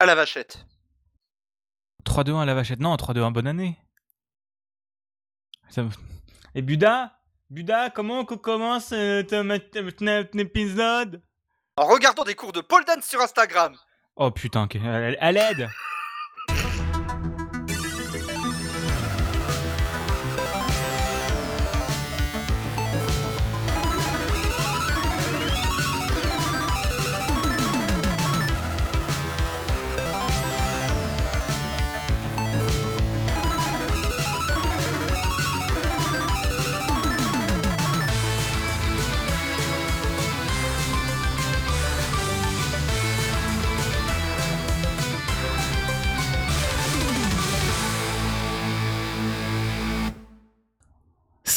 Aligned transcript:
À 0.00 0.06
la 0.06 0.14
vachette. 0.14 0.64
3-2-1 2.04 2.42
à 2.42 2.44
la 2.44 2.54
vachette. 2.54 2.78
Non, 2.78 2.94
3-2-1, 2.94 3.32
bonne 3.32 3.48
année. 3.48 3.78
Et 6.54 6.62
Buda 6.62 7.18
Buda, 7.50 7.90
comment 7.90 8.24
qu'on 8.24 8.36
commence 8.36 8.92
euh, 8.92 9.22
ton 9.22 9.50
épisode 10.38 11.22
En 11.76 11.86
regardant 11.86 12.24
des 12.24 12.34
cours 12.34 12.52
de 12.52 12.60
pole 12.60 12.84
dance 12.84 13.06
sur 13.06 13.20
Instagram. 13.20 13.74
Oh 14.16 14.30
putain, 14.30 14.68
à 15.20 15.32
l'aide 15.32 15.68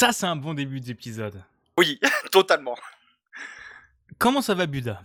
Ça, 0.02 0.12
c'est 0.12 0.26
un 0.26 0.36
bon 0.36 0.56
début 0.56 0.80
d'épisode. 0.80 1.44
Oui, 1.78 2.00
totalement. 2.32 2.76
Comment 4.18 4.42
ça 4.42 4.56
va, 4.56 4.66
Buda? 4.66 5.04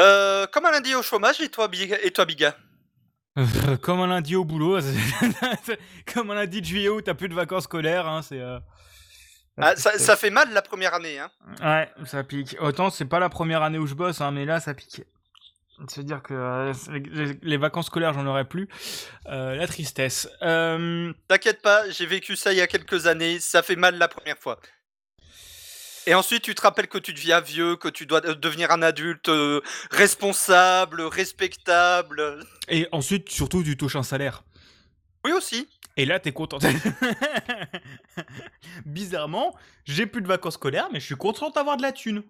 Euh, 0.00 0.48
comme 0.48 0.66
un 0.66 0.72
lundi 0.72 0.96
au 0.96 1.02
chômage, 1.02 1.40
et 1.40 1.48
toi, 1.48 1.68
Biga, 1.68 1.96
et 2.02 2.10
toi, 2.10 2.24
Biga? 2.24 2.56
Comme 3.82 4.00
un 4.00 4.08
lundi 4.08 4.34
au 4.34 4.44
boulot. 4.44 4.80
Comme 6.12 6.32
un 6.32 6.34
lundi 6.34 6.60
de 6.60 6.66
juillet 6.66 6.88
où 6.88 7.00
t'as 7.00 7.14
plus 7.14 7.28
de 7.28 7.34
vacances 7.34 7.64
scolaires. 7.64 8.08
Hein, 8.08 8.22
c'est. 8.22 8.40
euh, 8.40 8.58
Ah, 9.58 9.76
ça, 9.76 9.96
ça 9.96 10.16
fait 10.16 10.30
mal 10.30 10.52
la 10.52 10.62
première 10.62 10.94
année, 10.94 11.20
hein. 11.20 11.30
Ouais, 11.62 11.88
ça 12.06 12.24
pique. 12.24 12.56
Autant 12.58 12.90
c'est 12.90 13.04
pas 13.04 13.20
la 13.20 13.28
première 13.28 13.62
année 13.62 13.78
où 13.78 13.86
je 13.86 13.94
bosse, 13.94 14.20
hein, 14.20 14.32
mais 14.32 14.44
là 14.44 14.58
ça 14.58 14.74
pique. 14.74 15.02
C'est-à-dire 15.88 16.22
que 16.22 16.34
euh, 16.34 16.72
les, 16.90 17.38
les 17.42 17.56
vacances 17.56 17.86
scolaires, 17.86 18.12
j'en 18.14 18.26
aurais 18.26 18.46
plus. 18.46 18.68
Euh, 19.26 19.54
la 19.54 19.66
tristesse. 19.66 20.28
Euh, 20.42 21.12
T'inquiète 21.28 21.62
pas, 21.62 21.88
j'ai 21.90 22.06
vécu 22.06 22.36
ça 22.36 22.52
il 22.52 22.58
y 22.58 22.62
a 22.62 22.66
quelques 22.66 23.06
années, 23.06 23.40
ça 23.40 23.62
fait 23.62 23.76
mal 23.76 23.98
la 23.98 24.08
première 24.08 24.38
fois. 24.38 24.58
Et 26.08 26.14
ensuite, 26.14 26.42
tu 26.42 26.54
te 26.54 26.62
rappelles 26.62 26.86
que 26.86 26.98
tu 26.98 27.12
deviens 27.12 27.40
vieux, 27.40 27.76
que 27.76 27.88
tu 27.88 28.06
dois 28.06 28.20
devenir 28.20 28.70
un 28.70 28.80
adulte 28.80 29.28
euh, 29.28 29.60
responsable, 29.90 31.02
respectable. 31.02 32.44
Et 32.68 32.86
ensuite, 32.92 33.28
surtout, 33.28 33.64
tu 33.64 33.76
touches 33.76 33.96
un 33.96 34.04
salaire. 34.04 34.44
Oui 35.24 35.32
aussi. 35.32 35.68
Et 35.96 36.04
là, 36.04 36.20
t'es 36.20 36.32
content. 36.32 36.58
Bizarrement, 38.86 39.56
j'ai 39.84 40.06
plus 40.06 40.22
de 40.22 40.28
vacances 40.28 40.54
scolaires, 40.54 40.88
mais 40.92 41.00
je 41.00 41.06
suis 41.06 41.16
content 41.16 41.50
d'avoir 41.50 41.76
de 41.76 41.82
la 41.82 41.90
thune. 41.90 42.22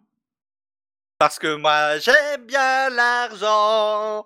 Parce 1.18 1.38
que 1.38 1.54
moi, 1.56 1.98
j'aime 1.98 2.44
bien 2.46 2.90
l'argent. 2.90 4.24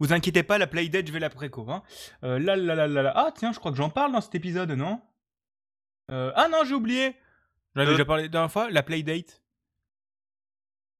Vous 0.00 0.12
inquiétez 0.12 0.42
pas, 0.42 0.58
la 0.58 0.66
playdate, 0.66 1.06
je 1.06 1.12
vais 1.12 1.20
la 1.20 1.30
préco. 1.30 1.66
Hein. 1.70 1.82
Euh, 2.24 2.38
là, 2.38 2.56
là, 2.56 2.74
là, 2.74 2.86
là, 2.88 3.02
là. 3.02 3.12
Ah, 3.14 3.30
tiens, 3.34 3.52
je 3.52 3.58
crois 3.58 3.70
que 3.70 3.76
j'en 3.76 3.90
parle 3.90 4.12
dans 4.12 4.20
cet 4.20 4.34
épisode, 4.34 4.70
non? 4.72 5.00
Euh, 6.10 6.32
Ah 6.34 6.48
non, 6.48 6.64
j'ai 6.64 6.74
oublié. 6.74 7.16
J'en 7.74 7.82
avais 7.82 7.90
Euh. 7.90 7.94
déjà 7.94 8.04
parlé 8.04 8.24
la 8.24 8.28
dernière 8.28 8.52
fois, 8.52 8.68
la 8.70 8.82
playdate. 8.82 9.40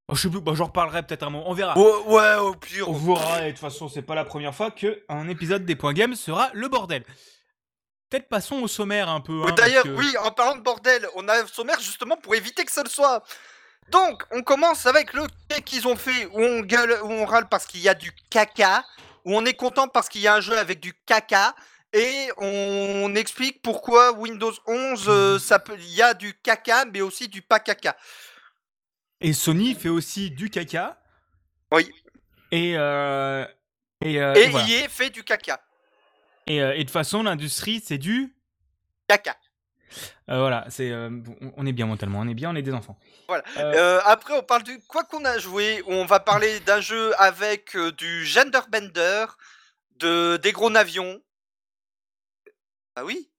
Oh, 0.09 0.15
je 0.15 0.23
sais 0.23 0.31
plus, 0.31 0.41
bah, 0.41 0.53
j'en 0.55 0.67
reparlerai 0.67 1.03
peut-être 1.03 1.25
un 1.25 1.31
moment, 1.31 1.51
on 1.51 1.55
verra. 1.55 1.77
Ouais, 1.77 2.03
ouais, 2.07 2.35
au 2.37 2.55
pire. 2.55 2.89
On 2.89 2.93
verra, 2.93 3.41
et 3.43 3.47
de 3.47 3.51
toute 3.51 3.59
façon, 3.59 3.89
c'est 3.89 4.03
pas 4.03 4.15
la 4.15 4.25
première 4.25 4.55
fois 4.55 4.71
que 4.71 5.03
un 5.09 5.29
épisode 5.29 5.65
des 5.65 5.75
points 5.75 5.93
games 5.95 6.15
sera 6.15 6.51
le 6.55 6.69
bordel. 6.69 7.03
Peut-être 8.09 8.29
passons 8.29 8.61
au 8.63 8.69
sommaire 8.69 9.09
un 9.09 9.21
peu. 9.21 9.43
hein, 9.49 9.53
D'ailleurs, 9.57 9.83
que- 9.83 9.89
oui, 9.89 10.17
en 10.23 10.31
parlant 10.31 10.55
de 10.57 10.63
bordel, 10.63 11.09
on 11.17 11.27
a 11.27 11.43
un 11.43 11.47
sommaire 11.49 11.81
justement 11.81 12.17
pour 12.17 12.36
éviter 12.36 12.65
que 12.65 12.70
ça 12.70 12.85
le 12.85 12.89
soit. 12.89 13.25
Donc, 13.91 14.24
on 14.33 14.42
commence 14.42 14.86
avec 14.86 15.13
le 15.13 15.23
quai 15.48 15.63
qu'ils 15.63 15.86
ont 15.86 15.97
fait 15.97 16.27
où 16.27 16.41
on 16.42 16.61
gueule, 16.61 16.98
où 17.02 17.11
on 17.11 17.24
râle 17.24 17.48
parce 17.48 17.67
qu'il 17.67 17.80
y 17.80 17.89
a 17.89 17.95
du 17.95 18.13
caca, 18.30 18.85
où 19.24 19.36
on 19.36 19.45
est 19.45 19.55
content 19.55 19.89
parce 19.89 20.08
qu'il 20.08 20.20
y 20.20 20.27
a 20.27 20.35
un 20.35 20.41
jeu 20.41 20.58
avec 20.58 20.80
du 20.80 20.92
caca, 21.07 21.55
et 21.92 22.29
on 22.39 23.14
explique 23.14 23.63
pourquoi 23.63 24.13
Windows 24.13 24.52
11, 24.67 25.05
euh, 25.08 25.39
ça 25.39 25.58
peut, 25.58 25.77
il 25.79 25.95
y 25.95 26.02
a 26.02 26.14
du 26.14 26.35
caca, 26.35 26.85
mais 26.85 27.01
aussi 27.01 27.29
du 27.29 27.42
pas 27.42 27.61
caca. 27.61 27.97
Et 29.20 29.33
Sony 29.33 29.74
fait 29.74 29.89
aussi 29.89 30.30
du 30.30 30.51
caca. 30.51 31.01
Oui. 31.73 31.91
Et. 32.51 32.74
Euh... 32.77 33.47
Et, 34.03 34.20
euh, 34.20 34.35
Et 34.35 34.48
voilà. 34.48 34.68
EA 34.68 34.89
fait 34.89 35.11
du 35.11 35.24
caca. 35.24 35.61
et, 36.47 36.61
euh, 36.61 36.74
et 36.74 36.79
de 36.79 36.83
toute 36.83 36.91
façon, 36.91 37.23
l'industrie, 37.23 37.83
c'est 37.85 37.98
du. 37.98 38.35
Caca. 39.08 39.36
Euh, 40.29 40.39
voilà, 40.41 40.67
c'est, 40.69 40.91
euh, 40.91 41.11
on 41.57 41.67
est 41.67 41.73
bien 41.73 41.86
mentalement, 41.86 42.20
on 42.20 42.29
est 42.29 42.35
bien, 42.35 42.51
on 42.51 42.57
est 42.57 42.63
des 42.63 42.73
enfants. 42.73 42.98
Voilà. 43.29 43.45
Euh, 43.57 43.73
Euh, 43.74 44.01
après, 44.05 44.35
on 44.35 44.42
parle 44.42 44.63
du 44.63 44.80
quoi 44.89 45.05
qu'on 45.05 45.24
a 45.24 45.39
joué. 45.39 45.83
On 45.86 46.05
va 46.05 46.20
parler 46.20 46.61
d'un 46.61 46.80
jeu 46.80 47.13
avec 47.20 47.77
euh, 47.77 47.92
du 47.92 48.24
genderbender, 48.24 49.27
de 49.97 50.36
des 50.39 50.52
gros 50.52 50.70
navions. 50.70 51.20
Ah 52.97 53.05
oui? 53.05 53.30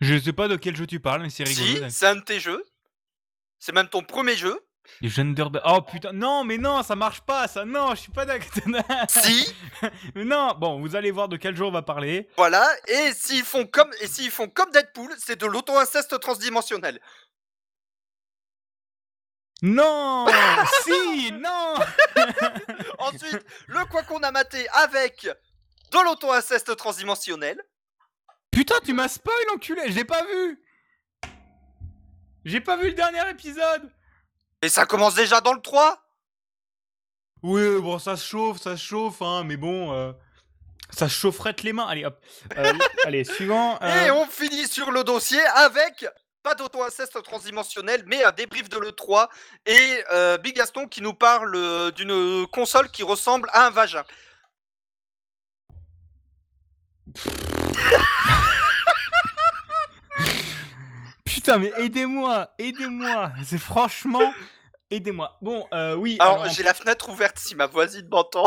je 0.00 0.18
sais 0.18 0.32
pas 0.32 0.48
de 0.48 0.56
quel 0.56 0.74
jeu 0.74 0.86
tu 0.86 0.98
parles, 0.98 1.22
mais 1.22 1.30
c'est 1.30 1.44
rigolo. 1.44 1.88
Si, 1.88 1.90
c'est 1.90 2.06
un 2.06 2.16
de 2.16 2.20
tes 2.22 2.40
jeux. 2.40 2.64
C'est 3.58 3.72
même 3.72 3.88
ton 3.88 4.02
premier 4.02 4.36
jeu. 4.36 4.58
Les 5.00 5.08
Gender... 5.08 5.46
Oh 5.64 5.80
putain, 5.82 6.12
non, 6.12 6.44
mais 6.44 6.58
non, 6.58 6.82
ça 6.82 6.94
marche 6.96 7.20
pas, 7.22 7.48
ça, 7.48 7.64
non, 7.64 7.94
je 7.94 8.00
suis 8.00 8.12
pas 8.12 8.26
d'accord. 8.26 8.48
Si, 9.08 9.54
Mais 10.14 10.24
non, 10.24 10.54
bon, 10.58 10.80
vous 10.80 10.96
allez 10.96 11.10
voir 11.10 11.28
de 11.28 11.36
quel 11.36 11.56
jeu 11.56 11.64
on 11.64 11.70
va 11.70 11.82
parler. 11.82 12.28
voilà. 12.36 12.68
Et 12.88 13.12
s'ils 13.14 13.44
font 13.44 13.66
comme 13.66 13.90
et 14.00 14.06
s'ils 14.06 14.30
font 14.30 14.48
comme 14.48 14.70
Deadpool, 14.70 15.12
c'est 15.18 15.40
de 15.40 15.46
l'auto-inceste 15.46 16.18
transdimensionnel. 16.20 17.00
Non 19.62 20.26
Si 20.84 21.32
Non 21.32 21.74
Ensuite, 22.98 23.44
le 23.66 23.84
quoi 23.86 24.02
qu'on 24.02 24.22
a 24.22 24.30
maté 24.30 24.66
avec 24.70 25.24
de 25.24 26.04
l'auto-inceste 26.04 26.76
transdimensionnel. 26.76 27.60
Putain, 28.50 28.76
tu 28.84 28.92
m'as 28.94 29.08
spoil, 29.08 29.34
enculé, 29.54 29.82
j'ai 29.88 30.04
pas 30.04 30.24
vu 30.24 30.60
J'ai 32.44 32.60
pas 32.60 32.76
vu 32.76 32.88
le 32.88 32.94
dernier 32.94 33.28
épisode 33.30 33.90
Et 34.62 34.68
ça 34.68 34.86
commence 34.86 35.14
déjà 35.14 35.40
dans 35.40 35.54
le 35.54 35.60
3. 35.60 35.98
Oui, 37.42 37.80
bon, 37.80 37.98
ça 37.98 38.16
se 38.16 38.26
chauffe, 38.26 38.60
ça 38.60 38.76
se 38.76 38.82
chauffe, 38.84 39.22
hein, 39.22 39.44
mais 39.44 39.56
bon, 39.56 39.92
euh, 39.94 40.12
ça 40.90 41.08
se 41.08 41.14
chaufferait 41.14 41.56
les 41.62 41.72
mains. 41.72 41.86
Allez, 41.86 42.04
hop. 42.04 42.18
Euh, 42.58 42.72
allez, 43.06 43.24
suivant. 43.24 43.78
euh, 43.82 44.06
Et 44.06 44.10
on 44.10 44.26
finit 44.26 44.66
sur 44.68 44.90
le 44.90 45.02
dossier 45.04 45.40
avec 45.56 46.04
pas 46.42 46.54
d'auto-inceste 46.54 47.22
transdimensionnel, 47.22 48.02
mais 48.06 48.22
un 48.24 48.32
débrief 48.32 48.68
de 48.68 48.78
l'E3 48.78 49.28
et 49.66 50.04
euh, 50.12 50.38
Big 50.38 50.56
Gaston 50.56 50.86
qui 50.88 51.00
nous 51.02 51.14
parle 51.14 51.54
euh, 51.54 51.90
d'une 51.90 52.46
console 52.48 52.90
qui 52.90 53.02
ressemble 53.02 53.48
à 53.52 53.66
un 53.66 53.70
vagin. 53.70 54.04
Putain, 61.40 61.56
mais 61.56 61.72
aidez-moi, 61.78 62.50
aidez-moi. 62.58 63.32
C'est 63.42 63.56
franchement, 63.56 64.34
aidez-moi. 64.90 65.38
Bon, 65.40 65.66
euh, 65.72 65.94
oui. 65.94 66.18
Alors, 66.20 66.42
alors, 66.42 66.52
j'ai 66.52 66.62
la 66.62 66.74
fenêtre 66.74 67.08
ouverte 67.08 67.38
si 67.38 67.54
ma 67.54 67.66
voisine 67.66 68.06
m'entend. 68.10 68.46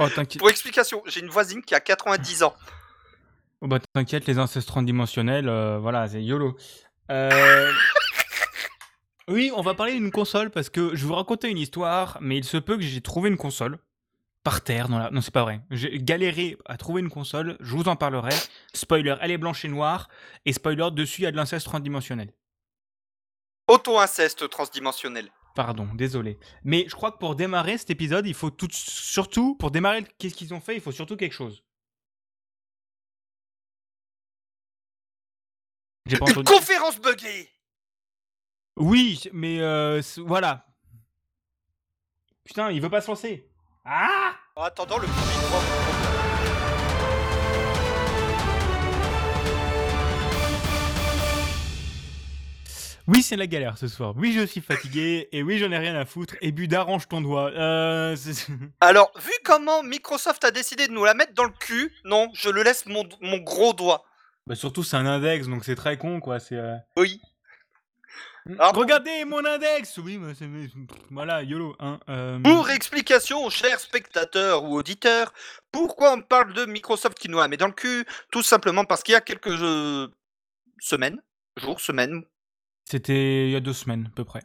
Oh, 0.00 0.08
t'inquiète. 0.08 0.40
Pour 0.40 0.50
explication, 0.50 1.04
j'ai 1.06 1.20
une 1.20 1.28
voisine 1.28 1.62
qui 1.62 1.72
a 1.72 1.78
90 1.78 2.42
ans. 2.42 2.54
Oh, 3.60 3.68
bah, 3.68 3.78
t'inquiète, 3.92 4.26
les 4.26 4.38
incestes 4.38 4.76
dimensionnels, 4.78 5.48
euh, 5.48 5.78
voilà, 5.78 6.08
c'est 6.08 6.20
YOLO. 6.20 6.56
Euh, 7.12 7.72
Oui, 9.28 9.52
on 9.54 9.62
va 9.62 9.74
parler 9.74 9.92
d'une 9.92 10.10
console 10.10 10.50
parce 10.50 10.68
que 10.68 10.96
je 10.96 11.02
vais 11.02 11.06
vous 11.06 11.14
raconter 11.14 11.48
une 11.48 11.58
histoire, 11.58 12.18
mais 12.20 12.36
il 12.36 12.44
se 12.44 12.56
peut 12.56 12.76
que 12.76 12.82
j'ai 12.82 13.00
trouvé 13.00 13.30
une 13.30 13.36
console 13.36 13.78
par 14.42 14.62
terre. 14.62 14.88
Dans 14.88 14.98
la... 14.98 15.10
Non, 15.10 15.20
c'est 15.20 15.32
pas 15.34 15.42
vrai. 15.42 15.60
J'ai 15.70 15.98
galéré 15.98 16.56
à 16.66 16.76
trouver 16.76 17.00
une 17.00 17.10
console, 17.10 17.56
je 17.60 17.74
vous 17.74 17.88
en 17.88 17.96
parlerai. 17.96 18.34
Spoiler, 18.74 19.16
elle 19.20 19.30
est 19.30 19.38
blanche 19.38 19.64
et 19.64 19.68
noire, 19.68 20.08
et 20.44 20.52
spoiler, 20.52 20.88
dessus 20.92 21.22
il 21.22 21.24
y 21.24 21.26
a 21.26 21.32
de 21.32 21.36
l'inceste 21.36 21.66
transdimensionnel. 21.66 22.32
Auto-inceste 23.68 24.48
transdimensionnel. 24.48 25.30
Pardon, 25.54 25.88
désolé. 25.94 26.38
Mais 26.64 26.86
je 26.88 26.94
crois 26.94 27.12
que 27.12 27.18
pour 27.18 27.34
démarrer 27.36 27.76
cet 27.76 27.90
épisode, 27.90 28.26
il 28.26 28.34
faut 28.34 28.50
tout, 28.50 28.68
surtout, 28.70 29.56
pour 29.56 29.70
démarrer 29.70 30.04
qu'est-ce 30.18 30.34
qu'ils 30.34 30.54
ont 30.54 30.60
fait, 30.60 30.74
il 30.74 30.80
faut 30.80 30.92
surtout 30.92 31.16
quelque 31.16 31.32
chose. 31.34 31.62
J'ai 36.06 36.18
pas 36.18 36.26
Une 36.26 36.32
entendu. 36.38 36.52
conférence 36.52 37.00
buggée 37.00 37.50
Oui, 38.76 39.22
mais 39.32 39.60
euh, 39.60 40.00
voilà. 40.18 40.66
Putain, 42.44 42.70
il 42.70 42.80
veut 42.80 42.90
pas 42.90 43.00
se 43.00 43.08
lancer. 43.08 43.49
Ah 43.92 44.34
En 44.54 44.62
attendant, 44.62 44.98
le 44.98 45.06
premier. 45.08 46.40
Oui, 53.06 53.22
c'est 53.22 53.34
la 53.36 53.46
galère 53.48 53.76
ce 53.76 53.88
soir. 53.88 54.14
Oui, 54.16 54.32
je 54.32 54.46
suis 54.46 54.60
fatigué. 54.60 55.28
Et 55.32 55.42
oui, 55.42 55.58
j'en 55.58 55.72
ai 55.72 55.78
rien 55.78 55.96
à 55.96 56.04
foutre. 56.04 56.34
Et 56.42 56.52
Buda, 56.52 56.82
range 56.82 57.08
ton 57.08 57.20
doigt. 57.20 57.50
Euh, 57.52 58.14
Alors, 58.80 59.10
vu 59.18 59.32
comment 59.44 59.82
Microsoft 59.82 60.44
a 60.44 60.50
décidé 60.52 60.86
de 60.86 60.92
nous 60.92 61.04
la 61.04 61.14
mettre 61.14 61.34
dans 61.34 61.44
le 61.44 61.50
cul, 61.58 61.92
non, 62.04 62.28
je 62.34 62.50
le 62.50 62.62
laisse 62.62 62.86
mon, 62.86 63.04
mon 63.20 63.38
gros 63.38 63.72
doigt. 63.72 64.04
bah, 64.46 64.54
surtout, 64.54 64.84
c'est 64.84 64.96
un 64.96 65.06
index, 65.06 65.48
donc 65.48 65.64
c'est 65.64 65.74
très 65.74 65.96
con, 65.98 66.20
quoi. 66.20 66.38
C'est. 66.38 66.54
euh, 66.56 66.76
Oui. 66.96 67.20
Alors- 68.46 68.74
Regardez 68.74 69.24
mon 69.24 69.44
index 69.44 69.98
Oui, 69.98 70.18
c'est. 70.38 70.46
mais- 70.46 70.68
Voilà, 71.10 71.42
YOLO. 71.42 71.76
Hein, 71.78 72.00
euh, 72.08 72.38
Pour 72.42 72.70
explication, 72.70 73.48
chers 73.50 73.80
spectateurs 73.80 74.64
ou 74.64 74.74
auditeurs, 74.76 75.32
pourquoi 75.72 76.12
on 76.14 76.22
parle 76.22 76.52
de 76.54 76.64
Microsoft 76.66 77.18
qui 77.18 77.28
nous 77.28 77.38
la 77.38 77.48
met 77.48 77.56
dans 77.56 77.66
le 77.66 77.72
cul 77.72 78.04
Tout 78.32 78.42
simplement 78.42 78.84
parce 78.84 79.02
qu'il 79.02 79.12
y 79.12 79.16
a 79.16 79.20
quelques 79.20 79.48
euh, 79.48 80.08
semaines, 80.80 81.20
jours, 81.56 81.80
semaines, 81.80 82.22
C'était 82.90 83.46
il 83.48 83.50
y 83.52 83.56
a 83.56 83.60
deux 83.60 83.72
semaines, 83.74 84.06
à 84.12 84.16
peu 84.16 84.24
près. 84.24 84.40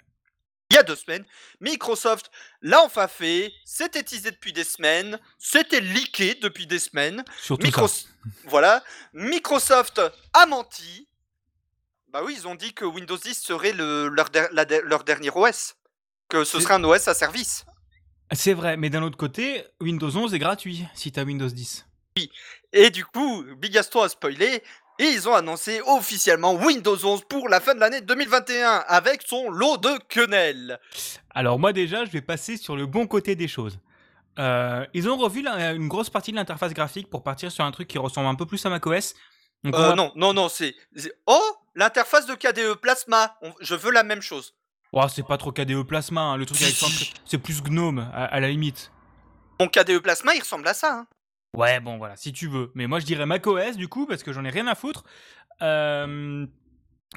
il 0.71 0.75
y 0.75 0.77
a 0.77 0.83
deux 0.83 0.95
semaines, 0.97 1.23
Microsoft 1.61 2.29
l'a 2.61 2.81
enfin 2.83 3.07
fait, 3.07 3.53
c'était 3.63 4.03
teasé 4.03 4.31
depuis 4.31 4.51
des 4.51 4.65
semaines, 4.65 5.17
c'était 5.39 5.79
leaké 5.79 6.35
depuis 6.35 6.67
des 6.67 6.79
semaines, 6.79 7.23
Surtout 7.41 7.65
Micro- 7.65 7.87
ça. 7.87 8.07
voilà, 8.45 8.83
Microsoft 9.13 10.01
a 10.33 10.45
menti. 10.45 11.07
Bah 12.15 12.21
oui, 12.23 12.33
ils 12.37 12.47
ont 12.47 12.55
dit 12.55 12.71
que 12.73 12.85
Windows 12.85 13.17
10 13.17 13.33
serait 13.41 13.73
le, 13.73 14.07
leur, 14.07 14.29
der- 14.29 14.47
la 14.53 14.63
der- 14.63 14.83
leur 14.85 15.03
dernier 15.03 15.31
OS, 15.35 15.75
que 16.29 16.45
ce 16.45 16.61
serait 16.61 16.75
un 16.75 16.83
OS 16.85 17.09
à 17.09 17.13
service. 17.13 17.65
C'est 18.31 18.53
vrai, 18.53 18.77
mais 18.77 18.89
d'un 18.89 19.03
autre 19.03 19.17
côté, 19.17 19.65
Windows 19.81 20.15
11 20.15 20.33
est 20.33 20.39
gratuit 20.39 20.85
si 20.93 21.11
t'as 21.11 21.25
Windows 21.25 21.49
10. 21.49 21.85
Et 22.71 22.89
du 22.89 23.03
coup, 23.03 23.43
Bigaston 23.57 24.03
a 24.03 24.07
spoilé, 24.07 24.63
et 24.97 25.03
ils 25.03 25.27
ont 25.27 25.33
annoncé 25.33 25.81
officiellement 25.85 26.53
Windows 26.53 26.95
11 26.95 27.23
pour 27.27 27.49
la 27.49 27.59
fin 27.59 27.75
de 27.75 27.81
l'année 27.81 27.99
2021 27.99 28.85
avec 28.87 29.21
son 29.27 29.49
lot 29.49 29.75
de 29.75 29.99
quenelles. 30.07 30.79
Alors 31.31 31.59
moi 31.59 31.73
déjà, 31.73 32.05
je 32.05 32.11
vais 32.11 32.21
passer 32.21 32.55
sur 32.55 32.77
le 32.77 32.85
bon 32.85 33.07
côté 33.07 33.35
des 33.35 33.49
choses. 33.49 33.77
Euh, 34.39 34.85
ils 34.93 35.09
ont 35.09 35.17
revu 35.17 35.41
la- 35.41 35.73
une 35.73 35.89
grosse 35.89 36.09
partie 36.09 36.31
de 36.31 36.37
l'interface 36.37 36.73
graphique 36.73 37.09
pour 37.09 37.23
partir 37.23 37.51
sur 37.51 37.65
un 37.65 37.71
truc 37.71 37.89
qui 37.89 37.97
ressemble 37.97 38.27
un 38.29 38.35
peu 38.35 38.45
plus 38.45 38.65
à 38.65 38.69
macOS. 38.69 39.15
Euh, 39.65 39.71
va- 39.71 39.95
Non, 39.95 40.13
non, 40.15 40.31
non, 40.33 40.47
c'est- 40.47 40.75
Oh 41.27 41.41
L'interface 41.75 42.25
de 42.25 42.35
KDE 42.35 42.75
Plasma, 42.79 43.37
on- 43.41 43.53
je 43.59 43.75
veux 43.75 43.91
la 43.91 44.03
même 44.03 44.21
chose. 44.21 44.55
Oh, 44.93 45.05
c'est 45.09 45.25
pas 45.27 45.37
trop 45.37 45.51
KDE 45.51 45.83
Plasma, 45.83 46.21
hein, 46.21 46.37
le 46.37 46.45
truc 46.45 46.61
avec 46.61 46.75
c'est 47.25 47.37
plus 47.37 47.61
Gnome 47.61 47.99
à, 48.13 48.25
à 48.25 48.39
la 48.39 48.47
limite. 48.49 48.91
Mon 49.59 49.67
KDE 49.67 49.99
Plasma, 49.99 50.33
il 50.35 50.39
ressemble 50.39 50.67
à 50.67 50.73
ça. 50.73 50.93
hein. 50.93 51.07
Ouais, 51.55 51.79
bon 51.79 51.97
voilà, 51.97 52.15
si 52.17 52.31
tu 52.33 52.47
veux. 52.47 52.71
Mais 52.75 52.87
moi 52.87 52.99
je 52.99 53.05
dirais 53.05 53.25
macOS 53.25 53.77
du 53.77 53.87
coup 53.87 54.05
parce 54.05 54.23
que 54.23 54.31
j'en 54.33 54.43
ai 54.45 54.49
rien 54.49 54.67
à 54.67 54.75
foutre. 54.75 55.03
Euh, 55.61 56.45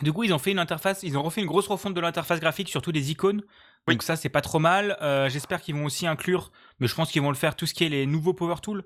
Du 0.03 0.13
coup, 0.13 0.23
ils 0.23 0.33
ont 0.33 0.39
fait 0.39 0.53
une 0.53 0.61
interface, 0.61 1.03
ils 1.03 1.17
ont 1.19 1.23
refait 1.23 1.41
une 1.41 1.47
grosse 1.49 1.67
refonte 1.67 1.95
de 1.95 2.01
l'interface 2.01 2.39
graphique, 2.39 2.69
surtout 2.69 2.93
des 2.93 3.11
icônes. 3.11 3.43
Oui. 3.89 3.95
Donc 3.95 4.03
ça, 4.05 4.15
c'est 4.15 4.29
pas 4.29 4.43
trop 4.43 4.61
mal. 4.61 4.97
Euh, 5.03 5.29
J'espère 5.29 5.61
qu'ils 5.61 5.75
vont 5.75 5.87
aussi 5.87 6.07
inclure, 6.07 6.53
mais 6.79 6.87
je 6.87 6.95
pense 6.95 7.11
qu'ils 7.11 7.23
vont 7.23 7.31
le 7.31 7.37
faire, 7.37 7.57
tout 7.57 7.67
ce 7.67 7.75
qui 7.75 7.83
est 7.85 7.89
les 7.89 8.07
nouveaux 8.07 8.35
Power 8.35 8.57
Tools. 8.63 8.85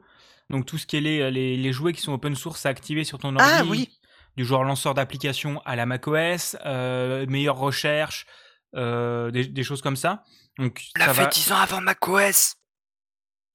Donc 0.49 0.65
tout 0.65 0.79
ce 0.79 0.87
qui 0.87 0.97
est 0.97 1.01
les, 1.03 1.31
les, 1.31 1.57
les 1.59 1.73
jouets 1.73 1.93
qui 1.93 2.01
sont 2.01 2.13
open 2.15 2.35
source 2.35 2.65
à 2.65 2.71
activer 2.71 3.05
sur 3.05 3.19
ton 3.19 3.37
ordi. 3.37 3.45
Ah 3.47 3.63
oui 3.65 3.91
Du 4.37 4.45
genre 4.45 4.65
lanceur 4.65 4.95
d'applications 4.95 5.61
à 5.65 5.77
la 5.77 5.85
macOS, 5.87 6.57
euh, 6.65 7.27
meilleure 7.27 7.57
recherche, 7.59 8.27
euh, 8.75 9.31
des, 9.31 9.47
des 9.47 9.63
choses 9.63 9.83
comme 9.83 9.97
ça. 9.97 10.25
Donc 10.59 10.83
l'a 10.97 11.07
ça 11.07 11.15
fait 11.15 11.23
va... 11.25 11.29
10 11.29 11.53
ans 11.53 11.57
avant 11.59 11.81
macOS. 11.81 12.55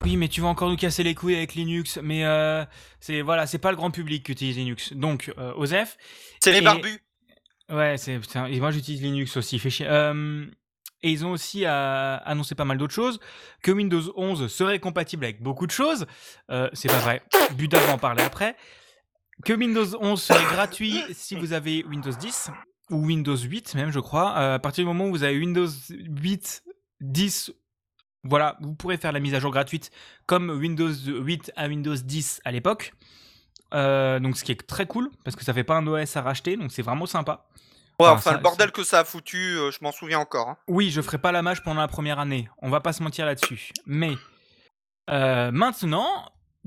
Oui, 0.03 0.15
mais 0.17 0.27
tu 0.27 0.41
vas 0.41 0.47
encore 0.49 0.69
nous 0.69 0.75
casser 0.77 1.01
les 1.01 1.15
couilles 1.15 1.35
avec 1.35 1.55
Linux. 1.55 1.97
Mais 2.03 2.23
euh, 2.25 2.63
c'est 2.99 3.21
voilà, 3.21 3.47
c'est 3.47 3.57
pas 3.57 3.71
le 3.71 3.77
grand 3.77 3.89
public 3.89 4.23
qui 4.25 4.31
utilise 4.33 4.57
Linux. 4.57 4.93
Donc 4.93 5.33
euh, 5.39 5.53
Osef. 5.55 5.97
C'est 6.39 6.51
les 6.51 6.59
Et- 6.59 6.61
barbus. 6.61 6.99
Ouais, 7.69 7.97
c'est 7.97 8.19
et 8.49 8.59
moi 8.61 8.71
j'utilise 8.71 9.01
Linux 9.01 9.35
aussi, 9.35 9.59
fait 9.59 9.69
chier. 9.69 9.87
Et 11.03 11.11
ils 11.11 11.25
ont 11.25 11.31
aussi 11.31 11.65
annoncé 11.65 12.55
pas 12.55 12.63
mal 12.65 12.77
d'autres 12.77 12.93
choses, 12.93 13.19
que 13.61 13.71
Windows 13.71 14.13
11 14.15 14.47
serait 14.47 14.79
compatible 14.79 15.25
avec 15.25 15.41
beaucoup 15.43 15.67
de 15.67 15.71
choses. 15.71 16.05
C'est 16.73 16.87
pas 16.87 16.99
vrai. 16.99 17.21
Buda 17.55 17.77
va 17.79 17.93
en 17.93 17.97
parler 17.97 18.23
après. 18.23 18.55
Que 19.45 19.53
Windows 19.53 19.85
11 20.01 20.21
serait 20.21 20.43
gratuit 20.53 21.01
si 21.13 21.35
vous 21.35 21.53
avez 21.53 21.83
Windows 21.85 22.11
10 22.11 22.49
ou 22.89 23.05
Windows 23.05 23.35
8 23.37 23.75
même, 23.75 23.91
je 23.91 23.99
crois. 23.99 24.35
Euh, 24.37 24.55
à 24.55 24.59
partir 24.59 24.83
du 24.83 24.87
moment 24.87 25.05
où 25.05 25.11
vous 25.11 25.23
avez 25.23 25.37
Windows 25.37 25.67
8, 25.89 26.63
10, 27.01 27.51
voilà, 28.23 28.57
vous 28.61 28.73
pourrez 28.73 28.97
faire 28.97 29.11
la 29.11 29.19
mise 29.19 29.33
à 29.35 29.39
jour 29.39 29.51
gratuite 29.51 29.91
comme 30.25 30.49
Windows 30.49 30.91
8 30.91 31.51
à 31.55 31.67
Windows 31.67 31.95
10 31.95 32.41
à 32.45 32.51
l'époque. 32.51 32.93
Euh, 33.73 34.19
donc 34.19 34.37
ce 34.37 34.43
qui 34.43 34.51
est 34.53 34.67
très 34.67 34.85
cool 34.87 35.09
parce 35.23 35.35
que 35.35 35.43
ça 35.43 35.53
fait 35.53 35.63
pas 35.65 35.75
un 35.75 35.85
OS 35.87 36.15
à 36.17 36.21
racheter, 36.21 36.55
donc 36.57 36.71
c'est 36.71 36.81
vraiment 36.81 37.05
sympa. 37.05 37.45
Ouais, 37.99 38.07
Enfin, 38.07 38.13
enfin, 38.13 38.29
ça- 38.31 38.37
le 38.37 38.43
bordel 38.43 38.71
que 38.71 38.83
ça 38.83 38.99
a 38.99 39.03
foutu, 39.05 39.37
euh, 39.57 39.71
je 39.71 39.79
m'en 39.81 39.91
souviens 39.91 40.19
encore. 40.19 40.49
hein. 40.49 40.57
Oui, 40.67 40.89
je 40.91 41.01
ferai 41.01 41.17
pas 41.17 41.31
la 41.31 41.41
mâche 41.41 41.61
pendant 41.63 41.81
la 41.81 41.87
première 41.87 42.19
année. 42.19 42.47
On 42.61 42.69
va 42.69 42.79
pas 42.79 42.93
se 42.93 43.01
mentir 43.03 43.25
là-dessus. 43.25 43.71
Mais 43.85 44.13
euh, 45.09 45.51
maintenant 45.51 46.07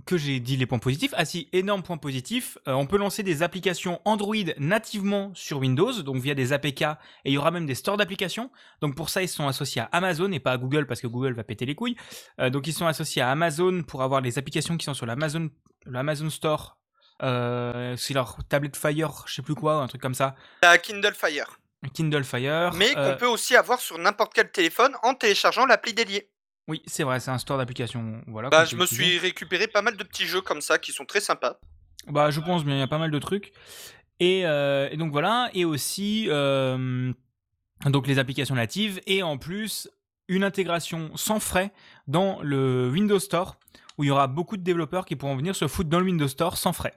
que 0.07 0.17
j'ai 0.17 0.41
dit 0.41 0.57
les 0.57 0.67
points 0.67 0.79
positifs, 0.79 1.13
ah 1.17 1.25
si, 1.25 1.49
énorme 1.53 1.83
point 1.83 1.97
positif, 1.97 2.59
euh, 2.69 2.73
on 2.73 2.87
peut 2.87 2.97
lancer 2.97 3.23
des 3.23 3.43
applications 3.43 4.01
Android 4.05 4.35
nativement 4.59 5.31
sur 5.35 5.59
Windows, 5.59 6.03
donc 6.03 6.17
via 6.17 6.35
des 6.35 6.53
APK, 6.53 6.83
et 6.83 6.97
il 7.27 7.33
y 7.33 7.39
aura 7.39 7.51
même 7.51 7.67
des 7.67 7.75
stores 7.75 7.97
d'applications. 7.97 8.51
Donc 8.81 8.95
pour 8.95 9.11
ça, 9.11 9.23
ils 9.23 9.29
sont 9.29 9.49
associés 9.49 9.83
à 9.83 9.89
Amazon 9.93 10.31
et 10.33 10.41
pas 10.41 10.53
à 10.53 10.59
Google 10.59 10.87
parce 10.87 11.01
que 11.01 11.07
Google 11.07 11.35
va 11.35 11.45
péter 11.45 11.67
les 11.67 11.75
couilles. 11.75 11.97
Euh, 12.41 12.51
donc 12.51 12.67
ils 12.67 12.73
sont 12.73 12.87
associés 12.87 13.23
à 13.23 13.31
Amazon 13.31 13.83
pour 13.83 14.03
avoir 14.03 14.21
les 14.21 14.39
applications 14.39 14.77
qui 14.77 14.85
sont 14.85 14.95
sur 14.95 15.07
l'Amazon, 15.07 15.51
l'Amazon 15.87 16.31
Store. 16.31 16.79
Euh, 17.23 17.97
c'est 17.97 18.15
leur 18.15 18.39
tablette 18.49 18.77
Fire, 18.77 19.25
je 19.27 19.35
sais 19.35 19.43
plus 19.43 19.55
quoi, 19.55 19.75
un 19.77 19.87
truc 19.87 20.01
comme 20.01 20.15
ça. 20.15 20.35
La 20.63 20.79
Kindle 20.79 21.15
Fire. 21.15 21.61
Kindle 21.95 22.25
Fire. 22.25 22.73
Mais 22.75 22.97
euh, 22.97 23.13
qu'on 23.13 23.19
peut 23.19 23.27
aussi 23.27 23.57
avoir 23.57 23.81
sur 23.81 23.99
n'importe 23.99 24.33
quel 24.35 24.51
téléphone 24.51 24.95
en 25.03 25.15
téléchargeant 25.15 25.67
l'appli 25.67 25.95
dédiée. 25.95 26.31
Oui, 26.71 26.83
c'est 26.87 27.03
vrai, 27.03 27.19
c'est 27.19 27.33
un 27.33 27.39
store 27.39 27.59
d'applications. 27.59 28.23
Voilà, 28.29 28.49
Bah, 28.49 28.65
je 28.65 28.77
me 28.77 28.87
suis 28.87 29.19
récupéré 29.19 29.67
pas 29.67 29.83
mal 29.83 29.97
de 29.97 30.05
petits 30.05 30.27
jeux 30.27 30.41
comme 30.41 30.61
ça 30.61 30.79
qui 30.79 30.93
sont 30.93 31.05
très 31.05 31.21
sympas. 31.21 31.59
Bah, 32.07 32.31
je 32.31 32.39
pense 32.39 32.65
bien, 32.65 32.77
il 32.77 32.79
y 32.79 32.83
a 32.83 32.87
pas 32.87 32.99
mal 32.99 33.11
de 33.11 33.19
trucs. 33.19 33.53
Et, 34.21 34.47
euh, 34.47 34.89
et 34.93 34.97
donc 34.97 35.11
voilà, 35.11 35.51
et 35.53 35.65
aussi 35.65 36.27
euh, 36.29 37.13
donc 37.87 38.07
les 38.07 38.21
applications 38.21 38.55
natives, 38.55 39.01
et 39.09 39.25
en 39.25 39.37
plus 39.37 39.91
une 40.29 40.45
intégration 40.45 41.11
sans 41.17 41.41
frais 41.41 41.73
dans 42.07 42.39
le 42.43 42.89
Windows 42.89 43.19
Store, 43.19 43.57
où 43.99 44.05
il 44.05 44.07
y 44.07 44.11
aura 44.13 44.29
beaucoup 44.29 44.57
de 44.57 44.63
développeurs 44.63 45.07
qui 45.07 45.17
pourront 45.17 45.37
venir 45.37 45.57
se 45.57 45.67
foutre 45.67 45.91
dans 45.91 45.99
le 45.99 46.05
Windows 46.05 46.29
Store 46.29 46.57
sans 46.57 46.73
frais. 46.73 46.95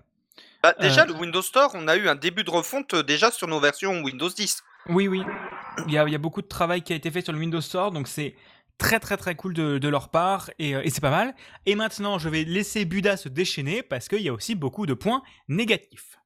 Bah, 0.62 0.76
déjà, 0.80 1.02
Euh. 1.02 1.06
le 1.08 1.14
Windows 1.14 1.42
Store, 1.42 1.72
on 1.74 1.88
a 1.88 1.96
eu 1.96 2.08
un 2.08 2.16
début 2.16 2.44
de 2.44 2.52
refonte 2.52 2.94
déjà 2.96 3.32
sur 3.32 3.48
nos 3.48 3.60
versions 3.60 4.02
Windows 4.04 4.30
10. 4.30 4.62
Oui, 4.90 5.08
oui. 5.08 5.24
Il 5.88 5.94
y 5.94 5.98
a, 5.98 6.06
il 6.08 6.12
y 6.12 6.16
a 6.16 6.20
beaucoup 6.20 6.42
de 6.44 6.48
travail 6.48 6.84
qui 6.84 6.94
a 6.94 6.96
été 6.96 7.10
fait 7.10 7.22
sur 7.22 7.34
le 7.34 7.40
Windows 7.40 7.62
Store, 7.62 7.92
donc 7.92 8.08
c'est 8.08 8.36
très 8.84 9.00
très 9.00 9.16
très 9.16 9.36
cool 9.36 9.54
de, 9.54 9.88
leur 9.88 10.10
part, 10.10 10.52
et, 10.60 10.76
euh, 10.76 10.84
et 10.84 10.90
c'est 10.90 11.02
pas 11.02 11.10
mal. 11.10 11.34
Et 11.66 11.76
maintenant, 11.76 12.20
je 12.20 12.28
vais 12.28 12.44
laisser 12.44 12.84
Buda 12.84 13.16
se 13.16 13.30
déchaîner, 13.30 13.82
parce 13.82 14.10
qu'il 14.10 14.22
y 14.22 14.30
a 14.30 14.34
aussi 14.34 14.56
beaucoup 14.56 14.86
de 14.86 14.94
points 14.94 15.24
négatifs. 15.48 16.18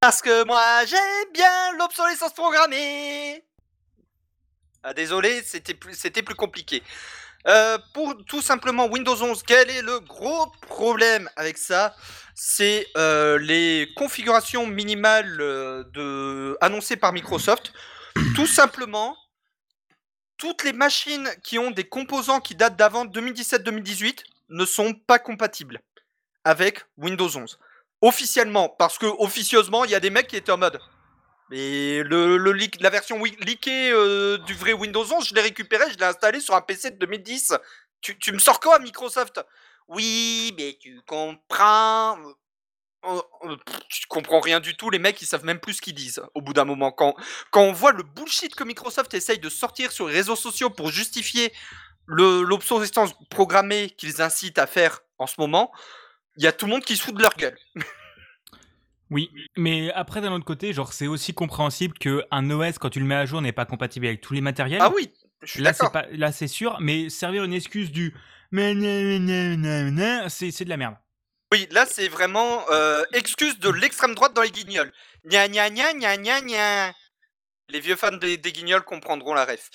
Parce 0.00 0.22
que 0.22 0.44
moi, 0.46 0.84
j'aime 0.86 1.32
bien 1.32 1.72
l'obsolescence 1.78 2.32
programmée. 2.32 3.44
Ah, 4.82 4.94
désolé, 4.94 5.42
c'était 5.44 5.74
plus, 5.74 6.34
compliqué. 6.34 6.82
Euh, 7.46 7.76
pour 7.92 8.16
tout 8.24 8.40
simplement 8.40 8.86
Windows 8.86 9.22
11, 9.22 9.42
quel 9.46 9.68
est 9.68 9.82
le 9.82 10.00
gros 10.00 10.46
problème 10.62 11.28
avec 11.36 11.58
ça? 11.58 11.94
C'est 12.34 12.86
euh, 12.96 13.38
les 13.38 13.90
configurations 13.94 14.66
minimales 14.66 15.36
de... 15.92 16.56
annoncées 16.62 16.96
par 16.96 17.12
Microsoft. 17.12 17.72
Tout 18.34 18.46
simplement, 18.46 19.16
toutes 20.44 20.62
les 20.62 20.74
machines 20.74 21.26
qui 21.42 21.58
ont 21.58 21.70
des 21.70 21.84
composants 21.84 22.38
qui 22.38 22.54
datent 22.54 22.76
d'avant 22.76 23.06
2017-2018 23.06 24.24
ne 24.50 24.66
sont 24.66 24.92
pas 24.92 25.18
compatibles 25.18 25.80
avec 26.44 26.84
Windows 26.98 27.34
11 27.34 27.58
officiellement, 28.02 28.68
parce 28.68 28.98
que 28.98 29.06
officieusement, 29.06 29.86
il 29.86 29.92
y 29.92 29.94
a 29.94 30.00
des 30.00 30.10
mecs 30.10 30.26
qui 30.26 30.36
étaient 30.36 30.52
en 30.52 30.58
mode. 30.58 30.78
Mais 31.48 32.02
le, 32.02 32.36
la 32.80 32.90
version 32.90 33.24
leakée 33.24 33.90
euh, 33.90 34.36
du 34.36 34.52
vrai 34.52 34.74
Windows 34.74 35.06
11, 35.10 35.26
je 35.26 35.34
l'ai 35.34 35.40
récupéré, 35.40 35.84
je 35.90 35.96
l'ai 35.96 36.04
installé 36.04 36.40
sur 36.40 36.54
un 36.54 36.60
PC 36.60 36.90
de 36.90 36.96
2010. 36.96 37.54
Tu, 38.02 38.18
tu 38.18 38.32
me 38.32 38.38
sors 38.38 38.60
quoi, 38.60 38.78
Microsoft? 38.80 39.40
Oui, 39.88 40.54
mais 40.58 40.76
tu 40.78 41.00
comprends. 41.06 42.18
Euh, 43.06 43.20
euh, 43.44 43.56
pff, 43.64 43.78
Tu 43.88 44.06
comprends 44.08 44.40
rien 44.40 44.60
du 44.60 44.76
tout, 44.76 44.90
les 44.90 44.98
mecs 44.98 45.20
ils 45.22 45.26
savent 45.26 45.44
même 45.44 45.58
plus 45.60 45.74
ce 45.74 45.82
qu'ils 45.82 45.94
disent 45.94 46.22
au 46.34 46.40
bout 46.40 46.52
d'un 46.52 46.64
moment. 46.64 46.90
Quand, 46.92 47.14
quand 47.50 47.62
on 47.62 47.72
voit 47.72 47.92
le 47.92 48.02
bullshit 48.02 48.54
que 48.54 48.64
Microsoft 48.64 49.12
essaye 49.14 49.38
de 49.38 49.48
sortir 49.48 49.92
sur 49.92 50.08
les 50.08 50.14
réseaux 50.14 50.36
sociaux 50.36 50.70
pour 50.70 50.90
justifier 50.90 51.52
le- 52.06 52.42
l'obsolescence 52.42 53.12
programmée 53.30 53.90
qu'ils 53.90 54.22
incitent 54.22 54.58
à 54.58 54.66
faire 54.66 55.00
en 55.18 55.26
ce 55.26 55.34
moment, 55.38 55.70
il 56.36 56.44
y 56.44 56.46
a 56.46 56.52
tout 56.52 56.66
le 56.66 56.72
monde 56.72 56.84
qui 56.84 56.96
se 56.96 57.02
fout 57.02 57.14
de 57.14 57.22
leur 57.22 57.34
gueule. 57.36 57.56
Oui, 59.10 59.30
mais 59.56 59.92
après 59.92 60.22
d'un 60.22 60.32
autre 60.32 60.46
côté, 60.46 60.72
genre 60.72 60.92
c'est 60.92 61.06
aussi 61.06 61.34
compréhensible 61.34 61.96
que 61.98 62.24
un 62.30 62.50
OS 62.50 62.78
quand 62.78 62.88
tu 62.88 63.00
le 63.00 63.04
mets 63.06 63.14
à 63.14 63.26
jour 63.26 63.42
n'est 63.42 63.52
pas 63.52 63.66
compatible 63.66 64.06
avec 64.06 64.22
tous 64.22 64.32
les 64.32 64.40
matériels. 64.40 64.80
Ah 64.82 64.90
oui, 64.94 65.12
je 65.42 65.52
suis 65.52 65.62
d'accord. 65.62 65.92
là 66.12 66.32
c'est 66.32 66.48
sûr, 66.48 66.78
mais 66.80 67.10
servir 67.10 67.44
une 67.44 67.52
excuse 67.52 67.92
du 67.92 68.14
mais 68.50 68.72
c'est 68.74 70.64
de 70.64 70.68
la 70.68 70.76
merde. 70.76 70.96
Oui, 71.54 71.68
là 71.70 71.86
c'est 71.88 72.08
vraiment 72.08 72.64
euh, 72.72 73.04
excuse 73.12 73.60
de 73.60 73.70
l'extrême 73.70 74.16
droite 74.16 74.34
dans 74.34 74.42
les 74.42 74.50
guignols. 74.50 74.90
Gna 75.24 75.46
gna 75.48 75.70
gna 75.70 75.92
gna 75.94 76.16
gna 76.16 76.40
gna. 76.40 76.92
Les 77.68 77.78
vieux 77.78 77.94
fans 77.94 78.16
des, 78.16 78.36
des 78.38 78.50
guignols 78.50 78.82
comprendront 78.82 79.34
la 79.34 79.44
ref. 79.44 79.70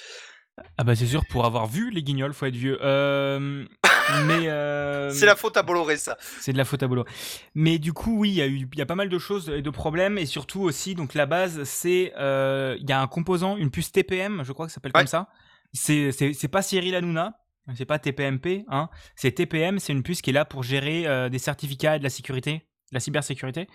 Ah 0.78 0.84
bah 0.84 0.94
c'est 0.94 1.06
sûr, 1.08 1.24
pour 1.30 1.46
avoir 1.46 1.68
vu 1.68 1.90
les 1.90 2.04
guignols, 2.04 2.34
faut 2.34 2.46
être 2.48 2.56
vieux. 2.56 2.78
Euh, 2.84 3.66
mais 4.26 4.50
euh, 4.50 5.10
C'est 5.12 5.26
la 5.26 5.38
faute 5.38 5.56
à 5.56 5.64
Bolloré, 5.64 5.96
ça. 5.96 6.18
c'est 6.42 6.52
de 6.52 6.58
la 6.58 6.66
faute 6.66 6.84
à 6.84 6.88
Bolloré. 6.90 7.10
Mais 7.56 7.80
du 7.80 7.94
coup, 7.94 8.20
oui, 8.20 8.32
il 8.32 8.36
y 8.36 8.42
a 8.42 8.48
eu, 8.48 8.68
il 8.74 8.78
y 8.78 8.82
a 8.82 8.86
pas 8.86 8.96
mal 8.96 9.08
de 9.08 9.18
choses 9.18 9.48
et 9.50 9.62
de 9.62 9.70
problèmes 9.70 10.18
et 10.18 10.26
surtout 10.26 10.60
aussi, 10.64 10.96
donc 10.96 11.14
la 11.14 11.26
base, 11.28 11.64
c'est, 11.64 12.12
euh, 12.18 12.76
il 12.82 12.90
y 12.90 12.92
a 12.92 13.00
un 13.00 13.08
composant, 13.08 13.56
une 13.56 13.72
puce 13.72 13.94
TPM, 13.94 14.44
je 14.44 14.52
crois 14.52 14.66
que 14.66 14.74
ça 14.74 14.76
s'appelle 14.76 14.92
Ouais. 14.96 15.00
comme 15.02 15.08
ça. 15.08 15.30
C'est, 15.72 16.12
c'est, 16.12 16.34
c'est 16.34 16.50
pas 16.50 16.62
Cyril 16.62 16.94
Hanouna, 16.94 17.40
c'est 17.76 17.86
pas 17.86 18.00
TPMP, 18.00 18.66
hein. 18.70 18.90
C'est 19.16 19.32
TPM, 19.32 19.80
c'est 19.80 19.94
une 19.94 20.04
puce 20.04 20.22
qui 20.22 20.30
est 20.30 20.34
là 20.34 20.46
pour 20.46 20.64
gérer 20.64 21.08
euh, 21.08 21.30
des 21.30 21.40
certificats 21.40 21.96
et 21.96 22.00
de 22.00 22.04
la 22.04 22.10
sécurité, 22.10 22.54
de 22.54 22.94
la 22.94 23.00
cybersécurité. 23.00 23.68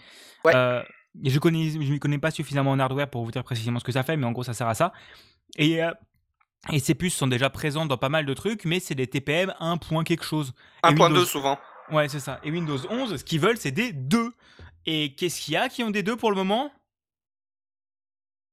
Ouais. 0.44 0.52
Euh, 0.54 0.82
et 1.22 1.30
je 1.30 1.38
connais, 1.38 1.70
je 1.70 1.78
m'y 1.78 1.98
connais 2.00 2.18
pas 2.18 2.30
suffisamment 2.30 2.72
en 2.72 2.78
hardware 2.78 3.08
pour 3.08 3.24
vous 3.24 3.30
dire 3.30 3.44
précisément 3.44 3.78
ce 3.78 3.84
que 3.84 3.92
ça 3.92 4.02
fait, 4.02 4.16
mais 4.16 4.26
en 4.26 4.32
gros, 4.32 4.42
ça 4.44 4.54
sert 4.54 4.68
à 4.68 4.74
ça. 4.74 4.92
Et 5.56 5.82
euh, 5.82 5.92
et 6.72 6.78
ces 6.80 6.94
puces 6.94 7.14
sont 7.14 7.26
déjà 7.26 7.50
présentes 7.50 7.88
dans 7.88 7.98
pas 7.98 8.08
mal 8.08 8.24
de 8.24 8.32
trucs, 8.34 8.64
mais 8.64 8.80
c'est 8.80 8.94
des 8.94 9.06
TPM 9.06 9.54
1. 9.60 9.76
point 9.76 10.02
quelque 10.02 10.24
chose. 10.24 10.54
Et 10.82 10.88
1.2 10.88 11.02
Windows- 11.02 11.24
souvent. 11.26 11.58
Ouais, 11.90 12.08
c'est 12.08 12.20
ça. 12.20 12.40
Et 12.42 12.50
Windows 12.50 12.78
11, 12.88 13.16
ce 13.18 13.24
qu'ils 13.24 13.40
veulent, 13.40 13.58
c'est 13.58 13.70
des 13.70 13.92
2. 13.92 14.32
Et 14.86 15.14
qu'est-ce 15.14 15.40
qu'il 15.42 15.54
y 15.54 15.56
a 15.58 15.68
qui 15.68 15.82
ont 15.84 15.90
des 15.90 16.02
2 16.02 16.16
pour 16.16 16.30
le 16.30 16.36
moment? 16.36 16.72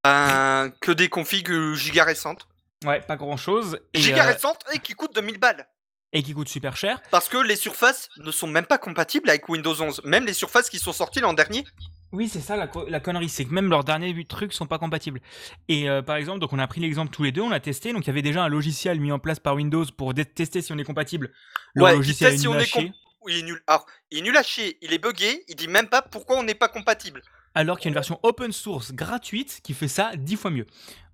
Que 0.03 0.91
des 0.91 1.09
configs 1.09 1.73
giga 1.73 2.03
récentes. 2.03 2.47
Ouais, 2.85 3.01
pas 3.01 3.15
grand 3.15 3.37
chose. 3.37 3.79
Et, 3.93 3.99
Giga 4.01 4.25
euh, 4.25 4.31
récentes 4.33 4.63
et 4.73 4.79
qui 4.79 4.93
coûtent 4.93 5.13
2000 5.15 5.37
balles. 5.37 5.67
et 6.13 6.23
qui 6.23 6.33
coûtent 6.33 6.49
super 6.49 6.75
cher. 6.75 7.01
Parce 7.11 7.29
que 7.29 7.37
les 7.37 7.55
surfaces 7.55 8.09
ne 8.17 8.31
sont 8.31 8.47
même 8.47 8.65
pas 8.65 8.77
compatibles 8.77 9.29
avec 9.29 9.47
Windows 9.49 9.79
11. 9.79 10.01
Même 10.03 10.25
les 10.25 10.33
surfaces 10.33 10.69
qui 10.69 10.79
sont 10.79 10.93
sorties 10.93 11.19
l'an 11.19 11.33
dernier. 11.33 11.63
Oui, 12.11 12.27
c'est 12.27 12.41
ça 12.41 12.57
la, 12.57 12.67
co- 12.67 12.85
la 12.89 12.99
connerie, 12.99 13.29
c'est 13.29 13.45
que 13.45 13.53
même 13.53 13.69
leurs 13.69 13.85
derniers 13.85 14.25
trucs 14.25 14.51
sont 14.51 14.65
pas 14.65 14.77
compatibles. 14.79 15.21
Et 15.69 15.89
euh, 15.89 16.01
par 16.01 16.17
exemple, 16.17 16.39
donc 16.39 16.51
on 16.51 16.59
a 16.59 16.67
pris 16.67 16.81
l'exemple 16.81 17.09
tous 17.13 17.23
les 17.23 17.31
deux, 17.31 17.41
on 17.41 17.51
a 17.53 17.59
testé, 17.61 17.93
donc 17.93 18.03
il 18.03 18.07
y 18.07 18.09
avait 18.09 18.21
déjà 18.21 18.43
un 18.43 18.49
logiciel 18.49 18.99
mis 18.99 19.13
en 19.13 19.19
place 19.19 19.39
par 19.39 19.55
Windows 19.55 19.85
pour 19.95 20.13
tester 20.13 20.61
si 20.61 20.73
on 20.73 20.77
est 20.77 20.83
compatible. 20.83 21.31
Le 21.73 21.83
Ouais, 21.83 21.93
il 21.93 21.97
logiciel 21.97 22.33
est 22.33 22.37
si 22.37 22.47
on 22.49 22.59
Il 23.27 23.37
est 23.37 23.43
nul. 23.43 23.61
Alors, 23.67 23.85
il 24.09 24.17
est 24.17 24.21
nul 24.23 24.35
à 24.35 24.43
chier, 24.43 24.77
il 24.81 24.91
est 24.91 24.97
buggé, 24.97 25.45
il 25.47 25.55
dit 25.55 25.69
même 25.69 25.87
pas 25.87 26.01
pourquoi 26.01 26.37
on 26.37 26.43
n'est 26.43 26.55
pas 26.55 26.67
compatible. 26.67 27.21
alors 27.55 27.77
qu'il 27.77 27.85
y 27.85 27.87
a 27.89 27.91
une 27.91 27.93
version 27.93 28.19
open 28.23 28.51
source 28.51 28.91
gratuite 28.91 29.61
qui 29.63 29.73
fait 29.73 29.87
ça 29.87 30.11
10 30.17 30.35
fois 30.35 30.51
mieux. 30.51 30.65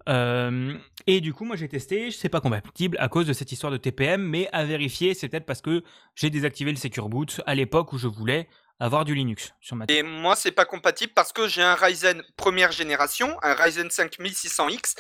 Euh, 0.07 0.77
et 1.05 1.21
du 1.21 1.33
coup, 1.33 1.45
moi 1.45 1.55
j'ai 1.55 1.67
testé, 1.67 2.11
c'est 2.11 2.29
pas 2.29 2.41
compatible 2.41 2.97
à 2.99 3.09
cause 3.09 3.27
de 3.27 3.33
cette 3.33 3.51
histoire 3.51 3.71
de 3.71 3.77
TPM, 3.77 4.21
mais 4.21 4.49
à 4.53 4.63
vérifier, 4.65 5.13
c'est 5.13 5.27
peut-être 5.27 5.45
parce 5.45 5.61
que 5.61 5.83
j'ai 6.15 6.29
désactivé 6.29 6.71
le 6.71 6.77
Secure 6.77 7.09
Boot 7.09 7.41
à 7.45 7.55
l'époque 7.55 7.93
où 7.93 7.97
je 7.97 8.07
voulais 8.07 8.47
avoir 8.79 9.05
du 9.05 9.15
Linux 9.15 9.53
sur 9.59 9.75
ma 9.75 9.85
Et 9.89 10.03
moi, 10.03 10.35
c'est 10.35 10.51
pas 10.51 10.65
compatible 10.65 11.13
parce 11.13 11.33
que 11.33 11.47
j'ai 11.47 11.63
un 11.63 11.75
Ryzen 11.75 12.23
première 12.35 12.71
génération, 12.71 13.37
un 13.41 13.53
Ryzen 13.53 13.87
5600X. 13.87 14.95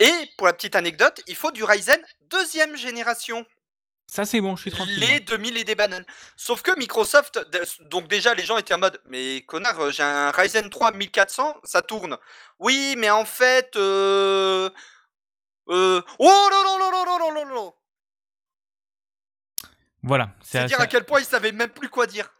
Et 0.00 0.10
pour 0.38 0.46
la 0.46 0.54
petite 0.54 0.76
anecdote, 0.76 1.20
il 1.26 1.36
faut 1.36 1.50
du 1.50 1.62
Ryzen 1.62 2.00
deuxième 2.30 2.76
génération. 2.76 3.44
Ça, 4.10 4.24
c'est 4.24 4.40
bon, 4.40 4.56
je 4.56 4.62
suis 4.62 4.70
tranquille. 4.72 4.98
Les 4.98 5.18
hein. 5.18 5.24
2000 5.24 5.56
et 5.56 5.62
des 5.62 5.76
bananes. 5.76 6.04
Sauf 6.36 6.62
que 6.62 6.76
Microsoft, 6.76 7.38
donc 7.90 8.08
déjà, 8.08 8.34
les 8.34 8.44
gens 8.44 8.58
étaient 8.58 8.74
en 8.74 8.78
mode 8.78 9.00
Mais 9.08 9.42
connard, 9.42 9.78
euh, 9.78 9.90
j'ai 9.92 10.02
un 10.02 10.32
Ryzen 10.32 10.68
3 10.68 10.92
1400, 10.92 11.58
ça 11.62 11.80
tourne. 11.80 12.16
Oui, 12.58 12.96
mais 12.98 13.08
en 13.08 13.24
fait. 13.24 13.76
Euh... 13.76 14.68
Euh... 15.68 16.02
Oh 16.18 16.48
non, 16.50 16.62
non, 16.64 16.90
non, 16.90 16.90
non, 16.90 17.18
non, 17.20 17.34
non, 17.34 17.54
non, 17.54 17.74
Voilà. 20.02 20.34
C'est 20.42 20.58
à 20.58 20.64
dire 20.64 20.80
à 20.80 20.88
quel 20.88 21.04
point 21.04 21.20
ils 21.20 21.24
savaient 21.24 21.52
même 21.52 21.70
plus 21.70 21.88
quoi 21.88 22.08
dire. 22.08 22.32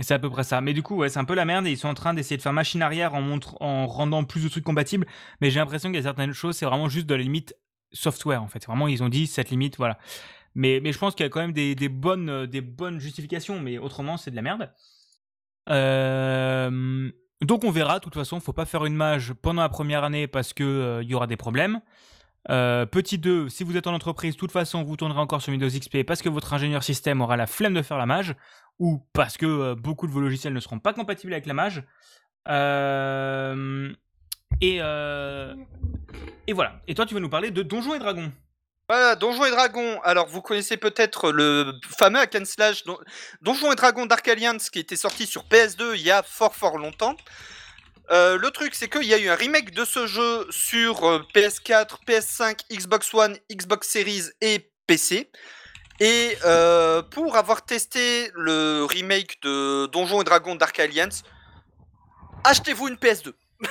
C'est 0.00 0.14
à 0.14 0.18
peu 0.18 0.28
près 0.28 0.42
ça. 0.42 0.60
Mais 0.60 0.72
du 0.72 0.82
coup, 0.82 0.96
ouais, 0.96 1.08
c'est 1.08 1.20
un 1.20 1.24
peu 1.24 1.34
la 1.34 1.44
merde 1.44 1.68
et 1.68 1.70
ils 1.70 1.78
sont 1.78 1.88
en 1.88 1.94
train 1.94 2.14
d'essayer 2.14 2.36
de 2.36 2.42
faire 2.42 2.52
machine 2.52 2.82
arrière 2.82 3.14
en, 3.14 3.20
montre... 3.20 3.62
en 3.62 3.86
rendant 3.86 4.24
plus 4.24 4.42
de 4.42 4.48
trucs 4.48 4.64
compatibles. 4.64 5.06
Mais 5.40 5.50
j'ai 5.50 5.60
l'impression 5.60 5.88
qu'il 5.90 5.96
y 5.96 6.00
a 6.00 6.02
certaines 6.02 6.32
choses, 6.32 6.56
c'est 6.56 6.66
vraiment 6.66 6.88
juste 6.88 7.06
de 7.06 7.14
la 7.14 7.22
limite 7.22 7.54
software 7.92 8.42
en 8.42 8.48
fait. 8.48 8.66
Vraiment, 8.66 8.88
ils 8.88 9.04
ont 9.04 9.08
dit 9.08 9.28
cette 9.28 9.50
limite, 9.50 9.76
voilà. 9.76 9.98
Mais, 10.54 10.92
je 10.92 10.98
pense 10.98 11.14
qu'il 11.14 11.24
y 11.24 11.26
a 11.26 11.30
quand 11.30 11.40
même 11.40 11.52
des, 11.52 11.76
euh, 11.80 12.60
bonnes 12.62 13.00
justifications, 13.00 13.60
mais 13.60 13.78
autrement, 13.78 14.16
c'est 14.16 14.30
de 14.30 14.36
la 14.36 14.42
merde. 14.42 14.70
Euh, 15.70 17.10
donc 17.40 17.64
on 17.64 17.70
verra, 17.70 17.98
de 17.98 18.04
toute 18.04 18.14
façon, 18.14 18.40
faut 18.40 18.52
pas 18.52 18.66
faire 18.66 18.84
une 18.84 18.96
mage 18.96 19.32
pendant 19.32 19.62
la 19.62 19.68
première 19.68 20.04
année 20.04 20.26
parce 20.26 20.52
que 20.52 20.64
euh, 20.64 21.02
il 21.02 21.08
y 21.08 21.14
aura 21.14 21.26
des 21.26 21.36
problèmes. 21.36 21.80
Petit 22.48 23.18
2, 23.18 23.48
si 23.48 23.62
vous 23.62 23.76
êtes 23.76 23.86
en 23.86 23.94
entreprise, 23.94 24.34
de 24.34 24.38
toute 24.38 24.50
façon, 24.50 24.82
vous 24.82 24.96
tournerez 24.96 25.20
encore 25.20 25.40
sur 25.40 25.52
Windows 25.52 25.68
XP 25.68 26.02
parce 26.02 26.22
que 26.22 26.28
votre 26.28 26.52
ingénieur 26.52 26.82
système 26.82 27.20
aura 27.20 27.36
la 27.36 27.46
flemme 27.46 27.72
de 27.72 27.82
faire 27.82 27.98
la 27.98 28.06
mage 28.06 28.34
ou 28.80 29.06
parce 29.12 29.36
que 29.36 29.74
beaucoup 29.74 30.08
de 30.08 30.12
vos 30.12 30.20
logiciels 30.20 30.52
ne 30.52 30.58
seront 30.58 30.80
pas 30.80 30.92
compatibles 30.92 31.32
avec 31.32 31.46
la 31.46 31.54
mage. 31.54 31.84
Et, 34.60 34.78
et 34.80 36.52
voilà. 36.52 36.80
Et 36.88 36.94
toi, 36.94 37.06
tu 37.06 37.14
vas 37.14 37.20
nous 37.20 37.30
parler 37.30 37.52
de 37.52 37.62
Donjons 37.62 37.94
et 37.94 38.00
Dragons. 38.00 38.32
Voilà, 38.88 39.14
Donjons 39.16 39.44
et 39.44 39.50
Dragons. 39.50 40.00
Alors, 40.02 40.26
vous 40.28 40.42
connaissez 40.42 40.76
peut-être 40.76 41.30
le 41.32 41.72
fameux 41.98 42.18
hack 42.20 42.36
slash 42.44 42.84
Don- 42.84 42.98
Donjons 43.40 43.72
et 43.72 43.76
Dragons 43.76 44.06
Dark 44.06 44.26
Alliance 44.28 44.68
qui 44.70 44.80
était 44.80 44.96
sorti 44.96 45.26
sur 45.26 45.44
PS2 45.44 45.94
il 45.94 46.02
y 46.02 46.10
a 46.10 46.22
fort 46.22 46.54
fort 46.54 46.78
longtemps. 46.78 47.16
Euh, 48.10 48.36
le 48.36 48.50
truc, 48.50 48.74
c'est 48.74 48.88
qu'il 48.88 49.04
y 49.04 49.14
a 49.14 49.18
eu 49.18 49.28
un 49.28 49.34
remake 49.36 49.72
de 49.72 49.84
ce 49.84 50.06
jeu 50.06 50.46
sur 50.50 51.04
euh, 51.08 51.22
PS4, 51.34 51.98
PS5, 52.06 52.58
Xbox 52.70 53.14
One, 53.14 53.38
Xbox 53.50 53.88
Series 53.88 54.24
et 54.40 54.70
PC. 54.86 55.30
Et 56.00 56.36
euh, 56.44 57.00
pour 57.02 57.36
avoir 57.36 57.64
testé 57.64 58.30
le 58.34 58.84
remake 58.84 59.40
de 59.42 59.86
Donjons 59.86 60.20
et 60.20 60.24
Dragons 60.24 60.56
Dark 60.56 60.78
Alliance, 60.80 61.22
achetez-vous 62.44 62.88
une 62.88 62.96
PS2. 62.96 63.32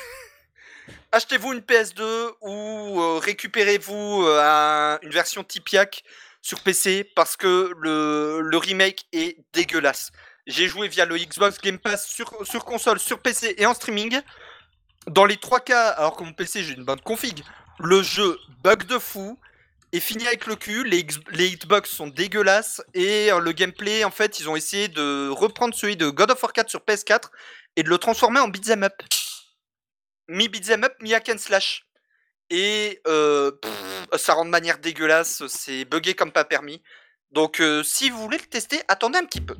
achetez-vous 1.12 1.54
une 1.54 1.60
PS2 1.60 2.32
ou 2.42 3.02
euh, 3.02 3.20
récupérez-vous 3.20 4.24
euh, 4.26 4.42
un- 4.42 5.00
une 5.02 5.12
version 5.12 5.44
Tipiak 5.44 6.04
sur 6.42 6.62
PC 6.62 7.04
parce 7.16 7.38
que 7.38 7.74
le, 7.80 8.58
remake 8.58 9.06
est 9.14 9.38
dégueulasse. 9.54 10.12
J'ai 10.48 10.68
joué 10.68 10.88
via 10.88 11.06
le 11.06 11.18
Xbox 11.18 11.60
Game 11.60 11.78
Pass 11.78 12.08
sur, 12.08 12.66
console, 12.66 13.00
sur 13.00 13.20
PC 13.20 13.54
et 13.58 13.66
en 13.66 13.74
streaming. 13.74 14.20
Dans 15.08 15.26
les 15.26 15.38
trois 15.38 15.60
cas, 15.60 15.90
alors 15.90 16.16
que 16.16 16.24
mon 16.24 16.34
PC 16.34 16.64
j'ai 16.64 16.74
une 16.74 16.84
bonne 16.84 17.02
config, 17.02 17.44
le 17.80 18.02
jeu 18.02 18.38
bug 18.64 18.86
de 18.86 18.98
fou 19.00 19.38
et 19.94 20.00
fini 20.00 20.26
avec 20.28 20.46
le 20.48 20.56
cul. 20.56 20.84
Les, 20.88 21.06
les 21.32 21.48
hitbox 21.50 21.90
sont 21.90 22.08
dégueulasses 22.08 22.82
et 22.94 23.32
euh, 23.32 23.40
le 23.40 23.52
gameplay, 23.52 24.04
en 24.04 24.12
fait, 24.12 24.40
ils 24.40 24.50
ont 24.50 24.56
essayé 24.56 24.88
de 24.88 25.30
reprendre 25.30 25.76
celui 25.76 25.96
de 25.98 26.10
God 26.10 26.32
of 26.32 26.42
War 26.42 26.54
4 26.54 26.70
sur 26.70 26.80
PS4 26.82 27.30
et 27.76 27.84
de 27.84 27.90
le 27.90 27.98
transformer 27.98 28.40
en 28.40 28.48
beat'em 28.48 28.84
up. 28.84 28.94
Mi 30.28 30.48
beat'em 30.48 30.84
up, 30.84 30.94
mi 31.02 31.14
hack 31.14 31.30
and 31.30 31.38
slash. 31.38 31.86
Et 32.50 33.02
euh, 33.08 33.52
ça 34.18 34.34
rend 34.34 34.44
de 34.44 34.50
manière 34.50 34.78
dégueulasse, 34.78 35.48
c'est 35.48 35.86
buggé 35.86 36.16
comme 36.16 36.34
pas 36.34 36.44
permis. 36.44 36.84
Donc 37.32 37.62
euh, 37.62 37.82
si 37.82 38.10
vous 38.10 38.18
voulez 38.18 38.38
le 38.38 38.44
tester, 38.44 38.82
attendez 38.90 39.18
un 39.20 39.26
petit 39.26 39.40
peu. 39.40 39.56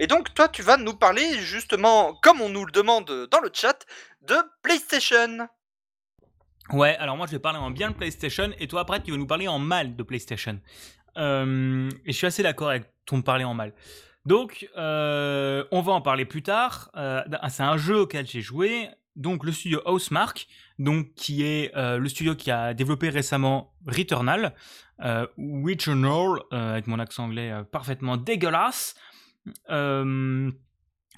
Et 0.00 0.08
donc 0.08 0.34
toi 0.34 0.48
tu 0.48 0.62
vas 0.62 0.76
nous 0.76 0.94
parler 0.94 1.38
justement, 1.38 2.14
comme 2.14 2.40
on 2.40 2.48
nous 2.48 2.66
le 2.66 2.72
demande 2.72 3.28
dans 3.30 3.40
le 3.40 3.50
chat, 3.52 3.86
de 4.22 4.34
PlayStation. 4.62 5.48
Ouais, 6.72 6.96
alors 6.96 7.16
moi 7.16 7.26
je 7.26 7.32
vais 7.32 7.38
parler 7.38 7.60
en 7.60 7.70
bien 7.70 7.90
de 7.90 7.96
PlayStation 7.96 8.50
et 8.58 8.66
toi 8.66 8.80
après 8.80 9.00
tu 9.00 9.12
vas 9.12 9.16
nous 9.16 9.26
parler 9.26 9.46
en 9.46 9.60
mal 9.60 9.94
de 9.94 10.02
PlayStation. 10.02 10.60
Euh, 11.16 11.88
et 12.04 12.12
je 12.12 12.16
suis 12.16 12.26
assez 12.26 12.42
d'accord 12.42 12.70
avec 12.70 12.84
ton 13.06 13.22
parler 13.22 13.44
en 13.44 13.54
mal. 13.54 13.72
Donc 14.26 14.68
on 14.74 15.80
va 15.80 15.92
en 15.92 16.00
parler 16.00 16.24
plus 16.24 16.42
tard. 16.42 16.90
Euh, 16.96 17.22
c'est 17.48 17.62
un 17.62 17.76
jeu 17.76 18.00
auquel 18.00 18.26
j'ai 18.26 18.40
joué. 18.40 18.90
Donc 19.20 19.44
le 19.44 19.52
studio 19.52 19.82
Housemark, 19.84 20.48
donc 20.78 21.12
qui 21.14 21.42
est 21.42 21.76
euh, 21.76 21.98
le 21.98 22.08
studio 22.08 22.34
qui 22.34 22.50
a 22.50 22.72
développé 22.72 23.10
récemment 23.10 23.74
Returnal, 23.86 24.54
euh, 25.04 25.26
Returnal 25.36 26.40
euh, 26.52 26.72
avec 26.72 26.86
mon 26.86 26.98
accent 26.98 27.24
anglais 27.24 27.50
euh, 27.50 27.62
parfaitement 27.62 28.16
dégueulasse. 28.16 28.94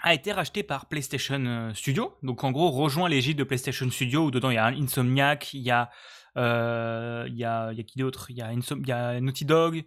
A 0.04 0.14
été 0.14 0.32
racheté 0.32 0.64
par 0.64 0.86
PlayStation 0.86 1.70
Studio. 1.74 2.16
Donc 2.24 2.42
en 2.42 2.50
gros, 2.50 2.72
rejoint 2.72 3.08
l'égide 3.08 3.38
de 3.38 3.44
PlayStation 3.44 3.88
Studio 3.88 4.24
où 4.24 4.30
dedans 4.32 4.50
il 4.50 4.54
y 4.54 4.58
a 4.58 4.66
Insomniac, 4.66 5.54
il 5.54 5.60
y 5.60 5.70
a, 5.70 5.90
il 6.34 7.36
y 7.36 7.44
a, 7.44 7.72
qui 7.86 8.00
il 8.00 8.12
il 8.30 8.88
y 8.88 8.92
a 8.92 9.20
Naughty 9.20 9.44
Dog, 9.44 9.84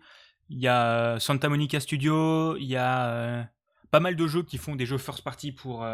il 0.47 0.59
y 0.59 0.69
a 0.69 1.19
Santa 1.19 1.49
Monica 1.49 1.81
Studio, 1.81 2.55
il 2.55 2.67
y 2.67 2.77
a 2.77 3.49
pas 3.91 3.99
mal 3.99 4.15
de 4.15 4.25
jeux 4.25 4.43
qui 4.43 4.57
font 4.57 4.77
des 4.77 4.85
jeux 4.85 4.97
first 4.97 5.21
party 5.21 5.51
pour, 5.51 5.85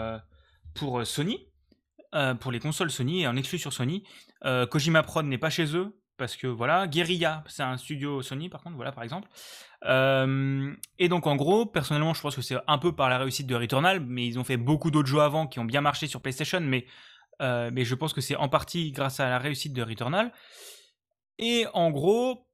pour 0.75 1.07
Sony, 1.07 1.47
euh, 2.13 2.33
pour 2.33 2.51
les 2.51 2.59
consoles 2.59 2.91
Sony 2.91 3.21
et 3.21 3.27
en 3.27 3.35
exclu 3.35 3.57
sur 3.57 3.73
Sony. 3.73 4.03
Euh, 4.45 4.65
Kojima 4.65 5.03
Prod 5.03 5.25
n'est 5.25 5.37
pas 5.37 5.49
chez 5.49 5.75
eux 5.75 5.97
parce 6.17 6.35
que 6.35 6.47
voilà, 6.47 6.87
Guerrilla, 6.87 7.43
c'est 7.47 7.63
un 7.63 7.77
studio 7.77 8.21
Sony 8.21 8.49
par 8.49 8.61
contre, 8.61 8.75
voilà 8.75 8.91
par 8.91 9.03
exemple. 9.03 9.27
Euh, 9.85 10.73
et 10.99 11.09
donc 11.09 11.25
en 11.25 11.35
gros, 11.35 11.65
personnellement, 11.65 12.13
je 12.13 12.21
pense 12.21 12.35
que 12.35 12.41
c'est 12.41 12.57
un 12.67 12.77
peu 12.77 12.93
par 12.93 13.09
la 13.09 13.17
réussite 13.17 13.47
de 13.47 13.55
Returnal, 13.55 14.01
mais 14.01 14.27
ils 14.27 14.37
ont 14.37 14.43
fait 14.43 14.57
beaucoup 14.57 14.91
d'autres 14.91 15.07
jeux 15.07 15.21
avant 15.21 15.47
qui 15.47 15.59
ont 15.59 15.65
bien 15.65 15.81
marché 15.81 16.07
sur 16.07 16.21
PlayStation, 16.21 16.61
mais, 16.61 16.85
mais 17.39 17.85
je 17.85 17.95
pense 17.95 18.13
que 18.13 18.21
c'est 18.21 18.35
en 18.35 18.49
partie 18.49 18.91
grâce 18.91 19.19
à 19.19 19.29
la 19.29 19.39
réussite 19.39 19.73
de 19.73 19.81
Returnal. 19.81 20.31
Et 21.39 21.65
en 21.73 21.89
gros, 21.89 22.45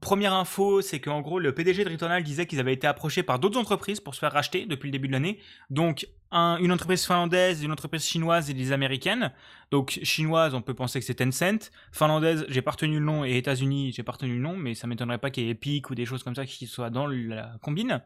première 0.00 0.34
info, 0.34 0.80
c'est 0.80 1.00
qu'en 1.00 1.20
gros, 1.20 1.38
le 1.38 1.54
PDG 1.54 1.84
de 1.84 1.90
Returnal 1.90 2.22
disait 2.22 2.46
qu'ils 2.46 2.60
avaient 2.60 2.72
été 2.72 2.86
approchés 2.86 3.22
par 3.22 3.38
d'autres 3.38 3.58
entreprises 3.58 4.00
pour 4.00 4.14
se 4.14 4.20
faire 4.20 4.32
racheter 4.32 4.66
depuis 4.66 4.86
le 4.86 4.92
début 4.92 5.08
de 5.08 5.12
l'année. 5.12 5.38
Donc 5.70 6.06
une 6.32 6.72
entreprise 6.72 7.06
finlandaise, 7.06 7.62
une 7.62 7.72
entreprise 7.72 8.04
chinoise 8.04 8.50
et 8.50 8.54
des 8.54 8.72
américaines. 8.72 9.32
Donc 9.70 9.98
chinoise, 10.02 10.54
on 10.54 10.62
peut 10.62 10.74
penser 10.74 10.98
que 11.00 11.06
c'est 11.06 11.14
Tencent. 11.14 11.70
Finlandaise, 11.92 12.44
j'ai 12.48 12.62
pas 12.62 12.72
retenu 12.72 12.98
le 12.98 13.04
nom 13.04 13.24
et 13.24 13.36
États-Unis, 13.36 13.92
j'ai 13.92 14.02
pas 14.02 14.12
retenu 14.12 14.34
le 14.34 14.40
nom, 14.40 14.56
mais 14.56 14.74
ça 14.74 14.86
m'étonnerait 14.86 15.18
pas 15.18 15.30
qu'il 15.30 15.44
y 15.44 15.48
ait 15.48 15.52
Epic 15.52 15.90
ou 15.90 15.94
des 15.94 16.06
choses 16.06 16.22
comme 16.22 16.34
ça 16.34 16.46
qui 16.46 16.66
soient 16.66 16.90
dans 16.90 17.06
la 17.06 17.56
combine. 17.62 18.02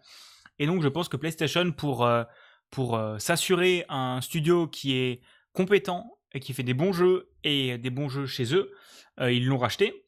Et 0.58 0.66
donc 0.66 0.82
je 0.82 0.88
pense 0.88 1.08
que 1.08 1.16
PlayStation 1.16 1.72
pour 1.72 2.04
euh, 2.04 2.24
pour 2.70 2.96
euh, 2.96 3.18
s'assurer 3.18 3.84
un 3.88 4.20
studio 4.20 4.68
qui 4.68 4.96
est 4.96 5.20
compétent 5.52 6.18
et 6.32 6.40
qui 6.40 6.52
fait 6.52 6.62
des 6.62 6.74
bons 6.74 6.92
jeux 6.92 7.30
et 7.42 7.78
des 7.78 7.90
bons 7.90 8.08
jeux 8.08 8.26
chez 8.26 8.54
eux, 8.54 8.70
euh, 9.20 9.32
ils 9.32 9.46
l'ont 9.46 9.58
racheté. 9.58 10.04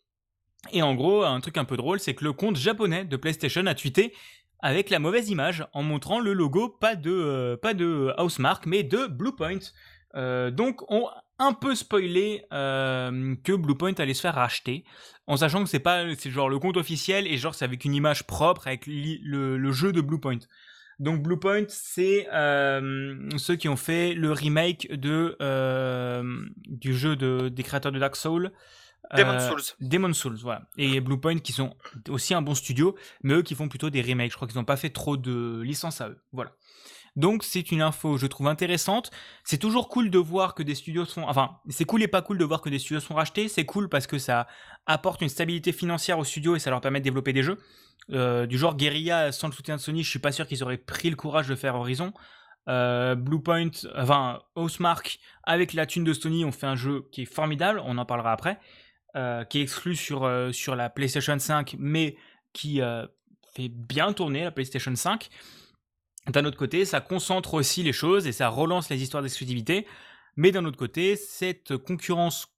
Et 0.70 0.82
en 0.82 0.94
gros, 0.94 1.24
un 1.24 1.40
truc 1.40 1.56
un 1.56 1.64
peu 1.64 1.76
drôle, 1.76 1.98
c'est 1.98 2.14
que 2.14 2.22
le 2.22 2.32
compte 2.32 2.56
japonais 2.56 3.04
de 3.04 3.16
PlayStation 3.16 3.66
a 3.66 3.74
tweeté 3.74 4.14
avec 4.62 4.90
la 4.90 5.00
mauvaise 5.00 5.28
image 5.28 5.66
en 5.72 5.82
montrant 5.82 6.20
le 6.20 6.32
logo 6.32 6.68
pas 6.68 6.94
de 6.94 7.10
euh, 7.10 7.56
pas 7.56 7.74
de 7.74 8.12
Housemark 8.18 8.64
mais 8.66 8.82
de 8.82 9.06
Bluepoint. 9.06 9.58
Euh, 10.14 10.50
donc 10.50 10.82
on 10.90 11.08
un 11.38 11.52
peu 11.52 11.74
spoilé 11.74 12.44
euh, 12.52 13.34
que 13.42 13.52
Bluepoint 13.52 13.94
allait 13.98 14.14
se 14.14 14.20
faire 14.20 14.36
racheter, 14.36 14.84
en 15.26 15.36
sachant 15.36 15.64
que 15.64 15.68
c'est 15.68 15.80
pas 15.80 16.04
c'est 16.14 16.30
genre 16.30 16.48
le 16.48 16.60
compte 16.60 16.76
officiel 16.76 17.26
et 17.26 17.36
genre 17.36 17.54
c'est 17.54 17.64
avec 17.64 17.84
une 17.84 17.94
image 17.94 18.24
propre 18.24 18.68
avec 18.68 18.84
le, 18.86 19.72
jeu 19.72 19.92
de 19.92 20.00
Bluepoint. 20.00 20.38
Donc 21.00 21.22
Bluepoint, 21.22 21.64
c'est 21.68 22.28
ceux 22.30 23.56
qui 23.56 23.68
ont 23.68 23.76
fait 23.76 24.14
le 24.14 24.30
remake 24.30 24.92
de 24.92 25.36
du 26.68 26.94
jeu 26.94 27.16
de, 27.16 27.48
des 27.48 27.62
créateurs 27.64 27.90
de 27.90 27.98
Dark 27.98 28.14
Souls. 28.14 28.52
Demon 29.14 29.32
euh, 29.32 29.48
Souls. 29.48 29.76
Demon 29.80 30.12
Souls, 30.12 30.38
voilà. 30.42 30.62
Et 30.78 31.00
Bluepoint 31.00 31.38
qui 31.38 31.52
sont 31.52 31.74
aussi 32.08 32.34
un 32.34 32.42
bon 32.42 32.54
studio, 32.54 32.96
mais 33.22 33.34
eux 33.34 33.42
qui 33.42 33.54
font 33.54 33.68
plutôt 33.68 33.90
des 33.90 34.02
remakes. 34.02 34.30
Je 34.30 34.36
crois 34.36 34.48
qu'ils 34.48 34.58
n'ont 34.58 34.64
pas 34.64 34.76
fait 34.76 34.90
trop 34.90 35.16
de 35.16 35.60
licences 35.62 36.00
à 36.00 36.08
eux. 36.08 36.18
Voilà. 36.32 36.52
Donc 37.14 37.44
c'est 37.44 37.70
une 37.70 37.82
info, 37.82 38.16
je 38.16 38.26
trouve 38.26 38.48
intéressante. 38.48 39.10
C'est 39.44 39.58
toujours 39.58 39.88
cool 39.88 40.10
de 40.10 40.18
voir 40.18 40.54
que 40.54 40.62
des 40.62 40.74
studios 40.74 41.04
sont, 41.04 41.22
enfin, 41.22 41.58
c'est 41.68 41.84
cool 41.84 42.02
et 42.02 42.08
pas 42.08 42.22
cool 42.22 42.38
de 42.38 42.44
voir 42.44 42.62
que 42.62 42.70
des 42.70 42.78
studios 42.78 43.00
sont 43.00 43.14
rachetés. 43.14 43.48
C'est 43.48 43.66
cool 43.66 43.88
parce 43.88 44.06
que 44.06 44.18
ça 44.18 44.46
apporte 44.86 45.20
une 45.20 45.28
stabilité 45.28 45.72
financière 45.72 46.18
aux 46.18 46.24
studios 46.24 46.56
et 46.56 46.58
ça 46.58 46.70
leur 46.70 46.80
permet 46.80 47.00
de 47.00 47.04
développer 47.04 47.32
des 47.32 47.42
jeux. 47.42 47.58
Euh, 48.10 48.46
du 48.46 48.58
genre 48.58 48.76
Guerrilla 48.76 49.30
sans 49.30 49.48
le 49.48 49.52
soutien 49.52 49.76
de 49.76 49.80
Sony, 49.80 50.02
je 50.02 50.10
suis 50.10 50.18
pas 50.18 50.32
sûr 50.32 50.46
qu'ils 50.46 50.62
auraient 50.62 50.78
pris 50.78 51.10
le 51.10 51.16
courage 51.16 51.48
de 51.48 51.54
faire 51.54 51.74
Horizon. 51.76 52.12
Euh, 52.68 53.14
Bluepoint, 53.14 53.70
enfin 53.96 54.40
Housemark, 54.56 55.18
avec 55.42 55.72
la 55.72 55.84
thune 55.84 56.04
de 56.04 56.12
Sony, 56.12 56.44
ont 56.44 56.52
fait 56.52 56.66
un 56.66 56.76
jeu 56.76 57.08
qui 57.12 57.22
est 57.22 57.26
formidable. 57.26 57.82
On 57.84 57.98
en 57.98 58.06
parlera 58.06 58.32
après. 58.32 58.58
Euh, 59.14 59.44
qui 59.44 59.58
est 59.58 59.62
exclu 59.62 59.94
sur, 59.94 60.24
euh, 60.24 60.50
la 60.68 60.88
PlayStation 60.88 61.38
5, 61.38 61.76
mais 61.78 62.16
qui 62.54 62.80
euh, 62.80 63.06
fait 63.54 63.68
bien 63.68 64.14
tourner 64.14 64.42
la 64.42 64.50
PlayStation 64.50 64.96
5. 64.96 65.28
D'un 66.28 66.46
autre 66.46 66.56
côté, 66.56 66.86
ça 66.86 67.02
concentre 67.02 67.52
aussi 67.52 67.82
les 67.82 67.92
choses 67.92 68.26
et 68.26 68.32
ça 68.32 68.48
relance 68.48 68.88
les 68.88 69.02
histoires 69.02 69.22
d'exclusivité. 69.22 69.86
Mais 70.36 70.50
d'un 70.50 70.64
autre 70.64 70.78
côté, 70.78 71.16
cette 71.16 71.76
concurrence 71.76 72.56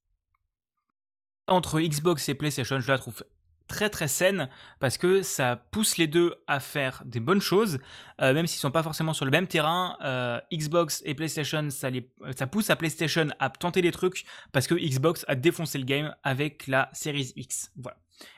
entre 1.47 1.81
Xbox 1.81 2.29
et 2.29 2.35
PlayStation, 2.35 2.79
je 2.79 2.89
la 2.89 2.99
trouve 2.99 3.25
très 3.67 3.89
très 3.89 4.07
saine 4.07 4.49
parce 4.79 4.97
que 4.97 5.21
ça 5.21 5.55
pousse 5.71 5.97
les 5.97 6.07
deux 6.07 6.35
à 6.47 6.59
faire 6.59 7.01
des 7.05 7.19
bonnes 7.19 7.41
choses, 7.41 7.79
euh, 8.21 8.33
même 8.33 8.47
s'ils 8.47 8.59
sont 8.59 8.71
pas 8.71 8.83
forcément 8.83 9.13
sur 9.13 9.25
le 9.25 9.31
même 9.31 9.47
terrain. 9.47 9.97
Euh, 10.03 10.39
Xbox 10.53 11.01
et 11.05 11.15
PlayStation, 11.15 11.69
ça, 11.69 11.89
les, 11.89 12.09
ça 12.37 12.47
pousse 12.47 12.69
à 12.69 12.75
PlayStation 12.75 13.27
à 13.39 13.49
tenter 13.49 13.81
des 13.81 13.91
trucs 13.91 14.25
parce 14.51 14.67
que 14.67 14.75
Xbox 14.75 15.25
a 15.27 15.35
défoncé 15.35 15.77
le 15.77 15.85
game 15.85 16.15
avec 16.23 16.67
la 16.67 16.89
Series 16.93 17.33
X. 17.35 17.71
Voilà. 17.77 17.97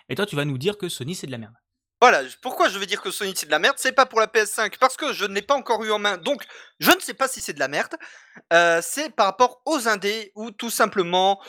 Et 0.09 0.15
toi, 0.15 0.25
tu 0.25 0.35
vas 0.35 0.45
nous 0.45 0.57
dire 0.57 0.77
que 0.77 0.89
Sony 0.89 1.15
c'est 1.15 1.27
de 1.27 1.31
la 1.31 1.37
merde. 1.37 1.53
Voilà, 1.99 2.21
pourquoi 2.43 2.69
je 2.69 2.77
veux 2.77 2.85
dire 2.85 3.01
que 3.01 3.09
Sony 3.09 3.33
c'est 3.35 3.47
de 3.47 3.51
la 3.51 3.57
merde? 3.57 3.75
C'est 3.79 3.91
pas 3.91 4.05
pour 4.05 4.19
la 4.19 4.27
PS5 4.27 4.77
parce 4.79 4.95
que 4.97 5.13
je 5.13 5.25
ne 5.25 5.33
l'ai 5.33 5.41
pas 5.41 5.55
encore 5.55 5.83
eu 5.83 5.91
en 5.91 5.97
main, 5.97 6.17
donc 6.17 6.43
je 6.79 6.91
ne 6.91 6.99
sais 6.99 7.15
pas 7.15 7.27
si 7.27 7.41
c'est 7.41 7.53
de 7.53 7.59
la 7.59 7.67
merde. 7.67 7.95
Euh, 8.53 8.81
c'est 8.83 9.09
par 9.09 9.25
rapport 9.25 9.63
aux 9.65 9.87
indés 9.87 10.31
ou 10.35 10.51
tout 10.51 10.69
simplement 10.69 11.41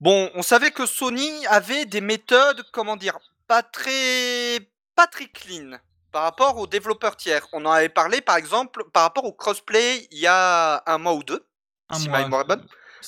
Bon, 0.00 0.30
on 0.34 0.42
savait 0.42 0.70
que 0.70 0.86
Sony 0.86 1.46
avait 1.46 1.84
des 1.84 2.00
méthodes, 2.00 2.64
comment 2.72 2.96
dire, 2.96 3.18
pas 3.48 3.62
très, 3.62 4.60
pas 4.94 5.06
très 5.08 5.26
clean 5.26 5.78
par 6.12 6.22
rapport 6.22 6.56
aux 6.56 6.66
développeurs 6.66 7.16
tiers. 7.16 7.46
On 7.52 7.64
en 7.64 7.70
avait 7.70 7.88
parlé, 7.88 8.20
par 8.20 8.36
exemple, 8.36 8.84
par 8.92 9.02
rapport 9.02 9.24
au 9.24 9.32
crossplay 9.32 10.06
il 10.12 10.18
y 10.18 10.26
a 10.26 10.82
un 10.86 10.98
mois 10.98 11.14
ou 11.14 11.24
deux, 11.24 11.44
un 11.88 11.96
si 11.96 12.08
mois. 12.08 12.28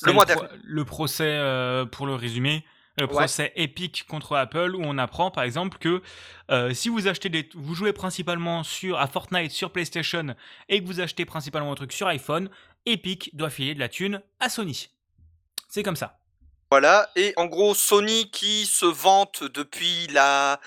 Le 0.02 0.12
mois 0.12 0.24
dernier. 0.24 0.48
Le 0.62 0.84
procès, 0.84 1.26
euh, 1.26 1.84
pour 1.84 2.06
le 2.06 2.14
résumer, 2.14 2.64
le 2.96 3.06
procès 3.06 3.52
épique 3.56 4.04
contre 4.08 4.36
Apple 4.36 4.74
où 4.76 4.82
on 4.82 4.98
apprend 4.98 5.30
par 5.30 5.44
exemple 5.44 5.78
que 5.78 6.02
euh, 6.50 6.74
si 6.74 6.88
vous 6.88 7.08
achetez 7.08 7.28
des, 7.28 7.48
vous 7.54 7.74
jouez 7.74 7.92
principalement 7.92 8.62
sur 8.62 8.98
à 8.98 9.06
Fortnite 9.06 9.50
sur 9.50 9.72
PlayStation 9.72 10.34
et 10.68 10.80
que 10.82 10.86
vous 10.86 11.00
achetez 11.00 11.24
principalement 11.24 11.72
un 11.72 11.76
truc 11.76 11.92
sur 11.92 12.06
iPhone, 12.08 12.50
Epic 12.86 13.34
doit 13.34 13.50
filer 13.50 13.74
de 13.74 13.80
la 13.80 13.88
thune 13.88 14.22
à 14.38 14.48
Sony. 14.48 14.90
C'est 15.68 15.82
comme 15.82 15.96
ça. 15.96 16.19
Voilà, 16.70 17.10
et 17.16 17.32
en 17.36 17.46
gros, 17.46 17.74
Sony 17.74 18.30
qui 18.30 18.64
se 18.64 18.86
vante 18.86 19.42
depuis 19.42 20.06
la 20.08 20.60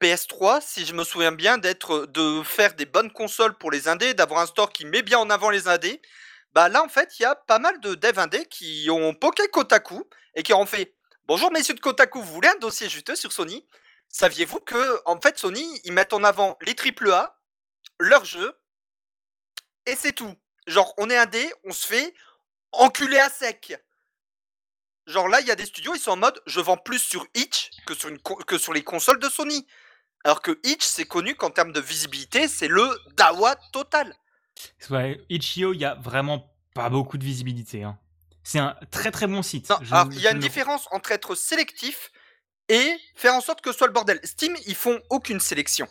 PS3, 0.00 0.62
si 0.62 0.86
je 0.86 0.94
me 0.94 1.04
souviens 1.04 1.32
bien, 1.32 1.58
d'être, 1.58 2.06
de 2.06 2.42
faire 2.42 2.74
des 2.74 2.86
bonnes 2.86 3.12
consoles 3.12 3.58
pour 3.58 3.70
les 3.70 3.86
indés, 3.86 4.14
d'avoir 4.14 4.40
un 4.40 4.46
store 4.46 4.72
qui 4.72 4.86
met 4.86 5.02
bien 5.02 5.18
en 5.18 5.28
avant 5.28 5.50
les 5.50 5.68
indés. 5.68 6.00
Bah 6.52 6.70
là, 6.70 6.82
en 6.82 6.88
fait, 6.88 7.18
il 7.18 7.22
y 7.22 7.26
a 7.26 7.34
pas 7.34 7.58
mal 7.58 7.80
de 7.80 7.94
devs 7.94 8.18
indés 8.18 8.46
qui 8.46 8.88
ont 8.90 9.14
poké 9.14 9.46
Kotaku 9.48 10.02
et 10.34 10.42
qui 10.42 10.54
ont 10.54 10.64
fait 10.66 10.94
Bonjour 11.26 11.52
messieurs 11.52 11.74
de 11.74 11.80
Kotaku, 11.80 12.20
vous 12.20 12.32
voulez 12.32 12.48
un 12.48 12.58
dossier 12.58 12.88
juteux 12.88 13.14
sur 13.14 13.32
Sony? 13.32 13.66
Saviez-vous 14.08 14.60
que, 14.60 15.00
en 15.04 15.20
fait, 15.20 15.38
Sony, 15.38 15.80
ils 15.84 15.92
mettent 15.92 16.14
en 16.14 16.24
avant 16.24 16.58
les 16.62 16.74
AAA, 16.74 17.38
leurs 18.00 18.24
jeux, 18.24 18.58
et 19.86 19.96
c'est 19.96 20.12
tout. 20.12 20.34
Genre, 20.66 20.94
on 20.96 21.10
est 21.10 21.16
indé, 21.16 21.52
on 21.64 21.72
se 21.72 21.86
fait 21.86 22.14
enculer 22.72 23.18
à 23.18 23.28
sec. 23.28 23.78
Genre 25.06 25.28
là, 25.28 25.40
il 25.40 25.46
y 25.46 25.50
a 25.50 25.56
des 25.56 25.66
studios, 25.66 25.94
ils 25.94 26.00
sont 26.00 26.12
en 26.12 26.16
mode 26.16 26.40
je 26.46 26.60
vends 26.60 26.76
plus 26.76 27.00
sur 27.00 27.26
Itch 27.34 27.70
que 27.86 27.94
sur, 27.94 28.08
une 28.08 28.18
que 28.20 28.58
sur 28.58 28.72
les 28.72 28.84
consoles 28.84 29.18
de 29.18 29.28
Sony. 29.28 29.66
Alors 30.24 30.42
que 30.42 30.58
Itch, 30.62 30.84
c'est 30.84 31.04
connu 31.04 31.34
qu'en 31.34 31.50
termes 31.50 31.72
de 31.72 31.80
visibilité, 31.80 32.46
c'est 32.46 32.68
le 32.68 32.88
Dawa 33.16 33.56
total. 33.72 34.14
Ouais, 34.90 35.20
Itch.io, 35.28 35.72
il 35.72 35.80
y 35.80 35.84
a 35.84 35.94
vraiment 35.94 36.54
pas 36.74 36.88
beaucoup 36.88 37.18
de 37.18 37.24
visibilité. 37.24 37.82
Hein. 37.82 37.98
C'est 38.44 38.58
un 38.58 38.76
très 38.90 39.10
très 39.10 39.26
bon 39.26 39.42
site. 39.42 39.70
alors 39.70 40.08
il 40.12 40.20
y 40.20 40.26
a 40.26 40.32
une 40.32 40.38
différence 40.38 40.88
entre 40.90 41.12
être 41.12 41.34
sélectif 41.34 42.10
et 42.68 42.96
faire 43.14 43.34
en 43.34 43.40
sorte 43.40 43.60
que 43.60 43.72
ce 43.72 43.78
soit 43.78 43.86
le 43.86 43.92
bordel. 43.92 44.20
Steam, 44.24 44.56
ils 44.66 44.74
font 44.74 45.00
aucune 45.10 45.40
sélection. 45.40 45.88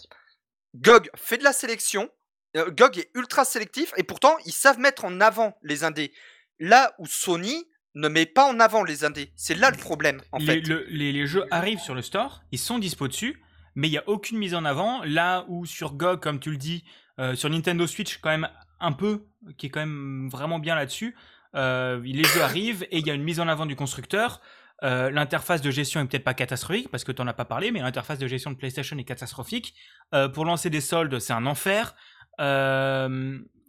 GOG 0.75 1.09
fait 1.15 1.37
de 1.37 1.43
la 1.43 1.53
sélection. 1.53 2.09
Euh, 2.57 2.71
GOG 2.71 2.99
est 2.99 3.11
ultra 3.13 3.45
sélectif 3.45 3.93
et 3.97 4.03
pourtant 4.03 4.37
ils 4.45 4.53
savent 4.53 4.79
mettre 4.79 5.05
en 5.05 5.21
avant 5.21 5.57
les 5.63 5.83
indés. 5.83 6.13
Là 6.59 6.93
où 6.99 7.05
Sony, 7.07 7.67
ne 7.95 8.07
met 8.07 8.25
pas 8.25 8.51
en 8.51 8.59
avant 8.59 8.83
les 8.83 9.03
indés. 9.03 9.31
C'est 9.35 9.55
là 9.55 9.71
le 9.71 9.77
problème, 9.77 10.21
en 10.31 10.37
les, 10.37 10.45
fait. 10.45 10.61
les, 10.89 11.27
jeux 11.27 11.45
arrivent 11.51 11.79
sur 11.79 11.95
le 11.95 12.01
store, 12.01 12.43
ils 12.51 12.59
sont 12.59 12.79
dispo 12.79 13.07
dessus, 13.07 13.41
mais 13.75 13.87
il 13.87 13.91
n'y 13.91 13.97
a 13.97 14.07
aucune 14.07 14.37
mise 14.37 14.55
en 14.55 14.65
avant. 14.65 15.03
Là 15.03 15.45
où 15.47 15.65
sur 15.65 15.93
GOG, 15.93 16.19
comme 16.21 16.39
tu 16.39 16.51
le 16.51 16.57
dis, 16.57 16.83
euh, 17.19 17.35
sur 17.35 17.49
Nintendo 17.49 17.85
Switch, 17.87 18.19
quand 18.19 18.29
même 18.29 18.49
un 18.79 18.91
peu, 18.91 19.25
qui 19.57 19.67
est 19.67 19.69
quand 19.69 19.81
même 19.81 20.29
vraiment 20.31 20.59
bien 20.59 20.75
là-dessus, 20.75 21.15
euh, 21.55 22.01
les 22.03 22.23
jeux 22.23 22.41
arrivent 22.41 22.83
et 22.91 22.99
il 22.99 23.07
y 23.07 23.11
a 23.11 23.13
une 23.13 23.23
mise 23.23 23.39
en 23.39 23.47
avant 23.47 23.65
du 23.65 23.75
constructeur. 23.75 24.41
Euh, 24.83 25.11
l'interface 25.11 25.61
de 25.61 25.69
gestion 25.69 26.01
est 26.01 26.05
peut-être 26.05 26.23
pas 26.23 26.33
catastrophique 26.33 26.89
parce 26.89 27.03
que 27.03 27.11
tu 27.11 27.21
n'en 27.21 27.27
as 27.27 27.33
pas 27.33 27.45
parlé, 27.45 27.71
mais 27.71 27.81
l'interface 27.81 28.17
de 28.17 28.27
gestion 28.27 28.51
de 28.51 28.55
PlayStation 28.55 28.97
est 28.97 29.03
catastrophique. 29.03 29.75
pour 30.33 30.45
lancer 30.45 30.69
des 30.69 30.81
soldes, 30.81 31.19
c'est 31.19 31.33
un 31.33 31.45
enfer. 31.45 31.95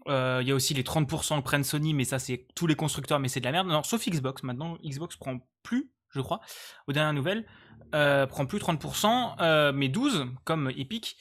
Euh, 0.09 0.41
il 0.43 0.49
y 0.49 0.53
a 0.53 0.55
aussi 0.55 0.75
les 0.75 0.83
30% 0.83 1.39
que 1.39 1.45
prennent 1.45 1.65
Sony, 1.65 1.95
mais 1.95 2.05
ça 2.05 2.19
c'est 2.19 2.47
tous 2.55 2.67
les 2.67 2.75
constructeurs, 2.75 3.21
mais 3.21 3.29
c'est 3.29 3.41
de 3.41 3.45
la 3.45 3.53
merde. 3.53 3.69
Non, 3.69 3.83
sauf 3.83 4.07
Xbox. 4.07 4.43
Maintenant, 4.43 4.79
Xbox 4.85 5.17
prend 5.17 5.39
plus, 5.63 5.91
je 6.11 6.21
crois, 6.21 6.41
aux 6.87 6.93
dernières 6.93 7.13
nouvelles, 7.13 7.47
euh, 7.95 8.27
prend 8.27 8.47
plus 8.47 8.59
30%, 8.59 9.37
euh, 9.41 9.73
mais 9.73 9.89
12 9.89 10.27
comme 10.45 10.71
Epic. 10.77 11.17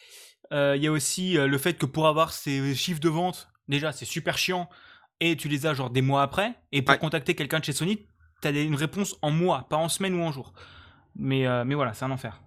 Il 0.53 0.81
y 0.81 0.87
a 0.87 0.91
aussi 0.91 1.35
le 1.35 1.57
fait 1.57 1.75
que 1.75 1.85
pour 1.85 2.07
avoir 2.07 2.33
ces 2.33 2.75
chiffres 2.75 2.99
de 2.99 3.07
vente, 3.07 3.47
déjà 3.69 3.93
c'est 3.93 4.03
super 4.03 4.37
chiant, 4.37 4.69
et 5.21 5.37
tu 5.37 5.47
les 5.47 5.65
as 5.65 5.73
genre 5.73 5.89
des 5.89 6.01
mois 6.01 6.23
après. 6.23 6.55
Et 6.73 6.81
pour 6.81 6.99
contacter 6.99 7.35
quelqu'un 7.35 7.59
de 7.59 7.63
chez 7.63 7.71
Sony, 7.71 8.05
tu 8.41 8.49
as 8.49 8.51
une 8.51 8.75
réponse 8.75 9.15
en 9.21 9.31
mois, 9.31 9.67
pas 9.69 9.77
en 9.77 9.87
semaine 9.87 10.13
ou 10.13 10.21
en 10.21 10.33
jour. 10.33 10.51
Mais, 11.15 11.45
mais 11.63 11.73
voilà, 11.73 11.93
c'est 11.93 12.03
un 12.03 12.11
enfer. 12.11 12.41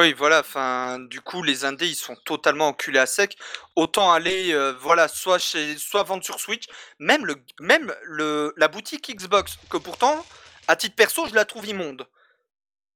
Oui, 0.00 0.12
voilà, 0.12 0.40
enfin, 0.40 0.98
du 0.98 1.20
coup, 1.20 1.42
les 1.42 1.64
indés, 1.64 1.86
ils 1.86 1.94
sont 1.94 2.16
totalement 2.16 2.68
enculés 2.68 2.98
à 2.98 3.06
sec. 3.06 3.36
Autant 3.76 4.12
aller, 4.12 4.52
euh, 4.52 4.72
voilà, 4.80 5.06
soit 5.06 5.38
chez, 5.38 5.78
soit 5.78 6.02
vendre 6.02 6.24
sur 6.24 6.40
Switch, 6.40 6.66
même 6.98 7.24
le, 7.24 7.36
même 7.60 7.94
le, 8.02 8.52
la 8.56 8.66
boutique 8.66 9.14
Xbox, 9.14 9.56
que 9.70 9.76
pourtant, 9.76 10.24
à 10.66 10.74
titre 10.74 10.96
perso, 10.96 11.28
je 11.28 11.34
la 11.34 11.44
trouve 11.44 11.66
immonde. 11.66 12.08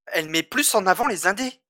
Elle 0.07 0.29
met 0.29 0.43
plus 0.43 0.75
en 0.75 0.87
avant 0.87 1.07
les 1.07 1.27
indés. 1.27 1.61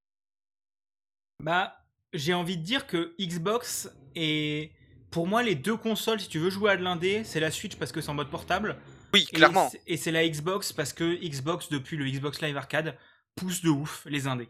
Bah, 1.42 1.76
j'ai 2.14 2.32
envie 2.32 2.56
de 2.56 2.62
dire 2.62 2.86
que 2.86 3.14
Xbox 3.20 3.90
est, 4.14 4.72
pour 5.10 5.26
moi, 5.26 5.42
les 5.42 5.54
deux 5.54 5.76
consoles, 5.76 6.20
si 6.20 6.28
tu 6.28 6.38
veux 6.38 6.50
jouer 6.50 6.70
à 6.70 6.76
de 6.76 6.82
l'indé, 6.82 7.22
c'est 7.24 7.40
la 7.40 7.50
Switch 7.50 7.76
parce 7.76 7.92
que 7.92 8.00
c'est 8.00 8.08
en 8.08 8.14
mode 8.14 8.30
portable. 8.30 8.76
Oui, 9.12 9.26
clairement. 9.26 9.70
Et 9.86 9.98
c'est 9.98 10.10
la 10.10 10.26
Xbox 10.26 10.72
parce 10.72 10.94
que 10.94 11.16
Xbox, 11.22 11.68
depuis 11.68 11.98
le 11.98 12.06
Xbox 12.06 12.40
Live 12.40 12.56
Arcade, 12.56 12.96
pousse 13.36 13.62
de 13.62 13.68
ouf 13.68 14.04
les 14.06 14.26
indés. 14.26 14.48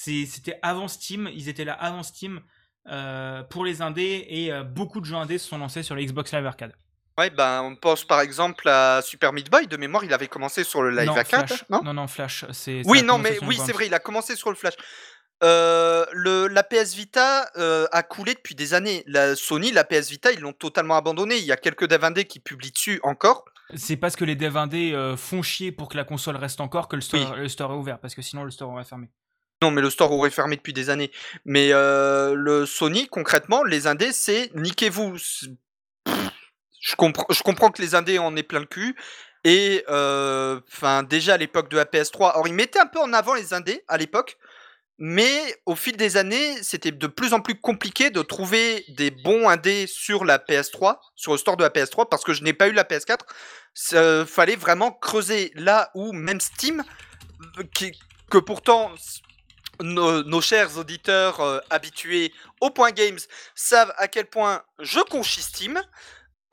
C'était 0.00 0.58
avant 0.62 0.86
Steam, 0.86 1.28
ils 1.34 1.48
étaient 1.48 1.64
là 1.64 1.72
avant 1.72 2.04
Steam 2.04 2.40
euh, 2.88 3.42
pour 3.42 3.64
les 3.64 3.82
indés 3.82 4.24
et 4.28 4.52
euh, 4.52 4.62
beaucoup 4.62 5.00
de 5.00 5.04
jeux 5.06 5.16
indés 5.16 5.38
se 5.38 5.48
sont 5.48 5.58
lancés 5.58 5.82
sur 5.82 5.96
la 5.96 6.02
Xbox 6.04 6.32
Live 6.32 6.46
Arcade. 6.46 6.72
Ouais, 7.18 7.30
ben 7.30 7.62
on 7.62 7.74
pense 7.74 8.04
par 8.04 8.20
exemple 8.20 8.68
à 8.68 9.02
Super 9.02 9.32
Meat 9.32 9.50
Boy. 9.50 9.66
De 9.66 9.76
mémoire, 9.76 10.04
il 10.04 10.12
avait 10.12 10.28
commencé 10.28 10.62
sur 10.62 10.82
le 10.84 10.90
live 10.90 11.06
Non, 11.08 11.16
à 11.16 11.24
4, 11.24 11.46
Flash. 11.48 11.64
non? 11.68 11.82
Non, 11.82 11.94
non, 11.94 12.06
Flash. 12.06 12.44
C'est. 12.52 12.82
Oui, 12.84 13.02
non, 13.02 13.18
mais 13.18 13.38
oui, 13.42 13.58
c'est 13.66 13.72
vrai, 13.72 13.88
il 13.88 13.94
a 13.94 13.98
commencé 13.98 14.36
sur 14.36 14.50
le 14.50 14.54
Flash. 14.56 14.74
Euh, 15.42 16.04
le, 16.12 16.46
la 16.46 16.62
PS 16.62 16.94
Vita 16.94 17.50
euh, 17.56 17.86
a 17.90 18.04
coulé 18.04 18.34
depuis 18.34 18.54
des 18.54 18.72
années. 18.74 19.02
La 19.06 19.34
Sony, 19.34 19.72
la 19.72 19.82
PS 19.84 20.10
Vita, 20.10 20.30
ils 20.30 20.40
l'ont 20.40 20.52
totalement 20.52 20.96
abandonné. 20.96 21.36
Il 21.38 21.44
y 21.44 21.52
a 21.52 21.56
quelques 21.56 21.88
dev 21.88 22.04
indés 22.04 22.24
qui 22.24 22.38
publient 22.38 22.72
dessus 22.72 23.00
encore. 23.02 23.44
C'est 23.74 23.96
parce 23.96 24.14
que 24.16 24.24
les 24.24 24.36
devs 24.36 24.56
indés 24.56 24.92
euh, 24.94 25.16
font 25.16 25.42
chier 25.42 25.72
pour 25.72 25.88
que 25.88 25.96
la 25.96 26.04
console 26.04 26.36
reste 26.36 26.60
encore 26.60 26.86
que 26.88 26.94
le 26.96 27.02
store, 27.02 27.32
Oui. 27.32 27.40
le 27.42 27.48
store 27.48 27.72
est 27.72 27.76
ouvert, 27.76 27.98
parce 27.98 28.14
que 28.14 28.22
sinon 28.22 28.44
le 28.44 28.50
store 28.52 28.70
aurait 28.70 28.84
fermé. 28.84 29.10
Non, 29.60 29.72
mais 29.72 29.82
le 29.82 29.90
store 29.90 30.12
aurait 30.12 30.30
fermé 30.30 30.56
depuis 30.56 30.72
des 30.72 30.88
années. 30.88 31.10
Mais 31.44 31.72
euh, 31.72 32.34
le 32.34 32.64
Sony, 32.64 33.08
concrètement, 33.08 33.64
les 33.64 33.86
indés, 33.86 34.12
c'est 34.12 34.50
niquez-vous. 34.54 35.16
Je 36.80 36.94
comprends, 36.94 37.70
que 37.70 37.82
les 37.82 37.94
indés 37.94 38.18
en 38.18 38.36
aient 38.36 38.44
plein 38.44 38.60
le 38.60 38.66
cul. 38.66 38.96
Et 39.44 39.84
euh, 39.88 40.60
déjà 41.08 41.34
à 41.34 41.36
l'époque 41.36 41.70
de 41.70 41.76
la 41.76 41.84
PS3, 41.84 42.32
alors 42.32 42.48
ils 42.48 42.54
mettaient 42.54 42.78
un 42.78 42.86
peu 42.86 43.00
en 43.00 43.12
avant 43.12 43.34
les 43.34 43.52
indés 43.54 43.84
à 43.88 43.96
l'époque, 43.96 44.36
mais 44.98 45.54
au 45.64 45.76
fil 45.76 45.96
des 45.96 46.16
années, 46.16 46.60
c'était 46.62 46.90
de 46.90 47.06
plus 47.06 47.32
en 47.32 47.40
plus 47.40 47.54
compliqué 47.54 48.10
de 48.10 48.20
trouver 48.20 48.84
des 48.88 49.10
bons 49.12 49.48
indés 49.48 49.86
sur 49.86 50.24
la 50.24 50.38
PS3, 50.38 50.98
sur 51.14 51.32
le 51.32 51.38
store 51.38 51.56
de 51.56 51.62
la 51.62 51.70
PS3, 51.70 52.08
parce 52.08 52.24
que 52.24 52.32
je 52.32 52.42
n'ai 52.42 52.52
pas 52.52 52.68
eu 52.68 52.72
la 52.72 52.82
PS4. 52.82 53.20
Ça, 53.74 54.26
fallait 54.26 54.56
vraiment 54.56 54.90
creuser 54.90 55.52
là 55.54 55.90
où 55.94 56.12
même 56.12 56.40
Steam, 56.40 56.82
euh, 57.58 57.62
que 58.28 58.38
pourtant 58.38 58.90
nos, 59.82 60.40
chers 60.40 60.78
auditeurs 60.78 61.40
euh, 61.40 61.58
habitués 61.70 62.32
au 62.60 62.70
point 62.70 62.90
games 62.90 63.18
savent 63.54 63.92
à 63.96 64.08
quel 64.08 64.26
point 64.26 64.62
je 64.78 65.00
conchis 65.00 65.42
Steam. 65.42 65.80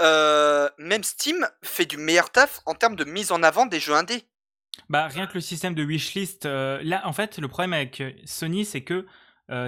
euh, 0.02 0.70
même 0.78 1.04
Steam 1.04 1.48
fait 1.64 1.86
du 1.86 1.98
meilleur 1.98 2.30
taf 2.30 2.62
en 2.66 2.74
termes 2.74 2.96
de 2.96 3.06
mise 3.06 3.32
en 3.32 3.44
avant 3.44 3.66
des 3.66 3.80
jeux 3.80 3.96
indés. 3.96 4.24
Bah, 4.90 5.08
rien 5.08 5.26
que 5.26 5.36
le 5.36 5.42
système 5.42 5.74
de 5.74 5.84
wishlist, 5.84 6.46
euh, 6.46 6.80
là, 6.84 7.02
en 7.06 7.14
fait, 7.14 7.38
le 7.38 7.48
problème 7.48 7.74
avec 7.74 8.04
Sony, 8.26 8.66
c'est 8.66 8.84
que 8.84 9.06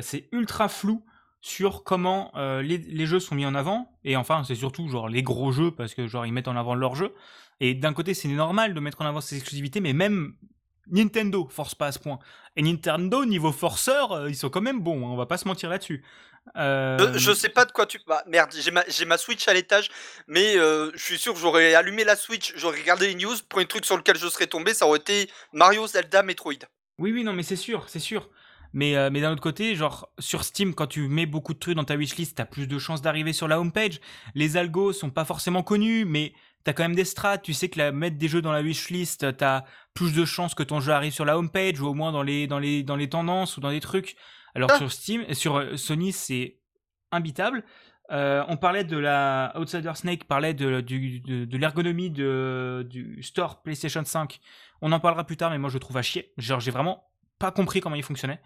c'est 0.01 0.27
ultra 0.31 0.69
flou 0.69 1.05
sur 1.39 1.83
comment 1.83 2.31
les, 2.35 2.79
les 2.79 3.05
jeux 3.05 3.19
sont 3.19 3.35
mis 3.35 3.45
en 3.45 3.53
avant. 3.53 3.95
Et 4.03 4.15
enfin, 4.17 4.43
c'est 4.43 4.55
surtout 4.55 4.89
genre 4.89 5.07
les 5.07 5.21
gros 5.21 5.51
jeux, 5.51 5.69
parce 5.69 5.93
que 5.93 6.07
genre 6.07 6.25
ils 6.25 6.33
mettent 6.33 6.47
en 6.47 6.55
avant 6.55 6.73
leurs 6.73 6.95
jeux. 6.95 7.13
Et 7.59 7.75
d'un 7.75 7.93
côté, 7.93 8.13
c'est 8.15 8.27
normal 8.27 8.73
de 8.73 8.79
mettre 8.79 9.01
en 9.01 9.05
avant 9.05 9.21
ces 9.21 9.35
exclusivités, 9.35 9.79
mais 9.79 9.93
même 9.93 10.35
Nintendo 10.91 11.47
force 11.49 11.75
pas 11.75 11.87
à 11.87 11.91
ce 11.91 11.99
point. 11.99 12.19
Et 12.55 12.61
Nintendo, 12.61 13.25
niveau 13.25 13.51
forceur, 13.51 14.11
euh, 14.11 14.29
ils 14.29 14.35
sont 14.35 14.49
quand 14.49 14.61
même 14.61 14.81
bons, 14.81 15.05
hein, 15.05 15.11
on 15.11 15.17
va 15.17 15.25
pas 15.25 15.37
se 15.37 15.47
mentir 15.47 15.69
là-dessus. 15.69 16.03
Euh, 16.55 16.97
Euh, 16.99 17.17
je 17.17 17.33
sais 17.33 17.49
pas 17.49 17.65
de 17.65 17.71
quoi 17.71 17.85
tu. 17.85 17.99
Bah, 18.07 18.23
merde, 18.27 18.51
j'ai 18.53 19.05
ma, 19.05 19.17
Switch 19.17 19.47
à 19.47 19.53
l'étage, 19.53 19.89
mais 20.27 20.57
euh, 20.57 20.91
je 20.93 21.03
suis 21.03 21.17
sûr 21.17 21.33
que 21.33 21.39
j'aurais 21.39 21.75
allumé 21.75 22.03
la 22.03 22.15
Switch, 22.15 22.53
j'aurais 22.55 22.79
regardé 22.79 23.07
les 23.07 23.15
news. 23.15 23.35
Premier 23.49 23.65
truc 23.65 23.85
sur 23.85 23.97
lequel 23.97 24.17
je 24.17 24.27
serais 24.27 24.47
tombé, 24.47 24.73
ça 24.73 24.87
aurait 24.87 24.99
été 24.99 25.29
Mario, 25.53 25.87
Zelda, 25.87 26.23
Metroid. 26.23 26.53
Oui, 26.99 27.11
oui, 27.11 27.23
non, 27.23 27.33
mais 27.33 27.43
c'est 27.43 27.55
sûr, 27.55 27.85
c'est 27.87 27.99
sûr. 27.99 28.29
Mais, 28.73 28.95
euh, 28.95 29.09
mais 29.11 29.21
d'un 29.21 29.31
autre 29.31 29.41
côté, 29.41 29.75
genre, 29.75 30.09
sur 30.19 30.43
Steam, 30.43 30.75
quand 30.75 30.87
tu 30.87 31.07
mets 31.07 31.25
beaucoup 31.25 31.53
de 31.53 31.59
trucs 31.59 31.75
dans 31.75 31.83
ta 31.83 31.95
wishlist, 31.95 32.37
t'as 32.37 32.45
plus 32.45 32.67
de 32.67 32.77
chances 32.79 33.01
d'arriver 33.01 33.33
sur 33.33 33.47
la 33.47 33.59
homepage. 33.59 33.99
Les 34.35 34.57
algos 34.57 34.93
sont 34.93 35.09
pas 35.09 35.25
forcément 35.25 35.63
connus, 35.63 36.05
mais 36.05 36.33
t'as 36.63 36.73
quand 36.73 36.83
même 36.83 36.95
des 36.95 37.05
strats. 37.05 37.37
Tu 37.37 37.53
sais 37.53 37.69
que 37.69 37.77
la, 37.79 37.91
mettre 37.91 38.17
des 38.17 38.27
jeux 38.27 38.41
dans 38.41 38.51
la 38.51 38.61
wishlist, 38.61 39.35
t'as 39.37 39.63
plus 39.93 40.13
de 40.13 40.25
chances 40.25 40.53
que 40.55 40.63
ton 40.63 40.79
jeu 40.79 40.91
arrive 40.91 41.13
sur 41.13 41.25
la 41.25 41.37
homepage, 41.37 41.79
ou 41.81 41.87
au 41.87 41.93
moins 41.93 42.11
dans 42.11 42.23
les, 42.23 42.47
dans 42.47 42.59
les, 42.59 42.83
dans 42.83 42.95
les 42.95 43.09
tendances, 43.09 43.57
ou 43.57 43.61
dans 43.61 43.71
des 43.71 43.79
trucs. 43.79 44.15
Alors 44.55 44.69
Ah. 44.73 44.77
sur 44.77 44.91
Steam, 44.91 45.33
sur 45.33 45.57
euh, 45.57 45.75
Sony, 45.77 46.11
c'est 46.11 46.57
imbitable. 47.11 47.63
Euh, 48.11 48.43
on 48.47 48.55
parlait 48.57 48.85
de 48.85 48.97
la 48.97 49.51
Outsider 49.57 49.91
Snake 49.95 50.23
parlait 50.25 50.53
de, 50.53 50.79
du- 50.81 51.19
de, 51.19 51.43
de 51.45 51.57
l'ergonomie 51.57 52.09
de, 52.09 52.85
du 52.89 53.21
store 53.21 53.61
PlayStation 53.61 54.03
5. 54.05 54.39
On 54.81 54.91
en 54.93 54.99
parlera 55.01 55.25
plus 55.25 55.35
tard, 55.35 55.51
mais 55.51 55.57
moi 55.57 55.69
je 55.69 55.73
le 55.75 55.79
trouve 55.81 55.97
à 55.97 56.01
chier. 56.01 56.31
Genre 56.37 56.59
j'ai 56.61 56.71
vraiment 56.71 57.03
pas 57.37 57.51
compris 57.51 57.81
comment 57.81 57.95
il 57.97 58.03
fonctionnait. 58.03 58.39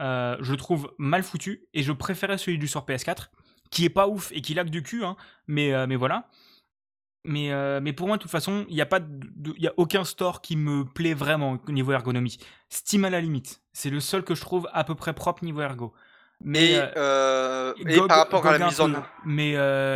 Euh, 0.00 0.36
je 0.40 0.50
le 0.50 0.56
trouve 0.58 0.92
mal 0.98 1.22
foutu 1.22 1.62
et 1.72 1.82
je 1.84 1.92
préférais 1.92 2.36
celui 2.36 2.58
du 2.58 2.66
store 2.66 2.84
PS4 2.84 3.28
qui 3.70 3.84
est 3.84 3.90
pas 3.90 4.08
ouf 4.08 4.30
et 4.32 4.40
qui 4.40 4.54
lag 4.54 4.68
du 4.70 4.82
cul, 4.82 5.04
hein, 5.04 5.16
mais, 5.46 5.72
euh, 5.72 5.86
mais 5.86 5.96
voilà. 5.96 6.28
Mais, 7.26 7.52
euh, 7.52 7.80
mais 7.82 7.92
pour 7.92 8.06
moi, 8.06 8.16
de 8.16 8.22
toute 8.22 8.30
façon, 8.30 8.64
il 8.68 8.74
n'y 8.74 8.80
a, 8.80 8.86
pas 8.86 9.00
de- 9.00 9.06
de- 9.36 9.54
il 9.56 9.62
y 9.62 9.66
a 9.68 9.72
aucun 9.76 10.04
store 10.04 10.40
qui 10.40 10.56
me 10.56 10.84
plaît 10.84 11.14
vraiment 11.14 11.58
au 11.66 11.72
niveau 11.72 11.92
ergonomie. 11.92 12.38
Steam 12.68 13.04
à 13.04 13.10
la 13.10 13.20
limite. 13.20 13.60
C'est 13.72 13.90
le 13.90 14.00
seul 14.00 14.22
que 14.22 14.34
je 14.34 14.40
trouve 14.40 14.68
à 14.72 14.84
peu 14.84 14.94
près 14.94 15.12
propre 15.12 15.44
niveau 15.44 15.60
ergo. 15.60 15.92
Mais, 16.44 16.72
Et, 16.72 16.78
euh, 16.78 16.86
euh, 16.96 17.74
et 17.78 17.96
GOG- 17.96 18.08
par 18.08 18.18
rapport 18.18 18.46
à 18.46 18.58
la 18.58 18.66
mise 18.66 18.80
en 18.80 18.88
mais 19.24 19.52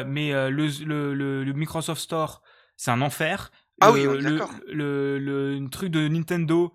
mais 0.06 0.32
le, 0.50 0.66
le, 0.84 1.14
le, 1.14 1.44
le 1.44 1.52
Microsoft 1.52 2.00
Store 2.00 2.42
c'est 2.76 2.90
un 2.90 3.02
enfer 3.02 3.50
Ah 3.80 3.90
Le- 3.90 4.08
oui, 4.10 4.22
d'accord. 4.22 4.50
le, 4.66 5.68
truc 5.70 5.90
de 5.90 6.08
Nintendo 6.08 6.72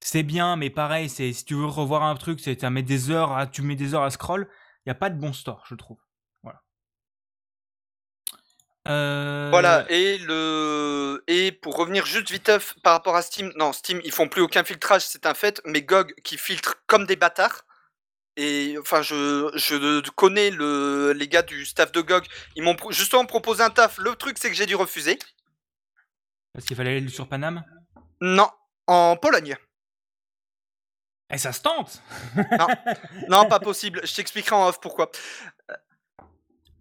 c'est 0.00 0.22
bien 0.22 0.56
mais 0.56 0.70
pareil 0.70 1.08
c'est 1.08 1.32
si 1.32 1.44
tu 1.46 1.54
veux 1.54 1.64
revoir 1.66 2.02
un 2.02 2.14
truc 2.14 2.40
c'est 2.40 2.56
tu 2.56 2.66
mets 2.68 2.82
des 2.82 3.10
heures 3.10 3.32
à, 3.32 3.46
tu 3.46 3.62
mets 3.62 3.74
des 3.76 3.94
heures 3.94 4.02
à 4.02 4.10
scroll 4.10 4.48
il 4.84 4.90
y 4.90 4.92
a 4.92 4.94
pas 4.94 5.10
de 5.10 5.18
bon 5.18 5.32
store 5.32 5.64
je 5.66 5.74
trouve 5.74 5.98
Euh, 8.88 9.48
Voilà, 9.50 9.84
et 9.90 10.18
le 10.18 11.22
et 11.26 11.52
pour 11.52 11.76
revenir 11.76 12.06
juste 12.06 12.30
vite 12.30 12.48
off 12.48 12.74
par 12.82 12.94
rapport 12.94 13.14
à 13.14 13.22
Steam, 13.22 13.52
non, 13.56 13.72
Steam, 13.72 14.00
ils 14.04 14.12
font 14.12 14.28
plus 14.28 14.40
aucun 14.42 14.64
filtrage, 14.64 15.02
c'est 15.06 15.26
un 15.26 15.34
fait, 15.34 15.60
mais 15.66 15.82
GOG 15.82 16.14
qui 16.24 16.38
filtre 16.38 16.76
comme 16.86 17.06
des 17.06 17.16
bâtards. 17.16 17.64
Et 18.36 18.76
enfin, 18.80 19.02
je, 19.02 19.50
je 19.54 20.08
connais 20.12 20.50
le, 20.50 21.12
les 21.12 21.28
gars 21.28 21.42
du 21.42 21.66
staff 21.66 21.92
de 21.92 22.00
GOG, 22.00 22.24
ils 22.56 22.62
m'ont 22.62 22.76
justement 22.90 23.26
proposé 23.26 23.62
un 23.62 23.70
taf. 23.70 23.98
Le 23.98 24.14
truc, 24.16 24.38
c'est 24.38 24.48
que 24.48 24.56
j'ai 24.56 24.66
dû 24.66 24.76
refuser. 24.76 25.18
parce 26.54 26.64
qu'il 26.64 26.76
fallait 26.76 26.96
aller 26.96 27.08
sur 27.08 27.28
Paname? 27.28 27.62
Non, 28.22 28.48
en 28.86 29.16
Pologne. 29.16 29.56
et 31.32 31.38
ça 31.38 31.52
se 31.52 31.60
tente 31.60 32.02
Non, 33.28 33.46
pas 33.46 33.60
possible. 33.60 34.00
Je 34.04 34.14
t'expliquerai 34.14 34.56
en 34.56 34.68
off 34.68 34.80
pourquoi. 34.80 35.10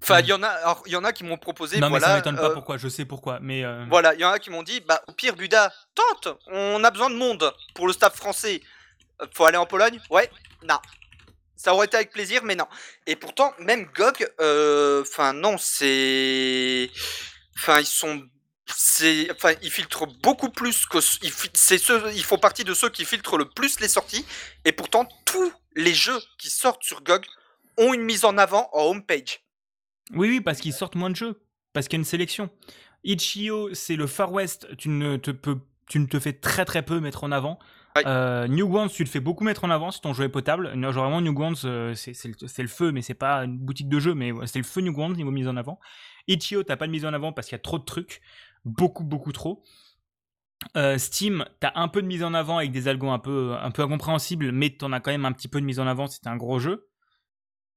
Enfin, 0.02 0.20
il 0.22 0.28
y 0.28 0.34
en 0.34 0.42
a, 0.44 0.48
alors, 0.48 0.84
y 0.88 0.96
en 0.96 1.04
a 1.04 1.12
qui 1.12 1.24
m'ont 1.24 1.38
proposé. 1.38 1.78
non 1.80 1.88
mais 1.88 2.00
voilà, 2.00 2.08
ça 2.08 2.16
m'étonne 2.16 2.38
pas 2.38 2.50
euh, 2.50 2.54
pourquoi 2.54 2.78
je 2.78 2.88
sais 2.88 3.06
pourquoi 3.06 3.40
mais 3.42 3.64
euh, 3.66 3.86
Voilà, 3.90 4.14
il 4.14 4.22
y 4.22 4.26
en 4.26 4.32
a 4.32 4.40
qui 4.40 4.50
m'ont 4.50 4.64
dit, 4.64 4.80
bah 4.82 5.02
au 5.08 5.12
pire 5.12 5.36
Buda, 5.36 5.74
tente, 5.94 6.38
on 6.48 6.84
a 6.84 6.92
besoin 6.92 7.10
de 7.10 7.16
monde 7.16 7.54
pour 7.76 7.86
le 7.86 7.94
staff 7.94 8.16
français. 8.16 8.62
Euh, 9.22 9.28
Faut 9.34 9.46
aller 9.46 9.58
en 9.58 9.66
Pologne? 9.66 10.00
Ouais, 10.10 10.30
non. 10.64 10.80
Ça 11.56 11.74
aurait 11.74 11.88
été 11.88 11.98
avec 11.98 12.12
plaisir, 12.12 12.42
mais 12.46 12.56
non. 12.56 12.68
Et 13.06 13.18
pourtant, 13.18 13.54
même 13.60 13.90
GOG, 13.94 14.26
euh, 14.40 15.02
enfin 15.02 15.34
non, 15.34 15.58
c'est, 15.58 16.90
enfin 17.58 17.82
ils 17.82 17.86
sont, 17.86 18.24
c'est, 18.74 19.30
enfin 19.32 19.54
ils 19.62 19.70
filtrent 19.70 20.08
beaucoup 20.24 20.50
plus 20.50 20.86
que, 20.86 21.00
ils, 21.22 21.80
ceux, 21.80 22.12
ils 22.14 22.24
font 22.24 22.38
partie 22.38 22.64
de 22.64 22.74
ceux 22.74 22.90
qui 22.90 23.04
filtrent 23.04 23.38
le 23.38 23.50
plus 23.50 23.82
les 23.82 23.90
sorties. 23.90 24.26
Et 24.64 24.72
pourtant, 24.72 25.06
tous 25.26 25.52
les 25.76 25.94
jeux 25.94 26.22
qui 26.38 26.50
sortent 26.50 26.84
sur 26.84 27.04
GOG 27.04 27.26
ont 27.78 27.94
une 27.94 28.04
mise 28.04 28.24
en 28.24 28.38
avant 28.38 28.70
en 28.72 28.84
homepage. 28.84 29.42
Oui, 30.14 30.30
oui, 30.30 30.42
parce 30.42 30.60
qu'ils 30.60 30.74
sortent 30.74 30.96
moins 30.96 31.10
de 31.10 31.16
jeux. 31.16 31.42
Parce 31.74 31.88
qu'il 31.88 31.98
y 31.98 32.00
a 32.00 32.02
une 32.02 32.06
sélection. 32.06 32.50
Itch.io, 33.04 33.74
c'est 33.74 33.96
le 33.96 34.08
Far 34.08 34.32
West. 34.32 34.68
Tu 34.78 34.90
ne 34.90 35.18
te 35.18 35.32
peux, 35.32 35.60
tu 35.88 36.00
ne 36.00 36.06
te 36.06 36.20
fais 36.20 36.34
très 36.34 36.66
très 36.66 36.84
peu 36.84 37.00
mettre 37.00 37.24
en 37.24 37.32
avant. 37.32 37.60
Euh, 38.06 38.48
Newgrounds, 38.48 38.94
tu 38.94 39.04
te 39.04 39.10
fais 39.10 39.20
beaucoup 39.20 39.44
mettre 39.44 39.66
en 39.66 39.70
avant 39.70 39.92
si 39.92 40.00
ton 40.02 40.14
jeu 40.14 40.26
est 40.26 40.30
potable. 40.30 40.72
Non, 40.74 40.92
Genre 40.92 41.04
vraiment, 41.04 41.22
Newgrounds, 41.22 41.66
euh, 41.66 41.94
c'est 41.96 42.14
le, 42.26 42.34
le 42.42 42.68
feu, 42.68 42.92
mais 42.92 43.02
c'est 43.02 43.14
pas 43.14 43.44
une 43.44 43.58
boutique 43.58 43.90
de 43.90 44.00
jeu, 44.00 44.14
mais 44.14 44.32
ouais, 44.32 44.48
c'est 44.48 44.60
le 44.60 44.66
feu 44.66 44.82
Newgrounds 44.82 45.16
niveau 45.16 45.32
mise 45.32 45.48
en 45.48 45.58
avant. 45.58 45.80
Itch.io, 46.28 46.64
t'as 46.64 46.78
pas 46.78 46.88
de 46.88 46.92
mise 46.92 47.06
en 47.06 47.14
avant 47.14 47.34
parce 47.34 47.48
qu'il 47.48 47.56
y 47.56 47.60
a 47.60 47.62
trop 47.62 47.80
de 47.80 47.84
trucs. 47.84 48.22
Beaucoup, 48.66 49.04
beaucoup 49.04 49.32
trop. 49.32 49.64
Euh, 50.76 50.98
Steam, 50.98 51.46
t'as 51.60 51.72
un 51.76 51.88
peu 51.88 52.02
de 52.02 52.08
mise 52.08 52.24
en 52.24 52.34
avant 52.34 52.58
avec 52.58 52.72
des 52.72 52.88
algos 52.88 53.10
un 53.10 53.20
peu, 53.20 53.56
un 53.60 53.72
peu 53.72 53.82
incompréhensibles, 53.82 54.52
mais 54.52 54.72
t'en 54.72 54.92
as 54.92 55.00
quand 55.00 55.12
même 55.12 55.26
un 55.26 55.32
petit 55.32 55.48
peu 55.48 55.60
de 55.60 55.66
mise 55.66 55.80
en 55.80 55.88
avant 55.88 56.08
si 56.08 56.20
c'est 56.22 56.30
un 56.30 56.36
gros 56.36 56.60
jeu. 56.60 56.89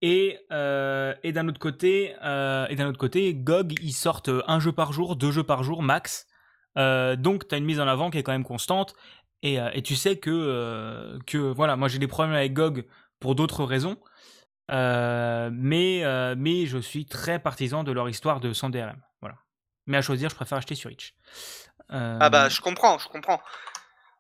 Et, 0.02 0.40
euh, 0.50 1.14
et 1.22 1.30
d'un 1.30 1.48
autre 1.48 1.60
côté, 1.60 2.16
euh, 2.24 2.66
et 2.68 2.74
d'un 2.74 2.88
autre 2.88 2.98
côté, 2.98 3.32
GOG 3.34 3.74
ils 3.80 3.92
sortent 3.92 4.30
un 4.48 4.58
jeu 4.58 4.72
par 4.72 4.92
jour, 4.92 5.14
deux 5.14 5.30
jeux 5.30 5.44
par 5.44 5.62
jour 5.62 5.82
max. 5.82 6.26
Euh, 6.76 7.14
donc 7.14 7.46
tu 7.46 7.54
as 7.54 7.58
une 7.58 7.64
mise 7.64 7.78
en 7.78 7.86
avant 7.86 8.10
qui 8.10 8.18
est 8.18 8.24
quand 8.24 8.32
même 8.32 8.44
constante. 8.44 8.94
Et, 9.44 9.58
et 9.72 9.82
tu 9.82 9.96
sais 9.96 10.18
que, 10.18 11.18
que 11.26 11.38
voilà, 11.38 11.74
moi 11.74 11.88
j'ai 11.88 11.98
des 11.98 12.06
problèmes 12.06 12.34
avec 12.34 12.52
GOG 12.52 12.86
pour 13.18 13.34
d'autres 13.34 13.64
raisons. 13.64 13.96
Mais, 14.68 16.02
mais 16.36 16.66
je 16.66 16.78
suis 16.78 17.06
très 17.06 17.38
partisan 17.40 17.82
de 17.82 17.90
leur 17.90 18.08
histoire 18.08 18.38
de 18.38 18.52
sans 18.52 18.70
DRM. 18.70 19.00
Voilà. 19.20 19.36
Mais 19.86 19.96
à 19.96 20.02
choisir, 20.02 20.30
je 20.30 20.36
préfère 20.36 20.58
acheter 20.58 20.76
sur 20.76 20.90
Itch. 20.90 21.14
Ah 21.88 22.30
bah 22.30 22.48
je 22.48 22.60
comprends, 22.60 22.98
je 22.98 23.08
comprends. 23.08 23.40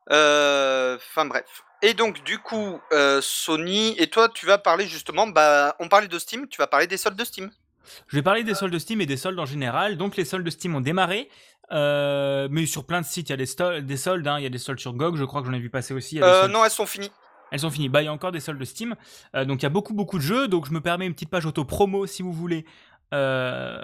Enfin 0.08 1.26
bref. 1.26 1.62
Et 1.82 1.94
donc 1.94 2.22
du 2.24 2.38
coup, 2.38 2.80
euh, 2.92 3.20
Sony, 3.20 3.94
et 3.98 4.06
toi 4.08 4.28
tu 4.28 4.46
vas 4.46 4.58
parler 4.58 4.86
justement, 4.86 5.26
bah 5.26 5.74
on 5.80 5.88
parlait 5.88 6.08
de 6.08 6.18
Steam, 6.18 6.46
tu 6.48 6.58
vas 6.58 6.66
parler 6.68 6.86
des 6.86 6.96
soldes 6.96 7.18
de 7.18 7.24
Steam. 7.24 7.50
Je 8.06 8.16
vais 8.16 8.22
parler 8.22 8.44
des 8.44 8.54
soldes 8.54 8.78
Steam 8.78 9.00
et 9.00 9.06
des 9.06 9.16
soldes 9.16 9.38
en 9.38 9.46
général. 9.46 9.96
Donc 9.96 10.16
les 10.16 10.24
soldes 10.24 10.48
Steam 10.50 10.74
ont 10.76 10.80
démarré. 10.80 11.28
Euh, 11.72 12.48
mais 12.50 12.66
sur 12.66 12.84
plein 12.84 13.00
de 13.00 13.06
sites, 13.06 13.28
il 13.28 13.32
y 13.32 13.34
a 13.34 13.36
des, 13.36 13.46
soldes. 13.96 14.28
hein. 14.28 14.38
Il 14.38 14.42
y 14.42 14.46
a 14.46 14.50
des 14.50 14.58
soldes 14.58 14.78
sur 14.78 14.92
GOG, 14.92 15.16
je 15.16 15.24
crois 15.24 15.40
que 15.40 15.46
j'en 15.46 15.54
ai 15.54 15.58
vu 15.58 15.70
passer 15.70 15.94
aussi. 15.94 16.16
il 16.16 16.18
y 16.18 16.22
a 16.22 16.26
des 16.26 16.48
Euh, 16.48 16.48
non, 16.48 16.64
elles 16.64 16.70
sont 16.70 16.86
finies. 16.86 17.10
Elles 17.50 17.60
sont 17.60 17.70
finies. 17.70 17.88
Bah, 17.88 18.02
il 18.02 18.04
y 18.04 18.08
a 18.08 18.12
encore 18.12 18.30
des 18.32 18.40
soldes 18.40 18.62
Steam. 18.64 18.94
Euh, 19.34 19.44
donc 19.44 19.60
il 19.60 19.64
y 19.64 19.66
a 19.66 19.70
beaucoup, 19.70 19.94
beaucoup 19.94 20.18
de 20.18 20.22
jeux. 20.22 20.48
Donc 20.48 20.66
je 20.66 20.72
me 20.72 20.80
permets 20.80 21.06
une 21.06 21.14
petite 21.14 21.30
page 21.30 21.46
auto-promo 21.46 22.06
si 22.06 22.22
vous 22.22 22.32
voulez. 22.32 22.64
Euh, 23.14 23.82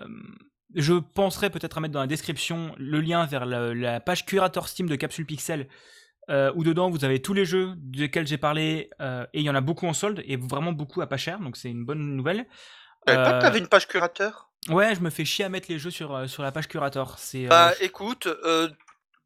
je 0.74 0.94
penserais 0.94 1.50
peut-être 1.50 1.78
à 1.78 1.80
mettre 1.80 1.94
dans 1.94 2.00
la 2.00 2.06
description 2.06 2.74
le 2.78 3.00
lien 3.00 3.24
vers 3.26 3.46
la, 3.46 3.74
la 3.74 4.00
page 4.00 4.26
curator 4.26 4.68
Steam 4.68 4.86
de 4.88 4.96
Capsule 4.96 5.24
Pixel, 5.26 5.66
euh, 6.30 6.52
où 6.54 6.64
dedans 6.64 6.90
vous 6.90 7.04
avez 7.04 7.20
tous 7.20 7.34
les 7.34 7.44
jeux 7.44 7.74
desquels 7.76 8.26
j'ai 8.26 8.38
parlé, 8.38 8.90
euh, 9.00 9.26
et 9.32 9.40
il 9.40 9.44
y 9.44 9.50
en 9.50 9.54
a 9.54 9.60
beaucoup 9.60 9.86
en 9.86 9.92
solde, 9.92 10.22
et 10.26 10.36
vraiment 10.36 10.72
beaucoup 10.72 11.00
à 11.00 11.06
pas 11.06 11.16
cher, 11.16 11.40
donc 11.40 11.56
c'est 11.56 11.70
une 11.70 11.84
bonne 11.84 12.16
nouvelle. 12.16 12.46
Pas 13.06 13.14
que 13.16 13.36
Euh, 13.36 13.40
t'avais 13.40 13.58
une 13.58 13.68
page 13.68 13.88
curateur? 13.88 14.50
Ouais, 14.68 14.94
je 14.94 15.00
me 15.00 15.10
fais 15.10 15.24
chier 15.24 15.44
à 15.44 15.48
mettre 15.48 15.70
les 15.70 15.78
jeux 15.78 15.90
sur, 15.90 16.14
euh, 16.14 16.26
sur 16.26 16.42
la 16.42 16.52
page 16.52 16.68
curator. 16.68 17.18
C'est 17.18 17.46
Bah 17.46 17.72
écoute, 17.80 18.28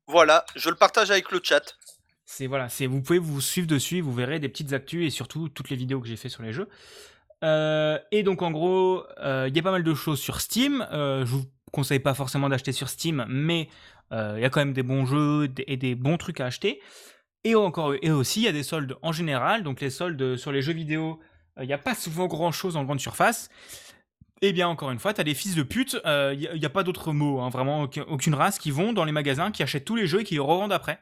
voilà, 0.06 0.44
je 0.54 0.68
le 0.68 0.76
partage 0.76 1.10
avec 1.10 1.30
le 1.30 1.40
chat. 1.42 1.76
C'est 2.24 2.46
voilà, 2.46 2.68
c'est 2.68 2.86
vous 2.86 3.02
pouvez 3.02 3.18
vous 3.18 3.40
suivre 3.40 3.66
dessus, 3.66 4.00
vous 4.00 4.12
verrez 4.12 4.38
des 4.38 4.48
petites 4.48 4.72
actus 4.72 5.06
et 5.06 5.10
surtout 5.10 5.48
toutes 5.48 5.70
les 5.70 5.76
vidéos 5.76 6.00
que 6.00 6.08
j'ai 6.08 6.16
fait 6.16 6.28
sur 6.28 6.42
les 6.42 6.52
jeux. 6.52 6.68
Euh, 7.44 7.98
et 8.10 8.22
donc 8.22 8.42
en 8.42 8.50
gros, 8.52 9.04
euh, 9.18 9.46
il 9.48 9.56
y 9.56 9.58
a 9.58 9.62
pas 9.62 9.72
mal 9.72 9.82
de 9.82 9.94
choses 9.94 10.20
sur 10.20 10.40
Steam. 10.40 10.86
Euh, 10.92 11.26
je 11.26 11.32
vous 11.32 11.44
conseille 11.72 11.98
pas 11.98 12.14
forcément 12.14 12.48
d'acheter 12.48 12.70
sur 12.72 12.88
Steam, 12.88 13.24
mais 13.28 13.68
euh, 14.12 14.34
il 14.36 14.42
y 14.42 14.44
a 14.44 14.50
quand 14.50 14.60
même 14.60 14.72
des 14.74 14.82
bons 14.84 15.04
jeux 15.06 15.48
et 15.66 15.76
des 15.76 15.94
bons 15.94 16.18
trucs 16.18 16.40
à 16.40 16.46
acheter. 16.46 16.80
Et 17.44 17.56
encore 17.56 17.94
et 18.00 18.10
aussi 18.12 18.40
il 18.40 18.44
y 18.44 18.48
a 18.48 18.52
des 18.52 18.62
soldes 18.62 18.96
en 19.02 19.10
général. 19.10 19.64
Donc 19.64 19.80
les 19.80 19.90
soldes 19.90 20.36
sur 20.36 20.52
les 20.52 20.62
jeux 20.62 20.74
vidéo, 20.74 21.18
euh, 21.58 21.64
il 21.64 21.66
n'y 21.66 21.72
a 21.72 21.78
pas 21.78 21.94
souvent 21.94 22.26
grand 22.26 22.52
chose 22.52 22.76
en 22.76 22.84
grande 22.84 23.00
surface. 23.00 23.48
Eh 24.44 24.52
bien, 24.52 24.66
encore 24.68 24.90
une 24.90 24.98
fois, 24.98 25.14
t'as 25.14 25.22
des 25.22 25.34
fils 25.34 25.54
de 25.54 25.62
pute, 25.62 25.96
il 26.04 26.38
n'y 26.38 26.48
a, 26.48 26.56
y 26.56 26.66
a 26.66 26.70
pas 26.70 26.82
d'autre 26.82 27.12
mot, 27.12 27.40
hein, 27.40 27.48
vraiment 27.48 27.82
aucun- 27.82 28.04
aucune 28.08 28.34
race, 28.34 28.58
qui 28.58 28.72
vont 28.72 28.92
dans 28.92 29.04
les 29.04 29.12
magasins, 29.12 29.52
qui 29.52 29.62
achètent 29.62 29.84
tous 29.84 29.94
les 29.94 30.08
jeux 30.08 30.22
et 30.22 30.24
qui 30.24 30.34
les 30.34 30.40
revendent 30.40 30.72
après. 30.72 30.98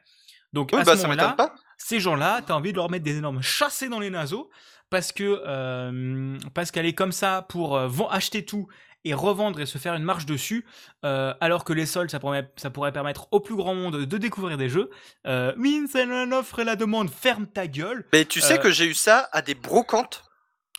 Donc 0.53 0.69
Oui, 0.73 0.79
à 0.79 0.83
bah 0.83 0.95
ce 0.95 1.01
moment-là, 1.07 1.35
ces 1.77 1.99
gens-là, 1.99 2.41
t'as 2.45 2.53
envie 2.53 2.71
de 2.71 2.77
leur 2.77 2.91
mettre 2.91 3.03
des 3.03 3.17
énormes 3.17 3.41
chassés 3.41 3.89
dans 3.89 3.99
les 3.99 4.11
naseaux 4.11 4.51
parce 4.91 5.11
que 5.11 5.41
euh, 5.47 6.37
parce 6.53 6.69
qu'elle 6.69 6.85
est 6.85 6.93
comme 6.93 7.11
ça 7.13 7.45
pour 7.49 7.75
euh, 7.77 7.89
acheter 8.11 8.45
tout 8.45 8.67
et 9.03 9.13
revendre 9.13 9.59
et 9.59 9.65
se 9.65 9.77
faire 9.77 9.93
une 9.95 10.03
marge 10.03 10.25
dessus, 10.25 10.65
euh, 11.05 11.33
alors 11.41 11.63
que 11.63 11.73
les 11.73 11.85
soldes, 11.85 12.11
ça 12.11 12.19
pourrait, 12.19 12.51
ça 12.55 12.69
pourrait 12.69 12.91
permettre 12.91 13.27
au 13.31 13.39
plus 13.39 13.55
grand 13.55 13.73
monde 13.75 14.05
de 14.05 14.17
découvrir 14.17 14.57
des 14.57 14.69
jeux. 14.69 14.89
Euh, 15.25 15.53
oui, 15.57 15.87
c'est 15.91 16.05
l'offre 16.05 16.59
et 16.59 16.63
la 16.63 16.75
demande, 16.75 17.09
ferme 17.09 17.47
ta 17.47 17.67
gueule. 17.67 18.05
Mais 18.13 18.25
tu 18.25 18.41
sais 18.41 18.55
Euh, 18.55 18.57
que 18.57 18.71
j'ai 18.71 18.85
eu 18.85 18.93
ça 18.93 19.27
à 19.31 19.41
des 19.41 19.55
brocantes? 19.55 20.23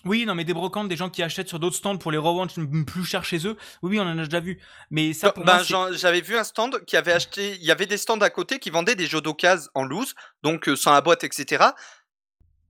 Oui, 0.04 0.26
non, 0.26 0.34
mais 0.34 0.42
des 0.44 0.52
brocantes, 0.54 0.88
des 0.88 0.96
gens 0.96 1.10
qui 1.10 1.22
achètent 1.22 1.48
sur 1.48 1.60
d'autres 1.60 1.76
stands 1.76 1.96
pour 1.96 2.10
les 2.10 2.18
revendre 2.18 2.52
plus 2.84 3.04
cher 3.04 3.24
chez 3.24 3.46
eux. 3.46 3.56
Oui, 3.82 3.90
oui, 3.92 4.00
on 4.00 4.02
en 4.02 4.18
a 4.18 4.24
déjà 4.24 4.40
vu. 4.40 4.60
Mais 4.90 5.12
ça, 5.12 5.30
pour 5.30 5.44
Ben, 5.44 5.54
moi, 5.54 5.62
c'est- 5.62 5.68
j'en- 5.70 5.92
j'avais 5.92 6.20
vu 6.20 6.36
un 6.36 6.42
stand 6.42 6.84
qui 6.86 6.96
avait 6.96 7.12
acheté. 7.12 7.54
Il 7.56 7.64
y 7.64 7.70
avait 7.70 7.86
des 7.86 7.96
stands 7.96 8.18
à 8.18 8.28
côté 8.30 8.58
qui 8.58 8.70
vendaient 8.70 8.96
des 8.96 9.06
jeux 9.06 9.20
d'occasion 9.20 9.70
en 9.74 9.84
loose, 9.84 10.14
donc 10.42 10.68
euh, 10.68 10.74
sans 10.74 10.92
la 10.92 11.00
boîte, 11.02 11.22
etc. 11.22 11.66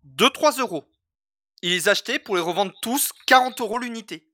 2-3 0.05 0.59
euros. 0.59 0.89
Ils 1.63 1.71
les 1.71 1.89
achetaient 1.89 2.19
pour 2.19 2.35
les 2.37 2.43
revendre 2.43 2.73
tous 2.83 3.13
40 3.27 3.61
euros 3.61 3.79
l'unité. 3.79 4.27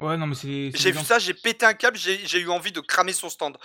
Ouais, 0.00 0.16
non, 0.16 0.26
mais 0.26 0.34
c'est. 0.34 0.70
J'ai 0.74 0.90
vu 0.90 0.98
gens- 0.98 1.04
ça, 1.04 1.18
j'ai 1.18 1.34
pété 1.34 1.64
un 1.66 1.74
câble, 1.74 1.96
j'ai 1.96 2.26
j'ai 2.26 2.40
eu 2.40 2.48
envie 2.48 2.72
de 2.72 2.80
cramer 2.80 3.12
son 3.12 3.28
stand. 3.28 3.56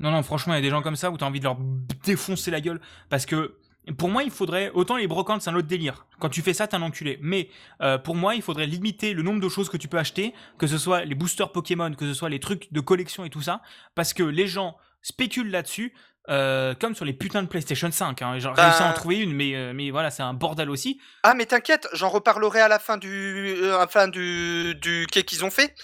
Non, 0.00 0.10
non, 0.10 0.22
franchement, 0.22 0.52
il 0.54 0.56
y 0.56 0.58
a 0.58 0.62
des 0.62 0.70
gens 0.70 0.82
comme 0.82 0.96
ça 0.96 1.10
où 1.10 1.16
t'as 1.16 1.26
envie 1.26 1.40
de 1.40 1.44
leur 1.44 1.56
défoncer 2.04 2.50
la 2.50 2.60
gueule. 2.60 2.80
Parce 3.08 3.24
que, 3.24 3.56
pour 3.96 4.08
moi, 4.08 4.24
il 4.24 4.30
faudrait. 4.30 4.70
Autant 4.74 4.96
les 4.96 5.06
brocantes, 5.06 5.42
c'est 5.42 5.50
un 5.50 5.54
autre 5.54 5.68
délire. 5.68 6.06
Quand 6.18 6.28
tu 6.28 6.42
fais 6.42 6.52
ça, 6.52 6.66
t'es 6.66 6.76
un 6.76 6.82
enculé. 6.82 7.18
Mais, 7.22 7.48
euh, 7.80 7.96
pour 7.96 8.14
moi, 8.16 8.34
il 8.34 8.42
faudrait 8.42 8.66
limiter 8.66 9.14
le 9.14 9.22
nombre 9.22 9.40
de 9.40 9.48
choses 9.48 9.68
que 9.70 9.76
tu 9.76 9.88
peux 9.88 9.98
acheter, 9.98 10.34
que 10.58 10.66
ce 10.66 10.76
soit 10.78 11.04
les 11.04 11.14
boosters 11.14 11.52
Pokémon, 11.52 11.94
que 11.94 12.06
ce 12.06 12.12
soit 12.14 12.28
les 12.28 12.40
trucs 12.40 12.72
de 12.72 12.80
collection 12.80 13.24
et 13.24 13.30
tout 13.30 13.42
ça. 13.42 13.62
Parce 13.94 14.12
que 14.12 14.22
les 14.24 14.48
gens 14.48 14.76
spéculent 15.02 15.50
là-dessus. 15.50 15.94
Euh, 16.28 16.74
comme 16.74 16.94
sur 16.94 17.04
les 17.04 17.12
putains 17.12 17.42
de 17.42 17.48
PlayStation 17.48 17.90
5, 17.90 18.22
hein. 18.22 18.38
j'ai 18.38 18.48
réussi 18.48 18.60
à 18.82 18.84
en 18.86 18.88
Bah. 18.88 18.92
trouver 18.94 19.18
une, 19.18 19.32
mais, 19.32 19.54
euh, 19.54 19.72
mais 19.74 19.90
voilà, 19.90 20.10
c'est 20.10 20.22
un 20.22 20.34
bordel 20.34 20.70
aussi. 20.70 21.00
Ah, 21.22 21.34
mais 21.34 21.46
t'inquiète, 21.46 21.88
j'en 21.92 22.08
reparlerai 22.08 22.60
à 22.60 22.68
la 22.68 22.78
fin 22.78 22.96
du, 22.96 23.08
euh, 23.10 23.76
à 23.76 23.80
la 23.80 23.86
fin 23.86 24.08
du, 24.08 24.74
du 24.80 25.06
quai 25.10 25.22
qu'ils 25.24 25.44
ont 25.44 25.50
fait. 25.50 25.74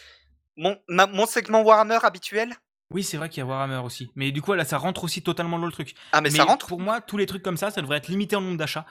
Mon, 0.57 0.76
ma- 0.88 1.07
mon 1.07 1.26
segment 1.26 1.62
Warhammer 1.62 1.98
habituel. 2.02 2.55
Oui, 2.92 3.02
c'est 3.02 3.16
vrai 3.16 3.28
qu'il 3.31 3.38
y 3.38 3.42
a 3.42 3.46
Warhammer 3.46 3.81
aussi. 3.87 4.11
Mais 4.16 4.33
du 4.33 4.42
coup, 4.42 4.52
là, 4.52 4.64
ça 4.66 4.76
rentre 4.76 5.05
aussi 5.05 5.22
totalement 5.22 5.59
dans 5.59 5.64
le 5.66 5.72
truc. 5.72 5.94
Ah, 6.12 6.20
mais, 6.20 6.28
ça 6.31 6.44
rentre 6.44 6.66
Pour 6.66 6.78
moi, 6.81 7.00
tous 7.00 7.16
les 7.16 7.24
trucs 7.26 7.42
comme 7.42 7.57
ça, 7.57 7.70
ça 7.70 7.81
devrait 7.81 7.96
être 7.98 8.09
limité 8.09 8.37
en 8.37 8.40
nombre 8.42 8.59
d'achats. 8.59 8.85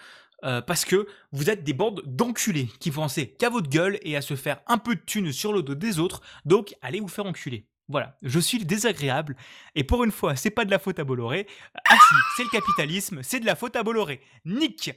euh, 0.44 0.60
parce 0.60 0.86
que 0.86 1.06
vous 1.32 1.52
êtes 1.52 1.64
des 1.64 1.74
bandes 1.74 2.02
d'enculés 2.08 2.68
qui 2.80 2.90
pensez 2.90 3.30
qu'à 3.36 3.50
votre 3.52 3.70
gueule 3.70 4.00
et 4.02 4.18
à 4.18 4.22
se 4.22 4.36
faire 4.36 4.58
un 4.66 4.80
peu 4.80 4.96
de 4.96 5.02
thunes 5.02 5.32
sur 5.32 5.54
le 5.54 5.62
dos 5.62 5.76
des 5.76 6.00
autres. 6.00 6.22
Donc, 6.46 6.74
allez 6.82 7.00
vous 7.00 7.08
faire 7.08 7.28
enculer. 7.28 7.68
Voilà, 7.92 8.16
je 8.24 8.40
suis 8.40 8.58
le 8.58 8.66
désagréable. 8.66 9.36
Et 9.76 9.84
pour 9.84 10.04
une 10.04 10.12
fois, 10.12 10.36
c'est 10.36 10.50
pas 10.50 10.66
de 10.66 10.72
la 10.72 10.80
faute 10.80 10.98
à 11.00 11.04
Bolloré. 11.04 11.46
Ah 11.90 11.96
si, 11.96 12.16
c'est 12.38 12.44
le 12.44 12.50
capitalisme, 12.50 13.22
c'est 13.24 13.40
de 13.40 13.46
la 13.46 13.56
faute 13.56 13.76
à 13.76 13.84
Bolloré. 13.84 14.22
Nick 14.46 14.92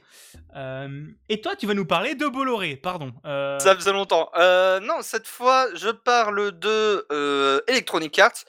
Euh, 0.55 1.05
Et 1.29 1.41
toi, 1.41 1.55
tu 1.55 1.67
vas 1.67 1.73
nous 1.73 1.85
parler 1.85 2.15
de 2.15 2.25
Bolloré, 2.27 2.75
pardon. 2.77 3.13
Euh, 3.25 3.59
Ça 3.59 3.75
faisait 3.75 3.91
longtemps. 3.91 4.29
Euh, 4.35 4.79
non, 4.79 5.01
cette 5.01 5.27
fois, 5.27 5.67
je 5.75 5.89
parle 5.89 6.57
de 6.57 7.05
Electronic 7.67 8.17
Arts. 8.19 8.43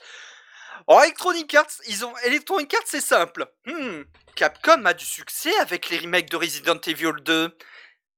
Alors, 0.87 1.03
Electronic 1.03 1.53
Arts, 1.53 1.67
ils 1.87 2.05
ont 2.05 2.13
Electronic 2.25 2.73
Arts, 2.73 2.83
c'est 2.85 3.01
simple. 3.01 3.45
Hmm, 3.65 4.03
Capcom 4.35 4.85
a 4.85 4.93
du 4.93 5.03
succès 5.05 5.53
avec 5.59 5.89
les 5.89 5.97
remakes 5.97 6.29
de 6.29 6.37
Resident 6.37 6.79
Evil 6.87 7.11
2. 7.25 7.57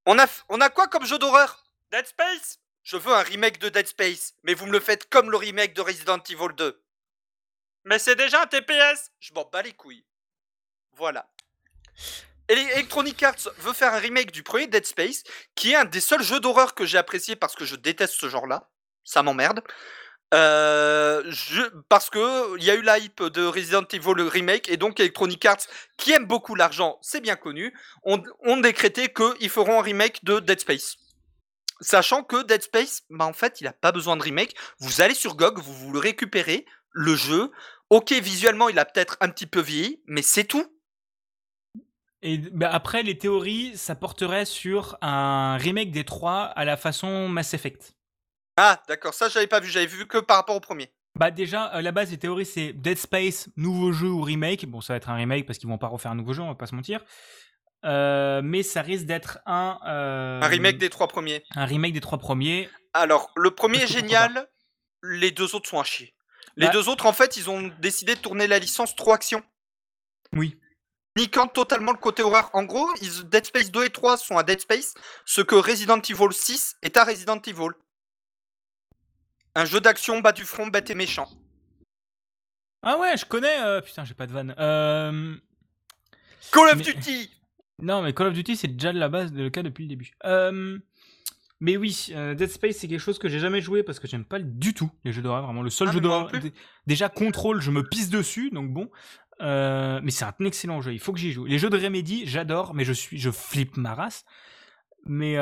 On 0.06 0.20
a, 0.20 0.26
f- 0.26 0.44
on 0.50 0.62
a 0.62 0.70
quoi 0.70 0.88
comme 0.88 1.06
jeu 1.06 1.18
d'horreur? 1.18 1.64
Dead 1.92 2.06
Space? 2.06 2.60
Je 2.90 2.98
veux 2.98 3.14
un 3.14 3.22
remake 3.22 3.60
de 3.60 3.70
Dead 3.70 3.86
Space, 3.88 4.34
mais 4.42 4.56
vous 4.56 4.66
me 4.66 4.72
le 4.72 4.80
faites 4.80 5.08
comme 5.10 5.30
le 5.30 5.38
remake 5.38 5.76
de 5.76 5.82
Resident 5.82 6.18
Evil 6.28 6.56
2. 6.58 6.82
Mais 7.86 8.00
c'est 8.00 8.16
déjà 8.16 8.42
un 8.42 8.48
TPS 8.48 9.12
Je 9.20 9.32
m'en 9.36 9.46
bats 9.46 9.62
les 9.62 9.74
couilles. 9.74 10.04
Voilà. 10.94 11.30
Ele- 12.48 12.68
Electronic 12.72 13.22
Arts 13.22 13.48
veut 13.60 13.74
faire 13.74 13.94
un 13.94 14.00
remake 14.00 14.32
du 14.32 14.42
premier 14.42 14.66
Dead 14.66 14.88
Space, 14.88 15.22
qui 15.54 15.74
est 15.74 15.76
un 15.76 15.86
des 15.86 16.00
seuls 16.02 16.24
jeux 16.24 16.40
d'horreur 16.40 16.74
que 16.74 16.88
j'ai 16.88 16.98
apprécié 16.98 17.36
parce 17.36 17.56
que 17.56 17.64
je 17.64 17.76
déteste 17.76 18.16
ce 18.16 18.28
genre-là. 18.28 18.72
Ça 19.04 19.22
m'emmerde. 19.22 19.62
Euh, 20.34 21.22
je, 21.28 21.62
parce 21.90 22.10
que 22.10 22.58
il 22.58 22.64
y 22.64 22.72
a 22.72 22.74
eu 22.74 22.82
la 22.82 22.98
hype 22.98 23.22
de 23.22 23.46
Resident 23.46 23.86
Evil 23.94 24.14
le 24.16 24.28
remake 24.28 24.68
et 24.68 24.78
donc 24.78 25.00
Electronic 25.00 25.46
Arts 25.46 25.68
qui 25.98 26.12
aime 26.12 26.26
beaucoup 26.26 26.56
l'argent, 26.56 26.98
c'est 27.04 27.22
bien 27.22 27.36
connu, 27.36 27.72
ont, 28.02 28.24
ont 28.46 28.58
décrété 28.58 29.14
qu'ils 29.14 29.50
feront 29.52 29.80
un 29.80 29.84
remake 29.84 30.24
de 30.26 30.40
Dead 30.40 30.60
Space. 30.60 30.98
Sachant 31.82 32.24
que 32.24 32.44
Dead 32.44 32.62
Space, 32.62 33.04
bah 33.10 33.26
en 33.26 33.34
fait, 33.34 33.62
il 33.62 33.68
a 33.68 33.74
pas 33.74 33.92
besoin 33.92 34.18
de 34.18 34.24
remake. 34.24 34.56
Vous 34.80 35.02
allez 35.02 35.14
sur 35.14 35.36
GOG, 35.36 35.60
vous, 35.60 35.74
vous 35.74 35.94
le 35.94 36.00
récupérez, 36.00 36.66
le 36.92 37.16
jeu. 37.16 37.52
Ok, 37.90 38.12
visuellement, 38.12 38.70
il 38.70 38.78
a 38.80 38.86
peut-être 38.86 39.18
un 39.22 39.30
petit 39.30 39.48
peu 39.48 39.62
vieilli, 39.62 40.02
mais 40.06 40.22
c'est 40.22 40.44
tout. 40.44 40.66
Et 42.22 42.38
bah, 42.38 42.70
après, 42.72 43.04
les 43.04 43.18
théories, 43.18 43.78
ça 43.78 43.96
porterait 43.96 44.46
sur 44.46 44.98
un 45.02 45.58
remake 45.58 45.92
des 45.92 46.04
trois 46.04 46.44
à 46.44 46.66
la 46.66 46.76
façon 46.76 47.30
Mass 47.30 47.54
Effect. 47.54 47.96
Ah, 48.58 48.84
d'accord, 48.90 49.14
ça 49.14 49.30
j'avais 49.30 49.48
pas 49.48 49.62
vu, 49.62 49.70
j'avais 49.70 49.86
vu 49.86 50.06
que 50.06 50.18
par 50.18 50.38
rapport 50.38 50.56
au 50.56 50.60
premier. 50.60 50.92
Bah 51.16 51.32
déjà, 51.32 51.64
à 51.64 51.82
la 51.82 51.92
base, 51.92 52.12
les 52.12 52.18
théories, 52.18 52.46
c'est 52.46 52.74
Dead 52.74 52.98
Space, 52.98 53.50
nouveau 53.56 53.92
jeu 53.94 54.08
ou 54.08 54.22
remake. 54.22 54.66
Bon, 54.66 54.82
ça 54.82 54.94
va 54.94 54.98
être 54.98 55.10
un 55.10 55.16
remake 55.16 55.46
parce 55.46 55.58
qu'ils 55.58 55.70
vont 55.70 55.78
pas 55.78 55.88
refaire 55.88 56.12
un 56.12 56.16
nouveau 56.16 56.34
jeu, 56.34 56.42
on 56.42 56.48
va 56.48 56.56
pas 56.56 56.68
se 56.68 56.76
mentir. 56.76 57.04
Euh, 57.86 58.42
mais 58.44 58.62
ça 58.64 58.82
risque 58.82 59.06
d'être 59.06 59.40
un... 59.46 59.80
euh, 59.88 60.42
Un 60.42 60.48
remake 60.48 60.78
des 60.78 60.90
trois 60.90 61.08
premiers. 61.08 61.44
Un 61.56 61.66
remake 61.66 61.94
des 61.94 62.02
trois 62.02 62.18
premiers. 62.18 62.70
Alors, 62.94 63.32
le 63.38 63.52
premier 63.52 63.84
est 63.84 63.88
génial, 63.88 64.50
les 65.04 65.32
deux 65.32 65.56
autres 65.56 65.70
sont 65.70 65.80
à 65.80 65.84
chier. 65.84 66.14
Les 66.58 66.66
Bah- 66.68 66.74
deux 66.74 66.90
autres, 66.90 67.06
en 67.06 67.14
fait, 67.14 67.38
ils 67.38 67.50
ont 67.50 67.72
décidé 67.80 68.16
de 68.16 68.20
tourner 68.20 68.48
la 68.48 68.60
licence 68.60 68.96
trop 68.96 69.14
action. 69.14 69.42
Oui. 70.34 70.60
Niquant 71.18 71.48
totalement 71.48 71.92
le 71.94 71.98
côté 71.98 72.22
horreur. 72.22 72.50
En 72.54 72.64
gros, 72.64 72.88
ils- 73.02 73.24
Dead 73.30 73.46
Space 73.46 73.72
2 73.72 73.86
et 73.86 73.90
3 73.90 74.18
sont 74.18 74.38
à 74.38 74.44
Dead 74.44 74.60
Space, 74.60 74.94
ce 75.26 75.42
que 75.42 75.56
Resident 75.56 76.00
Evil 76.02 76.34
6 76.34 76.76
est 76.82 76.98
à 76.98 77.04
Resident 77.06 77.40
Evil. 77.42 77.70
Un 79.56 79.66
jeu 79.66 79.80
d'action 79.80 80.20
bas 80.20 80.32
du 80.34 80.44
front, 80.46 80.68
bête 80.68 80.90
et 80.90 80.96
méchant. 80.96 81.30
Ah 82.84 82.98
ouais, 82.98 83.16
je 83.18 83.26
connais... 83.26 83.60
euh, 83.62 83.82
Putain, 83.82 84.06
j'ai 84.06 84.14
pas 84.14 84.28
de 84.28 84.32
vanne. 84.34 84.54
Call 86.52 86.68
of 86.70 86.76
Mais- 86.78 86.84
Duty 86.84 87.32
Non, 87.82 88.02
mais 88.02 88.14
Call 88.14 88.28
of 88.28 88.34
Duty, 88.34 88.56
c'est 88.56 88.68
déjà 88.68 88.92
de 88.94 89.00
la 89.00 89.10
base 89.10 89.32
le 89.34 89.50
cas 89.50 89.64
depuis 89.64 89.84
le 89.84 89.90
début. 89.90 90.12
Euh, 90.26 90.78
Mais 91.62 91.76
oui, 91.78 92.08
euh, 92.12 92.36
Dead 92.36 92.50
Space, 92.50 92.78
c'est 92.78 92.88
quelque 92.88 93.00
chose 93.02 93.20
que 93.20 93.28
j'ai 93.28 93.40
jamais 93.40 93.60
joué 93.62 93.84
parce 93.84 94.00
que 94.00 94.08
j'aime 94.08 94.24
pas 94.26 94.40
du 94.40 94.74
tout 94.74 94.90
les 95.04 95.12
jeux 95.12 95.22
d'horreur. 95.22 95.44
Vraiment, 95.46 95.62
le 95.62 95.70
seul 95.70 95.90
Ah, 95.90 95.92
jeu 95.94 96.00
d'horreur. 96.00 96.32
Déjà, 96.88 97.10
Control, 97.10 97.60
je 97.62 97.72
me 97.72 97.84
pisse 97.84 98.10
dessus, 98.10 98.50
donc 98.52 98.72
bon. 98.72 98.90
Euh, 99.42 100.00
mais 100.04 100.12
c'est 100.12 100.26
un 100.26 100.34
excellent 100.46 100.82
jeu, 100.82 100.94
il 100.94 101.00
faut 101.00 101.14
que 101.14 101.20
j'y 101.20 101.32
joue. 101.32 101.46
Les 101.46 101.58
jeux 101.58 101.70
de 101.70 101.78
Remedy, 101.78 102.26
j'adore, 102.26 102.74
mais 102.74 102.84
je 102.86 102.94
suis, 102.94 103.18
je 103.18 103.30
flippe 103.32 103.76
ma 103.78 103.94
race. 103.94 104.26
Mais, 105.06 105.36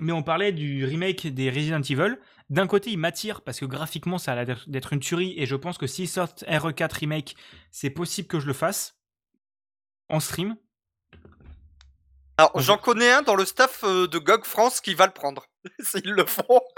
mais 0.00 0.12
on 0.12 0.22
parlait 0.22 0.50
du 0.52 0.84
remake 0.86 1.26
des 1.26 1.50
Resident 1.50 1.82
Evil. 1.82 2.16
D'un 2.50 2.66
côté, 2.66 2.90
il 2.90 2.98
m'attire 2.98 3.42
parce 3.42 3.60
que 3.60 3.64
graphiquement, 3.66 4.18
ça 4.18 4.32
a 4.32 4.34
l'air 4.34 4.44
d'être- 4.46 4.68
d'être 4.68 4.92
une 4.94 5.00
tuerie 5.00 5.34
et 5.36 5.46
je 5.46 5.56
pense 5.56 5.76
que 5.78 5.86
s'ils 5.86 6.08
sortent 6.08 6.42
RE4 6.48 6.92
remake, 7.00 7.36
c'est 7.70 7.90
possible 7.90 8.28
que 8.28 8.40
je 8.40 8.46
le 8.46 8.52
fasse 8.54 8.98
en 10.08 10.20
stream. 10.20 10.56
Alors, 12.38 12.58
j'en 12.60 12.78
connais 12.78 13.10
un 13.12 13.22
dans 13.22 13.34
le 13.36 13.44
staff 13.44 13.84
euh, 13.84 14.06
de 14.08 14.18
GOG 14.18 14.44
France 14.44 14.80
qui 14.80 14.94
va 14.94 15.06
le 15.06 15.12
prendre. 15.12 15.46
S'ils 15.80 16.10
le 16.10 16.26
font. 16.26 16.60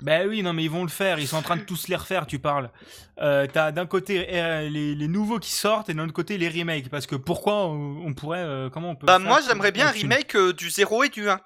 Ben 0.00 0.28
oui, 0.28 0.42
non, 0.42 0.52
mais 0.52 0.64
ils 0.64 0.70
vont 0.70 0.82
le 0.82 0.88
faire. 0.88 1.20
Ils 1.20 1.28
sont 1.28 1.36
en 1.36 1.42
train 1.42 1.56
de 1.56 1.62
tous 1.62 1.86
les 1.86 1.94
refaire, 1.94 2.26
tu 2.26 2.40
parles. 2.40 2.72
Euh, 3.20 3.46
T'as 3.46 3.70
d'un 3.70 3.86
côté 3.86 4.26
euh, 4.34 4.68
les, 4.68 4.96
les 4.96 5.06
nouveaux 5.06 5.38
qui 5.38 5.52
sortent 5.52 5.90
et 5.90 5.94
d'un 5.94 6.02
autre 6.02 6.12
côté 6.12 6.38
les 6.38 6.48
remakes. 6.48 6.88
Parce 6.88 7.06
que 7.06 7.14
pourquoi 7.14 7.66
on, 7.66 8.04
on 8.04 8.12
pourrait. 8.12 8.68
comment 8.72 8.90
on 8.90 8.96
peut. 8.96 9.06
Bah, 9.06 9.20
moi, 9.20 9.40
j'aimerais 9.46 9.70
bien 9.70 9.86
un 9.86 9.90
remake 9.92 10.36
du 10.36 10.70
0 10.70 11.04
et 11.04 11.08
du 11.08 11.28
1. 11.30 11.40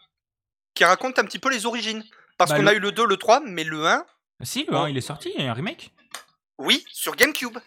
Qui 0.75 0.85
raconte 0.87 1.19
un 1.19 1.25
petit 1.25 1.39
peu 1.39 1.51
les 1.51 1.67
origines. 1.67 2.03
Parce 2.39 2.51
Bah, 2.53 2.57
qu'on 2.57 2.63
le- 2.63 2.69
a 2.71 2.73
eu 2.73 2.79
le 2.79 2.93
2, 2.93 3.05
le 3.05 3.19
3, 3.19 3.41
mais 3.45 3.63
le 3.65 3.85
1, 3.87 4.07
Si, 4.43 4.65
le 4.71 4.75
1, 4.75 4.89
il 4.89 4.97
est 4.97 5.03
sorti, 5.03 5.31
il 5.37 5.45
y 5.45 5.47
a 5.47 5.51
un 5.51 5.55
remake. 5.55 5.93
Oui, 6.57 6.83
sur 6.91 7.15
GameCube. 7.15 7.59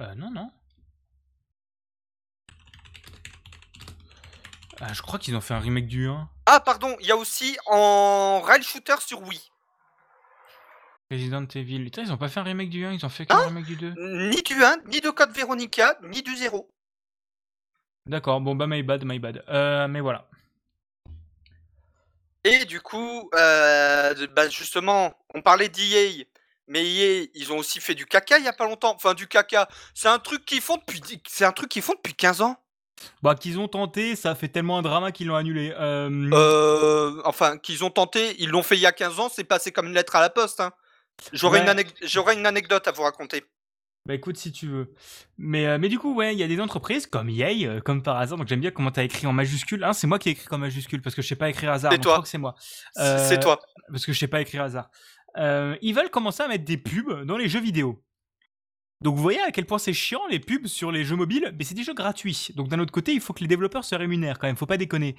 Euh, 0.00 0.14
non, 0.14 0.30
non. 0.30 0.50
Ah, 4.84 4.92
je 4.92 5.00
crois 5.00 5.20
qu'ils 5.20 5.36
ont 5.36 5.40
fait 5.40 5.54
un 5.54 5.60
remake 5.60 5.86
du 5.86 6.08
1. 6.08 6.28
Ah, 6.46 6.58
pardon, 6.58 6.96
il 6.98 7.06
y 7.06 7.12
a 7.12 7.16
aussi 7.16 7.56
en 7.66 8.40
rail 8.40 8.64
shooter 8.64 8.96
sur 8.98 9.22
Wii. 9.22 9.40
Resident 11.08 11.46
Evil. 11.54 11.84
Putain, 11.84 12.02
ils 12.02 12.12
ont 12.12 12.16
pas 12.16 12.28
fait 12.28 12.40
un 12.40 12.42
remake 12.42 12.68
du 12.68 12.84
1, 12.84 12.92
ils 12.94 13.06
ont 13.06 13.08
fait 13.08 13.24
qu'un 13.24 13.36
Hein 13.36 13.46
remake 13.46 13.66
du 13.66 13.76
2. 13.76 13.94
Ni 14.30 14.42
du 14.42 14.64
1, 14.64 14.78
ni 14.88 15.00
de 15.00 15.10
Code 15.10 15.30
Veronica, 15.30 15.96
ni 16.02 16.22
du 16.22 16.34
0. 16.34 16.68
D'accord, 18.06 18.40
bon 18.40 18.56
bah 18.56 18.66
my 18.66 18.82
bad, 18.82 19.04
my 19.04 19.20
bad. 19.20 19.44
Euh, 19.48 19.86
mais 19.86 20.00
voilà. 20.00 20.28
Et 22.42 22.64
du 22.64 22.80
coup, 22.80 23.30
euh, 23.36 24.26
bah, 24.34 24.48
justement, 24.48 25.14
on 25.32 25.42
parlait 25.42 25.68
d'EA, 25.68 26.26
mais 26.66 26.84
EA, 26.84 27.28
ils 27.34 27.52
ont 27.52 27.58
aussi 27.58 27.78
fait 27.78 27.94
du 27.94 28.04
caca 28.04 28.36
il 28.38 28.44
y 28.44 28.48
a 28.48 28.52
pas 28.52 28.66
longtemps. 28.66 28.96
Enfin, 28.96 29.14
du 29.14 29.28
caca, 29.28 29.68
c'est 29.94 30.08
un 30.08 30.18
truc 30.18 30.44
qu'ils 30.44 30.60
font 30.60 30.76
depuis, 30.76 31.00
c'est 31.28 31.44
un 31.44 31.52
truc 31.52 31.68
qu'ils 31.68 31.82
font 31.82 31.94
depuis 31.94 32.14
15 32.14 32.40
ans. 32.40 32.56
Bah 33.22 33.34
qu'ils 33.34 33.58
ont 33.58 33.68
tenté, 33.68 34.16
ça 34.16 34.34
fait 34.34 34.48
tellement 34.48 34.78
un 34.78 34.82
drama 34.82 35.12
qu'ils 35.12 35.26
l'ont 35.28 35.36
annulé. 35.36 35.72
Euh, 35.78 36.30
Euh, 36.32 37.20
enfin, 37.24 37.58
qu'ils 37.58 37.84
ont 37.84 37.90
tenté, 37.90 38.34
ils 38.38 38.48
l'ont 38.50 38.62
fait 38.62 38.76
il 38.76 38.80
y 38.80 38.86
a 38.86 38.92
15 38.92 39.20
ans, 39.20 39.28
c'est 39.32 39.44
passé 39.44 39.72
comme 39.72 39.86
une 39.86 39.94
lettre 39.94 40.16
à 40.16 40.20
la 40.20 40.30
poste. 40.30 40.60
hein. 40.60 40.72
J'aurais 41.32 41.60
Ouais. 41.60 41.64
une, 42.36 42.46
anecdote 42.46 42.88
à 42.88 42.92
vous 42.92 43.02
raconter. 43.02 43.44
Bah 44.06 44.14
écoute 44.14 44.36
si 44.36 44.50
tu 44.50 44.66
veux. 44.66 44.92
Mais, 45.38 45.66
euh, 45.66 45.78
mais 45.78 45.88
du 45.88 45.98
coup, 45.98 46.14
ouais, 46.14 46.34
il 46.34 46.38
y 46.38 46.42
a 46.42 46.48
des 46.48 46.60
entreprises 46.60 47.06
comme 47.06 47.28
euh, 47.30 47.80
comme 47.80 48.02
par 48.02 48.16
hasard, 48.18 48.36
donc 48.38 48.48
j'aime 48.48 48.60
bien 48.60 48.72
comment 48.72 48.90
t'as 48.90 49.04
écrit 49.04 49.26
en 49.28 49.32
majuscule. 49.32 49.84
Hein, 49.84 49.92
c'est 49.92 50.08
moi 50.08 50.18
qui 50.18 50.30
ai 50.30 50.32
écrit 50.32 50.48
en 50.50 50.58
majuscule 50.58 51.00
parce 51.00 51.14
que 51.14 51.22
je 51.22 51.28
sais 51.28 51.36
pas 51.36 51.48
écrire 51.48 51.70
hasard. 51.70 51.92
C'est 51.92 51.98
toi. 52.00 52.12
Je 52.12 52.14
crois 52.16 52.22
que 52.24 52.28
c'est 52.28 52.38
moi. 52.38 52.54
C'est- 52.96 53.38
toi. 53.38 53.60
Parce 53.90 54.04
que 54.04 54.12
je 54.12 54.18
sais 54.18 54.26
pas 54.26 54.40
écrire 54.40 54.62
hasard. 54.64 54.90
Ils 55.36 55.92
veulent 55.94 56.10
commencer 56.10 56.42
à 56.42 56.48
mettre 56.48 56.64
des 56.64 56.78
pubs 56.78 57.24
dans 57.24 57.36
les 57.36 57.48
jeux 57.48 57.60
vidéo. 57.60 58.02
Donc 59.02 59.16
vous 59.16 59.22
voyez 59.22 59.40
à 59.40 59.50
quel 59.50 59.66
point 59.66 59.78
c'est 59.78 59.92
chiant 59.92 60.22
les 60.30 60.38
pubs 60.38 60.66
sur 60.66 60.92
les 60.92 61.04
jeux 61.04 61.16
mobiles, 61.16 61.52
mais 61.58 61.64
c'est 61.64 61.74
des 61.74 61.82
jeux 61.82 61.94
gratuits. 61.94 62.48
Donc 62.54 62.68
d'un 62.68 62.78
autre 62.78 62.92
côté, 62.92 63.12
il 63.12 63.20
faut 63.20 63.32
que 63.32 63.40
les 63.40 63.48
développeurs 63.48 63.84
se 63.84 63.94
rémunèrent 63.94 64.38
quand 64.38 64.46
même, 64.46 64.56
faut 64.56 64.66
pas 64.66 64.76
déconner. 64.76 65.16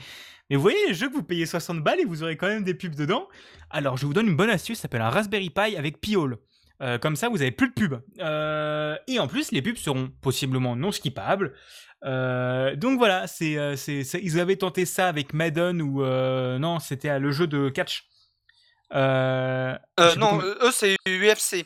Mais 0.50 0.56
vous 0.56 0.62
voyez 0.62 0.78
les 0.88 0.93
jeux 0.93 1.10
que 1.10 1.13
vous 1.13 1.24
payez 1.24 1.46
60 1.46 1.82
balles 1.84 2.00
et 2.00 2.06
vous 2.06 2.24
aurez 2.24 2.38
quand 2.38 2.48
même 2.48 2.63
des 2.63 2.74
pubs 2.74 2.96
dedans. 2.96 3.28
Alors 3.69 3.98
je 3.98 4.06
vous 4.06 4.13
donne 4.13 4.28
une 4.28 4.36
bonne 4.36 4.50
astuce, 4.50 4.78
ça 4.78 4.84
s'appelle 4.84 5.02
un 5.02 5.10
Raspberry 5.10 5.50
Pi 5.50 5.76
avec 5.76 6.00
Piole. 6.00 6.38
Euh, 6.82 6.98
comme 6.98 7.15
ça, 7.15 7.30
vous 7.30 7.41
avez 7.41 7.52
plus 7.52 7.69
de 7.69 7.74
pubs. 7.74 8.02
Euh, 8.19 8.98
et 9.08 9.19
en 9.19 9.28
plus, 9.28 9.52
les 9.52 9.62
pubs 9.62 9.78
seront 9.78 10.12
possiblement 10.22 10.76
non 10.76 10.91
skippables. 10.91 11.54
Euh, 12.04 12.76
donc 12.76 12.98
voilà, 12.98 13.28
c'est, 13.28 13.58
euh, 13.58 13.76
c'est, 13.76 14.04
ils 14.22 14.39
avaient 14.39 14.58
tenté 14.58 14.86
ça 14.86 15.08
avec 15.08 15.34
Madden 15.34 15.82
ou 15.82 16.04
non, 16.04 16.80
c'était 16.80 17.19
le 17.19 17.32
jeu 17.32 17.48
de 17.48 17.69
catch. 17.69 18.06
Non, 18.93 20.41
eux, 20.41 20.72
c'est 20.72 20.98
UFC. 21.08 21.65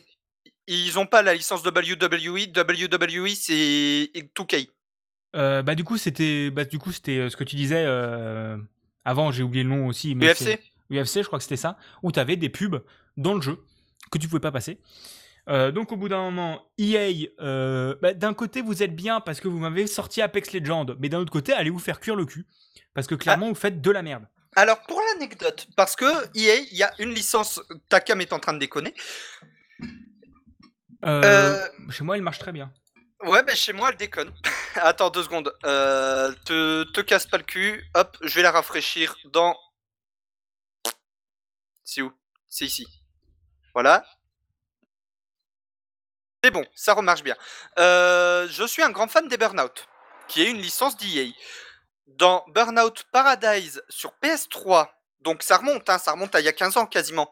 Ils 0.68 0.98
ont 0.98 1.06
pas 1.06 1.22
la 1.22 1.34
licence 1.34 1.62
WWE. 1.64 2.52
WWE, 2.54 3.28
c'est 3.34 4.10
2K. 4.36 4.68
Euh, 5.36 5.62
bah 5.62 5.74
du 5.74 5.84
coup 5.84 5.98
c'était 5.98 6.50
bah 6.50 6.64
du 6.64 6.78
coup 6.78 6.90
c'était 6.90 7.18
euh, 7.18 7.28
ce 7.28 7.36
que 7.36 7.44
tu 7.44 7.54
disais 7.54 7.84
euh, 7.86 8.56
avant 9.04 9.30
j'ai 9.30 9.42
oublié 9.42 9.62
le 9.62 9.68
nom 9.68 9.86
aussi 9.86 10.14
mais 10.14 10.32
UFC 10.32 10.58
UFC 10.90 11.16
je 11.16 11.26
crois 11.26 11.38
que 11.38 11.42
c'était 11.42 11.58
ça 11.58 11.76
où 12.02 12.10
t'avais 12.10 12.36
des 12.36 12.48
pubs 12.48 12.82
dans 13.18 13.34
le 13.34 13.42
jeu 13.42 13.58
que 14.10 14.16
tu 14.16 14.26
pouvais 14.26 14.40
pas 14.40 14.52
passer 14.52 14.78
Euh, 15.50 15.70
donc 15.70 15.92
au 15.92 15.96
bout 15.96 16.08
d'un 16.08 16.22
moment 16.22 16.70
EA 16.78 17.28
euh, 17.40 17.94
bah, 18.00 18.14
d'un 18.14 18.32
côté 18.32 18.62
vous 18.62 18.82
êtes 18.82 18.96
bien 18.96 19.20
parce 19.20 19.40
que 19.40 19.48
vous 19.48 19.58
m'avez 19.58 19.86
sorti 19.86 20.22
Apex 20.22 20.52
Legends 20.52 20.86
mais 20.98 21.10
d'un 21.10 21.18
autre 21.18 21.32
côté 21.32 21.52
allez 21.52 21.70
vous 21.70 21.78
faire 21.78 22.00
cuire 22.00 22.16
le 22.16 22.24
cul 22.24 22.46
parce 22.94 23.06
que 23.06 23.14
clairement 23.14 23.48
vous 23.48 23.54
faites 23.54 23.82
de 23.82 23.90
la 23.90 24.00
merde 24.02 24.26
Alors, 24.56 24.80
pour 24.88 25.00
l'anecdote, 25.12 25.68
parce 25.76 25.94
que 25.94 26.04
EA, 26.34 26.56
il 26.72 26.76
y 26.76 26.82
a 26.82 26.90
une 26.98 27.14
licence, 27.14 27.60
Takam 27.88 28.20
est 28.20 28.32
en 28.32 28.40
train 28.40 28.54
de 28.54 28.58
déconner. 28.58 28.92
Euh, 31.04 31.68
chez 31.90 32.04
moi 32.04 32.16
il 32.16 32.22
marche 32.22 32.38
très 32.38 32.52
bien 32.52 32.72
Ouais, 33.20 33.42
mais 33.44 33.56
chez 33.56 33.72
moi, 33.72 33.90
elle 33.90 33.96
déconne. 33.96 34.32
Attends 34.76 35.10
deux 35.10 35.24
secondes. 35.24 35.52
Euh, 35.64 36.32
te, 36.44 36.84
te 36.92 37.00
casse 37.00 37.26
pas 37.26 37.38
le 37.38 37.42
cul. 37.42 37.84
Hop, 37.94 38.16
je 38.22 38.34
vais 38.34 38.42
la 38.42 38.52
rafraîchir 38.52 39.16
dans. 39.24 39.56
C'est 41.82 42.02
où? 42.02 42.12
C'est 42.48 42.64
ici. 42.64 42.86
Voilà. 43.74 44.04
C'est 46.44 46.52
bon, 46.52 46.64
ça 46.74 46.94
remarche 46.94 47.24
bien. 47.24 47.34
Euh, 47.80 48.46
je 48.48 48.64
suis 48.64 48.82
un 48.82 48.90
grand 48.90 49.08
fan 49.08 49.26
des 49.26 49.36
Burnout, 49.36 49.88
qui 50.28 50.42
est 50.42 50.50
une 50.50 50.58
licence 50.58 50.96
d'EA. 50.96 51.34
Dans 52.06 52.44
Burnout 52.48 53.04
Paradise 53.10 53.82
sur 53.88 54.14
PS3, 54.22 54.88
donc 55.20 55.42
ça 55.42 55.56
remonte, 55.56 55.90
hein, 55.90 55.98
ça 55.98 56.12
remonte 56.12 56.34
à 56.36 56.40
il 56.40 56.44
y 56.44 56.48
a 56.48 56.52
15 56.52 56.76
ans 56.76 56.86
quasiment, 56.86 57.30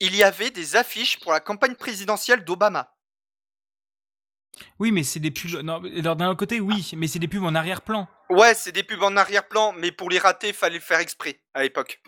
il 0.00 0.14
y 0.16 0.22
avait 0.22 0.50
des 0.50 0.76
affiches 0.76 1.18
pour 1.20 1.32
la 1.32 1.40
campagne 1.40 1.74
présidentielle 1.74 2.44
d'Obama. 2.44 2.94
oui 4.78 4.92
mais 4.92 5.02
c'est 5.04 5.20
des 5.20 5.30
pubs 5.30 5.60
non 5.62 5.80
d'un 5.80 6.28
autre 6.28 6.38
côté 6.38 6.60
oui 6.60 6.90
mais 6.96 7.06
c'est 7.08 7.18
des 7.18 7.28
pubs 7.28 7.44
en 7.44 7.54
arrière-plan 7.54 8.08
Ouais, 8.30 8.52
c'est 8.54 8.72
des 8.72 8.82
pubs 8.82 9.02
en 9.02 9.16
arrière-plan, 9.16 9.72
mais 9.78 9.90
pour 9.90 10.10
les 10.10 10.18
rater, 10.18 10.52
fallait 10.52 10.74
le 10.74 10.80
faire 10.82 10.98
exprès 10.98 11.40
à 11.54 11.62
l'époque. 11.62 12.02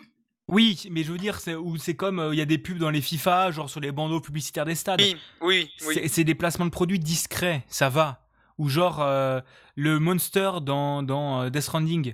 oui 0.47 0.87
mais 0.91 1.03
je 1.03 1.11
veux 1.11 1.17
dire 1.17 1.39
c'est 1.39 1.55
ou 1.55 1.77
c'est 1.77 1.95
comme 1.95 2.19
euh, 2.19 2.33
il 2.33 2.37
y 2.37 2.41
a 2.41 2.45
des 2.45 2.57
pubs 2.59 2.77
dans 2.77 2.91
les 2.91 3.01
FIFA 3.01 3.51
genre 3.51 3.69
sur 3.69 3.79
les 3.79 3.91
bandeaux 3.91 4.21
publicitaires 4.21 4.65
des 4.65 4.75
stades 4.75 5.01
Oui, 5.01 5.17
oui, 5.41 5.71
oui. 5.87 5.93
C'est- 5.95 6.07
C'est 6.07 6.23
des 6.23 6.35
placements 6.35 6.65
de 6.65 6.71
produits 6.71 6.99
discrets, 6.99 7.63
ça 7.67 7.89
va. 7.89 8.27
Ou 8.59 8.69
genre 8.69 9.01
euh, 9.01 9.41
le 9.75 9.97
monster 9.99 10.51
dans, 10.61 11.01
dans 11.01 11.41
euh, 11.43 11.49
Death 11.49 11.63
Stranding. 11.63 12.13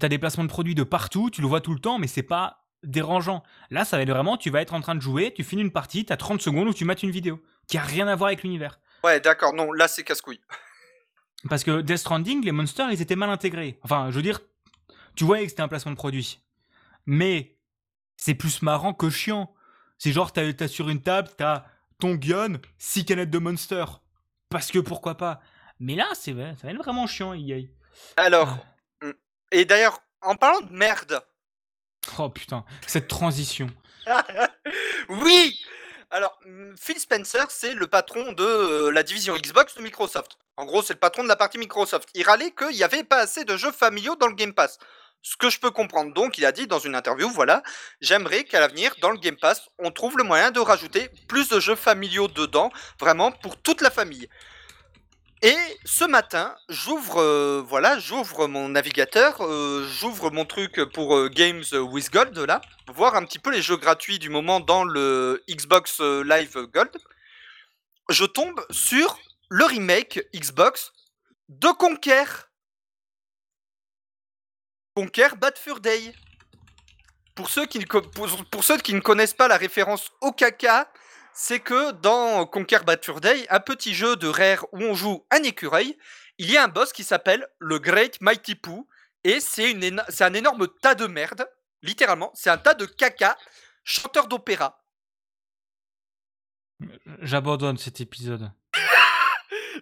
T'as 0.00 0.08
des 0.08 0.18
placements 0.18 0.44
de 0.44 0.48
produits 0.48 0.74
de 0.74 0.84
partout, 0.84 1.28
tu 1.28 1.42
le 1.42 1.46
vois 1.48 1.60
tout 1.60 1.74
le 1.74 1.80
temps, 1.80 1.98
mais 1.98 2.06
c'est 2.06 2.22
pas 2.22 2.65
dérangeant. 2.86 3.42
Là, 3.70 3.84
ça 3.84 3.96
va 3.96 4.02
être 4.02 4.10
vraiment, 4.10 4.36
tu 4.36 4.50
vas 4.50 4.62
être 4.62 4.74
en 4.74 4.80
train 4.80 4.94
de 4.94 5.00
jouer, 5.00 5.32
tu 5.34 5.44
finis 5.44 5.62
une 5.62 5.72
partie, 5.72 6.04
t'as 6.04 6.16
30 6.16 6.40
secondes 6.40 6.68
où 6.68 6.74
tu 6.74 6.84
mates 6.84 7.02
une 7.02 7.10
vidéo. 7.10 7.42
Qui 7.68 7.78
a 7.78 7.82
rien 7.82 8.08
à 8.08 8.14
voir 8.14 8.28
avec 8.28 8.42
l'univers. 8.42 8.80
Ouais, 9.04 9.20
d'accord, 9.20 9.52
non, 9.52 9.72
là 9.72 9.88
c'est 9.88 10.04
casse-couille. 10.04 10.40
Parce 11.48 11.64
que 11.64 11.80
Death 11.80 11.98
Stranding, 11.98 12.44
les 12.44 12.52
monsters, 12.52 12.90
ils 12.90 13.02
étaient 13.02 13.16
mal 13.16 13.30
intégrés. 13.30 13.78
Enfin, 13.82 14.10
je 14.10 14.16
veux 14.16 14.22
dire, 14.22 14.40
tu 15.14 15.24
voyais 15.24 15.44
que 15.44 15.50
c'était 15.50 15.62
un 15.62 15.68
placement 15.68 15.92
de 15.92 15.96
produit. 15.96 16.40
Mais 17.06 17.56
c'est 18.16 18.34
plus 18.34 18.62
marrant 18.62 18.94
que 18.94 19.10
chiant. 19.10 19.52
C'est 19.98 20.12
genre, 20.12 20.32
t'as 20.32 20.52
t'as 20.52 20.68
sur 20.68 20.88
une 20.88 21.02
table, 21.02 21.28
t'as 21.36 21.64
ton 21.98 22.14
gun, 22.14 22.58
6 22.78 23.04
canettes 23.04 23.30
de 23.30 23.38
monster. 23.38 23.84
Parce 24.48 24.70
que 24.70 24.78
pourquoi 24.78 25.16
pas. 25.16 25.40
Mais 25.78 25.94
là, 25.94 26.06
c'est 26.14 26.32
ça 26.32 26.66
va 26.66 26.70
être 26.70 26.78
vraiment 26.78 27.06
chiant, 27.06 27.34
EA. 27.34 27.62
Alors, 28.16 28.58
mm. 29.02 29.10
et 29.52 29.64
d'ailleurs, 29.64 30.00
en 30.22 30.36
parlant 30.36 30.60
de 30.60 30.72
merde, 30.72 31.20
Oh 32.18 32.28
putain, 32.28 32.64
cette 32.86 33.08
transition. 33.08 33.68
oui 35.08 35.58
Alors, 36.10 36.38
mm, 36.44 36.74
Phil 36.76 36.98
Spencer, 36.98 37.50
c'est 37.50 37.74
le 37.74 37.86
patron 37.86 38.32
de 38.32 38.44
euh, 38.44 38.90
la 38.90 39.02
division 39.02 39.34
Xbox 39.36 39.76
de 39.76 39.82
Microsoft. 39.82 40.38
En 40.56 40.64
gros, 40.64 40.82
c'est 40.82 40.94
le 40.94 40.98
patron 40.98 41.22
de 41.22 41.28
la 41.28 41.36
partie 41.36 41.58
Microsoft. 41.58 42.08
Il 42.14 42.24
râlait 42.24 42.52
qu'il 42.52 42.76
n'y 42.76 42.82
avait 42.82 43.04
pas 43.04 43.18
assez 43.18 43.44
de 43.44 43.56
jeux 43.56 43.72
familiaux 43.72 44.16
dans 44.16 44.28
le 44.28 44.34
Game 44.34 44.54
Pass. 44.54 44.78
Ce 45.22 45.36
que 45.36 45.50
je 45.50 45.58
peux 45.58 45.70
comprendre. 45.70 46.14
Donc, 46.14 46.38
il 46.38 46.46
a 46.46 46.52
dit 46.52 46.66
dans 46.66 46.78
une 46.78 46.94
interview, 46.94 47.28
voilà, 47.28 47.62
j'aimerais 48.00 48.44
qu'à 48.44 48.60
l'avenir, 48.60 48.94
dans 49.00 49.10
le 49.10 49.18
Game 49.18 49.36
Pass, 49.36 49.68
on 49.78 49.90
trouve 49.90 50.16
le 50.16 50.24
moyen 50.24 50.52
de 50.52 50.60
rajouter 50.60 51.10
plus 51.28 51.48
de 51.48 51.58
jeux 51.58 51.74
familiaux 51.74 52.28
dedans, 52.28 52.70
vraiment 53.00 53.32
pour 53.32 53.60
toute 53.60 53.80
la 53.80 53.90
famille. 53.90 54.28
Et 55.42 55.56
ce 55.84 56.04
matin, 56.04 56.56
j'ouvre, 56.70 57.20
euh, 57.20 57.62
voilà, 57.66 57.98
j'ouvre 57.98 58.46
mon 58.46 58.70
navigateur, 58.70 59.42
euh, 59.42 59.86
j'ouvre 59.86 60.30
mon 60.30 60.46
truc 60.46 60.82
pour 60.94 61.14
euh, 61.14 61.28
Games 61.28 61.64
with 61.72 62.10
Gold 62.10 62.38
là, 62.38 62.62
voir 62.88 63.16
un 63.16 63.24
petit 63.24 63.38
peu 63.38 63.50
les 63.50 63.60
jeux 63.60 63.76
gratuits 63.76 64.18
du 64.18 64.30
moment 64.30 64.60
dans 64.60 64.82
le 64.82 65.44
Xbox 65.48 66.00
Live 66.00 66.56
Gold. 66.72 66.96
Je 68.08 68.24
tombe 68.24 68.64
sur 68.70 69.18
le 69.50 69.66
remake 69.66 70.20
Xbox 70.34 70.92
de 71.50 71.68
Conquer. 71.68 72.24
Conquer 74.94 75.28
Bad 75.36 75.58
Fur 75.58 75.80
Day. 75.80 76.14
Pour 77.34 77.50
ceux, 77.50 77.66
qui 77.66 77.78
ne 77.78 77.84
pour 77.84 78.64
ceux 78.64 78.78
qui 78.78 78.94
ne 78.94 79.00
connaissent 79.00 79.34
pas 79.34 79.48
la 79.48 79.58
référence 79.58 80.10
au 80.22 80.32
caca, 80.32 80.90
c'est 81.36 81.60
que 81.60 81.92
dans 81.92 82.46
Conquer 82.46 82.78
un 83.50 83.60
petit 83.60 83.94
jeu 83.94 84.16
de 84.16 84.26
Rare 84.26 84.64
où 84.72 84.78
on 84.78 84.94
joue 84.94 85.26
un 85.30 85.42
écureuil, 85.42 85.98
il 86.38 86.50
y 86.50 86.56
a 86.56 86.64
un 86.64 86.68
boss 86.68 86.94
qui 86.94 87.04
s'appelle 87.04 87.46
le 87.58 87.78
Great 87.78 88.20
Mighty 88.22 88.54
Pooh, 88.54 88.88
et 89.22 89.40
c'est 89.40 89.74
un 89.74 90.34
énorme 90.34 90.66
tas 90.80 90.94
de 90.94 91.06
merde, 91.06 91.46
littéralement, 91.82 92.32
c'est 92.34 92.48
un 92.48 92.56
tas 92.56 92.72
de 92.72 92.86
caca, 92.86 93.36
chanteur 93.84 94.28
d'opéra. 94.28 94.82
J'abandonne 97.20 97.76
cet 97.76 98.00
épisode. 98.00 98.50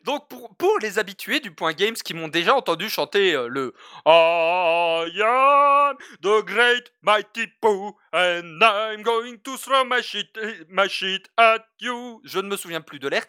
Donc 0.05 0.29
pour, 0.29 0.55
pour 0.57 0.79
les 0.81 0.99
habitués 0.99 1.41
du 1.41 1.51
point 1.51 1.73
games 1.73 1.95
qui 1.95 2.13
m'ont 2.15 2.29
déjà 2.29 2.55
entendu 2.55 2.89
chanter 2.91 3.35
euh, 3.35 3.49
le 3.49 3.75
I 4.07 5.11
am 5.23 5.97
the 6.23 6.45
great 6.45 6.93
mighty 7.03 7.47
Pooh 7.61 7.97
and 8.13 8.59
I'm 8.63 9.03
going 9.03 9.39
to 9.39 9.57
throw 9.57 9.85
my 9.85 10.03
shit, 10.03 10.29
my 10.69 10.89
shit 10.89 11.29
at 11.39 11.65
you. 11.81 12.21
Je 12.25 12.39
ne 12.39 12.49
me 12.49 12.57
souviens 12.57 12.83
plus 12.83 12.99
de 12.99 13.09
l'air. 13.09 13.25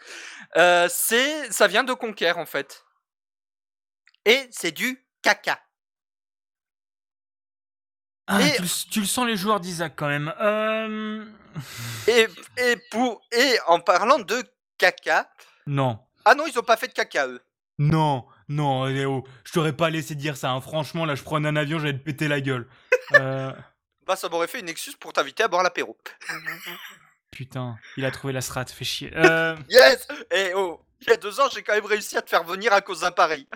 Euh, 0.58 0.88
c'est, 0.90 1.52
ça 1.52 1.68
vient 1.68 1.84
de 1.86 1.94
Conquer 1.94 2.34
en 2.34 2.46
fait. 2.46 2.84
Et 4.26 4.48
c'est 4.52 4.72
du 4.74 5.06
caca. 5.22 5.60
Ah, 8.28 8.42
Et- 8.42 8.56
tu, 8.56 8.62
le- 8.64 8.90
tu 8.92 9.00
le 9.02 9.06
sens 9.06 9.26
les 9.28 9.38
joueurs 9.38 9.60
d'Isaac 9.60 9.94
quand 9.96 10.08
même. 10.08 10.34
Euh... 10.42 11.26
Et, 12.08 12.28
et, 12.58 12.76
pour, 12.92 13.22
et 13.32 13.58
en 13.68 13.80
parlant 13.80 14.20
de 14.20 14.44
caca. 14.78 15.30
Non. 15.68 16.00
Ah 16.26 16.36
non, 16.36 16.46
ils 16.48 16.58
ont 16.60 16.64
pas 16.64 16.76
fait 16.78 16.88
de 16.88 16.94
caca, 16.94 17.28
eux. 17.28 17.42
Non, 17.78 18.26
non, 18.48 18.86
Léo, 18.86 19.26
je 19.44 19.52
t'aurais 19.52 19.74
pas 19.74 19.90
laissé 19.90 20.16
dire 20.16 20.38
ça. 20.38 20.50
hein. 20.52 20.62
Franchement, 20.62 21.06
là, 21.06 21.16
je 21.16 21.24
prends 21.24 21.44
un 21.44 21.56
avion, 21.56 21.78
j'allais 21.80 21.98
te 21.98 22.04
péter 22.04 22.28
la 22.28 22.42
gueule. 22.42 22.68
Euh, 23.14 23.52
Bah, 24.08 24.16
ça 24.16 24.30
m'aurait 24.30 24.48
fait 24.48 24.60
une 24.60 24.70
excuse 24.70 24.96
pour 24.96 25.14
t'inviter 25.14 25.44
à 25.44 25.48
boire 25.48 25.62
l'apéro. 25.62 25.96
putain, 27.32 27.78
il 27.98 28.06
a 28.06 28.12
trouvé 28.12 28.34
la 28.34 28.42
strat, 28.42 28.66
fait 28.66 28.86
chier. 28.86 29.12
Euh, 29.16 29.56
Yes 29.70 30.08
Eh 30.32 30.54
oh 30.56 30.82
Il 31.02 31.10
y 31.10 31.12
a 31.12 31.18
deux 31.18 31.40
ans, 31.40 31.48
j'ai 31.54 31.62
quand 31.62 31.74
même 31.74 31.86
réussi 31.86 32.18
à 32.18 32.22
te 32.22 32.30
faire 32.30 32.44
venir 32.44 32.74
à 32.74 32.82
cause 32.82 33.02
d'un 33.02 33.12
pari. 33.12 33.48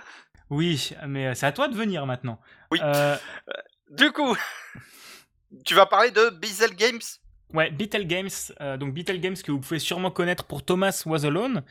oui, 0.50 0.92
mais 1.08 1.28
euh, 1.28 1.34
c'est 1.34 1.46
à 1.48 1.52
toi 1.52 1.68
de 1.68 1.76
venir 1.76 2.06
maintenant. 2.06 2.40
Oui. 2.72 2.80
Euh, 2.84 3.18
Du 3.90 4.12
coup, 4.12 4.36
tu 5.66 5.74
vas 5.74 5.86
parler 5.86 6.12
de 6.12 6.30
Beazle 6.30 6.76
Games? 6.76 7.02
Ouais, 7.54 7.72
Beetle 7.72 8.06
Games, 8.06 8.30
euh, 8.62 8.78
donc 8.78 8.94
Beetle 8.94 9.20
Games 9.20 9.36
que 9.36 9.52
vous 9.52 9.60
pouvez 9.60 9.80
sûrement 9.80 10.12
connaître 10.12 10.44
pour 10.44 10.64
Thomas 10.64 11.02
Was 11.08 11.26
Alone, 11.26 11.64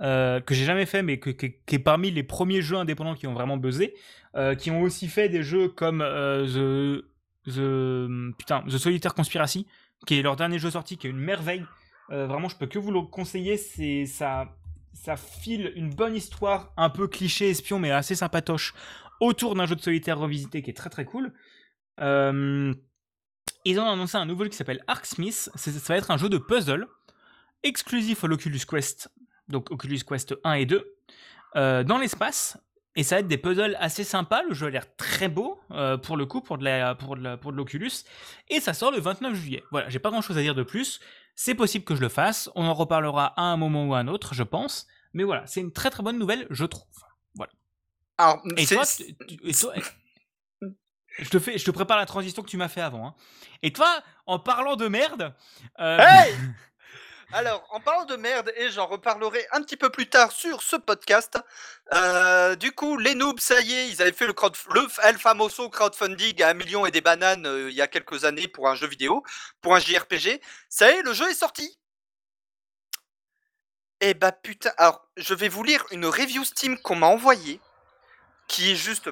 euh, 0.00 0.40
que 0.40 0.54
j'ai 0.54 0.64
jamais 0.64 0.86
fait, 0.86 1.02
mais 1.02 1.20
qui 1.20 1.74
est 1.74 1.78
parmi 1.78 2.10
les 2.10 2.22
premiers 2.22 2.62
jeux 2.62 2.76
indépendants 2.76 3.14
qui 3.14 3.26
ont 3.26 3.34
vraiment 3.34 3.58
buzzé, 3.58 3.94
euh, 4.34 4.54
qui 4.54 4.70
ont 4.70 4.80
aussi 4.80 5.08
fait 5.08 5.28
des 5.28 5.42
jeux 5.42 5.68
comme 5.68 5.98
The, 5.98 7.04
The, 7.50 8.34
putain, 8.38 8.62
The 8.62 8.78
Solitaire 8.78 9.14
Conspiracy, 9.14 9.66
qui 10.06 10.18
est 10.18 10.22
leur 10.22 10.36
dernier 10.36 10.58
jeu 10.58 10.70
sorti, 10.70 10.96
qui 10.96 11.06
est 11.06 11.10
une 11.10 11.18
merveille. 11.18 11.64
Vraiment, 12.08 12.48
je 12.48 12.56
peux 12.56 12.66
que 12.66 12.78
vous 12.78 12.92
le 12.92 13.02
conseiller. 13.02 13.56
C'est 13.56 14.06
ça, 14.06 14.56
ça 14.94 15.16
file 15.16 15.72
une 15.74 15.90
bonne 15.90 16.14
histoire, 16.14 16.72
un 16.76 16.88
peu 16.88 17.08
cliché 17.08 17.50
espion, 17.50 17.78
mais 17.78 17.90
assez 17.90 18.14
sympatoche, 18.14 18.74
autour 19.20 19.54
d'un 19.54 19.66
jeu 19.66 19.74
de 19.74 19.82
solitaire 19.82 20.18
revisité 20.18 20.62
qui 20.62 20.70
est 20.70 20.74
très 20.74 20.88
très 20.88 21.04
cool. 21.04 21.32
Ils 23.70 23.78
ont 23.80 23.88
annoncé 23.90 24.16
un 24.16 24.24
nouveau 24.26 24.44
jeu 24.44 24.50
qui 24.50 24.56
s'appelle 24.56 24.82
Arksmith. 24.86 25.50
C'est- 25.54 25.72
Ça 25.72 25.92
va 25.94 25.98
être 25.98 26.10
un 26.10 26.16
jeu 26.16 26.28
de 26.28 26.38
puzzle 26.38 26.86
exclusif 27.62 28.24
à 28.24 28.26
l'Oculus 28.26 28.60
Quest, 28.68 29.10
donc 29.48 29.70
Oculus 29.70 30.00
Quest 30.06 30.34
1 30.44 30.52
et 30.54 30.66
2, 30.66 30.94
euh, 31.56 31.84
dans 31.84 31.98
l'espace. 31.98 32.58
Et 32.98 33.02
ça 33.02 33.16
va 33.16 33.20
être 33.20 33.28
des 33.28 33.36
puzzles 33.38 33.76
assez 33.78 34.04
sympas. 34.04 34.42
Le 34.44 34.54
jeu 34.54 34.68
a 34.68 34.70
l'air 34.70 34.96
très 34.96 35.28
beau 35.28 35.60
euh, 35.72 35.98
pour 35.98 36.16
le 36.16 36.24
coup, 36.24 36.40
pour 36.40 36.56
de 36.56 36.64
la, 36.64 36.94
pour 36.94 37.16
de 37.16 37.22
la- 37.22 37.36
pour 37.36 37.52
de 37.52 37.56
l'Oculus. 37.58 37.90
Et 38.48 38.58
ça 38.60 38.72
sort 38.72 38.90
le 38.90 39.00
29 39.00 39.34
juillet. 39.34 39.62
Voilà, 39.70 39.88
j'ai 39.90 39.98
pas 39.98 40.10
grand 40.10 40.22
chose 40.22 40.38
à 40.38 40.40
dire 40.42 40.54
de 40.54 40.62
plus. 40.62 41.00
C'est 41.34 41.54
possible 41.54 41.84
que 41.84 41.94
je 41.94 42.00
le 42.00 42.08
fasse. 42.08 42.48
On 42.54 42.64
en 42.64 42.72
reparlera 42.72 43.34
à 43.38 43.42
un 43.42 43.58
moment 43.58 43.84
ou 43.86 43.94
à 43.94 43.98
un 43.98 44.08
autre, 44.08 44.32
je 44.32 44.42
pense. 44.42 44.86
Mais 45.12 45.24
voilà, 45.24 45.46
c'est 45.46 45.60
une 45.60 45.72
très 45.72 45.90
très 45.90 46.02
bonne 46.02 46.18
nouvelle, 46.18 46.46
je 46.50 46.64
trouve. 46.64 46.84
Alors, 48.18 48.40
Et 48.56 48.64
c'est- 48.64 48.76
toi, 48.76 48.84
tu- 48.86 49.14
tu- 49.26 49.46
et 49.46 49.52
toi- 49.52 49.74
je 51.18 51.28
te 51.28 51.38
fais, 51.38 51.58
je 51.58 51.64
te 51.64 51.70
prépare 51.70 51.96
la 51.96 52.06
transition 52.06 52.42
que 52.42 52.48
tu 52.48 52.56
m'as 52.56 52.68
fait 52.68 52.80
avant. 52.80 53.08
hein. 53.08 53.14
Et 53.62 53.72
toi, 53.72 54.02
en 54.26 54.38
parlant 54.38 54.76
de 54.76 54.88
merde, 54.88 55.34
euh, 55.80 55.98
Hey 55.98 56.34
Alors, 57.32 57.66
en 57.72 57.80
parlant 57.80 58.04
de 58.04 58.14
merde, 58.14 58.52
et 58.56 58.70
j'en 58.70 58.86
reparlerai 58.86 59.44
un 59.50 59.60
petit 59.60 59.76
peu 59.76 59.90
plus 59.90 60.08
tard 60.08 60.30
sur 60.30 60.62
ce 60.62 60.76
podcast, 60.76 61.36
euh, 61.92 62.54
du 62.54 62.70
coup, 62.70 62.96
les 62.98 63.16
noobs, 63.16 63.40
ça 63.40 63.60
y 63.62 63.72
est, 63.72 63.88
ils 63.88 64.00
avaient 64.00 64.12
fait 64.12 64.28
le, 64.28 64.32
crowd, 64.32 64.56
le 64.72 64.86
El 65.02 65.18
Famoso 65.18 65.68
crowdfunding 65.68 66.40
à 66.42 66.50
un 66.50 66.54
million 66.54 66.86
et 66.86 66.92
des 66.92 67.00
bananes 67.00 67.46
euh, 67.46 67.68
il 67.68 67.74
y 67.74 67.82
a 67.82 67.88
quelques 67.88 68.24
années 68.24 68.46
pour 68.46 68.68
un 68.68 68.76
jeu 68.76 68.86
vidéo, 68.86 69.24
pour 69.60 69.74
un 69.74 69.80
JRPG. 69.80 70.40
Ça 70.68 70.88
y 70.90 70.94
est, 70.94 71.02
le 71.02 71.12
jeu 71.12 71.28
est 71.28 71.34
sorti. 71.34 71.76
Eh 74.00 74.14
bah 74.14 74.30
putain, 74.30 74.72
alors 74.76 75.08
je 75.16 75.34
vais 75.34 75.48
vous 75.48 75.64
lire 75.64 75.84
une 75.90 76.06
review 76.06 76.44
Steam 76.44 76.78
qu'on 76.78 76.96
m'a 76.96 77.06
envoyée, 77.06 77.60
qui 78.46 78.70
est 78.70 78.76
juste... 78.76 79.10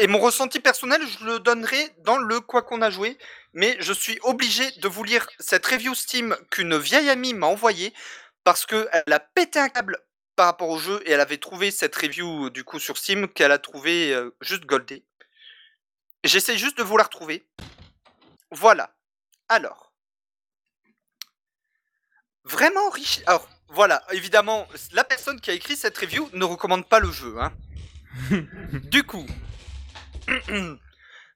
Et 0.00 0.06
mon 0.06 0.20
ressenti 0.20 0.60
personnel, 0.60 1.00
je 1.06 1.24
le 1.24 1.40
donnerai 1.40 1.90
dans 1.98 2.18
le 2.18 2.40
quoi 2.40 2.62
qu'on 2.62 2.82
a 2.82 2.90
joué, 2.90 3.18
mais 3.52 3.76
je 3.80 3.92
suis 3.92 4.18
obligé 4.22 4.70
de 4.78 4.86
vous 4.86 5.02
lire 5.02 5.28
cette 5.40 5.66
review 5.66 5.92
Steam 5.92 6.36
qu'une 6.52 6.78
vieille 6.78 7.10
amie 7.10 7.34
m'a 7.34 7.46
envoyée, 7.46 7.92
parce 8.44 8.64
qu'elle 8.64 9.12
a 9.12 9.18
pété 9.20 9.58
un 9.58 9.68
câble 9.68 9.98
par 10.36 10.46
rapport 10.46 10.68
au 10.68 10.78
jeu, 10.78 11.02
et 11.04 11.10
elle 11.10 11.20
avait 11.20 11.38
trouvé 11.38 11.72
cette 11.72 11.96
review 11.96 12.48
du 12.50 12.62
coup 12.62 12.78
sur 12.78 12.96
Steam, 12.96 13.26
qu'elle 13.26 13.50
a 13.50 13.58
trouvé 13.58 14.14
euh, 14.14 14.30
juste 14.40 14.66
goldée. 14.66 15.04
J'essaie 16.22 16.56
juste 16.56 16.78
de 16.78 16.84
vous 16.84 16.96
la 16.96 17.04
retrouver. 17.04 17.44
Voilà. 18.52 18.94
Alors. 19.48 19.92
Vraiment 22.44 22.88
riche. 22.90 23.20
Alors, 23.26 23.48
voilà, 23.68 24.04
évidemment, 24.12 24.68
la 24.92 25.02
personne 25.02 25.40
qui 25.40 25.50
a 25.50 25.54
écrit 25.54 25.76
cette 25.76 25.98
review 25.98 26.30
ne 26.34 26.44
recommande 26.44 26.88
pas 26.88 27.00
le 27.00 27.10
jeu. 27.10 27.36
Hein. 27.40 27.52
du 28.84 29.02
coup, 29.02 29.26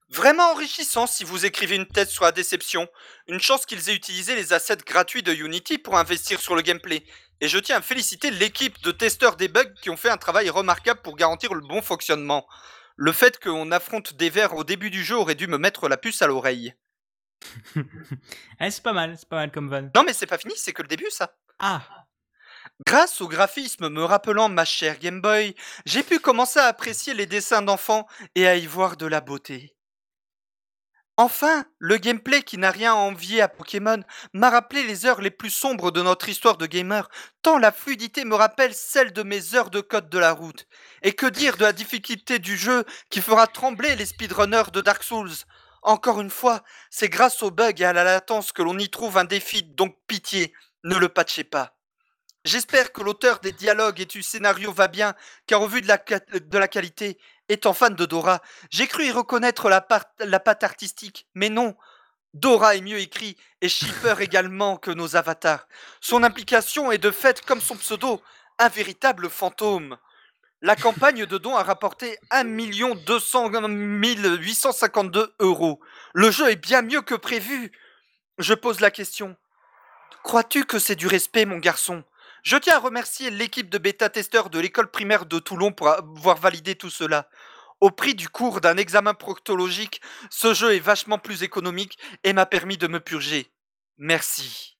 vraiment 0.08 0.52
enrichissant 0.52 1.06
si 1.06 1.24
vous 1.24 1.46
écrivez 1.46 1.76
une 1.76 1.86
thèse 1.86 2.10
sur 2.10 2.24
la 2.24 2.32
déception. 2.32 2.88
Une 3.28 3.40
chance 3.40 3.66
qu'ils 3.66 3.88
aient 3.88 3.94
utilisé 3.94 4.34
les 4.34 4.52
assets 4.52 4.76
gratuits 4.86 5.22
de 5.22 5.32
Unity 5.32 5.78
pour 5.78 5.96
investir 5.96 6.40
sur 6.40 6.54
le 6.54 6.62
gameplay. 6.62 7.04
Et 7.40 7.48
je 7.48 7.58
tiens 7.58 7.78
à 7.78 7.82
féliciter 7.82 8.30
l'équipe 8.30 8.80
de 8.82 8.92
testeurs 8.92 9.36
des 9.36 9.48
bugs 9.48 9.74
qui 9.82 9.90
ont 9.90 9.96
fait 9.96 10.10
un 10.10 10.16
travail 10.16 10.48
remarquable 10.50 11.00
pour 11.02 11.16
garantir 11.16 11.54
le 11.54 11.66
bon 11.66 11.82
fonctionnement. 11.82 12.46
Le 12.96 13.12
fait 13.12 13.42
qu'on 13.42 13.72
affronte 13.72 14.14
des 14.14 14.30
vers 14.30 14.54
au 14.54 14.64
début 14.64 14.90
du 14.90 15.02
jeu 15.02 15.16
aurait 15.16 15.34
dû 15.34 15.46
me 15.46 15.58
mettre 15.58 15.88
la 15.88 15.96
puce 15.96 16.22
à 16.22 16.26
l'oreille. 16.26 16.74
eh, 18.60 18.70
c'est 18.70 18.82
pas 18.82 18.92
mal, 18.92 19.16
c'est 19.18 19.28
pas 19.28 19.36
mal 19.36 19.50
comme 19.50 19.68
van. 19.68 19.90
Non 19.94 20.04
mais 20.04 20.12
c'est 20.12 20.26
pas 20.26 20.38
fini, 20.38 20.54
c'est 20.56 20.72
que 20.72 20.82
le 20.82 20.88
début 20.88 21.10
ça. 21.10 21.34
Ah, 21.58 21.82
Grâce 22.86 23.20
au 23.20 23.28
graphisme 23.28 23.88
me 23.88 24.04
rappelant 24.04 24.48
ma 24.48 24.64
chère 24.64 24.98
Game 24.98 25.20
Boy, 25.20 25.54
j'ai 25.86 26.02
pu 26.02 26.18
commencer 26.18 26.58
à 26.58 26.66
apprécier 26.66 27.14
les 27.14 27.26
dessins 27.26 27.62
d'enfants 27.62 28.06
et 28.34 28.46
à 28.46 28.56
y 28.56 28.66
voir 28.66 28.96
de 28.96 29.06
la 29.06 29.20
beauté. 29.20 29.74
Enfin, 31.18 31.66
le 31.78 31.98
gameplay 31.98 32.42
qui 32.42 32.56
n'a 32.56 32.70
rien 32.70 32.92
à 32.92 32.96
envier 32.96 33.42
à 33.42 33.48
Pokémon 33.48 34.02
m'a 34.32 34.48
rappelé 34.48 34.82
les 34.82 35.04
heures 35.04 35.20
les 35.20 35.30
plus 35.30 35.50
sombres 35.50 35.90
de 35.90 36.00
notre 36.00 36.28
histoire 36.30 36.56
de 36.56 36.64
gamer, 36.66 37.08
tant 37.42 37.58
la 37.58 37.70
fluidité 37.70 38.24
me 38.24 38.34
rappelle 38.34 38.74
celle 38.74 39.12
de 39.12 39.22
mes 39.22 39.54
heures 39.54 39.68
de 39.68 39.80
code 39.80 40.08
de 40.08 40.18
la 40.18 40.32
route. 40.32 40.66
Et 41.02 41.12
que 41.12 41.26
dire 41.26 41.58
de 41.58 41.64
la 41.64 41.74
difficulté 41.74 42.38
du 42.38 42.56
jeu 42.56 42.84
qui 43.10 43.20
fera 43.20 43.46
trembler 43.46 43.94
les 43.94 44.06
speedrunners 44.06 44.70
de 44.72 44.80
Dark 44.80 45.02
Souls? 45.02 45.44
Encore 45.82 46.20
une 46.20 46.30
fois, 46.30 46.62
c'est 46.90 47.10
grâce 47.10 47.42
aux 47.42 47.50
bugs 47.50 47.72
et 47.76 47.84
à 47.84 47.92
la 47.92 48.04
latence 48.04 48.52
que 48.52 48.62
l'on 48.62 48.78
y 48.78 48.88
trouve 48.88 49.18
un 49.18 49.24
défi, 49.24 49.62
donc 49.64 49.96
pitié, 50.06 50.54
ne 50.84 50.96
le 50.96 51.10
patchez 51.10 51.44
pas. 51.44 51.76
J'espère 52.44 52.92
que 52.92 53.02
l'auteur 53.02 53.38
des 53.38 53.52
dialogues 53.52 54.00
et 54.00 54.06
du 54.06 54.22
scénario 54.22 54.72
va 54.72 54.88
bien, 54.88 55.14
car 55.46 55.62
au 55.62 55.68
vu 55.68 55.80
de 55.80 55.86
la, 55.88 55.98
de 55.98 56.58
la 56.58 56.68
qualité, 56.68 57.18
étant 57.48 57.72
fan 57.72 57.94
de 57.94 58.04
Dora, 58.04 58.40
j'ai 58.70 58.88
cru 58.88 59.04
y 59.06 59.12
reconnaître 59.12 59.68
la, 59.68 59.80
part- 59.80 60.06
la 60.18 60.40
patte 60.40 60.64
artistique, 60.64 61.26
mais 61.34 61.48
non. 61.50 61.76
Dora 62.34 62.74
est 62.76 62.80
mieux 62.80 62.98
écrit 62.98 63.36
et 63.60 63.68
shipper 63.68 64.14
également 64.20 64.76
que 64.76 64.90
nos 64.90 65.14
avatars. 65.16 65.68
Son 66.00 66.24
implication 66.24 66.90
est 66.90 66.98
de 66.98 67.10
fait, 67.10 67.42
comme 67.44 67.60
son 67.60 67.76
pseudo, 67.76 68.20
un 68.58 68.68
véritable 68.68 69.30
fantôme. 69.30 69.96
La 70.62 70.76
campagne 70.76 71.26
de 71.26 71.38
dons 71.38 71.56
a 71.56 71.62
rapporté 71.62 72.18
1 72.30 72.44
200 72.94 73.50
852 73.50 75.34
euros. 75.40 75.80
Le 76.14 76.30
jeu 76.30 76.50
est 76.50 76.56
bien 76.56 76.82
mieux 76.82 77.02
que 77.02 77.14
prévu. 77.14 77.72
Je 78.38 78.54
pose 78.54 78.80
la 78.80 78.90
question. 78.90 79.36
Crois-tu 80.24 80.64
que 80.64 80.78
c'est 80.78 80.96
du 80.96 81.06
respect, 81.06 81.46
mon 81.46 81.58
garçon? 81.58 82.04
Je 82.42 82.56
tiens 82.56 82.76
à 82.76 82.80
remercier 82.80 83.30
l'équipe 83.30 83.70
de 83.70 83.78
bêta-testeurs 83.78 84.50
de 84.50 84.58
l'école 84.58 84.90
primaire 84.90 85.26
de 85.26 85.38
Toulon 85.38 85.72
pour 85.72 85.88
avoir 85.88 86.36
validé 86.38 86.74
tout 86.74 86.90
cela. 86.90 87.28
Au 87.80 87.90
prix 87.90 88.14
du 88.14 88.28
cours 88.28 88.60
d'un 88.60 88.76
examen 88.76 89.14
proctologique, 89.14 90.00
ce 90.30 90.54
jeu 90.54 90.74
est 90.74 90.80
vachement 90.80 91.18
plus 91.18 91.42
économique 91.42 91.98
et 92.24 92.32
m'a 92.32 92.46
permis 92.46 92.76
de 92.78 92.86
me 92.88 93.00
purger. 93.00 93.50
Merci. 93.98 94.76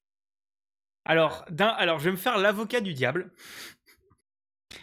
alors, 1.04 1.44
alors, 1.58 1.98
je 1.98 2.04
vais 2.04 2.10
me 2.12 2.16
faire 2.16 2.38
l'avocat 2.38 2.80
du 2.80 2.94
diable. 2.94 3.32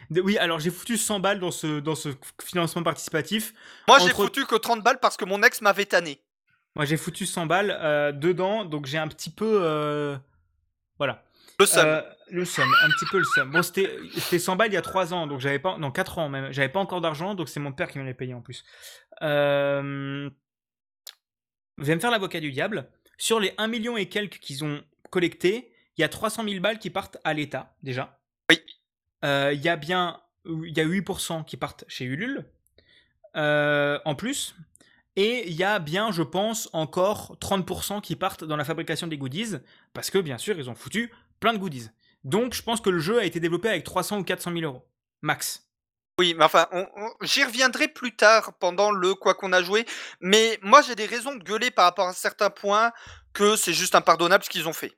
De- 0.09 0.21
oui, 0.21 0.37
alors 0.37 0.59
j'ai 0.59 0.69
foutu 0.71 0.97
100 0.97 1.19
balles 1.19 1.39
dans 1.39 1.51
ce, 1.51 1.79
dans 1.79 1.95
ce 1.95 2.09
financement 2.43 2.83
participatif. 2.83 3.53
Moi, 3.87 3.99
j'ai 3.99 4.13
foutu 4.13 4.45
que 4.45 4.55
30 4.55 4.83
balles 4.83 4.99
parce 4.99 5.17
que 5.17 5.25
mon 5.25 5.41
ex 5.43 5.61
m'avait 5.61 5.85
tanné. 5.85 6.21
Moi, 6.75 6.85
j'ai 6.85 6.97
foutu 6.97 7.25
100 7.25 7.45
balles 7.47 7.75
euh, 7.81 8.11
dedans, 8.11 8.65
donc 8.65 8.85
j'ai 8.85 8.97
un 8.97 9.07
petit 9.07 9.31
peu. 9.31 9.61
euh, 9.63 10.17
Voilà. 10.97 11.23
Le 11.59 11.65
seum. 11.65 11.87
Euh, 11.87 12.01
le 12.31 12.45
seum, 12.45 12.69
un 12.83 12.89
petit 12.89 13.05
peu 13.11 13.17
le 13.17 13.23
seum. 13.23 13.51
Bon, 13.51 13.61
c'était 13.61 13.89
c'était 14.15 14.39
100 14.39 14.55
balles 14.55 14.69
il 14.71 14.75
y 14.75 14.77
a 14.77 14.81
3 14.81 15.13
ans, 15.13 15.27
donc 15.27 15.39
j'avais 15.39 15.59
pas. 15.59 15.77
Non, 15.77 15.91
4 15.91 16.17
ans 16.19 16.29
même. 16.29 16.51
J'avais 16.51 16.69
pas 16.69 16.79
encore 16.79 17.01
d'argent, 17.01 17.35
donc 17.35 17.49
c'est 17.49 17.59
mon 17.59 17.71
père 17.73 17.89
qui 17.89 17.99
me 17.99 18.05
l'a 18.05 18.13
payé 18.13 18.33
en 18.33 18.41
plus. 18.41 18.63
Euh... 19.21 20.29
Je 21.77 21.83
vais 21.83 21.95
me 21.95 21.99
faire 21.99 22.11
l'avocat 22.11 22.39
du 22.39 22.51
diable. 22.51 22.89
Sur 23.17 23.39
les 23.39 23.53
1 23.57 23.67
million 23.67 23.97
et 23.97 24.07
quelques 24.07 24.39
qu'ils 24.39 24.63
ont 24.63 24.81
collectés, 25.09 25.71
il 25.97 26.01
y 26.01 26.03
a 26.03 26.09
300 26.09 26.43
000 26.47 26.59
balles 26.61 26.79
qui 26.79 26.89
partent 26.89 27.17
à 27.23 27.33
l'État, 27.33 27.75
déjà. 27.83 28.19
Oui. 28.49 28.61
Euh, 29.25 29.51
Il 29.53 29.61
y 29.61 29.69
a 29.69 29.75
bien. 29.75 30.21
Il 30.45 30.75
y 30.75 30.79
a 30.81 30.85
8% 30.85 31.43
qui 31.45 31.57
partent 31.57 31.83
chez 31.87 32.05
Ulule. 32.05 32.45
euh, 33.35 33.99
en 34.05 34.15
plus. 34.15 34.55
Et 35.15 35.47
il 35.49 35.53
y 35.55 35.63
a 35.63 35.79
bien, 35.79 36.11
je 36.11 36.23
pense, 36.23 36.69
encore 36.73 37.37
30% 37.41 38.01
qui 38.01 38.15
partent 38.15 38.43
dans 38.45 38.55
la 38.55 38.63
fabrication 38.63 39.07
des 39.07 39.17
goodies, 39.17 39.55
parce 39.93 40.09
que 40.09 40.17
bien 40.19 40.37
sûr, 40.37 40.57
ils 40.57 40.69
ont 40.69 40.75
foutu 40.75 41.11
plein 41.39 41.53
de 41.53 41.57
goodies. 41.57 41.89
Donc, 42.23 42.53
je 42.53 42.61
pense 42.61 42.81
que 42.81 42.89
le 42.89 42.99
jeu 42.99 43.19
a 43.19 43.25
été 43.25 43.39
développé 43.39 43.69
avec 43.69 43.83
300 43.83 44.19
ou 44.19 44.23
400 44.23 44.51
000 44.51 44.63
euros. 44.63 44.85
Max. 45.21 45.65
Oui, 46.19 46.33
mais 46.37 46.43
enfin, 46.43 46.67
j'y 47.21 47.43
reviendrai 47.45 47.87
plus 47.87 48.13
tard 48.13 48.53
pendant 48.59 48.91
le 48.91 49.15
quoi 49.15 49.35
qu'on 49.35 49.53
a 49.53 49.63
joué. 49.63 49.85
Mais 50.19 50.59
moi, 50.61 50.81
j'ai 50.81 50.95
des 50.95 51.05
raisons 51.05 51.33
de 51.33 51.43
gueuler 51.43 51.71
par 51.71 51.85
rapport 51.85 52.07
à 52.07 52.13
certains 52.13 52.49
points 52.49 52.91
que 53.31 53.55
c'est 53.55 53.73
juste 53.73 53.95
impardonnable 53.95 54.43
ce 54.43 54.49
qu'ils 54.49 54.67
ont 54.67 54.73
fait. 54.73 54.97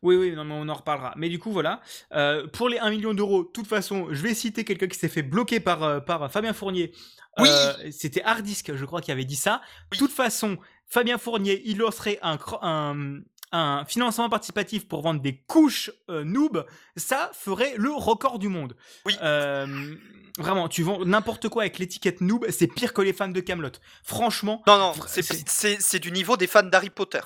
Oui, 0.00 0.16
oui, 0.16 0.32
non, 0.32 0.44
mais 0.44 0.54
on 0.54 0.68
en 0.68 0.74
reparlera. 0.74 1.12
Mais 1.16 1.28
du 1.28 1.38
coup, 1.38 1.52
voilà. 1.52 1.82
Euh, 2.12 2.46
pour 2.46 2.68
les 2.68 2.78
1 2.78 2.90
million 2.90 3.12
d'euros, 3.12 3.44
de 3.44 3.48
toute 3.48 3.66
façon, 3.66 4.08
je 4.10 4.22
vais 4.22 4.32
citer 4.34 4.64
quelqu'un 4.64 4.86
qui 4.86 4.98
s'est 4.98 5.08
fait 5.08 5.22
bloquer 5.22 5.60
par, 5.60 5.82
euh, 5.82 6.00
par 6.00 6.30
Fabien 6.32 6.54
Fournier. 6.54 6.92
Oui. 7.38 7.48
Euh, 7.50 7.90
C'était 7.90 8.22
Hardisk, 8.22 8.74
je 8.74 8.84
crois, 8.84 9.00
qui 9.00 9.12
avait 9.12 9.24
dit 9.24 9.36
ça. 9.36 9.60
De 9.90 9.98
toute 9.98 10.12
façon, 10.12 10.58
Fabien 10.86 11.18
Fournier, 11.18 11.62
il 11.64 11.78
lancerait 11.78 12.18
un, 12.22 12.38
un, 12.62 13.20
un 13.52 13.84
financement 13.84 14.28
participatif 14.28 14.88
pour 14.88 15.02
vendre 15.02 15.20
des 15.20 15.36
couches 15.46 15.90
euh, 16.10 16.24
noob. 16.24 16.66
Ça 16.96 17.30
ferait 17.34 17.74
le 17.76 17.92
record 17.92 18.38
du 18.38 18.48
monde. 18.48 18.76
Oui. 19.06 19.16
Euh, 19.22 19.94
vraiment, 20.38 20.68
tu 20.68 20.82
vends 20.82 21.04
n'importe 21.04 21.48
quoi 21.48 21.62
avec 21.62 21.78
l'étiquette 21.78 22.20
noob, 22.20 22.46
c'est 22.50 22.66
pire 22.66 22.92
que 22.94 23.02
les 23.02 23.12
fans 23.12 23.28
de 23.28 23.40
Camelot. 23.40 23.72
Franchement. 24.02 24.62
Non, 24.66 24.78
non, 24.78 24.92
c'est- 25.06 25.22
c'est- 25.22 25.48
c'est 25.48 25.80
c'est 25.80 25.98
du 25.98 26.10
niveau 26.12 26.36
des 26.36 26.46
fans 26.46 26.62
d'Harry 26.62 26.90
Potter. 26.90 27.20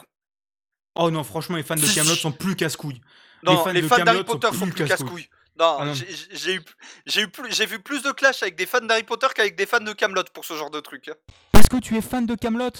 Oh 0.96 1.10
non, 1.10 1.22
franchement, 1.24 1.56
les 1.56 1.62
fans 1.62 1.74
de 1.76 1.94
Camelot 1.94 2.14
sont 2.16 2.32
plus 2.32 2.56
casse-couilles. 2.56 3.00
Non, 3.42 3.64
Les 3.68 3.82
fans 3.82 3.98
d'Harry 4.02 4.24
Potter 4.24 4.48
sont 4.52 4.66
plus 4.66 4.72
plus 4.72 4.84
casse-couilles. 4.86 5.28
Non, 5.58 5.76
Ah 5.80 5.84
non. 5.86 5.94
j'ai- 5.94 6.06
j'ai 6.32 6.54
eu, 6.54 6.62
j'ai 7.06 7.22
eu 7.22 7.28
plus, 7.28 7.50
j'ai 7.52 7.64
vu 7.66 7.78
plus 7.80 8.02
de 8.02 8.10
clash 8.10 8.42
avec 8.42 8.56
des 8.56 8.66
fans 8.66 8.80
d'Harry 8.80 9.04
Potter 9.04 9.28
qu'avec 9.34 9.56
des 9.56 9.64
fans 9.66 9.80
de 9.80 9.92
Camelot 9.92 10.24
pour 10.34 10.44
ce 10.44 10.54
genre 10.54 10.70
de 10.70 10.80
truc. 10.80 11.08
hein. 11.08 11.14
Parce 11.52 11.68
que 11.68 11.76
tu 11.78 11.96
es 11.96 12.02
fan 12.02 12.26
de 12.26 12.34
Camelot? 12.34 12.70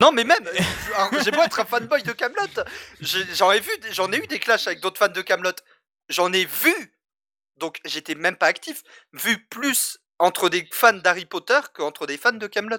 Non, 0.00 0.12
mais 0.12 0.24
même, 0.24 0.48
j'ai 1.24 1.30
beau 1.30 1.42
être 1.42 1.60
un 1.60 1.64
fanboy 1.64 2.02
de 2.02 2.12
Camelot, 2.12 2.64
j'en 3.00 3.52
ai 3.52 3.60
vu, 3.60 3.70
j'en 3.92 4.10
ai 4.12 4.18
eu 4.18 4.26
des 4.26 4.38
clashs 4.40 4.66
avec 4.66 4.80
d'autres 4.80 4.98
fans 4.98 5.08
de 5.08 5.22
Camelot. 5.22 5.52
J'en 6.08 6.32
ai 6.32 6.44
vu, 6.44 6.74
donc 7.56 7.78
j'étais 7.84 8.14
même 8.14 8.36
pas 8.36 8.46
actif, 8.46 8.82
vu 9.12 9.46
plus 9.46 9.98
entre 10.18 10.48
des 10.48 10.68
fans 10.72 10.92
d'Harry 10.92 11.26
Potter 11.26 11.60
qu'entre 11.74 12.06
des 12.06 12.18
fans 12.18 12.32
de 12.32 12.46
Camelot. 12.46 12.78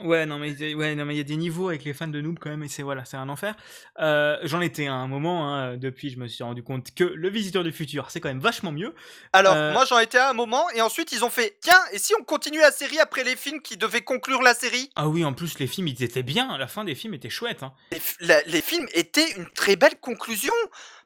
Ouais, 0.00 0.26
non, 0.26 0.40
mais 0.40 0.74
ouais, 0.74 0.96
non, 0.96 1.04
mais 1.04 1.14
il 1.14 1.18
y 1.18 1.20
a 1.20 1.24
des 1.24 1.36
niveaux 1.36 1.68
avec 1.68 1.84
les 1.84 1.94
fans 1.94 2.08
de 2.08 2.20
noob 2.20 2.36
quand 2.40 2.50
même, 2.50 2.64
et 2.64 2.68
c'est 2.68 2.82
voilà, 2.82 3.04
c'est 3.04 3.16
un 3.16 3.28
enfer. 3.28 3.54
Euh, 4.00 4.36
J'en 4.42 4.60
étais 4.60 4.88
à 4.88 4.94
un 4.94 5.06
moment, 5.06 5.54
hein, 5.54 5.76
depuis, 5.76 6.10
je 6.10 6.18
me 6.18 6.26
suis 6.26 6.42
rendu 6.42 6.64
compte 6.64 6.92
que 6.94 7.04
le 7.04 7.28
Visiteur 7.30 7.62
du 7.62 7.70
futur, 7.70 8.10
c'est 8.10 8.18
quand 8.20 8.28
même 8.28 8.40
vachement 8.40 8.72
mieux. 8.72 8.92
Alors, 9.32 9.54
Euh, 9.54 9.72
moi 9.72 9.84
j'en 9.84 10.00
étais 10.00 10.18
à 10.18 10.30
un 10.30 10.32
moment, 10.32 10.68
et 10.70 10.80
ensuite 10.82 11.12
ils 11.12 11.24
ont 11.24 11.30
fait 11.30 11.58
Tiens, 11.60 11.78
et 11.92 12.00
si 12.00 12.12
on 12.18 12.24
continue 12.24 12.58
la 12.58 12.72
série 12.72 12.98
après 12.98 13.22
les 13.22 13.36
films 13.36 13.62
qui 13.62 13.76
devaient 13.76 14.02
conclure 14.02 14.42
la 14.42 14.54
série? 14.54 14.90
Ah 14.96 15.06
oui, 15.06 15.24
en 15.24 15.32
plus, 15.32 15.60
les 15.60 15.68
films, 15.68 15.86
ils 15.86 16.02
étaient 16.02 16.24
bien. 16.24 16.58
La 16.58 16.66
fin 16.66 16.82
des 16.82 16.96
films 16.96 17.14
était 17.14 17.30
chouette. 17.30 17.62
Hein. 17.62 17.72
les, 17.92 18.00
la- 18.26 18.42
les 18.42 18.62
films 18.62 18.88
étaient 18.94 19.30
une 19.36 19.48
très 19.50 19.76
belle 19.76 20.00
conclusion. 20.00 20.52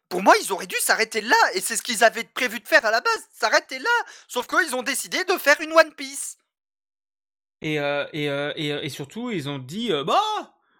Pour 0.08 0.22
moi, 0.22 0.32
ils 0.42 0.50
auraient 0.50 0.66
dû 0.66 0.76
s'arrêter 0.80 1.20
là, 1.20 1.36
et 1.52 1.60
c'est 1.60 1.76
ce 1.76 1.82
qu'ils 1.82 2.04
avaient 2.04 2.24
prévu 2.24 2.58
de 2.60 2.66
faire 2.66 2.86
à 2.86 2.90
la 2.90 3.02
base, 3.02 3.28
s'arrêter 3.38 3.78
là. 3.78 3.90
Sauf 4.28 4.46
qu'ils 4.46 4.74
ont 4.74 4.82
décidé 4.82 5.22
de 5.24 5.32
faire 5.34 5.60
une 5.60 5.72
One 5.72 5.92
Piece. 5.94 6.37
Et, 7.62 7.80
euh, 7.80 8.06
et, 8.12 8.28
euh, 8.30 8.52
et, 8.56 8.72
euh, 8.72 8.82
et 8.82 8.88
surtout, 8.88 9.30
ils 9.30 9.48
ont 9.48 9.58
dit 9.58 9.92
euh, 9.92 10.04
Bah 10.04 10.20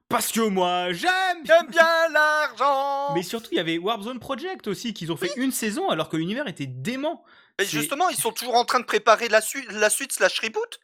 Parce 0.09 0.31
que 0.31 0.41
moi, 0.41 0.93
j'aime 0.93 1.45
J'aime 1.45 1.67
bien 1.69 2.09
l'argent 2.11 3.15
Mais 3.15 3.23
surtout, 3.23 3.49
il 3.53 3.57
y 3.57 3.61
avait 3.61 3.79
Warp 3.79 4.03
Zone 4.03 4.21
Project 4.21 4.69
aussi, 4.69 4.95
qu'ils 4.95 5.11
ont 5.11 5.17
fait 5.17 5.33
une 5.37 5.51
saison 5.53 5.89
alors 5.89 6.09
que 6.09 6.17
l'univers 6.17 6.47
était 6.47 6.67
dément. 6.67 7.25
Mais 7.59 7.65
justement, 7.67 8.09
ils 8.09 8.17
sont 8.17 8.31
toujours 8.33 8.55
en 8.55 8.65
train 8.65 8.79
de 8.81 8.85
préparer 8.85 9.29
la, 9.29 9.41
suite, 9.41 9.71
la 9.73 9.91
suite 9.91 10.13
slash 10.13 10.39
reboot. 10.41 10.79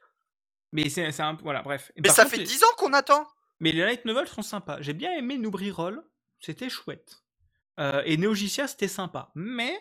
Mais 0.72 0.88
c'est 0.88 1.20
un. 1.20 1.38
Voilà, 1.42 1.62
bref. 1.62 1.92
Mais 1.96 2.02
Par 2.08 2.16
ça 2.16 2.22
contre, 2.24 2.34
fait 2.34 2.40
les- 2.40 2.46
10 2.48 2.64
ans 2.64 2.74
qu'on 2.76 2.92
attend. 2.92 3.28
Mais 3.60 3.70
les 3.70 3.82
light 3.84 4.04
novels 4.04 4.26
sont 4.26 4.42
sympas. 4.42 4.78
J'ai 4.80 4.92
bien 4.92 5.12
aimé 5.12 5.38
Noubri 5.38 5.70
Roll, 5.70 6.02
c'était 6.40 6.68
chouette. 6.68 7.22
Et 8.04 8.16
Neogicia, 8.16 8.66
c'était 8.66 8.88
sympa. 8.88 9.30
Mais, 9.36 9.76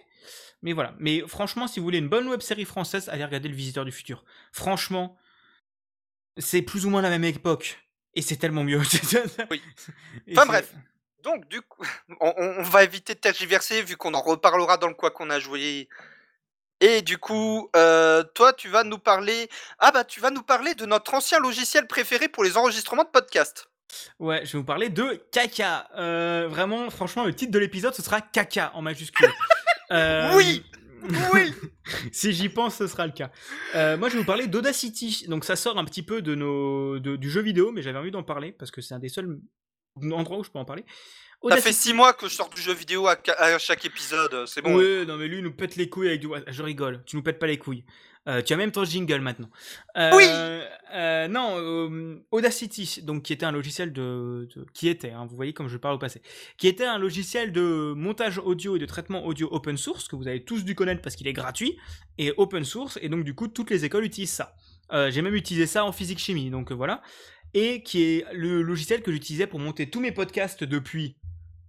mais 0.61 0.73
voilà. 0.73 0.93
Mais 0.99 1.27
franchement, 1.27 1.67
si 1.67 1.79
vous 1.79 1.83
voulez 1.85 1.97
une 1.97 2.09
bonne 2.09 2.27
web 2.27 2.41
série 2.41 2.65
française, 2.65 3.09
allez 3.09 3.25
regarder 3.25 3.49
Le 3.49 3.55
Visiteur 3.55 3.85
du 3.85 3.91
Futur. 3.91 4.23
Franchement, 4.51 5.17
c'est 6.37 6.61
plus 6.61 6.85
ou 6.85 6.89
moins 6.89 7.01
la 7.01 7.09
même 7.09 7.23
époque. 7.23 7.79
Et 8.15 8.21
c'est 8.21 8.35
tellement 8.37 8.63
mieux. 8.63 8.81
Oui. 9.51 9.61
Enfin 10.31 10.45
bref. 10.45 10.71
Donc, 11.23 11.47
du 11.47 11.61
coup, 11.61 11.83
on, 12.21 12.33
on- 12.37 12.55
on 12.59 12.63
va 12.63 12.83
éviter 12.83 13.13
de 13.15 13.19
tergiverser 13.19 13.81
vu 13.81 13.95
qu'on 13.97 14.13
en 14.13 14.21
reparlera 14.21 14.77
dans 14.77 14.87
le 14.87 14.93
quoi 14.93 15.11
qu'on 15.11 15.29
a 15.29 15.39
joué. 15.39 15.87
Et 16.81 17.01
du 17.01 17.17
coup, 17.17 17.69
euh, 17.75 18.23
toi, 18.35 18.51
tu 18.53 18.67
vas 18.67 18.83
nous 18.83 18.97
parler. 18.99 19.47
Ah 19.79 19.91
bah, 19.91 20.03
tu 20.03 20.19
vas 20.19 20.31
nous 20.31 20.43
parler 20.43 20.75
de 20.75 20.85
notre 20.85 21.13
ancien 21.13 21.39
logiciel 21.39 21.87
préféré 21.87 22.27
pour 22.27 22.43
les 22.43 22.57
enregistrements 22.57 23.05
de 23.05 23.09
podcast. 23.09 23.69
Ouais, 24.19 24.45
je 24.45 24.53
vais 24.53 24.57
vous 24.57 24.63
parler 24.65 24.89
de 24.89 25.23
caca. 25.31 25.87
Euh, 25.95 26.47
vraiment, 26.49 26.89
franchement, 26.89 27.23
le 27.25 27.33
titre 27.33 27.51
de 27.51 27.59
l'épisode, 27.59 27.93
ce 27.93 28.01
sera 28.01 28.19
caca 28.21 28.71
en 28.73 28.81
majuscule. 28.81 29.29
Euh, 29.91 30.31
Oui 30.35 30.63
Oui 31.33 31.51
si 32.11 32.31
j'y 32.33 32.49
pense, 32.49 32.75
ce 32.75 32.87
sera 32.87 33.05
le 33.05 33.13
cas. 33.13 33.31
Euh, 33.75 33.97
moi, 33.97 34.09
je 34.09 34.13
vais 34.13 34.19
vous 34.19 34.25
parler 34.25 34.47
d'Audacity. 34.47 35.25
Donc, 35.27 35.45
ça 35.45 35.55
sort 35.55 35.77
un 35.77 35.85
petit 35.85 36.03
peu 36.03 36.21
de 36.21 36.35
nos, 36.35 36.99
de- 36.99 37.15
du 37.15 37.29
jeu 37.29 37.41
vidéo, 37.41 37.71
mais 37.71 37.81
j'avais 37.81 37.99
envie 37.99 38.11
d'en 38.11 38.23
parler 38.23 38.51
parce 38.51 38.71
que 38.71 38.81
c'est 38.81 38.93
un 38.93 38.99
des 38.99 39.09
seuls 39.09 39.39
endroits 40.11 40.39
où 40.39 40.43
je 40.43 40.49
peux 40.49 40.59
en 40.59 40.65
parler. 40.65 40.85
Ça 41.49 41.57
fait 41.57 41.73
6 41.73 41.93
mois 41.93 42.13
que 42.13 42.29
je 42.29 42.35
sors 42.35 42.49
du 42.49 42.61
jeu 42.61 42.73
vidéo 42.73 43.05
à, 43.07 43.59
chaque 43.59 43.83
épisode, 43.85 44.45
c'est 44.47 44.61
bon. 44.61 44.77
Ouais, 44.77 45.05
non, 45.05 45.17
mais 45.17 45.27
lui, 45.27 45.39
il 45.39 45.43
nous 45.43 45.53
pète 45.53 45.75
les 45.75 45.89
couilles 45.89 46.07
avec 46.07 46.21
du. 46.21 46.29
Je 46.47 46.63
rigole, 46.63 47.03
tu 47.05 47.17
nous 47.17 47.21
pètes 47.21 47.37
pas 47.39 47.47
les 47.47 47.57
couilles. 47.57 47.83
Euh, 48.27 48.41
tu 48.41 48.53
as 48.53 48.57
même 48.57 48.71
ton 48.71 48.85
jingle 48.85 49.19
maintenant. 49.19 49.49
Euh, 49.97 50.11
Oui 50.15 50.23
euh, 50.93 51.27
Non, 51.27 51.55
euh, 51.57 52.23
Audacity, 52.31 53.01
donc 53.03 53.23
qui 53.23 53.33
était 53.33 53.45
un 53.45 53.51
logiciel 53.51 53.91
de. 53.91 54.47
de- 54.55 54.65
qui 54.73 54.87
était, 54.87 55.11
hein, 55.11 55.25
vous 55.29 55.35
voyez 55.35 55.51
comme 55.53 55.67
je 55.67 55.77
parle 55.77 55.95
au 55.95 55.99
passé. 55.99 56.21
Qui 56.57 56.67
était 56.67 56.85
un 56.85 56.97
logiciel 56.97 57.51
de 57.51 57.93
montage 57.95 58.37
audio 58.37 58.75
et 58.77 58.79
de 58.79 58.85
traitement 58.85 59.25
audio 59.25 59.49
open 59.51 59.75
source, 59.75 60.07
que 60.07 60.15
vous 60.15 60.27
avez 60.27 60.43
tous 60.43 60.63
dû 60.63 60.73
connaître 60.75 61.01
parce 61.01 61.15
qu'il 61.15 61.27
est 61.27 61.33
gratuit, 61.33 61.77
et 62.17 62.33
open 62.37 62.63
source, 62.63 62.97
et 63.01 63.09
donc 63.09 63.23
du 63.25 63.33
coup, 63.35 63.47
toutes 63.49 63.69
les 63.69 63.83
écoles 63.85 64.05
utilisent 64.05 64.31
ça. 64.31 64.55
Euh, 64.93 65.11
J'ai 65.11 65.21
même 65.21 65.35
utilisé 65.35 65.65
ça 65.67 65.83
en 65.83 65.91
physique-chimie, 65.91 66.49
donc 66.49 66.71
euh, 66.71 66.75
voilà. 66.75 67.01
Et 67.53 67.83
qui 67.83 68.03
est 68.03 68.25
le 68.33 68.61
logiciel 68.61 69.01
que 69.01 69.11
j'utilisais 69.11 69.47
pour 69.47 69.59
monter 69.59 69.89
tous 69.89 69.99
mes 69.99 70.11
podcasts 70.11 70.63
depuis 70.63 71.17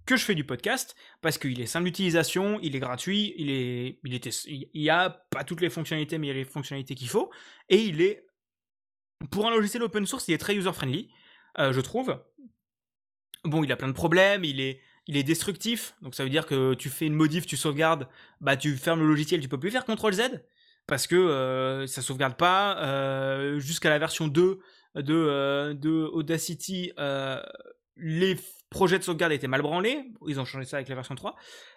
que 0.07 0.17
je 0.17 0.25
fais 0.25 0.35
du 0.35 0.45
podcast 0.45 0.97
parce 1.21 1.39
qu'il 1.39 1.61
est 1.61 1.67
simple 1.67 1.87
d'utilisation, 1.87 2.59
il 2.63 2.77
est 2.77 2.81
gratuit, 2.81 3.35
il 3.37 3.51
est, 3.51 3.99
il 4.05 4.15
était, 4.15 4.31
il 4.47 4.69
y 4.75 4.91
a 4.91 5.11
pas 5.11 5.45
toutes 5.45 5.61
les 5.61 5.71
fonctionnalités, 5.71 6.19
mais 6.19 6.27
il 6.27 6.31
y 6.31 6.33
a 6.33 6.37
les 6.37 6.45
fonctionnalités 6.45 6.95
qu'il 6.95 7.09
faut, 7.09 7.31
et 7.69 7.83
il 7.83 8.01
est, 8.01 8.27
pour 9.31 9.47
un 9.47 9.51
logiciel 9.51 9.83
open 9.83 10.07
source, 10.07 10.29
il 10.29 10.35
est 10.35 10.39
très 10.39 10.55
user 10.55 10.73
friendly, 10.73 11.11
euh, 11.59 11.73
je 11.73 11.81
trouve. 11.81 12.23
Bon, 13.45 13.63
il 13.63 13.73
a 13.73 13.77
plein 13.77 13.89
de 13.89 13.93
problèmes, 13.93 14.45
il 14.45 14.61
est, 14.61 14.81
il 15.07 15.17
est 15.17 15.23
destructif, 15.23 15.95
donc 16.03 16.15
ça 16.15 16.25
veut 16.25 16.31
dire 16.31 16.47
que 16.47 16.75
tu 16.75 16.89
fais 16.89 17.07
une 17.07 17.15
modif, 17.15 17.47
tu 17.47 17.57
sauvegardes, 17.57 18.09
bah 18.41 18.57
tu 18.57 18.77
fermes 18.77 19.01
le 19.01 19.07
logiciel, 19.07 19.41
tu 19.41 19.49
peux 19.49 19.61
plus 19.61 19.71
faire 19.71 19.85
CTRL 19.85 20.13
Z 20.15 20.23
parce 20.87 21.07
que 21.07 21.17
euh, 21.17 21.87
ça 21.87 22.03
sauvegarde 22.03 22.37
pas 22.37 22.79
euh, 22.79 23.59
jusqu'à 23.59 23.91
la 23.91 23.99
version 23.99 24.29
2 24.29 24.61
de, 24.97 25.15
euh, 25.15 25.75
de 25.75 26.09
Audacity. 26.13 26.93
les 27.97 28.37
projets 28.75 28.99
de 28.99 29.05
sauvegarde 29.05 29.33
étaient 29.33 29.49
mal 29.49 29.63
branlés, 29.63 30.05
ils 30.27 30.39
ont 30.41 30.45
changé 30.45 30.67
ça 30.67 30.77
avec 30.77 30.89
la 30.89 30.95
version 30.95 31.15
3. 31.15 31.35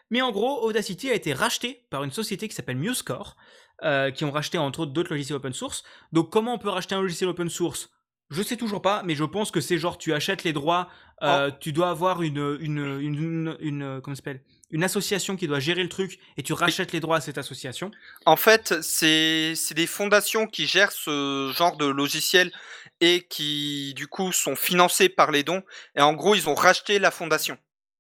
Mais 0.10 0.22
en 0.22 0.32
gros, 0.32 0.64
Audacity 0.66 1.10
a 1.10 1.14
été 1.14 1.34
racheté 1.34 1.86
par 1.90 2.04
une 2.04 2.12
société 2.12 2.48
qui 2.48 2.56
s'appelle 2.56 2.78
MuseScore, 2.78 3.36
euh, 3.84 4.12
qui 4.12 4.26
ont 4.26 4.32
racheté 4.32 4.58
entre 4.58 4.82
autres 4.82 4.92
d'autres 4.92 5.12
logiciels 5.12 5.38
open 5.38 5.54
source. 5.54 5.84
Donc 6.12 6.30
comment 6.32 6.54
on 6.56 6.58
peut 6.58 6.70
racheter 6.70 6.96
un 6.96 7.02
logiciel 7.02 7.30
open 7.30 7.50
source? 7.50 7.90
Je 8.30 8.42
sais 8.44 8.58
toujours 8.58 8.82
pas, 8.82 9.04
mais 9.06 9.16
je 9.16 9.24
pense 9.24 9.52
que 9.52 9.62
c'est 9.62 9.78
genre 9.78 9.98
tu 9.98 10.14
achètes 10.14 10.44
les 10.44 10.52
droits, 10.52 10.90
euh, 11.24 11.50
tu 11.60 11.72
dois 11.72 11.90
avoir 11.90 12.22
une 12.24 12.58
une 12.60 12.78
une, 13.00 13.16
une, 13.22 13.58
une- 13.62 14.02
comment 14.02 14.16
ça 14.16 14.20
s'appelle? 14.22 14.42
Une 14.70 14.84
association 14.84 15.36
qui 15.36 15.48
doit 15.48 15.60
gérer 15.60 15.84
le 15.84 15.90
truc 15.90 16.20
et 16.36 16.44
tu 16.44 16.54
rachètes 16.54 16.92
les 16.92 17.00
droits 17.00 17.18
à 17.18 17.22
cette 17.22 17.38
association. 17.38 17.92
En 18.26 18.36
fait, 18.36 18.82
c'est 18.82 19.56
des 19.72 19.88
fondations 19.88 20.48
qui 20.48 20.68
gèrent 20.68 20.92
ce 20.92 21.54
genre 21.56 21.78
de 21.78 21.86
logiciel 21.86 22.52
et 23.00 23.26
qui, 23.28 23.94
du 23.96 24.08
coup, 24.08 24.32
sont 24.32 24.56
financées 24.56 25.10
par 25.10 25.32
les 25.32 25.44
dons. 25.44 25.64
Et 25.96 26.02
en 26.02 26.14
gros, 26.14 26.36
ils 26.36 26.50
ont 26.50 26.56
racheté 26.56 27.00
la 27.00 27.12
fondation. 27.12 27.58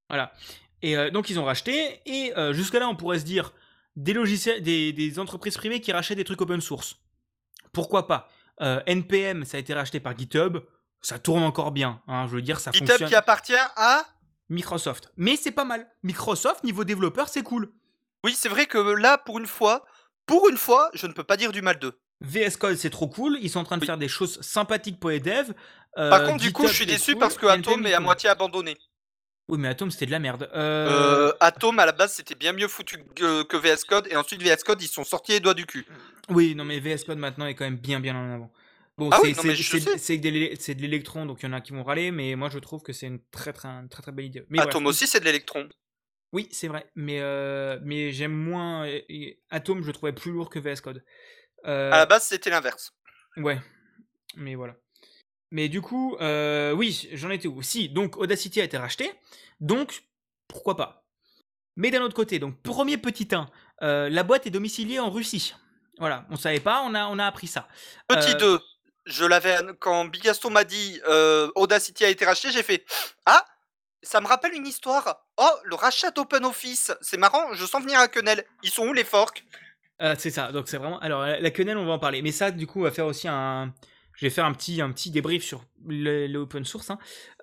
Voilà. 0.09 0.33
Et 0.81 0.97
euh, 0.97 1.09
donc 1.09 1.29
ils 1.29 1.39
ont 1.39 1.45
racheté, 1.45 2.01
et 2.05 2.33
euh, 2.37 2.53
jusque-là 2.53 2.87
on 2.87 2.95
pourrait 2.95 3.19
se 3.19 3.25
dire 3.25 3.53
des 3.95 4.13
logiciels, 4.13 4.61
des, 4.61 4.93
des 4.93 5.19
entreprises 5.19 5.57
privées 5.57 5.81
qui 5.81 5.91
rachètent 5.91 6.17
des 6.17 6.23
trucs 6.23 6.41
open 6.41 6.61
source. 6.61 6.97
Pourquoi 7.73 8.07
pas? 8.07 8.29
Euh, 8.61 8.81
NPM, 8.85 9.43
ça 9.43 9.57
a 9.57 9.59
été 9.59 9.73
racheté 9.73 9.99
par 9.99 10.17
GitHub, 10.17 10.59
ça 11.01 11.19
tourne 11.19 11.43
encore 11.43 11.71
bien, 11.71 12.01
hein, 12.07 12.27
je 12.27 12.35
veux 12.35 12.41
dire, 12.41 12.59
ça 12.59 12.71
GitHub 12.71 12.87
fonctionne. 12.87 13.09
qui 13.09 13.15
appartient 13.15 13.55
à... 13.75 14.05
Microsoft. 14.49 15.11
Mais 15.17 15.35
c'est 15.35 15.51
pas 15.51 15.65
mal. 15.65 15.87
Microsoft, 16.03 16.63
niveau 16.63 16.83
développeur, 16.83 17.27
c'est 17.29 17.43
cool. 17.43 17.71
Oui, 18.23 18.33
c'est 18.35 18.49
vrai 18.49 18.65
que 18.65 18.77
là, 18.77 19.17
pour 19.17 19.39
une 19.39 19.45
fois, 19.47 19.85
pour 20.25 20.49
une 20.49 20.57
fois, 20.57 20.89
je 20.93 21.07
ne 21.07 21.13
peux 21.13 21.23
pas 21.23 21.37
dire 21.37 21.51
du 21.51 21.61
mal 21.61 21.79
d'eux. 21.79 21.99
VS 22.21 22.57
Code, 22.57 22.75
c'est 22.77 22.89
trop 22.89 23.07
cool. 23.07 23.37
Ils 23.41 23.49
sont 23.49 23.59
en 23.59 23.63
train 23.63 23.77
de 23.77 23.81
Oui. 23.81 23.87
faire 23.87 23.97
des 23.97 24.07
choses 24.07 24.41
sympathiques 24.41 24.99
pour 24.99 25.09
les 25.11 25.19
devs. 25.19 25.53
Par 25.95 26.21
Euh, 26.21 26.25
contre, 26.27 26.43
du 26.43 26.51
coup, 26.51 26.67
je 26.67 26.73
suis 26.73 26.85
déçu 26.85 27.11
cool. 27.13 27.19
parce 27.19 27.37
que 27.37 27.45
Atom 27.45 27.85
est 27.85 27.93
à 27.93 27.97
cool. 27.97 28.05
moitié 28.05 28.29
abandonné. 28.29 28.77
Oui, 29.49 29.57
mais 29.59 29.69
Atom, 29.69 29.89
c'était 29.91 30.07
de 30.07 30.11
la 30.11 30.19
merde. 30.19 30.49
Euh, 30.53 31.29
Euh, 31.29 31.33
Atom, 31.39 31.77
à 31.79 31.85
la 31.85 31.91
base, 31.91 32.13
c'était 32.13 32.35
bien 32.35 32.53
mieux 32.53 32.67
foutu 32.67 32.97
que, 33.15 33.43
que 33.43 33.55
VS 33.55 33.83
Code. 33.87 34.07
Et 34.09 34.15
ensuite, 34.15 34.41
VS 34.41 34.63
Code, 34.65 34.81
ils 34.81 34.87
sont 34.87 35.03
sortis 35.05 35.33
les 35.33 35.39
doigts 35.39 35.53
du 35.53 35.65
cul. 35.65 35.85
Oui, 36.29 36.55
non, 36.55 36.65
mais 36.65 36.79
VS 36.79 37.03
Code 37.05 37.17
maintenant 37.19 37.45
est 37.45 37.55
quand 37.55 37.63
même 37.65 37.77
bien, 37.77 37.99
bien 37.99 38.15
en 38.15 38.33
avant. 38.33 38.51
Bon, 38.97 39.09
Ah 39.11 39.17
c'est 39.21 39.27
oui, 39.27 39.33
de 39.35 40.81
l'électron, 40.81 41.25
donc 41.27 41.43
il 41.43 41.45
y 41.45 41.49
en 41.49 41.53
a 41.53 41.61
qui 41.61 41.71
vont 41.71 41.83
râler, 41.83 42.09
mais 42.11 42.35
moi 42.35 42.49
je 42.49 42.57
trouve 42.57 42.81
que 42.81 42.93
c'est 42.93 43.05
une 43.07 43.21
très 43.29 43.53
très, 43.53 43.69
très 43.89 44.01
très 44.01 44.11
belle 44.11 44.25
idée. 44.25 44.43
Mais. 44.49 44.59
Atom 44.59 44.85
aussi, 44.87 45.05
c'est 45.05 45.19
de 45.19 45.25
l'électron. 45.25 45.69
Oui, 46.33 46.49
c'est 46.51 46.67
vrai, 46.67 46.89
mais, 46.95 47.19
euh, 47.21 47.79
mais 47.83 48.11
j'aime 48.11 48.33
moins. 48.33 48.85
et- 48.85 49.05
et 49.07 49.39
Atom, 49.49 49.81
je 49.81 49.87
le 49.87 49.93
trouvais 49.93 50.13
plus 50.13 50.31
lourd 50.31 50.49
que 50.49 50.59
VS 50.59 50.81
Code. 50.81 51.03
Euh, 51.65 51.91
À 51.91 51.97
la 51.97 52.05
base, 52.05 52.23
c'était 52.23 52.49
l'inverse. 52.49 52.91
Ouais, 53.37 53.59
mais 54.35 54.55
voilà. 54.55 54.75
Mais 55.51 55.69
du 55.69 55.79
coup, 55.81 56.17
euh, 56.19 56.71
oui, 56.73 57.07
j'en 57.13 57.29
étais 57.29 57.47
où? 57.47 57.61
Si, 57.61 57.87
donc 57.89 58.17
Audacity 58.17 58.59
a 58.61 58.63
été 58.63 58.77
racheté, 58.77 59.11
donc 59.61 60.03
pourquoi 60.47 60.75
pas? 60.75 61.05
Mais 61.75 61.91
d'un 61.91 62.01
autre 62.01 62.15
côté, 62.15 62.39
donc 62.39 62.61
premier 62.63 62.97
petit 62.97 63.27
1, 63.33 63.49
euh, 63.83 64.09
la 64.09 64.23
boîte 64.23 64.47
est 64.47 64.51
domiciliée 64.51 64.99
en 64.99 65.11
Russie. 65.11 65.53
Voilà, 65.99 66.25
on 66.29 66.35
savait 66.35 66.59
pas, 66.59 66.81
on 66.83 66.93
a, 66.95 67.05
on 67.07 67.19
a 67.19 67.25
appris 67.25 67.47
ça. 67.47 67.67
Petit 68.07 68.33
Euh, 68.33 68.37
2, 68.39 68.59
je 69.07 69.25
l'avais 69.25 69.57
quand 69.79 70.05
Bigaston 70.05 70.49
m'a 70.51 70.63
dit 70.63 71.01
euh, 71.07 71.49
Audacity 71.55 72.05
a 72.05 72.09
été 72.09 72.25
racheté, 72.25 72.51
j'ai 72.51 72.63
fait 72.63 72.85
Ah, 73.25 73.43
ça 74.03 74.21
me 74.21 74.27
rappelle 74.27 74.53
une 74.53 74.67
histoire. 74.67 75.25
Oh, 75.37 75.49
le 75.63 75.75
rachat 75.75 76.11
d'OpenOffice. 76.11 76.91
C'est 77.01 77.17
marrant, 77.17 77.53
je 77.53 77.65
sens 77.65 77.81
venir 77.81 77.99
à 77.99 78.07
Quenelle. 78.07 78.45
Ils 78.63 78.69
sont 78.69 78.87
où 78.87 78.93
les 78.93 79.03
forks? 79.03 79.43
Euh, 80.01 80.15
c'est 80.17 80.29
ça, 80.29 80.51
donc 80.51 80.67
c'est 80.67 80.77
vraiment. 80.77 80.99
Alors, 80.99 81.25
la, 81.25 81.49
quenelle, 81.49 81.77
on 81.77 81.85
va 81.85 81.93
en 81.93 81.99
parler. 81.99 82.21
Mais 82.21 82.31
ça, 82.31 82.51
du 82.51 82.67
coup, 82.67 82.79
on 82.81 82.83
va 82.83 82.91
faire 82.91 83.07
aussi 83.07 83.27
un. 83.27 83.73
Je 84.13 84.25
vais 84.25 84.29
faire 84.31 84.45
un 84.45 84.53
petit, 84.53 84.81
un 84.81 84.91
petit 84.91 85.11
débrief 85.11 85.43
sur 85.43 85.63
le, 85.85 86.25
le 86.27 86.39
open 86.39 86.65
source. 86.65 86.89
hein. 86.89 86.97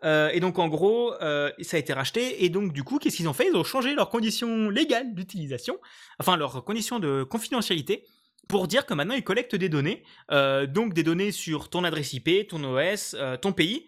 Euh, 0.04 0.28
et 0.32 0.40
donc, 0.40 0.58
en 0.58 0.68
gros, 0.68 1.12
ça 1.20 1.76
a 1.76 1.78
été 1.78 1.92
racheté. 1.92 2.44
Et 2.44 2.48
donc, 2.48 2.72
du 2.72 2.82
coup, 2.84 2.98
qu'est-ce 2.98 3.16
qu'ils 3.16 3.28
ont 3.28 3.32
fait? 3.32 3.48
Ils 3.48 3.56
ont 3.56 3.64
changé 3.64 3.94
leurs 3.94 4.08
conditions 4.08 4.70
légales 4.70 5.14
d'utilisation, 5.14 5.78
enfin, 6.18 6.36
leurs 6.36 6.64
conditions 6.64 6.98
de 6.98 7.22
confidentialité, 7.22 8.04
pour 8.49 8.68
dire 8.68 8.86
que 8.86 8.95
maintenant, 8.95 9.14
ils 9.14 9.24
collectent 9.24 9.57
des 9.57 9.68
données. 9.68 10.03
Euh, 10.30 10.66
donc, 10.66 10.95
des 10.95 11.03
données 11.03 11.32
sur 11.32 11.70
ton 11.70 11.84
adresse 11.84 12.12
IP, 12.12 12.49
ton 12.49 12.62
OS, 12.64 13.14
euh, 13.18 13.36
ton 13.36 13.53
pays. 13.53 13.86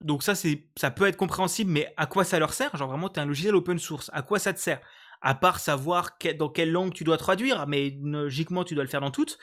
Donc, 0.00 0.22
ça, 0.22 0.34
c'est, 0.34 0.68
ça 0.76 0.90
peut 0.90 1.06
être 1.06 1.16
compréhensible, 1.16 1.70
mais 1.70 1.92
à 1.96 2.06
quoi 2.06 2.24
ça 2.24 2.38
leur 2.38 2.54
sert? 2.54 2.74
Genre, 2.76 2.88
vraiment, 2.88 3.08
tu 3.08 3.20
un 3.20 3.26
logiciel 3.26 3.54
open 3.54 3.78
source. 3.78 4.10
À 4.12 4.22
quoi 4.22 4.38
ça 4.38 4.52
te 4.52 4.60
sert? 4.60 4.80
À 5.20 5.34
part 5.34 5.60
savoir 5.60 6.12
dans 6.38 6.48
quelle 6.48 6.72
langue 6.72 6.94
tu 6.94 7.04
dois 7.04 7.18
traduire, 7.18 7.66
mais 7.66 7.94
logiquement 8.02 8.64
tu 8.64 8.74
dois 8.74 8.84
le 8.84 8.88
faire 8.88 9.02
dans 9.02 9.10
toutes. 9.10 9.38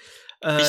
Euh. 0.45 0.60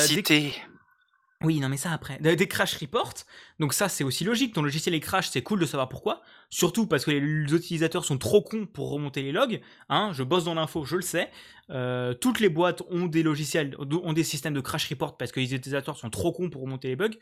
Oui, 1.41 1.61
non, 1.61 1.69
mais 1.69 1.77
ça 1.77 1.93
après. 1.93 2.17
Des, 2.19 2.47
crash 2.49 2.75
reports, 2.75 3.13
donc 3.59 3.73
ça 3.73 3.87
c'est 3.87 4.03
aussi 4.03 4.25
logique. 4.25 4.53
Ton 4.53 4.61
logiciel 4.61 4.93
est 4.93 4.99
crash, 4.99 5.29
c'est 5.29 5.41
cool 5.41 5.61
de 5.61 5.65
savoir 5.65 5.87
pourquoi. 5.87 6.21
Surtout 6.49 6.85
parce 6.85 7.05
que 7.05 7.11
les 7.11 7.55
utilisateurs 7.55 8.03
sont 8.03 8.17
trop 8.17 8.41
cons 8.41 8.65
pour 8.65 8.91
remonter 8.91 9.21
les 9.21 9.31
logs. 9.31 9.61
Hein, 9.87 10.11
je 10.13 10.23
bosse 10.23 10.43
dans 10.43 10.53
l'info, 10.53 10.83
je 10.83 10.97
le 10.97 11.01
sais. 11.01 11.29
Euh, 11.69 12.13
toutes 12.13 12.41
les 12.41 12.49
boîtes 12.49 12.81
ont 12.89 13.05
des 13.05 13.23
logiciels, 13.23 13.73
ont 13.79 14.11
des 14.11 14.25
systèmes 14.25 14.53
de 14.53 14.59
crash 14.59 14.89
report 14.89 15.15
parce 15.15 15.31
que 15.31 15.39
les 15.39 15.55
utilisateurs 15.55 15.95
sont 15.95 16.09
trop 16.09 16.33
cons 16.33 16.49
pour 16.49 16.61
remonter 16.61 16.89
les 16.89 16.97
bugs. 16.97 17.17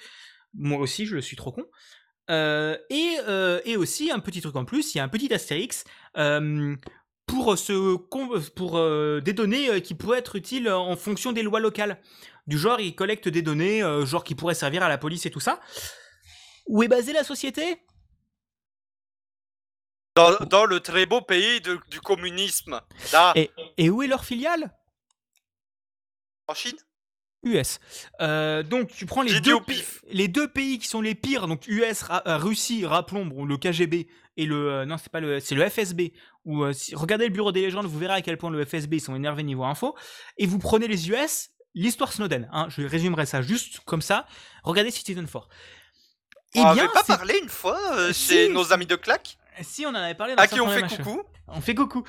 Moi 0.55 0.79
aussi, 0.79 1.05
je 1.05 1.13
le 1.13 1.21
suis 1.21 1.35
trop 1.35 1.51
con. 1.51 1.65
Euh, 2.31 2.75
et, 2.89 3.17
euh, 3.27 3.59
et 3.65 3.77
aussi, 3.77 4.09
un 4.09 4.19
petit 4.19 4.41
truc 4.41 4.55
en 4.55 4.65
plus, 4.65 4.95
il 4.95 4.97
y 4.97 5.01
a 5.01 5.03
un 5.03 5.09
petit 5.09 5.31
astérix 5.31 5.83
pour, 7.27 7.55
pour 8.55 9.21
des 9.21 9.33
données 9.33 9.81
qui 9.83 9.93
pourraient 9.93 10.19
être 10.19 10.37
utiles 10.37 10.71
en 10.71 10.95
fonction 10.95 11.33
des 11.33 11.43
lois 11.43 11.59
locales. 11.59 11.99
Du 12.47 12.57
genre, 12.57 12.79
ils 12.79 12.95
collectent 12.95 13.27
des 13.27 13.41
données, 13.41 13.83
euh, 13.83 14.05
genre 14.05 14.23
qui 14.23 14.33
pourraient 14.35 14.55
servir 14.55 14.81
à 14.83 14.89
la 14.89 14.97
police 14.97 15.25
et 15.25 15.31
tout 15.31 15.39
ça. 15.41 15.59
Où 16.67 16.81
est 16.83 16.87
basée 16.87 17.13
la 17.13 17.23
société? 17.23 17.81
Dans, 20.15 20.35
dans 20.49 20.65
le 20.65 20.79
très 20.79 21.05
beau 21.05 21.21
pays 21.21 21.61
de- 21.61 21.79
du 21.91 22.01
communisme. 22.01 22.81
Là, 23.13 23.33
et, 23.35 23.51
et 23.77 23.89
où 23.89 24.01
est 24.01 24.07
leur 24.07 24.25
filiale? 24.25 24.73
En 26.47 26.53
Chine? 26.53 26.77
US. 27.43 27.79
Euh, 28.19 28.63
donc 28.63 28.89
tu 28.91 29.05
prends 29.05 29.21
les 29.21 29.39
deux, 29.39 29.53
les 30.09 30.27
pays 30.47 30.79
qui 30.79 30.87
sont 30.87 31.01
les 31.01 31.13
pires, 31.13 31.47
donc 31.47 31.67
US, 31.67 32.01
Ra- 32.01 32.23
euh, 32.25 32.37
Russie, 32.37 32.83
rappelons, 32.85 33.25
bon, 33.27 33.45
le 33.45 33.57
KGB 33.57 34.07
et 34.37 34.45
le 34.45 34.71
euh, 34.71 34.85
non 34.85 34.97
c'est 34.97 35.11
pas 35.11 35.19
le 35.19 35.39
c'est 35.39 35.53
le 35.53 35.69
FSB. 35.69 36.13
Si- 36.73 36.95
regardez 36.95 37.25
le 37.27 37.31
bureau 37.33 37.51
des 37.51 37.61
légendes, 37.61 37.85
vous 37.85 37.99
verrez 37.99 38.13
à 38.15 38.21
quel 38.23 38.37
point 38.37 38.49
le 38.49 38.65
FSB 38.65 38.95
ils 38.95 39.01
sont 39.01 39.15
énervés 39.15 39.43
niveau 39.43 39.65
info. 39.65 39.95
Et 40.37 40.47
vous 40.47 40.57
prenez 40.57 40.87
les 40.87 41.09
US, 41.11 41.51
l'histoire 41.77 42.11
Snowden. 42.11 42.49
Hein, 42.51 42.67
je 42.69 42.81
résumerai 42.81 43.25
ça 43.25 43.41
juste 43.41 43.79
comme 43.85 44.01
ça. 44.01 44.25
Regardez 44.63 44.91
Citizen 44.91 45.27
4. 45.27 45.47
Eh 46.55 46.59
on 46.59 46.73
bien, 46.73 46.83
avait 46.85 46.93
pas 46.93 47.03
parlé 47.03 47.39
une 47.41 47.49
fois 47.49 47.79
euh, 47.93 48.13
Si. 48.13 48.33
chez 48.33 48.49
nos 48.49 48.73
amis 48.73 48.85
de 48.85 48.95
claque 48.95 49.37
si 49.61 49.85
on 49.85 49.89
en 49.89 49.95
avait 49.95 50.13
parlé 50.15 50.35
dans 50.35 50.43
À 50.43 50.47
qui 50.47 50.59
on 50.59 50.69
fait 50.69 50.83
coucou 50.83 51.23
On 51.47 51.61
fait 51.61 51.75
coucou. 51.75 52.03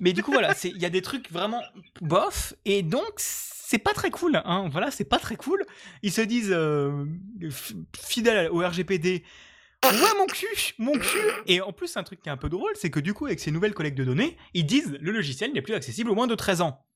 Mais 0.00 0.12
du 0.12 0.22
coup, 0.22 0.32
voilà, 0.32 0.54
il 0.64 0.78
y 0.78 0.86
a 0.86 0.90
des 0.90 1.02
trucs 1.02 1.30
vraiment 1.30 1.62
bof, 2.00 2.54
et 2.64 2.82
donc 2.82 3.12
c'est 3.18 3.78
pas 3.78 3.92
très 3.92 4.10
cool. 4.10 4.40
Hein. 4.44 4.68
Voilà, 4.70 4.90
c'est 4.90 5.04
pas 5.04 5.18
très 5.18 5.36
cool. 5.36 5.64
Ils 6.02 6.12
se 6.12 6.20
disent 6.20 6.52
euh, 6.52 7.04
fidèles 7.96 8.50
au 8.50 8.58
RGPD. 8.66 9.24
Ouais, 9.84 9.90
mon 10.16 10.26
cul, 10.26 10.46
mon 10.78 10.98
cul. 10.98 11.18
Et 11.46 11.60
en 11.60 11.72
plus, 11.72 11.94
un 11.98 12.04
truc 12.04 12.22
qui 12.22 12.30
est 12.30 12.32
un 12.32 12.38
peu 12.38 12.48
drôle, 12.48 12.72
c'est 12.74 12.90
que 12.90 13.00
du 13.00 13.12
coup, 13.12 13.26
avec 13.26 13.38
ces 13.38 13.50
nouvelles 13.50 13.74
collectes 13.74 13.98
de 13.98 14.04
données, 14.04 14.38
ils 14.54 14.64
disent 14.64 14.96
le 14.98 15.12
logiciel 15.12 15.52
n'est 15.52 15.60
plus 15.62 15.74
accessible 15.74 16.10
au 16.10 16.14
moins 16.14 16.26
de 16.26 16.34
13 16.34 16.62
ans. 16.62 16.86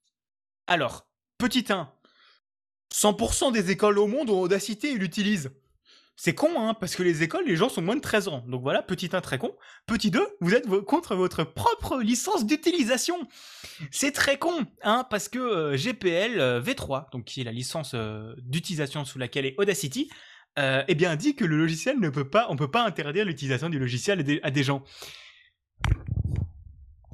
Alors, 0.67 1.07
petit 1.37 1.67
1, 1.69 1.93
100% 2.95 3.53
des 3.53 3.71
écoles 3.71 3.99
au 3.99 4.07
monde 4.07 4.31
ont 4.31 4.41
Audacity 4.41 4.89
et 4.89 4.95
l'utilisent. 4.95 5.51
C'est 6.21 6.35
con, 6.35 6.49
hein, 6.59 6.75
parce 6.75 6.97
que 6.97 7.05
les 7.05 7.23
écoles, 7.23 7.45
les 7.47 7.55
gens 7.55 7.69
sont 7.69 7.81
moins 7.81 7.95
de 7.95 8.01
13 8.01 8.27
ans. 8.27 8.45
Donc 8.49 8.61
voilà, 8.61 8.83
petit 8.83 9.09
1 9.13 9.21
très 9.21 9.39
con. 9.39 9.55
Petit 9.87 10.11
2, 10.11 10.21
vous 10.41 10.53
êtes 10.53 10.69
contre 10.81 11.15
votre 11.15 11.45
propre 11.45 12.01
licence 12.01 12.45
d'utilisation. 12.45 13.29
C'est 13.93 14.11
très 14.11 14.37
con, 14.37 14.67
hein, 14.83 15.07
parce 15.09 15.29
que 15.29 15.39
euh, 15.39 15.77
GPL 15.77 16.41
euh, 16.41 16.61
V3, 16.61 17.13
donc 17.13 17.25
qui 17.25 17.43
est 17.43 17.45
la 17.45 17.53
licence 17.53 17.93
euh, 17.95 18.35
d'utilisation 18.39 19.05
sous 19.05 19.21
laquelle 19.21 19.47
est 19.47 19.55
Audacity, 19.59 20.11
eh 20.57 20.95
bien 20.97 21.15
dit 21.15 21.37
que 21.37 21.45
le 21.45 21.57
logiciel 21.57 22.01
ne 22.01 22.09
peut 22.09 22.29
pas, 22.29 22.49
on 22.51 22.57
peut 22.57 22.69
pas 22.69 22.85
interdire 22.85 23.25
l'utilisation 23.25 23.69
du 23.69 23.79
logiciel 23.79 24.41
à 24.43 24.51
des, 24.51 24.63
gens. 24.65 24.83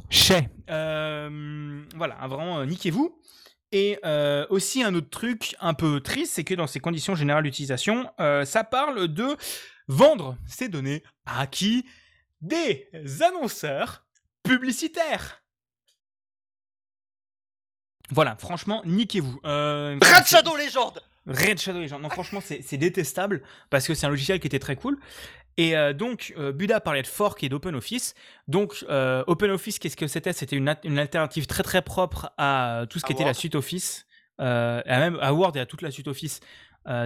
Chez. 0.09 0.49
Voilà, 0.67 2.17
hein, 2.23 2.27
vraiment, 2.27 2.65
niquez-vous. 2.65 3.21
Et 3.75 3.99
euh, 4.05 4.47
aussi 4.51 4.85
un 4.85 4.95
autre 4.95 5.11
truc 5.11 5.57
un 5.59 5.75
peu 5.75 6.01
triste, 6.01 6.35
c'est 6.35 6.45
que 6.45 6.55
dans 6.55 6.69
ces 6.69 6.79
conditions 6.79 7.17
générales 7.17 7.43
d'utilisation, 7.43 8.09
euh, 8.21 8.45
ça 8.45 8.63
parle 8.63 9.09
de 9.09 9.37
vendre 9.89 10.39
ces 10.47 10.69
données 10.69 11.03
à 11.27 11.49
qui? 11.49 11.85
Des 12.41 12.89
annonceurs 13.21 14.07
publicitaires. 14.45 15.43
Voilà, 18.11 18.37
franchement, 18.37 18.81
niquez-vous. 18.85 19.41
Euh, 19.45 19.99
Red 20.01 20.25
Shadow 20.25 20.57
Legend 20.57 21.03
Red 21.27 21.59
Shadow 21.59 21.81
Legends. 21.81 21.99
Non, 21.99 22.11
franchement, 22.11 22.41
c'est 22.41 22.77
détestable 22.77 23.43
parce 23.71 23.89
que 23.89 23.95
c'est 23.95 24.07
un 24.07 24.11
logiciel 24.11 24.39
qui 24.39 24.47
était 24.47 24.61
très 24.61 24.77
cool. 24.77 25.01
Et 25.57 25.77
euh, 25.77 25.93
donc, 25.93 26.35
euh, 26.37 26.51
Buda 26.53 26.81
parlait 26.81 27.03
de 27.03 27.07
fork 27.07 27.43
et 27.45 27.49
d'OpenOffice. 27.49 28.15
Donc, 28.49 28.85
euh, 28.89 29.23
OpenOffice, 29.27 29.79
qu'est-ce 29.79 29.97
que 29.97 30.07
c'était? 30.09 30.33
C'était 30.33 30.57
une, 30.57 30.69
alternative 30.99 31.47
très 31.47 31.63
très 31.63 31.81
propre 31.83 32.33
à 32.39 32.81
euh, 32.81 32.87
tout 32.87 32.99
ce 32.99 33.05
qui 33.05 33.13
À 33.13 33.15
était 33.15 33.25
la 33.25 33.35
suite 33.35 33.55
Office, 33.55 34.07
euh, 34.41 34.83
à 34.85 34.99
même 34.99 35.19
à 35.21 35.33
Word 35.33 35.53
et 35.57 35.61
à 35.61 35.67
toute 35.67 35.83
la 35.83 35.91
suite 35.91 36.09
Office, 36.09 36.41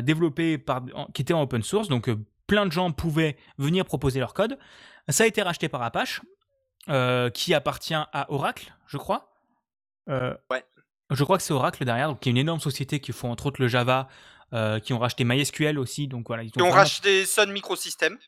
développée 0.02 0.58
par, 0.58 0.82
en- 0.94 1.06
qui 1.06 1.22
était 1.22 1.34
en 1.34 1.42
open 1.42 1.62
source. 1.62 1.88
Donc, 1.88 2.10
plein 2.46 2.66
de 2.66 2.72
gens 2.72 2.90
pouvaient 2.90 3.36
venir 3.58 3.84
proposer 3.84 4.18
leur 4.18 4.34
code. 4.34 4.58
Ça 5.08 5.24
a 5.24 5.26
été 5.26 5.40
racheté 5.42 5.68
par 5.68 5.82
Apache, 5.82 6.20
qui 7.34 7.54
appartient 7.54 7.94
à 7.94 8.26
Oracle, 8.32 8.72
je 8.86 8.96
crois. 8.96 9.32
Ouais. 10.08 10.64
Je 11.10 11.24
crois 11.24 11.36
que 11.38 11.42
c'est 11.42 11.52
Oracle 11.54 11.84
derrière, 11.84 12.08
donc 12.08 12.20
qui 12.20 12.28
est 12.28 12.32
une 12.32 12.38
énorme 12.38 12.60
société 12.60 13.00
qui 13.00 13.12
font 13.12 13.30
entre 13.30 13.46
autres 13.46 13.60
le 13.62 13.68
Java, 13.68 14.08
euh, 14.52 14.78
qui 14.80 14.92
ont 14.94 14.98
racheté 14.98 15.24
MySQL 15.24 15.78
aussi, 15.78 16.08
donc 16.08 16.26
voilà. 16.26 16.42
Ils 16.42 16.48
ont 16.48 16.50
Qui 16.50 16.60
ont 16.62 16.64
vraiment- 16.64 16.76
racheté 16.80 17.24
Sun 17.26 17.50
Microsystems, 17.52 18.18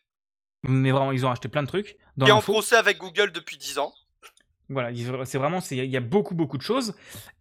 Mais 0.62 0.90
vraiment, 0.90 1.12
ils 1.12 1.24
ont 1.24 1.28
racheté 1.28 1.48
plein 1.48 1.62
de 1.62 1.68
trucs. 1.68 1.96
Dans 2.16 2.26
est 2.26 2.30
en 2.32 2.40
procès 2.42 2.76
avec 2.76 2.98
Google 2.98 3.32
depuis 3.32 3.56
10 3.56 3.78
ans. 3.78 3.92
Voilà, 4.68 4.90
c'est 5.24 5.38
vraiment, 5.38 5.60
c'est- 5.60 5.76
il 5.78 5.90
y 5.90 5.96
a 5.96 6.00
beaucoup, 6.00 6.34
beaucoup 6.34 6.58
de 6.58 6.62
choses. 6.62 6.94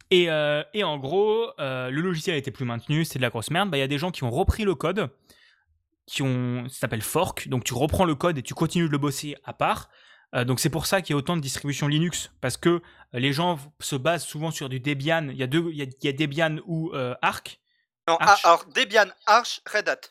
Et, 0.09 0.32
euh, 0.32 0.63
et 0.74 0.84
en 0.84 0.97
gros, 0.97 1.47
euh, 1.59 1.89
le 1.91 2.01
logiciel 2.01 2.36
été 2.36 2.49
plus 2.49 2.65
maintenu, 2.65 3.05
c'est 3.05 3.20
de 3.20 3.22
la 3.24 3.30
grosse 3.30 3.51
merde. 3.51 3.70
Bah, 3.70 3.78
Il 3.78 3.82
y 3.82 3.84
a 3.84 3.88
des 3.88 3.99
gens 3.99 4.09
qui 4.09 4.24
ont 4.24 4.32
repris 4.32 4.63
le 4.63 4.74
code, 4.74 5.09
qui 6.07 6.24
ont, 6.24 6.67
ça 6.70 6.80
s'appelle 6.80 7.03
fork. 7.03 7.47
Donc 7.49 7.63
tu 7.63 7.74
reprends 7.76 8.05
le 8.05 8.15
code 8.15 8.38
et 8.39 8.41
tu 8.41 8.55
continues 8.55 8.88
de 8.88 8.91
le 8.91 8.97
bosser 8.97 9.36
à 9.43 9.53
part. 9.53 9.89
Euh, 10.34 10.43
donc 10.45 10.59
c'est 10.59 10.70
pour 10.72 10.86
ça 10.88 11.01
qu'il 11.01 11.13
y 11.13 11.15
a 11.15 11.17
autant 11.17 11.36
de 11.36 11.41
distributions 11.41 11.88
Linux, 11.88 12.32
parce 12.41 12.57
que 12.57 12.82
les 13.13 13.34
gens 13.34 13.59
se 13.80 13.95
basent 13.95 14.26
souvent 14.26 14.49
sur 14.49 14.70
du 14.70 14.80
Debian. 14.80 15.28
Il 15.30 15.38
y 15.38 15.43
a 15.43 15.47
deux, 15.47 15.70
il 15.72 15.78
y 15.78 15.82
a, 15.82 15.86
il 15.86 16.05
y 16.05 16.07
a 16.07 16.13
Debian 16.13 16.57
ou 16.65 16.91
Arc. 17.22 17.59
Non, 18.07 18.17
Arch. 18.20 18.41
ah, 18.43 18.47
alors 18.47 18.65
Debian, 18.74 19.05
Arch, 19.28 19.61
Red 19.72 19.88
Hat. 19.89 20.01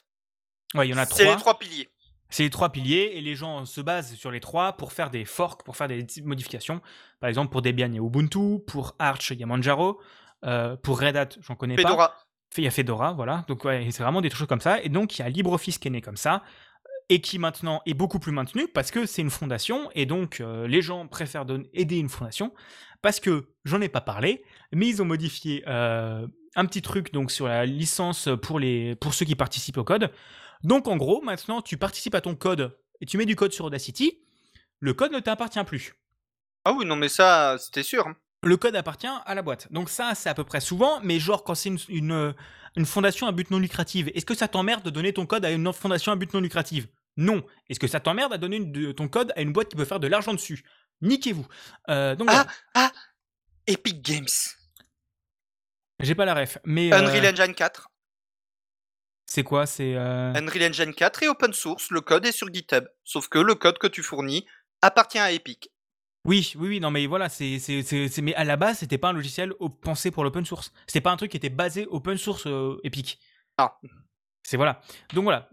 Ouais, 0.75 0.87
il 0.87 0.91
y 0.91 0.95
en 0.95 0.99
a 0.99 1.07
C'est 1.07 1.25
trois. 1.25 1.35
les 1.35 1.41
trois 1.41 1.59
piliers. 1.59 1.89
C'est 2.31 2.43
les 2.43 2.51
trois 2.51 2.70
piliers 2.70 3.12
et 3.14 3.20
les 3.20 3.35
gens 3.35 3.64
se 3.64 3.81
basent 3.81 4.14
sur 4.14 4.31
les 4.31 4.41
trois 4.41 4.74
pour 4.74 4.93
faire 4.93 5.11
des 5.11 5.24
forks, 5.24 5.62
pour 5.62 5.76
faire 5.76 5.89
des 5.89 6.07
modifications. 6.24 6.81
Par 7.20 7.29
exemple, 7.29 7.51
pour 7.51 7.62
Debian, 7.62 7.89
il 7.89 7.95
y 7.95 7.99
a 7.99 8.03
Ubuntu, 8.03 8.61
pour 8.66 8.95
Arch, 8.99 9.31
il 9.31 9.41
y 9.41 9.43
a 9.43 9.47
Manjaro, 9.47 10.01
euh, 10.45 10.76
pour 10.76 11.01
Red 11.01 11.16
Hat, 11.16 11.29
j'en 11.41 11.55
connais 11.55 11.76
pas. 11.76 11.83
Fedora. 11.83 12.14
Il 12.57 12.64
y 12.64 12.66
a 12.66 12.70
Fedora, 12.70 13.12
voilà. 13.12 13.45
Donc, 13.49 13.64
ouais, 13.64 13.87
c'est 13.91 14.03
vraiment 14.03 14.20
des 14.20 14.31
choses 14.31 14.47
comme 14.47 14.61
ça. 14.61 14.83
Et 14.83 14.89
donc, 14.89 15.18
il 15.18 15.22
y 15.22 15.24
a 15.24 15.29
LibreOffice 15.29 15.79
qui 15.79 15.89
est 15.89 15.91
né 15.91 16.01
comme 16.01 16.16
ça 16.16 16.43
et 17.09 17.20
qui 17.20 17.39
maintenant 17.39 17.81
est 17.87 17.95
beaucoup 17.95 18.18
plus 18.18 18.33
maintenu 18.33 18.68
parce 18.68 18.91
que 18.91 19.07
c'est 19.07 19.22
une 19.22 19.31
fondation 19.31 19.91
et 19.95 20.07
donc 20.07 20.41
euh, 20.41 20.66
les 20.66 20.83
gens 20.83 21.07
préfèrent 21.07 21.47
aider 21.72 21.97
une 21.97 22.09
fondation 22.09 22.53
parce 23.01 23.20
que 23.20 23.49
j'en 23.64 23.81
ai 23.81 23.89
pas 23.89 24.01
parlé, 24.01 24.45
mais 24.72 24.89
ils 24.89 25.01
ont 25.01 25.05
modifié 25.05 25.64
euh, 25.68 26.26
un 26.55 26.66
petit 26.66 26.83
truc 26.83 27.12
donc 27.12 27.31
sur 27.31 27.47
la 27.47 27.64
licence 27.64 28.29
pour 28.43 28.59
les 28.59 28.97
pour 28.97 29.14
ceux 29.14 29.24
qui 29.24 29.37
participent 29.37 29.79
au 29.79 29.85
code. 29.85 30.11
Donc 30.65 30.89
en 30.89 30.97
gros, 30.97 31.21
maintenant 31.23 31.63
tu 31.63 31.77
participes 31.77 32.15
à 32.15 32.21
ton 32.21 32.35
code 32.35 32.77
et 33.01 33.07
tu 33.07 33.17
mets 33.19 33.27
du 33.27 33.37
code 33.37 33.53
sur 33.53 33.65
Audacity, 33.67 34.21
le 34.81 34.95
code 34.95 35.13
ne 35.13 35.21
t'appartient 35.21 35.63
plus. 35.65 35.95
Ah 36.65 36.73
oui, 36.73 36.85
non, 36.85 36.97
mais 36.97 37.09
ça, 37.09 37.57
c'était 37.59 37.83
sûr. 37.83 38.07
hein. 38.07 38.17
Le 38.45 38.57
code 38.57 38.77
appartient 38.77 39.07
à 39.27 39.35
la 39.35 39.43
boîte. 39.43 39.73
Donc 39.73 39.89
ça, 39.91 40.15
c'est 40.15 40.29
à 40.29 40.35
peu 40.35 40.45
près 40.45 40.61
souvent, 40.61 41.01
mais 41.03 41.19
genre 41.19 41.43
quand 41.43 41.55
c'est 41.57 41.71
une, 41.71 41.79
une, 41.89 42.35
une 42.77 42.87
fondation 42.87 43.27
à 43.27 43.33
but 43.33 43.51
non 43.51 43.59
lucratif, 43.59 44.07
est-ce 44.15 44.25
que 44.27 44.35
ça 44.35 44.47
t'emmerde 44.49 44.85
de 44.85 44.91
donner 44.91 45.13
ton 45.13 45.27
code 45.27 45.45
à 45.45 45.51
une 45.51 45.67
autre 45.67 45.79
fondation 45.79 46.13
à 46.13 46.17
but 46.17 46.33
non 46.35 46.41
lucratif? 46.41 46.87
Non. 47.17 47.45
Est-ce 47.69 47.81
que 47.81 47.89
ça 47.89 47.99
t'emmerde 47.99 48.33
à 48.33 48.39
donner 48.39 48.57
une- 48.59 48.71
de- 48.71 48.93
ton 48.93 49.09
code 49.09 49.33
à 49.35 49.41
une 49.41 49.53
boîte 49.53 49.69
qui 49.69 49.77
peut 49.77 49.85
faire 49.85 49.99
de 49.99 50.07
l'argent 50.07 50.35
dessus? 50.35 50.63
Niquez-vous. 51.01 51.47
Euh, 51.91 52.15
donc 52.15 52.29
Ah, 52.31 52.47
ah 52.75 52.93
Epic 53.67 54.03
Games. 54.03 54.27
J'ai 56.01 56.15
pas 56.15 56.25
la 56.25 56.35
ref, 56.35 56.59
mais 56.65 56.93
Unreal 56.93 57.25
euh, 57.25 57.33
Engine 57.33 57.55
4. 57.55 57.88
C'est 59.29 59.43
quoi? 59.43 59.66
C'est 59.66 59.95
euh, 59.95 60.33
Unreal 60.35 60.70
Engine 60.70 60.95
4 60.95 61.22
est 61.22 61.29
open 61.29 61.53
source, 61.53 61.91
le 61.91 62.01
code 62.01 62.24
est 62.24 62.33
sur 62.33 62.53
GitHub. 62.53 62.87
Sauf 63.05 63.29
que 63.29 63.39
le 63.39 63.55
code 63.55 63.76
que 63.76 63.87
tu 63.87 64.03
fournis 64.03 64.47
appartient 64.81 65.18
à 65.18 65.33
Epic. 65.33 65.68
oui, 66.24 66.55
oui, 66.57 66.68
oui, 66.68 66.81
non, 66.81 66.91
mais 66.91 67.07
voilà, 67.07 67.29
c'est, 67.29 67.59
c'est, 67.59 67.83
c'est, 67.83 68.22
mais 68.22 68.35
à 68.37 68.45
la 68.45 68.57
base, 68.57 68.79
c'était 68.79 68.97
pas 68.97 69.11
un 69.11 69.12
logiciel 69.12 69.53
pensé 69.83 70.11
pour 70.11 70.24
l'open 70.24 70.47
source. 70.47 70.72
C'était 70.87 71.03
pas 71.03 71.11
un 71.11 71.16
truc 71.18 71.31
qui 71.31 71.37
était 71.37 71.51
basé 71.51 71.87
open 71.91 72.16
source 72.16 72.47
euh, 72.47 72.81
Epic. 72.85 73.18
Ah. 73.59 73.79
C'est 74.43 74.57
voilà. 74.57 74.81
Donc 75.12 75.24
voilà. 75.24 75.51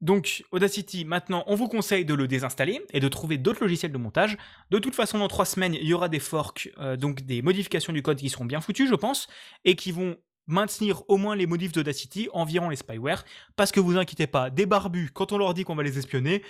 Donc 0.00 0.42
Audacity, 0.50 1.04
maintenant, 1.04 1.44
on 1.46 1.54
vous 1.54 1.68
conseille 1.68 2.04
de 2.04 2.14
le 2.14 2.26
désinstaller 2.26 2.84
et 2.92 2.98
de 2.98 3.06
trouver 3.06 3.38
d'autres 3.38 3.60
logiciels 3.60 3.92
de 3.92 3.98
montage. 3.98 4.36
De 4.70 4.80
toute 4.80 4.96
façon, 4.96 5.20
dans 5.20 5.28
trois 5.28 5.44
semaines, 5.44 5.74
il 5.74 5.86
y 5.86 5.94
aura 5.94 6.08
des 6.08 6.18
forks, 6.18 6.72
euh, 6.78 6.96
donc 6.96 7.20
des 7.22 7.40
modifications 7.40 7.92
du 7.92 8.02
code 8.02 8.18
qui 8.18 8.28
seront 8.30 8.46
bien 8.46 8.60
foutues, 8.60 8.88
je 8.88 8.96
pense, 8.96 9.28
et 9.64 9.76
qui 9.76 9.92
vont 9.92 10.16
maintenir 10.46 11.02
au 11.08 11.16
moins 11.16 11.36
les 11.36 11.46
modifs 11.46 11.72
d'Audacity, 11.72 12.28
environ 12.32 12.68
les 12.68 12.76
spyware, 12.76 13.24
parce 13.56 13.72
que 13.72 13.80
vous 13.80 13.96
inquiétez 13.96 14.26
pas, 14.26 14.50
des 14.50 14.66
barbus, 14.66 15.10
quand 15.12 15.32
on 15.32 15.38
leur 15.38 15.54
dit 15.54 15.64
qu'on 15.64 15.74
va 15.74 15.82
les 15.82 15.98
espionner, 15.98 16.42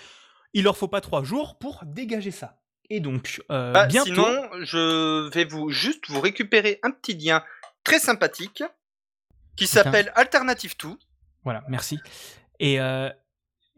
il 0.55 0.65
leur 0.65 0.77
faut 0.77 0.89
pas 0.89 1.01
trois 1.01 1.23
jours 1.23 1.59
pour 1.59 1.83
dégager 1.85 2.31
ça. 2.31 2.59
Et 2.91 3.01
donc, 3.01 3.43
euh, 3.51 3.73
Bah, 3.73 3.87
bientôt... 3.87 4.13
Sinon, 4.13 4.49
je 4.61 5.31
vais 5.31 5.45
vous 5.45 5.71
juste 5.71 6.09
vous 6.09 6.21
récupérer 6.21 6.79
un 6.83 6.91
petit 6.91 7.15
lien 7.15 7.43
très 7.85 7.99
sympathique 7.99 8.63
qui 9.57 9.67
s'appelle 9.67 10.13
Alternative 10.15 10.75
2. 10.83 10.91
Voilà, 11.45 11.65
merci. 11.69 11.99
Et, 12.59 12.81
euh, 12.81 13.09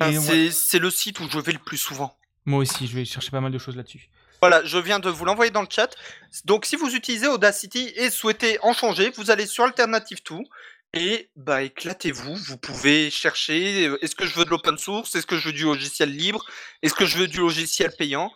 et 0.05 0.51
c'est 0.51 0.79
le 0.79 0.91
site 0.91 1.21
où 1.21 1.29
je 1.29 1.39
vais 1.39 1.53
le 1.53 1.59
plus 1.59 1.79
souvent. 1.79 2.17
moi 2.45 2.59
aussi, 2.59 2.87
je 2.87 2.97
vais 2.97 3.05
chercher 3.05 3.31
pas 3.31 3.41
mal 3.41 3.53
de 3.53 3.59
choses 3.59 3.77
là-dessus. 3.77 4.11
Voilà, 4.45 4.62
je 4.62 4.76
viens 4.76 4.99
de 4.99 5.09
vous 5.09 5.24
l'envoyer 5.24 5.51
dans 5.51 5.62
le 5.62 5.68
chat. 5.70 5.97
Donc, 6.45 6.66
si 6.66 6.76
vous 6.76 6.95
utilisez 6.95 7.26
Audacity 7.26 7.95
et 7.97 8.11
souhaitez 8.11 8.59
en 8.61 8.74
changer, 8.74 9.09
vous 9.16 9.30
allez 9.30 9.47
sur 9.47 9.64
Alternative 9.64 10.18
2 10.30 10.36
et 10.92 11.30
bah 11.34 11.62
éclatez-vous. 11.62 12.36
Vous 12.36 12.59
pouvez 12.59 13.09
chercher 13.09 13.86
euh, 13.86 13.97
est-ce 14.05 14.14
que 14.14 14.26
je 14.26 14.34
veux 14.34 14.45
de 14.45 14.51
l'open 14.51 14.76
source? 14.76 15.14
Est-ce 15.14 15.26
que 15.26 15.38
je 15.38 15.47
veux 15.47 15.55
du 15.55 15.64
logiciel 15.64 16.14
libre? 16.14 16.45
Est-ce 16.82 16.92
que 16.92 17.07
je 17.07 17.16
veux 17.16 17.26
du 17.26 17.38
logiciel 17.38 17.90
payant? 17.97 18.30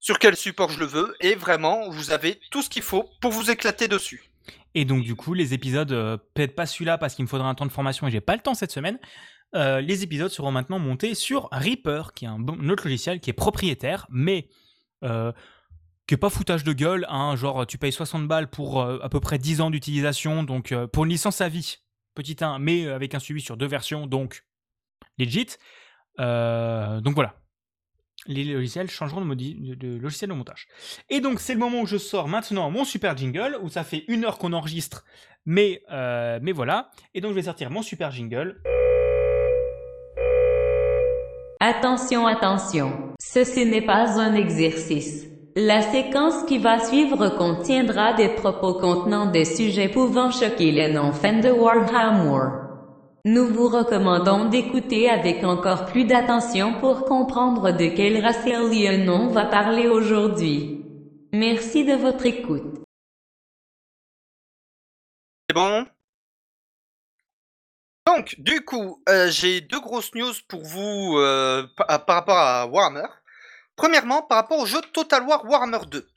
Sur 0.00 0.18
quel 0.18 0.36
support 0.36 0.68
je 0.70 0.80
le 0.80 0.86
veux? 0.86 1.14
Et 1.20 1.36
vraiment, 1.36 1.88
vous 1.90 2.10
avez 2.10 2.40
tout 2.50 2.60
ce 2.62 2.68
qu'il 2.68 2.82
faut 2.82 3.08
pour 3.20 3.30
vous 3.30 3.52
éclater 3.52 3.86
dessus. 3.86 4.32
Et 4.74 4.84
donc, 4.84 5.04
du 5.04 5.14
coup, 5.14 5.32
les 5.34 5.54
épisodes, 5.54 5.92
euh, 5.92 6.16
peut-être 6.34 6.56
pas 6.56 6.66
celui-là 6.66 6.98
parce 6.98 7.14
qu'il 7.14 7.24
me 7.24 7.30
faudra 7.30 7.48
un 7.48 7.54
temps 7.54 7.66
de 7.66 7.70
formation 7.70 8.08
et 8.08 8.10
j'ai 8.10 8.20
pas 8.20 8.34
le 8.34 8.42
temps 8.42 8.54
cette 8.54 8.72
semaine. 8.72 8.98
euh, 9.54 9.80
les 9.80 10.02
épisodes 10.02 10.32
seront 10.32 10.50
maintenant 10.50 10.80
montés 10.80 11.14
sur 11.14 11.48
Reaper, 11.52 12.14
qui 12.16 12.24
est 12.24 12.28
un 12.28 12.40
autre 12.68 12.82
logiciel 12.82 13.20
qui 13.20 13.30
est 13.30 13.32
propriétaire, 13.32 14.08
mais 14.10 14.48
euh, 15.02 15.32
qui 16.10 16.14
est 16.14 16.16
pas 16.16 16.28
foutage 16.28 16.64
de 16.64 16.72
gueule. 16.72 17.06
Hein, 17.08 17.36
genre, 17.36 17.64
tu 17.68 17.78
payes 17.78 17.92
60 17.92 18.26
balles 18.26 18.50
pour 18.50 18.82
euh, 18.82 18.98
à 19.00 19.08
peu 19.08 19.20
près 19.20 19.38
10 19.38 19.60
ans 19.60 19.70
d'utilisation, 19.70 20.42
donc 20.42 20.72
euh, 20.72 20.88
pour 20.88 21.04
une 21.04 21.10
licence 21.10 21.40
à 21.40 21.48
vie, 21.48 21.76
petit 22.16 22.36
1, 22.40 22.58
mais 22.58 22.84
euh, 22.84 22.96
avec 22.96 23.14
un 23.14 23.20
suivi 23.20 23.40
sur 23.40 23.56
deux 23.56 23.68
versions, 23.68 24.08
donc 24.08 24.44
legit. 25.18 25.46
Donc 26.18 27.14
voilà. 27.14 27.36
Les 28.26 28.42
logiciels 28.42 28.90
changeront 28.90 29.24
de, 29.24 29.98
logiciel 29.98 30.30
de 30.30 30.34
montage. 30.34 30.66
Et 31.10 31.20
donc, 31.20 31.38
c'est 31.38 31.54
le 31.54 31.60
moment 31.60 31.82
où 31.82 31.86
je 31.86 31.96
sors 31.96 32.26
maintenant 32.26 32.68
mon 32.72 32.84
super 32.84 33.16
jingle, 33.16 33.56
où 33.62 33.68
ça 33.68 33.84
fait 33.84 34.04
une 34.08 34.24
heure 34.24 34.38
qu'on 34.38 34.52
enregistre, 34.52 35.04
mais, 35.46 35.80
mais 35.88 36.52
voilà. 36.52 36.90
Et 37.14 37.20
donc, 37.20 37.30
je 37.30 37.36
vais 37.36 37.44
sortir 37.44 37.70
mon 37.70 37.82
super 37.82 38.10
jingle. 38.10 38.60
Attention, 41.62 42.26
attention. 42.26 43.14
Ceci 43.20 43.66
n'est 43.66 43.84
pas 43.84 44.18
un 44.18 44.32
exercice. 44.32 45.26
La 45.54 45.82
séquence 45.82 46.42
qui 46.44 46.56
va 46.56 46.78
suivre 46.78 47.28
contiendra 47.36 48.14
des 48.14 48.30
propos 48.30 48.72
contenant 48.72 49.26
des 49.26 49.44
sujets 49.44 49.90
pouvant 49.90 50.30
choquer 50.30 50.72
les 50.72 50.90
non-fans 50.90 51.40
de 51.40 51.50
Warhammer. 51.50 52.48
Nous 53.26 53.48
vous 53.48 53.68
recommandons 53.68 54.48
d'écouter 54.48 55.10
avec 55.10 55.44
encore 55.44 55.84
plus 55.84 56.04
d'attention 56.04 56.80
pour 56.80 57.04
comprendre 57.04 57.72
de 57.72 57.88
quel 57.94 58.24
race 58.24 58.46
alien 58.46 59.10
on 59.10 59.28
va 59.28 59.44
parler 59.44 59.86
aujourd'hui. 59.86 60.82
Merci 61.34 61.84
de 61.84 61.92
votre 61.92 62.24
écoute. 62.24 62.80
C'est 65.46 65.54
bon? 65.54 65.84
Donc, 68.16 68.34
du 68.38 68.64
coup, 68.64 69.00
euh, 69.08 69.30
j'ai 69.30 69.60
deux 69.60 69.78
grosses 69.80 70.12
news 70.14 70.32
pour 70.48 70.64
vous 70.64 71.16
euh, 71.18 71.64
par, 71.76 72.02
rapport 72.08 72.36
à 72.38 72.66
Warhammer. 72.66 73.06
Premièrement, 73.76 74.22
par 74.22 74.38
rapport 74.38 74.58
au 74.58 74.66
jeu 74.66 74.80
Total 74.92 75.22
War 75.22 75.44
Warhammer 75.44 75.78
2. 75.86 76.08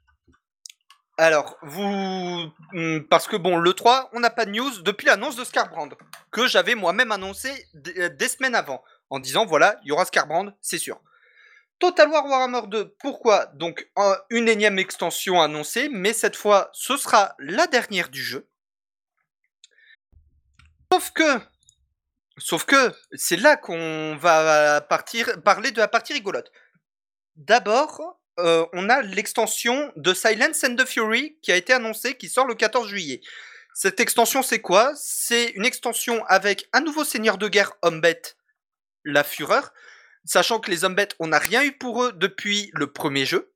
Alors, 1.20 1.56
vous... 1.62 2.52
hmm, 2.72 3.02
Parce 3.12 3.28
que 3.28 3.36
bon, 3.36 3.58
le 3.58 3.74
3, 3.74 4.10
on 4.14 4.20
n'a 4.20 4.32
pas 4.32 4.46
de 4.46 4.52
news 4.52 4.82
depuis 4.82 5.06
l'annonce 5.06 5.36
de 5.36 5.44
Scarbrand, 5.44 5.90
que 6.32 6.48
j'avais 6.48 6.74
moi-même 6.74 7.12
annoncé 7.12 7.68
euh, 7.98 8.10
des 8.10 8.28
semaines 8.28 8.56
avant, 8.56 8.84
en 9.12 9.20
disant, 9.20 9.46
voilà, 9.46 9.80
il 9.84 9.90
y 9.90 9.92
aura 9.92 10.06
Scarbrand, 10.06 10.52
c'est 10.62 10.80
sûr. 10.80 11.00
Total 11.78 12.10
War 12.10 12.26
Warhammer 12.26 12.68
2, 12.70 12.96
pourquoi? 13.00 13.46
Donc, 13.54 13.88
un- 13.96 14.18
une 14.32 14.50
énième 14.50 14.80
extension 14.80 15.40
annoncée, 15.40 15.90
mais 15.92 16.14
cette 16.14 16.36
fois, 16.36 16.72
ce 16.74 16.98
sera 16.98 17.36
la 17.38 17.68
dernière 17.68 18.10
du 18.10 18.24
jeu. 18.24 18.48
Sauf 20.92 21.12
que, 21.12 21.40
sauf 22.38 22.66
que, 22.66 22.94
c'est 23.14 23.38
là 23.38 23.58
qu'on 23.58 24.16
va 24.18 24.82
partir, 24.82 25.42
parler 25.44 25.72
de 25.72 25.80
la 25.80 25.88
partie 25.88 26.14
rigolote. 26.14 26.52
D'abord, 27.36 28.20
euh, 28.40 28.66
on 28.74 28.90
a 28.90 29.02
l'extension 29.02 29.92
de 29.96 30.14
Silence 30.14 30.64
and 30.64 30.76
the 30.76 30.86
Fury 30.86 31.38
qui 31.42 31.52
a 31.52 31.56
été 31.56 31.74
annoncée, 31.74 32.16
qui 32.16 32.30
sort 32.30 32.48
le 32.48 32.56
14 32.56 32.88
juillet. 32.90 33.22
Cette 33.76 34.00
extension, 34.00 34.44
c'est 34.44 34.62
quoi? 34.62 34.94
C'est 34.96 35.50
une 35.52 35.66
extension 35.66 36.24
avec 36.26 36.68
un 36.74 36.82
nouveau 36.82 37.04
seigneur 37.04 37.38
de 37.38 37.48
guerre 37.48 37.74
Humbet, 37.82 38.22
la 39.04 39.24
Fureur, 39.24 39.74
sachant 40.26 40.60
que 40.60 40.70
les 40.70 40.86
Humbet, 40.86 41.10
on 41.20 41.28
n'a 41.28 41.40
rien 41.40 41.64
eu 41.64 41.72
pour 41.72 42.04
eux 42.04 42.14
depuis 42.14 42.70
le 42.74 42.92
premier 42.92 43.26
jeu. 43.26 43.52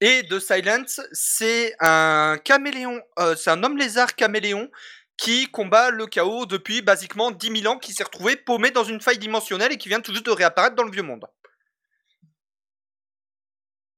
Et 0.00 0.22
de 0.22 0.38
Silence, 0.38 1.00
c'est 1.12 1.74
un 1.80 2.38
caméléon, 2.44 3.02
euh, 3.18 3.34
c'est 3.34 3.50
un 3.50 3.64
homme 3.64 3.76
lézard 3.76 4.14
caméléon 4.14 4.70
qui 5.18 5.50
combat 5.50 5.90
le 5.90 6.06
chaos 6.06 6.46
depuis 6.46 6.80
basiquement 6.80 7.32
10 7.32 7.60
000 7.62 7.74
ans, 7.74 7.78
qui 7.78 7.92
s'est 7.92 8.04
retrouvé 8.04 8.36
paumé 8.36 8.70
dans 8.70 8.84
une 8.84 9.00
faille 9.00 9.18
dimensionnelle 9.18 9.72
et 9.72 9.76
qui 9.76 9.88
vient 9.88 10.00
tout 10.00 10.14
juste 10.14 10.24
de 10.24 10.30
réapparaître 10.30 10.76
dans 10.76 10.84
le 10.84 10.92
vieux 10.92 11.02
monde. 11.02 11.26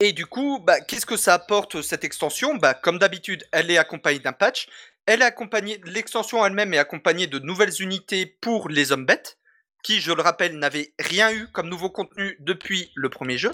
Et 0.01 0.15
du 0.15 0.25
coup, 0.25 0.59
bah, 0.61 0.81
qu'est-ce 0.81 1.05
que 1.05 1.19
ça 1.19 1.35
apporte 1.35 1.83
cette 1.83 2.05
extension? 2.05 2.55
Bah, 2.55 2.73
Comme 2.73 2.99
d'habitude, 2.99 3.47
elle 3.53 3.71
est 3.71 3.77
accompagnée 3.77 4.19
d'un 4.19 4.33
patch. 4.33 4.67
Elle 5.05 5.21
est 5.21 5.27
accompagnée, 5.27 5.79
l'extension 5.85 6.45
elle-même 6.45 6.73
est 6.73 6.79
accompagnée 6.79 7.27
de 7.27 7.39
nouvelles 7.39 7.83
unités 7.83 8.25
pour 8.25 8.71
les 8.71 8.91
hommes 8.91 9.05
bêtes, 9.05 9.39
qui, 9.83 10.01
je 10.01 10.13
le 10.13 10.23
rappelle, 10.23 10.59
n'avaient 10.59 10.95
rien 10.99 11.33
eu 11.33 11.49
comme 11.49 11.69
nouveau 11.69 11.91
contenu 11.91 12.37
depuis 12.41 12.91
le 12.95 13.11
premier 13.11 13.37
jeu. 13.37 13.53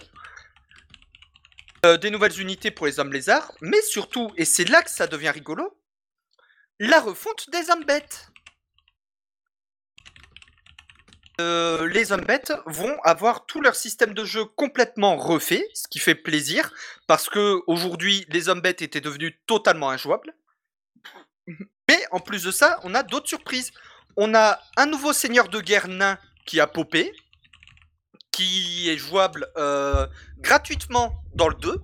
Euh, 1.85 1.97
des 1.97 2.11
nouvelles 2.11 2.41
unités 2.41 2.71
pour 2.71 2.87
les 2.87 3.01
hommes 3.01 3.13
lézards, 3.13 3.53
mais 3.61 3.81
surtout, 3.83 4.31
et 4.37 4.45
c'est 4.45 4.69
là 4.69 4.83
que 4.83 4.91
ça 4.91 5.07
devient 5.07 5.31
rigolo, 5.31 5.77
la 6.79 7.01
refonte 7.01 7.51
des 7.51 7.71
hommes 7.71 7.85
bêtes. 7.85 8.31
Euh, 11.39 11.87
les 11.89 12.13
hommes 12.13 12.25
bêtes 12.25 12.55
vont 12.65 12.97
avoir 13.03 13.45
tout 13.45 13.61
leur 13.61 13.77
système 13.77 14.15
de 14.15 14.25
jeu 14.25 14.45
complètement 14.45 15.17
refait, 15.17 15.69
ce 15.75 15.87
qui 15.89 15.99
fait 15.99 16.15
plaisir, 16.15 16.73
parce 17.07 17.29
que 17.29 17.61
aujourd'hui 17.67 18.25
les 18.31 18.49
hommes 18.49 18.63
bêtes 18.63 18.81
étaient 18.81 19.03
devenus 19.03 19.35
totalement 19.47 19.91
injouables. 19.91 20.35
Mais 21.89 22.03
en 22.11 22.21
plus 22.21 22.43
de 22.43 22.51
ça, 22.51 22.81
on 22.85 22.95
a 22.95 23.03
d'autres 23.03 23.29
surprises. 23.29 23.71
On 24.17 24.35
a 24.35 24.59
un 24.77 24.87
nouveau 24.87 25.13
seigneur 25.13 25.49
de 25.49 25.61
guerre 25.61 25.89
nain 25.89 26.19
qui 26.47 26.59
a 26.59 26.67
popé, 26.67 27.13
qui 28.31 28.89
est 28.89 28.97
jouable 28.97 29.47
euh, 29.57 30.07
gratuitement 30.39 31.23
dans 31.35 31.49
le 31.49 31.55
2, 31.57 31.81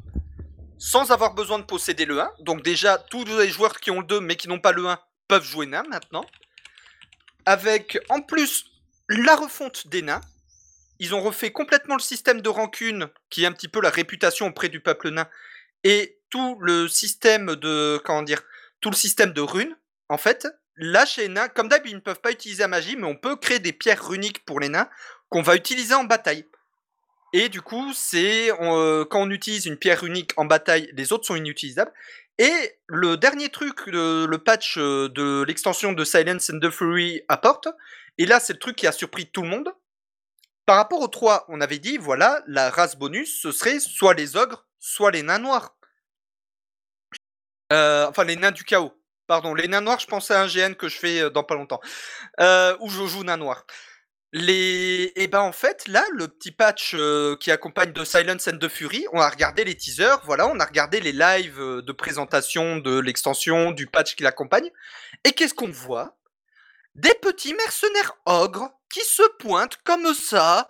sans 0.82 1.12
avoir 1.12 1.32
besoin 1.34 1.60
de 1.60 1.64
posséder 1.64 2.04
le 2.06 2.20
1. 2.20 2.32
Donc 2.40 2.64
déjà, 2.64 2.98
tous 2.98 3.24
les 3.24 3.48
joueurs 3.48 3.78
qui 3.78 3.92
ont 3.92 4.00
le 4.00 4.06
2 4.06 4.20
mais 4.20 4.34
qui 4.34 4.48
n'ont 4.48 4.58
pas 4.58 4.72
le 4.72 4.88
1 4.88 4.98
peuvent 5.28 5.44
jouer 5.44 5.66
nain 5.66 5.84
maintenant. 5.88 6.24
Avec 7.46 8.00
en 8.08 8.20
plus 8.20 8.64
la 9.08 9.36
refonte 9.36 9.86
des 9.86 10.02
nains. 10.02 10.20
Ils 10.98 11.14
ont 11.14 11.22
refait 11.22 11.52
complètement 11.52 11.94
le 11.94 12.02
système 12.02 12.40
de 12.40 12.48
rancune, 12.48 13.08
qui 13.30 13.44
est 13.44 13.46
un 13.46 13.52
petit 13.52 13.68
peu 13.68 13.80
la 13.80 13.90
réputation 13.90 14.48
auprès 14.48 14.68
du 14.68 14.80
peuple 14.80 15.10
nain, 15.10 15.28
et 15.84 16.18
tout 16.30 16.58
le 16.60 16.88
système 16.88 17.54
de 17.54 18.00
comment 18.04 18.22
dire, 18.22 18.42
tout 18.80 18.90
le 18.90 18.96
système 18.96 19.32
de 19.32 19.40
runes. 19.40 19.76
En 20.08 20.18
fait, 20.18 20.48
là 20.74 21.06
chez 21.06 21.22
les 21.22 21.28
nains, 21.28 21.48
comme 21.48 21.68
d'hab, 21.68 21.86
ils 21.86 21.94
ne 21.94 22.00
peuvent 22.00 22.20
pas 22.20 22.32
utiliser 22.32 22.62
la 22.62 22.68
magie, 22.68 22.96
mais 22.96 23.06
on 23.06 23.16
peut 23.16 23.36
créer 23.36 23.60
des 23.60 23.72
pierres 23.72 24.04
runiques 24.04 24.44
pour 24.44 24.58
les 24.58 24.68
nains 24.68 24.88
qu'on 25.28 25.42
va 25.42 25.54
utiliser 25.54 25.94
en 25.94 26.04
bataille. 26.04 26.44
Et 27.32 27.48
du 27.48 27.62
coup, 27.62 27.92
c'est 27.94 28.52
euh, 28.60 29.04
quand 29.06 29.22
on 29.22 29.30
utilise 29.30 29.66
une 29.66 29.78
pierre 29.78 30.04
unique 30.04 30.32
en 30.36 30.44
bataille, 30.44 30.90
les 30.92 31.12
autres 31.12 31.26
sont 31.26 31.36
inutilisables. 31.36 31.92
Et 32.38 32.78
le 32.86 33.16
dernier 33.16 33.48
truc, 33.48 33.86
le, 33.86 34.26
le 34.26 34.38
patch 34.38 34.76
euh, 34.78 35.08
de 35.08 35.42
l'extension 35.46 35.92
de 35.92 36.04
Silence 36.04 36.50
and 36.50 36.60
the 36.60 36.70
Fury 36.70 37.22
apporte, 37.28 37.68
et 38.18 38.26
là 38.26 38.40
c'est 38.40 38.52
le 38.54 38.58
truc 38.58 38.76
qui 38.76 38.86
a 38.86 38.92
surpris 38.92 39.26
tout 39.26 39.42
le 39.42 39.48
monde. 39.48 39.72
Par 40.66 40.76
rapport 40.76 41.00
au 41.00 41.08
3, 41.08 41.46
on 41.48 41.60
avait 41.60 41.78
dit, 41.78 41.96
voilà, 41.96 42.42
la 42.46 42.70
race 42.70 42.96
bonus, 42.96 43.40
ce 43.40 43.50
serait 43.50 43.80
soit 43.80 44.14
les 44.14 44.36
ogres, 44.36 44.66
soit 44.78 45.10
les 45.10 45.22
nains 45.22 45.38
noirs. 45.38 45.76
Euh, 47.72 48.06
enfin, 48.08 48.24
les 48.24 48.36
nains 48.36 48.52
du 48.52 48.64
chaos. 48.64 48.92
Pardon, 49.26 49.54
les 49.54 49.66
nains 49.68 49.80
noirs, 49.80 49.98
je 49.98 50.06
pensais 50.06 50.34
à 50.34 50.42
un 50.42 50.46
GN 50.46 50.74
que 50.74 50.88
je 50.88 50.98
fais 50.98 51.30
dans 51.30 51.42
pas 51.42 51.54
longtemps. 51.54 51.80
Où 52.80 52.88
je 52.88 53.06
joue 53.06 53.24
nain 53.24 53.38
noir. 53.38 53.64
Les... 54.32 55.12
Et 55.16 55.28
ben 55.28 55.40
en 55.40 55.52
fait, 55.52 55.86
là, 55.88 56.02
le 56.12 56.26
petit 56.26 56.52
patch 56.52 56.94
euh, 56.94 57.36
qui 57.36 57.50
accompagne 57.50 57.92
de 57.92 58.04
Silence 58.04 58.48
and 58.48 58.58
the 58.58 58.68
Fury, 58.68 59.04
on 59.12 59.20
a 59.20 59.28
regardé 59.28 59.62
les 59.64 59.76
teasers, 59.76 60.22
voilà, 60.24 60.46
on 60.48 60.58
a 60.58 60.64
regardé 60.64 61.00
les 61.00 61.12
lives 61.12 61.60
euh, 61.60 61.82
de 61.82 61.92
présentation 61.92 62.78
de 62.78 62.98
l'extension, 62.98 63.72
du 63.72 63.86
patch 63.86 64.16
qui 64.16 64.22
l'accompagne. 64.22 64.70
Et 65.24 65.32
qu'est-ce 65.32 65.52
qu'on 65.52 65.70
voit? 65.70 66.16
Des 66.94 67.14
petits 67.20 67.54
mercenaires 67.54 68.14
ogres 68.24 68.70
qui 68.90 69.00
se 69.00 69.22
pointent 69.38 69.78
comme 69.84 70.14
ça, 70.14 70.66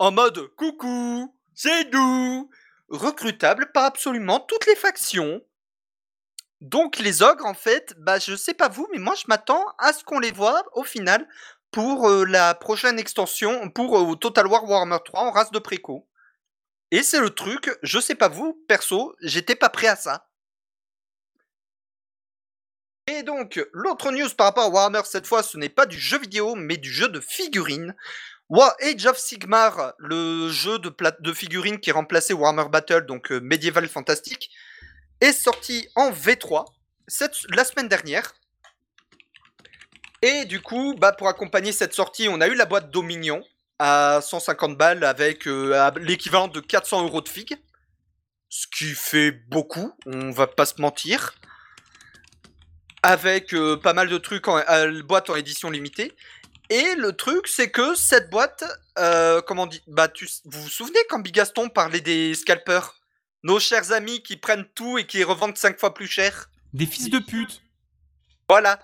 en 0.00 0.10
mode 0.10 0.48
coucou, 0.56 1.32
c'est 1.54 1.92
nous, 1.92 2.50
recrutables 2.88 3.70
par 3.72 3.84
absolument 3.84 4.40
toutes 4.40 4.66
les 4.66 4.76
factions. 4.76 5.42
Donc 6.60 6.98
les 6.98 7.22
ogres, 7.22 7.46
en 7.46 7.54
fait, 7.54 7.94
bah 7.98 8.18
je 8.18 8.34
sais 8.34 8.54
pas 8.54 8.68
vous, 8.68 8.88
mais 8.92 8.98
moi 8.98 9.14
je 9.14 9.24
m'attends 9.28 9.64
à 9.78 9.92
ce 9.92 10.02
qu'on 10.04 10.18
les 10.18 10.32
voit 10.32 10.64
au 10.72 10.84
final 10.84 11.28
pour 11.76 12.08
euh, 12.08 12.24
la 12.24 12.54
prochaine 12.54 12.98
extension, 12.98 13.68
pour 13.68 13.98
euh, 13.98 14.16
Total 14.16 14.46
War 14.46 14.64
Warhammer 14.64 14.96
3 15.04 15.20
en 15.20 15.30
race 15.30 15.50
de 15.50 15.58
préco. 15.58 16.08
Et 16.90 17.02
c'est 17.02 17.20
le 17.20 17.28
truc, 17.28 17.70
je 17.82 18.00
sais 18.00 18.14
pas 18.14 18.28
vous, 18.28 18.64
perso, 18.66 19.14
j'étais 19.20 19.56
pas 19.56 19.68
prêt 19.68 19.88
à 19.88 19.94
ça. 19.94 20.30
Et 23.08 23.22
donc, 23.22 23.62
l'autre 23.74 24.10
news 24.10 24.30
par 24.38 24.46
rapport 24.46 24.64
à 24.64 24.68
Warhammer 24.70 25.02
cette 25.04 25.26
fois, 25.26 25.42
ce 25.42 25.58
n'est 25.58 25.68
pas 25.68 25.84
du 25.84 26.00
jeu 26.00 26.18
vidéo, 26.18 26.54
mais 26.54 26.78
du 26.78 26.90
jeu 26.90 27.10
de 27.10 27.20
figurines. 27.20 27.94
War 28.48 28.74
Age 28.80 29.04
of 29.04 29.18
Sigmar, 29.18 29.92
le 29.98 30.48
jeu 30.48 30.78
de, 30.78 30.90
de 31.20 31.32
figurines 31.34 31.78
qui 31.78 31.92
remplaçait 31.92 32.32
Warhammer 32.32 32.70
Battle, 32.70 33.04
donc 33.04 33.30
euh, 33.32 33.40
médiéval 33.40 33.86
fantastique, 33.86 34.50
est 35.20 35.34
sorti 35.34 35.90
en 35.94 36.10
V3 36.10 36.64
cette, 37.06 37.36
la 37.50 37.66
semaine 37.66 37.88
dernière. 37.88 38.32
Et 40.22 40.44
du 40.44 40.60
coup, 40.60 40.94
bah, 40.98 41.12
pour 41.12 41.28
accompagner 41.28 41.72
cette 41.72 41.94
sortie, 41.94 42.28
on 42.28 42.40
a 42.40 42.48
eu 42.48 42.54
la 42.54 42.64
boîte 42.64 42.90
Dominion 42.90 43.42
à 43.78 44.20
150 44.22 44.76
balles 44.76 45.04
avec 45.04 45.46
euh, 45.46 45.90
l'équivalent 46.00 46.48
de 46.48 46.60
400 46.60 47.04
euros 47.04 47.20
de 47.20 47.28
figues. 47.28 47.56
Ce 48.48 48.66
qui 48.66 48.86
fait 48.94 49.32
beaucoup, 49.32 49.92
on 50.06 50.30
va 50.30 50.46
pas 50.46 50.66
se 50.66 50.80
mentir. 50.80 51.34
Avec 53.02 53.52
euh, 53.54 53.76
pas 53.76 53.92
mal 53.92 54.08
de 54.08 54.18
trucs 54.18 54.48
en 54.48 54.58
euh, 54.58 55.02
boîte 55.02 55.30
en 55.30 55.36
édition 55.36 55.70
limitée. 55.70 56.12
Et 56.70 56.94
le 56.96 57.12
truc, 57.12 57.46
c'est 57.46 57.70
que 57.70 57.94
cette 57.94 58.28
boîte, 58.30 58.64
comment 59.46 59.66
dit, 59.66 59.82
bah, 59.86 60.08
tu, 60.08 60.28
vous 60.46 60.62
vous 60.62 60.68
souvenez 60.68 60.98
quand 61.08 61.20
Bigaston 61.20 61.68
parlait 61.68 62.00
des 62.00 62.34
scalpers? 62.34 62.96
Nos 63.44 63.60
chers 63.60 63.92
amis 63.92 64.22
qui 64.24 64.36
prennent 64.36 64.66
tout 64.74 64.98
et 64.98 65.06
qui 65.06 65.22
revendent 65.22 65.56
5 65.56 65.78
fois 65.78 65.94
plus 65.94 66.08
cher 66.08 66.50
Des 66.72 66.86
fils 66.86 67.08
de 67.08 67.20
pute. 67.20 67.62
Voilà. 68.48 68.80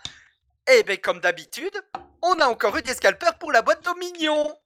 Et 0.70 0.82
bien, 0.84 0.96
comme 0.96 1.20
d'habitude, 1.20 1.74
on 2.22 2.38
a 2.40 2.46
encore 2.46 2.76
eu 2.76 2.82
des 2.82 2.94
scalpers 2.94 3.38
pour 3.38 3.52
la 3.52 3.62
boîte 3.62 3.84
Dominion. 3.84 4.56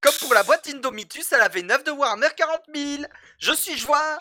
Comme 0.00 0.14
pour 0.20 0.34
la 0.34 0.42
boîte 0.42 0.68
Indomitus 0.68 1.32
à 1.32 1.38
la 1.38 1.48
V9 1.48 1.84
de 1.84 1.90
Warhammer 1.90 2.28
40 2.36 2.62
000. 2.74 3.04
Je 3.38 3.52
suis 3.52 3.78
joie. 3.78 4.18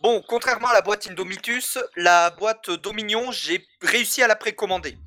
Bon, 0.00 0.22
contrairement 0.28 0.68
à 0.68 0.74
la 0.74 0.82
boîte 0.82 1.08
Indomitus, 1.08 1.78
la 1.96 2.30
boîte 2.30 2.70
Dominion, 2.70 3.32
j'ai 3.32 3.66
réussi 3.80 4.22
à 4.22 4.28
la 4.28 4.36
précommander. 4.36 4.98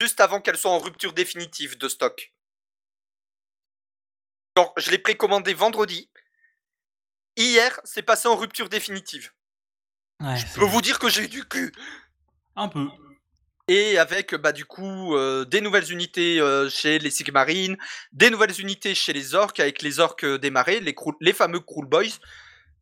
Juste 0.00 0.20
avant 0.20 0.40
qu'elle 0.40 0.56
soit 0.56 0.70
en 0.70 0.78
rupture 0.78 1.12
définitive 1.12 1.76
de 1.76 1.88
stock. 1.88 2.32
Genre, 4.56 4.72
je 4.78 4.90
l'ai 4.90 4.98
précommandé 4.98 5.52
vendredi. 5.54 6.10
Hier, 7.36 7.78
c'est 7.84 8.02
passé 8.02 8.26
en 8.26 8.36
rupture 8.36 8.68
définitive. 8.68 9.30
Ouais, 10.20 10.36
Je 10.36 10.46
peux 10.54 10.64
vous 10.64 10.80
dire 10.80 10.98
que 10.98 11.08
j'ai 11.08 11.24
eu 11.24 11.28
du 11.28 11.46
cul. 11.46 11.72
Un 12.56 12.68
peu. 12.68 12.88
Et 13.68 13.98
avec 13.98 14.34
bah, 14.34 14.52
du 14.52 14.64
coup 14.64 15.14
euh, 15.14 15.44
des 15.44 15.60
nouvelles 15.60 15.92
unités 15.92 16.40
euh, 16.40 16.68
chez 16.68 16.98
les 16.98 17.10
Sigmarines, 17.10 17.76
des 18.12 18.30
nouvelles 18.30 18.60
unités 18.60 18.94
chez 18.94 19.12
les 19.12 19.34
orques 19.34 19.60
avec 19.60 19.82
les 19.82 20.00
orques 20.00 20.24
euh, 20.24 20.38
démarrés, 20.38 20.80
les, 20.80 20.94
les 21.20 21.32
fameux 21.32 21.60
Cruel 21.60 21.88
Boys. 21.88 22.18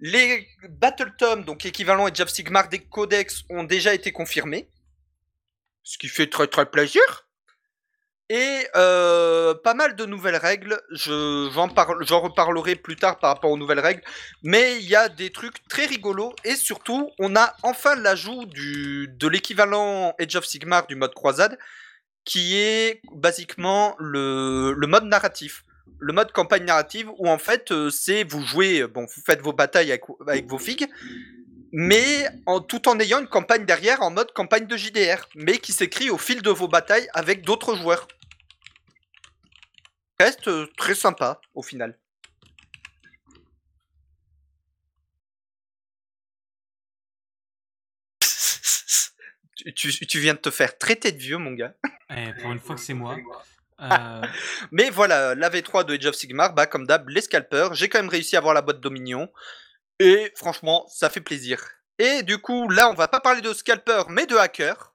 Les 0.01 0.49
Battle 0.69 1.13
Tom, 1.19 1.45
donc 1.45 1.67
équivalent 1.67 2.07
Age 2.07 2.21
of 2.21 2.29
Sigmar 2.29 2.69
des 2.69 2.79
codex, 2.79 3.43
ont 3.51 3.65
déjà 3.65 3.95
été 3.95 4.13
confirmés. 4.13 4.69
Ce 5.83 5.99
qui 5.99 6.07
fait 6.07 6.29
très 6.29 6.47
très 6.47 6.71
plaisir. 6.71 7.28
Et 8.31 8.67
euh, 8.77 9.55
pas 9.55 9.75
mal 9.75 9.97
de 9.97 10.05
nouvelles 10.05 10.37
règles. 10.37 10.81
Je, 10.91 11.51
j'en, 11.53 11.69
parle, 11.69 12.05
j'en 12.07 12.21
reparlerai 12.21 12.77
plus 12.77 12.97
tard 12.97 13.19
par 13.19 13.31
rapport 13.35 13.51
aux 13.51 13.57
nouvelles 13.57 13.81
règles. 13.81 14.03
Mais 14.43 14.77
il 14.77 14.89
y 14.89 14.97
a 14.97 15.09
des 15.09 15.31
trucs 15.31 15.67
très 15.69 15.87
rigolos. 15.87 16.35
Et 16.45 16.55
surtout, 16.55 17.11
on 17.19 17.37
a 17.37 17.55
enfin 17.63 17.95
l'ajout 17.97 18.45
de 18.45 19.29
l'équivalent 19.29 20.15
Age 20.21 20.37
of 20.37 20.45
Sigmar 20.45 20.87
du 20.87 20.95
mode 20.95 21.15
croisade. 21.15 21.59
Qui 22.25 22.59
est 22.59 23.01
basiquement 23.13 23.97
le, 23.99 24.75
le 24.77 24.87
mode 24.87 25.05
narratif. 25.05 25.65
Le 25.99 26.13
mode 26.13 26.31
campagne 26.33 26.65
narrative 26.65 27.11
où 27.17 27.29
en 27.29 27.39
fait 27.39 27.73
euh, 27.73 27.89
c'est 27.91 28.23
vous 28.23 28.43
jouez, 28.43 28.87
bon 28.87 29.07
vous 29.07 29.23
faites 29.25 29.41
vos 29.41 29.55
batailles 29.55 29.91
avec, 29.91 30.03
avec 30.27 30.47
vos 30.47 30.59
figues. 30.59 30.87
Mais 31.73 32.27
en, 32.47 32.61
tout 32.61 32.89
en 32.89 32.99
ayant 32.99 33.21
une 33.21 33.29
campagne 33.29 33.65
derrière 33.67 34.03
en 34.03 34.11
mode 34.11 34.33
campagne 34.33 34.67
de 34.67 34.77
JDR. 34.77 35.29
Mais 35.35 35.59
qui 35.59 35.73
s'écrit 35.73 36.11
au 36.11 36.19
fil 36.19 36.43
de 36.43 36.51
vos 36.51 36.69
batailles 36.69 37.09
avec 37.15 37.43
d'autres 37.43 37.77
joueurs 37.77 38.09
reste 40.21 40.49
euh, 40.49 40.67
très 40.77 40.95
sympa 40.97 41.41
au 41.55 41.63
final. 41.63 41.97
tu, 49.57 49.73
tu- 49.75 50.07
tu 50.07 50.19
viens 50.21 50.35
de 50.35 50.39
te 50.39 50.51
faire 50.51 50.77
traiter 50.79 51.13
de 51.13 51.19
vieux, 51.19 51.39
mon 51.39 51.53
gars. 51.53 51.75
Eh, 52.11 52.33
pour 52.41 52.53
une 52.53 52.59
fois 52.61 52.75
que 52.75 52.81
c'est 52.81 52.95
moi. 52.95 53.17
Euh, 53.81 54.23
Mais 54.73 54.91
voilà, 54.91 55.35
la 55.35 55.51
V3 55.51 55.85
de 55.85 55.95
Age 55.97 56.07
of 56.07 56.15
Sigmar, 56.15 56.55
bah 56.55 56.67
comme 56.67 56.87
d'hab, 56.87 57.09
les 57.09 57.21
scalpers. 57.21 57.75
J'ai 57.75 57.89
quand 57.89 57.99
même 57.99 58.09
réussi 58.09 58.37
à 58.37 58.39
avoir 58.41 58.55
la 58.55 58.63
boîte 58.63 58.81
Dominion. 58.81 59.31
Et 60.01 60.33
franchement, 60.37 60.87
ça 60.89 61.11
fait 61.11 61.21
plaisir. 61.21 61.61
Et 61.99 62.23
du 62.23 62.39
coup, 62.39 62.69
là, 62.69 62.91
on 62.91 62.95
va 62.95 63.09
pas 63.09 63.21
parler 63.21 63.41
de 63.41 63.53
scalper, 63.53 64.03
mais 64.09 64.27
de 64.27 64.37
hacker. 64.37 64.95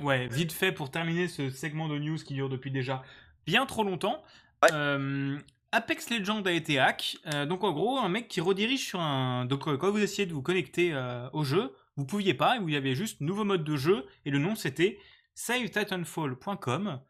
ouais, 0.00 0.28
vite 0.28 0.52
fait 0.52 0.72
pour 0.72 0.90
terminer 0.90 1.28
ce 1.28 1.50
segment 1.50 1.88
de 1.88 1.98
news 1.98 2.18
qui 2.18 2.34
dure 2.34 2.48
depuis 2.48 2.70
déjà 2.70 3.02
bien 3.46 3.64
trop 3.66 3.84
longtemps. 3.84 4.22
Ouais. 4.62 4.68
Euh, 4.72 5.38
Apex 5.72 6.08
Legends 6.10 6.42
a 6.42 6.52
été 6.52 6.78
hack. 6.78 7.18
Euh, 7.26 7.44
donc 7.44 7.64
en 7.64 7.72
gros, 7.72 7.98
un 7.98 8.08
mec 8.08 8.28
qui 8.28 8.40
redirige 8.40 8.86
sur 8.86 9.00
un. 9.00 9.44
Donc 9.44 9.68
euh, 9.68 9.76
quand 9.76 9.90
vous 9.90 9.98
essayez 9.98 10.26
de 10.26 10.32
vous 10.32 10.42
connecter 10.42 10.92
euh, 10.92 11.28
au 11.32 11.44
jeu, 11.44 11.74
vous 11.96 12.06
pouviez 12.06 12.34
pas. 12.34 12.56
Il 12.62 12.70
y 12.70 12.76
avait 12.76 12.94
juste 12.94 13.20
nouveau 13.20 13.44
mode 13.44 13.64
de 13.64 13.76
jeu 13.76 14.06
et 14.24 14.30
le 14.30 14.38
nom 14.38 14.54
c'était 14.54 14.98
savetitanfall.com. 15.34 17.00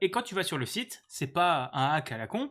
Et 0.00 0.10
quand 0.10 0.22
tu 0.22 0.34
vas 0.34 0.42
sur 0.42 0.56
le 0.56 0.66
site, 0.66 1.04
c'est 1.08 1.26
pas 1.26 1.70
un 1.74 1.90
hack 1.90 2.12
à 2.12 2.16
la 2.16 2.26
con. 2.26 2.50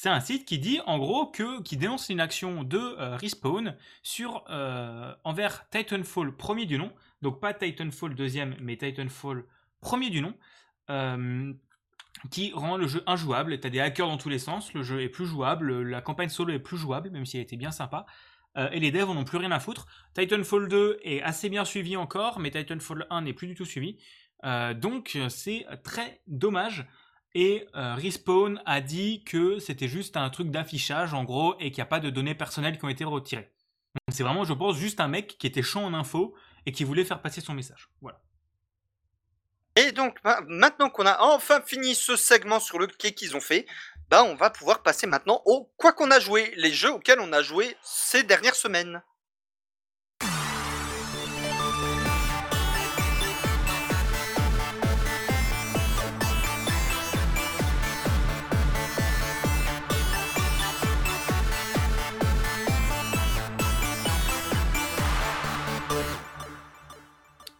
C'est 0.00 0.10
un 0.10 0.20
site 0.20 0.44
qui 0.44 0.60
dit 0.60 0.78
en 0.86 0.96
gros 0.96 1.26
que 1.26 1.60
qui 1.62 1.76
dénonce 1.76 2.08
une 2.08 2.20
action 2.20 2.62
de 2.62 2.78
euh, 2.78 3.16
respawn 3.16 3.76
sur 4.04 4.44
euh, 4.48 5.12
envers 5.24 5.68
Titanfall 5.70 6.36
premier 6.36 6.66
du 6.66 6.78
nom, 6.78 6.92
donc 7.20 7.40
pas 7.40 7.52
Titanfall 7.52 8.14
deuxième, 8.14 8.54
mais 8.60 8.76
Titanfall 8.76 9.44
premier 9.80 10.08
du 10.08 10.20
nom, 10.20 10.34
euh, 10.88 11.52
qui 12.30 12.52
rend 12.54 12.76
le 12.76 12.86
jeu 12.86 13.02
injouable. 13.08 13.58
T'as 13.58 13.70
des 13.70 13.80
hackers 13.80 14.06
dans 14.06 14.18
tous 14.18 14.28
les 14.28 14.38
sens, 14.38 14.72
le 14.72 14.84
jeu 14.84 15.02
est 15.02 15.08
plus 15.08 15.26
jouable, 15.26 15.82
la 15.82 16.00
campagne 16.00 16.28
solo 16.28 16.52
est 16.52 16.60
plus 16.60 16.78
jouable, 16.78 17.10
même 17.10 17.26
si 17.26 17.38
elle 17.38 17.42
était 17.42 17.56
bien 17.56 17.72
sympa. 17.72 18.06
et 18.54 18.78
les 18.78 18.92
devs 18.92 19.10
en 19.10 19.16
ont 19.16 19.24
plus 19.24 19.38
rien 19.38 19.50
à 19.50 19.58
foutre. 19.58 19.88
Titanfall 20.14 20.68
2 20.68 21.00
est 21.02 21.22
assez 21.22 21.48
bien 21.48 21.64
suivi 21.64 21.96
encore, 21.96 22.38
mais 22.38 22.52
Titanfall 22.52 23.08
1 23.10 23.22
n'est 23.22 23.32
plus 23.32 23.48
du 23.48 23.56
tout 23.56 23.64
suivi. 23.64 23.98
Donc 24.76 25.18
c'est 25.28 25.66
très 25.82 26.22
dommage. 26.28 26.86
Et 27.40 27.68
euh, 27.76 27.94
Respawn 27.94 28.60
a 28.66 28.80
dit 28.80 29.22
que 29.22 29.60
c'était 29.60 29.86
juste 29.86 30.16
un 30.16 30.28
truc 30.28 30.50
d'affichage 30.50 31.14
en 31.14 31.22
gros 31.22 31.54
et 31.60 31.70
qu'il 31.70 31.76
n'y 31.76 31.82
a 31.82 31.86
pas 31.86 32.00
de 32.00 32.10
données 32.10 32.34
personnelles 32.34 32.76
qui 32.76 32.84
ont 32.84 32.88
été 32.88 33.04
retirées. 33.04 33.52
C'est 34.10 34.24
vraiment, 34.24 34.42
je 34.42 34.52
pense, 34.52 34.76
juste 34.76 34.98
un 34.98 35.06
mec 35.06 35.38
qui 35.38 35.46
était 35.46 35.62
chaud 35.62 35.78
en 35.78 35.94
info 35.94 36.34
et 36.66 36.72
qui 36.72 36.82
voulait 36.82 37.04
faire 37.04 37.22
passer 37.22 37.40
son 37.40 37.54
message. 37.54 37.90
Voilà. 38.00 38.20
Et 39.76 39.92
donc, 39.92 40.18
ma- 40.24 40.40
maintenant 40.48 40.90
qu'on 40.90 41.06
a 41.06 41.20
enfin 41.20 41.60
fini 41.64 41.94
ce 41.94 42.16
segment 42.16 42.58
sur 42.58 42.80
le 42.80 42.88
quai 42.88 43.12
qu'ils 43.12 43.36
ont 43.36 43.40
fait, 43.40 43.66
bah 44.10 44.24
on 44.24 44.34
va 44.34 44.50
pouvoir 44.50 44.82
passer 44.82 45.06
maintenant 45.06 45.40
au 45.44 45.70
quoi 45.76 45.92
qu'on 45.92 46.10
a 46.10 46.18
joué, 46.18 46.52
les 46.56 46.72
jeux 46.72 46.90
auxquels 46.90 47.20
on 47.20 47.32
a 47.32 47.42
joué 47.42 47.76
ces 47.82 48.24
dernières 48.24 48.56
semaines. 48.56 49.00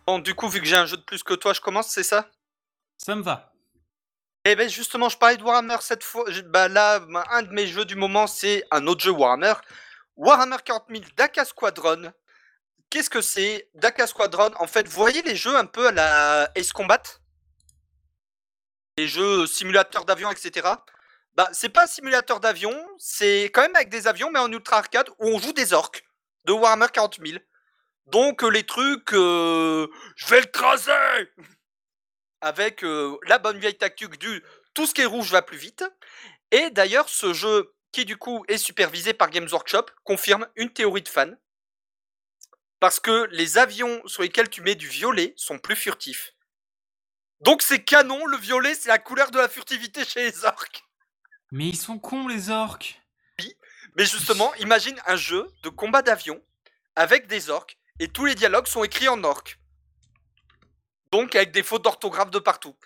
Bon, 0.09 0.19
du 0.19 0.35
coup, 0.35 0.49
vu 0.49 0.59
que 0.61 0.67
j'ai 0.67 0.75
un 0.75 0.87
jeu 0.87 0.97
de 0.97 1.03
plus 1.03 1.23
que 1.23 1.35
toi, 1.35 1.53
je 1.53 1.61
commence, 1.61 1.89
c'est 1.89 2.03
ça? 2.03 2.31
Ça 2.97 3.15
me 3.15 3.21
va. 3.21 3.53
Eh 4.47 4.57
ben 4.57 4.67
justement, 4.67 5.11
je 5.11 5.19
parlais 5.19 5.37
de 5.37 5.43
Warhammer 5.43 5.77
cette 5.83 6.03
fois. 6.03 6.25
Bah 6.47 6.67
là, 6.67 7.01
bah, 7.01 7.27
un 7.31 7.43
de 7.43 7.51
mes 7.51 7.67
jeux 7.67 7.85
du 7.85 7.95
moment, 7.95 8.27
c'est 8.27 8.65
un 8.71 8.87
autre 8.87 9.03
jeu 9.05 9.11
Warhammer. 9.11 9.53
Warhammer 10.17 10.57
40 10.65 10.87
000 10.89 11.03
Daka 11.15 11.45
Squadron. 11.45 12.11
Qu'est-ce 12.89 13.11
que 13.11 13.21
c'est 13.21 13.69
Daka 13.75 14.07
Squadron, 14.07 14.51
en 14.59 14.67
fait, 14.67 14.89
vous 14.89 14.95
voyez 14.99 15.21
les 15.21 15.37
jeux 15.37 15.55
un 15.59 15.67
peu 15.67 15.89
à 15.89 15.93
la 15.93 16.51
Ace 16.55 16.73
Combat? 16.73 17.03
Les 18.97 19.09
jeux 19.09 19.47
simulateurs 19.47 20.07
d'avion, 20.07 20.31
etc. 20.31 20.69
Bah, 21.35 21.51
c'est 21.53 21.69
pas 21.69 21.85
un 21.85 21.87
simulateur 21.87 22.41
d'avion, 22.41 22.75
c'est 22.97 23.51
quand 23.53 23.61
même 23.61 23.77
avec 23.77 23.91
des 23.91 24.09
avions, 24.09 24.31
mais 24.31 24.39
en 24.39 24.51
ultra 24.51 24.79
arcade, 24.79 25.11
où 25.19 25.27
on 25.27 25.39
joue 25.39 25.53
des 25.53 25.75
orques 25.75 26.03
de 26.47 26.53
Warhammer 26.53 26.87
40 26.91 27.19
000. 27.23 27.41
Donc 28.11 28.43
les 28.43 28.65
trucs, 28.65 29.13
euh, 29.13 29.87
je 30.17 30.27
vais 30.29 30.41
le 30.41 30.47
craser 30.47 31.29
Avec 32.41 32.83
euh, 32.83 33.19
la 33.27 33.39
bonne 33.39 33.59
vieille 33.59 33.77
tactique 33.77 34.19
du 34.19 34.43
tout 34.75 34.87
ce 34.87 34.95
qui 34.95 35.03
est 35.03 35.07
rouge 35.07 35.31
va 35.31 35.43
plus 35.43 35.59
vite. 35.59 35.85
Et 36.51 36.71
d'ailleurs, 36.71 37.09
ce 37.09 37.35
jeu, 37.35 37.75
qui 37.93 38.05
du 38.05 38.17
coup 38.17 38.45
est 38.49 38.59
supervisé 38.59 39.13
par 39.13 39.29
Games 39.31 39.49
Workshop, 39.51 39.87
confirme 40.05 40.47
une 40.57 40.73
théorie 40.73 41.03
de 41.03 41.09
fan. 41.09 41.37
Parce 42.81 43.01
que 43.01 43.29
les 43.33 43.59
avions 43.59 44.01
sur 44.07 44.23
lesquels 44.23 44.49
tu 44.49 44.63
mets 44.63 44.77
du 44.77 44.87
violet 44.87 45.35
sont 45.37 45.59
plus 45.59 45.77
furtifs. 45.77 46.33
Donc 47.41 47.61
c'est 47.61 47.85
canon, 47.85 48.25
le 48.25 48.37
violet 48.37 48.75
c'est 48.75 48.89
la 48.89 48.99
couleur 48.99 49.31
de 49.31 49.39
la 49.39 49.49
furtivité 49.49 50.05
chez 50.05 50.25
les 50.31 50.45
orques. 50.45 50.85
Mais 51.51 51.69
ils 51.69 51.77
sont 51.77 51.99
cons, 51.99 52.29
les 52.29 52.51
orques. 52.51 53.01
Mais 53.97 54.07
justement, 54.07 54.55
imagine 54.57 54.99
un 55.07 55.17
jeu 55.17 55.47
de 55.63 55.69
combat 55.69 56.03
d'avion 56.03 56.41
avec 56.95 57.27
des 57.27 57.51
orques 57.51 57.79
et 57.99 58.09
tous 58.09 58.25
les 58.25 58.35
dialogues 58.35 58.67
sont 58.67 58.85
écrits 58.85 59.09
en 59.09 59.23
orque. 59.25 59.59
Donc 61.13 61.35
avec 61.35 61.53
des 61.53 61.63
fautes 61.63 61.85
d'orthographe 61.85 62.31
de 62.31 62.39
partout. 62.39 62.77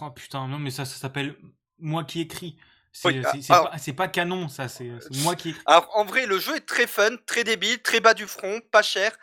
Oh 0.00 0.10
putain, 0.10 0.46
non, 0.48 0.58
mais 0.58 0.70
ça, 0.70 0.84
ça 0.84 0.96
s'appelle 0.96 1.36
moi 1.78 2.04
qui 2.04 2.20
écris. 2.20 2.56
C'est 2.92 3.08
Oui, 3.08 3.22
pas, 3.46 3.76
pas 3.96 4.08
canon, 4.08 4.48
ça, 4.48 4.68
c'est 4.68 4.90
c'est 5.00 5.22
moi 5.22 5.36
qui 5.36 5.50
écris. 5.50 5.62
Alors 5.66 5.90
en 5.94 6.04
vrai, 6.04 6.26
le 6.26 6.38
jeu 6.38 6.56
est 6.56 6.66
très 6.66 6.86
fun, 6.86 7.16
très 7.26 7.44
débile, 7.44 7.82
très 7.82 8.00
bas 8.00 8.14
du 8.14 8.26
front, 8.26 8.60
pas 8.70 8.82
cher. 8.82 9.16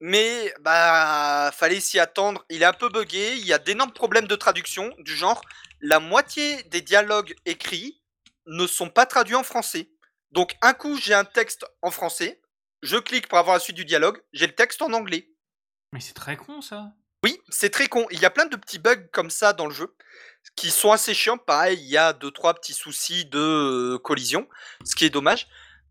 Mais 0.00 0.52
bah 0.60 1.52
fallait 1.54 1.80
s'y 1.80 2.00
attendre. 2.00 2.44
Il 2.50 2.62
est 2.62 2.66
un 2.66 2.72
peu 2.72 2.88
buggé. 2.88 3.36
Il 3.36 3.46
y 3.46 3.52
a 3.52 3.58
d'énormes 3.58 3.92
problèmes 3.92 4.26
de 4.26 4.34
traduction 4.34 4.92
du 4.98 5.14
genre 5.14 5.40
la 5.82 6.00
moitié 6.00 6.62
des 6.64 6.80
dialogues 6.80 7.34
écrits 7.44 8.00
ne 8.46 8.66
sont 8.66 8.88
pas 8.88 9.06
traduits 9.06 9.34
en 9.34 9.42
français. 9.42 9.90
Donc 10.32 10.56
un 10.62 10.72
coup 10.72 10.96
j'ai 10.96 11.14
un 11.14 11.24
texte 11.24 11.64
en 11.82 11.90
français, 11.90 12.40
je 12.82 12.96
clique 12.96 13.28
pour 13.28 13.38
avoir 13.38 13.54
la 13.56 13.60
suite 13.60 13.76
du 13.76 13.84
dialogue, 13.84 14.20
j'ai 14.32 14.46
le 14.46 14.54
texte 14.54 14.82
en 14.82 14.92
anglais. 14.92 15.28
Mais 15.92 16.00
c'est 16.00 16.14
très 16.14 16.36
con, 16.36 16.60
ça. 16.60 16.92
Oui, 17.24 17.40
c'est 17.48 17.70
très 17.70 17.86
con. 17.88 18.06
Il 18.10 18.18
y 18.20 18.24
a 18.24 18.30
plein 18.30 18.46
de 18.46 18.56
petits 18.56 18.78
bugs 18.78 19.06
comme 19.12 19.30
ça 19.30 19.52
dans 19.52 19.66
le 19.66 19.74
jeu 19.74 19.94
qui 20.56 20.70
sont 20.70 20.90
assez 20.90 21.14
chiants. 21.14 21.38
Pareil, 21.38 21.78
il 21.80 21.88
y 21.88 21.96
a 21.96 22.12
deux 22.12 22.30
trois 22.32 22.54
petits 22.54 22.72
soucis 22.72 23.26
de 23.26 23.38
euh, 23.38 23.98
collision, 23.98 24.48
ce 24.84 24.94
qui 24.96 25.04
est 25.04 25.10
dommage. 25.10 25.46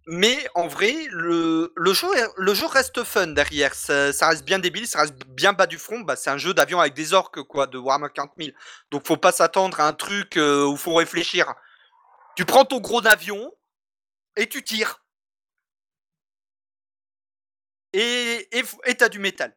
Mais 0.08 0.46
en 0.56 0.68
vrai, 0.68 0.94
le, 1.12 1.72
le, 1.76 1.94
jeu, 1.94 2.08
est- 2.18 2.28
le 2.36 2.54
jeu 2.54 2.66
reste 2.66 3.04
fun 3.04 3.28
derrière. 3.28 3.74
Ça, 3.76 4.12
ça 4.12 4.28
reste 4.30 4.44
bien 4.44 4.60
débile, 4.60 4.88
ça 4.88 5.02
reste 5.02 5.26
bien 5.28 5.54
bas 5.54 5.68
du 5.68 5.78
front. 5.78 6.00
Bah, 6.02 6.16
c'est 6.16 6.32
un 6.32 6.38
jeu 6.39 6.54
d'avion 6.54 6.80
avec 6.82 6.96
des 6.96 7.14
orques, 7.14 7.44
quoi, 7.44 7.68
de 7.68 7.78
Warhammer 7.78 8.10
40 8.14 8.32
000. 8.38 8.50
Donc 8.89 9.06
faut 9.08 9.16
pas 9.16 9.32
s'attendre 9.32 9.80
à 9.80 9.88
un 9.88 9.94
truc 9.94 10.36
euh, 10.38 10.66
où 10.66 10.76
faut 10.76 10.96
réfléchir. 10.96 11.54
Tu 12.36 12.44
prends 12.46 12.66
ton 12.66 12.80
gros 12.80 13.06
avion 13.06 13.54
et 14.36 14.50
tu 14.50 14.64
tires. 14.64 15.01
Et 17.94 18.48
et 18.52 18.62
f- 18.64 18.78
et 18.86 18.96
t'as 18.96 19.10
du 19.10 19.20
métal. 19.20 19.56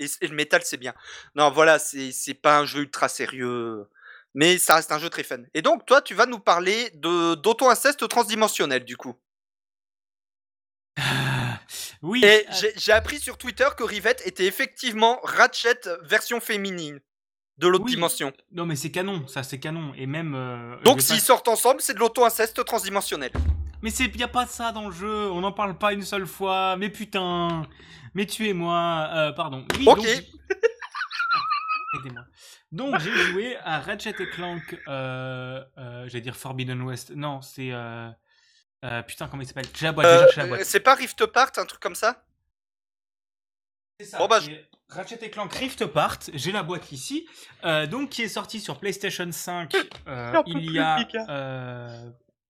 Et, 0.00 0.06
le 0.22 0.34
métal, 0.34 0.62
c'est 0.64 0.76
bien. 0.76 0.94
Non, 1.34 1.50
voilà, 1.50 1.78
c'est 1.78 2.12
c'est 2.12 2.34
pas 2.34 2.58
un 2.58 2.64
jeu 2.66 2.80
ultra 2.82 3.08
sérieux. 3.08 3.88
Mais 4.34 4.58
ça 4.58 4.76
reste 4.76 4.92
un 4.92 4.98
jeu 4.98 5.08
très 5.10 5.24
fun. 5.24 5.38
Et 5.54 5.62
donc, 5.62 5.86
toi, 5.86 6.00
tu 6.02 6.14
vas 6.14 6.26
nous 6.26 6.38
parler 6.38 6.90
de 6.94 7.34
d'auto-inceste 7.34 8.06
transdimensionnel, 8.08 8.84
du 8.84 8.96
coup. 8.96 9.14
Ah, 10.96 11.60
oui. 12.02 12.24
Et 12.24 12.46
euh, 12.48 12.70
j'ai 12.76 12.92
appris 12.92 13.18
sur 13.18 13.38
Twitter 13.38 13.66
que 13.76 13.82
Rivette 13.84 14.22
était 14.26 14.46
effectivement 14.46 15.20
Ratchet 15.22 15.80
version 16.02 16.40
féminine 16.40 17.00
de 17.58 17.66
l'autre 17.68 17.84
Oui. 17.86 17.92
dimension. 17.92 18.32
Non, 18.52 18.66
mais 18.66 18.76
c'est 18.76 18.90
canon, 18.90 19.26
ça, 19.28 19.42
c'est 19.42 19.58
canon. 19.58 19.92
Et 19.96 20.06
même. 20.06 20.34
euh, 20.34 20.76
Donc, 20.82 21.00
s'ils 21.00 21.16
pas- 21.16 21.22
sortent 21.22 21.48
ensemble, 21.48 21.80
c'est 21.80 21.94
de 21.94 21.98
l'auto-inceste 22.00 22.64
transdimensionnel. 22.64 23.32
Mais 23.82 23.90
c'est 23.90 24.06
y 24.16 24.22
a 24.22 24.28
pas 24.28 24.44
de 24.44 24.50
ça 24.50 24.72
dans 24.72 24.86
le 24.88 24.92
jeu. 24.94 25.30
On 25.30 25.40
n'en 25.40 25.52
parle 25.52 25.76
pas 25.78 25.92
une 25.92 26.02
seule 26.02 26.26
fois. 26.26 26.76
Mais 26.76 26.90
putain. 26.90 27.62
Mais 28.14 28.26
tuez-moi. 28.26 29.08
Euh, 29.14 29.32
pardon. 29.32 29.64
Oui, 29.78 29.84
Ok. 29.86 29.96
donc 29.96 30.06
j'ai- 30.06 30.28
Aidez-moi. 32.00 32.24
Donc 32.72 32.98
j'ai 33.00 33.12
joué 33.12 33.56
à 33.64 33.80
Ratchet 33.80 34.14
et 34.18 34.28
Clank. 34.30 34.78
Euh, 34.88 35.64
euh, 35.78 36.08
J'allais 36.08 36.20
dire 36.20 36.36
Forbidden 36.36 36.82
West. 36.82 37.10
Non, 37.14 37.40
c'est. 37.40 37.70
Euh... 37.72 38.10
euh, 38.84 39.02
putain, 39.02 39.28
comment 39.28 39.42
il 39.42 39.46
s'appelle? 39.46 39.66
J'ai 39.74 39.86
la 39.86 39.92
boîte. 39.92 40.06
J'ai 40.06 40.18
cherché 40.26 40.40
la 40.40 40.46
boîte. 40.48 40.64
c'est 40.64 40.80
pas 40.80 40.94
Rift 40.94 41.20
Apart, 41.20 41.50
un 41.56 41.64
truc 41.64 41.80
comme 41.80 41.94
ça? 41.94 42.24
C'est 44.00 44.06
ça. 44.06 44.18
bon, 44.18 44.26
bah, 44.28 44.40
Ratchet 44.90 45.18
et 45.22 45.30
Clank 45.30 45.52
Rift 45.54 45.82
Apart. 45.82 46.18
J'ai 46.34 46.52
la 46.52 46.62
boîte 46.62 46.92
ici. 46.92 47.26
Donc 47.90 48.10
qui 48.10 48.22
est 48.22 48.28
sorti 48.28 48.60
sur 48.60 48.78
PlayStation 48.78 49.30
5 49.30 49.74
euh, 50.08 50.32
J'en 50.32 50.44
peux 50.44 50.50
il 50.50 50.72
y 50.72 50.78
a 50.78 50.98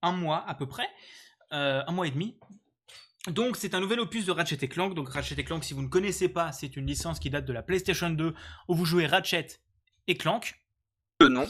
un 0.01 0.11
mois 0.11 0.43
à 0.47 0.55
peu 0.55 0.67
près. 0.67 0.87
Euh, 1.53 1.81
un 1.87 1.91
mois 1.91 2.07
et 2.07 2.11
demi. 2.11 2.37
Donc 3.27 3.57
c'est 3.57 3.73
un 3.73 3.79
nouvel 3.79 3.99
opus 3.99 4.25
de 4.25 4.31
Ratchet 4.31 4.57
et 4.61 4.67
Clank. 4.69 4.93
Donc 4.95 5.09
Ratchet 5.09 5.35
et 5.37 5.43
Clank, 5.43 5.63
si 5.63 5.73
vous 5.73 5.81
ne 5.81 5.87
connaissez 5.87 6.29
pas, 6.29 6.51
c'est 6.51 6.75
une 6.77 6.85
licence 6.87 7.19
qui 7.19 7.29
date 7.29 7.45
de 7.45 7.53
la 7.53 7.61
PlayStation 7.63 8.09
2 8.09 8.33
où 8.67 8.75
vous 8.75 8.85
jouez 8.85 9.05
Ratchet 9.07 9.47
et 10.07 10.15
Clank. 10.15 10.59
Euh, 11.21 11.29
non. 11.29 11.47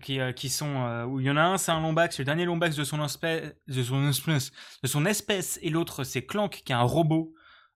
Qui, 0.00 0.20
euh, 0.20 0.32
qui 0.32 0.48
sont 0.48 0.86
euh, 0.86 1.04
où 1.04 1.20
il 1.20 1.26
y 1.26 1.30
en 1.30 1.36
a 1.36 1.42
un 1.42 1.58
c'est 1.58 1.70
un 1.70 1.80
Lombax 1.82 2.18
le 2.18 2.24
dernier 2.24 2.46
Lombax 2.46 2.76
de 2.76 2.82
son 2.82 3.04
espèce 3.04 3.52
de 3.68 3.82
son 3.82 4.08
espèce 4.08 4.50
de 4.82 4.88
son 4.88 5.04
espèce 5.04 5.58
et 5.60 5.68
l'autre 5.68 6.02
c'est 6.02 6.24
Clank 6.24 6.62
qui 6.64 6.72
est 6.72 6.74
un 6.74 6.80
robot 6.80 7.34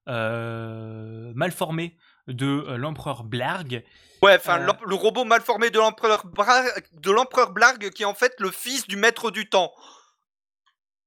euh, 0.09 1.33
mal 1.35 1.53
formé 1.53 1.97
de 2.27 2.65
l'empereur 2.77 3.25
Blarg 3.25 3.85
Ouais, 4.23 4.37
enfin, 4.37 4.61
Euh. 4.67 4.73
le 4.87 4.95
robot 4.95 5.25
mal 5.25 5.43
formé 5.43 5.69
de 5.69 5.79
l'empereur 5.79 6.27
Bra- 6.27 6.65
de 6.93 7.11
l'empereur 7.11 7.53
Blarg, 7.53 7.91
qui 7.91 8.03
est 8.03 8.07
en 8.07 8.15
fait 8.15 8.33
le 8.39 8.51
fils 8.51 8.89
du 8.89 8.97
maître 8.97 9.31
du 9.31 9.49
temps. 9.51 9.73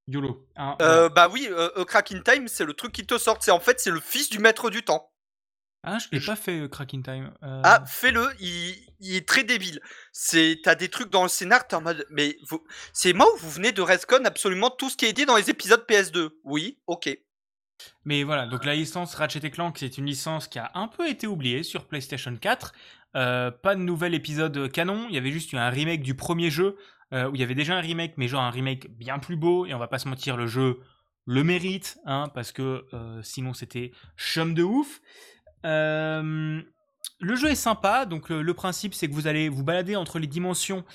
YOLO 0.10 0.47
hein, 0.55 0.76
Euh, 0.82 1.10
bah 1.10 1.30
oui, 1.32 1.47
euh, 1.49 1.84
Crack 1.86 2.12
in 2.12 2.22
Time, 2.22 2.47
c'est 2.47 2.66
le 2.66 2.74
truc 2.74 2.91
qui 2.91 3.05
te 3.05 3.18
sort. 3.18 3.38
C'est 3.41 3.51
en 3.51 3.60
fait, 3.60 3.80
c'est 3.80 3.91
le 3.91 3.99
fils 3.99 4.30
du 4.30 4.39
maître 4.39 4.70
du 4.70 4.84
temps. 4.84 5.12
Ah, 5.84 5.97
je 5.97 6.07
l'ai 6.12 6.20
pas 6.20 6.36
fait, 6.36 6.60
euh, 6.60 6.68
Crack 6.68 6.93
in 6.93 7.01
Time. 7.01 7.32
Euh, 7.43 7.62
Ah, 7.64 7.84
fais-le, 7.88 8.28
il, 8.39 8.76
il 8.99 9.16
est 9.16 9.28
très 9.28 9.43
débile. 9.45 9.80
C'est, 10.12 10.60
t'as 10.62 10.76
des 10.76 10.89
trucs 10.89 11.10
dans 11.10 11.24
le 11.24 11.30
scénar, 11.30 11.68
t'es 11.68 11.76
en 11.76 11.82
mode, 11.82 12.05
mais 12.10 12.36
vous, 12.49 12.62
c'est 12.91 13.14
moi 13.14 13.28
ou 13.34 13.38
vous 13.38 13.49
venez 13.49 13.72
de 13.72 13.82
Rescon 13.82 14.26
absolument 14.26 14.72
tout 14.72 14.89
ce 14.89 14.97
qui 14.97 15.05
est 15.05 15.14
dit 15.14 15.26
dans 15.26 15.38
les 15.38 15.49
épisodes 15.49 15.86
PS2 15.88 16.30
Oui, 16.43 16.80
ok. 16.88 17.18
Mais 18.03 18.24
voilà, 18.24 18.45
donc 18.45 18.66
la 18.66 18.76
licence 18.76 19.16
Ratchet 19.16 19.39
et 19.43 19.51
Clank, 19.51 19.78
c'est 19.80 19.97
une 19.97 20.05
licence 20.05 20.49
qui 20.49 20.60
a 20.60 20.70
un 20.74 20.89
peu 20.89 21.07
été 21.07 21.28
oubliée 21.28 21.64
sur 21.64 21.86
PlayStation 21.86 22.36
4. 22.36 22.74
Euh, 23.16 23.49
pas 23.49 23.74
de 23.76 23.80
nouvel 23.80 24.14
épisode 24.14 24.70
canon, 24.72 25.07
il 25.07 25.16
y 25.16 25.18
avait 25.18 25.32
juste 25.32 25.53
eu 25.53 25.57
un 25.57 25.70
remake 25.70 26.01
du 26.01 26.14
premier 26.14 26.49
jeu, 26.51 26.76
euh, 27.12 27.28
où 27.28 27.36
il 27.36 27.41
y 27.41 27.43
avait 27.43 27.55
déjà 27.55 27.76
un 27.76 27.82
remake, 27.82 28.14
mais 28.18 28.28
genre 28.28 28.43
un 28.43 28.51
remake 28.51 28.95
bien 28.97 29.18
plus 29.18 29.36
beau, 29.36 29.66
et 29.66 29.74
on 29.74 29.80
va 29.80 29.88
pas 29.88 29.97
se 29.97 30.07
mentir, 30.07 30.38
le 30.38 30.45
jeu 30.45 30.80
le 31.26 31.43
mérite, 31.43 31.97
hein, 32.05 32.30
parce 32.34 32.51
que 32.51 32.86
euh, 32.93 33.22
sinon 33.24 33.53
c'était 33.53 33.91
chum 34.16 34.53
de 34.53 34.64
ouf. 34.64 35.01
Euh, 35.66 36.62
le 37.20 37.36
jeu 37.36 37.49
est 37.49 37.55
sympa, 37.55 38.05
donc 38.05 38.30
le, 38.30 38.53
principe 38.53 38.93
c'est 38.93 39.07
que 39.07 39.14
vous 39.14 39.28
allez 39.28 39.49
vous 39.49 39.64
balader 39.64 39.95
entre 39.95 40.20
les 40.20 40.28
dimensions 40.28 40.86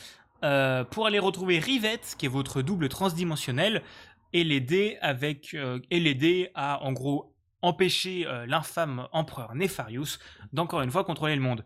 pour 0.91 1.07
aller 1.07 1.19
retrouver 1.19 1.59
Rivette, 1.59 2.17
qui 2.19 2.27
est 2.27 2.29
votre 2.29 2.61
double 2.61 2.91
transdimensionnel, 2.91 3.83
et 4.35 4.45
l'aider 4.45 4.99
avec 5.01 5.55
et 5.55 6.01
l'aider 6.01 6.51
à 6.55 6.83
en 6.83 6.93
gros 6.93 7.35
empêcher 7.63 8.27
l'infâme 8.47 9.09
empereur 9.13 9.55
Nefarius 9.55 10.19
d'encore 10.53 10.83
une 10.83 10.91
fois 10.91 11.05
contrôler 11.05 11.35
le 11.35 11.41
monde. 11.41 11.65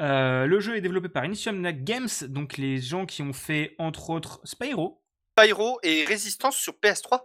Euh, 0.00 0.46
le 0.46 0.60
jeu 0.60 0.76
est 0.76 0.80
développé 0.80 1.08
par 1.08 1.24
Insomniac 1.24 1.84
Games, 1.84 2.08
donc 2.28 2.56
les 2.56 2.80
gens 2.80 3.06
qui 3.06 3.22
ont 3.22 3.32
fait 3.32 3.74
entre 3.78 4.10
autres 4.10 4.40
Spyro 4.44 5.02
Pyro 5.36 5.78
et 5.82 6.04
Résistance 6.04 6.56
sur 6.56 6.74
PS3. 6.74 7.20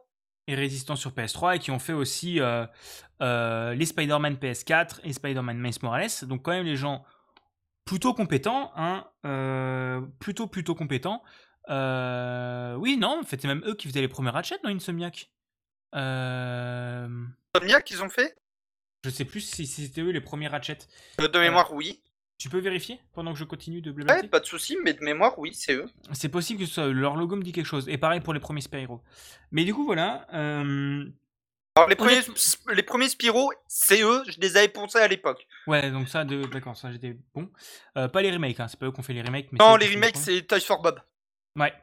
et 0.48 0.56
Resistance 0.56 1.00
sur 1.00 1.12
PS3 1.12 1.56
et 1.56 1.60
qui 1.60 1.72
ont 1.72 1.80
fait 1.80 1.94
aussi 1.94 2.40
euh, 2.40 2.66
euh, 3.22 3.74
les 3.74 3.86
Spider-Man 3.86 4.36
PS4 4.36 5.00
et 5.04 5.14
Spider-Man 5.14 5.60
Miles 5.60 5.76
Morales. 5.82 6.10
Donc 6.24 6.44
quand 6.44 6.52
même 6.52 6.66
les 6.66 6.76
gens 6.76 7.06
plutôt 7.86 8.14
compétents, 8.14 8.72
hein, 8.76 9.08
plutôt 10.20 10.48
plutôt 10.48 10.76
compétents. 10.76 11.24
Oui, 11.68 12.98
non, 12.98 13.20
en 13.22 13.24
fait 13.24 13.42
c'est 13.42 13.48
même 13.48 13.64
eux 13.66 13.76
qui 13.76 13.88
faisaient 13.88 14.02
les 14.02 14.08
premiers 14.08 14.32
Ratchet 14.32 14.58
dans 14.64 14.70
Insomniac? 14.70 15.32
Insomniac, 15.94 17.84
qu'ils 17.86 18.04
ont 18.04 18.10
fait? 18.10 18.36
je 19.04 19.10
sais 19.10 19.26
plus 19.26 19.42
si 19.42 19.66
c'était 19.66 20.02
eux 20.02 20.10
les 20.10 20.22
premiers 20.22 20.48
Ratchet. 20.48 20.80
De 21.18 21.40
mémoire, 21.40 21.74
oui. 21.74 22.02
Tu 22.40 22.48
peux 22.48 22.60
vérifier 22.60 23.02
pendant 23.14 23.34
que 23.34 23.38
je 23.40 23.44
continue 23.44 23.82
de 23.82 23.90
Ouais, 23.92 23.96
blablater 23.98 24.30
pas 24.30 24.40
de 24.40 24.46
souci, 24.46 24.78
mais 24.84 24.94
de 24.94 25.04
mémoire, 25.04 25.38
oui, 25.38 25.52
c'est 25.54 25.74
eux. 25.74 25.86
C'est 26.14 26.30
possible 26.30 26.62
que 26.62 26.66
ce 26.66 26.74
soit 26.76 26.88
leur 26.88 27.18
logo 27.18 27.36
me 27.36 27.44
dit 27.44 27.52
quelque 27.52 27.66
chose. 27.66 27.88
Et 27.90 27.98
pareil 27.98 28.22
pour 28.22 28.34
les 28.34 28.40
premiers 28.40 28.62
Spyro. 28.62 29.02
Mais 29.52 29.66
du 29.66 29.74
coup 29.74 29.84
voilà. 29.86 30.26
euh, 30.34 31.06
Alors, 31.76 31.90
les 31.90 31.98
premiers, 31.98 32.22
les 32.74 32.84
premiers 32.84 33.10
Spyro, 33.10 33.52
c'est 33.68 34.02
eux, 34.04 34.24
je 34.30 34.40
les 34.40 34.56
avais 34.56 34.70
poncés 34.70 35.00
à 35.00 35.08
l'époque. 35.10 35.46
Ouais, 35.68 35.92
donc 35.92 36.08
ça, 36.08 36.24
de... 36.24 36.44
d'accord, 36.46 36.78
ça 36.78 36.94
j'étais 36.94 37.18
bon. 37.36 37.50
Euh, 37.98 38.08
pas 38.08 38.22
les 38.22 38.32
remakes, 38.32 38.58
hein, 38.62 38.70
c'est 38.70 38.80
pas 38.80 38.86
eux 38.86 38.92
qui 38.94 39.00
ont 39.02 39.04
fait 39.04 39.14
les 39.14 39.22
remakes. 39.22 39.50
Mais 39.52 39.58
Non, 39.60 39.76
les 39.76 39.88
remakes, 39.94 40.16
c'est 40.16 40.42
Toys 40.44 40.62
for 40.62 40.82
Bob. 40.82 41.02
Ouais. 41.58 41.74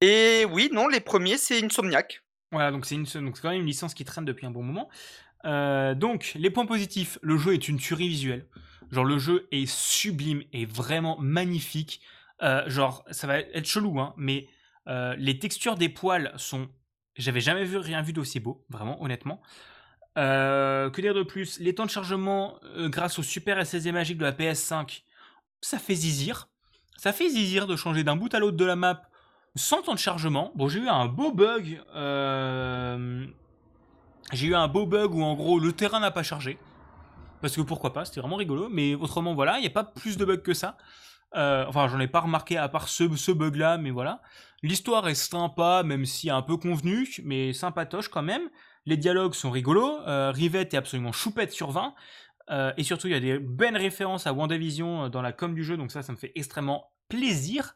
Et 0.00 0.44
oui, 0.50 0.68
non, 0.72 0.86
les 0.86 1.00
premiers, 1.00 1.36
c'est 1.36 1.64
Insomniac. 1.64 2.22
Voilà, 2.52 2.70
donc 2.70 2.86
c'est 2.86 2.94
une, 2.94 3.04
donc 3.24 3.40
quand 3.40 3.50
même 3.50 3.60
une 3.62 3.66
licence 3.66 3.94
qui 3.94 4.04
traîne 4.04 4.24
depuis 4.24 4.46
un 4.46 4.50
bon 4.52 4.62
moment. 4.62 4.88
Euh, 5.46 5.94
donc, 5.94 6.32
les 6.36 6.50
points 6.50 6.66
positifs, 6.66 7.18
le 7.22 7.36
jeu 7.36 7.54
est 7.54 7.68
une 7.68 7.78
tuerie 7.78 8.08
visuelle. 8.08 8.46
Genre, 8.90 9.04
le 9.04 9.18
jeu 9.18 9.48
est 9.50 9.66
sublime 9.66 10.42
et 10.52 10.66
vraiment 10.66 11.18
magnifique. 11.18 12.00
Euh, 12.42 12.68
genre, 12.68 13.04
ça 13.10 13.26
va 13.26 13.38
être 13.38 13.66
chelou, 13.66 13.98
hein, 14.00 14.14
mais 14.16 14.48
euh, 14.88 15.14
les 15.18 15.38
textures 15.38 15.76
des 15.76 15.88
poils 15.88 16.32
sont. 16.36 16.68
J'avais 17.16 17.40
jamais 17.40 17.64
vu 17.64 17.76
rien 17.76 18.02
vu 18.02 18.12
d'aussi 18.12 18.40
beau, 18.40 18.64
vraiment, 18.68 19.00
honnêtement. 19.02 19.40
Euh, 20.18 20.90
que 20.90 21.00
dire 21.00 21.14
de 21.14 21.22
plus? 21.22 21.58
Les 21.60 21.74
temps 21.74 21.86
de 21.86 21.90
chargement, 21.90 22.58
grâce 22.86 23.18
au 23.18 23.22
super 23.22 23.64
SSD 23.64 23.92
magique 23.92 24.18
de 24.18 24.24
la 24.24 24.32
PS5, 24.32 25.02
ça 25.60 25.78
fait 25.78 25.94
zizir. 25.94 26.48
Ça 26.96 27.12
fait 27.12 27.28
zizir 27.28 27.66
de 27.66 27.76
changer 27.76 28.04
d'un 28.04 28.16
bout 28.16 28.32
à 28.34 28.40
l'autre 28.40 28.56
de 28.56 28.64
la 28.64 28.76
map 28.76 29.02
sans 29.56 29.82
temps 29.82 29.94
de 29.94 29.98
chargement. 29.98 30.52
Bon, 30.56 30.68
j'ai 30.68 30.80
eu 30.80 30.88
un 30.88 31.06
beau 31.06 31.32
bug. 31.32 31.80
J'ai 34.32 34.46
eu 34.46 34.54
un 34.54 34.68
beau 34.68 34.86
bug 34.86 35.14
où 35.14 35.22
en 35.22 35.34
gros 35.34 35.58
le 35.60 35.72
terrain 35.72 36.00
n'a 36.00 36.10
pas 36.10 36.22
chargé. 36.22 36.58
Parce 37.44 37.56
que 37.56 37.60
pourquoi 37.60 37.92
pas, 37.92 38.06
c'était 38.06 38.20
vraiment 38.20 38.36
rigolo. 38.36 38.70
Mais 38.70 38.94
autrement, 38.94 39.34
voilà, 39.34 39.58
il 39.58 39.60
n'y 39.60 39.66
a 39.66 39.70
pas 39.70 39.84
plus 39.84 40.16
de 40.16 40.24
bugs 40.24 40.38
que 40.38 40.54
ça. 40.54 40.78
Euh, 41.36 41.66
enfin, 41.68 41.88
j'en 41.88 42.00
ai 42.00 42.08
pas 42.08 42.20
remarqué 42.20 42.56
à 42.56 42.70
part 42.70 42.88
ce, 42.88 43.32
bug-là, 43.32 43.76
mais 43.76 43.90
voilà. 43.90 44.22
L'histoire 44.62 45.06
est 45.08 45.14
sympa, 45.14 45.82
même 45.84 46.06
si 46.06 46.30
un 46.30 46.40
peu 46.40 46.56
convenue, 46.56 47.06
mais 47.22 47.52
sympatoche 47.52 48.08
quand 48.08 48.22
même. 48.22 48.48
Les 48.86 48.96
dialogues 48.96 49.34
sont 49.34 49.50
rigolos. 49.50 50.00
Euh, 50.06 50.30
Rivette 50.30 50.72
est 50.72 50.78
absolument 50.78 51.12
choupette 51.12 51.52
sur 51.52 51.70
20. 51.70 51.94
Euh, 52.50 52.72
et 52.78 52.82
surtout, 52.82 53.08
il 53.08 53.12
y 53.12 53.14
a 53.14 53.20
des 53.20 53.38
belles 53.38 53.76
références 53.76 54.26
à 54.26 54.32
WandaVision 54.32 55.10
dans 55.10 55.20
la 55.20 55.32
com 55.32 55.54
du 55.54 55.64
jeu, 55.64 55.76
donc 55.76 55.92
ça, 55.92 56.00
ça 56.00 56.12
me 56.12 56.16
fait 56.16 56.32
extrêmement 56.36 56.92
plaisir. 57.10 57.74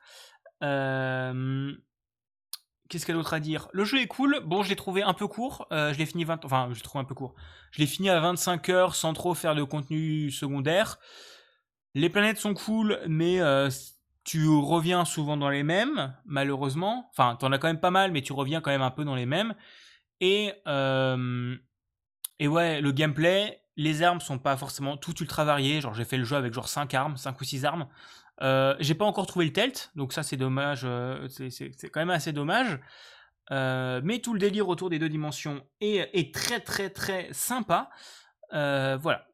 Qu'est-ce 2.89 3.05
qu'il 3.05 3.15
y 3.15 3.19
a 3.19 3.21
d'autre 3.21 3.35
à 3.35 3.41
dire? 3.41 3.69
Le 3.73 3.85
jeu 3.85 4.01
est 4.01 4.07
cool. 4.07 4.41
Bon, 4.45 4.63
je 4.63 4.71
l'ai 4.71 4.77
trouvé 4.77 5.03
un 5.03 5.13
peu 5.13 5.27
court. 5.27 5.67
Euh, 5.73 5.93
je 5.93 5.99
l'ai 5.99 6.07
fini 6.07 6.25
20... 6.25 6.45
Enfin, 6.45 6.71
je 6.73 6.99
un 6.99 7.05
peu 7.05 7.15
court. 7.15 7.35
Je 7.71 7.81
l'ai 7.81 7.87
fini 7.87 8.09
à 8.09 8.19
25 8.19 8.69
heures 8.71 8.95
sans 8.95 9.13
trop 9.13 9.35
faire 9.35 9.55
de 9.55 9.63
contenu 9.63 10.31
secondaire. 10.31 10.99
Les 11.95 12.09
planètes 12.09 12.39
sont 12.39 12.55
cool, 12.55 12.99
mais 13.07 13.41
euh, 13.41 13.69
tu 14.25 14.49
reviens 14.49 15.05
souvent 15.05 15.37
dans 15.37 15.51
les 15.51 15.63
mêmes, 15.63 16.15
malheureusement. 16.25 17.11
Enfin, 17.11 17.37
t'en 17.37 17.53
as 17.53 17.59
quand 17.59 17.69
même 17.69 17.81
pas 17.81 17.91
mal, 17.91 18.11
mais 18.11 18.23
tu 18.23 18.33
reviens 18.33 18.61
quand 18.61 18.71
même 18.71 18.83
un 18.83 18.91
peu 18.91 19.05
dans 19.05 19.15
les 19.15 19.27
mêmes. 19.27 19.55
Et, 20.21 20.53
euh, 20.67 21.57
et 22.39 22.49
ouais, 22.49 22.81
le 22.81 22.93
gameplay, 22.93 23.61
les 23.79 24.03
armes 24.03 24.21
sont 24.21 24.39
pas 24.39 24.57
forcément 24.59 24.99
tout 24.99 25.17
ultra 25.21 25.45
variées. 25.47 25.81
Genre, 25.81 25.95
j'ai 25.95 26.05
fait 26.05 26.19
le 26.19 26.25
jeu 26.25 26.37
avec 26.37 26.53
genre 26.53 26.69
5 26.69 26.93
armes, 26.93 27.17
5 27.17 27.41
ou 27.41 27.45
6 27.45 27.65
armes. 27.65 27.89
Euh, 28.43 28.77
j'ai 28.81 28.95
pas 28.95 29.07
encore 29.07 29.27
trouvé 29.27 29.47
le 29.47 29.53
telt, 29.53 29.91
donc 29.97 30.13
ça 30.13 30.23
c'est 30.23 30.37
dommage, 30.37 30.83
euh, 30.85 31.27
c'est- 31.29 31.89
quand 31.91 32.01
même 32.01 32.11
assez 32.11 32.33
dommage. 32.33 32.79
Euh, 33.51 34.01
mais 34.05 34.19
tout 34.19 34.35
le 34.35 34.39
délire 34.39 34.69
autour 34.69 34.91
des 34.91 34.99
deux 34.99 35.09
dimensions 35.09 35.65
est, 35.81 36.35
très 36.35 36.61
très 36.61 36.91
très 36.91 37.33
sympa. 37.33 37.89
Voilà. 38.53 39.25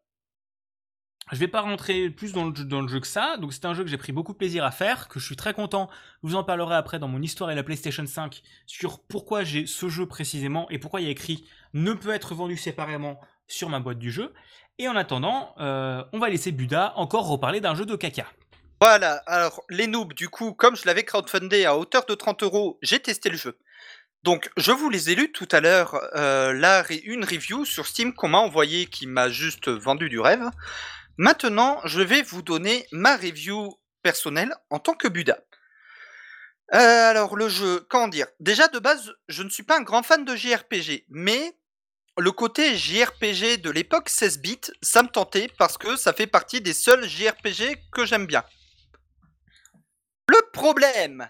Je 1.32 1.38
vais 1.38 1.48
pas 1.48 1.62
rentrer 1.62 2.10
plus 2.10 2.32
dans 2.32 2.44
le, 2.50 2.54
jeu- 2.54 2.64
dans 2.66 2.82
le 2.82 2.88
jeu 2.88 3.00
que 3.00 3.06
ça, 3.06 3.38
donc 3.38 3.54
c'est 3.54 3.64
un 3.64 3.72
jeu 3.72 3.82
que 3.82 3.88
j'ai 3.88 3.96
pris 3.96 4.12
beaucoup 4.12 4.32
de 4.34 4.36
plaisir 4.38 4.62
à 4.62 4.70
faire, 4.70 5.08
que 5.08 5.18
je 5.18 5.24
suis 5.24 5.36
très 5.36 5.54
content. 5.54 5.88
Je 6.22 6.28
vous 6.28 6.34
en 6.36 6.44
parlerai 6.44 6.74
après 6.76 6.98
dans 6.98 7.08
mon 7.08 7.22
histoire 7.22 7.50
et 7.50 7.54
la 7.54 7.62
PlayStation 7.62 8.04
5 8.06 8.42
sur 8.66 9.02
pourquoi 9.04 9.42
j'ai 9.42 9.66
ce 9.66 9.88
jeu 9.88 10.06
précisément 10.06 10.68
et 10.70 10.78
pourquoi 10.78 11.00
il 11.00 11.04
y 11.04 11.08
a 11.08 11.10
écrit 11.10 11.46
ne 11.72 11.94
peut 11.94 12.10
être 12.10 12.34
vendu 12.34 12.58
séparément 12.58 13.18
sur 13.46 13.68
ma 13.68 13.80
boîte 13.80 13.98
du 13.98 14.10
jeu. 14.10 14.32
Et 14.78 14.88
en 14.88 14.96
attendant, 14.96 15.54
euh, 15.58 16.02
on 16.12 16.18
va 16.18 16.28
laisser 16.28 16.52
Buda 16.52 16.92
encore 16.96 17.28
reparler 17.28 17.60
d'un 17.60 17.74
jeu 17.74 17.86
de 17.86 17.96
caca. 17.96 18.26
Voilà, 18.80 19.22
alors 19.26 19.62
les 19.70 19.86
noobs, 19.86 20.12
du 20.14 20.28
coup, 20.28 20.52
comme 20.52 20.76
je 20.76 20.82
l'avais 20.84 21.04
crowdfundé 21.04 21.64
à 21.64 21.76
hauteur 21.76 22.04
de 22.06 22.14
30 22.14 22.42
euros, 22.42 22.78
j'ai 22.82 23.00
testé 23.00 23.30
le 23.30 23.36
jeu. 23.36 23.56
Donc, 24.24 24.50
je 24.56 24.72
vous 24.72 24.90
les 24.90 25.10
ai 25.10 25.14
lus 25.14 25.32
tout 25.32 25.48
à 25.52 25.60
l'heure, 25.60 26.00
euh, 26.16 26.52
là, 26.52 26.82
une 27.04 27.24
review 27.24 27.64
sur 27.64 27.86
Steam 27.86 28.14
qu'on 28.14 28.28
m'a 28.28 28.38
envoyée 28.38 28.86
qui 28.86 29.06
m'a 29.06 29.28
juste 29.28 29.68
vendu 29.68 30.08
du 30.08 30.18
rêve. 30.18 30.50
Maintenant, 31.18 31.80
je 31.84 32.00
vais 32.00 32.22
vous 32.22 32.42
donner 32.42 32.86
ma 32.90 33.16
review 33.16 33.78
personnelle 34.02 34.54
en 34.70 34.78
tant 34.78 34.94
que 34.94 35.08
Buda. 35.08 35.38
Euh, 36.72 37.10
alors, 37.10 37.36
le 37.36 37.48
jeu, 37.48 37.86
comment 37.88 38.08
dire? 38.08 38.26
Déjà, 38.40 38.68
de 38.68 38.78
base, 38.78 39.12
je 39.28 39.42
ne 39.42 39.50
suis 39.50 39.62
pas 39.62 39.78
un 39.78 39.82
grand 39.82 40.02
fan 40.02 40.24
de 40.24 40.34
JRPG, 40.34 41.04
mais 41.08 41.56
le 42.16 42.32
côté 42.32 42.76
JRPG 42.76 43.60
de 43.60 43.70
l'époque 43.70 44.08
16 44.08 44.38
bits, 44.38 44.60
ça 44.82 45.02
me 45.02 45.08
tentait 45.08 45.48
parce 45.58 45.76
que 45.76 45.96
ça 45.96 46.12
fait 46.12 46.26
partie 46.26 46.60
des 46.60 46.74
seuls 46.74 47.08
JRPG 47.08 47.90
que 47.90 48.04
j'aime 48.04 48.26
bien. 48.26 48.44
Le 50.28 50.50
problème, 50.52 51.28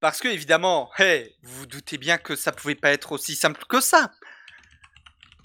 parce 0.00 0.20
que 0.20 0.28
évidemment, 0.28 0.90
hey, 0.98 1.36
vous 1.42 1.66
doutez 1.66 1.98
bien 1.98 2.18
que 2.18 2.34
ça 2.34 2.52
pouvait 2.52 2.74
pas 2.74 2.90
être 2.90 3.12
aussi 3.12 3.36
simple 3.36 3.64
que 3.68 3.80
ça. 3.80 4.10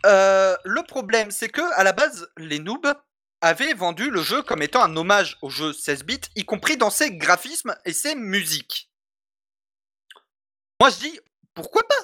Euh, 0.05 0.55
le 0.63 0.83
problème, 0.83 1.31
c'est 1.31 1.49
que 1.49 1.61
à 1.75 1.83
la 1.83 1.93
base, 1.93 2.27
les 2.37 2.59
noobs 2.59 2.93
avaient 3.41 3.73
vendu 3.73 4.09
le 4.09 4.21
jeu 4.21 4.41
comme 4.41 4.61
étant 4.61 4.83
un 4.83 4.95
hommage 4.95 5.37
au 5.41 5.49
jeu 5.49 5.73
16 5.73 6.03
bits, 6.05 6.21
y 6.35 6.45
compris 6.45 6.77
dans 6.77 6.89
ses 6.89 7.15
graphismes 7.15 7.75
et 7.85 7.93
ses 7.93 8.15
musiques. 8.15 8.89
Moi, 10.79 10.89
je 10.91 10.97
dis 10.97 11.19
pourquoi 11.53 11.83
pas? 11.87 11.95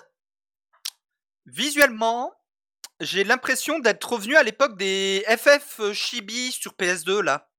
Visuellement, 1.46 2.34
j'ai 3.00 3.24
l'impression 3.24 3.80
d'être 3.80 4.14
revenu 4.14 4.36
à 4.36 4.44
l'époque 4.44 4.78
des 4.78 5.24
FF 5.28 5.94
Chibi 5.94 6.52
sur 6.52 6.74
PS2 6.74 7.22
là. 7.22 7.50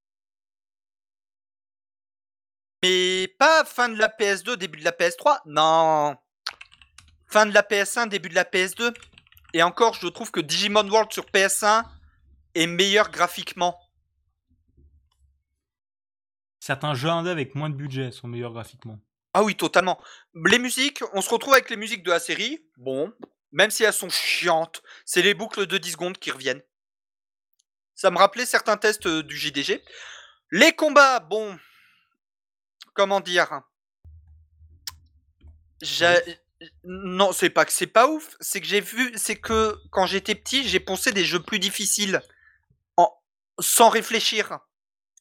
Mais 2.85 3.29
pas 3.39 3.65
fin 3.65 3.89
de 3.89 3.97
la 3.97 4.09
PS2, 4.09 4.57
début 4.57 4.79
de 4.79 4.85
la 4.85 4.93
PS3. 4.93 5.39
Non. 5.47 6.17
Fin 7.27 7.47
de 7.47 7.55
la 7.55 7.63
PS1, 7.63 8.09
début 8.09 8.29
de 8.29 8.35
la 8.35 8.45
PS2. 8.45 8.95
Et 9.55 9.63
encore, 9.63 9.95
je 9.95 10.07
trouve 10.07 10.31
que 10.31 10.41
Digimon 10.41 10.87
World 10.91 11.11
sur 11.11 11.25
PS1 11.25 11.85
est 12.55 12.67
meilleur 12.67 13.11
graphiquement. 13.11 13.79
Certains 16.61 16.95
jeux 16.95 17.09
indés 17.09 17.31
avec 17.31 17.55
moins 17.55 17.71
de 17.71 17.75
budget 17.75 18.11
sont 18.11 18.29
meilleurs 18.29 18.53
graphiquement. 18.53 18.99
Ah 19.33 19.43
oui, 19.43 19.57
totalement. 19.57 19.99
Les 20.35 20.59
musiques, 20.59 21.03
on 21.15 21.23
se 21.23 21.31
retrouve 21.31 21.55
avec 21.55 21.71
les 21.71 21.77
musiques 21.77 22.03
de 22.03 22.11
la 22.11 22.21
série. 22.21 22.67
Bon, 22.77 23.13
même 23.55 23.71
si 23.71 23.85
elles 23.85 23.93
sont 23.93 24.11
chiantes, 24.11 24.83
c'est 25.07 25.23
les 25.23 25.33
boucles 25.33 25.67
de 25.67 25.79
10 25.79 25.93
secondes 25.93 26.19
qui 26.19 26.33
reviennent. 26.33 26.63
Ça 27.95 28.11
me 28.11 28.19
rappelait 28.19 28.47
certains 28.47 28.77
tests 28.77 29.07
euh, 29.07 29.23
du 29.23 29.37
JDG. 29.39 29.83
Les 30.51 30.73
combats, 30.73 31.21
bon, 31.21 31.57
comment 32.95 33.21
dire? 33.21 33.61
Non, 36.83 37.33
c'est 37.33 37.51
pas 37.51 37.65
que 37.65 37.73
c'est 37.73 37.87
pas 37.87 38.09
ouf, 38.09 38.37
c'est 38.41 38.61
que 38.61 38.67
j'ai 38.67 38.81
vu, 38.81 39.13
c'est 39.17 39.37
que 39.37 39.79
quand 39.91 40.07
j'étais 40.07 40.35
petit, 40.35 40.67
j'ai 40.67 40.81
pensé 40.81 41.13
des 41.13 41.25
jeux 41.25 41.43
plus 41.43 41.61
difficiles 41.61 42.23
en... 42.97 43.09
sans 43.61 43.89
réfléchir. 43.89 44.59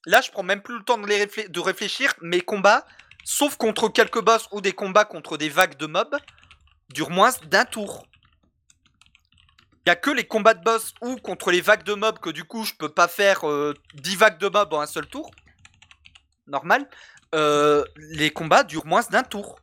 Là, 0.08 0.22
je 0.22 0.32
prends 0.32 0.44
même 0.44 0.64
plus 0.64 0.80
le 0.80 0.84
temps 0.84 0.98
de, 0.98 1.06
les 1.06 1.28
de 1.28 1.60
réfléchir. 1.60 2.16
Mes 2.22 2.42
combats, 2.42 2.86
sauf 3.24 3.58
contre 3.58 3.90
quelques 3.90 4.22
boss 4.22 4.48
ou 4.52 4.60
des 4.60 4.74
combats 4.74 5.06
contre 5.06 5.38
des 5.38 5.50
vagues 5.50 5.78
de 5.78 5.86
mobs, 5.86 6.18
durent 6.90 7.12
moins 7.12 7.32
d'un 7.44 7.66
tour. 7.66 8.08
Il 9.86 9.90
y 9.90 9.92
a 9.92 9.96
que 9.96 10.10
les 10.10 10.26
combats 10.26 10.54
de 10.54 10.64
boss 10.64 10.94
ou 11.02 11.18
contre 11.18 11.52
les 11.52 11.60
vagues 11.60 11.84
de 11.84 11.94
mobs 11.94 12.20
que 12.20 12.30
du 12.30 12.46
coup 12.46 12.64
je 12.64 12.74
peux 12.74 12.90
pas 12.90 13.10
faire 13.10 13.48
euh, 13.48 13.74
10 13.96 14.16
vagues 14.16 14.38
de 14.38 14.48
mobs 14.48 14.74
en 14.74 14.80
un 14.80 14.86
seul 14.86 15.08
tour. 15.08 15.30
Normal. 16.48 16.90
Euh, 17.36 17.84
les 17.98 18.32
combats 18.32 18.64
durent 18.64 18.86
moins 18.86 19.02
d'un 19.02 19.24
tour. 19.24 19.60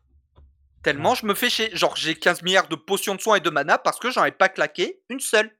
Tellement 0.82 1.14
je 1.14 1.24
me 1.24 1.34
fais 1.34 1.48
chier. 1.48 1.74
Genre 1.74 1.96
j'ai 1.96 2.14
15 2.14 2.42
milliards 2.42 2.68
de 2.68 2.76
potions 2.76 3.14
de 3.14 3.20
soins 3.20 3.36
et 3.36 3.40
de 3.40 3.50
mana 3.50 3.78
parce 3.78 3.98
que 3.98 4.10
j'en 4.10 4.24
ai 4.24 4.32
pas 4.32 4.50
claqué 4.50 5.00
une 5.08 5.20
seule. 5.20 5.56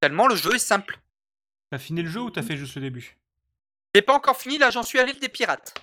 Tellement 0.00 0.28
le 0.28 0.36
jeu 0.36 0.54
est 0.54 0.60
simple. 0.60 1.00
T'as 1.70 1.78
fini 1.78 2.02
le 2.02 2.08
jeu 2.08 2.20
ou 2.20 2.30
t'as 2.30 2.42
fait 2.42 2.56
juste 2.56 2.76
le 2.76 2.82
début? 2.82 3.18
J'ai 3.94 4.02
pas 4.02 4.14
encore 4.14 4.36
fini, 4.36 4.58
là 4.58 4.70
j'en 4.70 4.84
suis 4.84 5.00
à 5.00 5.04
l'île 5.04 5.18
des 5.18 5.28
pirates. 5.28 5.74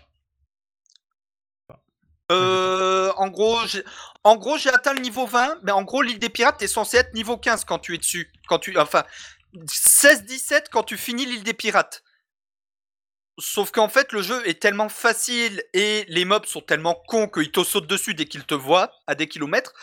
Euh, 2.31 3.11
en 3.17 3.27
gros, 3.27 3.59
j'ai, 3.67 3.83
en 4.23 4.35
gros, 4.35 4.57
j'ai 4.57 4.69
atteint 4.69 4.93
le 4.93 5.01
niveau 5.01 5.25
20, 5.27 5.59
mais 5.63 5.71
en 5.71 5.83
gros, 5.83 6.01
l'île 6.01 6.19
des 6.19 6.29
pirates, 6.29 6.57
t'es 6.57 6.67
censé 6.67 6.97
être 6.97 7.13
niveau 7.13 7.37
15 7.37 7.65
quand 7.65 7.79
tu 7.79 7.93
es 7.93 7.97
dessus. 7.97 8.31
Quand 8.47 8.59
tu, 8.59 8.77
enfin, 8.79 9.03
16-17 9.63 10.65
quand 10.71 10.83
tu 10.83 10.97
finis 10.97 11.25
l'île 11.25 11.43
des 11.43 11.53
pirates. 11.53 12.03
Sauf 13.37 13.71
qu'en 13.71 13.89
fait, 13.89 14.11
le 14.13 14.21
jeu 14.21 14.47
est 14.47 14.61
tellement 14.61 14.89
facile 14.89 15.63
et 15.73 16.05
les 16.07 16.25
mobs 16.25 16.45
sont 16.45 16.61
tellement 16.61 16.95
cons 17.07 17.27
qu'ils 17.27 17.51
te 17.51 17.63
sautent 17.63 17.87
dessus 17.87 18.13
dès 18.13 18.25
qu'ils 18.25 18.45
te 18.45 18.53
voient 18.55 18.91
à 19.07 19.15
des 19.15 19.27
kilomètres. 19.27 19.73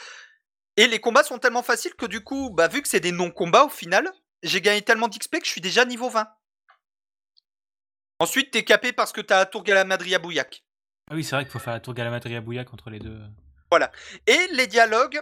Et 0.78 0.86
les 0.86 1.00
combats 1.00 1.22
sont 1.22 1.38
tellement 1.38 1.62
faciles 1.62 1.94
que 1.94 2.06
du 2.06 2.24
coup, 2.24 2.50
bah, 2.50 2.68
vu 2.68 2.80
que 2.80 2.88
c'est 2.88 3.00
des 3.00 3.12
non-combats 3.12 3.64
au 3.64 3.68
final, 3.68 4.10
j'ai 4.42 4.62
gagné 4.62 4.80
tellement 4.80 5.08
d'XP 5.08 5.38
que 5.38 5.44
je 5.44 5.50
suis 5.50 5.60
déjà 5.60 5.84
niveau 5.84 6.08
20. 6.08 6.26
Ensuite, 8.20 8.52
t'es 8.52 8.64
capé 8.64 8.92
parce 8.92 9.12
que 9.12 9.20
t'as 9.20 9.44
la 9.44 9.60
Galamadria 9.60 10.18
Bouillac. 10.18 10.64
Ah 11.12 11.14
oui, 11.14 11.24
c'est 11.24 11.36
vrai 11.36 11.44
qu'il 11.44 11.52
faut 11.52 11.58
faire 11.58 11.74
la 11.74 11.80
tour 11.80 11.92
Galamatria 11.92 12.40
Bouillac 12.40 12.72
entre 12.72 12.88
les 12.88 12.98
deux. 12.98 13.20
Et 14.26 14.46
les 14.52 14.66
dialogues, 14.66 15.20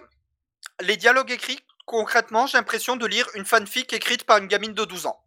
les 0.82 0.96
dialogues 0.96 1.32
écrits, 1.32 1.58
concrètement, 1.84 2.46
j'ai 2.46 2.58
l'impression 2.58 2.94
de 2.94 3.06
lire 3.06 3.26
une 3.34 3.44
fanfic 3.44 3.92
écrite 3.92 4.22
par 4.22 4.38
une 4.38 4.46
gamine 4.46 4.72
de 4.72 4.84
12 4.84 5.06
ans. 5.06 5.20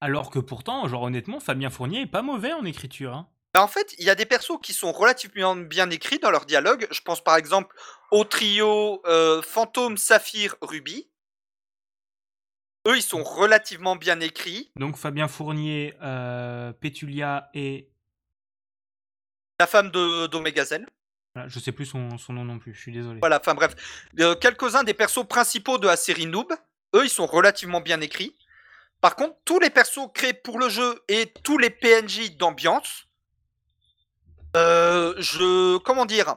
Alors 0.00 0.30
que 0.30 0.38
pourtant, 0.38 0.88
genre 0.88 1.02
honnêtement, 1.02 1.38
Fabien 1.38 1.68
Fournier 1.68 2.00
est 2.00 2.06
pas 2.06 2.22
mauvais 2.22 2.54
en 2.54 2.64
écriture. 2.64 3.12
Hein. 3.12 3.28
Bah, 3.52 3.62
en 3.62 3.68
fait, 3.68 3.94
il 3.98 4.06
y 4.06 4.10
a 4.10 4.14
des 4.14 4.24
persos 4.24 4.58
qui 4.62 4.72
sont 4.72 4.90
relativement 4.90 5.54
bien 5.54 5.90
écrits 5.90 6.18
dans 6.18 6.30
leur 6.30 6.46
dialogue. 6.46 6.86
Je 6.90 7.02
pense 7.02 7.22
par 7.22 7.36
exemple 7.36 7.76
au 8.10 8.24
trio 8.24 9.02
euh, 9.04 9.42
Fantôme, 9.42 9.98
Saphir, 9.98 10.56
Ruby. 10.62 11.10
Eux, 12.88 12.96
ils 12.96 13.02
sont 13.02 13.22
relativement 13.22 13.96
bien 13.96 14.18
écrits. 14.20 14.70
Donc 14.76 14.96
Fabien 14.96 15.28
Fournier, 15.28 15.92
euh, 16.00 16.72
Pétulia 16.72 17.50
et. 17.52 17.90
La 19.60 19.66
femme 19.66 19.90
de 19.90 20.26
d'Omega 20.26 20.64
Zen. 20.64 20.86
Voilà, 21.34 21.48
je 21.48 21.58
sais 21.58 21.72
plus 21.72 21.86
son, 21.86 22.16
son 22.18 22.32
nom 22.32 22.44
non 22.44 22.58
plus, 22.58 22.74
je 22.74 22.80
suis 22.80 22.92
désolé. 22.92 23.18
Voilà, 23.20 23.38
enfin 23.40 23.54
bref. 23.54 23.74
Euh, 24.20 24.34
Quelques-uns 24.36 24.84
des 24.84 24.94
persos 24.94 25.26
principaux 25.28 25.78
de 25.78 25.86
la 25.86 25.96
série 25.96 26.26
Noob, 26.26 26.52
eux, 26.94 27.04
ils 27.04 27.10
sont 27.10 27.26
relativement 27.26 27.80
bien 27.80 28.00
écrits. 28.00 28.36
Par 29.00 29.16
contre, 29.16 29.36
tous 29.44 29.58
les 29.58 29.70
persos 29.70 30.08
créés 30.14 30.32
pour 30.32 30.58
le 30.58 30.68
jeu 30.68 31.02
et 31.08 31.32
tous 31.42 31.58
les 31.58 31.70
PNJ 31.70 32.36
d'ambiance, 32.36 33.06
euh, 34.56 35.14
je. 35.18 35.78
Comment 35.78 36.06
dire? 36.06 36.36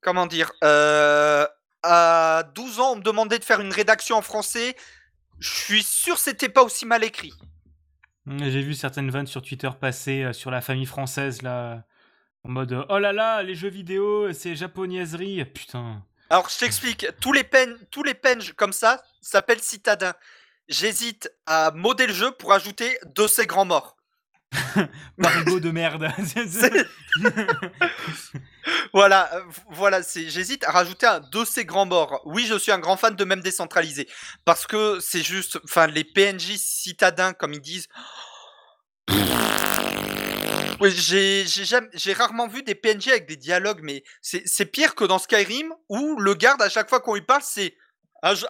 Comment 0.00 0.26
dire? 0.26 0.52
Euh, 0.62 1.46
À 1.82 2.44
12 2.54 2.80
ans, 2.80 2.92
on 2.92 2.96
me 2.96 3.02
demandait 3.02 3.38
de 3.38 3.44
faire 3.44 3.60
une 3.60 3.72
rédaction 3.72 4.16
en 4.16 4.22
français. 4.22 4.74
Je 5.40 5.50
suis 5.52 5.82
sûr 5.82 6.14
que 6.14 6.20
c'était 6.20 6.48
pas 6.48 6.62
aussi 6.62 6.86
mal 6.86 7.04
écrit. 7.04 7.32
Mm, 8.26 8.38
J'ai 8.50 8.62
vu 8.62 8.74
certaines 8.74 9.10
vannes 9.10 9.26
sur 9.26 9.42
Twitter 9.42 9.70
passer 9.78 10.22
euh, 10.24 10.32
sur 10.32 10.50
la 10.50 10.60
famille 10.60 10.86
française, 10.86 11.42
là, 11.42 11.84
en 12.44 12.50
mode 12.50 12.72
euh, 12.72 12.84
Oh 12.88 12.98
là 12.98 13.12
là, 13.12 13.42
les 13.42 13.54
jeux 13.54 13.68
vidéo, 13.68 14.32
c'est 14.32 14.54
japonaiserie. 14.56 15.44
Putain. 15.44 16.02
Alors, 16.30 16.48
je 16.48 16.58
t'explique. 16.58 17.06
Tous 17.20 17.32
les 17.32 17.44
pen, 17.44 17.76
tous 17.90 18.02
les 18.02 18.14
comme 18.56 18.72
ça 18.72 19.02
s'appellent 19.20 19.60
citadins. 19.60 20.14
J'hésite 20.68 21.30
à 21.46 21.70
modder 21.72 22.06
le 22.06 22.14
jeu 22.14 22.30
pour 22.32 22.52
ajouter 22.52 22.98
de 23.14 23.26
ces 23.26 23.46
grands 23.46 23.66
morts. 23.66 23.96
Parigo 25.22 25.60
de 25.60 25.70
merde. 25.70 26.10
Voilà, 28.94 29.28
euh, 29.34 29.42
voilà. 29.70 30.00
J'hésite 30.02 30.64
à 30.64 30.70
rajouter 30.70 31.04
un 31.06 31.20
de 31.20 31.44
ces 31.44 31.64
grands 31.64 31.84
morts. 31.84 32.22
Oui, 32.24 32.46
je 32.46 32.56
suis 32.56 32.72
un 32.72 32.78
grand 32.78 32.96
fan 32.96 33.14
de 33.14 33.24
même 33.24 33.40
décentralisé 33.40 34.08
parce 34.44 34.66
que 34.66 35.00
c'est 35.00 35.22
juste, 35.22 35.58
enfin, 35.64 35.86
les 35.86 36.04
PNJ 36.04 36.56
citadins 36.56 37.32
comme 37.32 37.52
ils 37.52 37.60
disent. 37.60 37.88
J'ai 40.80 42.12
rarement 42.12 42.46
vu 42.46 42.62
des 42.62 42.74
PNJ 42.74 43.08
avec 43.08 43.26
des 43.26 43.36
dialogues, 43.36 43.80
mais 43.82 44.04
c'est 44.22 44.66
pire 44.66 44.94
que 44.94 45.04
dans 45.04 45.18
Skyrim 45.18 45.72
où 45.88 46.18
le 46.20 46.34
garde 46.34 46.62
à 46.62 46.68
chaque 46.68 46.88
fois 46.88 47.00
qu'on 47.00 47.14
lui 47.14 47.22
parle, 47.22 47.42
c'est 47.44 47.76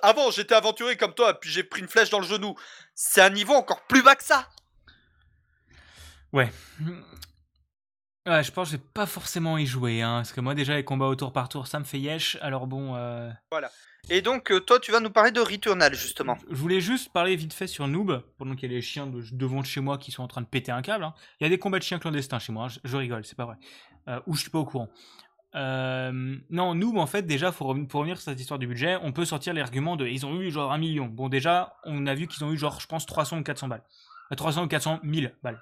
avant 0.03 0.31
j'étais 0.31 0.55
aventuré 0.55 0.97
comme 0.97 1.15
toi, 1.15 1.39
puis 1.41 1.51
j'ai 1.51 1.65
pris 1.65 1.81
une 1.81 1.89
flèche 1.89 2.11
dans 2.11 2.21
le 2.21 2.27
genou. 2.27 2.55
C'est 2.95 3.21
un 3.21 3.31
niveau 3.31 3.55
encore 3.55 3.83
plus 3.87 4.03
bas 4.03 4.15
que 4.15 4.25
ça. 4.25 4.49
Ouais. 6.35 6.51
Ouais, 8.27 8.43
je 8.43 8.51
pense 8.53 8.69
que 8.71 8.73
je 8.73 8.77
vais 8.79 8.87
pas 8.95 9.07
forcément 9.07 9.59
y 9.59 9.67
jouer, 9.67 10.01
hein, 10.03 10.17
parce 10.17 10.33
que 10.33 10.41
moi 10.41 10.55
déjà 10.55 10.75
les 10.75 10.85
combats 10.85 11.07
au 11.07 11.15
tour 11.15 11.33
par 11.33 11.49
tour 11.51 11.67
ça 11.67 11.79
me 11.79 11.85
fait 11.85 11.99
yesh, 12.01 12.39
alors 12.41 12.67
bon... 12.67 12.95
euh, 12.97 13.31
Et 14.11 14.23
donc 14.23 14.51
euh, 14.51 14.61
toi, 14.61 14.81
tu 14.81 14.93
vas 14.93 15.01
nous 15.01 15.11
parler 15.11 15.31
de 15.31 15.41
Returnal 15.41 15.95
justement. 15.95 16.37
Je 16.51 16.57
voulais 16.57 16.81
juste 16.81 17.13
parler 17.13 17.37
vite 17.37 17.53
fait 17.53 17.67
sur 17.67 17.87
Noob, 17.87 18.23
pendant 18.39 18.55
qu'il 18.57 18.71
y 18.71 18.75
a 18.75 18.77
les 18.77 18.83
chiens 18.83 19.07
de- 19.07 19.23
devant 19.33 19.61
de 19.61 19.67
chez 19.67 19.81
moi 19.81 19.99
qui 19.99 20.11
sont 20.11 20.23
en 20.23 20.29
train 20.29 20.41
de 20.41 20.47
péter 20.47 20.73
un 20.73 20.81
câble. 20.83 21.05
hein. 21.05 21.15
Il 21.41 21.45
y 21.45 21.47
a 21.47 21.51
des 21.51 21.59
combats 21.59 21.79
de 21.79 21.85
chiens 21.85 21.99
clandestins 21.99 22.39
chez 22.39 22.53
moi, 22.53 22.65
hein, 22.65 22.69
je, 22.69 22.79
je 22.83 22.97
rigole, 22.97 23.25
c'est 23.27 23.37
pas 23.37 23.45
vrai. 23.45 23.57
Euh, 24.09 24.21
ou 24.27 24.35
je 24.35 24.41
suis 24.41 24.51
pas 24.51 24.59
au 24.59 24.65
courant. 24.65 24.89
Euh, 25.55 26.37
non, 26.51 26.75
Noob, 26.75 26.97
en 26.97 27.07
fait, 27.07 27.23
déjà, 27.23 27.53
faut 27.53 27.73
pour 27.87 28.01
revenir 28.01 28.17
sur 28.17 28.25
cette 28.31 28.41
histoire 28.41 28.59
du 28.59 28.67
budget, 28.67 28.99
on 29.03 29.13
peut 29.13 29.25
sortir 29.27 29.55
l'argument 29.55 29.97
de 29.97 30.07
ils 30.07 30.27
ont 30.27 30.41
eu 30.41 30.51
genre 30.51 30.73
un 30.73 30.79
million. 30.79 31.07
Bon, 31.07 31.29
déjà, 31.29 31.77
on 31.85 32.07
a 32.07 32.15
vu 32.15 32.27
qu'ils 32.27 32.43
ont 32.45 32.51
eu 32.53 32.57
genre, 32.57 32.81
je 32.81 32.87
pense, 32.87 33.07
300 33.07 33.39
ou 33.39 33.43
400 33.43 33.69
balles. 33.69 33.85
Euh, 34.33 34.35
300 34.35 34.65
ou 34.65 34.69
400 34.69 35.01
000 35.05 35.33
balles. 35.43 35.61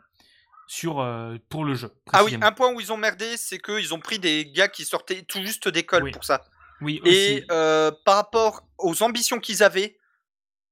Sur, 0.74 1.00
euh, 1.00 1.36
pour 1.50 1.66
le 1.66 1.74
jeu. 1.74 1.92
Ah 2.14 2.24
oui, 2.24 2.38
un 2.40 2.50
point 2.50 2.72
où 2.72 2.80
ils 2.80 2.90
ont 2.94 2.96
merdé, 2.96 3.36
c'est 3.36 3.58
qu'ils 3.58 3.92
ont 3.92 4.00
pris 4.00 4.18
des 4.18 4.46
gars 4.50 4.68
qui 4.68 4.86
sortaient 4.86 5.20
tout 5.20 5.42
juste 5.42 5.68
d'école 5.68 6.04
Oui. 6.04 6.12
pour 6.12 6.24
ça. 6.24 6.44
Oui, 6.80 6.98
aussi. 7.04 7.12
Et 7.14 7.44
euh, 7.50 7.90
par 8.06 8.16
rapport 8.16 8.62
aux 8.78 9.02
ambitions 9.02 9.38
qu'ils 9.38 9.62
avaient, 9.62 9.98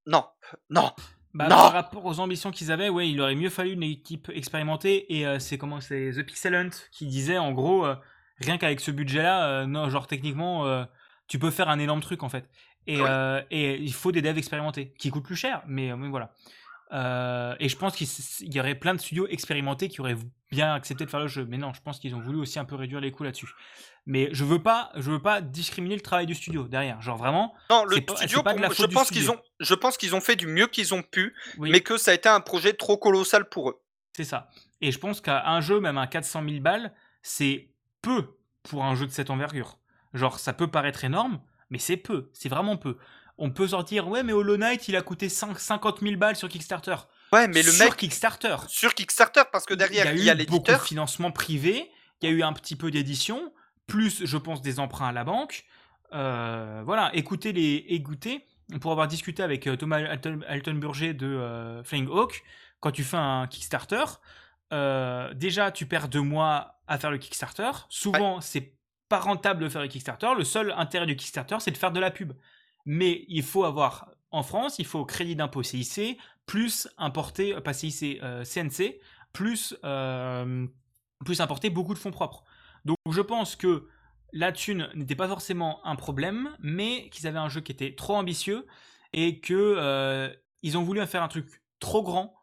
non, 0.06 0.24
non. 0.70 0.90
Bah, 1.35 1.44
Non 1.48 1.56
par 1.56 1.72
rapport 1.74 2.06
aux 2.06 2.18
ambitions 2.18 2.51
qu'ils 2.51 2.72
avaient, 2.72 2.89
ouais, 2.89 3.10
il 3.10 3.20
aurait 3.20 3.35
mieux 3.35 3.51
fallu 3.51 3.72
une 3.72 3.82
équipe 3.82 4.31
expérimentée. 4.35 5.14
Et 5.18 5.27
euh, 5.27 5.39
c'est 5.39 5.59
comment 5.59 5.82
c'est 5.82 6.12
The 6.16 6.22
Pixel 6.22 6.55
Hunt 6.55 6.70
qui 6.93 7.05
disait 7.06 7.36
en 7.36 7.52
gros, 7.52 7.86
rien 8.39 8.56
qu'avec 8.56 8.81
ce 8.81 8.90
budget-là, 8.90 9.66
non, 9.66 9.90
genre 9.90 10.06
techniquement, 10.06 10.86
tu 11.28 11.39
peux 11.39 11.51
faire 11.51 11.68
un 11.68 11.78
énorme 11.78 12.01
truc 12.01 12.22
en 12.22 12.31
fait. 12.31 12.48
Et, 12.86 13.02
Ouais. 13.02 13.47
et 13.51 13.74
il 13.77 13.93
faut 13.93 14.12
des 14.12 14.22
devs 14.22 14.39
expérimentés 14.39 14.94
qui 14.98 15.10
coûtent 15.10 15.27
plus 15.27 15.36
cher, 15.36 15.62
mais, 15.66 15.94
mais 15.94 16.09
voilà. 16.09 16.32
Euh, 16.93 17.55
et 17.61 17.69
je 17.69 17.77
pense 17.77 17.95
qu'il 17.95 18.53
y 18.55 18.59
aurait 18.61 18.75
plein 18.75 18.95
de 18.95 19.01
studios 19.01 19.27
expérimentés 19.29 19.89
qui 19.89 20.01
auraient 20.01 20.17
bien 20.51 20.75
accepté 20.75 21.05
de 21.05 21.11
faire 21.11 21.21
le 21.21 21.29
jeu. 21.29 21.47
Mais 21.49 21.57
non, 21.57 21.73
je 21.73 21.81
pense 21.81 21.99
qu'ils 22.01 22.15
ont 22.15 22.21
voulu 22.21 22.39
aussi 22.39 22.59
un 22.59 22.65
peu 22.65 22.75
réduire 22.75 23.01
les 23.01 23.12
coûts 23.12 23.23
là-dessus. 23.23 23.49
Mais 24.07 24.29
je 24.33 24.45
veux 24.45 24.61
pas, 24.62 24.91
je 24.97 25.11
veux 25.11 25.23
pas 25.23 25.41
discriminer 25.41 25.95
le 25.95 26.01
travail 26.01 26.27
du 26.27 26.35
studio 26.35 26.65
derrière. 26.67 27.01
Genre 27.01 27.17
vraiment, 27.17 27.55
Non, 27.71 27.85
le 27.85 28.01
pas- 28.01 28.17
studio, 28.17 28.43
pas 28.43 28.55
de 28.55 28.61
la 28.61 28.71
je 28.71 28.85
pense 28.87 29.11
qu'ils 29.11 29.31
ont, 29.31 29.39
je 29.61 29.75
pense 29.75 29.97
qu'ils 29.97 30.15
ont 30.17 30.21
fait 30.21 30.37
du 30.37 30.47
mieux 30.49 30.67
qu'ils 30.67 30.93
ont 30.95 31.03
pu, 31.03 31.35
oui. 31.59 31.71
mais 31.71 31.81
que 31.81 31.97
ça 31.97 32.11
a 32.11 32.15
été 32.15 32.29
un 32.29 32.41
projet 32.41 32.73
trop 32.73 32.97
colossal 32.97 33.49
pour 33.49 33.71
eux. 33.71 33.81
C'est 34.17 34.25
ça. 34.25 34.49
Et 34.81 34.91
je 34.91 34.99
pense 34.99 35.21
qu'à 35.21 35.49
un 35.49 35.61
jeu, 35.61 35.79
même 35.79 35.99
un 35.99 36.07
400 36.09 36.43
000 36.49 36.61
balles, 36.61 36.93
c'est 37.23 37.69
peu 38.03 38.37
pour 38.65 38.85
un 38.85 38.95
jeu 38.97 39.07
de 39.07 39.12
cette 39.12 39.31
envergure. 39.31 39.79
Genre, 40.15 40.41
ça 40.41 40.53
peut 40.53 40.67
paraître 40.67 41.05
énorme, 41.05 41.41
mais 41.69 41.79
c'est 41.79 41.97
peu. 41.97 42.31
C'est 42.33 42.49
vraiment 42.49 42.77
peu. 42.77 42.97
On 43.41 43.51
peut 43.51 43.69
sortir, 43.69 44.07
ouais, 44.07 44.23
mais 44.23 44.33
Hollow 44.33 44.57
Knight, 44.57 44.87
il 44.89 44.97
a 44.97 45.03
coûté 45.03 45.29
5 45.29 45.59
50 45.59 46.01
000 46.01 46.17
balles 46.17 46.37
sur 46.37 46.49
Kickstarter. 46.49 46.95
Ouais, 47.33 47.49
mais 47.49 47.62
le 47.62 47.73
sur 47.73 47.85
mec 47.85 47.97
Kickstarter. 47.97 48.57
sur 48.69 48.95
Kickstarter, 48.95 49.43
parce 49.51 49.65
que 49.65 49.75
derrière 49.75 50.12
il 50.15 50.23
y 50.23 50.31
a, 50.31 50.35
eu 50.35 50.47
beaucoup 50.47 50.71
de 50.71 50.77
financement 50.77 51.33
privé, 51.33 51.91
il 52.21 52.29
y 52.29 52.33
a 52.33 52.35
eu 52.35 52.43
un 52.43 52.53
petit 52.53 52.77
peu 52.77 52.91
d'édition, 52.91 53.53
plus, 53.87 54.27
je 54.27 54.37
pense, 54.37 54.61
des 54.62 54.79
emprunts 54.79 55.09
à 55.09 55.12
la 55.12 55.25
banque. 55.25 55.65
Euh, 56.12 56.83
voilà, 56.85 57.11
écoutez 57.15 57.53
les 57.53 57.85
écoutez. 57.89 58.47
Pour 58.79 58.93
avoir 58.93 59.09
discuté 59.09 59.43
avec 59.43 59.67
euh, 59.67 59.77
Thomas 59.77 59.97
Alton, 59.97 60.41
Alton 60.47 60.75
Burger 60.75 61.12
de 61.12 61.27
euh, 61.27 61.83
Flying 61.83 62.07
Hawk, 62.09 62.45
quand 62.79 62.93
tu 62.93 63.03
fais 63.03 63.17
un 63.17 63.49
Kickstarter, 63.49 64.05
euh, 64.73 65.35
déjà 65.35 65.73
tu 65.73 65.87
perds 65.87 66.09
deux 66.09 66.21
mois 66.21 66.81
à 66.87 66.99
faire 66.99 67.11
le 67.11 67.19
Kickstarter. 67.19 67.71
Souvent, 67.89 68.41
c'est 68.41 68.75
pas 69.09 69.19
rentable 69.19 69.65
de 69.65 69.69
faire 69.69 69.83
le 69.83 69.89
Kickstarter. 69.89 70.29
Le 70.37 70.45
seul 70.45 70.73
intérêt 70.77 71.07
du 71.07 71.17
Kickstarter, 71.17 71.57
c'est 71.59 71.73
de 71.73 71.77
faire 71.77 71.91
de 71.91 72.01
la 72.01 72.11
pub. 72.11 72.33
Mais 72.85 73.24
il 73.28 73.43
faut 73.43 73.65
avoir, 73.65 74.11
en 74.31 74.43
France, 74.43 74.78
il 74.78 74.86
faut 74.86 75.05
crédit 75.05 75.36
d'impôt 75.36 75.62
CIC, 75.62 76.19
plus 76.47 76.89
importer, 76.98 77.55
euh, 77.55 77.61
pas 77.61 77.73
CIC, 77.73 78.20
euh, 78.23 78.44
CNC, 78.44 79.01
plus, 79.32 79.77
euh, 79.85 80.66
plus 81.24 81.40
importer 81.40 81.70
beaucoup 81.70 81.94
de 81.94 81.98
fonds 81.98 82.11
propres. 82.11 82.44
Donc 82.85 82.97
je 83.11 83.20
pense 83.20 83.57
que 83.57 83.89
la 84.32 84.52
thune 84.52 84.89
n'était 84.94 85.16
pas 85.16 85.28
forcément 85.28 85.85
un 85.86 85.97
problème, 85.97 86.57
mais 86.61 87.09
qu'ils 87.11 87.27
avaient 87.27 87.39
un 87.39 87.48
jeu 87.48 87.61
qui 87.61 87.73
était 87.73 87.94
trop 87.94 88.16
ambitieux 88.16 88.66
et 89.12 89.40
que 89.40 89.55
euh, 89.55 90.32
ils 90.62 90.78
ont 90.78 90.82
voulu 90.82 91.05
faire 91.07 91.23
un 91.23 91.28
truc 91.28 91.62
trop 91.81 92.02
grand 92.02 92.35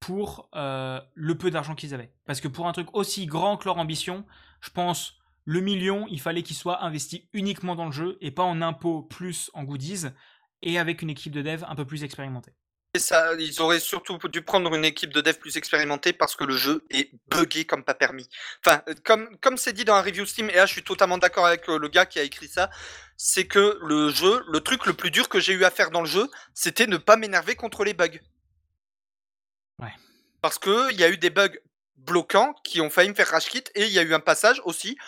pour 0.00 0.48
euh, 0.54 1.00
le 1.14 1.36
peu 1.36 1.50
d'argent 1.50 1.74
qu'ils 1.74 1.94
avaient. 1.94 2.12
Parce 2.24 2.40
que 2.40 2.48
pour 2.48 2.66
un 2.66 2.72
truc 2.72 2.94
aussi 2.94 3.26
grand 3.26 3.56
que 3.56 3.64
leur 3.66 3.78
ambition, 3.78 4.24
je 4.60 4.70
pense 4.70 5.18
le 5.50 5.62
million, 5.62 6.06
il 6.10 6.20
fallait 6.20 6.42
qu'il 6.42 6.56
soit 6.56 6.84
investi 6.84 7.26
uniquement 7.32 7.74
dans 7.74 7.86
le 7.86 7.90
jeu 7.90 8.18
et 8.20 8.30
pas 8.30 8.42
en 8.42 8.60
impôts 8.60 9.00
plus 9.00 9.50
en 9.54 9.64
goodies 9.64 10.04
et 10.60 10.78
avec 10.78 11.00
une 11.00 11.08
équipe 11.08 11.32
de 11.32 11.40
dev 11.40 11.64
un 11.66 11.74
peu 11.74 11.86
plus 11.86 12.04
expérimentée. 12.04 12.52
Et 12.92 12.98
ça, 12.98 13.32
ils 13.38 13.58
auraient 13.62 13.80
surtout 13.80 14.18
dû 14.28 14.42
prendre 14.42 14.74
une 14.74 14.84
équipe 14.84 15.10
de 15.10 15.22
dev 15.22 15.32
plus 15.38 15.56
expérimentée 15.56 16.12
parce 16.12 16.36
que 16.36 16.44
le 16.44 16.54
jeu 16.54 16.84
est 16.90 17.12
buggé 17.30 17.64
comme 17.64 17.82
pas 17.82 17.94
permis. 17.94 18.28
Enfin, 18.62 18.82
euh, 18.90 18.94
comme 19.04 19.38
comme 19.38 19.56
c'est 19.56 19.72
dit 19.72 19.86
dans 19.86 19.94
la 19.94 20.02
review 20.02 20.26
Steam, 20.26 20.50
et 20.50 20.56
là 20.56 20.66
je 20.66 20.72
suis 20.72 20.84
totalement 20.84 21.16
d'accord 21.16 21.46
avec 21.46 21.66
le 21.66 21.88
gars 21.88 22.04
qui 22.04 22.18
a 22.18 22.24
écrit 22.24 22.48
ça, 22.48 22.68
c'est 23.16 23.46
que 23.46 23.78
le 23.80 24.10
jeu, 24.10 24.44
le 24.52 24.60
truc 24.60 24.84
le 24.84 24.92
plus 24.92 25.10
dur 25.10 25.30
que 25.30 25.40
j'ai 25.40 25.54
eu 25.54 25.64
à 25.64 25.70
faire 25.70 25.90
dans 25.90 26.02
le 26.02 26.06
jeu, 26.06 26.28
c'était 26.52 26.86
ne 26.86 26.98
pas 26.98 27.16
m'énerver 27.16 27.54
contre 27.54 27.84
les 27.84 27.94
bugs. 27.94 28.20
Ouais. 29.78 29.94
Parce 30.42 30.58
que 30.58 30.92
il 30.92 31.00
y 31.00 31.04
a 31.04 31.08
eu 31.08 31.16
des 31.16 31.30
bugs 31.30 31.56
bloquants 31.96 32.52
qui 32.64 32.82
ont 32.82 32.90
failli 32.90 33.08
me 33.08 33.14
faire 33.14 33.28
rage 33.28 33.48
quit 33.48 33.64
et 33.74 33.86
il 33.86 33.92
y 33.92 33.98
a 33.98 34.02
eu 34.02 34.12
un 34.12 34.20
passage 34.20 34.60
aussi. 34.66 34.98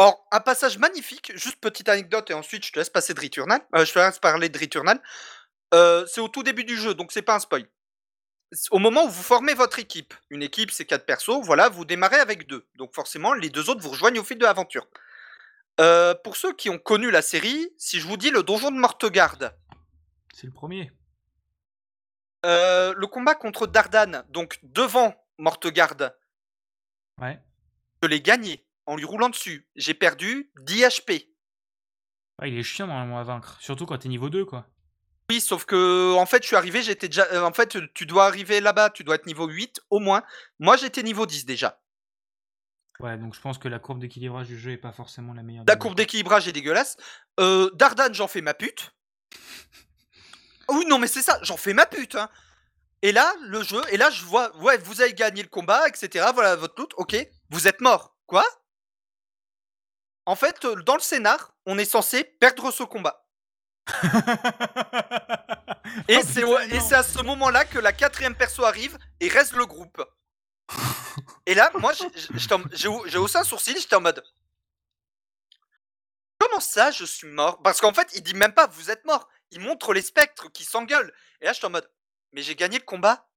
Or, 0.00 0.24
un 0.30 0.38
passage 0.38 0.78
magnifique, 0.78 1.32
juste 1.36 1.56
petite 1.60 1.88
anecdote 1.88 2.30
et 2.30 2.34
ensuite 2.34 2.64
je 2.64 2.70
te 2.70 2.78
laisse 2.78 2.88
passer 2.88 3.14
de 3.14 3.20
Returnal. 3.20 3.60
Euh, 3.74 3.84
je 3.84 3.92
te 3.92 3.98
laisse 3.98 4.20
parler 4.20 4.48
de 4.48 4.56
Returnal. 4.56 5.02
Euh, 5.74 6.06
c'est 6.06 6.20
au 6.20 6.28
tout 6.28 6.44
début 6.44 6.62
du 6.62 6.76
jeu, 6.76 6.94
donc 6.94 7.10
c'est 7.10 7.20
pas 7.20 7.34
un 7.34 7.40
spoil. 7.40 7.66
Au 8.70 8.78
moment 8.78 9.04
où 9.04 9.08
vous 9.08 9.22
formez 9.24 9.54
votre 9.54 9.80
équipe, 9.80 10.14
une 10.30 10.44
équipe 10.44 10.70
c'est 10.70 10.84
quatre 10.84 11.04
persos, 11.04 11.40
voilà, 11.42 11.68
vous 11.68 11.84
démarrez 11.84 12.20
avec 12.20 12.46
deux. 12.46 12.68
Donc 12.76 12.94
forcément, 12.94 13.34
les 13.34 13.50
deux 13.50 13.68
autres 13.70 13.80
vous 13.80 13.90
rejoignent 13.90 14.20
au 14.20 14.24
fil 14.24 14.38
de 14.38 14.44
l'aventure. 14.44 14.86
Euh, 15.80 16.14
pour 16.14 16.36
ceux 16.36 16.54
qui 16.54 16.70
ont 16.70 16.78
connu 16.78 17.10
la 17.10 17.20
série, 17.20 17.68
si 17.76 17.98
je 17.98 18.06
vous 18.06 18.16
dis 18.16 18.30
le 18.30 18.44
donjon 18.44 18.70
de 18.70 18.76
Mortegarde, 18.78 19.52
C'est 20.32 20.46
le 20.46 20.52
premier. 20.52 20.92
le 22.44 23.04
combat 23.06 23.34
contre 23.34 23.66
Dardan, 23.66 24.24
donc 24.28 24.60
devant 24.62 25.12
Mortegarde, 25.38 26.16
Ouais. 27.20 27.42
je 28.00 28.08
l'ai 28.08 28.20
gagné 28.20 28.64
en 28.88 28.96
lui 28.96 29.04
roulant 29.04 29.28
dessus. 29.28 29.68
J'ai 29.76 29.94
perdu 29.94 30.50
10 30.60 30.82
HP. 30.82 31.28
Ouais, 32.40 32.50
il 32.50 32.58
est 32.58 32.62
chiant 32.62 32.86
normalement 32.86 33.18
à 33.18 33.24
vaincre. 33.24 33.56
Surtout 33.60 33.86
quand 33.86 33.98
t'es 33.98 34.08
niveau 34.08 34.30
2, 34.30 34.44
quoi. 34.44 34.66
Oui, 35.30 35.40
sauf 35.40 35.64
que 35.66 36.14
en 36.14 36.24
fait, 36.26 36.42
je 36.42 36.46
suis 36.48 36.56
arrivé, 36.56 36.82
j'étais 36.82 37.08
déjà. 37.08 37.26
euh, 37.32 37.42
En 37.42 37.52
fait, 37.52 37.76
tu 37.94 38.06
dois 38.06 38.26
arriver 38.26 38.60
là-bas, 38.60 38.90
tu 38.90 39.04
dois 39.04 39.16
être 39.16 39.26
niveau 39.26 39.46
8 39.46 39.80
au 39.90 39.98
moins. 39.98 40.22
Moi, 40.58 40.76
j'étais 40.76 41.02
niveau 41.02 41.26
10 41.26 41.44
déjà. 41.44 41.80
Ouais, 43.00 43.16
donc 43.18 43.34
je 43.34 43.40
pense 43.40 43.58
que 43.58 43.68
la 43.68 43.78
courbe 43.78 44.00
d'équilibrage 44.00 44.48
du 44.48 44.58
jeu 44.58 44.72
est 44.72 44.76
pas 44.78 44.90
forcément 44.92 45.32
la 45.34 45.42
meilleure. 45.42 45.64
La 45.68 45.76
courbe 45.76 45.94
d'équilibrage 45.94 46.48
est 46.48 46.52
dégueulasse. 46.52 46.96
Euh, 47.38 47.70
Dardane, 47.74 48.14
j'en 48.14 48.26
fais 48.28 48.40
ma 48.40 48.54
pute. 48.54 48.92
Oui, 50.70 50.84
non, 50.86 50.98
mais 50.98 51.06
c'est 51.06 51.22
ça, 51.22 51.38
j'en 51.42 51.56
fais 51.56 51.72
ma 51.72 51.86
pute. 51.86 52.14
hein. 52.14 52.28
Et 53.00 53.10
là, 53.12 53.32
le 53.46 53.62
jeu, 53.62 53.80
et 53.90 53.96
là, 53.96 54.10
je 54.10 54.22
vois, 54.24 54.54
ouais, 54.58 54.76
vous 54.78 55.00
avez 55.00 55.14
gagné 55.14 55.42
le 55.42 55.48
combat, 55.48 55.88
etc. 55.88 56.26
Voilà 56.34 56.56
votre 56.56 56.74
loot, 56.78 56.92
ok. 56.98 57.16
Vous 57.50 57.66
êtes 57.68 57.80
mort. 57.80 58.16
Quoi? 58.26 58.44
En 60.28 60.36
fait, 60.36 60.62
euh, 60.66 60.74
dans 60.82 60.94
le 60.94 61.00
scénar, 61.00 61.54
on 61.64 61.78
est 61.78 61.86
censé 61.86 62.22
perdre 62.22 62.70
ce 62.70 62.82
combat. 62.82 63.26
Et 66.06 66.18
Oh, 66.18 66.58
c'est 66.86 66.94
à 66.94 67.02
ce 67.02 67.22
moment-là 67.22 67.64
que 67.64 67.78
la 67.78 67.94
quatrième 67.94 68.34
perso 68.34 68.62
arrive 68.62 68.98
et 69.20 69.28
reste 69.28 69.54
le 69.54 69.64
groupe. 69.64 70.04
Et 71.46 71.54
là, 71.54 71.70
moi, 71.76 71.94
j'ai 71.94 73.16
haussé 73.16 73.38
un 73.38 73.42
sourcil, 73.42 73.74
j'étais 73.78 73.96
en 73.96 74.02
mode. 74.02 74.22
Comment 76.38 76.60
ça, 76.60 76.90
je 76.90 77.06
suis 77.06 77.28
mort? 77.28 77.62
Parce 77.62 77.80
qu'en 77.80 77.94
fait, 77.94 78.10
il 78.14 78.22
dit 78.22 78.34
même 78.34 78.52
pas 78.52 78.66
vous 78.66 78.90
êtes 78.90 79.06
mort. 79.06 79.30
Il 79.50 79.60
montre 79.60 79.94
les 79.94 80.02
spectres 80.02 80.52
qui 80.52 80.64
s'engueulent. 80.64 81.14
Et 81.40 81.46
là, 81.46 81.54
j'étais 81.54 81.64
en 81.64 81.70
mode. 81.70 81.90
Mais 82.32 82.42
j'ai 82.42 82.54
gagné 82.54 82.78
le 82.78 82.84
combat. 82.84 83.27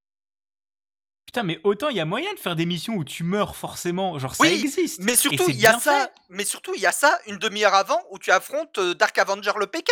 Putain, 1.25 1.43
mais 1.43 1.59
autant 1.63 1.89
il 1.89 1.95
y 1.95 1.99
a 2.01 2.05
moyen 2.05 2.33
de 2.33 2.39
faire 2.39 2.55
des 2.57 2.65
missions 2.65 2.95
où 2.95 3.03
tu 3.05 3.23
meurs 3.23 3.55
forcément, 3.55 4.19
genre 4.19 4.35
ça 4.35 4.43
Oui, 4.43 4.59
existe. 4.63 4.99
Mais 5.01 5.15
surtout, 5.15 5.49
il 5.49 5.55
y 5.59 5.65
a 5.67 5.79
ça. 5.79 6.05
fait. 6.07 6.13
Mais 6.29 6.43
surtout, 6.43 6.73
il 6.75 6.81
y 6.81 6.85
a 6.85 6.91
ça 6.91 7.17
une 7.27 7.37
demi-heure 7.37 7.73
avant 7.73 8.01
où 8.09 8.19
tu 8.19 8.31
affrontes 8.31 8.77
euh, 8.79 8.93
Dark 8.95 9.17
Avenger 9.17 9.53
le 9.57 9.67
PK. 9.67 9.89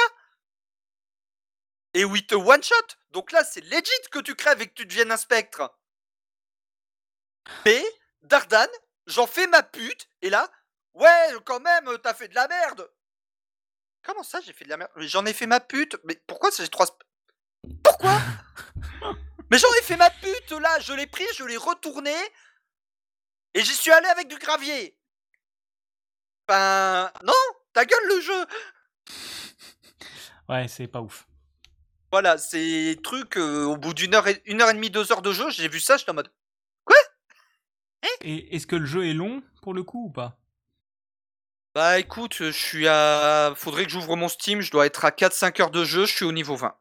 Et 1.93 2.03
où 2.05 2.15
il 2.15 2.25
te 2.25 2.35
one 2.35 2.61
shot. 2.61 2.75
Donc 3.11 3.31
là, 3.31 3.43
c'est 3.43 3.61
legit 3.61 3.89
que 4.11 4.19
tu 4.19 4.35
crèves 4.35 4.61
et 4.61 4.67
que 4.67 4.73
tu 4.73 4.85
deviennes 4.85 5.11
un 5.11 5.17
spectre. 5.17 5.73
Mais 7.65 7.83
Dardan, 8.21 8.67
j'en 9.07 9.25
fais 9.25 9.47
ma 9.47 9.63
pute. 9.63 10.07
Et 10.21 10.29
là, 10.29 10.51
ouais, 10.93 11.29
quand 11.45 11.59
même, 11.61 11.89
t'as 12.03 12.13
fait 12.13 12.27
de 12.27 12.35
la 12.35 12.47
merde. 12.47 12.89
Comment 14.03 14.23
ça, 14.23 14.39
j'ai 14.41 14.53
fait 14.53 14.65
de 14.65 14.69
la 14.69 14.77
merde? 14.77 14.91
J'en 14.97 15.25
ai 15.25 15.33
fait 15.33 15.47
ma 15.47 15.59
pute. 15.59 15.97
Mais 16.03 16.15
pourquoi 16.27 16.49
j'ai 16.55 16.67
trois. 16.67 16.85
Pourquoi? 17.83 18.19
Mais 19.51 19.57
j'en 19.57 19.67
ai 19.79 19.83
fait 19.83 19.97
ma 19.97 20.09
pute 20.09 20.51
là. 20.51 20.79
Je 20.79 20.93
l'ai 20.93 21.07
pris, 21.07 21.25
je 21.37 21.43
l'ai 21.43 21.57
retourné. 21.57 22.13
Et 23.53 23.63
j'y 23.63 23.73
suis 23.73 23.91
allé 23.91 24.07
avec 24.07 24.27
du 24.27 24.37
gravier. 24.37 24.97
Ben. 26.47 27.11
Non 27.23 27.33
Ta 27.73 27.85
gueule 27.85 28.07
le 28.07 28.21
jeu 28.21 28.45
Ouais, 30.47 30.67
c'est 30.67 30.87
pas 30.87 31.01
ouf. 31.01 31.27
Voilà, 32.11 32.37
c'est 32.37 32.97
truc. 33.03 33.37
euh, 33.37 33.65
au 33.65 33.77
bout 33.77 33.93
d'une 33.93 34.15
heure, 34.15 34.27
et... 34.27 34.41
une 34.45 34.61
heure 34.61 34.69
et 34.69 34.73
demie, 34.73 34.89
deux 34.89 35.11
heures 35.11 35.21
de 35.21 35.31
jeu, 35.31 35.49
j'ai 35.51 35.67
vu 35.67 35.79
ça, 35.79 35.97
j'étais 35.97 36.11
en 36.11 36.15
mode. 36.15 36.31
Et 38.21 38.55
est-ce 38.55 38.67
que 38.67 38.75
le 38.75 38.85
jeu 38.85 39.07
est 39.07 39.13
long 39.13 39.41
pour 39.61 39.73
le 39.73 39.83
coup 39.83 40.05
ou 40.07 40.09
pas? 40.09 40.37
Bah 41.75 41.99
écoute, 41.99 42.35
je 42.37 42.51
suis 42.51 42.87
à. 42.87 43.53
Faudrait 43.55 43.85
que 43.85 43.91
j'ouvre 43.91 44.15
mon 44.15 44.27
Steam, 44.27 44.61
je 44.61 44.71
dois 44.71 44.85
être 44.85 45.05
à 45.05 45.11
4-5 45.11 45.61
heures 45.61 45.71
de 45.71 45.85
jeu, 45.85 46.05
je 46.05 46.13
suis 46.13 46.25
au 46.25 46.31
niveau 46.31 46.55
20. 46.55 46.75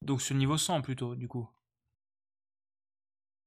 Donc 0.00 0.28
le 0.28 0.36
niveau 0.36 0.58
100 0.58 0.82
plutôt, 0.82 1.14
du 1.14 1.28
coup. 1.28 1.48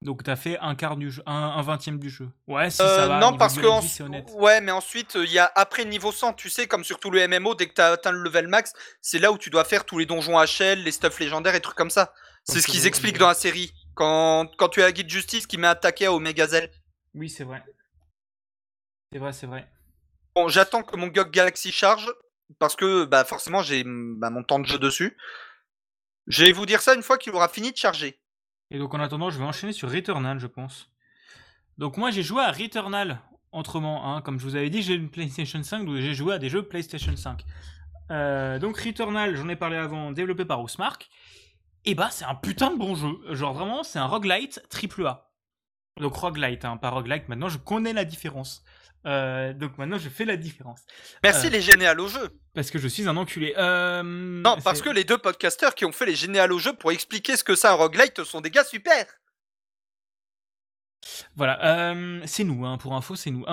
Donc 0.05 0.23
t'as 0.23 0.35
fait 0.35 0.57
un 0.59 0.75
quart 0.75 0.95
du 0.97 1.09
jeu, 1.09 1.23
un, 1.25 1.33
un 1.33 1.61
vingtième 1.63 1.97
du 1.97 2.09
jeu. 2.11 2.29
Ouais, 2.47 2.69
si 2.69 2.77
ça 2.77 3.03
Euh, 3.03 3.07
va. 3.07 3.19
non, 3.19 3.35
parce 3.37 3.57
que. 3.57 3.65
en-. 3.65 3.81
Ouais, 4.39 4.61
mais 4.61 4.71
ensuite, 4.71 5.15
il 5.15 5.31
y 5.31 5.39
a 5.39 5.51
après 5.55 5.83
le 5.83 5.89
niveau 5.89 6.11
100, 6.11 6.33
tu 6.33 6.49
sais, 6.49 6.67
comme 6.67 6.83
sur 6.83 6.99
tout 6.99 7.09
le 7.09 7.27
MMO, 7.27 7.55
dès 7.55 7.67
que 7.67 7.73
t'as 7.73 7.91
atteint 7.93 8.11
le 8.11 8.21
level 8.21 8.47
max, 8.47 8.71
c'est 9.01 9.17
là 9.17 9.31
où 9.31 9.37
tu 9.39 9.49
dois 9.49 9.63
faire 9.65 9.83
tous 9.83 9.97
les 9.97 10.05
donjons 10.05 10.37
HL, 10.39 10.75
les 10.83 10.91
stuffs 10.91 11.19
légendaires 11.19 11.55
et 11.55 11.59
trucs 11.59 11.75
comme 11.75 11.89
ça. 11.89 12.13
C'est 12.43 12.61
ce 12.61 12.67
qu'ils 12.67 12.85
expliquent 12.85 13.17
dans 13.17 13.27
la 13.27 13.33
série. 13.33 13.73
Quand, 13.95 14.45
quand 14.57 14.69
tu 14.69 14.81
as 14.83 14.85
la 14.85 14.91
guide 14.91 15.09
justice 15.09 15.47
qui 15.47 15.57
met 15.57 15.65
attaqué 15.67 16.05
à 16.05 16.13
Omega 16.13 16.45
Zell. 16.47 16.69
Oui, 17.15 17.27
c'est 17.29 17.43
vrai. 17.43 17.63
C'est 19.11 19.17
vrai, 19.19 19.33
c'est 19.33 19.47
vrai. 19.47 19.67
Bon, 20.35 20.47
j'attends 20.49 20.83
que 20.83 20.95
mon 20.97 21.07
GOG 21.07 21.31
Galaxy 21.31 21.71
charge 21.71 22.11
parce 22.59 22.75
que 22.75 23.05
bah, 23.05 23.23
forcément 23.25 23.63
j'ai 23.63 23.83
bah, 23.85 24.29
mon 24.29 24.43
temps 24.43 24.59
de 24.59 24.65
jeu 24.67 24.77
dessus. 24.77 25.17
Je 26.27 26.43
vais 26.43 26.51
vous 26.51 26.65
dire 26.67 26.81
ça 26.81 26.93
une 26.93 27.01
fois 27.01 27.17
qu'il 27.17 27.33
aura 27.33 27.47
fini 27.47 27.71
de 27.71 27.77
charger. 27.77 28.19
Et 28.71 28.79
donc 28.79 28.93
en 28.93 28.99
attendant, 28.99 29.29
je 29.29 29.37
vais 29.37 29.45
enchaîner 29.45 29.73
sur 29.73 29.91
Returnal, 29.91 30.39
je 30.39 30.47
pense. 30.47 30.89
Donc 31.77 31.97
moi 31.97 32.11
j'ai 32.11 32.23
joué 32.23 32.41
à 32.41 32.51
Returnal, 32.51 33.19
autrement, 33.51 34.15
hein. 34.15 34.21
comme 34.21 34.39
je 34.39 34.45
vous 34.45 34.55
avais 34.55 34.69
dit, 34.69 34.81
j'ai 34.81 34.95
une 34.95 35.09
PlayStation 35.09 35.61
5, 35.61 35.85
donc 35.85 35.97
j'ai 35.97 36.13
joué 36.13 36.33
à 36.33 36.37
des 36.37 36.49
jeux 36.49 36.63
PlayStation 36.63 37.15
5. 37.15 37.45
Euh, 38.11 38.59
donc 38.59 38.77
Returnal, 38.77 39.35
j'en 39.35 39.49
ai 39.49 39.55
parlé 39.55 39.77
avant, 39.77 40.11
développé 40.11 40.45
par 40.45 40.61
Housemark. 40.61 41.09
Et 41.85 41.93
bah 41.93 42.09
c'est 42.11 42.25
un 42.25 42.35
putain 42.35 42.71
de 42.71 42.77
bon 42.77 42.95
jeu. 42.95 43.35
Genre 43.35 43.53
vraiment, 43.53 43.83
c'est 43.83 43.99
un 43.99 44.07
roguelite 44.07 44.63
triple 44.69 45.05
A. 45.05 45.31
Donc 45.97 46.15
roguelite, 46.15 46.65
hein, 46.65 46.77
pas 46.77 46.89
roguelite, 46.89 47.29
maintenant 47.29 47.49
je 47.49 47.57
connais 47.57 47.93
la 47.93 48.05
différence. 48.05 48.63
Euh, 49.05 49.53
donc 49.53 49.77
maintenant 49.77 49.99
je 49.99 50.09
fais 50.09 50.25
la 50.25 50.35
différence. 50.37 50.81
Merci 51.23 51.47
Euh. 51.47 51.49
les 51.51 51.61
jeu. 51.61 52.39
Parce 52.53 52.71
que 52.71 52.79
je 52.79 52.87
suis 52.87 53.07
un 53.07 53.17
enculé. 53.17 53.53
Euh, 53.57 54.01
Non, 54.03 54.57
parce 54.63 54.81
que 54.81 54.89
les 54.89 55.03
deux 55.03 55.17
podcasteurs 55.17 55.75
qui 55.75 55.85
ont 55.85 55.91
fait 55.91 56.05
les 56.05 56.15
généales 56.15 56.51
au 56.51 56.59
jeu 56.59 56.73
pour 56.73 56.91
expliquer 56.91 57.37
ce 57.37 57.43
que 57.43 57.55
c'est 57.55 57.67
un 57.67 57.73
roguelite 57.73 58.23
sont 58.23 58.41
des 58.41 58.49
gars 58.49 58.63
super. 58.63 59.05
Voilà, 61.35 61.91
euh, 61.91 62.21
c'est 62.25 62.43
nous, 62.43 62.65
hein, 62.65 62.77
pour 62.79 62.95
info, 62.95 63.15
c'est 63.15 63.29
nous. 63.29 63.45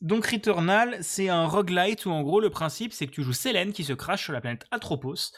Donc 0.00 0.26
Returnal, 0.26 1.02
c'est 1.02 1.28
un 1.28 1.46
roguelite 1.46 2.06
où 2.06 2.10
en 2.10 2.22
gros 2.22 2.40
le 2.40 2.50
principe 2.50 2.92
c'est 2.92 3.06
que 3.08 3.12
tu 3.12 3.22
joues 3.24 3.32
Selene 3.32 3.72
qui 3.72 3.82
se 3.82 3.92
crache 3.92 4.24
sur 4.24 4.32
la 4.32 4.40
planète 4.40 4.64
Atropos. 4.70 5.32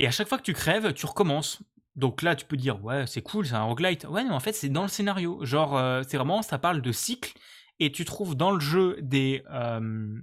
Et 0.00 0.08
à 0.08 0.10
chaque 0.10 0.28
fois 0.28 0.38
que 0.38 0.42
tu 0.42 0.54
crèves, 0.54 0.92
tu 0.92 1.06
recommences. 1.06 1.62
Donc 1.96 2.22
là, 2.22 2.34
tu 2.34 2.44
peux 2.44 2.56
dire, 2.56 2.82
ouais, 2.84 3.06
c'est 3.06 3.22
cool, 3.22 3.46
c'est 3.46 3.54
un 3.54 3.62
roguelite. 3.62 4.04
Ouais, 4.04 4.24
mais 4.24 4.30
en 4.30 4.40
fait, 4.40 4.52
c'est 4.52 4.68
dans 4.68 4.82
le 4.82 4.88
scénario. 4.88 5.44
Genre, 5.44 5.76
euh, 5.76 6.02
c'est 6.06 6.16
vraiment, 6.16 6.42
ça 6.42 6.58
parle 6.58 6.82
de 6.82 6.92
cycle. 6.92 7.32
Et 7.80 7.92
tu 7.92 8.04
trouves 8.04 8.36
dans 8.36 8.50
le 8.52 8.60
jeu 8.60 8.96
des, 9.00 9.42
euh, 9.50 10.18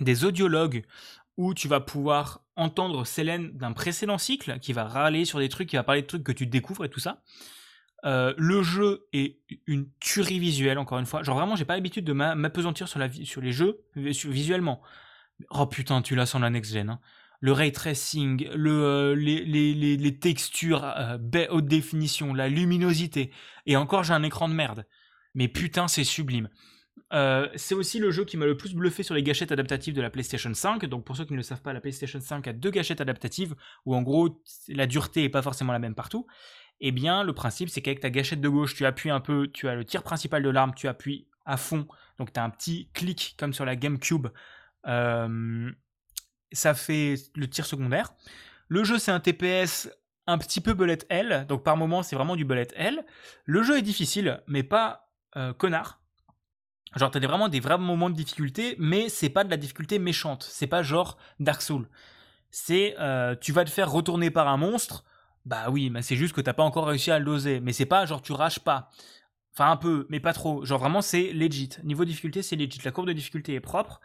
des 0.00 0.24
audiologues 0.24 0.84
où 1.36 1.54
tu 1.54 1.68
vas 1.68 1.80
pouvoir 1.80 2.44
entendre 2.56 3.04
Selene 3.04 3.52
d'un 3.52 3.72
précédent 3.72 4.18
cycle 4.18 4.58
qui 4.60 4.72
va 4.72 4.84
râler 4.84 5.24
sur 5.24 5.38
des 5.38 5.48
trucs, 5.48 5.68
qui 5.68 5.76
va 5.76 5.82
parler 5.82 6.02
de 6.02 6.06
trucs 6.06 6.24
que 6.24 6.32
tu 6.32 6.46
découvres 6.46 6.84
et 6.84 6.88
tout 6.90 7.00
ça. 7.00 7.22
Euh, 8.04 8.34
le 8.36 8.62
jeu 8.62 9.06
est 9.12 9.38
une 9.66 9.88
tuerie 10.00 10.40
visuelle, 10.40 10.78
encore 10.78 10.98
une 10.98 11.06
fois. 11.06 11.22
Genre 11.22 11.36
vraiment, 11.36 11.56
j'ai 11.56 11.64
pas 11.64 11.74
l'habitude 11.74 12.04
de 12.04 12.12
m'a- 12.12 12.34
m'apesantir 12.34 12.88
sur, 12.88 12.98
la 12.98 13.10
sur 13.12 13.40
les 13.40 13.52
jeux 13.52 13.84
visuellement. 13.94 14.82
Oh 15.50 15.66
putain, 15.66 16.02
tu 16.02 16.14
l'as 16.16 16.26
sans 16.26 16.40
la 16.40 16.50
next-gen. 16.50 16.90
hein. 16.90 17.00
Le 17.42 17.50
ray 17.50 17.72
tracing, 17.72 18.48
euh, 18.54 19.16
les, 19.16 20.18
textures 20.20 20.84
euh, 20.84 21.18
haute 21.50 21.66
définition, 21.66 22.34
la 22.34 22.48
luminosité. 22.48 23.32
Et 23.66 23.76
encore, 23.76 24.04
j'ai 24.04 24.14
un 24.14 24.22
écran 24.22 24.48
de 24.48 24.54
merde. 24.54 24.86
Mais 25.34 25.48
putain, 25.48 25.88
c'est 25.88 26.04
sublime. 26.04 26.48
Euh, 27.12 27.48
c'est 27.56 27.74
aussi 27.74 27.98
le 27.98 28.12
jeu 28.12 28.24
qui 28.24 28.36
m'a 28.36 28.46
le 28.46 28.56
plus 28.56 28.74
bluffé 28.74 29.02
sur 29.02 29.16
les 29.16 29.24
gâchettes 29.24 29.50
adaptatives 29.50 29.92
de 29.92 30.00
la 30.00 30.08
PlayStation 30.08 30.54
5. 30.54 30.84
Donc 30.86 31.04
pour 31.04 31.16
ceux 31.16 31.24
qui 31.24 31.32
ne 31.32 31.38
le 31.38 31.42
savent 31.42 31.62
pas, 31.62 31.72
la 31.72 31.80
PlayStation 31.80 32.20
5 32.20 32.46
a 32.46 32.52
deux 32.52 32.70
gâchettes 32.70 33.00
adaptatives 33.00 33.56
où 33.86 33.96
en 33.96 34.02
gros 34.02 34.40
la 34.68 34.86
dureté 34.86 35.24
est 35.24 35.28
pas 35.28 35.42
forcément 35.42 35.72
la 35.72 35.80
même 35.80 35.96
partout. 35.96 36.28
Eh 36.80 36.92
bien, 36.92 37.24
le 37.24 37.32
principe 37.32 37.70
c'est 37.70 37.82
qu'avec 37.82 38.00
ta 38.00 38.10
gâchette 38.10 38.40
de 38.40 38.48
gauche, 38.48 38.76
tu 38.76 38.86
appuies 38.86 39.10
un 39.10 39.20
peu, 39.20 39.48
tu 39.52 39.68
as 39.68 39.74
le 39.74 39.84
tir 39.84 40.04
principal 40.04 40.44
de 40.44 40.48
l'arme, 40.48 40.74
tu 40.76 40.86
appuies 40.86 41.26
à 41.44 41.56
fond. 41.56 41.88
Donc 42.18 42.32
tu 42.32 42.38
as 42.38 42.44
un 42.44 42.50
petit 42.50 42.88
clic 42.94 43.34
comme 43.36 43.52
sur 43.52 43.64
la 43.64 43.74
GameCube. 43.74 44.28
Euh, 44.86 45.70
ça 46.52 46.74
fait 46.74 47.16
le 47.34 47.48
tir 47.48 47.66
secondaire. 47.66 48.12
Le 48.68 48.84
jeu 48.84 48.98
c'est 48.98 49.12
un 49.12 49.20
TPS 49.20 49.90
un 50.26 50.38
petit 50.38 50.60
peu 50.60 50.72
bullet 50.74 50.98
L, 51.08 51.46
donc 51.48 51.64
par 51.64 51.76
moment 51.76 52.02
c'est 52.02 52.16
vraiment 52.16 52.36
du 52.36 52.44
bullet 52.44 52.68
L. 52.76 53.04
Le 53.44 53.62
jeu 53.62 53.78
est 53.78 53.82
difficile, 53.82 54.42
mais 54.46 54.62
pas 54.62 55.10
euh, 55.36 55.52
connard. 55.52 56.02
Genre, 56.96 57.10
t'as 57.10 57.20
vraiment 57.20 57.48
des 57.48 57.60
vrais 57.60 57.78
moments 57.78 58.10
de 58.10 58.14
difficulté, 58.14 58.76
mais 58.78 59.08
c'est 59.08 59.30
pas 59.30 59.44
de 59.44 59.50
la 59.50 59.56
difficulté 59.56 59.98
méchante. 59.98 60.46
C'est 60.48 60.66
pas 60.66 60.82
genre 60.82 61.16
Dark 61.40 61.62
Souls. 61.62 61.88
C'est, 62.50 62.96
euh, 63.00 63.34
tu 63.40 63.52
vas 63.52 63.64
te 63.64 63.70
faire 63.70 63.90
retourner 63.90 64.30
par 64.30 64.46
un 64.48 64.58
monstre. 64.58 65.04
Bah 65.46 65.70
oui, 65.70 65.88
mais 65.88 66.02
c'est 66.02 66.16
juste 66.16 66.34
que 66.34 66.42
t'as 66.42 66.52
pas 66.52 66.62
encore 66.62 66.86
réussi 66.86 67.10
à 67.10 67.18
le 67.18 67.24
doser. 67.24 67.60
Mais 67.60 67.72
c'est 67.72 67.86
pas 67.86 68.04
genre 68.04 68.20
tu 68.20 68.32
rages 68.32 68.60
pas. 68.60 68.90
Enfin, 69.54 69.70
un 69.70 69.76
peu, 69.76 70.06
mais 70.10 70.20
pas 70.20 70.34
trop. 70.34 70.64
Genre 70.64 70.78
vraiment, 70.78 71.00
c'est 71.00 71.32
legit. 71.32 71.70
Niveau 71.82 72.04
difficulté, 72.04 72.42
c'est 72.42 72.56
legit. 72.56 72.80
La 72.84 72.90
courbe 72.90 73.08
de 73.08 73.12
difficulté 73.14 73.54
est 73.54 73.60
propre. 73.60 74.00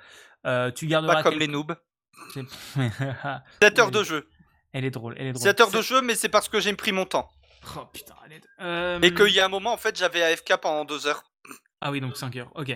Euh, 0.45 0.71
tu 0.71 0.87
garderas. 0.87 1.15
Pas 1.15 1.23
comme 1.23 1.39
les 1.39 1.47
noobs. 1.47 1.75
C'est- 2.33 2.45
7 3.61 3.79
heures 3.79 3.91
de 3.91 4.03
jeu. 4.03 4.27
elle 4.73 4.85
est 4.85 4.91
drôle, 4.91 5.15
elle 5.17 5.27
est 5.27 5.33
drôle. 5.33 5.43
7 5.43 5.59
heures 5.61 5.71
de 5.71 5.81
jeu, 5.81 6.01
mais 6.01 6.15
c'est 6.15 6.29
parce 6.29 6.49
que 6.49 6.59
j'ai 6.59 6.73
pris 6.73 6.91
mon 6.91 7.05
temps. 7.05 7.29
Oh 7.75 7.85
putain, 7.91 8.13
elle 8.25 8.33
est... 8.33 8.41
Euh, 8.61 8.99
Et 9.01 9.13
qu'il 9.13 9.29
y 9.33 9.39
a 9.39 9.45
un 9.45 9.49
moment, 9.49 9.73
en 9.73 9.77
fait, 9.77 9.97
j'avais 9.97 10.21
AFK 10.23 10.57
pendant 10.61 10.85
2 10.85 11.07
heures. 11.07 11.23
Ah 11.81 11.91
oui, 11.91 11.99
donc 12.01 12.15
5 12.17 12.35
heures, 12.37 12.51
ok. 12.55 12.69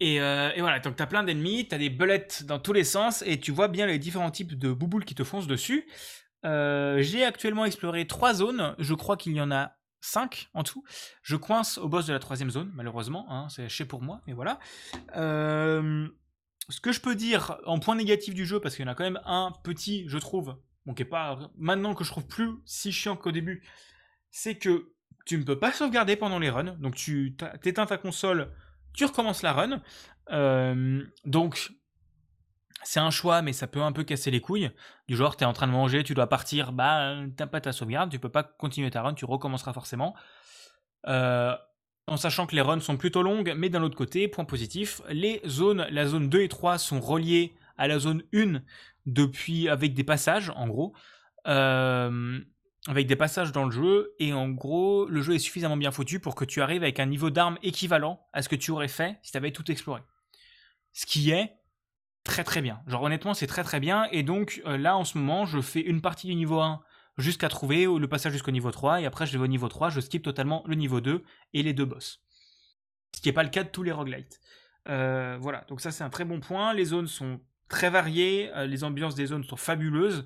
Et, 0.00 0.20
euh, 0.20 0.50
et 0.54 0.60
voilà, 0.60 0.78
donc 0.80 0.96
t'as 0.96 1.06
plein 1.06 1.22
d'ennemis, 1.24 1.66
t'as 1.68 1.78
des 1.78 1.90
bullets 1.90 2.28
dans 2.44 2.58
tous 2.58 2.72
les 2.72 2.84
sens, 2.84 3.22
et 3.26 3.40
tu 3.40 3.50
vois 3.52 3.68
bien 3.68 3.86
les 3.86 3.98
différents 3.98 4.30
types 4.30 4.56
de 4.58 4.72
bouboules 4.72 5.04
qui 5.04 5.14
te 5.14 5.24
foncent 5.24 5.46
dessus. 5.48 5.88
Euh, 6.44 7.02
J'ai 7.02 7.24
actuellement 7.24 7.64
exploré 7.64 8.06
trois 8.06 8.32
zones, 8.34 8.74
je 8.78 8.94
crois 8.94 9.16
qu'il 9.16 9.32
y 9.32 9.40
en 9.40 9.50
a 9.50 9.72
5 10.00 10.48
en 10.54 10.62
tout. 10.62 10.84
Je 11.22 11.34
coince 11.34 11.78
au 11.78 11.88
boss 11.88 12.06
de 12.06 12.12
la 12.12 12.20
troisième 12.20 12.50
zone, 12.50 12.70
malheureusement, 12.74 13.26
hein, 13.28 13.48
c'est 13.50 13.64
haché 13.64 13.84
pour 13.84 14.00
moi, 14.02 14.20
mais 14.28 14.34
voilà. 14.34 14.60
Euh, 15.16 16.06
ce 16.68 16.80
que 16.80 16.92
je 16.92 17.00
peux 17.00 17.14
dire 17.14 17.58
en 17.66 17.78
point 17.78 17.94
négatif 17.94 18.34
du 18.34 18.44
jeu, 18.44 18.60
parce 18.60 18.76
qu'il 18.76 18.84
y 18.84 18.88
en 18.88 18.92
a 18.92 18.94
quand 18.94 19.04
même 19.04 19.20
un 19.24 19.52
petit, 19.62 20.04
je 20.08 20.18
trouve, 20.18 20.56
maintenant 21.56 21.94
que 21.94 22.04
je 22.04 22.10
trouve 22.10 22.26
plus 22.26 22.50
si 22.64 22.92
chiant 22.92 23.16
qu'au 23.16 23.32
début, 23.32 23.66
c'est 24.30 24.56
que 24.56 24.92
tu 25.26 25.38
ne 25.38 25.44
peux 25.44 25.58
pas 25.58 25.72
sauvegarder 25.72 26.16
pendant 26.16 26.38
les 26.38 26.50
runs. 26.50 26.76
Donc 26.78 26.94
tu 26.94 27.36
éteins 27.64 27.86
ta 27.86 27.98
console, 27.98 28.52
tu 28.94 29.04
recommences 29.04 29.42
la 29.42 29.52
run. 29.52 29.82
Euh, 30.30 31.04
donc 31.24 31.70
c'est 32.84 33.00
un 33.00 33.10
choix, 33.10 33.42
mais 33.42 33.52
ça 33.52 33.66
peut 33.66 33.82
un 33.82 33.92
peu 33.92 34.04
casser 34.04 34.30
les 34.30 34.40
couilles. 34.40 34.70
Du 35.08 35.16
genre, 35.16 35.36
tu 35.36 35.44
es 35.44 35.46
en 35.46 35.52
train 35.52 35.66
de 35.66 35.72
manger, 35.72 36.04
tu 36.04 36.14
dois 36.14 36.28
partir, 36.28 36.72
bah 36.72 37.16
t'as 37.36 37.46
pas 37.46 37.60
ta 37.60 37.72
sauvegarde, 37.72 38.10
tu 38.10 38.18
peux 38.18 38.28
pas 38.28 38.42
continuer 38.42 38.90
ta 38.90 39.02
run, 39.02 39.14
tu 39.14 39.24
recommenceras 39.24 39.72
forcément. 39.72 40.14
Euh, 41.06 41.54
en 42.08 42.16
sachant 42.16 42.46
que 42.46 42.54
les 42.54 42.60
runs 42.60 42.80
sont 42.80 42.96
plutôt 42.96 43.22
longues, 43.22 43.54
mais 43.56 43.68
d'un 43.68 43.82
autre 43.82 43.96
côté, 43.96 44.28
point 44.28 44.44
positif, 44.44 45.02
les 45.08 45.40
zones, 45.46 45.86
la 45.90 46.06
zone 46.06 46.28
2 46.28 46.40
et 46.42 46.48
3 46.48 46.78
sont 46.78 47.00
reliées 47.00 47.54
à 47.76 47.86
la 47.88 47.98
zone 47.98 48.22
1 48.34 48.62
depuis, 49.06 49.68
avec 49.68 49.94
des 49.94 50.04
passages, 50.04 50.50
en 50.56 50.66
gros. 50.66 50.94
Euh, 51.46 52.40
avec 52.86 53.06
des 53.06 53.16
passages 53.16 53.52
dans 53.52 53.64
le 53.64 53.70
jeu, 53.70 54.14
et 54.18 54.32
en 54.32 54.48
gros, 54.48 55.06
le 55.06 55.20
jeu 55.20 55.34
est 55.34 55.38
suffisamment 55.38 55.76
bien 55.76 55.90
foutu 55.90 56.20
pour 56.20 56.34
que 56.34 56.44
tu 56.44 56.62
arrives 56.62 56.82
avec 56.82 57.00
un 57.00 57.06
niveau 57.06 57.30
d'armes 57.30 57.58
équivalent 57.62 58.26
à 58.32 58.42
ce 58.42 58.48
que 58.48 58.56
tu 58.56 58.70
aurais 58.70 58.88
fait 58.88 59.18
si 59.22 59.32
tu 59.32 59.36
avais 59.36 59.50
tout 59.50 59.70
exploré. 59.70 60.00
Ce 60.92 61.04
qui 61.04 61.30
est 61.30 61.52
très 62.24 62.44
très 62.44 62.62
bien. 62.62 62.80
Genre 62.86 63.02
honnêtement, 63.02 63.34
c'est 63.34 63.46
très 63.46 63.62
très 63.62 63.80
bien, 63.80 64.06
et 64.10 64.22
donc 64.22 64.62
euh, 64.66 64.78
là 64.78 64.96
en 64.96 65.04
ce 65.04 65.18
moment, 65.18 65.44
je 65.44 65.60
fais 65.60 65.80
une 65.80 66.00
partie 66.00 66.28
du 66.28 66.34
niveau 66.34 66.60
1 66.60 66.80
jusqu'à 67.18 67.48
trouver 67.48 67.84
le 67.84 68.08
passage 68.08 68.32
jusqu'au 68.32 68.50
niveau 68.50 68.70
3, 68.70 69.02
et 69.02 69.06
après 69.06 69.26
je 69.26 69.36
vais 69.36 69.44
au 69.44 69.48
niveau 69.48 69.68
3, 69.68 69.90
je 69.90 70.00
skip 70.00 70.22
totalement 70.22 70.62
le 70.66 70.74
niveau 70.74 71.00
2 71.00 71.22
et 71.52 71.62
les 71.62 71.74
deux 71.74 71.84
boss. 71.84 72.22
Ce 73.14 73.20
qui 73.20 73.28
n'est 73.28 73.32
pas 73.34 73.42
le 73.42 73.48
cas 73.48 73.64
de 73.64 73.68
tous 73.68 73.82
les 73.82 73.92
roguelites. 73.92 74.40
Euh, 74.88 75.36
voilà, 75.40 75.64
donc 75.68 75.80
ça 75.80 75.90
c'est 75.90 76.04
un 76.04 76.10
très 76.10 76.24
bon 76.24 76.40
point. 76.40 76.72
Les 76.72 76.86
zones 76.86 77.08
sont 77.08 77.40
très 77.68 77.90
variées, 77.90 78.50
euh, 78.54 78.66
les 78.66 78.84
ambiances 78.84 79.14
des 79.14 79.26
zones 79.26 79.44
sont 79.44 79.56
fabuleuses. 79.56 80.24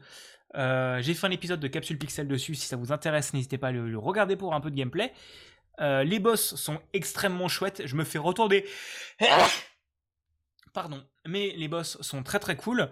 Euh, 0.54 1.00
j'ai 1.00 1.14
fait 1.14 1.26
un 1.26 1.30
épisode 1.30 1.60
de 1.60 1.68
Capsule 1.68 1.98
Pixel 1.98 2.28
dessus, 2.28 2.54
si 2.54 2.66
ça 2.66 2.76
vous 2.76 2.92
intéresse, 2.92 3.32
n'hésitez 3.32 3.58
pas 3.58 3.68
à 3.68 3.72
le, 3.72 3.98
regarder 3.98 4.36
pour 4.36 4.54
un 4.54 4.60
peu 4.60 4.70
de 4.70 4.76
gameplay. 4.76 5.12
les 5.80 6.18
boss 6.20 6.54
sont 6.54 6.80
extrêmement 6.92 7.48
chouettes, 7.48 7.82
je 7.86 7.96
me 7.96 8.04
fais 8.04 8.18
retourner. 8.18 8.64
Pardon, 10.74 11.02
mais 11.26 11.54
les 11.56 11.68
boss 11.68 12.00
sont 12.00 12.22
très 12.22 12.38
très 12.38 12.56
cool. 12.56 12.90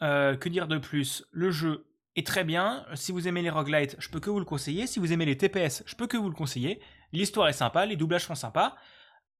que 0.00 0.48
dire 0.48 0.68
de 0.68 0.78
plus? 0.78 1.24
Le 1.32 1.50
jeu 1.50 1.86
est 2.16 2.26
très 2.26 2.44
bien. 2.44 2.86
Si 2.94 3.12
vous 3.12 3.28
aimez 3.28 3.42
les 3.42 3.50
roguelites, 3.50 3.96
je 3.98 4.08
peux 4.08 4.20
que 4.20 4.30
vous 4.30 4.38
le 4.38 4.44
conseiller. 4.44 4.86
Si 4.86 4.98
vous 4.98 5.12
aimez 5.12 5.24
les 5.24 5.36
TPS, 5.36 5.82
je 5.86 5.94
peux 5.94 6.06
que 6.06 6.16
vous 6.16 6.28
le 6.28 6.34
conseiller. 6.34 6.80
L'histoire 7.12 7.48
est 7.48 7.54
sympa, 7.54 7.86
les 7.86 7.96
doublages 7.96 8.26
sont 8.26 8.34
sympas. 8.34 8.76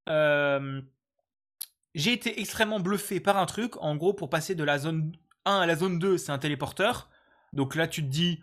Euh, 0.08 0.80
j'ai 1.94 2.12
été 2.12 2.40
extrêmement 2.40 2.80
bluffé 2.80 3.20
par 3.20 3.36
un 3.38 3.46
truc. 3.46 3.76
En 3.80 3.96
gros, 3.96 4.12
pour 4.12 4.28
passer 4.30 4.54
de 4.54 4.64
la 4.64 4.78
zone 4.78 5.12
1 5.44 5.60
à 5.60 5.66
la 5.66 5.76
zone 5.76 5.98
2, 5.98 6.18
c'est 6.18 6.32
un 6.32 6.38
téléporteur. 6.38 7.08
Donc 7.52 7.74
là, 7.76 7.86
tu 7.86 8.02
te 8.02 8.08
dis, 8.08 8.40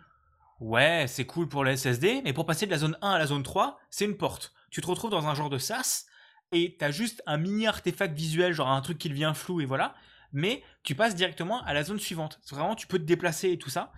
ouais, 0.60 1.04
c'est 1.08 1.26
cool 1.26 1.48
pour 1.48 1.64
le 1.64 1.76
SSD. 1.76 2.22
Mais 2.24 2.32
pour 2.32 2.46
passer 2.46 2.66
de 2.66 2.70
la 2.70 2.78
zone 2.78 2.96
1 3.02 3.10
à 3.10 3.18
la 3.18 3.26
zone 3.26 3.42
3, 3.42 3.78
c'est 3.90 4.06
une 4.06 4.16
porte. 4.16 4.52
Tu 4.70 4.80
te 4.80 4.86
retrouves 4.86 5.10
dans 5.10 5.26
un 5.26 5.34
genre 5.34 5.50
de 5.50 5.58
sas. 5.58 6.06
Et 6.52 6.76
t'as 6.78 6.90
juste 6.90 7.22
un 7.26 7.38
mini 7.38 7.66
artefact 7.66 8.14
visuel, 8.14 8.52
genre 8.52 8.68
un 8.68 8.80
truc 8.82 8.98
qui 8.98 9.08
devient 9.08 9.32
flou 9.34 9.60
et 9.60 9.64
voilà. 9.64 9.94
Mais 10.32 10.62
tu 10.82 10.94
passes 10.94 11.14
directement 11.14 11.62
à 11.64 11.74
la 11.74 11.82
zone 11.84 12.00
suivante. 12.00 12.40
Vraiment, 12.50 12.74
tu 12.74 12.86
peux 12.86 12.98
te 12.98 13.04
déplacer 13.04 13.50
et 13.50 13.58
tout 13.58 13.70
ça. 13.70 13.92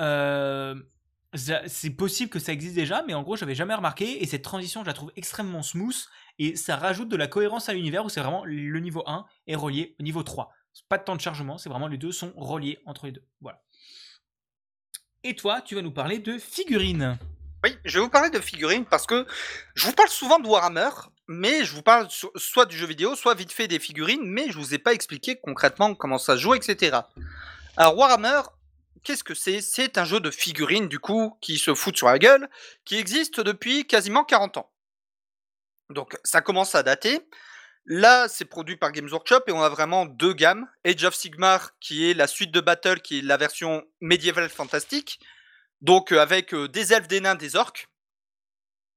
Euh, 0.00 0.74
c'est 1.34 1.90
possible 1.90 2.30
que 2.30 2.38
ça 2.38 2.52
existe 2.52 2.74
déjà, 2.74 3.02
mais 3.06 3.14
en 3.14 3.22
gros, 3.22 3.36
j'avais 3.36 3.54
jamais 3.54 3.74
remarqué. 3.74 4.22
Et 4.22 4.26
cette 4.26 4.42
transition, 4.42 4.82
je 4.82 4.86
la 4.86 4.94
trouve 4.94 5.12
extrêmement 5.16 5.62
smooth. 5.62 6.08
Et 6.38 6.56
ça 6.56 6.76
rajoute 6.76 7.08
de 7.08 7.16
la 7.16 7.26
cohérence 7.26 7.68
à 7.68 7.74
l'univers 7.74 8.04
où 8.04 8.08
c'est 8.08 8.20
vraiment 8.20 8.44
le 8.44 8.80
niveau 8.80 9.02
1 9.06 9.26
est 9.46 9.56
relié 9.56 9.94
au 10.00 10.02
niveau 10.02 10.22
3. 10.22 10.50
Pas 10.88 10.98
de 10.98 11.04
temps 11.04 11.16
de 11.16 11.20
chargement, 11.20 11.58
c'est 11.58 11.68
vraiment 11.68 11.88
les 11.88 11.96
deux 11.96 12.12
sont 12.12 12.32
reliés 12.36 12.78
entre 12.84 13.06
les 13.06 13.12
deux. 13.12 13.24
Voilà. 13.40 13.62
Et 15.24 15.34
toi, 15.34 15.60
tu 15.60 15.74
vas 15.74 15.82
nous 15.82 15.90
parler 15.90 16.18
de 16.18 16.38
figurines. 16.38 17.18
Oui, 17.64 17.76
je 17.84 17.98
vais 17.98 18.04
vous 18.04 18.10
parler 18.10 18.30
de 18.30 18.38
figurines 18.38 18.84
parce 18.84 19.06
que 19.06 19.26
je 19.74 19.86
vous 19.86 19.92
parle 19.92 20.08
souvent 20.08 20.38
de 20.38 20.46
Warhammer, 20.46 20.90
mais 21.28 21.64
je 21.64 21.72
vous 21.72 21.82
parle 21.82 22.08
soit 22.36 22.66
du 22.66 22.76
jeu 22.76 22.86
vidéo, 22.86 23.14
soit 23.14 23.34
vite 23.34 23.52
fait 23.52 23.68
des 23.68 23.78
figurines, 23.78 24.24
mais 24.24 24.50
je 24.50 24.58
vous 24.58 24.74
ai 24.74 24.78
pas 24.78 24.92
expliqué 24.92 25.36
concrètement 25.36 25.94
comment 25.94 26.18
ça 26.18 26.36
se 26.36 26.42
joue, 26.42 26.54
etc. 26.54 26.98
Alors 27.76 27.96
Warhammer, 27.96 28.42
qu'est-ce 29.02 29.24
que 29.24 29.34
c'est? 29.34 29.60
C'est 29.60 29.98
un 29.98 30.04
jeu 30.04 30.20
de 30.20 30.30
figurines, 30.30 30.88
du 30.88 30.98
coup, 30.98 31.36
qui 31.40 31.58
se 31.58 31.74
fout 31.74 31.96
sur 31.96 32.08
la 32.08 32.18
gueule, 32.18 32.48
qui 32.84 32.96
existe 32.96 33.40
depuis 33.40 33.86
quasiment 33.86 34.24
40 34.24 34.58
ans. 34.58 34.72
Donc 35.90 36.16
ça 36.24 36.40
commence 36.40 36.74
à 36.74 36.82
dater. 36.82 37.20
Là, 37.84 38.26
c'est 38.28 38.44
produit 38.44 38.76
par 38.76 38.90
Games 38.90 39.08
Workshop 39.08 39.42
et 39.46 39.52
on 39.52 39.62
a 39.62 39.68
vraiment 39.68 40.06
deux 40.06 40.32
gammes. 40.32 40.68
Age 40.84 41.04
of 41.04 41.14
Sigmar, 41.14 41.78
qui 41.78 42.10
est 42.10 42.14
la 42.14 42.26
suite 42.26 42.50
de 42.50 42.60
Battle, 42.60 43.00
qui 43.00 43.20
est 43.20 43.22
la 43.22 43.36
version 43.36 43.84
médiévale 44.00 44.48
fantastique. 44.48 45.20
Donc 45.82 46.10
euh, 46.10 46.20
avec 46.20 46.52
euh, 46.52 46.66
des 46.66 46.92
elfes, 46.92 47.06
des 47.06 47.20
nains, 47.20 47.36
des 47.36 47.54
orques 47.54 47.88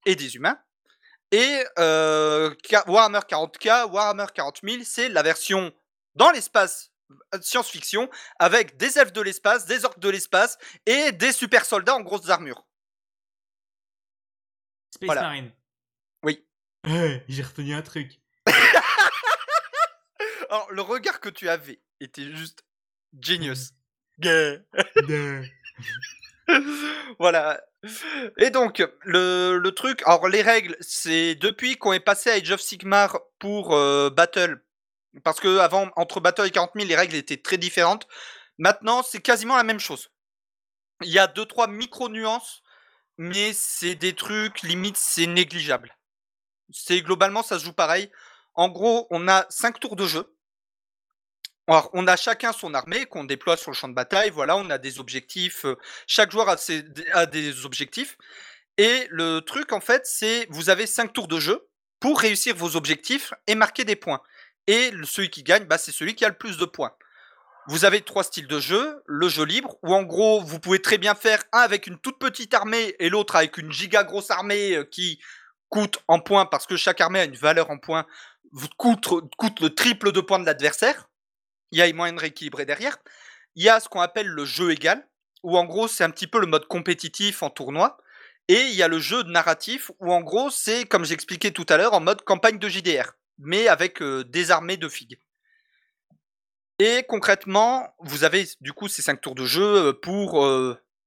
et 0.08 0.16
des 0.16 0.36
humains. 0.36 0.58
Et 1.32 1.64
euh, 1.78 2.54
Warhammer 2.88 3.20
40k, 3.20 3.92
Warhammer 3.92 4.26
40 4.34 4.62
000, 4.64 4.84
c'est 4.84 5.10
la 5.10 5.22
version 5.22 5.72
dans 6.16 6.32
l'espace 6.32 6.92
science-fiction 7.42 8.10
avec 8.40 8.78
des 8.78 8.98
elfes 8.98 9.14
de 9.14 9.22
l'espace, 9.22 9.66
des 9.66 9.86
orques 9.86 10.00
de 10.00 10.10
l'espace 10.10 10.58
et 10.86 11.12
des 11.12 11.32
super 11.32 11.66
soldats 11.66 11.96
en 11.96 12.02
grosses 12.02 12.30
armures. 12.30 12.66
Space 14.94 15.16
Marine. 15.16 15.52
Oui. 16.24 16.46
J'ai 17.28 17.44
retenu 17.44 17.74
un 17.74 17.82
truc. 17.82 18.20
Alors, 20.50 20.72
le 20.72 20.82
regard 20.82 21.20
que 21.20 21.30
tu 21.30 21.48
avais 21.48 21.80
était 22.00 22.36
juste 22.36 22.64
genius. 23.20 23.74
voilà. 27.20 27.62
Et 28.38 28.50
donc, 28.50 28.84
le, 29.04 29.70
truc, 29.70 30.02
alors 30.06 30.28
les 30.28 30.42
règles, 30.42 30.76
c'est 30.82 31.36
depuis 31.36 31.78
qu'on 31.78 31.94
est 31.94 32.00
passé 32.00 32.30
à 32.30 32.34
Age 32.34 32.52
of 32.52 32.62
Sigmar 32.62 33.20
pour 33.40 33.74
euh, 33.74 34.10
Battle, 34.10 34.64
parce 35.24 35.40
que 35.40 35.60
avant, 35.60 35.90
entre 35.96 36.20
Battle 36.20 36.48
et 36.48 36.52
40 36.52 36.72
000, 36.76 36.88
les 36.88 36.96
règles 36.96 37.16
étaient 37.16 37.38
très 37.38 37.58
différentes. 37.58 38.08
Maintenant, 38.58 39.04
c'est 39.04 39.22
quasiment 39.22 39.56
la 39.56 39.64
même 39.64 39.80
chose. 39.80 40.10
Il 41.02 41.12
y 41.12 41.20
a 41.20 41.28
deux 41.28 41.46
trois 41.46 41.68
micro-nuances, 41.68 42.62
mais 43.18 43.54
c'est 43.54 43.96
des 43.96 44.14
trucs, 44.14 44.62
limite, 44.64 44.98
c'est 44.98 45.28
négligeable. 45.28 45.96
C'est 46.72 47.02
globalement, 47.02 47.44
ça 47.44 47.58
se 47.58 47.66
joue 47.66 47.74
pareil. 47.74 48.12
En 48.54 48.70
gros, 48.70 49.08
on 49.10 49.28
a 49.28 49.46
cinq 49.50 49.80
tours 49.80 49.96
de 49.96 50.06
jeu. 50.06 50.36
Alors, 51.70 51.92
on 51.94 52.08
a 52.08 52.16
chacun 52.16 52.52
son 52.52 52.74
armée 52.74 53.06
qu'on 53.06 53.26
déploie 53.26 53.56
sur 53.56 53.70
le 53.70 53.76
champ 53.76 53.88
de 53.88 53.94
bataille. 53.94 54.32
Voilà, 54.32 54.58
on 54.58 54.72
a 54.72 54.80
des 54.80 55.00
objectifs. 55.00 55.66
Euh, 55.66 55.76
chaque 56.08 56.32
joueur 56.32 56.50
a, 56.50 57.26
des 57.28 57.64
objectifs. 57.64 58.18
Et 58.80 59.08
le 59.12 59.42
truc, 59.42 59.72
en 59.72 59.80
fait, 59.80 60.02
c'est 60.06 60.48
vous 60.50 60.72
avez 60.72 60.88
cinq 60.88 61.14
tours 61.14 61.28
de 61.28 61.40
jeu 61.40 61.68
pour 62.00 62.20
réussir 62.20 62.56
vos 62.56 62.76
objectifs 62.76 63.36
et 63.46 63.54
marquer 63.54 63.84
des 63.84 63.96
points. 63.96 64.20
Et 64.66 64.92
celui 65.04 65.30
qui 65.30 65.44
gagne, 65.44 65.66
bah, 65.66 65.78
c'est 65.78 65.92
celui 65.92 66.16
qui 66.16 66.26
a 66.26 66.30
le 66.30 66.38
plus 66.38 66.58
de 66.58 66.66
points. 66.66 66.96
Vous 67.68 67.86
avez 67.86 68.02
trois 68.02 68.24
styles 68.24 68.48
de 68.48 68.60
jeu, 68.60 69.04
le 69.06 69.30
jeu 69.30 69.46
libre, 69.46 69.78
où 69.84 69.94
en 69.94 70.02
gros, 70.02 70.42
vous 70.42 70.60
pouvez 70.60 70.82
très 70.82 70.98
bien 70.98 71.14
faire 71.14 71.44
un 71.52 71.60
avec 71.60 71.86
une 71.86 72.00
toute 72.00 72.18
petite 72.18 72.56
armée 72.56 72.96
et 72.98 73.10
l'autre 73.10 73.36
avec 73.36 73.60
une 73.60 73.72
giga 73.72 74.04
grosse 74.04 74.32
armée 74.32 74.76
euh, 74.76 74.86
qui 74.86 75.20
coûte 75.70 76.00
en 76.08 76.20
points, 76.20 76.48
parce 76.48 76.66
que 76.66 76.78
chaque 76.78 77.00
armée 77.00 77.20
a 77.20 77.26
une 77.26 77.36
valeur 77.36 77.70
en 77.70 77.78
points, 77.78 78.08
vous 78.52 78.70
coûte, 78.76 79.08
coûte 79.38 79.60
le 79.60 79.70
triple 79.70 80.12
de 80.12 80.22
points 80.22 80.40
de 80.40 80.48
l'adversaire. 80.48 81.09
Il 81.72 81.80
y 81.80 81.82
a 81.82 81.94
moyen 81.94 82.14
de 82.14 82.20
rééquilibrer 82.20 82.66
derrière. 82.66 82.98
Il 83.56 83.64
y 83.64 83.70
a 83.70 83.80
ce 83.80 83.90
qu'on 83.90 84.02
appelle 84.02 84.28
le 84.28 84.46
jeu 84.46 84.72
égal, 84.72 85.08
où 85.44 85.58
en 85.58 85.66
gros, 85.66 85.88
c'est 85.88 86.04
un 86.04 86.10
petit 86.10 86.28
peu 86.28 86.40
le 86.40 86.48
mode 86.48 86.68
compétitif 86.68 87.44
en 87.44 87.50
tournoi. 87.50 87.98
Et 88.48 88.62
il 88.62 88.76
y 88.76 88.84
a 88.84 88.88
le 88.88 89.00
jeu 89.00 89.24
narratif, 89.24 89.92
où 90.00 90.12
en 90.12 90.22
gros, 90.22 90.50
c'est, 90.50 90.86
comme 90.86 91.06
j'expliquais 91.06 91.52
tout 91.52 91.66
à 91.70 91.78
l'heure, 91.78 91.94
en 91.94 92.00
mode 92.00 92.24
campagne 92.24 92.58
de 92.58 92.68
JDR 92.68 93.14
mais 93.40 93.68
avec 93.68 94.04
des 94.04 94.52
armées 94.52 94.78
de 94.78 94.90
figues. 94.90 95.20
Et 96.78 97.04
concrètement, 97.08 97.94
vous 98.00 98.24
avez 98.24 98.48
du 98.62 98.74
coup 98.74 98.88
ces 98.88 99.02
cinq 99.02 99.20
tours 99.22 99.36
de 99.36 99.46
jeu 99.46 99.94
pour 100.02 100.46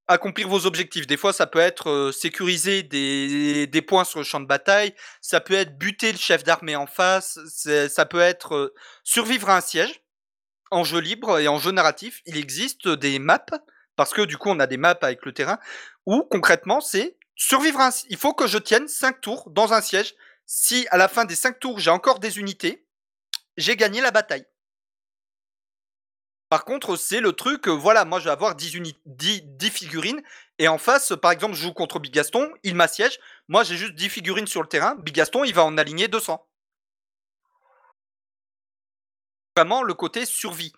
accomplir 0.09 0.49
vos 0.49 0.67
objectifs. 0.67 1.07
Des 1.07 1.17
fois, 1.17 1.33
ça 1.33 1.47
peut 1.47 1.61
être 1.61 2.11
sécuriser 2.13 2.83
des, 2.83 3.67
des, 3.67 3.83
points 3.83 4.05
sur 4.05 4.19
le 4.19 4.25
champ 4.25 4.41
de 4.41 4.47
bataille, 4.47 4.95
ça 5.21 5.41
peut 5.41 5.55
être 5.55 5.79
buter 5.79 6.13
le 6.13 6.19
chef 6.19 6.43
d'armée 6.43 6.77
en 6.77 6.87
face, 6.87 7.39
ça 7.47 8.05
peut 8.07 8.21
être 8.21 8.75
survivre 9.05 9.49
à 9.49 9.59
un 9.59 9.61
siège. 9.61 10.02
En 10.73 10.85
jeu 10.85 11.01
libre 11.01 11.39
et 11.39 11.49
en 11.49 11.59
jeu 11.59 11.71
narratif, 11.71 12.23
il 12.27 12.37
existe 12.37 12.89
des 12.89 13.19
maps, 13.19 13.45
parce 13.95 14.13
que 14.13 14.23
du 14.23 14.39
coup, 14.39 14.49
on 14.49 14.59
a 14.59 14.67
des 14.67 14.79
maps 14.79 14.99
avec 15.03 15.25
le 15.25 15.33
terrain, 15.33 15.59
où 16.07 16.23
concrètement, 16.23 16.81
c'est 16.81 17.17
survivre 17.37 17.81
un... 17.81 17.91
Il 18.09 18.17
faut 18.17 18.33
que 18.33 18.47
je 18.47 18.59
tienne 18.59 18.89
cinq 18.89 19.21
tours 19.21 19.51
dans 19.51 19.73
un 19.75 19.81
siège 19.81 20.15
si 20.47 20.87
à 20.91 20.97
la 20.97 21.09
fin 21.09 21.25
des 21.25 21.35
5 21.35 21.59
tours 21.61 21.79
j'ai 21.79 21.91
encore 21.91 22.19
des 22.19 22.39
unités, 22.39 22.87
j'ai 23.57 23.77
gagné 23.77 24.01
la 24.01 24.11
bataille. 24.11 24.45
Par 26.49 26.67
contre, 26.67 26.97
c'est 26.97 27.21
le 27.21 27.33
truc, 27.33 27.69
voilà, 27.69 28.05
moi 28.05 28.21
je 28.21 28.25
vais 28.25 28.31
avoir 28.31 28.55
10, 28.55 28.83
10, 29.07 29.71
figurines, 29.71 30.23
et 30.59 30.69
en 30.69 30.77
face, 30.77 31.15
par 31.21 31.31
exemple, 31.31 31.55
je 31.55 31.63
joue 31.63 31.73
contre 31.73 31.99
Bigaston, 31.99 32.53
il 32.63 32.75
m'assiège, 32.75 33.19
moi 33.49 33.65
j'ai 33.65 33.79
juste 33.79 33.95
10 33.95 34.11
figurines 34.11 34.47
sur 34.47 34.61
le 34.61 34.69
terrain, 34.69 34.95
Bigaston 34.97 35.45
il 35.45 35.55
va 35.55 35.65
en 35.65 35.79
aligner 35.79 36.09
200. 36.09 36.47
Vraiment 39.57 39.83
le 39.83 39.95
côté 39.95 40.27
survie. 40.27 40.73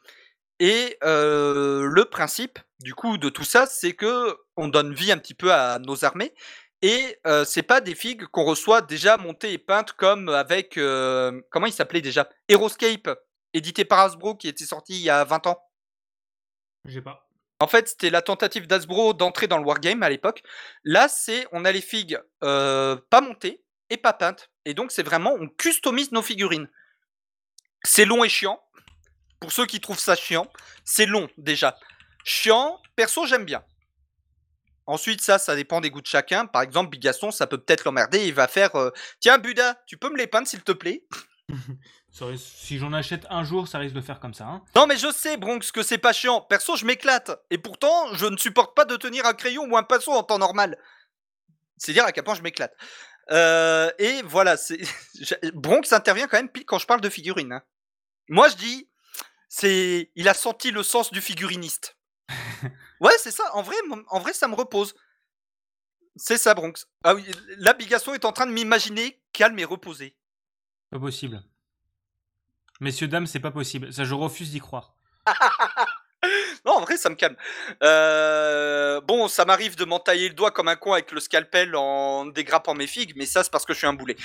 Et 0.61 0.99
euh, 1.03 1.85
le 1.85 2.05
principe, 2.05 2.59
du 2.81 2.95
coup, 2.95 3.19
de 3.19 3.29
tout 3.29 3.45
ça, 3.45 3.67
c'est 3.67 3.95
que 3.95 4.37
on 4.57 4.69
donne 4.69 4.95
vie 4.95 5.11
un 5.11 5.19
petit 5.19 5.35
peu 5.35 5.53
à 5.53 5.79
nos 5.79 6.05
armées. 6.05 6.33
Et 6.83 7.19
euh, 7.27 7.45
c'est 7.45 7.63
pas 7.63 7.81
des 7.81 7.95
figues 7.95 8.27
qu'on 8.27 8.45
reçoit 8.45 8.83
déjà 8.83 9.17
montées 9.17 9.53
et 9.53 9.59
peintes 9.59 9.93
comme 9.93 10.29
avec 10.29 10.77
euh, 10.77 11.41
comment 11.51 11.67
il 11.67 11.73
s'appelait 11.73 12.03
déjà? 12.03 12.29
Aeroscape, 12.49 13.09
édité 13.55 13.85
par 13.85 14.01
Hasbro, 14.01 14.35
qui 14.37 14.49
était 14.49 14.67
sorti 14.67 14.93
il 14.95 15.03
y 15.03 15.11
a 15.11 15.25
20 15.25 15.47
ans. 15.47 15.59
J'ai 16.85 17.01
pas. 17.01 17.27
En 17.61 17.67
fait, 17.67 17.89
c'était 17.89 18.11
la 18.11 18.21
tentative 18.21 18.67
d'Hasbro 18.67 19.15
d'entrer 19.15 19.47
dans 19.47 19.59
le 19.59 19.65
wargame 19.65 20.03
à 20.03 20.11
l'époque. 20.11 20.43
Là, 20.85 21.09
c'est 21.09 21.47
on 21.53 21.65
a 21.65 21.73
les 21.73 21.81
figues 21.81 22.21
euh, 22.43 22.97
pas 23.09 23.23
montées 23.23 23.65
et 23.89 23.97
pas 23.97 24.13
peintes. 24.13 24.51
Et 24.67 24.75
donc, 24.75 24.93
c'est 24.93 25.03
vraiment 25.03 25.33
on 25.41 25.49
customise 25.49 26.13
nos 26.13 26.21
figurines. 26.23 26.69
C'est 27.85 28.05
long 28.05 28.25
et 28.25 28.29
chiant. 28.29 28.61
Pour 29.41 29.53
ceux 29.53 29.67
qui 29.67 29.81
trouvent 29.81 29.99
ça 29.99 30.17
chiant, 30.17 30.47
c'est 30.85 31.07
long 31.07 31.29
déjà. 31.39 31.77
Chiant, 32.25 32.81
perso, 32.97 33.27
j'aime 33.27 33.45
bien. 33.45 33.63
Ensuite, 34.87 35.21
ça, 35.23 35.39
ça 35.39 35.57
dépend 35.57 35.81
des 35.81 35.91
goûts 35.91 36.01
de 36.03 36.07
chacun. 36.07 36.47
Par 36.47 36.63
exemple, 36.63 36.91
Bigaston, 36.91 37.31
ça 37.31 37.47
peut 37.47 37.59
peut-être 37.59 37.85
l'emmerder. 37.85 38.27
Il 38.27 38.35
va 38.35 38.49
faire 38.49 38.75
euh, 38.77 38.91
Tiens, 39.21 39.39
Buda, 39.39 39.83
tu 39.87 39.97
peux 39.97 40.11
me 40.11 40.17
les 40.19 40.27
peindre 40.27 40.47
s'il 40.49 40.63
te 40.63 40.73
plaît? 40.73 41.05
Si 42.39 42.79
j'en 42.79 42.93
achète 42.93 43.27
un 43.29 43.43
jour, 43.43 43.67
ça 43.67 43.79
risque 43.79 43.97
de 43.97 44.01
faire 44.01 44.21
comme 44.21 44.35
ça. 44.35 44.45
hein. 44.45 44.63
Non, 44.77 44.87
mais 44.87 44.97
je 44.97 45.11
sais, 45.11 45.37
Bronx, 45.37 45.73
que 45.73 45.83
c'est 45.83 45.99
pas 45.99 46.13
chiant. 46.13 46.41
Perso, 46.43 46.77
je 46.77 46.85
m'éclate. 46.87 47.33
Et 47.51 47.59
pourtant, 47.59 48.15
je 48.15 48.27
ne 48.27 48.37
supporte 48.37 48.77
pas 48.77 48.85
de 48.85 48.95
tenir 48.95 49.27
un 49.27 49.33
crayon 49.35 49.65
ou 49.69 49.77
un 49.77 49.83
pinceau 49.83 50.13
en 50.13 50.23
temps 50.23 50.39
normal. 50.39 50.79
C'est 51.77 51.93
dire 51.93 52.05
à 52.05 52.13
quel 52.13 52.23
point 52.23 52.37
je 52.37 52.43
m'éclate. 52.43 52.73
Euh, 53.33 53.91
et 53.99 54.23
voilà, 54.23 54.55
Bronx 55.55 55.93
intervient 55.93 56.29
quand 56.29 56.37
même 56.37 56.49
pile 56.49 56.65
quand 56.65 56.79
je 56.79 56.87
parle 56.87 57.01
de 57.01 57.09
figurines. 57.09 57.53
hein. 57.53 57.63
Moi, 58.29 58.49
je 58.49 58.57
dis, 58.57 58.89
c'est, 59.49 60.11
il 60.15 60.29
a 60.29 60.35
senti 60.35 60.71
le 60.71 60.83
sens 60.83 61.13
du 61.13 61.21
figuriniste. 61.21 61.97
ouais, 63.01 63.13
c'est 63.19 63.31
ça. 63.31 63.45
En 63.55 63.63
vrai, 63.63 63.77
en 64.09 64.19
vrai, 64.19 64.33
ça 64.33 64.49
me 64.49 64.55
repose. 64.55 64.95
C'est 66.17 66.39
ça, 66.39 66.55
Bronx. 66.55 66.87
Ah 67.03 67.15
oui, 67.15 67.25
là, 67.59 67.73
Bigasson 67.73 68.15
est 68.15 68.25
en 68.25 68.33
train 68.33 68.47
de 68.47 68.53
m'imaginer 68.53 69.21
calme 69.33 69.59
et 69.59 69.65
reposé. 69.65 70.17
Pas 70.91 70.99
possible. 70.99 71.43
Messieurs, 72.81 73.09
dames, 73.09 73.27
c'est 73.27 73.41
pas 73.41 73.51
possible. 73.51 73.93
Ça, 73.93 74.05
je 74.05 74.15
refuse 74.15 74.51
d'y 74.51 74.61
croire. 74.61 74.95
Non, 76.65 76.73
en 76.77 76.81
vrai, 76.81 76.97
ça 76.97 77.11
me 77.11 77.15
calme. 77.15 77.37
Euh, 77.83 79.01
Bon, 79.03 79.29
ça 79.29 79.45
m'arrive 79.45 79.77
de 79.77 79.85
m'entailler 79.85 80.29
le 80.29 80.35
doigt 80.35 80.51
comme 80.51 80.69
un 80.69 80.77
con 80.77 80.93
avec 80.95 81.13
le 81.13 81.21
scalpel 81.21 81.77
en 81.77 82.27
dégrappant 82.27 82.75
mes 82.75 82.87
figues, 82.87 83.13
mais 83.17 83.27
ça, 83.27 83.45
c'est 83.45 83.51
parce 83.51 83.67
que 83.67 83.75
je 83.75 83.79
suis 83.79 83.87
un 83.87 83.93
boulet. 83.93 84.17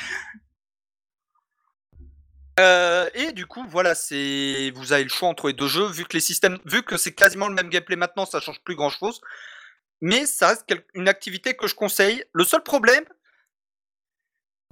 Euh, 2.60 3.10
et 3.14 3.31
du 3.31 3.45
coup, 3.45 3.65
voilà, 3.69 3.95
c'est 3.95 4.72
vous 4.76 4.91
avez 4.91 5.03
le 5.03 5.10
choix 5.10 5.30
entre 5.30 5.48
les 5.48 5.53
deux 5.53 5.68
jeux, 5.68 5.88
vu 5.88 6.03
que 6.06 6.14
les 6.14 6.19
systèmes, 6.19 6.60
vu 6.65 6.84
que 6.84 6.98
c'est 6.98 7.14
quasiment 7.14 7.48
le 7.48 7.53
même 7.53 7.69
gameplay 7.69 7.95
maintenant, 7.95 8.26
ça 8.26 8.41
change 8.41 8.61
plus 8.64 8.76
grand 8.76 8.90
chose. 8.90 9.22
Mais 10.02 10.26
ça 10.26 10.49
reste 10.49 10.65
une 10.94 11.07
activité 11.07 11.56
que 11.56 11.68
je 11.68 11.76
conseille. 11.76 12.23
Le 12.34 12.44
seul 12.44 12.61
problème, 12.64 13.06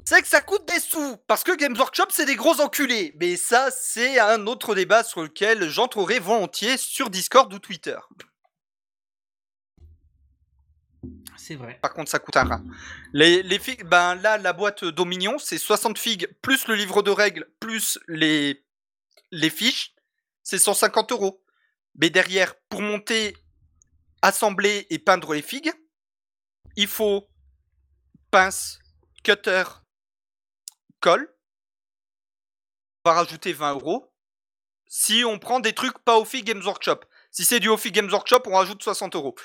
c'est 0.05 0.21
que 0.21 0.27
ça 0.27 0.41
coûte 0.41 0.65
des 0.67 0.79
sous, 0.79 1.17
parce 1.27 1.43
que 1.43 1.55
Games 1.55 1.75
Workshop, 1.77 2.07
c'est 2.09 2.25
des 2.25 2.35
gros 2.35 2.61
enculés. 2.61 3.13
Mais 3.19 3.35
ça, 3.35 3.69
c'est 3.71 4.19
un 4.19 4.47
autre 4.47 4.75
débat 4.75 5.03
sur 5.03 5.21
lequel 5.21 5.69
j'entrerai 5.69 6.19
volontiers 6.19 6.77
sur 6.77 7.09
Discord 7.09 7.53
ou 7.53 7.59
Twitter. 7.59 7.97
C'est 11.37 11.55
vrai. 11.55 11.79
Par 11.81 11.93
contre, 11.93 12.09
ça 12.09 12.19
coûte 12.19 12.37
un 12.37 12.43
rein. 12.43 12.63
Les, 13.13 13.59
figues, 13.59 13.83
ben 13.83 14.15
là, 14.15 14.37
la 14.37 14.53
boîte 14.53 14.83
Dominion, 14.83 15.37
c'est 15.37 15.57
60 15.57 15.97
figues, 15.97 16.27
plus 16.41 16.67
le 16.67 16.75
livre 16.75 17.03
de 17.03 17.11
règles, 17.11 17.47
plus 17.59 17.99
les, 18.07 18.65
les 19.31 19.49
fiches, 19.49 19.93
c'est 20.43 20.57
150 20.57 21.11
euros. 21.11 21.43
Mais 21.95 22.09
derrière, 22.09 22.55
pour 22.69 22.81
monter, 22.81 23.35
assembler 24.21 24.87
et 24.89 24.99
peindre 24.99 25.33
les 25.33 25.41
figues, 25.41 25.71
il 26.75 26.87
faut 26.87 27.27
pince, 28.31 28.79
cutter, 29.23 29.63
colle. 30.99 31.33
On 33.03 33.09
va 33.09 33.15
rajouter 33.17 33.53
20 33.53 33.73
euros. 33.73 34.13
Si 34.87 35.23
on 35.25 35.39
prend 35.39 35.59
des 35.59 35.73
trucs 35.73 35.97
pas 35.99 36.17
Ophi 36.17 36.43
Games 36.43 36.63
Workshop. 36.63 37.01
Si 37.31 37.45
c'est 37.45 37.59
du 37.59 37.67
Ophi 37.67 37.91
Games 37.91 38.09
Workshop, 38.09 38.43
on 38.45 38.55
rajoute 38.55 38.81
60 38.81 39.15
euros. 39.15 39.35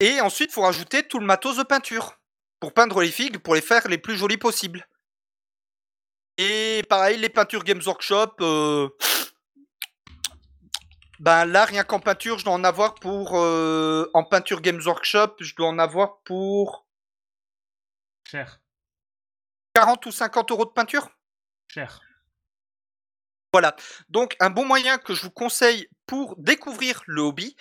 Et 0.00 0.20
ensuite, 0.20 0.50
il 0.50 0.54
faut 0.54 0.62
rajouter 0.62 1.06
tout 1.06 1.18
le 1.18 1.26
matos 1.26 1.56
de 1.56 1.62
peinture 1.62 2.18
pour 2.60 2.72
peindre 2.74 3.00
les 3.02 3.10
figues, 3.10 3.38
pour 3.38 3.54
les 3.54 3.60
faire 3.60 3.86
les 3.88 3.98
plus 3.98 4.16
jolies 4.16 4.38
possibles. 4.38 4.86
Et 6.36 6.82
pareil, 6.88 7.18
les 7.18 7.28
peintures 7.28 7.62
Games 7.62 7.82
Workshop, 7.84 8.34
euh, 8.40 8.88
ben 11.20 11.44
là, 11.44 11.64
rien 11.64 11.84
qu'en 11.84 12.00
peinture, 12.00 12.38
je 12.38 12.44
dois 12.44 12.54
en 12.54 12.64
avoir 12.64 12.94
pour. 12.96 13.38
euh, 13.38 14.10
en 14.14 14.24
peinture 14.24 14.60
Games 14.60 14.80
Workshop, 14.84 15.36
je 15.40 15.54
dois 15.54 15.68
en 15.68 15.78
avoir 15.78 16.20
pour 16.22 16.86
Cher. 18.28 18.60
40 19.74 20.06
ou 20.06 20.10
50 20.10 20.50
euros 20.50 20.64
de 20.64 20.70
peinture. 20.70 21.08
Cher. 21.68 22.00
Voilà. 23.52 23.76
Donc, 24.08 24.34
un 24.40 24.50
bon 24.50 24.64
moyen 24.64 24.98
que 24.98 25.14
je 25.14 25.22
vous 25.22 25.30
conseille 25.30 25.88
pour 26.06 26.34
découvrir 26.38 27.02
le 27.06 27.22
hobby, 27.22 27.54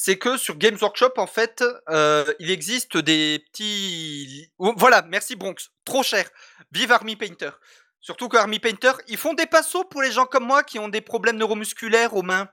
c'est 0.00 0.16
que 0.16 0.36
sur 0.36 0.56
Games 0.56 0.78
Workshop, 0.80 1.14
en 1.16 1.26
fait, 1.26 1.64
euh, 1.88 2.32
il 2.38 2.52
existe 2.52 2.96
des 2.96 3.40
petits. 3.40 4.48
Voilà, 4.56 5.02
merci 5.02 5.34
Bronx. 5.34 5.72
Trop 5.84 6.04
cher. 6.04 6.30
Vive 6.70 6.92
Army 6.92 7.16
Painter. 7.16 7.50
Surtout 7.98 8.28
que 8.28 8.36
Army 8.36 8.60
Painter, 8.60 8.92
ils 9.08 9.16
font 9.16 9.34
des 9.34 9.46
pinceaux 9.46 9.82
pour 9.82 10.00
les 10.00 10.12
gens 10.12 10.26
comme 10.26 10.46
moi 10.46 10.62
qui 10.62 10.78
ont 10.78 10.86
des 10.86 11.00
problèmes 11.00 11.36
neuromusculaires 11.36 12.14
aux 12.14 12.22
mains. 12.22 12.48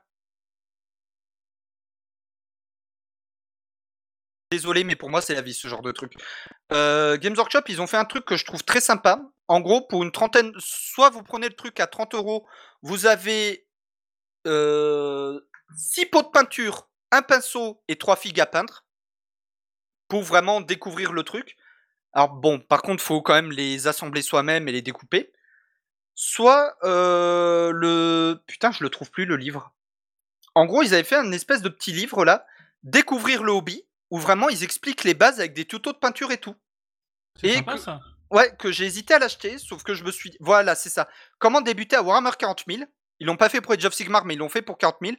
Désolé, 4.50 4.84
mais 4.84 4.96
pour 4.96 5.12
moi, 5.12 5.22
c'est 5.22 5.36
la 5.36 5.44
vie, 5.44 5.54
ce 5.54 5.68
genre 5.68 5.84
de 5.84 5.92
truc. 5.92 6.14
Euh, 6.74 7.16
Games 7.18 7.38
Workshop, 7.38 7.62
ils 7.68 7.80
ont 7.80 7.86
fait 7.86 7.98
un 7.98 8.06
truc 8.06 8.26
que 8.26 8.38
je 8.38 8.46
trouve 8.46 8.64
très 8.64 8.82
sympa. 8.82 9.22
En 9.48 9.60
gros, 9.62 9.86
pour 9.86 10.02
une 10.02 10.12
trentaine, 10.12 10.52
soit 10.58 11.12
vous 11.12 11.22
prenez 11.22 11.48
le 11.48 11.56
truc 11.56 11.80
à 11.80 11.86
30 11.86 12.16
euros, 12.16 12.48
vous 12.82 13.06
avez 13.06 13.68
6 14.46 16.06
pots 16.08 16.24
de 16.24 16.30
peinture, 16.30 16.90
un 17.12 17.22
pinceau 17.22 17.82
et 17.88 17.98
3 17.98 18.16
figues 18.16 18.40
à 18.40 18.46
peindre 18.46 18.86
pour 20.08 20.24
vraiment 20.24 20.62
découvrir 20.62 21.14
le 21.14 21.24
truc. 21.24 21.56
Alors 22.14 22.30
bon, 22.30 22.60
par 22.60 22.82
contre, 22.82 23.04
faut 23.04 23.22
quand 23.22 23.34
même 23.34 23.52
les 23.52 23.88
assembler 23.88 24.22
soi-même 24.22 24.68
et 24.68 24.72
les 24.72 24.82
découper. 24.82 25.34
Soit 26.14 26.78
euh, 26.84 27.72
le... 27.72 28.42
Putain, 28.48 28.72
je 28.72 28.84
le 28.84 28.90
trouve 28.90 29.12
plus, 29.12 29.26
le 29.26 29.36
livre. 29.36 29.74
En 30.54 30.66
gros, 30.66 30.82
ils 30.82 30.94
avaient 30.94 31.04
fait 31.04 31.16
un 31.18 31.32
espèce 31.34 31.62
de 31.62 31.70
petit 31.70 31.92
livre 31.92 32.24
là, 32.24 32.46
Découvrir 32.84 33.42
le 33.42 33.52
hobby, 33.52 33.84
où 34.12 34.20
vraiment 34.20 34.48
ils 34.48 34.64
expliquent 34.64 35.04
les 35.04 35.16
bases 35.16 35.40
avec 35.40 35.54
des 35.54 35.66
tutos 35.66 35.92
de 35.92 35.98
peinture 35.98 36.32
et 36.32 36.38
tout. 36.38 36.56
C'est 37.42 37.56
sympa 37.56 37.74
que- 37.74 37.80
ça. 37.80 38.00
Ouais, 38.30 38.56
que 38.58 38.72
j'ai 38.72 38.86
hésité 38.86 39.16
à 39.16 39.20
l'acheter, 39.20 39.58
sauf 39.58 39.84
que 39.84 39.96
je 39.96 40.04
me 40.04 40.12
suis. 40.12 40.38
Voilà, 40.40 40.76
c'est 40.76 40.90
ça. 40.90 41.08
Comment 41.40 41.62
débuter 41.62 41.96
à 41.96 42.04
Warhammer 42.04 42.32
40 42.38 42.64
000 42.68 42.84
Ils 43.20 43.26
l'ont 43.28 43.38
pas 43.38 43.50
fait 43.50 43.60
pour 43.60 43.74
Age 43.74 43.86
of 43.86 43.94
Sigmar, 43.94 44.26
mais 44.26 44.36
ils 44.36 44.38
l'ont 44.38 44.50
fait 44.50 44.62
pour 44.62 44.78
40 44.78 44.98
000. 45.02 45.16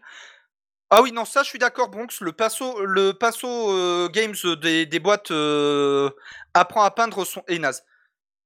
Ah 0.91 1.03
oui, 1.03 1.11
non, 1.13 1.25
ça, 1.25 1.43
je 1.43 1.49
suis 1.49 1.59
d'accord, 1.59 1.89
Bronx. 1.89 2.21
Le 2.21 2.33
pinceau, 2.33 2.85
le 2.85 3.13
euh, 3.45 4.09
Games 4.09 4.35
des, 4.63 4.87
des 4.87 5.01
boîtes 5.01 5.33
euh, 5.33 6.11
apprend 6.55 6.83
à 6.83 6.91
peindre 6.93 7.25
son 7.25 7.43
est 7.49 7.59
naze. 7.59 7.85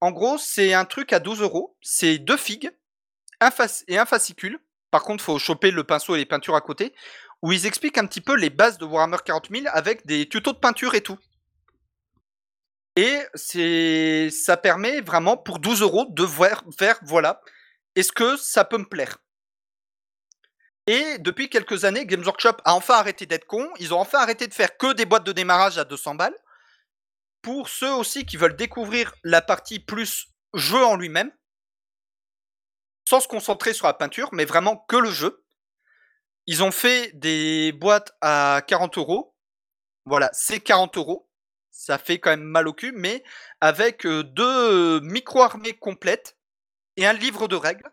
En 0.00 0.12
gros, 0.12 0.38
c'est 0.38 0.74
un 0.74 0.84
truc 0.86 1.12
à 1.12 1.20
12 1.20 1.42
euros. 1.42 1.76
C'est 1.82 2.18
deux 2.18 2.36
figues 2.38 2.70
un 3.40 3.50
et 3.88 3.98
un 3.98 4.06
fascicule. 4.06 4.58
Par 4.90 5.02
contre, 5.04 5.24
faut 5.24 5.38
choper 5.38 5.70
le 5.70 5.84
pinceau 5.84 6.14
et 6.14 6.18
les 6.18 6.26
peintures 6.26 6.56
à 6.56 6.60
côté, 6.60 6.94
où 7.42 7.52
ils 7.52 7.66
expliquent 7.66 7.98
un 7.98 8.06
petit 8.06 8.20
peu 8.20 8.34
les 8.36 8.50
bases 8.50 8.78
de 8.78 8.84
Warhammer 8.84 9.18
40 9.24 9.48
000 9.50 9.66
avec 9.68 10.06
des 10.06 10.28
tutos 10.28 10.52
de 10.52 10.58
peinture 10.58 10.94
et 10.94 11.00
tout. 11.02 11.18
Et 12.96 13.18
c'est, 13.34 14.30
ça 14.30 14.56
permet 14.56 15.00
vraiment 15.00 15.36
pour 15.36 15.58
12 15.58 15.82
euros 15.82 16.06
de 16.10 16.22
voir, 16.22 16.64
faire, 16.78 16.98
voilà, 17.02 17.40
est-ce 17.96 18.12
que 18.12 18.36
ça 18.36 18.64
peut 18.64 18.78
me 18.78 18.88
plaire? 18.88 19.18
Et 20.86 21.18
depuis 21.18 21.48
quelques 21.48 21.84
années, 21.84 22.06
Games 22.06 22.24
Workshop 22.24 22.56
a 22.64 22.74
enfin 22.74 22.94
arrêté 22.94 23.26
d'être 23.26 23.46
con. 23.46 23.70
Ils 23.78 23.94
ont 23.94 24.00
enfin 24.00 24.18
arrêté 24.18 24.46
de 24.46 24.54
faire 24.54 24.76
que 24.76 24.92
des 24.92 25.04
boîtes 25.04 25.24
de 25.24 25.32
démarrage 25.32 25.78
à 25.78 25.84
200 25.84 26.14
balles. 26.14 26.36
Pour 27.42 27.68
ceux 27.68 27.92
aussi 27.92 28.26
qui 28.26 28.36
veulent 28.36 28.56
découvrir 28.56 29.14
la 29.22 29.40
partie 29.40 29.78
plus 29.78 30.28
jeu 30.54 30.84
en 30.84 30.96
lui-même, 30.96 31.30
sans 33.08 33.20
se 33.20 33.28
concentrer 33.28 33.72
sur 33.72 33.86
la 33.86 33.94
peinture, 33.94 34.30
mais 34.32 34.44
vraiment 34.44 34.76
que 34.76 34.96
le 34.96 35.10
jeu. 35.10 35.44
Ils 36.46 36.62
ont 36.62 36.72
fait 36.72 37.12
des 37.14 37.72
boîtes 37.72 38.12
à 38.20 38.62
40 38.66 38.98
euros. 38.98 39.34
Voilà, 40.04 40.30
c'est 40.32 40.60
40 40.60 40.96
euros. 40.96 41.30
Ça 41.70 41.98
fait 41.98 42.18
quand 42.18 42.30
même 42.30 42.42
mal 42.42 42.68
au 42.68 42.72
cul, 42.72 42.92
mais 42.92 43.22
avec 43.60 44.04
euh, 44.04 44.22
deux 44.22 45.00
micro-armées 45.00 45.74
complètes 45.74 46.36
et 46.96 47.06
un 47.06 47.12
livre 47.12 47.48
de 47.48 47.56
règles 47.56 47.90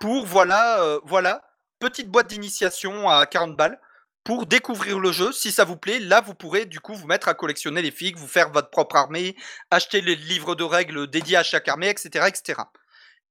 pour, 0.00 0.24
voilà, 0.24 0.82
euh, 0.82 0.98
voilà, 1.04 1.49
petite 1.80 2.08
boîte 2.08 2.28
d'initiation 2.28 3.08
à 3.08 3.26
40 3.26 3.56
balles 3.56 3.80
pour 4.24 4.46
découvrir 4.46 5.00
le 5.00 5.12
jeu. 5.12 5.32
Si 5.32 5.50
ça 5.50 5.64
vous 5.64 5.76
plaît, 5.76 5.98
là, 5.98 6.20
vous 6.20 6.34
pourrez 6.34 6.66
du 6.66 6.78
coup 6.80 6.94
vous 6.94 7.06
mettre 7.08 7.28
à 7.28 7.34
collectionner 7.34 7.82
les 7.82 7.90
figues, 7.90 8.16
vous 8.18 8.28
faire 8.28 8.50
votre 8.52 8.70
propre 8.70 8.96
armée, 8.96 9.36
acheter 9.72 10.00
les 10.00 10.14
livres 10.16 10.54
de 10.54 10.64
règles 10.64 11.08
dédiés 11.08 11.38
à 11.38 11.42
chaque 11.42 11.66
armée, 11.68 11.88
etc. 11.88 12.28
etc. 12.28 12.60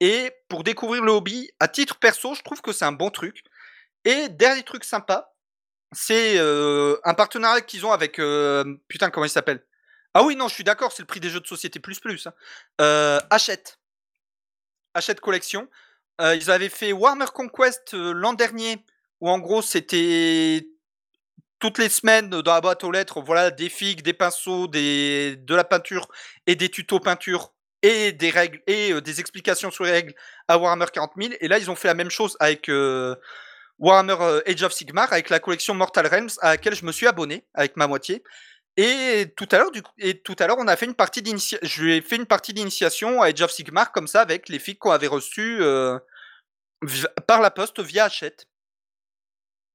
Et 0.02 0.32
pour 0.50 0.64
découvrir 0.64 1.04
le 1.04 1.12
hobby, 1.12 1.52
à 1.60 1.68
titre 1.68 1.98
perso, 2.00 2.34
je 2.36 2.42
trouve 2.44 2.62
que 2.62 2.72
c'est 2.74 2.86
un 2.86 2.92
bon 2.92 3.10
truc. 3.12 3.44
Et 4.06 4.30
dernier 4.30 4.64
truc 4.64 4.84
sympa, 4.84 5.34
c'est 5.92 6.38
euh, 6.40 6.98
un 7.06 7.14
partenariat 7.16 7.62
qu'ils 7.62 7.86
ont 7.86 7.92
avec. 7.92 8.20
euh, 8.20 8.64
putain, 8.88 9.10
comment 9.12 9.26
il 9.26 9.30
s'appelle? 9.30 9.64
Ah 10.14 10.24
oui, 10.24 10.36
non, 10.36 10.48
je 10.48 10.56
suis 10.56 10.64
d'accord, 10.64 10.92
c'est 10.92 11.04
le 11.04 11.08
prix 11.08 11.20
des 11.20 11.30
jeux 11.30 11.40
de 11.42 11.48
société 11.48 11.80
plus 11.80 12.00
plus. 12.00 12.28
hein. 12.28 12.34
Euh, 12.82 13.20
Hachette. 13.30 13.80
Hachette 14.94 15.22
Collection. 15.22 15.68
Euh, 16.20 16.36
ils 16.36 16.52
avaient 16.52 16.70
fait 16.70 16.92
Warhammer 16.92 17.28
Conquest 17.34 17.94
euh, 17.94 18.12
l'an 18.14 18.34
dernier, 18.34 18.84
où 19.22 19.30
en 19.30 19.40
gros 19.40 19.62
c'était 19.62 20.68
toutes 21.60 21.78
les 21.78 21.90
semaines 21.90 22.30
dans 22.30 22.54
la 22.54 22.62
boîte 22.62 22.84
aux 22.84 22.92
lettres, 22.92 23.22
voilà, 23.22 23.52
des 23.52 23.70
figues, 23.70 24.02
des 24.02 24.14
pinceaux, 24.14 24.68
des, 24.68 25.36
de 25.36 25.56
la 25.56 25.64
peinture 25.64 26.08
et 26.48 26.56
des 26.56 26.70
tutos 26.70 27.00
peinture 27.00 27.54
et 27.82 28.12
des 28.12 28.30
règles 28.30 28.62
et 28.68 28.92
euh, 28.92 29.02
des 29.02 29.20
explications 29.20 29.72
sur 29.72 29.84
les 29.84 29.92
règles 29.92 30.14
à 30.48 30.58
Warhammer 30.58 30.86
40 30.92 31.12
000. 31.18 31.34
Et 31.40 31.48
là, 31.48 31.60
ils 31.60 31.70
ont 31.70 31.76
fait 31.76 31.88
la 31.88 31.94
même 31.94 32.10
chose 32.10 32.36
avec 32.40 32.70
euh, 32.70 33.16
Warhammer 33.78 34.18
euh, 34.20 34.42
Age 34.48 34.64
of 34.64 34.74
Sigmar, 34.74 35.12
avec 35.12 35.30
la 35.30 35.40
collection 35.40 35.74
Mortal 35.74 36.08
Realms 36.08 36.30
à 36.42 36.52
laquelle 36.52 36.76
je 36.76 36.86
me 36.86 36.92
suis 36.92 37.08
abonné 37.08 37.46
avec 37.54 37.78
ma 37.78 37.88
moitié. 37.88 38.24
Et 38.82 39.34
tout 39.36 39.46
à 39.52 39.58
l'heure, 39.58 40.58
on 40.58 40.68
a 40.70 40.78
fait 40.78 40.86
une 40.86 40.96
partie 40.96 41.22
d'initiation. 41.22 41.60
Je 41.68 41.84
lui 41.84 41.98
ai 41.98 42.02
fait 42.02 42.16
une 42.16 42.26
partie 42.26 42.54
d'initiation 42.54 43.22
à 43.22 43.26
Age 43.26 43.42
of 43.42 43.52
Sigmar 43.52 43.92
comme 43.92 44.08
ça 44.08 44.22
avec 44.22 44.48
les 44.48 44.58
figues 44.58 44.78
qu'on 44.78 44.92
avait 44.92 45.08
reçues 45.08 45.62
euh, 45.62 46.00
par 47.28 47.42
la 47.42 47.52
poste 47.52 47.82
via 47.82 48.06
Hachette. 48.06 48.48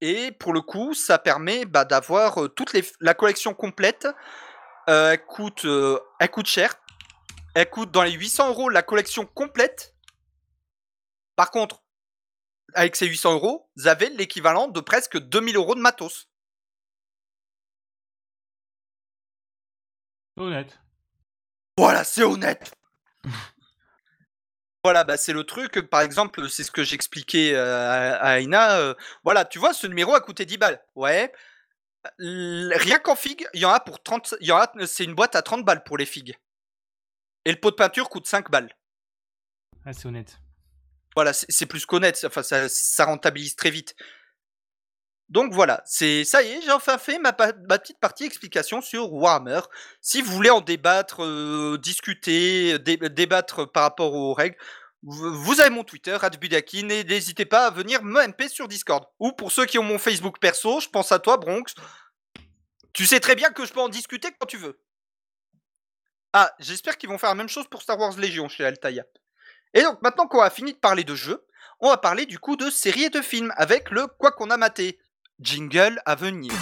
Et 0.00 0.32
pour 0.32 0.54
le 0.54 0.62
coup, 0.62 0.94
ça 0.94 1.18
permet 1.18 1.66
bah, 1.66 1.84
d'avoir 1.84 2.44
euh, 2.44 2.48
toute 2.48 2.74
la 2.98 3.12
collection 3.12 3.52
complète. 3.52 4.08
Euh, 4.88 5.10
elle, 5.10 5.26
coûte, 5.26 5.66
elle 6.18 6.30
coûte 6.30 6.46
cher. 6.46 6.74
Elle 7.54 7.68
coûte 7.68 7.90
dans 7.90 8.04
les 8.04 8.12
800 8.12 8.48
euros 8.48 8.70
la 8.70 8.82
collection 8.82 9.26
complète. 9.26 9.94
Par 11.36 11.50
contre, 11.50 11.82
avec 12.72 12.96
ces 12.96 13.06
800 13.06 13.34
euros, 13.34 13.70
vous 13.76 13.86
avez 13.86 14.08
l'équivalent 14.08 14.66
de 14.66 14.80
presque 14.80 15.18
2000 15.18 15.56
euros 15.56 15.74
de 15.74 15.80
matos. 15.80 16.30
Honnête. 20.36 20.78
Voilà, 21.76 22.04
c'est 22.04 22.22
honnête. 22.22 22.74
voilà, 24.84 25.04
bah 25.04 25.16
c'est 25.16 25.32
le 25.32 25.44
truc. 25.44 25.80
Par 25.88 26.00
exemple, 26.02 26.48
c'est 26.48 26.64
ce 26.64 26.70
que 26.70 26.82
j'expliquais 26.84 27.54
euh, 27.54 28.16
à, 28.20 28.40
Aina. 28.40 28.78
euh, 28.78 28.94
voilà, 29.24 29.44
tu 29.44 29.58
vois, 29.58 29.72
ce 29.72 29.86
numéro 29.86 30.14
a 30.14 30.20
coûté 30.20 30.44
10 30.44 30.58
balles. 30.58 30.82
Ouais. 30.94 31.32
L- 32.20 32.72
Rien 32.76 32.98
qu'en 32.98 33.16
figues, 33.16 33.46
il 33.54 33.60
y 33.60 33.64
en 33.64 33.70
a 33.70 33.80
pour 33.80 34.02
30. 34.02 34.34
Il 34.40 34.46
y 34.46 34.52
en 34.52 34.58
a, 34.58 34.86
c'est 34.86 35.04
une 35.04 35.14
boîte 35.14 35.36
à 35.36 35.42
30 35.42 35.64
balles 35.64 35.84
pour 35.84 35.96
les 35.96 36.06
figues. 36.06 36.36
Et 37.44 37.50
le 37.52 37.58
pot 37.60 37.70
de 37.70 37.76
peinture 37.76 38.08
coûte 38.08 38.26
5 38.26 38.50
balles. 38.50 38.74
Ah, 39.86 39.92
c'est 39.92 40.06
honnête. 40.06 40.38
Voilà, 41.14 41.32
c'est 41.32 41.46
c'est 41.48 41.66
plus 41.66 41.86
qu'honnête. 41.86 42.22
Enfin, 42.26 42.42
ça, 42.42 42.68
ça 42.68 43.04
rentabilise 43.04 43.56
très 43.56 43.70
vite. 43.70 43.94
Donc 45.30 45.52
voilà, 45.54 45.82
c'est 45.86 46.24
ça 46.24 46.42
y 46.42 46.50
est, 46.52 46.60
j'ai 46.62 46.70
enfin 46.70 46.98
fait 46.98 47.18
ma, 47.18 47.32
petite 47.32 47.98
partie 47.98 48.24
explication 48.24 48.82
sur 48.82 49.12
Warhammer. 49.12 49.60
Si 50.00 50.20
vous 50.20 50.30
voulez 50.32 50.50
en 50.50 50.60
débattre, 50.60 51.24
euh, 51.24 51.78
discuter, 51.78 52.78
dé- 52.78 52.96
débattre 52.96 53.70
par 53.72 53.84
rapport 53.84 54.12
aux 54.12 54.34
règles, 54.34 54.56
vous 55.02 55.34
vous 55.42 55.60
avez 55.60 55.70
mon 55.70 55.82
Twitter, 55.84 56.16
@budakin, 56.40 56.88
et 56.90 57.04
n'hésitez 57.04 57.46
pas 57.46 57.66
à 57.66 57.70
venir 57.70 58.02
me 58.02 58.20
MP 58.20 58.48
sur 58.48 58.68
Discord. 58.68 59.04
Ou 59.18 59.32
pour 59.32 59.50
ceux 59.50 59.64
qui 59.66 59.78
ont 59.78 59.82
mon 59.82 59.98
Facebook 59.98 60.38
perso, 60.40 60.80
je 60.80 60.88
pense 60.88 61.10
à 61.10 61.18
toi, 61.18 61.36
Bronx. 61.38 61.74
Tu 62.92 63.06
sais 63.06 63.20
très 63.20 63.34
bien 63.34 63.50
que 63.50 63.64
je 63.66 63.72
peux 63.72 63.80
en 63.80 63.88
discuter 63.88 64.28
quand 64.38 64.46
tu 64.46 64.56
veux. 64.56 64.78
Ah, 66.32 66.52
j'espère 66.58 66.98
qu'ils 66.98 67.08
vont 67.08 67.18
faire 67.18 67.30
la 67.30 67.34
même 67.34 67.48
chose 67.48 67.66
pour 67.68 67.82
Star 67.82 67.98
Wars 67.98 68.16
Légion 68.18 68.48
chez 68.48 68.64
Altaïa. 68.64 69.04
Et 69.72 69.82
donc 69.82 70.00
maintenant 70.02 70.26
qu'on 70.26 70.40
a 70.40 70.50
fini 70.50 70.72
de 70.72 70.78
parler 70.78 71.04
de 71.04 71.14
jeux, 71.14 71.44
on 71.80 71.88
va 71.88 71.96
parler 71.96 72.26
du 72.26 72.38
coup 72.38 72.56
de 72.56 72.70
séries 72.70 73.04
et 73.04 73.10
de 73.10 73.20
films 73.20 73.52
avec 73.56 73.90
le 73.90 74.06
quoi 74.06 74.30
qu'on 74.32 74.50
a 74.50 74.56
maté. 74.56 74.98
Jingle 75.40 76.00
à 76.06 76.14
venir. 76.14 76.52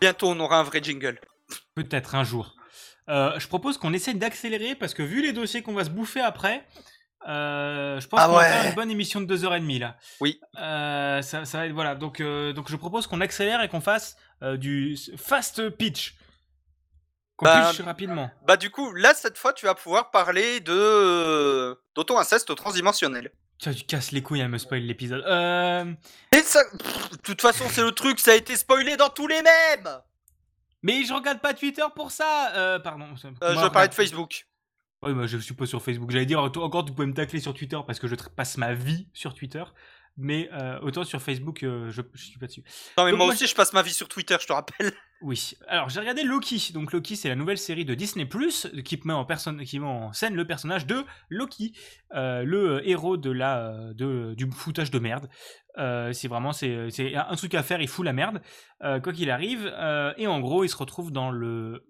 Bientôt 0.00 0.28
on 0.28 0.40
aura 0.40 0.58
un 0.58 0.64
vrai 0.64 0.82
jingle. 0.82 1.20
Peut-être 1.76 2.16
un 2.16 2.24
jour. 2.24 2.56
Euh, 3.08 3.38
je 3.38 3.46
propose 3.46 3.78
qu'on 3.78 3.92
essaie 3.92 4.14
d'accélérer 4.14 4.74
parce 4.74 4.94
que 4.94 5.02
vu 5.04 5.22
les 5.22 5.32
dossiers 5.32 5.62
qu'on 5.62 5.74
va 5.74 5.84
se 5.84 5.90
bouffer 5.90 6.20
après, 6.20 6.66
euh, 7.28 8.00
je 8.00 8.06
pense 8.06 8.20
Ah 8.22 8.26
qu'on 8.26 8.32
va 8.32 8.38
ouais. 8.40 8.48
faire 8.50 8.66
une 8.68 8.74
bonne 8.74 8.90
émission 8.90 9.20
de 9.20 9.36
2h30 9.36 9.78
là. 9.78 9.96
Oui. 10.20 10.40
Euh, 10.58 11.22
ça, 11.22 11.44
ça 11.44 11.58
va 11.58 11.66
être 11.66 11.72
voilà. 11.72 11.94
Donc, 11.94 12.20
euh, 12.20 12.52
donc 12.52 12.70
je 12.70 12.76
propose 12.76 13.06
qu'on 13.06 13.20
accélère 13.20 13.62
et 13.62 13.68
qu'on 13.68 13.80
fasse 13.80 14.16
euh, 14.42 14.56
du 14.56 14.96
fast 15.16 15.68
pitch. 15.70 16.16
Qu'on 17.36 17.46
Bah, 17.46 17.70
pitch 17.70 17.80
rapidement. 17.82 18.30
Bah 18.46 18.56
du 18.56 18.70
coup, 18.70 18.92
là 18.94 19.12
cette 19.14 19.38
fois 19.38 19.52
tu 19.52 19.66
vas 19.66 19.74
pouvoir 19.74 20.10
parler 20.10 20.60
de 20.60 21.76
d'auto-inceste 21.94 22.54
transdimensionnel. 22.54 23.30
Tu 23.58 23.68
vois, 23.70 23.78
tu 23.78 23.84
casses 23.84 24.12
les 24.12 24.22
couilles 24.22 24.42
à 24.42 24.48
me 24.48 24.58
spoil 24.58 24.82
l'épisode. 24.82 25.24
Euh, 25.26 25.84
Et 26.32 26.40
ça, 26.42 26.60
pff, 26.78 27.10
de 27.12 27.16
toute 27.16 27.40
façon 27.40 27.64
c'est 27.70 27.82
le 27.82 27.92
truc, 27.92 28.20
ça 28.20 28.32
a 28.32 28.34
été 28.34 28.56
spoilé 28.56 28.96
dans 28.96 29.08
tous 29.08 29.26
les 29.28 29.40
mêmes. 29.42 29.88
Mais 30.82 31.04
je 31.04 31.14
regarde 31.14 31.40
pas 31.40 31.54
Twitter 31.54 31.84
pour 31.96 32.10
ça. 32.10 32.52
Euh, 32.56 32.78
pardon. 32.78 33.06
Euh, 33.24 33.28
moi, 33.40 33.54
je 33.54 33.60
veux 33.60 33.70
parler 33.70 33.88
de 33.88 33.94
Facebook. 33.94 34.46
Oui, 35.06 35.14
bah, 35.14 35.26
je 35.26 35.38
suis 35.38 35.54
pas 35.54 35.66
sur 35.66 35.82
Facebook. 35.82 36.10
J'allais 36.10 36.26
dire, 36.26 36.50
toi, 36.52 36.64
encore, 36.64 36.84
tu 36.84 36.92
pouvais 36.92 37.06
me 37.06 37.14
tacler 37.14 37.40
sur 37.40 37.54
Twitter 37.54 37.78
parce 37.86 37.98
que 37.98 38.08
je 38.08 38.14
passe 38.14 38.56
ma 38.58 38.74
vie 38.74 39.08
sur 39.12 39.34
Twitter. 39.34 39.64
Mais 40.16 40.48
euh, 40.52 40.78
autant 40.80 41.02
sur 41.02 41.20
Facebook, 41.20 41.64
euh, 41.64 41.90
je, 41.90 42.00
je 42.14 42.24
suis 42.24 42.38
pas 42.38 42.46
dessus. 42.46 42.62
Non 42.96 43.04
mais 43.04 43.10
Donc 43.10 43.18
moi 43.18 43.26
moi, 43.26 43.34
aussi 43.34 43.48
je 43.48 43.54
passe 43.54 43.72
ma 43.72 43.82
vie 43.82 43.92
sur 43.92 44.06
Twitter, 44.08 44.36
je 44.40 44.46
te 44.46 44.52
rappelle. 44.52 44.92
Oui. 45.24 45.54
Alors, 45.68 45.88
j'ai 45.88 46.00
regardé 46.00 46.22
Loki. 46.22 46.72
Donc, 46.74 46.92
Loki, 46.92 47.16
c'est 47.16 47.30
la 47.30 47.34
nouvelle 47.34 47.56
série 47.56 47.86
de 47.86 47.94
Disney 47.94 48.26
Plus 48.26 48.68
qui 48.84 49.00
met 49.04 49.14
en 49.14 49.24
personne, 49.24 49.64
qui 49.64 49.78
met 49.80 49.86
en 49.86 50.12
scène 50.12 50.34
le 50.34 50.46
personnage 50.46 50.86
de 50.86 51.02
Loki, 51.30 51.72
euh, 52.14 52.42
le 52.42 52.74
euh, 52.74 52.80
héros 52.88 53.16
de 53.16 53.30
la, 53.30 53.68
euh, 53.68 53.94
de, 53.94 54.34
du 54.34 54.50
foutage 54.50 54.90
de 54.90 54.98
merde. 54.98 55.30
Euh, 55.78 56.12
c'est 56.12 56.28
vraiment, 56.28 56.52
c'est, 56.52 56.90
c'est 56.90 57.14
un 57.16 57.34
truc 57.36 57.54
à 57.54 57.62
faire. 57.62 57.80
Il 57.80 57.88
fout 57.88 58.04
la 58.04 58.12
merde, 58.12 58.42
euh, 58.82 59.00
quoi 59.00 59.14
qu'il 59.14 59.30
arrive. 59.30 59.72
Euh, 59.74 60.12
et 60.18 60.26
en 60.26 60.40
gros, 60.40 60.62
il 60.62 60.68
se 60.68 60.76
retrouve 60.76 61.10
dans 61.10 61.30
le, 61.30 61.86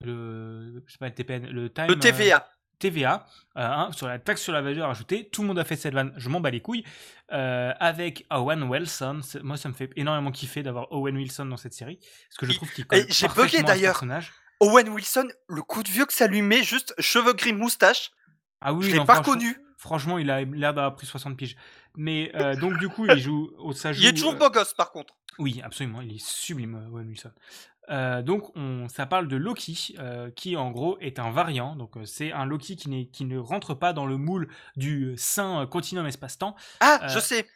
le, 0.00 0.82
je 0.86 0.92
sais 0.92 0.98
pas, 0.98 1.08
le 1.08 1.14
TPN, 1.14 1.46
le 1.46 1.72
time. 1.72 1.86
Le 1.86 1.94
euh, 1.94 1.98
TVA. 1.98 2.46
TVA, 2.78 3.26
euh, 3.56 3.60
hein, 3.62 3.90
sur 3.92 4.06
la 4.08 4.18
taxe 4.18 4.42
sur 4.42 4.52
la 4.52 4.62
valeur 4.62 4.90
ajoutée. 4.90 5.28
Tout 5.30 5.42
le 5.42 5.48
monde 5.48 5.58
a 5.58 5.64
fait 5.64 5.76
cette 5.76 5.94
vanne, 5.94 6.12
je 6.16 6.28
m'en 6.28 6.40
bats 6.40 6.50
les 6.50 6.60
couilles. 6.60 6.84
Euh, 7.32 7.72
avec 7.80 8.26
Owen 8.30 8.62
Wilson. 8.64 9.20
Moi, 9.42 9.56
ça 9.56 9.68
me 9.68 9.74
fait 9.74 9.90
énormément 9.96 10.30
kiffer 10.30 10.62
d'avoir 10.62 10.92
Owen 10.92 11.16
Wilson 11.16 11.46
dans 11.46 11.56
cette 11.56 11.72
série. 11.72 11.98
Parce 12.28 12.36
que 12.38 12.46
je 12.46 12.52
trouve 12.52 12.70
qu'il 12.72 12.86
colle 12.86 13.06
j'ai 13.08 13.28
bugué, 13.28 13.62
d'ailleurs. 13.62 13.92
personnage. 13.94 14.32
Owen 14.60 14.88
Wilson, 14.90 15.28
le 15.48 15.62
coup 15.62 15.82
de 15.82 15.88
vieux 15.88 16.04
que 16.06 16.12
ça 16.12 16.26
lui 16.26 16.42
met, 16.42 16.62
juste 16.62 16.94
cheveux 16.98 17.32
gris, 17.32 17.52
moustache, 17.52 18.10
Ah 18.60 18.72
oui, 18.72 18.90
je 18.90 18.96
l'ai 18.96 19.04
pas 19.04 19.14
reconnu. 19.14 19.56
Franchement, 19.78 20.18
il 20.18 20.30
a 20.30 20.42
l'air 20.42 20.72
d'avoir 20.74 20.94
pris 20.94 21.06
60 21.06 21.36
piges. 21.36 21.56
Mais 21.96 22.30
euh, 22.36 22.54
donc, 22.60 22.78
du 22.78 22.88
coup, 22.88 23.06
il 23.06 23.18
joue. 23.18 23.50
au- 23.58 23.72
Ça 23.72 23.92
joue 23.92 24.02
Il 24.02 24.08
est 24.08 24.12
toujours 24.14 24.34
beau 24.36 24.50
gosse 24.50 24.74
par 24.74 24.92
contre. 24.92 25.14
Oui, 25.38 25.60
absolument, 25.64 26.00
il 26.00 26.14
est 26.14 26.24
sublime, 26.24 26.88
Owen 26.92 27.08
Wilson. 27.08 27.32
Euh, 27.90 28.22
donc, 28.22 28.50
on, 28.56 28.88
ça 28.88 29.06
parle 29.06 29.28
de 29.28 29.36
Loki, 29.36 29.94
euh, 29.98 30.30
qui 30.30 30.56
en 30.56 30.70
gros 30.70 30.98
est 31.00 31.18
un 31.18 31.30
variant. 31.30 31.76
Donc, 31.76 31.96
euh, 31.96 32.04
c'est 32.04 32.32
un 32.32 32.46
Loki 32.46 32.76
qui, 32.76 33.24
ne 33.24 33.38
rentre 33.38 33.74
pas 33.74 33.92
dans 33.92 34.06
le 34.06 34.16
moule 34.16 34.48
du 34.76 35.14
saint 35.16 35.66
continuum 35.66 36.06
espace-temps. 36.06 36.56
Ah, 36.80 37.06
je 37.08 37.18
sais. 37.18 37.48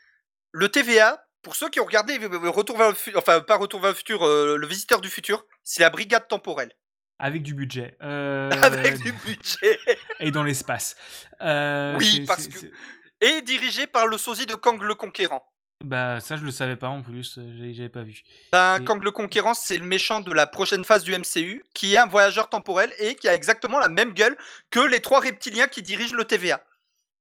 Le 0.53 0.69
TVA, 0.69 1.25
pour 1.43 1.55
ceux 1.55 1.69
qui 1.69 1.81
ont 1.81 1.85
regardé 1.85 2.17
Retour 2.19 2.77
vers 2.77 2.89
le 2.89 2.95
futur, 2.95 3.19
enfin 3.19 3.41
pas 3.41 3.57
Retour 3.57 3.81
vers 3.81 3.91
le 3.91 3.97
futur, 3.97 4.27
le 4.27 4.67
visiteur 4.67 5.01
du 5.01 5.09
futur, 5.09 5.45
c'est 5.63 5.83
la 5.83 5.91
brigade 5.91 6.29
temporelle. 6.29 6.73
Avec 7.19 7.43
du 7.43 7.55
budget. 7.55 7.97
Avec 8.01 8.99
du 8.99 9.13
budget. 9.13 9.79
Et 10.21 10.31
dans 10.31 10.45
l'espace. 10.45 10.97
Oui, 11.41 12.25
parce 12.27 12.49
que- 12.49 12.71
Et 13.21 13.43
dirigé 13.43 13.87
par 13.87 14.07
le 14.07 14.17
sosie 14.17 14.47
de 14.47 14.55
Kang 14.55 14.81
le 14.83 14.95
Conquérant. 14.95 15.45
Bah, 15.85 16.19
ça, 16.21 16.37
je 16.37 16.45
le 16.45 16.51
savais 16.51 16.75
pas 16.75 16.89
en 16.89 17.03
plus, 17.03 17.39
euh, 17.39 17.73
j'avais 17.73 17.89
pas 17.89 18.03
vu. 18.03 18.23
Ben, 18.51 18.81
Et- 18.81 18.85
Kang 18.85 19.03
le 19.03 19.13
Conquérant, 19.13 19.55
c'est 19.55 19.77
le 19.79 19.85
méchant 19.87 20.21
de 20.21 20.33
la 20.33 20.47
prochaine 20.49 20.85
phase 20.85 21.05
du 21.05 21.13
MCU, 21.15 21.65
qui 21.73 21.95
est 21.95 21.99
un 21.99 22.07
voyageur 22.07 22.49
temporel 22.49 22.93
et 22.99 23.15
qui 23.15 23.29
a 23.29 23.35
exactement 23.35 23.79
la 23.79 23.89
même 23.89 24.13
gueule 24.13 24.37
que 24.71 24.81
les 24.81 25.01
trois 25.01 25.21
reptiliens 25.21 25.69
qui 25.69 25.83
dirigent 25.83 26.17
le 26.17 26.25
TVA. 26.25 26.61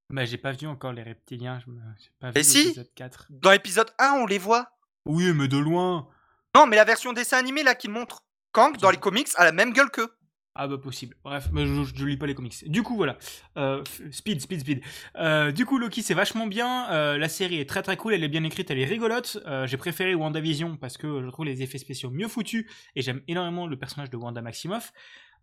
Bah, 0.10 0.26
j'ai 0.26 0.38
pas 0.38 0.54
vu 0.54 0.66
encore 0.68 0.92
les 0.94 1.04
reptiliens, 1.04 1.60
je 1.64 1.70
me- 1.72 1.80
j'ai 2.00 2.10
pas 2.20 2.28
vu 2.28 2.34
Mais 2.36 2.44
si. 2.44 2.64
l'épisode 2.64 2.90
4. 2.96 3.28
Dans 3.30 3.52
l'épisode 3.52 3.92
1, 4.00 4.14
on 4.14 4.26
les 4.26 4.40
voit. 4.40 4.72
Oui, 5.06 5.32
mais 5.34 5.48
de 5.48 5.58
loin 5.58 6.08
Non, 6.56 6.66
mais 6.66 6.78
la 6.78 6.86
version 6.86 7.14
dessin 7.14 7.38
animé 7.38 7.62
là 7.62 7.76
qui 7.76 7.88
montre. 7.90 8.24
Kang, 8.54 8.76
dans 8.78 8.90
les 8.90 8.98
comics, 8.98 9.28
a 9.36 9.44
la 9.46 9.52
même 9.52 9.72
gueule 9.72 9.92
qu'eux. 9.92 10.12
Ah 10.60 10.68
bah 10.68 10.80
possible. 10.80 11.16
Bref, 11.24 11.50
je, 11.54 11.84
je 11.96 12.06
lis 12.06 12.18
pas 12.18 12.26
les 12.26 12.34
comics. 12.34 12.68
Du 12.68 12.82
coup 12.82 12.96
voilà, 12.96 13.18
Euh, 13.58 13.84
speed, 14.10 14.42
speed, 14.42 14.62
speed. 14.62 14.82
Euh, 15.16 15.52
du 15.52 15.66
coup 15.66 15.78
Loki 15.78 16.02
c'est 16.02 16.16
vachement 16.16 16.48
bien. 16.48 16.90
Euh, 16.92 17.18
la 17.20 17.30
série 17.30 17.60
est 17.60 17.70
très 17.70 17.84
très 17.84 17.96
cool, 17.96 18.16
elle 18.16 18.24
est 18.24 18.28
bien 18.28 18.44
écrite, 18.44 18.72
elle 18.72 18.80
est 18.80 18.86
rigolote. 18.86 19.38
J'ai 19.66 19.78
préféré 19.78 20.16
WandaVision 20.16 20.76
parce 20.76 20.98
que 20.98 21.22
je 21.24 21.30
trouve 21.30 21.46
les 21.46 21.62
effets 21.62 21.78
spéciaux 21.78 22.10
mieux 22.10 22.28
foutus 22.28 22.66
et 22.96 23.04
j'aime 23.04 23.22
énormément 23.28 23.68
le 23.68 23.78
personnage 23.78 24.10
de 24.10 24.18
Wanda 24.18 24.42
Maximoff. 24.42 24.94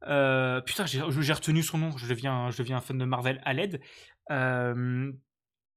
Putain, 0.00 0.86
j'ai 0.86 1.00
retenu 1.32 1.62
son 1.62 1.78
nom. 1.78 1.96
Je 1.96 2.08
deviens, 2.08 2.50
je 2.50 2.58
deviens 2.58 2.80
fan 2.80 2.98
de 2.98 3.04
Marvel 3.04 3.40
à 3.44 3.52
l'aide. 3.52 3.80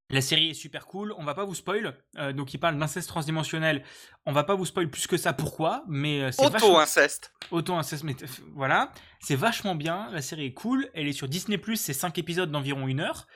La 0.09 0.21
série 0.21 0.51
est 0.51 0.53
super 0.53 0.87
cool, 0.87 1.13
on 1.17 1.25
va 1.25 1.33
pas 1.33 1.43
vous 1.43 1.55
spoil. 1.55 1.97
Euh, 2.17 2.31
donc 2.31 2.53
il 2.53 2.59
parle 2.59 2.77
d'inceste 2.79 3.09
transdimensionnel. 3.09 3.83
On 4.25 4.31
va 4.31 4.43
pas 4.45 4.55
vous 4.55 4.65
spoil 4.65 4.89
plus 4.89 5.05
que 5.05 5.17
ça. 5.17 5.33
Pourquoi 5.33 5.83
Mais 5.87 6.21
euh, 6.21 6.31
c'est 6.31 6.49
vachement 6.49 6.69
Auto-inceste. 6.69 7.33
auto-inceste. 7.51 8.03
mais, 8.03 8.15
euh, 8.23 8.27
voilà, 8.53 8.93
c'est 9.19 9.35
vachement 9.35 9.75
bien. 9.75 10.09
La 10.11 10.21
série 10.21 10.45
est 10.45 10.53
cool. 10.53 10.89
Elle 10.93 11.07
est 11.07 11.13
sur 11.13 11.27
Disney 11.27 11.59
c'est 11.75 11.93
5 11.93 12.17
épisodes 12.19 12.49
d'environ 12.49 12.87
une 12.87 13.01
heure. 13.01 13.27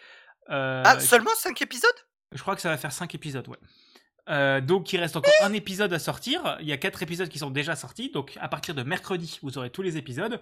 Euh, 0.49 0.81
Ah, 0.85 0.99
seulement 0.99 1.31
5 1.35 1.61
épisodes? 1.61 1.89
Je 2.31 2.41
crois 2.41 2.55
que 2.55 2.61
ça 2.61 2.69
va 2.69 2.77
faire 2.77 2.93
5 2.93 3.13
épisodes, 3.15 3.47
ouais. 3.49 4.61
Donc 4.61 4.93
il 4.93 4.97
reste 4.97 5.17
encore 5.17 5.33
un 5.41 5.51
épisode 5.51 5.91
à 5.91 5.99
sortir. 5.99 6.55
Il 6.61 6.67
y 6.67 6.71
a 6.71 6.77
4 6.77 7.03
épisodes 7.03 7.27
qui 7.27 7.39
sont 7.39 7.51
déjà 7.51 7.75
sortis. 7.75 8.11
Donc 8.11 8.37
à 8.39 8.47
partir 8.47 8.73
de 8.73 8.83
mercredi, 8.83 9.39
vous 9.41 9.57
aurez 9.57 9.71
tous 9.71 9.81
les 9.81 9.97
épisodes. 9.97 10.39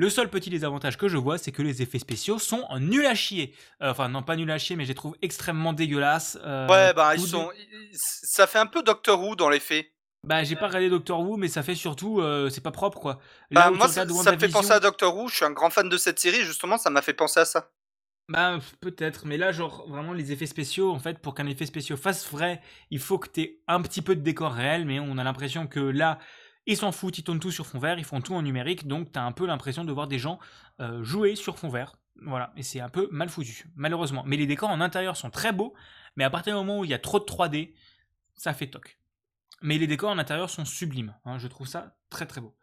Le 0.00 0.08
seul 0.10 0.30
petit 0.30 0.48
désavantage 0.48 0.96
que 0.96 1.08
je 1.08 1.16
vois, 1.16 1.38
c'est 1.38 1.50
que 1.50 1.60
les 1.60 1.82
effets 1.82 1.98
spéciaux 1.98 2.38
sont 2.38 2.64
nuls 2.78 3.04
à 3.04 3.16
chier. 3.16 3.52
Euh, 3.82 3.90
enfin, 3.90 4.08
non, 4.08 4.22
pas 4.22 4.36
nuls 4.36 4.48
à 4.52 4.56
chier, 4.56 4.76
mais 4.76 4.84
je 4.84 4.90
les 4.90 4.94
trouve 4.94 5.16
extrêmement 5.22 5.72
dégueulasses. 5.72 6.38
Euh, 6.44 6.68
Ouais, 6.68 6.94
bah 6.94 7.16
ils 7.16 7.20
sont. 7.20 7.50
ils- 7.58 7.88
Ça 7.92 8.46
fait 8.46 8.60
un 8.60 8.66
peu 8.66 8.84
Doctor 8.84 9.20
Who 9.20 9.34
dans 9.34 9.48
les 9.50 9.58
faits. 9.58 9.86
Bah, 10.24 10.44
j'ai 10.44 10.54
pas 10.54 10.68
regardé 10.68 10.88
Doctor 10.88 11.18
Who, 11.20 11.36
mais 11.36 11.48
ça 11.48 11.64
fait 11.64 11.74
surtout. 11.74 12.20
euh, 12.20 12.48
c'est 12.48 12.60
pas 12.60 12.70
propre, 12.70 13.00
quoi. 13.00 13.18
Bah, 13.50 13.70
où 13.70 13.72
tu 13.72 13.78
moi, 13.78 13.88
ça, 13.88 14.04
me 14.04 14.38
fait 14.38 14.48
penser 14.48 14.70
à 14.70 14.78
Doctor 14.78 15.16
Who. 15.16 15.26
Je 15.26 15.34
suis 15.34 15.44
un 15.44 15.50
grand 15.50 15.70
fan 15.70 15.88
de 15.88 15.96
cette 15.96 16.20
série. 16.20 16.42
Justement, 16.42 16.78
ça 16.78 16.90
m'a 16.90 17.02
fait 17.02 17.12
penser 17.14 17.40
à 17.40 17.44
ça. 17.44 17.72
Bah, 18.28 18.60
peut-être, 18.80 19.26
mais 19.26 19.36
là, 19.36 19.50
genre, 19.50 19.88
vraiment, 19.88 20.12
les 20.12 20.30
effets 20.30 20.46
spéciaux, 20.46 20.92
en 20.92 20.98
fait, 21.00 21.18
pour 21.18 21.34
qu'un 21.34 21.46
effet 21.48 21.66
spéciaux 21.66 21.96
fasse 21.96 22.30
vrai, 22.30 22.60
il 22.90 23.00
faut 23.00 23.18
que 23.18 23.26
t'aies 23.28 23.58
un 23.66 23.80
petit 23.82 24.02
peu 24.02 24.14
de 24.14 24.20
décor 24.20 24.52
réel, 24.52 24.84
mais 24.84 25.00
on 25.00 25.18
a 25.18 25.24
l'impression 25.24 25.66
que 25.66 25.80
là, 25.80 26.18
ils 26.68 26.76
s'en 26.76 26.92
foutent, 26.92 27.18
ils 27.18 27.24
tournent 27.24 27.40
tout 27.40 27.50
sur 27.50 27.66
fond 27.66 27.78
vert, 27.78 27.98
ils 27.98 28.04
font 28.04 28.20
tout 28.20 28.34
en 28.34 28.42
numérique, 28.42 28.86
donc 28.86 29.10
t'as 29.10 29.22
un 29.22 29.32
peu 29.32 29.46
l'impression 29.46 29.84
de 29.84 29.92
voir 29.92 30.06
des 30.06 30.18
gens 30.18 30.38
euh, 30.80 31.02
jouer 31.02 31.34
sur 31.34 31.58
fond 31.58 31.70
vert. 31.70 31.96
Voilà, 32.20 32.52
et 32.56 32.62
c'est 32.62 32.80
un 32.80 32.90
peu 32.90 33.08
mal 33.10 33.30
foutu, 33.30 33.66
malheureusement. 33.74 34.22
Mais 34.26 34.36
les 34.36 34.46
décors 34.46 34.68
en 34.68 34.80
intérieur 34.80 35.16
sont 35.16 35.30
très 35.30 35.52
beaux, 35.52 35.72
mais 36.16 36.24
à 36.24 36.30
partir 36.30 36.52
du 36.52 36.58
moment 36.58 36.80
où 36.80 36.84
il 36.84 36.90
y 36.90 36.94
a 36.94 36.98
trop 36.98 37.18
de 37.18 37.24
3D, 37.24 37.72
ça 38.34 38.52
fait 38.52 38.66
toc. 38.66 38.98
Mais 39.62 39.78
les 39.78 39.86
décors 39.86 40.10
en 40.10 40.18
intérieur 40.18 40.50
sont 40.50 40.66
sublimes, 40.66 41.14
hein, 41.24 41.38
je 41.38 41.48
trouve 41.48 41.66
ça 41.66 41.96
très 42.10 42.26
très 42.26 42.40
beau. 42.40 42.54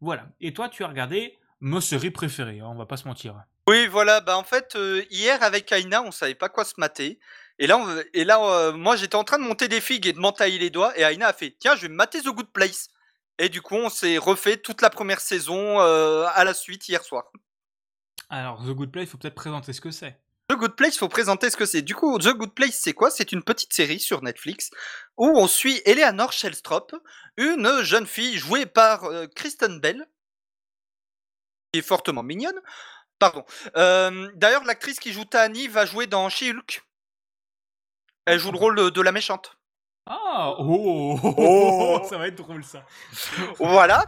Voilà, 0.00 0.26
et 0.40 0.52
toi, 0.52 0.68
tu 0.68 0.84
as 0.84 0.88
regardé 0.88 1.38
ma 1.60 1.80
série 1.80 2.10
préférée, 2.10 2.60
hein, 2.60 2.68
on 2.68 2.74
va 2.74 2.86
pas 2.86 2.98
se 2.98 3.08
mentir. 3.08 3.44
Oui, 3.66 3.86
voilà. 3.86 4.20
Bah 4.20 4.36
en 4.36 4.44
fait, 4.44 4.76
euh, 4.76 5.02
hier 5.10 5.42
avec 5.42 5.72
Aina, 5.72 6.02
on 6.02 6.10
savait 6.10 6.34
pas 6.34 6.50
quoi 6.50 6.64
se 6.64 6.74
mater. 6.76 7.18
Et 7.58 7.66
là, 7.66 7.80
euh, 8.14 8.72
moi, 8.72 8.96
j'étais 8.96 9.14
en 9.14 9.24
train 9.24 9.38
de 9.38 9.44
monter 9.44 9.68
des 9.68 9.80
figues 9.80 10.06
et 10.06 10.12
de 10.12 10.18
m'entailler 10.18 10.58
les 10.58 10.68
doigts. 10.68 10.92
Et 10.98 11.02
Aina 11.02 11.28
a 11.28 11.32
fait, 11.32 11.56
tiens, 11.58 11.74
je 11.74 11.82
vais 11.82 11.88
me 11.88 11.94
mater 11.94 12.20
The 12.20 12.26
Good 12.26 12.52
Place. 12.52 12.90
Et 13.38 13.48
du 13.48 13.62
coup, 13.62 13.74
on 13.74 13.88
s'est 13.88 14.18
refait 14.18 14.56
toute 14.56 14.80
la 14.80 14.90
première 14.90 15.20
saison 15.20 15.80
euh, 15.80 16.26
à 16.34 16.44
la 16.44 16.54
suite 16.54 16.88
hier 16.88 17.02
soir. 17.02 17.24
Alors, 18.28 18.62
The 18.62 18.70
Good 18.70 18.92
Place, 18.92 19.04
il 19.04 19.10
faut 19.10 19.18
peut-être 19.18 19.34
présenter 19.34 19.72
ce 19.72 19.80
que 19.80 19.90
c'est. 19.90 20.20
The 20.48 20.56
Good 20.56 20.76
Place, 20.76 20.98
faut 20.98 21.08
présenter 21.08 21.50
ce 21.50 21.56
que 21.56 21.66
c'est. 21.66 21.82
Du 21.82 21.94
coup, 21.94 22.18
The 22.18 22.28
Good 22.28 22.54
Place, 22.54 22.78
c'est 22.80 22.92
quoi? 22.92 23.10
C'est 23.10 23.32
une 23.32 23.42
petite 23.42 23.72
série 23.72 23.98
sur 23.98 24.22
Netflix 24.22 24.70
où 25.16 25.26
on 25.26 25.48
suit 25.48 25.80
Eleanor 25.84 26.32
Shellstrop, 26.32 26.94
une 27.36 27.82
jeune 27.82 28.06
fille 28.06 28.36
jouée 28.36 28.66
par 28.66 29.04
euh, 29.04 29.26
Kristen 29.26 29.80
Bell, 29.80 30.06
qui 31.72 31.80
est 31.80 31.82
fortement 31.82 32.22
mignonne. 32.22 32.60
Pardon. 33.18 33.44
Euh, 33.76 34.30
D'ailleurs, 34.34 34.64
l'actrice 34.64 35.00
qui 35.00 35.12
joue 35.12 35.24
Tani 35.24 35.66
va 35.68 35.86
jouer 35.86 36.06
dans 36.06 36.28
She-Hulk. 36.28 36.82
Elle 38.26 38.38
joue 38.38 38.52
le 38.52 38.58
rôle 38.58 38.90
de 38.90 39.00
la 39.00 39.12
méchante. 39.12 39.56
Ah 40.06 40.54
oh, 40.58 41.18
Oh. 41.22 42.00
Ça 42.08 42.18
va 42.18 42.28
être 42.28 42.34
drôle 42.36 42.64
ça. 42.64 42.84
voilà. 43.58 44.04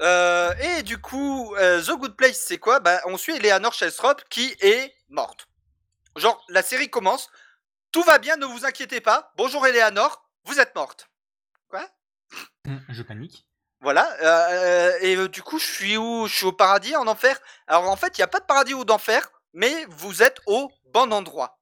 Euh, 0.00 0.54
et 0.60 0.82
du 0.82 0.98
coup, 0.98 1.54
euh, 1.56 1.82
The 1.82 1.90
Good 1.90 2.16
Place, 2.16 2.38
c'est 2.46 2.58
quoi? 2.58 2.80
Bah, 2.80 3.00
On 3.06 3.16
suit 3.16 3.36
Eleanor 3.36 3.72
Shellstrop 3.72 4.22
qui 4.30 4.54
est 4.60 4.94
morte. 5.08 5.48
Genre, 6.16 6.42
la 6.48 6.62
série 6.62 6.88
commence. 6.88 7.28
Tout 7.92 8.02
va 8.02 8.18
bien, 8.18 8.36
ne 8.36 8.46
vous 8.46 8.64
inquiétez 8.64 9.00
pas. 9.00 9.32
Bonjour 9.36 9.66
Eleanor, 9.66 10.24
vous 10.44 10.60
êtes 10.60 10.74
morte. 10.74 11.08
Hum, 12.66 12.80
Je 12.88 13.02
panique. 13.02 13.46
Voilà. 13.80 14.10
euh, 14.22 14.92
et 15.00 15.28
du 15.28 15.42
coup, 15.42 15.58
je 15.58 15.64
suis 15.66 15.96
où? 15.96 16.26
Je 16.26 16.34
suis 16.34 16.46
au 16.46 16.52
paradis, 16.52 16.94
en 16.96 17.06
enfer. 17.06 17.38
Alors 17.66 17.88
en 17.88 17.96
fait, 17.96 18.18
il 18.18 18.20
n'y 18.20 18.24
a 18.24 18.28
pas 18.28 18.40
de 18.40 18.44
paradis 18.44 18.74
ou 18.74 18.84
d'enfer, 18.84 19.30
mais 19.54 19.86
vous 19.88 20.22
êtes 20.22 20.40
au 20.46 20.70
bon 20.92 21.12
endroit. 21.12 21.57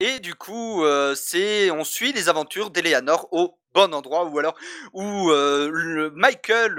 Et 0.00 0.20
du 0.20 0.36
coup, 0.36 0.84
euh, 0.84 1.16
c'est 1.16 1.72
on 1.72 1.82
suit 1.82 2.12
les 2.12 2.28
aventures 2.28 2.70
d'Eleanor 2.70 3.26
au 3.32 3.58
bon 3.74 3.92
endroit, 3.92 4.24
ou 4.26 4.38
alors 4.38 4.56
où 4.92 5.30
euh, 5.32 5.70
le 5.72 6.10
Michael, 6.10 6.74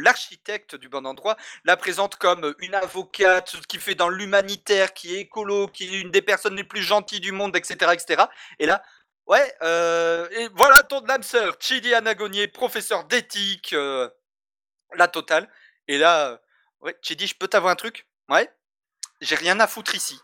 l'architecte 0.00 0.76
du 0.76 0.88
bon 0.88 1.04
endroit, 1.04 1.36
la 1.64 1.76
présente 1.76 2.16
comme 2.16 2.54
une 2.60 2.74
avocate 2.76 3.56
qui 3.66 3.78
fait 3.78 3.96
dans 3.96 4.08
l'humanitaire, 4.08 4.94
qui 4.94 5.14
est 5.14 5.20
écolo, 5.22 5.66
qui 5.66 5.84
est 5.84 6.00
une 6.00 6.12
des 6.12 6.22
personnes 6.22 6.54
les 6.54 6.62
plus 6.64 6.82
gentilles 6.82 7.20
du 7.20 7.32
monde, 7.32 7.56
etc., 7.56 7.92
etc. 7.94 8.24
Et 8.60 8.66
là, 8.66 8.82
ouais, 9.26 9.52
euh, 9.62 10.28
et 10.30 10.48
voilà 10.54 10.84
ton 10.84 11.04
âme 11.08 11.24
sœur, 11.24 11.56
Chidi 11.58 11.92
Anagonier, 11.94 12.46
professeur 12.46 13.04
d'éthique, 13.04 13.74
la 14.94 15.08
totale. 15.08 15.48
Et 15.88 15.98
là, 15.98 16.40
ouais, 16.80 16.96
Chidi, 17.02 17.26
je 17.26 17.34
peux 17.34 17.48
t'avoir 17.48 17.72
un 17.72 17.76
truc? 17.76 18.06
Ouais. 18.28 18.48
J'ai 19.20 19.34
rien 19.36 19.58
à 19.58 19.66
foutre 19.66 19.96
ici. 19.96 20.20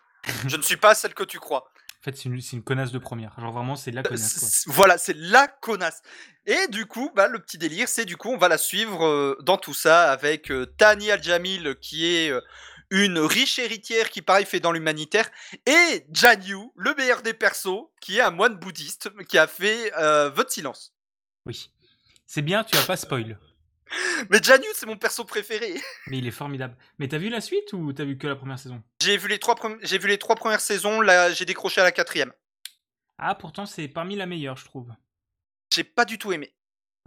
Je 0.47 0.57
ne 0.57 0.63
suis 0.63 0.77
pas 0.77 0.95
celle 0.95 1.15
que 1.15 1.25
tu 1.25 1.41
crois. 1.41 1.71
En 2.01 2.05
fait, 2.05 2.17
c'est 2.17 2.29
une, 2.53 2.63
connasse 2.63 2.93
de 2.93 2.99
première. 2.99 3.39
Genre 3.41 3.53
vraiment, 3.53 3.75
c'est 3.75 3.91
la 3.91 4.03
connasse. 4.03 4.39
Quoi. 4.39 4.49
C'est- 4.49 4.71
Voilà, 4.71 4.99
c'est 4.99 5.17
la 5.17 5.49
connasse. 5.49 6.01
Et 6.47 6.69
du 6.69 6.87
coup, 6.87 7.11
bah, 7.15 7.27
le 7.27 7.41
petit 7.41 7.59
délire, 7.59 7.89
c'est 7.89 8.05
du 8.05 8.17
coup, 8.17 8.31
on 8.31 8.39
va 8.39 8.49
la 8.49 8.59
suivre 8.59 9.05
euh, 9.05 9.37
dans 9.43 9.57
tout 9.57 9.75
ça 9.75 10.11
avec 10.13 10.51
euh, 10.53 10.67
Tani 10.79 11.11
Al-Jamil, 11.11 11.77
qui 11.81 12.07
est 12.07 12.31
euh, 12.31 12.41
une 12.91 13.19
riche 13.19 13.59
héritière 13.59 14.11
qui, 14.11 14.23
pareil, 14.23 14.47
fait 14.47 14.61
dans 14.61 14.71
l'humanitaire, 14.73 15.29
et 15.67 16.07
Jan 16.13 16.41
Yu, 16.41 16.57
le 16.77 16.95
meilleur 16.95 17.23
des 17.23 17.35
persos, 17.35 17.89
qui 18.01 18.19
est 18.19 18.23
un 18.23 18.31
moine 18.31 18.55
bouddhiste 18.55 19.11
qui 19.27 19.37
a 19.37 19.47
fait 19.49 19.93
euh, 19.99 20.31
de 20.31 20.45
silence. 20.49 20.95
Oui. 21.47 21.71
C'est 22.27 22.43
bien, 22.43 22.63
tu 22.63 22.77
as 22.77 22.83
pas 22.83 22.97
spoil. 22.97 23.39
Mais 24.31 24.39
Jan 24.43 24.57
Yu, 24.57 24.69
c'est 24.75 24.87
mon 24.87 24.97
perso 24.97 25.25
préféré. 25.25 25.75
Mais 26.09 26.19
il 26.19 26.27
est 26.27 26.31
formidable. 26.33 26.77
Mais 26.99 27.09
t'as 27.09 27.19
vu 27.19 27.29
la 27.29 27.41
suite 27.41 27.73
ou 27.73 27.93
t'as 27.93 28.05
vu 28.05 28.19
que 28.19 28.27
la 28.27 28.37
première 28.37 28.59
saison? 28.59 28.83
J'ai 29.03 29.17
vu, 29.17 29.29
les 29.29 29.39
trois 29.39 29.55
premi- 29.55 29.79
j'ai 29.83 29.99
vu 29.99 30.09
les 30.09 30.19
trois 30.19 30.37
premières 30.37 30.61
saisons, 30.61 31.01
là, 31.01 31.33
j'ai 31.33 31.45
décroché 31.45 31.81
à 31.81 31.85
la 31.85 31.93
quatrième. 31.93 32.33
Ah, 33.19 33.35
pourtant, 33.35 33.67
c'est 33.67 33.89
parmi 33.89 34.17
la 34.17 34.27
meilleure, 34.27 34.57
je 34.57 34.65
trouve. 34.65 34.93
J'ai 35.75 35.85
pas 35.85 36.05
du 36.05 36.19
tout 36.19 36.33
aimé. 36.33 36.55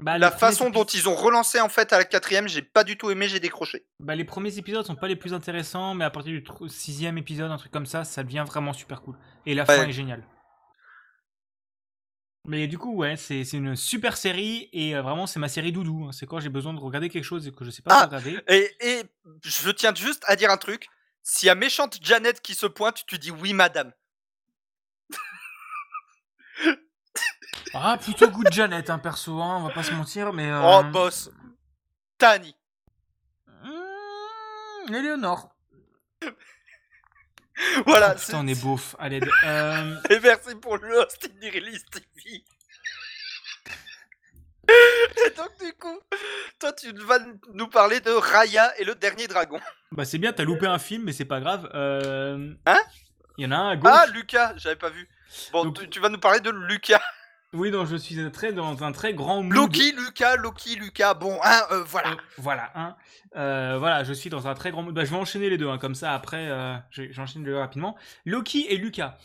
Bah, 0.01 0.17
La 0.17 0.31
façon 0.31 0.71
dont 0.71 0.83
ils 0.85 1.07
ont 1.07 1.15
relancé 1.15 1.59
en 1.61 1.69
fait 1.69 1.93
à 1.93 1.97
la 1.99 2.05
quatrième, 2.05 2.47
j'ai 2.47 2.63
pas 2.63 2.83
du 2.83 2.97
tout 2.97 3.11
aimé, 3.11 3.27
j'ai 3.27 3.39
décroché. 3.39 3.85
Bah, 3.99 4.15
les 4.15 4.25
premiers 4.25 4.57
épisodes 4.57 4.85
sont 4.85 4.95
pas 4.95 5.07
les 5.07 5.15
plus 5.15 5.33
intéressants, 5.33 5.93
mais 5.93 6.03
à 6.05 6.09
partir 6.09 6.31
du 6.33 6.43
sixième 6.69 7.17
épisode, 7.19 7.51
un 7.51 7.57
truc 7.57 7.71
comme 7.71 7.85
ça, 7.85 8.03
ça 8.03 8.23
devient 8.23 8.43
vraiment 8.47 8.73
super 8.73 9.01
cool. 9.03 9.15
Et 9.45 9.53
la 9.53 9.63
Ouais. 9.63 9.77
fin 9.77 9.87
est 9.87 9.91
géniale. 9.91 10.23
Mais 12.45 12.67
du 12.67 12.77
coup, 12.79 12.95
ouais, 12.95 13.17
c'est 13.17 13.43
une 13.53 13.75
super 13.75 14.17
série 14.17 14.67
et 14.73 14.95
euh, 14.95 15.01
vraiment, 15.03 15.27
c'est 15.27 15.39
ma 15.39 15.47
série 15.49 15.71
doudou. 15.71 16.05
hein. 16.07 16.11
C'est 16.11 16.25
quand 16.25 16.39
j'ai 16.39 16.49
besoin 16.49 16.73
de 16.73 16.79
regarder 16.79 17.07
quelque 17.09 17.23
chose 17.23 17.47
et 17.47 17.51
que 17.51 17.63
je 17.63 17.69
sais 17.69 17.83
pas 17.83 17.95
Ah. 18.01 18.05
regarder. 18.05 18.39
Et, 18.47 18.71
et 18.81 19.03
je 19.43 19.69
tiens 19.69 19.93
juste 19.93 20.23
à 20.27 20.35
dire 20.35 20.49
un 20.49 20.57
truc. 20.57 20.87
S'il 21.23 21.45
y 21.47 21.49
a 21.51 21.55
méchante 21.55 21.99
Janet 22.01 22.41
qui 22.41 22.55
se 22.55 22.65
pointe, 22.65 23.03
tu 23.05 23.19
dis 23.19 23.29
oui, 23.31 23.53
madame. 23.53 23.91
Ah, 27.73 27.97
plutôt 27.97 28.29
goût 28.29 28.43
de 28.43 28.51
Janet, 28.51 28.89
hein, 28.89 28.99
perso, 28.99 29.39
hein, 29.41 29.57
on 29.59 29.63
va 29.63 29.69
pas 29.69 29.83
se 29.83 29.93
mentir, 29.93 30.33
mais. 30.33 30.49
euh, 30.51 30.61
Oh, 30.61 30.83
boss. 30.91 31.29
Tani. 32.17 32.53
Mmh, 33.47 34.93
Éléonore. 34.93 35.55
Voilà. 37.85 38.13
Oh, 38.15 38.19
putain, 38.19 38.39
on 38.39 38.47
est 38.47 38.61
beauf. 38.61 38.95
Allez, 38.99 39.19
euh, 39.43 39.95
Et 40.09 40.19
merci 40.19 40.55
pour 40.55 40.77
le 40.77 40.97
host 40.99 41.29
Release 41.41 41.85
TV. 41.85 42.43
Et 45.25 45.29
donc, 45.31 45.49
du 45.59 45.73
coup, 45.73 45.99
toi, 46.59 46.71
tu 46.73 46.91
vas 46.93 47.19
nous 47.53 47.67
parler 47.67 47.99
de 47.99 48.11
Raya 48.11 48.71
et 48.79 48.83
le 48.85 48.95
dernier 48.95 49.27
dragon. 49.27 49.59
bah, 49.91 50.05
c'est 50.05 50.17
bien, 50.17 50.31
t'as 50.31 50.43
loupé 50.43 50.65
un 50.65 50.79
film, 50.79 51.03
mais 51.03 51.11
c'est 51.13 51.25
pas 51.25 51.39
grave. 51.41 51.69
Euh, 51.73 52.53
Hein? 52.65 52.79
Il 53.37 53.43
y 53.45 53.47
en 53.47 53.51
a 53.51 53.55
un 53.57 53.69
à 53.71 53.75
gauche. 53.75 53.91
Ah, 53.93 54.05
Lucas, 54.07 54.53
j'avais 54.57 54.75
pas 54.75 54.89
vu. 54.89 55.09
Bon, 55.51 55.65
Donc- 55.65 55.79
tu, 55.79 55.89
tu 55.89 55.99
vas 55.99 56.09
nous 56.09 56.19
parler 56.19 56.39
de 56.41 56.51
Lucas. 56.51 57.01
Oui, 57.53 57.69
non, 57.69 57.85
je 57.85 57.97
suis 57.97 58.15
très, 58.31 58.53
dans 58.53 58.83
un 58.83 58.91
très 58.93 59.13
grand 59.13 59.43
mood. 59.43 59.51
Loki, 59.53 59.91
Lucas, 59.91 60.37
Loki, 60.37 60.75
Lucas. 60.75 61.13
Bon, 61.15 61.37
hein, 61.43 61.61
euh, 61.71 61.83
voilà. 61.83 62.11
Euh, 62.11 62.15
voilà, 62.37 62.71
hein. 62.75 62.95
Euh, 63.35 63.77
voilà, 63.77 64.03
je 64.05 64.13
suis 64.13 64.29
dans 64.29 64.47
un 64.47 64.53
très 64.53 64.71
grand 64.71 64.83
mood. 64.83 64.93
Bah, 64.95 65.03
je 65.03 65.09
vais 65.11 65.17
enchaîner 65.17 65.49
les 65.49 65.57
deux, 65.57 65.67
hein, 65.67 65.77
comme 65.77 65.95
ça 65.95 66.13
après, 66.13 66.47
je- 66.91 67.11
j'enchaîne 67.11 67.43
les 67.43 67.51
deux 67.51 67.57
rapidement. 67.57 67.97
Loki 68.25 68.65
et 68.69 68.77
Lucas. 68.77 69.17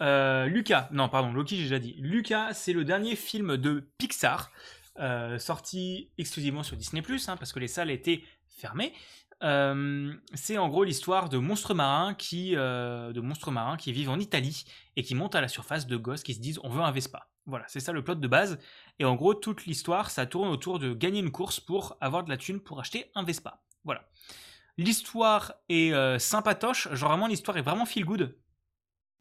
Lucas, 0.00 0.88
non, 0.92 1.08
pardon, 1.08 1.32
Loki, 1.32 1.56
j'ai 1.56 1.64
déjà 1.64 1.78
dit. 1.78 1.94
Lucas, 1.98 2.54
c'est 2.54 2.72
le 2.72 2.84
dernier 2.84 3.16
film 3.16 3.56
de 3.58 3.86
Pixar, 3.98 4.50
sorti 5.38 6.10
exclusivement 6.16 6.62
sur 6.62 6.76
Disney, 6.76 7.02
hein, 7.28 7.36
parce 7.36 7.52
que 7.52 7.58
les 7.60 7.68
salles 7.68 7.90
étaient 7.90 8.22
fermées. 8.48 8.92
Euh, 9.42 10.12
c'est 10.32 10.56
en 10.56 10.68
gros 10.68 10.84
l'histoire 10.84 11.28
de 11.28 11.36
monstres 11.38 11.74
marins 11.74 12.14
qui, 12.14 12.56
euh, 12.56 13.12
de 13.12 13.20
monstres 13.20 13.50
marins 13.50 13.76
qui 13.76 13.92
vivent 13.92 14.08
en 14.08 14.18
Italie 14.18 14.64
et 14.96 15.02
qui 15.02 15.14
montent 15.14 15.34
à 15.34 15.40
la 15.42 15.48
surface 15.48 15.86
de 15.86 15.96
gosses 15.96 16.22
qui 16.22 16.32
se 16.34 16.40
disent 16.40 16.60
on 16.62 16.70
veut 16.70 16.82
un 16.82 16.90
Vespa. 16.92 17.26
Voilà, 17.46 17.64
c'est 17.68 17.80
ça 17.80 17.92
le 17.92 18.02
plot 18.02 18.14
de 18.14 18.28
base. 18.28 18.58
Et 18.98 19.04
en 19.04 19.14
gros, 19.14 19.34
toute 19.34 19.66
l'histoire, 19.66 20.10
ça 20.10 20.26
tourne 20.26 20.48
autour 20.48 20.78
de 20.78 20.94
gagner 20.94 21.20
une 21.20 21.30
course 21.30 21.60
pour 21.60 21.96
avoir 22.00 22.24
de 22.24 22.30
la 22.30 22.36
thune 22.36 22.60
pour 22.60 22.80
acheter 22.80 23.10
un 23.14 23.22
Vespa. 23.22 23.62
Voilà. 23.84 24.08
L'histoire 24.78 25.54
est 25.68 25.92
euh, 25.92 26.18
sympatoche, 26.18 26.92
genre 26.92 27.10
vraiment 27.10 27.26
l'histoire 27.26 27.56
est 27.56 27.62
vraiment 27.62 27.86
feel 27.86 28.04
good. 28.04 28.36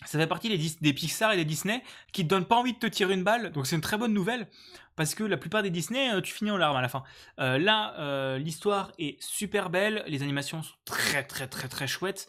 Ça 0.06 0.18
fait 0.18 0.28
partie 0.28 0.50
des, 0.50 0.72
des 0.82 0.94
Pixar 0.94 1.32
et 1.32 1.38
des 1.38 1.46
Disney 1.46 1.84
qui 2.12 2.24
te 2.24 2.30
donnent 2.30 2.46
pas 2.46 2.56
envie 2.56 2.74
de 2.74 2.80
te 2.80 2.88
tirer 2.88 3.14
une 3.14 3.24
balle, 3.24 3.52
donc 3.52 3.68
c'est 3.68 3.76
une 3.76 3.82
très 3.82 3.98
bonne 3.98 4.14
nouvelle 4.14 4.48
parce 4.96 5.16
que 5.16 5.24
la 5.24 5.38
plupart 5.38 5.62
des 5.62 5.70
Disney, 5.70 6.14
euh, 6.14 6.22
tu 6.22 6.34
finis 6.34 6.52
en 6.52 6.58
larmes 6.58 6.76
à 6.76 6.82
la 6.82 6.90
fin. 6.90 7.04
Euh, 7.40 7.58
là, 7.58 8.38
l'histoire 8.38 8.92
est 8.98 9.22
super 9.22 9.70
belle, 9.70 10.04
les 10.08 10.24
animations 10.24 10.64
sont 10.64 10.74
très 10.86 11.24
très 11.24 11.48
très 11.48 11.68
très 11.68 11.88
chouettes, 11.88 12.28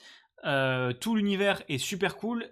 tout 1.00 1.16
l'univers 1.16 1.62
est 1.68 1.78
super 1.78 2.16
cool 2.16 2.50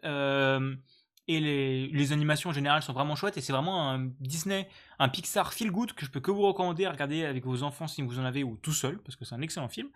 et 1.28 1.38
les, 1.40 1.86
les 1.88 2.12
animations 2.12 2.50
en 2.50 2.52
général 2.52 2.82
sont 2.82 2.92
vraiment 2.92 3.14
chouettes 3.16 3.36
et 3.36 3.40
c'est 3.40 3.52
vraiment 3.52 3.90
un 3.90 4.10
Disney, 4.20 4.68
un 4.98 5.08
Pixar 5.08 5.52
feel 5.52 5.70
good 5.70 5.92
que 5.92 6.04
je 6.04 6.10
peux 6.10 6.20
que 6.20 6.30
vous 6.32 6.42
recommander 6.42 6.84
à 6.84 6.90
regarder 6.90 7.24
avec 7.24 7.44
vos 7.44 7.62
enfants 7.62 7.86
si 7.86 8.02
vous 8.02 8.18
en 8.18 8.24
avez 8.24 8.42
ou 8.42 8.56
tout 8.56 8.72
seul 8.72 8.98
parce 8.98 9.14
que 9.16 9.24
c'est 9.24 9.34
un 9.34 9.40
excellent 9.42 9.68
film. 9.68 9.88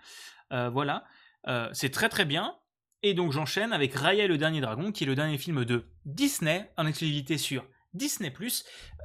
Euh, 0.52 0.68
voilà, 0.70 1.04
Euh, 1.48 1.68
c'est 1.72 1.90
très 1.90 2.08
très 2.08 2.24
bien. 2.24 2.54
Et 3.02 3.14
donc 3.14 3.30
j'enchaîne 3.32 3.72
avec 3.72 3.94
Raya 3.94 4.24
et 4.24 4.28
le 4.28 4.38
dernier 4.38 4.60
dragon, 4.60 4.90
qui 4.90 5.04
est 5.04 5.06
le 5.06 5.14
dernier 5.14 5.38
film 5.38 5.64
de 5.64 5.86
Disney 6.04 6.70
en 6.76 6.86
exclusivité 6.86 7.38
sur 7.38 7.64
Disney+. 7.94 8.32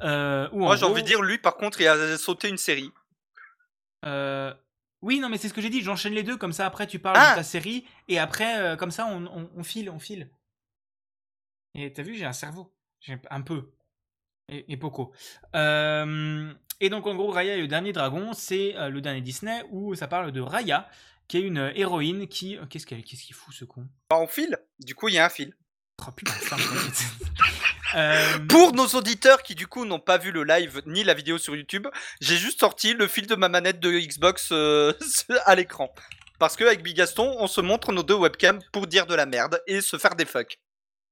Euh, 0.04 0.48
où 0.52 0.60
Moi, 0.60 0.76
j'ai 0.76 0.82
gros- 0.82 0.92
envie 0.92 1.02
de 1.04 1.08
dire, 1.08 1.22
lui, 1.22 1.38
par 1.38 1.56
contre, 1.58 1.82
il 1.82 1.88
a 1.88 2.18
sauté 2.18 2.50
une 2.50 2.58
série. 2.58 2.90
Euh, 4.06 4.54
Oui, 5.04 5.20
non, 5.20 5.30
mais 5.30 5.38
c'est 5.38 5.50
ce 5.50 5.54
que 5.54 5.62
j'ai 5.62 5.70
dit. 5.72 5.82
J'enchaîne 5.82 6.14
les 6.14 6.22
deux, 6.24 6.38
comme 6.38 6.54
ça 6.54 6.66
après 6.68 6.86
tu 6.86 7.00
parles 7.00 7.18
Ah 7.20 7.32
de 7.32 7.36
ta 7.38 7.44
série 7.44 7.86
et 8.08 8.20
après 8.20 8.60
euh, 8.60 8.76
comme 8.76 8.92
ça 8.92 9.08
on, 9.08 9.26
on- 9.26 9.50
on 9.56 9.64
file, 9.64 9.90
on 9.90 9.98
file. 10.00 10.30
Et 11.76 11.92
t'as 11.94 12.04
vu, 12.04 12.16
j'ai 12.16 12.26
un 12.26 12.34
cerveau, 12.34 12.74
j'ai 13.00 13.18
un 13.30 13.42
peu 13.42 13.72
et, 14.50 14.74
et 14.74 14.76
beaucoup. 14.76 15.12
Euh, 15.56 16.54
et 16.80 16.90
donc 16.90 17.08
en 17.08 17.16
gros, 17.16 17.32
Raya 17.32 17.56
et 17.56 17.62
le 17.62 17.68
dernier 17.68 17.94
dragon, 17.94 18.34
c'est 18.34 18.76
euh, 18.76 18.90
le 18.90 19.02
dernier 19.02 19.22
Disney 19.22 19.64
où 19.72 19.96
ça 19.96 20.08
parle 20.08 20.32
de 20.32 20.42
Raya, 20.42 20.90
qui 21.28 21.38
est 21.38 21.42
une 21.42 21.72
héroïne 21.76 22.28
qui, 22.28 22.58
euh, 22.58 22.66
qu'est-ce 22.66 22.86
qu'elle, 22.86 23.04
qu'est-ce 23.04 23.24
qu'il 23.24 23.36
fout 23.36 23.54
ce 23.54 23.66
con? 23.66 23.88
Bah, 24.10 24.18
on 24.20 24.28
file. 24.28 24.58
Du 24.80 24.96
coup, 24.96 25.08
il 25.08 25.16
y 25.16 25.18
a 25.20 25.26
un 25.26 25.30
fil. 25.30 25.56
Oh 26.08 26.12
putain, 26.12 26.34
ça, 26.34 26.58
euh, 27.96 28.40
Pour 28.50 28.74
nos 28.74 28.88
auditeurs 28.88 29.44
qui, 29.44 29.54
du 29.54 29.68
coup, 29.68 29.86
n'ont 29.86 30.00
pas 30.00 30.18
vu 30.18 30.32
le 30.32 30.44
live 30.44 30.82
ni 30.88 31.04
la 31.04 31.14
vidéo 31.14 31.38
sur 31.38 31.56
YouTube, 31.56 31.88
j'ai 32.20 32.38
juste 32.38 32.60
sorti 32.60 32.94
le 32.94 33.08
fil 33.08 33.28
de 33.28 33.36
ma 33.36 33.50
manette 33.50 33.80
de 33.80 33.92
Xbox 33.92 34.50
euh, 34.52 34.94
à 35.46 35.56
l'écran. 35.56 35.94
Parce 36.40 36.56
que 36.56 36.64
avec 36.64 36.82
Bigaston, 36.82 37.36
on 37.38 37.46
se 37.46 37.62
montre 37.62 37.92
nos 37.92 38.02
deux 38.02 38.16
webcams 38.16 38.60
pour 38.74 38.88
dire 38.88 39.06
de 39.06 39.14
la 39.14 39.28
merde 39.28 39.62
et 39.68 39.80
se 39.80 39.98
faire 39.98 40.16
des 40.16 40.26
fucks. 40.26 40.60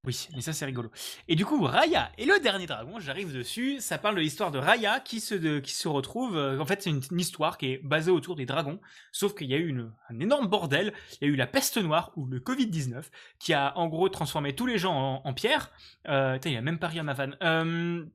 Oui, 0.06 0.30
mais 0.34 0.40
ça 0.40 0.54
c'est 0.54 0.66
rigolo. 0.66 0.90
Et 1.28 1.36
du 1.36 1.46
coup, 1.46 1.62
Raya 1.62 2.10
et 2.18 2.26
le 2.26 2.40
dernier 2.40 2.66
dragon, 2.68 3.00
j'arrive 3.00 3.34
dessus, 3.34 3.82
ça 3.82 3.98
parle 3.98 4.16
de 4.16 4.22
l'histoire 4.22 4.50
de 4.50 4.58
Raya 4.58 5.02
qui 5.02 5.20
se, 5.20 5.88
retrouve. 5.90 6.38
euh, 6.38 6.58
en 6.58 6.66
fait, 6.66 6.82
c'est 6.82 6.90
une, 6.90 7.02
histoire 7.20 7.58
qui 7.58 7.74
est 7.74 7.78
basée 7.84 8.10
autour 8.10 8.38
des 8.38 8.46
dragons, 8.46 8.80
sauf 9.12 9.36
qu'il 9.36 9.48
y 9.48 9.54
a 9.54 9.58
eu 9.58 9.68
une- 9.68 9.92
un 10.10 10.20
énorme 10.22 10.48
bordel. 10.48 10.94
Il 11.22 11.28
y 11.28 11.30
a 11.30 11.34
eu 11.34 11.36
la 11.36 11.48
peste 11.48 11.78
noire 11.78 12.14
ou 12.16 12.26
le 12.28 12.40
Covid-19 12.40 13.12
qui 13.40 13.54
a 13.54 13.78
en 13.78 13.88
gros 13.88 14.08
transformé 14.08 14.56
tous 14.56 14.66
les 14.66 14.78
gens 14.78 15.22
en, 15.24 15.34
pierre. 15.34 15.70
Euh, 16.08 16.40
a 16.42 16.62
même 16.62 16.80
pas 16.80 16.88
ri 16.88 17.00
à. 17.00 17.16
Euh, 17.44 18.06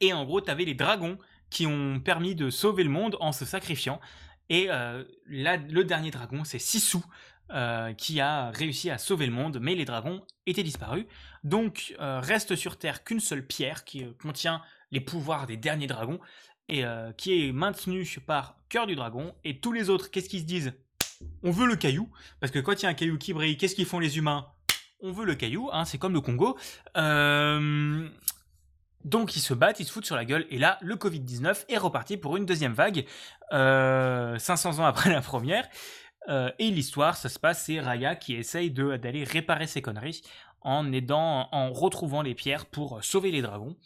et 0.00 0.12
en 0.12 0.24
gros, 0.24 0.40
t'avais 0.40 0.64
les 0.64 0.74
dragons 0.74 1.18
qui 1.50 1.66
ont 1.66 1.98
permis 2.00 2.36
de 2.36 2.48
sauver 2.50 2.84
le 2.84 2.90
monde 2.90 3.16
en 3.20 3.32
se 3.32 3.44
sacrifiant. 3.44 4.00
Et 4.50 4.68
euh, 4.70 5.04
là, 5.26 5.56
le 5.56 5.84
dernier 5.84 6.10
dragon, 6.10 6.44
c'est 6.44 6.58
Sisu, 6.58 6.98
euh, 7.50 7.92
qui 7.94 8.20
a 8.20 8.50
réussi 8.50 8.90
à 8.90 8.98
sauver 8.98 9.26
le 9.26 9.32
monde, 9.32 9.58
mais 9.60 9.74
les 9.74 9.84
dragons 9.84 10.22
étaient 10.46 10.62
disparus. 10.62 11.06
Donc, 11.44 11.94
euh, 12.00 12.20
reste 12.20 12.56
sur 12.56 12.78
Terre 12.78 13.04
qu'une 13.04 13.20
seule 13.20 13.46
pierre 13.46 13.84
qui 13.84 14.04
euh, 14.04 14.12
contient 14.20 14.62
les 14.90 15.00
pouvoirs 15.00 15.46
des 15.46 15.56
derniers 15.56 15.86
dragons 15.86 16.20
et 16.70 16.84
qui 17.16 17.46
est 17.46 17.52
maintenue 17.52 18.06
par 18.26 18.56
Cœur 18.68 18.86
du 18.86 18.94
Dragon. 18.94 19.34
Et 19.42 19.58
tous 19.58 19.72
les 19.72 19.88
autres, 19.88 20.10
qu'est-ce 20.10 20.28
qu'ils 20.28 20.40
se 20.40 20.44
disent? 20.44 20.74
On 21.42 21.50
veut 21.50 21.66
le 21.66 21.76
caillou, 21.76 22.10
parce 22.40 22.52
que 22.52 22.58
quand 22.58 22.74
il 22.74 22.82
y 22.82 22.86
a 22.86 22.90
un 22.90 22.94
caillou 22.94 23.16
qui 23.16 23.32
brille, 23.32 23.56
qu'est-ce 23.56 23.74
qu'ils 23.74 23.86
font 23.86 23.98
les 23.98 24.18
humains? 24.18 24.46
On 25.00 25.10
veut 25.10 25.24
le 25.24 25.34
caillou, 25.34 25.70
hein, 25.72 25.86
c'est 25.86 25.96
comme 25.96 26.12
le 26.12 26.20
Congo. 26.20 26.58
Donc 29.04 29.36
ils 29.36 29.40
se 29.40 29.54
battent, 29.54 29.80
ils 29.80 29.86
se 29.86 29.92
foutent 29.92 30.06
sur 30.06 30.16
la 30.16 30.24
gueule, 30.24 30.46
et 30.50 30.58
là, 30.58 30.78
le 30.82 30.96
Covid-19 30.96 31.64
est 31.68 31.78
reparti 31.78 32.16
pour 32.16 32.36
une 32.36 32.46
deuxième 32.46 32.72
vague, 32.72 33.06
euh, 33.52 34.38
500 34.38 34.80
ans 34.80 34.84
après 34.84 35.10
la 35.10 35.20
première. 35.20 35.66
Euh, 36.28 36.50
et 36.58 36.70
l'histoire, 36.70 37.16
ça 37.16 37.28
se 37.28 37.38
passe, 37.38 37.64
c'est 37.64 37.80
Raya 37.80 38.16
qui 38.16 38.34
essaye 38.34 38.70
d'aller 38.70 39.24
réparer 39.24 39.66
ses 39.66 39.82
conneries 39.82 40.22
en 40.60 40.92
aidant, 40.92 41.48
en 41.52 41.72
retrouvant 41.72 42.22
les 42.22 42.34
pierres 42.34 42.66
pour 42.66 43.02
sauver 43.02 43.30
les 43.30 43.42
dragons. 43.42 43.76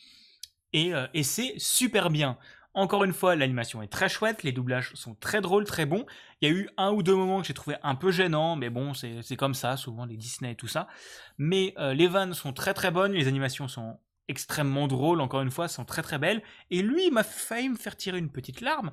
Et, 0.73 0.95
euh, 0.95 1.07
et 1.15 1.23
c'est 1.23 1.55
super 1.59 2.11
bien. 2.11 2.39
Encore 2.75 3.05
une 3.05 3.13
fois, 3.13 3.37
l'animation 3.37 3.83
est 3.83 3.89
très 3.89 4.09
chouette, 4.09 4.43
les 4.43 4.53
doublages 4.53 4.93
sont 4.95 5.15
très 5.15 5.43
drôles, 5.43 5.65
très 5.65 5.85
bons. 5.85 6.07
Il 6.41 6.49
y 6.49 6.53
a 6.53 6.55
eu 6.55 6.71
un 6.79 6.91
ou 6.91 7.03
deux 7.03 7.15
moments 7.15 7.43
que 7.43 7.47
j'ai 7.47 7.53
trouvé 7.53 7.77
un 7.83 7.95
peu 7.95 8.11
gênants, 8.11 8.57
mais 8.57 8.71
bon, 8.71 8.95
c'est 8.95 9.37
comme 9.37 9.53
ça, 9.53 9.77
souvent 9.77 10.07
les 10.07 10.17
Disney 10.17 10.53
et 10.53 10.55
tout 10.55 10.69
ça. 10.69 10.89
Mais 11.37 11.75
euh, 11.79 11.93
les 11.93 12.09
vannes 12.09 12.33
sont 12.33 12.55
très 12.55 12.73
très 12.73 12.91
bonnes, 12.91 13.13
les 13.13 13.29
animations 13.29 13.69
sont 13.69 13.99
extrêmement 14.29 14.89
drôles, 14.89 15.21
encore 15.21 15.43
une 15.43 15.51
fois, 15.51 15.69
sont 15.69 15.85
très 15.85 16.01
très 16.01 16.19
belles. 16.19 16.43
Et 16.71 16.81
lui, 16.81 17.09
il 17.09 17.13
m'a 17.13 17.25
failli 17.25 17.69
me 17.69 17.77
faire 17.77 17.95
tirer 17.95 18.19
une 18.19 18.31
petite 18.31 18.63
larme. 18.63 18.91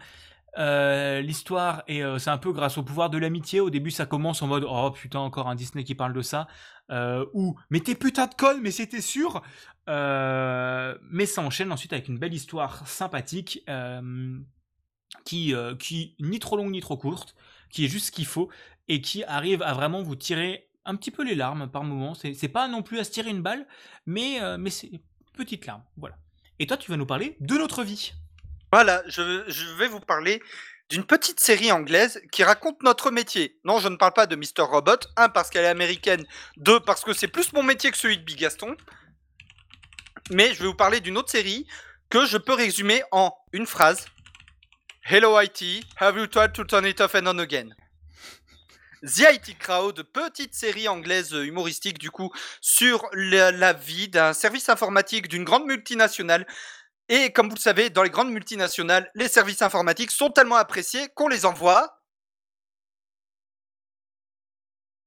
Euh, 0.58 1.22
L'histoire, 1.22 1.84
et 1.88 2.04
euh, 2.04 2.18
c'est 2.18 2.30
un 2.30 2.38
peu 2.38 2.52
grâce 2.52 2.78
au 2.78 2.84
pouvoir 2.84 3.10
de 3.10 3.18
l'amitié. 3.18 3.60
Au 3.60 3.70
début, 3.70 3.92
ça 3.92 4.06
commence 4.06 4.42
en 4.42 4.48
mode 4.48 4.66
Oh 4.68 4.92
putain, 4.92 5.20
encore 5.20 5.48
un 5.48 5.56
Disney 5.56 5.84
qui 5.84 5.96
parle 5.96 6.14
de 6.14 6.22
ça. 6.22 6.48
Euh, 6.92 7.26
ou 7.34 7.58
Mais 7.70 7.80
t'es 7.80 7.96
putain 7.96 8.28
de 8.28 8.34
conne, 8.34 8.62
mais 8.62 8.72
c'était 8.72 9.02
sûr 9.02 9.42
Mais 9.88 11.26
ça 11.26 11.42
enchaîne 11.42 11.72
ensuite 11.72 11.94
avec 11.94 12.08
une 12.08 12.18
belle 12.18 12.34
histoire 12.34 12.88
sympathique 12.88 13.64
qui, 15.26 15.54
qui, 15.80 16.16
ni 16.20 16.40
trop 16.40 16.58
longue 16.58 16.72
ni 16.72 16.82
trop 16.82 16.98
courte, 16.98 17.36
qui 17.72 17.86
est 17.86 17.88
juste 17.88 18.08
ce 18.08 18.12
qu'il 18.12 18.26
faut 18.26 18.50
et 18.88 19.02
qui 19.02 19.24
arrive 19.24 19.62
à 19.62 19.74
vraiment 19.74 20.02
vous 20.02 20.16
tirer 20.16 20.68
un 20.86 20.96
petit 20.96 21.12
peu 21.12 21.24
les 21.24 21.36
larmes 21.36 21.70
par 21.70 21.84
moment. 21.84 22.16
C'est 22.16 22.48
pas 22.48 22.68
non 22.68 22.82
plus 22.82 23.00
à 23.00 23.04
se 23.04 23.12
tirer 23.12 23.30
une 23.30 23.44
balle, 23.44 23.68
mais, 24.06 24.40
mais 24.58 24.72
c'est 24.72 24.92
petite 25.34 25.66
larme. 25.66 25.84
Voilà. 25.98 26.18
Et 26.58 26.68
toi, 26.68 26.76
tu 26.78 26.90
vas 26.92 26.98
nous 26.98 27.06
parler 27.06 27.38
de 27.40 27.56
notre 27.56 27.84
vie. 27.84 28.14
Voilà, 28.72 29.02
je, 29.08 29.78
vais 29.78 29.88
vous 29.88 30.00
parler 30.00 30.44
d'une 30.90 31.04
petite 31.04 31.40
série 31.40 31.72
anglaise 31.72 32.22
qui 32.32 32.44
raconte 32.44 32.84
notre 32.84 33.10
métier. 33.10 33.60
Non, 33.64 33.80
je 33.80 33.88
ne 33.88 33.96
parle 33.96 34.14
pas 34.14 34.28
de 34.28 34.36
Mr. 34.36 34.62
Robot. 34.62 35.00
Un, 35.18 35.30
parce 35.30 35.50
qu'elle 35.50 35.66
est 35.66 35.70
américaine. 35.70 36.24
Deux, 36.58 36.80
parce 36.80 37.04
que 37.04 37.14
c'est 37.14 37.28
plus 37.28 37.52
mon 37.54 37.64
métier 37.64 37.90
que 37.90 37.98
celui 37.98 38.20
de 38.20 38.24
Bigaston. 38.24 38.78
Mais 40.30 40.54
je 40.54 40.60
vais 40.60 40.68
vous 40.68 40.76
parler 40.76 41.00
d'une 41.00 41.18
autre 41.18 41.32
série 41.32 41.66
que 42.12 42.26
je 42.28 42.38
peux 42.38 42.54
résumer 42.54 43.02
en 43.12 43.34
une 43.54 43.66
phrase. 43.66 44.06
Hello 45.04 45.40
IT, 45.42 45.84
have 46.00 46.18
you 46.18 46.28
tried 46.28 46.54
to 46.54 46.64
turn 46.64 46.86
it 46.86 47.02
off 47.02 47.16
and 47.16 47.26
on 47.26 47.40
again? 47.40 47.74
The 49.02 49.34
IT 49.34 49.58
Crowd, 49.58 50.04
petite 50.04 50.54
série 50.54 50.88
anglaise 50.88 51.32
humoristique 51.32 51.98
du 51.98 52.12
coup 52.12 52.32
sur 52.62 53.08
la 53.14 53.74
vie 53.74 54.10
d'un 54.10 54.34
service 54.34 54.68
informatique 54.70 55.30
d'une 55.30 55.46
grande 55.46 55.66
multinationale 55.66 56.46
et 57.10 57.34
comme 57.34 57.50
vous 57.50 57.56
le 57.56 57.60
savez, 57.60 57.90
dans 57.90 58.04
les 58.04 58.12
grandes 58.12 58.32
multinationales, 58.32 59.12
les 59.16 59.28
services 59.28 59.64
informatiques 59.64 60.12
sont 60.12 60.30
tellement 60.30 60.56
appréciés 60.56 61.10
qu'on 61.16 61.28
les 61.28 61.46
envoie 61.46 62.02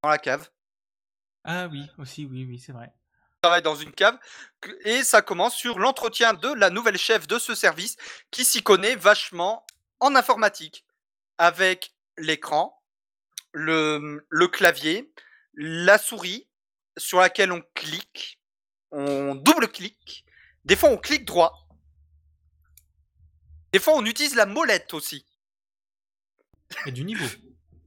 dans 0.03 0.11
la 0.11 0.19
cave. 0.19 0.51
Ah 1.45 1.69
oui, 1.69 1.89
aussi, 1.99 2.27
oui, 2.27 2.45
oui, 2.45 2.59
c'est 2.59 2.73
vrai. 2.73 2.93
On 3.37 3.49
travaille 3.49 3.63
dans 3.63 3.77
une 3.77 3.93
cave 3.93 4.19
et 4.85 5.03
ça 5.03 5.23
commence 5.23 5.55
sur 5.57 5.79
l'entretien 5.79 6.35
de 6.35 6.53
la 6.53 6.71
nouvelle 6.71 6.99
chef 6.99 7.27
de 7.27 7.39
ce 7.39 7.55
service 7.55 7.97
qui 8.31 8.45
s'y 8.45 8.63
connaît 8.63 8.97
vachement 8.97 9.65
en 10.01 10.15
informatique 10.17 10.85
avec 11.39 11.95
l'écran, 12.17 12.83
le, 13.53 14.27
le 14.29 14.49
clavier, 14.49 15.13
la 15.55 15.99
souris 15.99 16.49
sur 16.97 17.21
laquelle 17.21 17.53
on 17.53 17.63
clique, 17.75 18.41
on 18.91 19.35
double-clique, 19.35 20.25
des 20.65 20.77
fois 20.77 20.91
on 20.91 20.99
clique 20.99 21.25
droit, 21.25 21.62
des 23.73 23.79
fois 23.79 23.95
on 23.97 24.05
utilise 24.05 24.35
la 24.35 24.47
molette 24.47 24.95
aussi. 24.95 25.27
Et 26.87 26.93
du 26.93 27.05
niveau. 27.05 27.25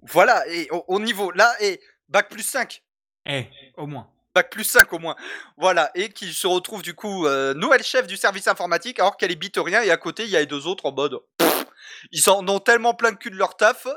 Voilà, 0.07 0.47
et 0.49 0.69
au, 0.69 0.85
au 0.87 0.99
niveau 0.99 1.31
là, 1.31 1.51
et 1.61 1.81
bac 2.09 2.29
plus 2.29 2.43
5. 2.43 2.83
Eh, 3.25 3.47
au 3.75 3.87
moins. 3.87 4.07
Bac 4.35 4.51
plus 4.51 4.63
5 4.63 4.93
au 4.93 4.99
moins. 4.99 5.15
Voilà, 5.57 5.89
et 5.95 6.09
qui 6.09 6.31
se 6.31 6.45
retrouve 6.45 6.83
du 6.83 6.93
coup 6.93 7.25
euh, 7.25 7.55
nouvelle 7.55 7.81
chef 7.81 8.05
du 8.05 8.15
service 8.15 8.47
informatique 8.47 8.99
alors 8.99 9.17
qu'elle 9.17 9.31
est 9.31 9.35
bite 9.35 9.57
rien 9.57 9.81
et 9.81 9.89
à 9.89 9.97
côté 9.97 10.23
il 10.25 10.29
y 10.29 10.35
a 10.35 10.41
les 10.41 10.45
deux 10.45 10.67
autres 10.67 10.85
en 10.85 10.91
mode. 10.91 11.19
pff, 11.39 11.65
ils 12.11 12.29
en 12.29 12.47
ont 12.47 12.59
tellement 12.59 12.93
plein 12.93 13.09
le 13.09 13.15
cul 13.17 13.31
de 13.31 13.35
leur 13.35 13.57
taf. 13.57 13.87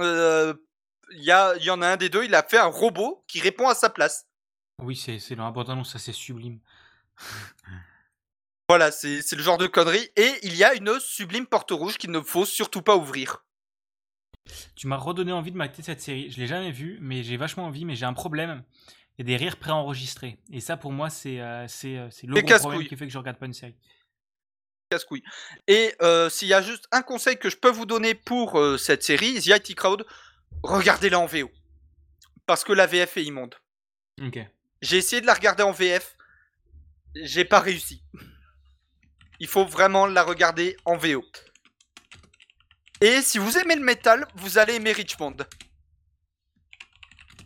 euh, 0.00 0.52
Il 1.12 1.22
y, 1.24 1.30
a- 1.32 1.54
il 1.56 1.64
y 1.64 1.70
en 1.70 1.80
a 1.80 1.88
un 1.88 1.96
des 1.96 2.10
deux, 2.10 2.24
il 2.24 2.34
a 2.34 2.42
fait 2.42 2.58
un 2.58 2.66
robot 2.66 3.24
qui 3.26 3.40
répond 3.40 3.66
à 3.68 3.74
sa 3.74 3.88
place. 3.88 4.26
Oui, 4.82 4.96
c'est 4.96 5.18
c'est 5.18 5.34
dans 5.34 5.44
la 5.46 5.50
bande-annonce, 5.50 5.92
ça 5.94 5.98
c'est 5.98 6.12
sublime. 6.12 6.60
Voilà, 8.68 8.90
c'est 8.90 9.30
le 9.32 9.42
genre 9.42 9.58
de 9.58 9.66
connerie. 9.66 10.08
Et 10.16 10.32
il 10.42 10.56
y 10.56 10.64
a 10.64 10.74
une 10.74 10.98
sublime 10.98 11.46
porte 11.46 11.70
rouge 11.70 11.98
qu'il 11.98 12.10
ne 12.10 12.20
faut 12.20 12.46
surtout 12.46 12.82
pas 12.82 12.96
ouvrir. 12.96 13.44
Tu 14.74 14.86
m'as 14.86 14.96
redonné 14.96 15.32
envie 15.32 15.52
de 15.52 15.56
mater 15.56 15.82
cette 15.82 16.00
série. 16.00 16.30
Je 16.30 16.38
l'ai 16.38 16.46
jamais 16.46 16.70
vue, 16.70 16.98
mais 17.00 17.22
j'ai 17.22 17.36
vachement 17.36 17.66
envie, 17.66 17.84
mais 17.84 17.94
j'ai 17.94 18.06
un 18.06 18.12
problème. 18.14 18.62
Il 19.16 19.22
y 19.22 19.32
a 19.32 19.36
des 19.36 19.42
rires 19.42 19.58
préenregistrés. 19.58 20.38
Et 20.50 20.60
ça, 20.60 20.76
pour 20.76 20.92
moi, 20.92 21.08
c'est 21.10 21.40
euh, 21.40 21.66
euh, 21.84 22.08
le 22.24 22.40
gros 22.40 22.58
problème 22.58 22.86
qui 22.86 22.96
fait 22.96 23.06
que 23.06 23.12
je 23.12 23.18
regarde 23.18 23.38
pas 23.38 23.46
une 23.46 23.54
série. 23.54 23.76
casse-couille. 24.90 25.22
Et 25.68 25.94
euh, 26.02 26.28
s'il 26.28 26.48
y 26.48 26.54
a 26.54 26.62
juste 26.62 26.88
un 26.90 27.02
conseil 27.02 27.38
que 27.38 27.48
je 27.48 27.56
peux 27.56 27.70
vous 27.70 27.86
donner 27.86 28.14
pour 28.14 28.58
euh, 28.58 28.76
cette 28.76 29.02
série, 29.02 29.40
The 29.40 29.46
IT 29.46 29.74
Crowd, 29.76 30.04
regardez-la 30.62 31.20
en 31.20 31.26
VO. 31.26 31.50
Parce 32.46 32.64
que 32.64 32.72
la 32.72 32.86
VF 32.86 33.16
est 33.18 33.24
immonde. 33.24 33.54
Ok. 34.22 34.38
J'ai 34.82 34.98
essayé 34.98 35.22
de 35.22 35.26
la 35.26 35.34
regarder 35.34 35.62
en 35.62 35.72
VF. 35.72 36.16
J'ai 37.14 37.44
pas 37.44 37.60
réussi. 37.60 38.02
Il 39.40 39.46
faut 39.46 39.64
vraiment 39.64 40.06
la 40.06 40.22
regarder 40.22 40.76
en 40.84 40.96
VO. 40.96 41.24
Et 43.00 43.20
si 43.22 43.38
vous 43.38 43.58
aimez 43.58 43.76
le 43.76 43.82
métal, 43.82 44.26
vous 44.34 44.58
allez 44.58 44.74
aimer 44.74 44.92
Richmond. 44.92 45.36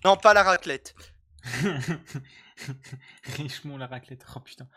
Non, 0.05 0.17
pas 0.17 0.35
la 0.35 0.43
raclette. 0.43 0.95
Richemont 3.37 3.79
la 3.79 3.87
raclette. 3.87 4.25
Oh 4.35 4.41
putain. 4.41 4.69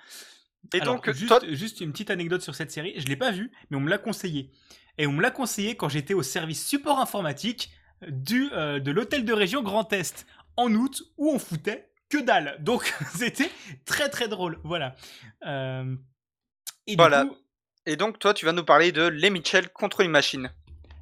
Et 0.73 0.81
Alors, 0.81 0.95
donc, 0.95 1.11
juste, 1.11 1.27
toi, 1.27 1.39
juste 1.49 1.81
une 1.81 1.91
petite 1.91 2.09
anecdote 2.09 2.41
sur 2.41 2.55
cette 2.55 2.71
série. 2.71 2.93
Je 2.97 3.05
l'ai 3.07 3.15
pas 3.15 3.31
vue, 3.31 3.51
mais 3.69 3.77
on 3.77 3.81
me 3.81 3.89
l'a 3.89 3.97
conseillé. 3.97 4.51
Et 4.97 5.07
on 5.07 5.11
me 5.11 5.21
l'a 5.21 5.31
conseillé 5.31 5.75
quand 5.75 5.89
j'étais 5.89 6.13
au 6.13 6.23
service 6.23 6.65
support 6.65 6.99
informatique 6.99 7.71
du, 8.07 8.49
euh, 8.53 8.79
de 8.79 8.91
l'hôtel 8.91 9.25
de 9.25 9.33
région 9.33 9.61
Grand 9.61 9.91
Est 9.93 10.25
en 10.57 10.73
août 10.73 11.03
où 11.17 11.31
on 11.31 11.39
foutait 11.39 11.91
que 12.09 12.17
dalle. 12.17 12.57
Donc 12.59 12.93
c'était 13.15 13.49
très 13.85 14.09
très 14.09 14.27
drôle. 14.27 14.59
Voilà. 14.63 14.95
Euh, 15.45 15.95
et 16.87 16.95
Voilà. 16.95 17.25
coup, 17.25 17.37
et 17.85 17.95
donc, 17.95 18.19
toi, 18.19 18.33
tu 18.33 18.45
vas 18.45 18.51
nous 18.53 18.63
parler 18.63 18.91
de 18.91 19.03
Les 19.07 19.29
Mitchell 19.29 19.69
contre 19.69 20.01
une 20.01 20.11
machine. 20.11 20.51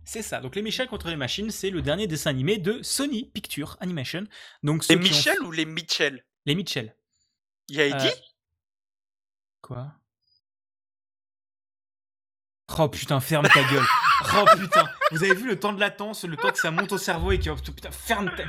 c'est 0.05 0.21
ça. 0.21 0.39
Donc 0.39 0.55
les 0.55 0.61
Michel 0.61 0.87
contre 0.87 1.09
les 1.09 1.15
machines, 1.15 1.51
c'est 1.51 1.69
le 1.69 1.81
dernier 1.81 2.07
dessin 2.07 2.29
animé 2.31 2.57
de 2.57 2.81
Sony 2.81 3.25
Picture 3.25 3.77
Animation. 3.79 4.25
Donc 4.63 4.87
Les 4.87 4.99
qui 4.99 5.29
ont 5.29 5.45
ou 5.45 5.51
les 5.51 5.65
Mitchell? 5.65 6.23
Les 6.45 6.55
Mitchell. 6.55 6.95
Il 7.67 7.75
y 7.75 7.81
a 7.81 7.85
Eddie? 7.85 8.07
Euh, 8.07 8.11
Quoi? 9.61 9.91
Oh 12.77 12.87
putain, 12.87 13.19
ferme 13.19 13.47
ta 13.47 13.63
gueule. 13.63 13.85
Oh 14.35 14.43
putain, 14.57 14.85
vous 15.11 15.23
avez 15.23 15.33
vu 15.33 15.47
le 15.47 15.57
temps 15.57 15.71
de 15.71 15.79
latence, 15.79 16.25
le 16.25 16.35
temps 16.35 16.51
que 16.51 16.57
ça 16.59 16.71
monte 16.71 16.91
au 16.91 16.97
cerveau 16.97 17.31
et 17.31 17.39
que 17.39 17.49
oh, 17.49 17.55
putain, 17.55 17.89
ferme 17.89 18.29
ta 18.35 18.43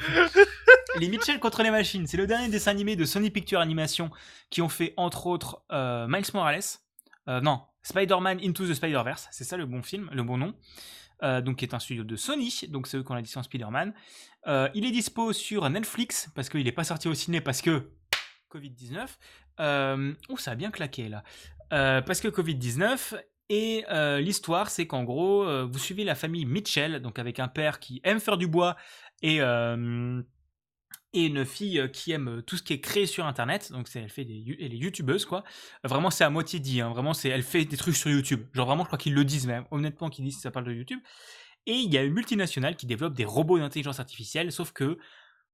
Les 0.98 1.08
Mitchell 1.08 1.38
contre 1.38 1.62
les 1.62 1.70
machines, 1.70 2.08
c'est 2.08 2.16
le 2.16 2.26
dernier 2.26 2.48
dessin 2.48 2.72
animé 2.72 2.96
de 2.96 3.04
Sony 3.04 3.30
Picture 3.30 3.60
Animation 3.60 4.10
qui 4.50 4.62
ont 4.62 4.68
fait 4.68 4.94
entre 4.96 5.28
autres 5.28 5.62
euh, 5.70 6.08
Miles 6.08 6.24
Morales, 6.34 6.60
euh, 7.28 7.40
non, 7.40 7.62
Spider-Man 7.82 8.40
Into 8.42 8.66
the 8.66 8.74
Spider-Verse, 8.74 9.28
c'est 9.30 9.44
ça 9.44 9.56
le 9.56 9.66
bon 9.66 9.82
film, 9.82 10.10
le 10.12 10.22
bon 10.22 10.36
nom. 10.36 10.54
Euh, 11.22 11.42
donc 11.42 11.56
qui 11.56 11.66
est 11.66 11.74
un 11.74 11.78
studio 11.78 12.02
de 12.02 12.16
Sony, 12.16 12.62
donc 12.68 12.86
c'est 12.86 12.96
eux 12.96 13.02
qui 13.02 13.12
ont 13.12 13.14
licence 13.14 13.44
Spider-Man. 13.44 13.92
Euh, 14.46 14.68
il 14.74 14.86
est 14.86 14.90
dispo 14.90 15.34
sur 15.34 15.68
Netflix 15.68 16.30
parce 16.34 16.48
qu'il 16.48 16.64
n'est 16.64 16.72
pas 16.72 16.84
sorti 16.84 17.08
au 17.08 17.14
ciné 17.14 17.40
parce 17.40 17.60
que 17.60 17.90
Covid-19. 18.50 19.06
Euh, 19.60 20.14
oh, 20.30 20.38
ça 20.38 20.52
a 20.52 20.54
bien 20.54 20.70
claqué 20.70 21.08
là. 21.08 21.22
Parce 21.70 22.20
que 22.20 22.28
Covid-19. 22.28 23.20
Et 23.52 23.84
l'histoire, 24.20 24.70
c'est 24.70 24.86
qu'en 24.86 25.02
gros, 25.02 25.66
vous 25.66 25.78
suivez 25.78 26.04
la 26.04 26.14
famille 26.14 26.46
Mitchell, 26.46 27.00
donc 27.00 27.18
avec 27.18 27.40
un 27.40 27.48
père 27.48 27.80
qui 27.80 28.00
aime 28.04 28.20
faire 28.20 28.38
du 28.38 28.46
bois 28.46 28.76
et, 29.22 29.40
et 31.12 31.26
une 31.26 31.44
fille 31.44 31.80
euh, 31.80 31.88
qui 31.88 32.12
aime 32.12 32.42
tout 32.46 32.56
ce 32.56 32.62
qui 32.62 32.72
est 32.72 32.80
créé 32.80 33.06
sur 33.06 33.26
Internet. 33.26 33.72
Donc 33.72 33.88
c'est, 33.88 34.00
elle 34.00 34.10
fait 34.10 34.24
des, 34.24 34.44
elle 34.60 34.72
est 34.74 34.76
youtubeuse 34.76 35.24
quoi. 35.24 35.44
Vraiment, 35.84 36.10
c'est 36.10 36.24
à 36.24 36.30
moitié 36.30 36.60
dit. 36.60 36.80
hein. 36.80 36.90
Vraiment, 36.90 37.14
c'est, 37.14 37.28
elle 37.28 37.42
fait 37.42 37.64
des 37.64 37.76
trucs 37.76 37.96
sur 37.96 38.10
YouTube. 38.10 38.46
Genre 38.52 38.66
vraiment, 38.66 38.84
je 38.84 38.88
crois 38.88 38.98
qu'ils 38.98 39.14
le 39.14 39.24
disent 39.24 39.46
même. 39.46 39.64
Honnêtement, 39.70 40.10
qu'ils 40.10 40.24
disent 40.24 40.36
si 40.36 40.40
ça 40.40 40.50
parle 40.50 40.66
de 40.66 40.72
YouTube. 40.72 41.00
Et 41.66 41.74
il 41.74 41.92
y 41.92 41.98
a 41.98 42.02
une 42.02 42.14
multinationale 42.14 42.76
qui 42.76 42.86
développe 42.86 43.14
des 43.14 43.24
robots 43.24 43.58
d'intelligence 43.58 44.00
artificielle, 44.00 44.50
sauf 44.50 44.72
que 44.72 44.98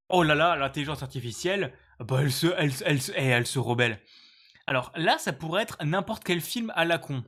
oh 0.08 0.22
là 0.22 0.34
là, 0.34 0.56
l'intelligence 0.56 1.02
artificielle, 1.02 1.72
bah 1.98 2.18
elle 2.22 2.32
se, 2.32 2.46
elle, 2.56 2.72
elle, 2.84 3.00
eh, 3.16 3.26
elle 3.26 3.46
se 3.46 3.58
rebelle. 3.58 4.00
Alors 4.66 4.92
là, 4.94 5.18
ça 5.18 5.32
pourrait 5.32 5.62
être 5.62 5.78
n'importe 5.84 6.22
quel 6.24 6.40
film 6.40 6.72
à 6.76 6.84
la 6.84 6.98
con. 6.98 7.24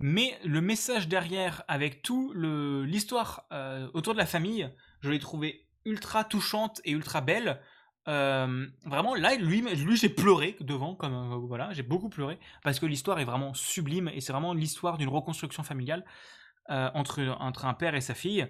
Mais 0.00 0.38
le 0.44 0.60
message 0.60 1.08
derrière, 1.08 1.62
avec 1.68 2.02
tout 2.02 2.32
l'histoire 2.32 3.46
euh, 3.52 3.88
autour 3.92 4.14
de 4.14 4.18
la 4.18 4.26
famille, 4.26 4.70
je 5.02 5.10
l'ai 5.10 5.18
trouvé 5.18 5.66
ultra 5.84 6.24
touchante 6.24 6.80
et 6.84 6.92
ultra 6.92 7.20
belle. 7.20 7.60
Euh, 8.08 8.66
vraiment, 8.86 9.14
là, 9.14 9.34
lui, 9.36 9.60
lui 9.60 9.96
j'ai 9.96 10.08
pleuré 10.08 10.56
devant, 10.60 10.94
comme 10.94 11.14
euh, 11.14 11.36
voilà, 11.46 11.72
j'ai 11.72 11.82
beaucoup 11.82 12.08
pleuré 12.08 12.38
parce 12.62 12.80
que 12.80 12.86
l'histoire 12.86 13.18
est 13.20 13.24
vraiment 13.24 13.54
sublime 13.54 14.08
et 14.08 14.20
c'est 14.20 14.32
vraiment 14.32 14.54
l'histoire 14.54 14.98
d'une 14.98 15.08
reconstruction 15.08 15.62
familiale 15.62 16.04
euh, 16.70 16.90
entre 16.94 17.36
entre 17.40 17.66
un 17.66 17.74
père 17.74 17.94
et 17.94 18.00
sa 18.00 18.14
fille. 18.14 18.46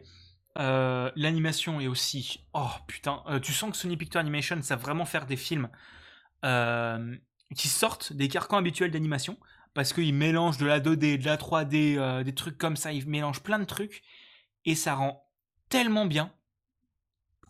L'animation 0.57 1.81
est 1.81 1.87
aussi, 1.87 2.45
oh 2.55 2.69
putain, 2.87 3.23
tu 3.41 3.53
sens 3.53 3.71
que 3.71 3.77
Sony 3.77 3.97
Picture 3.97 4.21
Animation 4.21 4.61
savent 4.63 4.81
vraiment 4.81 5.05
faire 5.05 5.25
des 5.25 5.37
films 5.37 5.69
qui 7.55 7.69
sortent 7.69 8.13
des 8.13 8.29
carcans 8.29 8.59
habituels 8.59 8.91
d'animation 8.91 9.39
parce 9.75 9.93
qu'ils 9.93 10.15
mélangent 10.15 10.59
de 10.59 10.67
la 10.67 10.81
2D, 10.81 11.19
de 11.19 11.25
la 11.25 11.37
3D, 11.37 11.97
euh, 11.97 12.25
des 12.25 12.35
trucs 12.35 12.59
comme 12.59 12.77
ça, 12.77 12.93
ils 12.93 13.07
mélangent 13.09 13.43
plein 13.43 13.59
de 13.59 13.65
trucs 13.65 14.03
et 14.65 14.75
ça 14.75 14.95
rend 14.95 15.25
tellement 15.69 16.07
bien. 16.07 16.33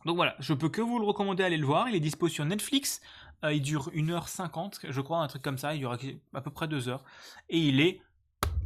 Donc 0.07 0.17
voilà, 0.17 0.35
je 0.39 0.55
peux 0.55 0.69
que 0.69 0.81
vous 0.81 0.99
le 0.99 1.05
recommander, 1.05 1.43
allez 1.45 1.57
le 1.59 1.67
voir. 1.67 1.89
Il 1.89 1.95
est 1.95 2.01
dispo 2.01 2.29
sur 2.29 2.45
Netflix. 2.45 3.01
Euh, 3.45 3.53
il 3.53 3.63
dure 3.63 3.91
1h50, 3.95 4.81
je 4.91 5.01
crois, 5.01 5.19
un 5.19 5.29
truc 5.29 5.43
comme 5.43 5.59
ça. 5.59 5.75
Il 5.75 5.81
dure 5.81 5.97
à 6.35 6.41
peu 6.41 6.51
près 6.51 6.69
2 6.69 6.89
heures. 6.89 7.05
Et 7.49 7.59
il 7.59 7.81
est 7.81 8.01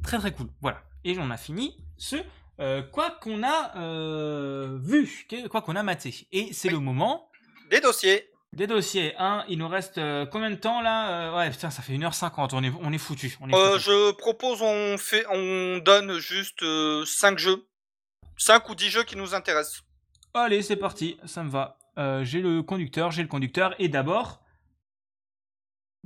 très 0.03 0.19
très 0.19 0.33
cool. 0.33 0.49
Voilà. 0.61 0.83
Et 1.05 1.17
on 1.19 1.31
a 1.31 1.37
fini 1.37 1.77
ce 1.97 2.17
euh, 2.61 2.83
quoi 2.83 3.11
qu'on 3.11 3.43
a 3.43 3.77
euh, 3.77 4.79
vu, 4.81 5.27
quoi 5.51 5.61
qu'on 5.63 5.77
a 5.77 5.83
maté. 5.83 6.27
Et 6.33 6.53
c'est 6.53 6.69
Oui. 6.69 6.75
le 6.75 6.81
moment 6.81 7.29
Des 7.71 7.81
dossiers. 7.81 8.31
des 8.53 8.67
dossiers. 8.69 9.15
Un, 9.19 9.45
il 9.49 9.59
nous 9.59 9.69
reste 9.69 9.99
euh, 9.99 10.27
combien 10.27 10.51
de 10.51 10.55
temps 10.57 10.81
là 10.81 11.37
Ouais, 11.37 11.51
putain, 11.51 11.71
ça 11.71 11.83
fait 11.83 11.93
1h50. 11.95 12.51
On 12.53 12.63
est, 12.63 12.73
on 12.81 12.93
est 12.93 12.99
foutu. 12.99 13.37
On 13.41 13.49
est 13.49 13.55
Euh, 13.55 13.73
foutu. 13.73 13.85
je 13.85 14.13
propose, 14.13 14.63
on, 14.63 14.97
fait, 14.99 15.25
on 15.31 15.79
donne 15.79 16.19
juste 16.19 16.65
5 17.05 17.39
jeux. 17.39 17.67
5 18.37 18.69
ou 18.69 18.75
10 18.75 18.91
jeux 18.91 19.05
qui 19.05 19.17
nous 19.17 19.35
intéressent. 19.35 19.84
Allez, 20.37 20.63
c'est 20.63 20.75
parti, 20.75 21.17
ça 21.27 21.45
me 21.45 21.49
va. 21.49 21.79
Euh, 21.97 22.25
j'ai 22.25 22.41
le 22.41 22.61
conducteur, 22.65 23.13
j'ai 23.13 23.23
le 23.23 23.29
conducteur, 23.29 23.77
et 23.79 23.89
d'abord. 23.89 24.43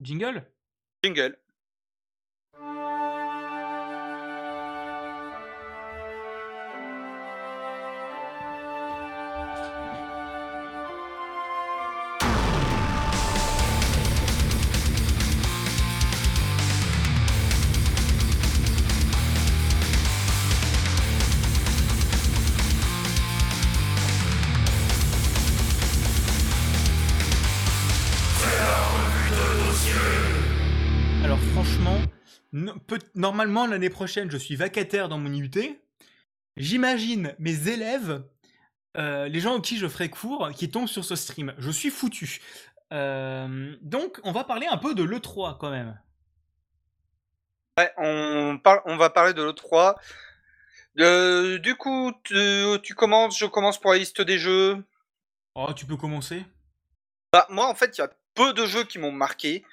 Jingle? 0.02 0.44
Jingle. 1.02 1.38
Normalement, 33.18 33.66
l'année 33.66 33.90
prochaine, 33.90 34.30
je 34.30 34.38
suis 34.38 34.56
vacataire 34.56 35.08
dans 35.08 35.18
mon 35.18 35.30
IUT. 35.32 35.78
J'imagine 36.56 37.34
mes 37.38 37.68
élèves, 37.68 38.24
euh, 38.96 39.28
les 39.28 39.40
gens 39.40 39.58
à 39.58 39.60
qui 39.60 39.76
je 39.76 39.86
ferai 39.86 40.08
cours, 40.08 40.50
qui 40.54 40.70
tombent 40.70 40.88
sur 40.88 41.04
ce 41.04 41.16
stream. 41.16 41.54
Je 41.58 41.70
suis 41.70 41.90
foutu. 41.90 42.40
Euh, 42.92 43.76
donc, 43.82 44.20
on 44.24 44.32
va 44.32 44.44
parler 44.44 44.66
un 44.66 44.78
peu 44.78 44.94
de 44.94 45.02
l'E3 45.02 45.58
quand 45.58 45.70
même. 45.70 46.00
Ouais, 47.78 47.92
on, 47.98 48.58
parle, 48.62 48.80
on 48.86 48.96
va 48.96 49.10
parler 49.10 49.34
de 49.34 49.42
l'E3. 49.42 49.96
Euh, 51.00 51.58
du 51.58 51.76
coup, 51.76 52.12
tu, 52.24 52.64
tu 52.82 52.94
commences, 52.94 53.38
je 53.38 53.46
commence 53.46 53.78
pour 53.78 53.92
la 53.92 53.98
liste 53.98 54.20
des 54.20 54.38
jeux. 54.38 54.82
Oh, 55.54 55.72
tu 55.74 55.86
peux 55.86 55.96
commencer 55.96 56.44
Bah, 57.32 57.46
moi, 57.50 57.68
en 57.68 57.74
fait, 57.74 57.96
il 57.98 58.00
y 58.00 58.04
a 58.04 58.10
peu 58.34 58.52
de 58.52 58.66
jeux 58.66 58.84
qui 58.84 58.98
m'ont 58.98 59.12
marqué. 59.12 59.64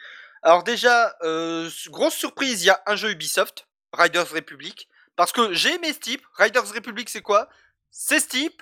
Alors 0.46 0.64
déjà, 0.64 1.18
euh, 1.24 1.72
grosse 1.88 2.14
surprise, 2.14 2.62
il 2.62 2.68
y 2.68 2.70
a 2.70 2.80
un 2.86 2.96
jeu 2.96 3.10
Ubisoft, 3.10 3.68
Riders 3.92 4.30
Republic. 4.30 4.88
Parce 5.16 5.32
que 5.32 5.54
j'ai 5.56 5.74
aimé 5.74 5.92
Steep. 5.92 6.22
Riders 6.38 6.72
Republic, 6.72 7.10
c'est 7.10 7.24
quoi? 7.24 7.50
C'est 7.90 8.20
Steep, 8.20 8.62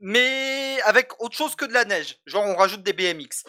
mais 0.00 0.80
avec 0.84 1.20
autre 1.20 1.36
chose 1.36 1.54
que 1.54 1.66
de 1.66 1.74
la 1.74 1.84
neige. 1.84 2.16
Genre, 2.24 2.44
on 2.44 2.56
rajoute 2.56 2.82
des 2.82 2.94
BMX. 2.94 3.44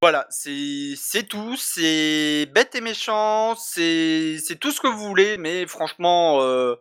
Voilà, 0.00 0.28
c'est 0.30 1.28
tout. 1.28 1.56
C'est 1.56 2.46
bête 2.54 2.76
et 2.76 2.80
méchant. 2.80 3.56
C'est 3.56 4.38
tout 4.60 4.70
ce 4.70 4.80
que 4.80 4.86
vous 4.86 5.08
voulez. 5.08 5.36
Mais 5.36 5.66
franchement, 5.66 6.42
euh, 6.42 6.76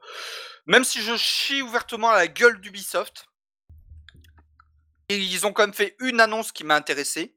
même 0.67 0.83
si 0.83 1.01
je 1.01 1.17
chie 1.17 1.63
ouvertement 1.63 2.09
à 2.09 2.17
la 2.17 2.27
gueule 2.27 2.61
d'Ubisoft, 2.61 3.25
ils 5.09 5.47
ont 5.47 5.53
quand 5.53 5.63
même 5.63 5.73
fait 5.73 5.95
une 6.01 6.21
annonce 6.21 6.51
qui 6.51 6.63
m'a 6.63 6.75
intéressé, 6.75 7.33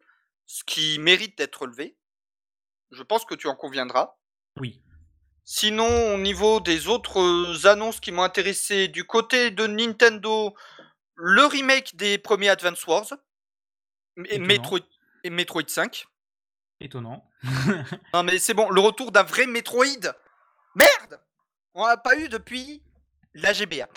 ce 0.51 0.65
qui 0.65 0.99
mérite 0.99 1.39
d'être 1.39 1.63
relevé. 1.63 1.97
Je 2.91 3.05
pense 3.05 3.25
que 3.25 3.37
tu 3.37 3.47
en 3.47 3.55
conviendras. 3.55 4.17
Oui. 4.59 4.83
Sinon, 5.45 6.15
au 6.15 6.19
niveau 6.19 6.59
des 6.59 6.89
autres 6.89 7.69
annonces 7.69 8.01
qui 8.01 8.11
m'ont 8.11 8.25
intéressé, 8.25 8.89
du 8.89 9.05
côté 9.05 9.53
de 9.53 9.69
Nintendo, 9.69 10.57
le 11.15 11.47
remake 11.47 11.95
des 11.95 12.19
premiers 12.19 12.49
Advance 12.49 12.85
Wars 12.89 13.07
et. 14.25 14.41
Metroid, 14.41 14.81
et 15.23 15.31
Metroid 15.31 15.69
5. 15.69 16.07
Étonnant. 16.81 17.31
Non 18.13 18.25
mais 18.25 18.41
c'est 18.41 18.55
bon, 18.55 18.71
le 18.71 18.81
retour 18.81 19.13
d'un 19.13 19.23
vrai 19.23 19.47
Metroid. 19.47 20.15
Merde 20.75 21.21
On 21.75 21.87
l'a 21.87 21.97
pas 21.97 22.19
eu 22.19 22.29
depuis 22.29 22.83
la 23.35 23.53
GBA. 23.53 23.89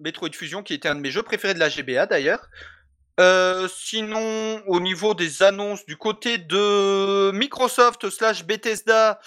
Metroid 0.00 0.32
Fusion, 0.32 0.64
qui 0.64 0.74
était 0.74 0.88
un 0.88 0.96
de 0.96 1.00
mes 1.00 1.12
jeux 1.12 1.22
préférés 1.22 1.54
de 1.54 1.60
la 1.60 1.68
GBA 1.68 2.06
d'ailleurs. 2.06 2.48
Euh, 3.20 3.68
sinon, 3.68 4.62
au 4.66 4.80
niveau 4.80 5.12
des 5.12 5.42
annonces, 5.42 5.84
du 5.84 5.96
côté 5.98 6.38
de 6.38 7.30
Microsoft 7.32 8.08
slash 8.08 8.44
Bethesda, 8.44 9.20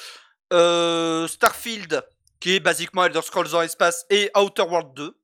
euh, 0.52 1.28
Starfield, 1.28 2.04
qui 2.40 2.56
est 2.56 2.60
basiquement 2.60 3.06
Elder 3.06 3.22
Scrolls 3.22 3.54
en 3.54 3.62
espace, 3.62 4.06
et 4.10 4.32
Outer 4.36 4.64
World 4.64 4.94
2, 4.96 5.16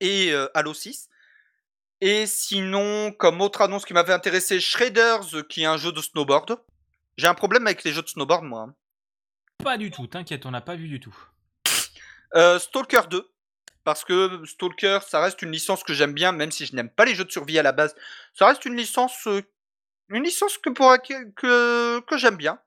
et 0.00 0.32
euh, 0.32 0.48
Halo 0.54 0.74
6. 0.74 1.08
Et 2.00 2.26
sinon, 2.26 3.12
comme 3.12 3.40
autre 3.40 3.62
annonce 3.62 3.84
qui 3.84 3.94
m'avait 3.94 4.12
intéressé, 4.12 4.60
Shredders, 4.60 5.48
qui 5.48 5.62
est 5.62 5.66
un 5.66 5.76
jeu 5.76 5.90
de 5.90 6.00
snowboard. 6.00 6.56
J'ai 7.16 7.26
un 7.26 7.34
problème 7.34 7.66
avec 7.66 7.82
les 7.82 7.92
jeux 7.92 8.02
de 8.02 8.08
snowboard, 8.08 8.44
moi. 8.44 8.62
hein. 8.62 8.74
Pas 9.58 9.76
du 9.76 9.90
tout, 9.90 10.06
t'inquiète, 10.06 10.46
on 10.46 10.52
n'a 10.52 10.60
pas 10.60 10.76
vu 10.76 10.86
du 10.88 11.00
tout. 11.00 11.16
Stalker 12.58 13.02
2. 13.10 13.31
Parce 13.84 14.04
que 14.04 14.44
Stalker, 14.44 15.00
ça 15.06 15.20
reste 15.20 15.42
une 15.42 15.50
licence 15.50 15.82
que 15.82 15.92
j'aime 15.92 16.12
bien, 16.12 16.32
même 16.32 16.52
si 16.52 16.66
je 16.66 16.76
n'aime 16.76 16.90
pas 16.90 17.04
les 17.04 17.14
jeux 17.14 17.24
de 17.24 17.32
survie 17.32 17.58
à 17.58 17.62
la 17.62 17.72
base. 17.72 17.94
Ça 18.34 18.46
reste 18.46 18.64
une 18.64 18.76
licence, 18.76 19.26
euh, 19.26 19.42
une 20.08 20.24
licence 20.24 20.58
que, 20.58 20.70
pour, 20.70 20.94
que, 21.36 22.00
que 22.00 22.16
j'aime 22.16 22.36
bien. 22.36 22.60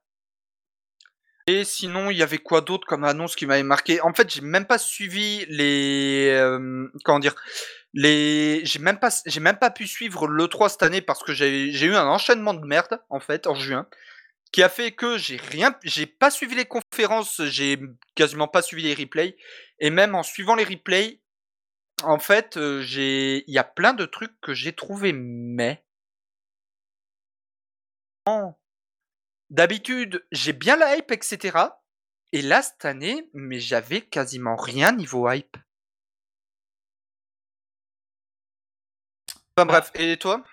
Et 1.48 1.62
sinon, 1.64 2.10
il 2.10 2.16
y 2.16 2.22
avait 2.24 2.38
quoi 2.38 2.60
d'autre 2.60 2.86
comme 2.86 3.04
annonce 3.04 3.36
qui 3.36 3.46
m'avait 3.46 3.62
marqué? 3.62 4.00
En 4.00 4.12
fait, 4.12 4.28
j'ai 4.28 4.40
même 4.40 4.66
pas 4.66 4.78
suivi 4.78 5.46
les. 5.48 6.28
euh, 6.32 6.88
comment 7.04 7.20
dire 7.20 7.36
les, 7.96 8.60
j'ai 8.64 8.78
même 8.78 8.98
pas, 8.98 9.08
j'ai 9.24 9.40
même 9.40 9.56
pas 9.56 9.70
pu 9.70 9.86
suivre 9.86 10.26
le 10.28 10.48
3 10.48 10.68
cette 10.68 10.82
année 10.82 11.00
parce 11.00 11.22
que 11.22 11.32
j'ai 11.32 11.70
eu 11.86 11.94
un 11.94 12.06
enchaînement 12.06 12.52
de 12.52 12.64
merde 12.66 13.00
en 13.08 13.20
fait 13.20 13.46
en 13.46 13.54
juin, 13.54 13.86
qui 14.52 14.62
a 14.62 14.68
fait 14.68 14.92
que 14.92 15.16
j'ai 15.18 15.38
rien, 15.38 15.74
j'ai 15.82 16.06
pas 16.06 16.30
suivi 16.30 16.54
les 16.54 16.66
conférences, 16.66 16.84
j'ai 17.46 17.78
quasiment 18.14 18.48
pas 18.48 18.62
suivi 18.62 18.82
les 18.82 18.94
replays, 18.94 19.36
et 19.78 19.90
même 19.90 20.14
en 20.14 20.22
suivant 20.22 20.54
les 20.54 20.64
replays, 20.64 21.20
en 22.02 22.18
fait, 22.18 22.56
euh, 22.56 22.82
j'ai, 22.82 23.44
il 23.48 23.54
y 23.54 23.58
a 23.58 23.64
plein 23.64 23.94
de 23.94 24.04
trucs 24.06 24.38
que 24.40 24.54
j'ai 24.54 24.74
trouvé 24.74 25.12
mais. 25.12 25.84
D'habitude, 29.50 30.26
j'ai 30.32 30.52
bien 30.52 30.76
la 30.76 30.96
hype, 30.96 31.10
etc. 31.12 31.58
Et 32.32 32.42
là, 32.42 32.62
cette 32.62 32.84
année, 32.84 33.28
mais 33.32 33.60
j'avais 33.60 34.00
quasiment 34.02 34.56
rien 34.56 34.92
niveau 34.92 35.30
hype. 35.30 35.56
Enfin 39.56 39.66
bref, 39.66 39.90
et 39.94 40.16
toi? 40.18 40.44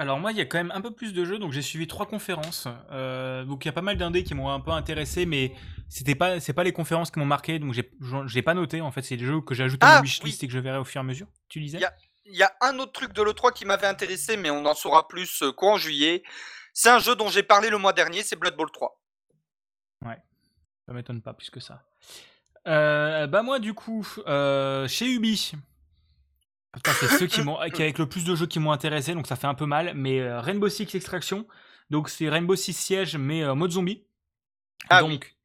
Alors 0.00 0.18
moi, 0.18 0.32
il 0.32 0.38
y 0.38 0.40
a 0.40 0.46
quand 0.46 0.56
même 0.56 0.72
un 0.74 0.80
peu 0.80 0.90
plus 0.92 1.12
de 1.12 1.26
jeux, 1.26 1.38
donc 1.38 1.52
j'ai 1.52 1.60
suivi 1.60 1.86
trois 1.86 2.06
conférences. 2.06 2.66
Euh, 2.90 3.44
donc 3.44 3.64
il 3.64 3.68
y 3.68 3.70
a 3.70 3.72
pas 3.72 3.82
mal 3.82 3.98
d'indés 3.98 4.24
qui 4.24 4.32
m'ont 4.32 4.48
un 4.48 4.58
peu 4.60 4.70
intéressé, 4.70 5.26
mais 5.26 5.52
c'était 5.90 6.14
pas, 6.14 6.40
c'est 6.40 6.54
pas 6.54 6.64
les 6.64 6.72
conférences 6.72 7.10
qui 7.10 7.18
m'ont 7.18 7.26
marqué, 7.26 7.58
donc 7.58 7.74
j'ai, 7.74 7.90
j'ai 8.26 8.40
pas 8.40 8.54
noté. 8.54 8.80
En 8.80 8.90
fait, 8.92 9.02
c'est 9.02 9.18
des 9.18 9.26
jeux 9.26 9.42
que 9.42 9.54
j'ai 9.54 9.64
ajoutés 9.64 9.84
à 9.84 9.90
Ah, 9.90 9.94
ma 9.96 10.00
wishlist 10.00 10.40
oui. 10.40 10.44
et 10.46 10.48
que 10.48 10.54
je 10.54 10.58
verrai 10.58 10.78
au 10.78 10.84
fur 10.84 11.00
et 11.00 11.04
à 11.04 11.06
mesure. 11.06 11.26
Tu 11.50 11.60
a- 11.84 11.92
Il 12.24 12.34
y 12.34 12.42
a 12.42 12.50
un 12.62 12.78
autre 12.78 12.92
truc 12.92 13.12
de 13.12 13.22
l'E3 13.22 13.52
qui 13.52 13.66
m'avait 13.66 13.86
intéressé, 13.86 14.38
mais 14.38 14.48
on 14.48 14.64
en 14.64 14.72
saura 14.74 15.06
plus 15.06 15.42
euh, 15.42 15.52
qu'en 15.52 15.76
juillet. 15.76 16.22
C'est 16.72 16.88
un 16.88 16.98
jeu 16.98 17.14
dont 17.14 17.28
j'ai 17.28 17.42
parlé 17.42 17.68
le 17.68 17.76
mois 17.76 17.92
dernier, 17.92 18.22
c'est 18.22 18.36
Blood 18.36 18.56
Bowl 18.56 18.70
3. 18.72 18.96
Ça 20.86 20.94
m'étonne 20.94 21.20
pas 21.22 21.34
plus 21.34 21.50
que 21.50 21.60
ça. 21.60 21.84
Euh, 22.66 23.26
bah 23.28 23.42
moi 23.42 23.58
du 23.60 23.74
coup, 23.74 24.04
euh, 24.26 24.88
chez 24.88 25.06
Ubi, 25.08 25.52
C'est 26.84 27.08
ceux 27.08 27.26
qui 27.26 27.42
m'ont, 27.42 27.58
qui 27.74 27.82
avec 27.82 27.98
le 27.98 28.08
plus 28.08 28.24
de 28.24 28.34
jeux 28.34 28.46
qui 28.46 28.58
m'ont 28.58 28.72
intéressé, 28.72 29.14
donc 29.14 29.26
ça 29.26 29.36
fait 29.36 29.46
un 29.46 29.54
peu 29.54 29.66
mal. 29.66 29.92
Mais 29.94 30.20
euh, 30.20 30.40
Rainbow 30.40 30.68
Six 30.68 30.94
Extraction, 30.94 31.46
donc 31.90 32.08
c'est 32.08 32.28
Rainbow 32.28 32.56
Six 32.56 32.74
Siege 32.74 33.16
mais 33.16 33.42
euh, 33.42 33.54
mode 33.54 33.72
zombie. 33.72 34.04
Ah 34.88 35.00
donc 35.00 35.36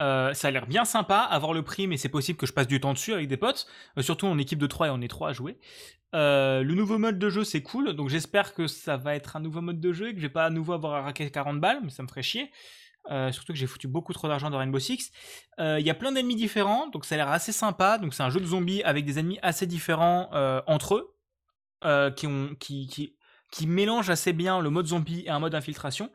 euh, 0.00 0.32
ça 0.32 0.48
a 0.48 0.50
l'air 0.50 0.66
bien 0.66 0.84
sympa, 0.84 1.18
avoir 1.18 1.52
le 1.52 1.62
prix, 1.62 1.86
mais 1.86 1.96
c'est 1.96 2.08
possible 2.08 2.38
que 2.38 2.46
je 2.46 2.52
passe 2.52 2.68
du 2.68 2.80
temps 2.80 2.92
dessus 2.92 3.12
avec 3.12 3.28
des 3.28 3.36
potes, 3.36 3.66
euh, 3.98 4.02
surtout 4.02 4.26
en 4.26 4.38
équipe 4.38 4.58
de 4.58 4.66
3 4.66 4.88
et 4.88 4.90
on 4.90 5.00
est 5.00 5.08
3 5.08 5.30
à 5.30 5.32
jouer. 5.32 5.58
Euh, 6.14 6.62
le 6.62 6.74
nouveau 6.74 6.98
mode 6.98 7.18
de 7.18 7.28
jeu 7.28 7.44
c'est 7.44 7.62
cool, 7.62 7.92
donc 7.94 8.08
j'espère 8.08 8.54
que 8.54 8.66
ça 8.66 8.96
va 8.96 9.14
être 9.14 9.36
un 9.36 9.40
nouveau 9.40 9.60
mode 9.60 9.80
de 9.80 9.92
jeu 9.92 10.08
et 10.08 10.14
que 10.14 10.20
je 10.20 10.26
vais 10.26 10.32
pas 10.32 10.44
à 10.44 10.50
nouveau 10.50 10.72
avoir 10.72 10.94
à 10.94 11.02
raquer 11.02 11.30
40 11.30 11.60
balles, 11.60 11.80
mais 11.82 11.90
ça 11.90 12.02
me 12.02 12.08
ferait 12.08 12.22
chier. 12.22 12.50
Euh, 13.10 13.32
surtout 13.32 13.52
que 13.52 13.58
j'ai 13.58 13.66
foutu 13.66 13.88
beaucoup 13.88 14.12
trop 14.12 14.28
d'argent 14.28 14.50
dans 14.50 14.58
Rainbow 14.58 14.78
Six. 14.78 15.10
Euh, 15.60 15.78
Il 15.80 15.86
y 15.86 15.90
a 15.90 15.94
plein 15.94 16.12
d'ennemis 16.12 16.36
différents, 16.36 16.88
donc 16.88 17.04
ça 17.04 17.14
a 17.14 17.18
l'air 17.18 17.28
assez 17.28 17.52
sympa. 17.52 17.98
Donc 17.98 18.14
c'est 18.14 18.22
un 18.22 18.30
jeu 18.30 18.40
de 18.40 18.46
zombies 18.46 18.82
avec 18.82 19.04
des 19.04 19.18
ennemis 19.18 19.38
assez 19.42 19.66
différents 19.66 20.30
euh, 20.32 20.60
entre 20.66 20.96
eux, 20.96 22.12
qui, 22.16 22.26
ont, 22.26 22.56
mélangent 23.66 24.10
assez 24.10 24.32
bien 24.32 24.60
le 24.60 24.70
mode 24.70 24.86
zombie 24.86 25.22
et 25.26 25.30
un 25.30 25.38
mode 25.38 25.54
infiltration. 25.54 26.10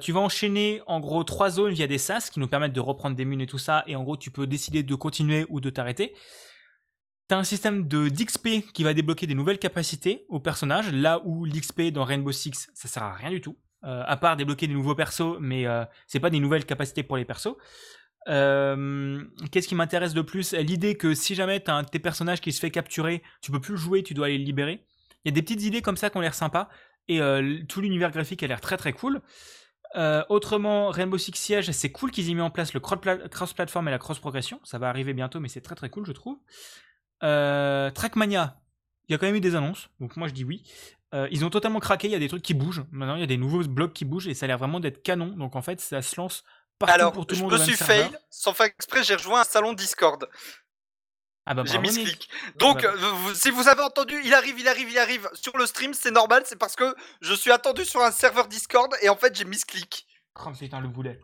Tu 0.00 0.10
vas 0.10 0.20
enchaîner 0.20 0.82
en 0.88 0.98
gros 0.98 1.22
trois 1.22 1.50
zones 1.50 1.72
via 1.72 1.86
des 1.86 1.98
sas 1.98 2.30
qui 2.30 2.40
nous 2.40 2.48
permettent 2.48 2.72
de 2.72 2.80
reprendre 2.80 3.14
des 3.14 3.24
munes 3.24 3.42
et 3.42 3.46
tout 3.46 3.58
ça, 3.58 3.84
et 3.86 3.94
en 3.94 4.02
gros 4.02 4.16
tu 4.16 4.32
peux 4.32 4.46
décider 4.46 4.82
de 4.82 4.94
continuer 4.96 5.46
ou 5.50 5.60
de 5.60 5.70
t'arrêter. 5.70 6.16
T'as 7.28 7.36
un 7.36 7.44
système 7.44 7.86
de 7.86 8.08
d'XP 8.08 8.72
qui 8.72 8.82
va 8.82 8.94
débloquer 8.94 9.26
des 9.28 9.34
nouvelles 9.34 9.58
capacités 9.58 10.24
aux 10.30 10.40
personnages, 10.40 10.90
là 10.90 11.20
où 11.24 11.44
l'XP 11.44 11.92
dans 11.92 12.04
Rainbow 12.04 12.32
Six 12.32 12.70
ça 12.74 12.88
sert 12.88 13.02
à 13.02 13.12
rien 13.12 13.30
du 13.30 13.40
tout. 13.40 13.56
Euh, 13.84 14.02
à 14.06 14.16
part 14.16 14.36
débloquer 14.36 14.66
des 14.66 14.74
nouveaux 14.74 14.96
persos, 14.96 15.36
mais 15.38 15.64
euh, 15.64 15.84
c'est 16.08 16.18
pas 16.18 16.30
des 16.30 16.40
nouvelles 16.40 16.66
capacités 16.66 17.04
pour 17.04 17.16
les 17.16 17.24
persos. 17.24 17.54
Euh, 18.26 19.22
Qu'est-ce 19.52 19.68
qui 19.68 19.76
m'intéresse 19.76 20.14
de 20.14 20.20
plus? 20.20 20.52
L'idée 20.52 20.96
que 20.96 21.14
si 21.14 21.36
jamais 21.36 21.60
t'as 21.60 21.74
un 21.74 21.84
de 21.84 21.88
tes 21.88 22.00
personnages 22.00 22.40
qui 22.40 22.52
se 22.52 22.58
fait 22.58 22.72
capturer, 22.72 23.22
tu 23.40 23.52
peux 23.52 23.60
plus 23.60 23.74
le 23.74 23.78
jouer, 23.78 24.02
tu 24.02 24.14
dois 24.14 24.26
aller 24.26 24.38
le 24.38 24.42
libérer. 24.42 24.84
Il 25.24 25.28
y 25.28 25.32
a 25.32 25.32
des 25.32 25.42
petites 25.42 25.62
idées 25.62 25.80
comme 25.80 25.96
ça 25.96 26.10
qui 26.10 26.16
ont 26.16 26.20
l'air 26.20 26.34
sympas, 26.34 26.68
et 27.06 27.20
tout 27.68 27.80
l'univers 27.80 28.10
graphique 28.10 28.42
a 28.42 28.48
l'air 28.48 28.60
très 28.60 28.76
très 28.76 28.92
cool. 28.92 29.22
Autrement, 30.28 30.90
Rainbow 30.90 31.16
Six 31.16 31.36
Siege, 31.36 31.70
c'est 31.70 31.92
cool 31.92 32.10
qu'ils 32.10 32.28
aient 32.28 32.34
mis 32.34 32.40
en 32.40 32.50
place 32.50 32.74
le 32.74 32.80
cross- 32.80 33.28
cross-platform 33.30 33.86
et 33.86 33.92
la 33.92 33.98
cross-progression. 33.98 34.60
Ça 34.64 34.78
va 34.78 34.88
arriver 34.88 35.14
bientôt, 35.14 35.38
mais 35.38 35.48
c'est 35.48 35.60
très 35.60 35.76
très 35.76 35.88
cool, 35.88 36.04
je 36.04 36.12
trouve. 36.12 36.38
Trackmania, 37.20 38.60
il 39.08 39.12
y 39.12 39.14
a 39.14 39.18
quand 39.18 39.26
même 39.26 39.36
eu 39.36 39.40
des 39.40 39.54
annonces, 39.54 39.88
donc 40.00 40.16
moi 40.16 40.26
je 40.26 40.34
dis 40.34 40.44
oui. 40.44 40.64
Euh, 41.14 41.26
ils 41.30 41.44
ont 41.44 41.50
totalement 41.50 41.80
craqué, 41.80 42.06
il 42.08 42.10
y 42.10 42.14
a 42.16 42.18
des 42.18 42.28
trucs 42.28 42.42
qui 42.42 42.54
bougent. 42.54 42.84
Maintenant, 42.90 43.14
il 43.14 43.20
y 43.20 43.24
a 43.24 43.26
des 43.26 43.38
nouveaux 43.38 43.62
blocs 43.64 43.92
qui 43.94 44.04
bougent 44.04 44.28
et 44.28 44.34
ça 44.34 44.44
a 44.44 44.46
l'air 44.48 44.58
vraiment 44.58 44.78
d'être 44.80 45.02
canon. 45.02 45.28
Donc 45.28 45.56
en 45.56 45.62
fait, 45.62 45.80
ça 45.80 46.02
se 46.02 46.16
lance 46.20 46.44
partout 46.78 46.94
Alors, 46.94 47.12
pour 47.12 47.26
tout 47.26 47.34
le 47.34 47.38
je 47.38 47.42
monde. 47.44 47.52
me 47.52 47.56
au 47.56 47.58
même 47.58 47.66
suis 47.68 47.76
serveur. 47.76 48.10
fail, 48.10 48.18
sans 48.30 48.52
faire 48.52 48.66
exprès, 48.66 49.02
j'ai 49.02 49.14
rejoint 49.14 49.40
un 49.40 49.44
salon 49.44 49.72
Discord. 49.72 50.28
Ah 51.50 51.54
bah 51.54 51.62
J'ai 51.64 51.78
mis 51.78 51.88
clic. 51.88 52.28
Donc, 52.56 52.82
Bah, 52.82 52.90
euh, 52.92 52.96
vous- 53.12 53.34
si 53.34 53.50
vous 53.50 53.68
avez 53.68 53.80
entendu, 53.80 54.20
il 54.22 54.34
arrive, 54.34 54.60
il 54.60 54.68
arrive, 54.68 54.90
il 54.90 54.98
arrive 54.98 55.30
sur 55.32 55.56
le 55.56 55.64
stream, 55.64 55.94
c'est 55.94 56.10
normal, 56.10 56.42
c'est 56.44 56.58
parce 56.58 56.76
que 56.76 56.94
je 57.22 57.32
suis 57.32 57.50
attendu 57.50 57.86
sur 57.86 58.02
un 58.02 58.10
serveur 58.10 58.48
Discord 58.48 58.92
et 59.00 59.08
en 59.08 59.16
fait 59.16 59.34
j'ai 59.34 59.46
mis 59.46 59.56
ce 59.56 59.64
clic. 59.64 60.06
Oh 60.44 60.50
putain, 60.58 60.80
le 60.80 60.88
boulet. 60.88 61.18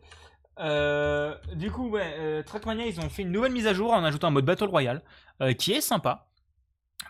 Euh, 0.61 1.35
du 1.55 1.71
coup, 1.71 1.89
ouais, 1.91 2.15
euh, 2.19 2.43
Trackmania, 2.43 2.87
ils 2.87 3.01
ont 3.01 3.11
fait 3.11 3.23
une 3.23 3.33
nouvelle 3.33 3.53
mise 3.53 3.67
à 3.67 3.75
jour 3.75 3.93
en 3.93 4.03
ajoutant 4.05 4.29
un 4.29 4.31
mode 4.31 4.45
Battle 4.47 4.65
Royale 4.65 5.03
euh, 5.43 5.53
qui 5.53 5.73
est 5.73 5.81
sympa. 5.81 6.27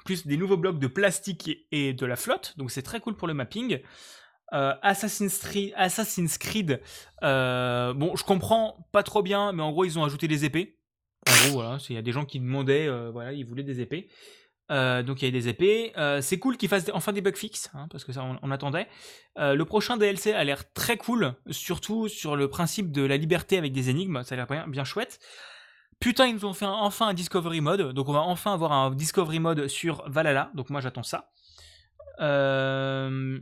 Plus 0.05 0.27
des 0.27 0.37
nouveaux 0.37 0.57
blocs 0.57 0.79
de 0.79 0.87
plastique 0.87 1.67
et- 1.73 1.93
de 1.93 2.07
la 2.07 2.17
flotte, 2.17 2.55
donc 2.57 2.71
c'est 2.71 2.83
très 2.83 3.01
cool 3.01 3.17
pour 3.17 3.29
le 3.29 3.35
mapping. 3.35 3.81
Euh, 4.53 4.75
Assassin's 4.83 5.39
Creed, 6.39 6.81
euh, 7.23 7.95
bon, 7.95 8.15
je 8.15 8.25
comprends 8.25 8.87
pas 8.93 9.03
trop 9.03 9.23
bien, 9.23 9.53
mais 9.53 9.63
en 9.63 9.73
gros, 9.73 9.85
ils 9.85 9.99
ont 9.99 10.05
ajouté 10.05 10.29
des 10.29 10.45
épées. 10.45 10.79
En 11.29 11.33
gros, 11.49 11.53
voilà, 11.55 11.79
il 11.89 11.95
y 11.95 11.99
a 11.99 12.03
des 12.03 12.13
gens 12.13 12.25
qui 12.27 12.39
demandaient, 12.39 12.87
euh, 12.87 13.11
voilà, 13.11 13.33
ils 13.33 13.45
voulaient 13.45 13.63
des 13.63 13.81
épées. 13.81 14.09
Donc 14.71 15.21
il 15.21 15.25
y 15.27 15.29
a 15.29 15.31
des 15.31 15.49
épées. 15.49 15.93
C'est 16.23 16.39
cool 16.39 16.57
qu'ils 16.57 16.69
fassent 16.69 16.91
enfin 16.95 17.13
des 17.13 17.21
bugs 17.21 17.33
fixes, 17.37 17.71
hein, 17.75 17.87
parce 17.91 18.03
que 18.05 18.13
ça 18.13 18.23
on, 18.25 18.39
on 18.43 18.51
attendait. 18.51 18.89
Le 19.37 19.63
prochain 19.65 19.97
DLC 19.97 20.33
a 20.33 20.43
l'air 20.45 20.73
très 20.73 20.97
cool, 20.97 21.35
surtout 21.51 22.09
sur 22.09 22.35
le 22.35 22.49
principe 22.49 22.91
de 22.91 23.03
la 23.03 23.17
liberté 23.17 23.59
avec 23.59 23.73
des 23.73 23.91
énigmes, 23.91 24.23
ça 24.25 24.35
a 24.35 24.37
l'air 24.37 24.47
bien, 24.47 24.67
bien 24.67 24.85
chouette. 24.85 25.19
Putain, 26.01 26.27
ils 26.27 26.35
nous 26.35 26.45
ont 26.45 26.53
fait 26.53 26.65
un- 26.67 26.71
enfin 26.73 27.09
un 27.09 27.15
Discovery 27.15 27.61
Mode, 27.61 27.93
donc 27.93 28.09
on 28.09 28.13
va 28.13 28.21
enfin 28.21 28.53
avoir 28.53 28.73
un 28.73 28.91
Discovery 28.91 29.39
Mode 29.41 29.69
sur 29.69 30.09
Valhalla, 30.09 30.51
donc 30.55 30.71
moi 30.71 30.81
j'attends 30.81 31.03
ça. 31.03 31.31
Euh, 32.21 33.39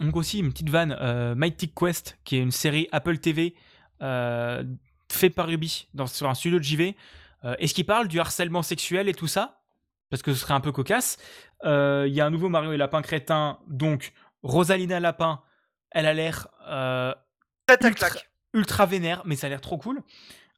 donc 0.00 0.16
aussi 0.16 0.38
une 0.38 0.50
petite 0.52 0.68
vanne, 0.70 0.96
euh, 1.00 1.34
Mighty 1.34 1.72
Quest, 1.72 2.18
qui 2.24 2.36
est 2.36 2.40
une 2.40 2.50
série 2.52 2.88
Apple 2.92 3.18
TV 3.18 3.54
euh, 4.02 4.62
fait 5.10 5.30
par 5.30 5.50
Ubi 5.50 5.88
dans, 5.94 6.06
sur 6.06 6.28
un 6.28 6.34
studio 6.34 6.58
de 6.58 6.64
JV. 6.64 6.96
Euh, 7.44 7.54
Est-ce 7.58 7.74
qu'il 7.74 7.86
parle 7.86 8.08
du 8.08 8.20
harcèlement 8.20 8.62
sexuel 8.62 9.08
et 9.08 9.14
tout 9.14 9.26
ça? 9.26 9.62
Parce 10.10 10.22
que 10.22 10.32
ce 10.32 10.40
serait 10.40 10.54
un 10.54 10.60
peu 10.60 10.72
cocasse. 10.72 11.18
Il 11.64 12.12
y 12.12 12.20
a 12.20 12.26
un 12.26 12.30
nouveau 12.30 12.48
Mario 12.48 12.72
et 12.72 12.76
Lapin 12.76 13.02
Crétin, 13.02 13.58
donc 13.66 14.12
Rosalina 14.42 15.00
Lapin, 15.00 15.42
elle 15.90 16.06
a 16.06 16.14
l'air 16.14 16.48
ultra, 17.88 18.06
ultra 18.54 18.86
vénère, 18.86 19.22
mais 19.26 19.36
ça 19.36 19.48
a 19.48 19.50
l'air 19.50 19.60
trop 19.60 19.76
cool. 19.78 20.02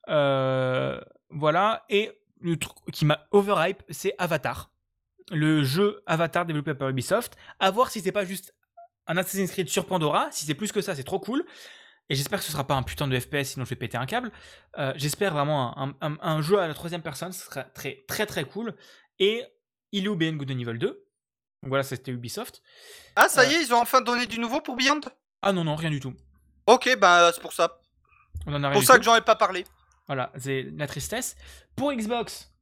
Euh, 0.09 1.01
voilà, 1.31 1.85
et 1.89 2.10
le 2.40 2.56
truc 2.59 2.77
qui 2.93 3.05
m'a 3.05 3.27
overhype, 3.31 3.82
c'est 3.90 4.14
Avatar. 4.18 4.70
Le 5.31 5.62
jeu 5.62 6.02
Avatar 6.06 6.44
développé 6.47 6.74
par 6.74 6.89
Ubisoft. 6.89 7.36
À 7.60 7.70
voir 7.70 7.90
si 7.90 8.01
c'est 8.01 8.12
pas 8.12 8.24
juste 8.24 8.55
un 9.06 9.16
Assassin's 9.16 9.51
Creed 9.51 9.68
sur 9.68 9.86
Pandora. 9.86 10.28
Si 10.32 10.44
c'est 10.47 10.55
plus 10.55 10.72
que 10.72 10.81
ça, 10.81 10.94
c'est 10.94 11.05
trop 11.05 11.20
cool. 11.20 11.44
Et 12.09 12.16
j'espère 12.16 12.40
que 12.40 12.44
ce 12.44 12.51
sera 12.51 12.66
pas 12.66 12.74
un 12.74 12.82
putain 12.82 13.06
de 13.06 13.16
FPS, 13.18 13.44
sinon 13.52 13.64
je 13.64 13.70
vais 13.70 13.77
péter 13.77 13.97
un 13.97 14.06
câble. 14.06 14.32
Euh, 14.78 14.93
j'espère 14.97 15.32
vraiment 15.32 15.78
un, 15.78 15.94
un- 16.01 16.18
un 16.20 16.43
jeu 16.43 16.59
à 16.59 16.66
la 16.66 16.74
troisième 16.74 17.02
personne, 17.02 17.32
ce 17.32 17.44
sera 17.47 17.62
très 17.62 18.05
très 18.09 18.27
très 18.27 18.43
cool. 18.44 18.74
Et 19.20 19.44
Illu 19.93 20.16
Beyond 20.16 20.35
Good 20.36 20.51
and 20.51 20.59
Evil 20.59 20.78
2. 20.78 20.86
Donc 20.89 21.68
voilà, 21.68 21.85
c'était 21.85 22.10
Ubisoft. 22.10 22.62
Ah, 23.14 23.28
ça 23.28 23.44
y 23.44 23.55
Euh. 23.55 23.59
est, 23.59 23.62
ils 23.62 23.72
ont 23.74 23.78
enfin 23.81 24.01
donné 24.01 24.27
du 24.27 24.40
nouveau 24.40 24.60
pour 24.60 24.74
Beyond? 24.74 25.02
Ah 25.43 25.52
non, 25.52 25.62
non, 25.62 25.77
rien 25.77 25.90
du 25.90 26.01
tout. 26.01 26.14
Ok, 26.66 26.97
bah 26.98 27.31
c'est 27.32 27.40
pour 27.40 27.52
ça. 27.52 27.78
Rien 28.47 28.72
pour 28.72 28.82
ça 28.82 28.94
tout. 28.94 28.98
que 29.01 29.05
j'en 29.05 29.14
ai 29.14 29.20
pas 29.20 29.36
parlé. 29.36 29.64
Voilà, 30.11 30.32
c'est 30.37 30.66
la 30.77 30.89
tristesse. 30.89 31.37
Pour 31.77 31.93
Xbox, 31.93 32.53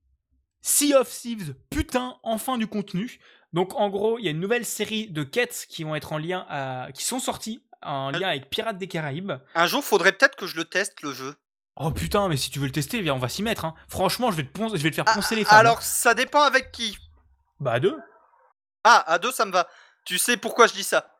Sea 0.60 0.94
of 0.96 1.08
Thieves, 1.08 1.54
putain, 1.70 2.18
enfin 2.22 2.58
du 2.58 2.66
contenu. 2.66 3.18
Donc 3.54 3.74
en 3.74 3.88
gros, 3.88 4.18
il 4.18 4.26
y 4.26 4.28
a 4.28 4.32
une 4.32 4.38
nouvelle 4.40 4.66
série 4.66 5.08
de 5.08 5.22
quêtes 5.22 5.64
qui 5.66 5.82
vont 5.82 5.94
être 5.94 6.12
en 6.12 6.18
lien 6.18 6.44
à... 6.50 6.88
qui 6.92 7.04
sont 7.04 7.18
sorties 7.18 7.64
en 7.80 8.10
lien 8.10 8.28
avec 8.28 8.50
Pirates 8.50 8.76
des 8.76 8.86
Caraïbes. 8.86 9.32
Un 9.54 9.66
jour, 9.66 9.82
faudrait 9.82 10.12
peut-être 10.12 10.36
que 10.36 10.46
je 10.46 10.56
le 10.56 10.66
teste 10.66 11.00
le 11.00 11.14
jeu. 11.14 11.36
Oh 11.76 11.90
putain, 11.90 12.28
mais 12.28 12.36
si 12.36 12.50
tu 12.50 12.58
veux 12.58 12.66
le 12.66 12.72
tester, 12.72 13.00
viens, 13.00 13.14
on 13.14 13.18
va 13.18 13.30
s'y 13.30 13.42
mettre. 13.42 13.64
Hein. 13.64 13.74
Franchement, 13.88 14.30
je 14.30 14.36
vais, 14.36 14.44
te 14.44 14.52
poncer- 14.52 14.76
je 14.76 14.82
vais 14.82 14.90
te 14.90 14.96
faire 14.96 15.06
poncer 15.06 15.34
les 15.34 15.46
femmes. 15.46 15.58
Alors, 15.58 15.80
ça 15.80 16.12
dépend 16.12 16.42
avec 16.42 16.70
qui. 16.70 16.98
Bah 17.60 17.72
à 17.72 17.80
deux. 17.80 17.98
Ah, 18.84 19.10
à 19.10 19.18
deux, 19.18 19.32
ça 19.32 19.46
me 19.46 19.52
va. 19.52 19.66
Tu 20.04 20.18
sais 20.18 20.36
pourquoi 20.36 20.66
je 20.66 20.74
dis 20.74 20.84
ça 20.84 21.16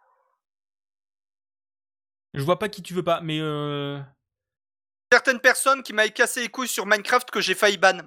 Je 2.34 2.42
vois 2.42 2.59
pas 2.59 2.68
qui 2.68 2.82
tu 2.82 2.92
veux 2.92 3.02
pas, 3.02 3.22
mais 3.22 3.38
euh... 3.40 3.98
Certaines 5.10 5.40
personnes 5.40 5.82
qui 5.82 5.93
m'avaient 5.93 6.10
cassé 6.10 6.43
les 6.43 6.48
couilles 6.48 6.68
sur 6.68 6.86
Minecraft 6.86 7.30
que 7.30 7.40
j'ai 7.40 7.55
failli 7.55 7.78
ban. 7.78 7.98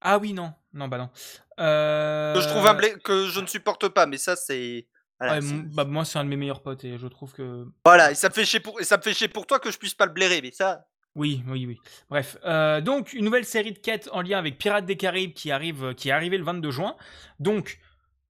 Ah 0.00 0.18
oui, 0.18 0.32
non. 0.32 0.52
Non, 0.72 0.88
bah 0.88 0.98
non. 0.98 1.10
Euh... 1.60 2.34
Que 2.34 2.40
je 2.40 2.48
trouve 2.48 2.66
un 2.66 2.74
blé... 2.74 2.94
que 3.04 3.26
je 3.28 3.40
ne 3.40 3.46
supporte 3.46 3.88
pas, 3.88 4.06
mais 4.06 4.18
ça, 4.18 4.36
c'est. 4.36 4.88
Voilà, 5.20 5.38
ouais, 5.38 5.62
bah, 5.72 5.84
moi, 5.84 6.04
c'est 6.04 6.18
un 6.18 6.24
de 6.24 6.28
mes 6.28 6.36
meilleurs 6.36 6.62
potes 6.62 6.84
et 6.84 6.98
je 6.98 7.06
trouve 7.06 7.32
que 7.32 7.66
voilà, 7.84 8.10
et 8.10 8.16
ça 8.16 8.28
me 8.28 8.34
fait 8.34 8.44
chier 8.44 8.58
pour 8.58 8.80
et 8.80 8.84
ça 8.84 8.96
me 8.96 9.02
fait 9.02 9.14
chier 9.14 9.28
pour 9.28 9.46
toi 9.46 9.60
que 9.60 9.70
je 9.70 9.78
puisse 9.78 9.94
pas 9.94 10.06
le 10.06 10.12
blairer, 10.12 10.40
mais 10.42 10.50
ça. 10.50 10.84
Oui, 11.14 11.44
oui, 11.46 11.66
oui. 11.66 11.78
Bref, 12.10 12.38
euh, 12.44 12.80
donc 12.80 13.12
une 13.12 13.24
nouvelle 13.24 13.44
série 13.44 13.72
de 13.72 13.78
quêtes 13.78 14.08
en 14.12 14.22
lien 14.22 14.38
avec 14.38 14.58
Pirates 14.58 14.86
des 14.86 14.96
Caraïbes 14.96 15.34
qui 15.34 15.52
arrive, 15.52 15.94
qui 15.94 16.08
est 16.08 16.12
arrivée 16.12 16.38
le 16.38 16.44
22 16.44 16.70
juin. 16.72 16.96
Donc, 17.38 17.78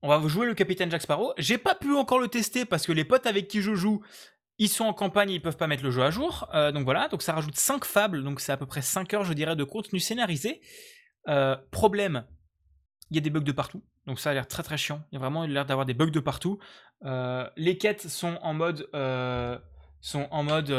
on 0.02 0.09
va 0.09 0.27
jouer 0.28 0.47
le 0.47 0.55
capitaine 0.55 0.90
Jack 0.90 1.02
Sparrow. 1.02 1.32
J'ai 1.39 1.59
pas 1.59 1.77
pu 1.77 1.94
encore 1.94 2.19
le 2.19 2.28
tester 2.28 2.64
parce 2.64 2.85
que 2.85 2.93
les 2.93 3.05
potes 3.05 3.27
avec 3.27 3.47
qui 3.47 3.62
je 3.62 3.74
joue, 3.74 4.02
ils 4.58 4.68
sont 4.68 4.84
en 4.84 4.92
campagne, 4.92 5.30
ils 5.30 5.40
peuvent 5.40 5.56
pas 5.56 5.66
mettre 5.66 5.82
le 5.82 5.90
jeu 5.90 6.02
à 6.02 6.10
jour. 6.10 6.48
Euh, 6.54 6.72
donc 6.72 6.84
voilà, 6.84 7.08
donc 7.08 7.22
ça 7.22 7.32
rajoute 7.32 7.56
5 7.56 7.84
fables, 7.84 8.22
donc 8.22 8.40
c'est 8.40 8.52
à 8.52 8.56
peu 8.56 8.66
près 8.66 8.82
5 8.82 9.12
heures, 9.14 9.24
je 9.24 9.32
dirais, 9.32 9.56
de 9.56 9.64
contenu 9.64 9.98
scénarisé. 9.98 10.60
Euh, 11.28 11.56
problème, 11.70 12.24
il 13.10 13.16
y 13.16 13.18
a 13.18 13.22
des 13.22 13.30
bugs 13.30 13.40
de 13.40 13.52
partout. 13.52 13.82
Donc 14.06 14.20
ça 14.20 14.30
a 14.30 14.34
l'air 14.34 14.46
très 14.46 14.62
très 14.62 14.76
chiant. 14.76 15.04
Il 15.10 15.16
y 15.16 15.18
a 15.18 15.20
vraiment 15.20 15.46
l'air 15.46 15.66
d'avoir 15.66 15.86
des 15.86 15.94
bugs 15.94 16.10
de 16.10 16.20
partout. 16.20 16.58
Euh, 17.04 17.48
les 17.56 17.78
quêtes 17.78 18.08
sont 18.08 18.38
en 18.42 18.54
mode, 18.54 18.88
sont 20.00 20.28
en 20.30 20.42
mode, 20.42 20.70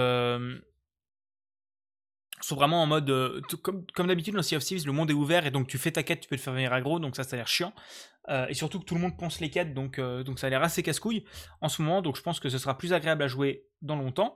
sont 2.43 2.55
vraiment 2.55 2.81
en 2.83 2.85
mode, 2.85 3.09
euh, 3.09 3.41
comme, 3.61 3.85
comme 3.93 4.07
d'habitude 4.07 4.35
dans 4.35 4.41
Sea 4.41 4.55
of 4.57 4.63
Thieves, 4.63 4.85
le 4.85 4.91
monde 4.91 5.09
est 5.09 5.13
ouvert 5.13 5.45
et 5.45 5.51
donc 5.51 5.67
tu 5.67 5.77
fais 5.77 5.91
ta 5.91 6.03
quête, 6.03 6.21
tu 6.21 6.27
peux 6.27 6.35
le 6.35 6.41
faire 6.41 6.53
venir 6.53 6.73
aggro, 6.73 6.99
donc 6.99 7.15
ça, 7.15 7.23
ça 7.23 7.35
a 7.35 7.37
l'air 7.37 7.47
chiant. 7.47 7.73
Euh, 8.29 8.45
et 8.47 8.53
surtout 8.53 8.79
que 8.79 8.85
tout 8.85 8.95
le 8.95 9.01
monde 9.01 9.17
pense 9.17 9.39
les 9.39 9.49
quêtes, 9.49 9.73
donc, 9.73 9.99
euh, 9.99 10.23
donc 10.23 10.39
ça 10.39 10.47
a 10.47 10.49
l'air 10.49 10.63
assez 10.63 10.83
casse-couille 10.83 11.25
en 11.61 11.69
ce 11.69 11.81
moment, 11.81 12.01
donc 12.01 12.15
je 12.17 12.21
pense 12.21 12.39
que 12.39 12.49
ce 12.49 12.57
sera 12.57 12.77
plus 12.77 12.93
agréable 12.93 13.23
à 13.23 13.27
jouer 13.27 13.67
dans 13.81 13.95
longtemps. 13.95 14.35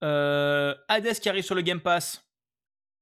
Hades 0.00 1.18
qui 1.20 1.28
arrive 1.28 1.44
sur 1.44 1.54
le 1.54 1.62
Game 1.62 1.80
Pass. 1.80 2.24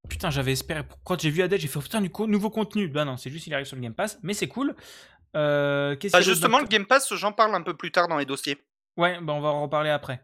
Putain, 0.09 0.31
j'avais 0.31 0.53
espéré. 0.53 0.83
Quand 1.05 1.21
j'ai 1.21 1.31
vu 1.31 1.43
Hades, 1.43 1.57
j'ai 1.59 1.69
fait 1.69 1.79
oh, 1.79 1.83
putain, 1.83 2.01
du 2.01 2.11
co- 2.11 2.27
nouveau 2.27 2.49
contenu. 2.49 2.89
Bah 2.89 3.05
non, 3.05 3.17
c'est 3.17 3.29
juste 3.29 3.47
il 3.47 3.55
arrive 3.55 3.67
sur 3.67 3.77
le 3.77 3.83
Game 3.83 3.95
Pass, 3.95 4.19
mais 4.23 4.35
c'est 4.35 4.49
cool. 4.49 4.75
Bah, 5.35 5.97
justement, 6.21 6.61
le 6.61 6.67
Game 6.67 6.87
Pass, 6.87 7.13
j'en 7.15 7.33
parle 7.33 7.55
un 7.55 7.63
peu 7.63 7.77
plus 7.77 7.91
tard 7.93 8.09
dans 8.09 8.17
les 8.17 8.25
dossiers. 8.25 8.57
Ouais, 8.97 9.19
bah 9.21 9.35
on 9.35 9.41
va 9.41 9.49
en 9.49 9.63
reparler 9.65 9.91
après. 9.91 10.23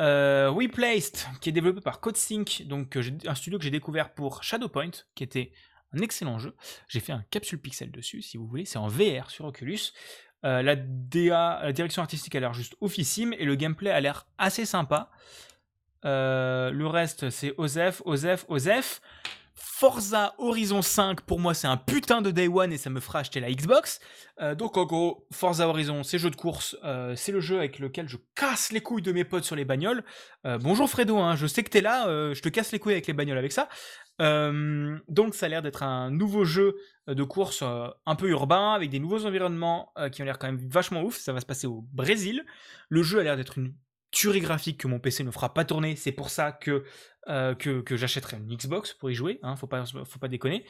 Euh, 0.00 0.50
Replaced, 0.50 1.26
qui 1.40 1.50
est 1.50 1.52
développé 1.52 1.80
par 1.80 2.00
CodeSync, 2.00 2.62
donc 2.66 2.96
euh, 2.96 3.02
un 3.26 3.34
studio 3.34 3.58
que 3.58 3.64
j'ai 3.64 3.70
découvert 3.70 4.14
pour 4.14 4.42
Shadowpoint, 4.42 4.90
qui 5.14 5.22
était 5.22 5.52
un 5.92 5.98
excellent 5.98 6.38
jeu. 6.38 6.54
J'ai 6.88 7.00
fait 7.00 7.12
un 7.12 7.24
capsule 7.30 7.60
pixel 7.60 7.90
dessus, 7.90 8.22
si 8.22 8.36
vous 8.36 8.46
voulez. 8.46 8.64
C'est 8.64 8.78
en 8.78 8.88
VR 8.88 9.30
sur 9.30 9.44
Oculus. 9.44 9.92
Euh, 10.44 10.62
la 10.62 10.74
DA, 10.76 11.60
la 11.62 11.72
direction 11.72 12.00
artistique 12.00 12.34
a 12.34 12.40
l'air 12.40 12.54
juste 12.54 12.74
oufissime 12.80 13.34
et 13.34 13.44
le 13.44 13.56
gameplay 13.56 13.90
a 13.90 14.00
l'air 14.00 14.26
assez 14.38 14.64
sympa. 14.64 15.10
Euh, 16.06 16.70
le 16.70 16.86
reste, 16.86 17.28
c'est 17.30 17.52
Osef, 17.58 18.00
Osef, 18.04 18.46
Osef. 18.48 19.02
Forza 19.54 20.34
Horizon 20.38 20.82
5, 20.82 21.22
pour 21.22 21.40
moi, 21.40 21.54
c'est 21.54 21.66
un 21.66 21.76
putain 21.76 22.22
de 22.22 22.30
day 22.30 22.48
one 22.48 22.72
et 22.72 22.78
ça 22.78 22.90
me 22.90 23.00
fera 23.00 23.20
acheter 23.20 23.40
la 23.40 23.50
Xbox. 23.50 24.00
Euh, 24.40 24.54
donc, 24.54 24.76
en 24.76 24.84
gros, 24.84 25.26
Forza 25.32 25.68
Horizon, 25.68 26.02
c'est 26.02 26.18
jeu 26.18 26.30
de 26.30 26.36
course. 26.36 26.76
euh, 26.84 27.14
c'est 27.16 27.32
le 27.32 27.40
jeu 27.40 27.58
avec 27.58 27.78
lequel 27.78 28.08
je 28.08 28.16
casse 28.34 28.72
les 28.72 28.80
couilles 28.80 29.02
de 29.02 29.12
mes 29.12 29.24
potes 29.24 29.44
sur 29.44 29.56
les 29.56 29.64
bagnoles. 29.64 30.04
Euh, 30.46 30.58
bonjour 30.58 30.88
Fredo, 30.88 31.18
hein, 31.18 31.36
je 31.36 31.46
sais 31.46 31.62
que 31.62 31.70
t'es 31.70 31.80
là, 31.80 32.32
je 32.34 32.40
te 32.40 32.48
casse 32.48 32.72
les 32.72 32.78
couilles 32.78 32.92
avec 32.92 33.06
les 33.06 33.12
bagnoles 33.12 33.38
avec 33.38 33.52
ça. 33.52 33.68
Donc, 34.18 35.34
ça 35.34 35.46
a 35.46 35.48
l'air 35.48 35.62
d'être 35.62 35.82
un 35.82 36.10
nouveau 36.10 36.44
jeu 36.44 36.76
de 37.06 37.22
course 37.22 37.62
un 37.62 38.14
peu 38.16 38.28
urbain, 38.28 38.72
avec 38.72 38.90
des 38.90 38.98
nouveaux 38.98 39.24
environnements 39.24 39.92
qui 40.12 40.22
ont 40.22 40.24
l'air 40.24 40.38
quand 40.38 40.46
même 40.46 40.60
vachement 40.68 41.02
ouf. 41.02 41.16
Ça 41.16 41.32
va 41.32 41.40
se 41.40 41.46
passer 41.46 41.66
au 41.66 41.86
Brésil. 41.92 42.44
Le 42.90 43.02
jeu 43.02 43.18
a 43.18 43.22
l'air 43.22 43.36
d'être 43.36 43.58
une 43.58 43.72
tuerie 44.10 44.40
graphique 44.40 44.78
que 44.78 44.88
mon 44.88 44.98
PC 44.98 45.24
ne 45.24 45.30
fera 45.30 45.54
pas 45.54 45.64
tourner. 45.64 45.96
C'est 45.96 46.12
pour 46.12 46.30
ça 46.30 46.52
que, 46.52 46.84
euh, 47.28 47.54
que, 47.54 47.80
que 47.80 47.96
j'achèterai 47.96 48.36
une 48.38 48.56
Xbox 48.56 48.92
pour 48.94 49.10
y 49.10 49.14
jouer. 49.14 49.38
Hein, 49.42 49.56
faut, 49.56 49.66
pas, 49.66 49.84
faut 49.86 50.18
pas 50.18 50.28
déconner. 50.28 50.64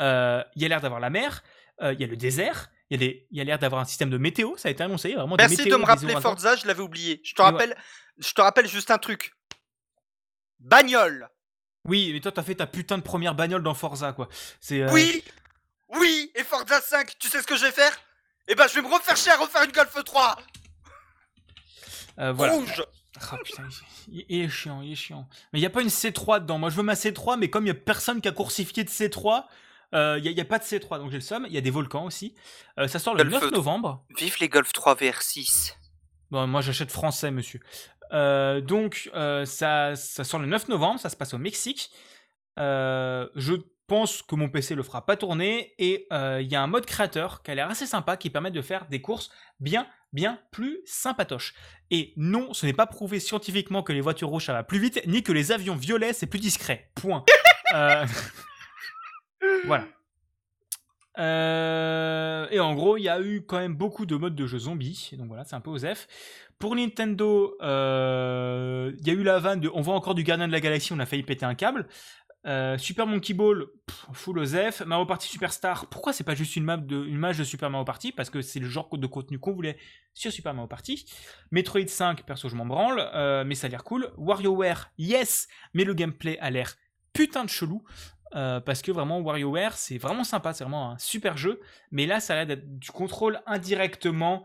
Euh, 0.00 0.42
Il 0.56 0.62
y 0.62 0.64
a 0.64 0.68
l'air 0.68 0.80
d'avoir 0.80 1.00
la 1.00 1.10
mer, 1.10 1.42
euh, 1.82 1.92
il 1.92 2.00
y 2.00 2.04
a 2.04 2.06
le 2.06 2.16
désert, 2.16 2.70
il 2.90 3.00
y 3.02 3.04
a, 3.04 3.08
des- 3.08 3.44
l'air 3.44 3.58
d'avoir 3.58 3.80
un 3.80 3.84
système 3.84 4.10
de 4.10 4.18
météo. 4.18 4.56
Ça 4.56 4.68
a 4.68 4.70
été 4.70 4.82
annoncé. 4.82 5.14
Vraiment 5.14 5.36
des 5.36 5.42
Merci 5.42 5.56
de 5.56 5.62
météos, 5.64 5.78
me 5.78 5.84
des 5.84 5.90
rappeler. 5.90 6.20
Forza, 6.20 6.56
je 6.56 6.66
l'avais 6.66 6.82
oublié. 6.82 7.20
Je 7.24 7.34
te 7.34 7.42
ouais. 7.42 7.48
rappelle, 7.48 7.76
je 8.18 8.32
te 8.32 8.40
rappelle 8.40 8.66
juste 8.68 8.90
un 8.90 8.98
truc. 8.98 9.32
Bagnole. 10.60 11.28
Oui, 11.84 12.10
mais 12.12 12.20
toi, 12.20 12.32
t'as 12.32 12.42
fait 12.42 12.56
ta 12.56 12.66
putain 12.66 12.98
de 12.98 13.02
première 13.02 13.34
bagnole 13.34 13.62
dans 13.62 13.74
Forza, 13.74 14.12
quoi. 14.12 14.28
C'est. 14.60 14.90
Oui, 14.90 15.22
oui. 15.90 16.30
Et 16.34 16.44
Forza 16.44 16.80
5, 16.80 17.18
tu 17.18 17.28
sais 17.28 17.40
ce 17.40 17.46
que 17.46 17.56
je 17.56 17.64
vais 17.64 17.72
faire? 17.72 17.92
Eh 18.48 18.54
ben, 18.54 18.66
je 18.66 18.74
vais 18.74 18.82
me 18.82 18.92
refaire 18.92 19.16
chier 19.16 19.32
à 19.32 19.36
refaire 19.36 19.62
une 19.64 19.72
Golf 19.72 19.94
3 20.04 20.36
euh, 22.18 22.32
voilà. 22.32 22.54
rouge. 22.54 22.84
Ah 23.30 23.36
putain, 23.42 23.64
il, 24.08 24.24
est 24.28 24.48
chiant, 24.48 24.82
il 24.82 24.92
est 24.92 24.96
chiant. 24.96 25.28
Mais 25.52 25.58
il 25.58 25.62
n'y 25.62 25.66
a 25.66 25.70
pas 25.70 25.82
une 25.82 25.88
C3 25.88 26.40
dedans. 26.40 26.58
Moi, 26.58 26.70
je 26.70 26.76
veux 26.76 26.82
ma 26.82 26.94
C3, 26.94 27.38
mais 27.38 27.50
comme 27.50 27.64
il 27.64 27.72
n'y 27.72 27.76
a 27.76 27.80
personne 27.80 28.20
qui 28.20 28.28
a 28.28 28.32
coursifié 28.32 28.84
de 28.84 28.88
C3, 28.88 29.44
euh, 29.94 30.20
il 30.22 30.34
n'y 30.34 30.40
a, 30.40 30.44
pas 30.44 30.58
de 30.58 30.64
C3, 30.64 30.98
donc 30.98 31.10
j'ai 31.10 31.16
le 31.16 31.22
somme. 31.22 31.46
Il 31.48 31.52
y 31.52 31.58
a 31.58 31.60
des 31.60 31.70
volcans 31.70 32.04
aussi. 32.04 32.34
Euh, 32.78 32.86
ça 32.86 32.98
sort 32.98 33.14
le 33.14 33.24
Golf 33.24 33.32
9 33.32 33.40
3. 33.40 33.50
novembre. 33.56 34.04
Vive 34.16 34.36
les 34.40 34.48
Golf 34.48 34.72
3 34.72 34.94
VR6. 34.96 35.74
Bon, 36.30 36.46
moi, 36.46 36.60
j'achète 36.60 36.92
français, 36.92 37.30
monsieur. 37.30 37.60
Donc, 38.12 39.10
ça, 39.44 39.96
ça 39.96 40.24
sort 40.24 40.40
le 40.40 40.46
9 40.46 40.68
novembre, 40.68 41.00
ça 41.00 41.08
se 41.08 41.16
passe 41.16 41.34
au 41.34 41.38
Mexique. 41.38 41.90
Je 42.56 43.62
pense 43.88 44.22
que 44.22 44.36
mon 44.36 44.48
PC 44.48 44.76
le 44.76 44.84
fera 44.84 45.04
pas 45.04 45.16
tourner. 45.16 45.74
Et 45.78 46.06
euh, 46.12 46.40
il 46.40 46.48
y 46.48 46.54
a 46.54 46.62
un 46.62 46.68
mode 46.68 46.86
créateur 46.86 47.42
qui 47.42 47.50
a 47.50 47.56
l'air 47.56 47.68
assez 47.68 47.86
sympa 47.86 48.16
qui 48.16 48.30
permet 48.30 48.52
de 48.52 48.62
faire 48.62 48.86
des 48.86 49.00
courses 49.00 49.30
bien, 49.58 49.88
bien 50.12 50.38
plus 50.50 50.80
sympatoches. 50.84 51.54
Et 51.90 52.12
non, 52.16 52.52
ce 52.52 52.66
n'est 52.66 52.72
pas 52.72 52.86
prouvé 52.86 53.20
scientifiquement 53.20 53.82
que 53.82 53.92
les 53.92 54.00
voitures 54.00 54.28
rouges 54.28 54.46
ça 54.46 54.52
va 54.52 54.62
plus 54.62 54.78
vite, 54.78 55.00
ni 55.06 55.22
que 55.22 55.32
les 55.32 55.52
avions 55.52 55.76
violets 55.76 56.12
c'est 56.12 56.26
plus 56.26 56.40
discret. 56.40 56.90
Point. 56.94 57.24
Euh, 57.74 58.06
voilà. 59.66 59.84
Euh, 61.18 62.46
et 62.50 62.60
en 62.60 62.74
gros, 62.74 62.96
il 62.96 63.02
y 63.02 63.08
a 63.08 63.20
eu 63.20 63.42
quand 63.42 63.58
même 63.58 63.74
beaucoup 63.74 64.06
de 64.06 64.16
modes 64.16 64.34
de 64.34 64.46
jeu 64.46 64.58
zombies. 64.58 65.10
Donc 65.18 65.28
voilà, 65.28 65.44
c'est 65.44 65.56
un 65.56 65.60
peu 65.60 65.70
osef. 65.70 66.06
Pour 66.58 66.74
Nintendo, 66.74 67.56
euh, 67.62 68.92
il 68.98 69.06
y 69.06 69.10
a 69.10 69.14
eu 69.14 69.22
la 69.22 69.38
vanne 69.38 69.60
de 69.60 69.70
on 69.74 69.80
voit 69.80 69.94
encore 69.94 70.14
du 70.14 70.22
Gardien 70.22 70.48
de 70.48 70.52
la 70.52 70.60
Galaxie, 70.60 70.92
on 70.92 70.98
a 70.98 71.06
failli 71.06 71.22
péter 71.22 71.44
un 71.44 71.54
câble. 71.54 71.86
Euh, 72.46 72.78
Super 72.78 73.06
Monkey 73.06 73.34
Ball, 73.34 73.66
full 74.12 74.38
osef. 74.38 74.82
Mario 74.82 75.06
Party 75.06 75.28
Superstar, 75.28 75.86
pourquoi 75.86 76.12
c'est 76.12 76.24
pas 76.24 76.34
juste 76.34 76.56
une, 76.56 76.64
map 76.64 76.76
de 76.76 77.44
Super 77.44 77.70
Mario 77.70 77.84
Party? 77.84 78.12
Parce 78.12 78.30
que 78.30 78.40
c'est 78.42 78.60
le 78.60 78.68
genre 78.68 78.88
de 78.96 79.06
contenu 79.06 79.38
qu'on 79.38 79.52
voulait 79.52 79.76
sur 80.14 80.32
Super 80.32 80.54
Mario 80.54 80.68
Party. 80.68 81.04
Metroid 81.50 81.86
5, 81.86 82.24
perso, 82.24 82.48
je 82.48 82.56
m'en 82.56 82.66
branle, 82.66 83.10
euh, 83.14 83.44
mais 83.44 83.54
ça 83.54 83.66
a 83.66 83.70
l'air 83.70 83.84
cool. 83.84 84.10
WarioWare, 84.16 84.90
yes, 84.98 85.48
mais 85.74 85.84
le 85.84 85.94
gameplay 85.94 86.38
a 86.38 86.50
l'air 86.50 86.74
putain 87.12 87.44
de 87.44 87.50
chelou. 87.50 87.82
euh, 88.34 88.60
parce 88.60 88.82
que 88.82 88.92
vraiment 88.92 89.20
WarioWare 89.22 89.72
c'est 89.72 89.96
vraiment 89.96 90.22
sympa, 90.22 90.52
c'est 90.52 90.62
vraiment 90.62 90.90
un 90.92 90.98
super 90.98 91.38
jeu, 91.38 91.60
mais 91.90 92.04
là 92.04 92.20
ça 92.20 92.34
a 92.34 92.36
l'air 92.36 92.46
d'être 92.46 92.78
du 92.78 92.90
contrôle 92.90 93.40
indirectement. 93.46 94.44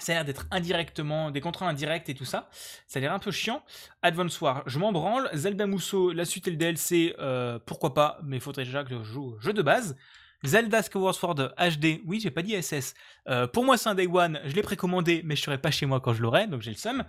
Ça 0.00 0.12
a 0.12 0.14
l'air 0.16 0.24
d'être 0.24 0.46
indirectement, 0.50 1.30
des 1.30 1.40
contrôles 1.40 1.68
indirects 1.68 2.08
et 2.08 2.14
tout 2.14 2.24
ça. 2.24 2.48
Ça 2.86 2.98
a 2.98 3.00
l'air 3.00 3.12
un 3.12 3.18
peu 3.18 3.30
chiant. 3.30 3.62
Advance 4.02 4.40
War, 4.40 4.62
je 4.66 4.78
m'en 4.78 4.92
branle. 4.92 5.30
Zelda 5.34 5.66
Musso, 5.66 6.12
la 6.12 6.24
suite 6.24 6.48
et 6.48 6.50
le 6.50 6.56
DLC, 6.56 7.14
euh, 7.18 7.58
pourquoi 7.64 7.94
pas, 7.94 8.18
mais 8.24 8.40
faudrait 8.40 8.64
déjà 8.64 8.82
que 8.82 8.90
je 8.90 9.02
joue 9.02 9.34
au 9.34 9.40
jeu 9.40 9.52
de 9.52 9.62
base. 9.62 9.96
Zelda 10.44 10.82
Skyward 10.82 11.14
Sword 11.14 11.54
HD, 11.58 12.02
oui, 12.04 12.20
j'ai 12.20 12.30
pas 12.30 12.42
dit 12.42 12.60
SS. 12.60 12.94
Euh, 13.28 13.46
pour 13.46 13.64
moi, 13.64 13.78
c'est 13.78 13.88
un 13.88 13.94
Day 13.94 14.06
One, 14.06 14.40
je 14.44 14.54
l'ai 14.54 14.62
précommandé, 14.62 15.22
mais 15.24 15.36
je 15.36 15.42
serai 15.42 15.58
pas 15.58 15.70
chez 15.70 15.86
moi 15.86 16.00
quand 16.00 16.12
je 16.12 16.22
l'aurai, 16.22 16.48
donc 16.48 16.60
j'ai 16.60 16.70
le 16.70 16.76
seum. 16.76 17.04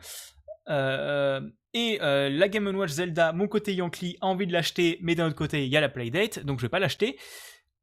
Euh, 0.69 1.41
et 1.73 1.97
la 1.99 2.47
Game 2.47 2.67
Watch 2.67 2.91
Zelda, 2.91 3.33
mon 3.33 3.47
côté 3.47 3.73
Yankee 3.73 4.17
a 4.21 4.27
envie 4.27 4.47
de 4.47 4.53
l'acheter, 4.53 4.99
mais 5.01 5.15
d'un 5.15 5.27
autre 5.27 5.35
côté, 5.35 5.65
il 5.65 5.71
y 5.71 5.75
a 5.75 5.81
la 5.81 5.89
Playdate, 5.89 6.39
donc 6.45 6.59
je 6.59 6.65
vais 6.65 6.69
pas 6.69 6.79
l'acheter. 6.79 7.17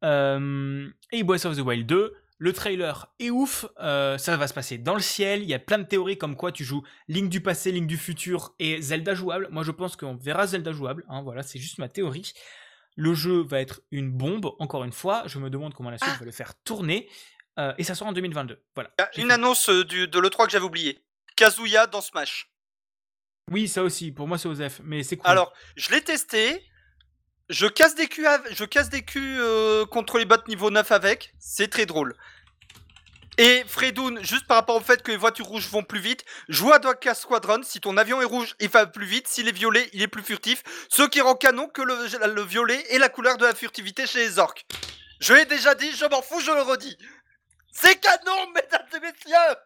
Et 0.02 1.22
Breath 1.22 1.44
of 1.44 1.56
the 1.56 1.60
Wild 1.60 1.86
2, 1.86 2.14
le 2.42 2.52
trailer 2.52 3.06
est 3.20 3.30
ouf, 3.30 3.66
euh, 3.78 4.18
ça 4.18 4.36
va 4.36 4.48
se 4.48 4.52
passer 4.54 4.76
dans 4.76 4.94
le 4.94 5.00
ciel, 5.00 5.42
il 5.44 5.48
y 5.48 5.54
a 5.54 5.60
plein 5.60 5.78
de 5.78 5.84
théories 5.84 6.18
comme 6.18 6.34
quoi 6.34 6.50
tu 6.50 6.64
joues 6.64 6.82
Link 7.06 7.28
du 7.28 7.40
passé, 7.40 7.70
Link 7.70 7.86
du 7.86 7.96
futur 7.96 8.56
et 8.58 8.82
Zelda 8.82 9.14
jouable. 9.14 9.46
Moi 9.52 9.62
je 9.62 9.70
pense 9.70 9.94
qu'on 9.94 10.16
verra 10.16 10.48
Zelda 10.48 10.72
jouable, 10.72 11.04
hein, 11.08 11.22
voilà, 11.22 11.44
c'est 11.44 11.60
juste 11.60 11.78
ma 11.78 11.88
théorie. 11.88 12.32
Le 12.96 13.14
jeu 13.14 13.42
va 13.44 13.60
être 13.60 13.82
une 13.92 14.10
bombe, 14.10 14.50
encore 14.58 14.82
une 14.82 14.90
fois, 14.92 15.22
je 15.26 15.38
me 15.38 15.50
demande 15.50 15.72
comment 15.72 15.90
la 15.90 15.98
suite 15.98 16.18
va 16.18 16.24
le 16.24 16.32
faire 16.32 16.54
tourner, 16.64 17.08
euh, 17.60 17.72
et 17.78 17.84
ça 17.84 17.94
sort 17.94 18.08
en 18.08 18.12
2022. 18.12 18.60
Voilà. 18.74 18.90
Ah, 18.98 19.08
Une 19.16 19.28
fait- 19.28 19.34
annonce 19.34 19.68
euh, 19.68 19.84
du, 19.84 20.08
de 20.08 20.18
l'E3 20.18 20.46
que 20.46 20.50
j'avais 20.50 20.64
oublié. 20.64 20.98
Kazuya 21.36 21.86
dans 21.86 22.00
Smash. 22.00 22.50
Oui, 23.52 23.68
ça 23.68 23.84
aussi, 23.84 24.10
pour 24.10 24.26
moi 24.26 24.36
c'est 24.36 24.48
Osef, 24.48 24.80
mais 24.82 25.04
c'est 25.04 25.16
cool. 25.16 25.30
Alors, 25.30 25.52
je 25.76 25.90
l'ai 25.92 26.00
testé. 26.02 26.60
Je 27.52 27.66
casse 27.66 27.94
des 27.94 28.08
culs, 28.08 28.26
euh, 29.38 29.84
contre 29.84 30.16
les 30.16 30.24
bots 30.24 30.36
niveau 30.48 30.70
9 30.70 30.90
avec. 30.90 31.34
C'est 31.38 31.68
très 31.68 31.84
drôle. 31.84 32.16
Et 33.36 33.62
Fredoun, 33.66 34.24
juste 34.24 34.46
par 34.46 34.56
rapport 34.56 34.76
au 34.76 34.80
fait 34.80 35.02
que 35.02 35.10
les 35.10 35.18
voitures 35.18 35.44
rouges 35.44 35.68
vont 35.68 35.82
plus 35.82 36.00
vite, 36.00 36.24
joue 36.48 36.72
à 36.72 36.78
Dogcast 36.78 37.20
Squadron. 37.20 37.60
Si 37.62 37.78
ton 37.78 37.98
avion 37.98 38.22
est 38.22 38.26
rouge, 38.26 38.56
il 38.58 38.70
va 38.70 38.86
plus 38.86 39.04
vite. 39.04 39.28
S'il 39.28 39.48
est 39.48 39.52
violet, 39.52 39.90
il 39.92 40.00
est 40.00 40.08
plus 40.08 40.22
furtif. 40.22 40.62
Ce 40.88 41.02
qui 41.02 41.20
rend 41.20 41.34
canon 41.34 41.68
que 41.68 41.82
le, 41.82 41.94
le 42.26 42.42
violet 42.42 42.82
est 42.88 42.98
la 42.98 43.10
couleur 43.10 43.36
de 43.36 43.44
la 43.44 43.54
furtivité 43.54 44.06
chez 44.06 44.20
les 44.20 44.38
orques. 44.38 44.64
Je 45.20 45.34
l'ai 45.34 45.44
déjà 45.44 45.74
dit, 45.74 45.92
je 45.92 46.06
m'en 46.06 46.22
fous, 46.22 46.40
je 46.40 46.52
le 46.52 46.62
redis. 46.62 46.96
C'est 47.70 48.00
canon, 48.00 48.50
mesdames 48.54 48.86
et 48.96 49.00
messieurs 49.00 49.56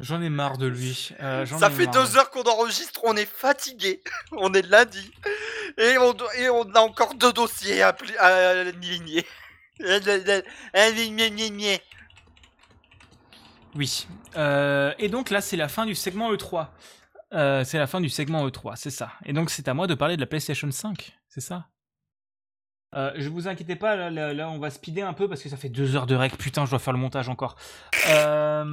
J'en 0.00 0.22
ai 0.22 0.28
marre 0.28 0.58
de 0.58 0.66
lui. 0.66 1.10
euh, 1.20 1.44
j'en 1.44 1.58
Ça 1.58 1.68
ai 1.68 1.72
fait 1.72 1.86
marre. 1.86 1.94
deux 1.94 2.16
heures 2.16 2.30
qu'on 2.30 2.42
enregistre, 2.42 3.00
on 3.04 3.16
est 3.16 3.26
fatigué. 3.28 4.00
on 4.32 4.52
est 4.54 4.62
lundi. 4.62 5.10
Et 5.76 5.98
on, 5.98 6.12
doit- 6.12 6.34
et 6.36 6.48
on 6.48 6.62
a 6.74 6.80
encore 6.80 7.14
deux 7.14 7.32
dossiers 7.32 7.82
à, 7.82 7.92
pli- 7.92 8.16
à 8.18 8.50
aligner. 8.60 9.26
Aligner. 10.74 11.80
Oui. 13.74 14.06
Euh, 14.36 14.92
et 14.98 15.08
donc 15.08 15.30
là, 15.30 15.40
c'est 15.40 15.56
la 15.56 15.68
fin 15.68 15.86
du 15.86 15.94
segment 15.94 16.32
E3. 16.32 16.68
Euh, 17.34 17.62
c'est 17.64 17.78
la 17.78 17.86
fin 17.86 18.00
du 18.00 18.08
segment 18.08 18.46
E3, 18.48 18.74
c'est 18.76 18.90
ça. 18.90 19.12
Et 19.24 19.32
donc 19.32 19.50
c'est 19.50 19.68
à 19.68 19.74
moi 19.74 19.86
de 19.86 19.94
parler 19.94 20.16
de 20.16 20.20
la 20.20 20.26
PlayStation 20.26 20.70
5, 20.70 21.12
c'est 21.28 21.40
ça? 21.42 21.66
Euh, 22.94 23.12
Je 23.16 23.28
vous 23.28 23.46
inquiétez 23.48 23.76
pas, 23.76 23.96
là, 23.96 24.10
là, 24.10 24.32
là, 24.32 24.48
on 24.48 24.58
va 24.58 24.70
speeder 24.70 25.06
un 25.06 25.12
peu 25.12 25.28
parce 25.28 25.42
que 25.42 25.48
ça 25.50 25.56
fait 25.58 25.68
deux 25.68 25.94
heures 25.94 26.06
de 26.06 26.14
rec. 26.16 26.36
Putain, 26.38 26.64
je 26.64 26.70
dois 26.70 26.78
faire 26.78 26.94
le 26.94 26.98
montage 26.98 27.28
encore. 27.28 27.56
Euh, 28.08 28.64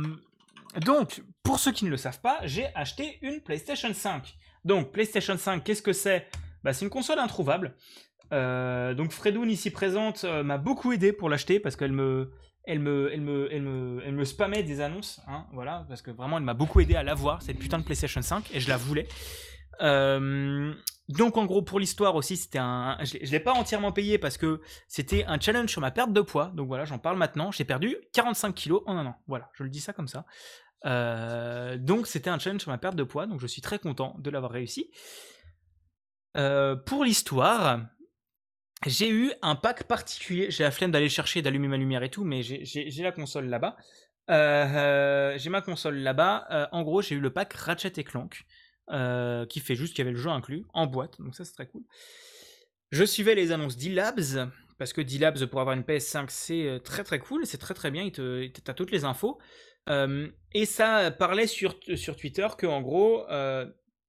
donc, 0.82 1.24
pour 1.44 1.60
ceux 1.60 1.72
qui 1.72 1.86
ne 1.86 1.90
le 1.90 1.98
savent 1.98 2.22
pas, 2.22 2.40
j'ai 2.44 2.68
acheté 2.76 3.20
une 3.22 3.42
PlayStation 3.42 3.94
5. 3.94 4.36
Donc, 4.64 4.92
PlayStation 4.92 5.38
5, 5.38 5.64
qu'est-ce 5.64 5.82
que 5.82 5.94
c'est? 5.94 6.28
Bah, 6.64 6.74
C'est 6.74 6.86
une 6.86 6.92
console 6.92 7.20
introuvable. 7.20 7.76
Euh, 8.34 8.94
donc, 8.94 9.12
Fredoun, 9.12 9.50
ici 9.50 9.72
présente, 9.72 10.24
euh, 10.24 10.44
m'a 10.44 10.58
beaucoup 10.58 10.92
aidé 10.92 11.14
pour 11.14 11.30
l'acheter 11.30 11.60
parce 11.60 11.76
qu'elle 11.76 11.92
me, 11.92 12.32
elle 12.66 14.26
spammait 14.26 14.64
des 14.64 14.82
annonces, 14.82 15.22
hein, 15.28 15.46
voilà, 15.54 15.86
parce 15.88 16.02
que 16.02 16.12
vraiment, 16.12 16.38
elle 16.38 16.44
m'a 16.44 16.56
beaucoup 16.56 16.80
aidé 16.80 16.96
à 16.96 17.04
l'avoir, 17.04 17.42
cette 17.42 17.60
putain 17.60 17.78
de 17.78 17.84
PlayStation 17.84 18.22
5, 18.22 18.50
et 18.54 18.60
je 18.60 18.70
la 18.70 18.78
voulais. 18.78 19.08
Euh, 19.82 20.74
donc, 21.10 21.38
en 21.38 21.46
gros, 21.46 21.62
pour 21.62 21.80
l'histoire 21.80 22.16
aussi. 22.16 22.36
Je 22.36 23.18
je 23.22 23.32
l'ai 23.32 23.40
pas 23.40 23.54
entièrement 23.54 23.92
payé 23.92 24.18
parce 24.18 24.38
que 24.38 24.62
c'était 24.88 25.24
un 25.26 25.40
challenge 25.40 25.70
sur 25.70 25.82
ma 25.82 25.92
perte 25.92 26.12
de 26.12 26.22
poids. 26.22 26.52
Donc 26.56 26.68
voilà, 26.68 26.86
j'en 26.86 26.98
parle 26.98 27.18
maintenant. 27.18 27.52
J'ai 27.52 27.66
perdu 27.66 27.96
45 28.14 28.56
kilos 28.56 28.82
en 28.88 28.98
un 28.98 29.06
an. 29.06 29.16
Voilà, 29.28 29.50
je 29.54 29.64
le 29.64 29.70
dis 29.70 29.82
ça 29.82 29.94
comme 29.94 30.08
ça. 30.08 30.26
Euh, 30.86 31.78
donc, 31.78 32.08
c'était 32.08 32.30
un 32.30 32.40
challenge 32.40 32.62
sur 32.62 32.72
ma 32.72 32.78
perte 32.78 32.96
de 32.96 33.04
poids. 33.04 33.28
Donc, 33.28 33.40
je 33.40 33.48
suis 33.48 33.62
très 33.62 33.80
content 33.80 34.16
de 34.20 34.30
l'avoir 34.30 34.52
réussi. 34.52 34.92
Euh, 36.38 36.76
pour 36.76 37.04
l'histoire, 37.04 37.82
j'ai 38.86 39.10
eu 39.10 39.32
un 39.42 39.56
pack 39.56 39.84
particulier. 39.84 40.52
J'ai 40.52 40.64
la 40.64 40.72
flemme 40.72 40.92
d'aller 40.92 41.10
chercher, 41.10 41.42
d'allumer 41.42 41.68
ma 41.68 41.78
lumière 41.78 42.04
et 42.04 42.10
tout, 42.10 42.24
mais 42.24 42.44
j'ai- 42.44 43.04
la 43.04 43.12
console 43.12 43.46
là-bas. 43.46 43.76
Euh, 44.30 45.38
j'ai 45.38 45.50
ma 45.50 45.62
console 45.62 45.96
là-bas. 45.98 46.70
En 46.72 46.84
gros, 46.84 47.02
j'ai 47.02 47.16
eu 47.16 47.20
le 47.20 47.32
pack 47.32 47.54
Ratchet 47.54 47.94
et 47.98 48.04
Clank, 48.04 48.46
qui 49.50 49.60
fait 49.60 49.76
juste 49.76 49.94
qu'il 49.96 50.04
y 50.04 50.08
avait 50.08 50.16
le 50.16 50.22
jeu 50.22 50.30
inclus 50.30 50.66
en 50.74 50.88
boîte, 50.88 51.20
donc 51.20 51.36
ça 51.36 51.46
c'est 51.46 51.54
très 51.54 51.68
cool. 51.68 51.84
Je 52.92 53.04
suivais 53.04 53.36
les 53.36 53.52
annonces 53.52 53.78
d'E-Labs, 53.78 54.50
parce 54.78 54.94
que 54.94 55.02
D-Labs 55.02 55.46
pour 55.48 55.62
avoir 55.62 55.76
une 55.76 55.84
PS5 55.84 56.30
c'est 56.30 56.80
très 56.84 57.04
très 57.04 57.20
cool, 57.20 57.46
c'est 57.46 57.58
très 57.58 57.74
très 57.74 57.92
bien, 57.92 58.10
t'as 58.10 58.74
toutes 58.74 58.92
les 58.92 59.06
infos. 59.06 59.40
Euh, 59.90 60.30
et 60.54 60.66
ça 60.66 61.12
parlait 61.12 61.48
sur, 61.48 61.76
sur 61.96 62.16
Twitter 62.16 62.48
que 62.58 62.66
en 62.66 62.82
gros, 62.82 63.30
euh, 63.30 63.66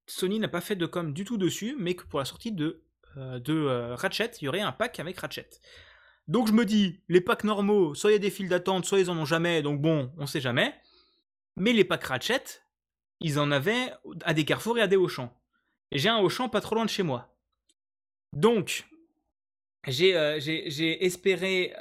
Sony 0.06 0.38
n'a 0.38 0.48
pas 0.48 0.60
fait 0.60 0.76
de 0.76 0.86
com 0.86 1.12
du 1.12 1.24
tout 1.24 1.36
dessus, 1.36 1.76
mais 1.78 1.94
que 1.94 2.04
pour 2.04 2.18
la 2.18 2.24
sortie 2.24 2.52
de, 2.52 2.82
euh, 3.16 3.38
de 3.38 3.92
Ratchet, 3.94 4.30
il 4.40 4.44
y 4.44 4.48
aurait 4.48 4.60
un 4.60 4.72
pack 4.72 5.00
avec 5.00 5.18
Ratchet. 5.18 5.48
Donc 6.28 6.48
je 6.48 6.52
me 6.52 6.64
dis, 6.64 7.00
les 7.08 7.20
packs 7.20 7.44
normaux, 7.44 7.94
soit 7.94 8.10
il 8.10 8.14
y 8.14 8.16
a 8.16 8.20
des 8.20 8.30
files 8.30 8.48
d'attente, 8.48 8.84
soit 8.84 9.00
ils 9.00 9.10
en 9.10 9.18
ont 9.18 9.24
jamais, 9.24 9.62
donc 9.62 9.80
bon, 9.80 10.12
on 10.18 10.26
sait 10.26 10.40
jamais. 10.40 10.74
Mais 11.56 11.72
les 11.72 11.84
packs 11.84 12.04
Ratchet, 12.04 12.42
ils 13.20 13.38
en 13.38 13.50
avaient 13.50 13.92
à 14.24 14.34
des 14.34 14.44
carrefours 14.44 14.78
et 14.78 14.82
à 14.82 14.86
des 14.86 14.96
Auchan. 14.96 15.32
Et 15.90 15.98
j'ai 15.98 16.08
un 16.08 16.18
Auchan 16.18 16.48
pas 16.48 16.60
trop 16.60 16.74
loin 16.74 16.84
de 16.84 16.90
chez 16.90 17.02
moi. 17.02 17.32
Donc, 18.32 18.86
j'ai 19.86 21.04
espéré, 21.04 21.72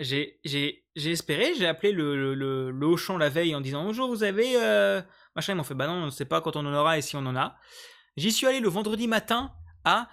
j'ai 0.00 0.79
j'ai- 0.96 1.12
espéré, 1.12 1.52
j'ai 1.56 1.66
appelé 1.66 1.92
le, 1.92 2.16
le, 2.16 2.34
le- 2.34 2.70
le 2.70 2.86
Auchan 2.86 3.16
la 3.18 3.28
veille 3.28 3.54
en 3.54 3.60
disant 3.60 3.84
bonjour, 3.84 4.08
vous 4.08 4.22
avez 4.22 4.56
euh... 4.56 5.00
machin, 5.36 5.52
ils 5.52 5.56
m'ont 5.56 5.64
fait 5.64 5.74
bah 5.74 5.86
non, 5.86 5.94
on 5.94 6.06
ne 6.06 6.10
sait 6.10 6.24
pas 6.24 6.40
quand 6.40 6.56
on 6.56 6.66
en 6.66 6.74
aura 6.74 6.98
et 6.98 7.02
si 7.02 7.16
on 7.16 7.26
en 7.26 7.36
a. 7.36 7.56
J'y 8.16 8.32
suis 8.32 8.46
allé 8.46 8.60
le 8.60 8.68
vendredi 8.68 9.06
matin 9.08 9.52
à 9.84 10.08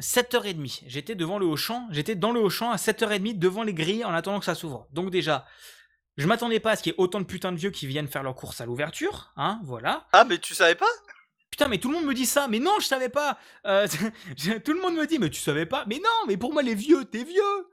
7h30. 0.00 0.82
J'étais 0.86 1.14
devant 1.14 1.38
le 1.38 1.46
Auchan, 1.46 1.86
j'étais 1.90 2.14
dans 2.16 2.32
le 2.32 2.40
Auchan 2.40 2.70
à 2.70 2.76
7h30 2.76 3.38
devant 3.38 3.62
les 3.62 3.74
grilles 3.74 4.04
en 4.04 4.12
attendant 4.12 4.38
que 4.40 4.44
ça 4.44 4.54
s'ouvre. 4.54 4.88
Donc 4.92 5.10
déjà, 5.10 5.46
je 6.16 6.26
m'attendais 6.26 6.60
pas 6.60 6.72
à 6.72 6.76
ce 6.76 6.82
qu'il 6.82 6.92
y 6.92 6.94
ait 6.94 7.00
autant 7.00 7.20
de 7.20 7.24
putains 7.26 7.52
de 7.52 7.56
vieux 7.58 7.70
qui 7.70 7.86
viennent 7.86 8.08
faire 8.08 8.22
leur 8.22 8.34
course 8.34 8.60
à 8.60 8.66
l'ouverture, 8.66 9.32
hein, 9.36 9.60
voilà. 9.64 10.06
Ah, 10.12 10.24
mais 10.24 10.38
tu 10.38 10.54
savais 10.54 10.74
pas? 10.74 10.86
Putain, 11.50 11.68
mais 11.68 11.78
tout 11.78 11.88
le 11.88 11.94
monde 11.94 12.06
me 12.06 12.14
dit 12.14 12.26
ça, 12.26 12.48
mais 12.48 12.58
non, 12.58 12.72
je 12.80 12.86
savais 12.86 13.08
pas. 13.08 13.38
Euh, 13.66 13.86
tout 14.64 14.72
le 14.72 14.80
monde 14.82 14.96
me 14.96 15.06
dit, 15.06 15.20
mais 15.20 15.30
tu 15.30 15.40
savais 15.40 15.66
pas. 15.66 15.84
Mais 15.86 15.96
non, 16.02 16.26
mais 16.26 16.36
pour 16.36 16.52
moi, 16.52 16.62
les 16.62 16.74
vieux, 16.74 17.04
t'es 17.04 17.22
vieux. 17.22 17.68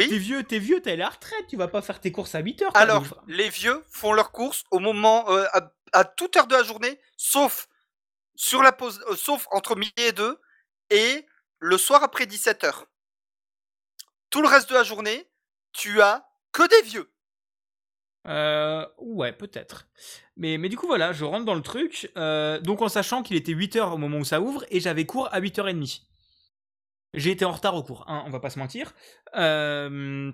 Oui. 0.00 0.08
T'es 0.08 0.18
vieux, 0.18 0.42
t'es 0.44 0.58
vieux, 0.58 0.80
t'es 0.80 0.92
à 0.92 0.96
la 0.96 1.08
retraite, 1.08 1.46
tu 1.48 1.56
vas 1.56 1.68
pas 1.68 1.82
faire 1.82 2.00
tes 2.00 2.12
courses 2.12 2.34
à 2.34 2.40
8 2.40 2.62
heures. 2.62 2.76
Alors, 2.76 3.04
les 3.28 3.48
vieux 3.48 3.84
font 3.90 4.12
leurs 4.12 4.32
courses 4.32 4.64
au 4.70 4.78
moment, 4.78 5.30
euh, 5.30 5.44
à, 5.52 5.70
à 5.92 6.04
toute 6.04 6.36
heure 6.36 6.46
de 6.46 6.54
la 6.54 6.62
journée, 6.62 7.00
sauf 7.16 7.68
sur 8.34 8.62
la 8.62 8.72
pause, 8.72 9.02
euh, 9.10 9.16
sauf 9.16 9.46
entre 9.50 9.76
midi 9.76 9.92
et 9.98 10.12
deux, 10.12 10.40
et 10.90 11.26
le 11.58 11.76
soir 11.78 12.02
après 12.02 12.24
17h. 12.26 12.84
Tout 14.30 14.42
le 14.42 14.48
reste 14.48 14.68
de 14.70 14.74
la 14.74 14.84
journée, 14.84 15.28
tu 15.72 16.00
as 16.00 16.26
que 16.52 16.66
des 16.68 16.82
vieux. 16.88 17.12
Euh, 18.26 18.86
ouais, 18.98 19.32
peut-être. 19.32 19.88
Mais, 20.36 20.58
mais 20.58 20.68
du 20.68 20.76
coup, 20.76 20.86
voilà, 20.86 21.12
je 21.12 21.24
rentre 21.24 21.44
dans 21.44 21.54
le 21.54 21.62
truc. 21.62 22.10
euh, 22.16 22.60
donc, 22.60 22.82
en 22.82 22.88
sachant 22.88 23.22
qu'il 23.22 23.36
était 23.36 23.52
8h 23.52 23.92
au 23.92 23.96
moment 23.96 24.18
où 24.18 24.24
ça 24.24 24.40
ouvre, 24.40 24.64
et 24.70 24.80
j'avais 24.80 25.06
cours 25.06 25.28
à 25.32 25.40
8h30. 25.40 26.02
J'ai 27.14 27.30
été 27.30 27.44
en 27.44 27.52
retard 27.52 27.74
au 27.74 27.82
cours, 27.82 28.04
hein, 28.08 28.22
on 28.26 28.30
va 28.30 28.40
pas 28.40 28.50
se 28.50 28.58
mentir. 28.58 28.94
Euh, 29.36 30.30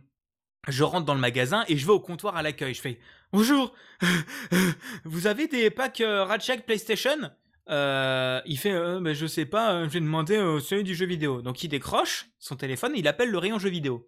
je 0.69 0.83
rentre 0.83 1.07
dans 1.07 1.15
le 1.15 1.21
magasin 1.21 1.65
et 1.69 1.77
je 1.77 1.87
vais 1.87 1.93
au 1.93 2.01
comptoir 2.01 2.37
à 2.37 2.43
l'accueil. 2.43 2.75
Je 2.75 2.81
fais 2.81 2.99
Bonjour, 3.33 3.75
vous 5.05 5.27
avez 5.27 5.47
des 5.49 5.71
packs 5.71 6.01
euh, 6.01 6.25
Ratchet 6.25 6.59
PlayStation? 6.59 7.31
Euh, 7.69 8.41
Il 8.47 8.59
fait 8.59 8.73
euh, 8.73 9.01
mais 9.01 9.15
Je 9.15 9.27
sais 9.27 9.47
pas, 9.47 9.73
euh, 9.73 9.89
j'ai 9.89 10.01
demandé 10.01 10.39
au 10.39 10.61
celui 10.61 10.85
du 10.85 10.95
jeu 10.95 11.07
vidéo. 11.07 11.43
Donc, 11.43 11.63
il 11.63 11.69
décroche 11.69 12.27
son 12.39 12.57
téléphone 12.57 12.95
et 12.95 13.01
il 13.01 13.09
appelle 13.09 13.31
le 13.31 13.39
rayon 13.39 13.59
jeu 13.59 13.69
vidéo. 13.71 14.07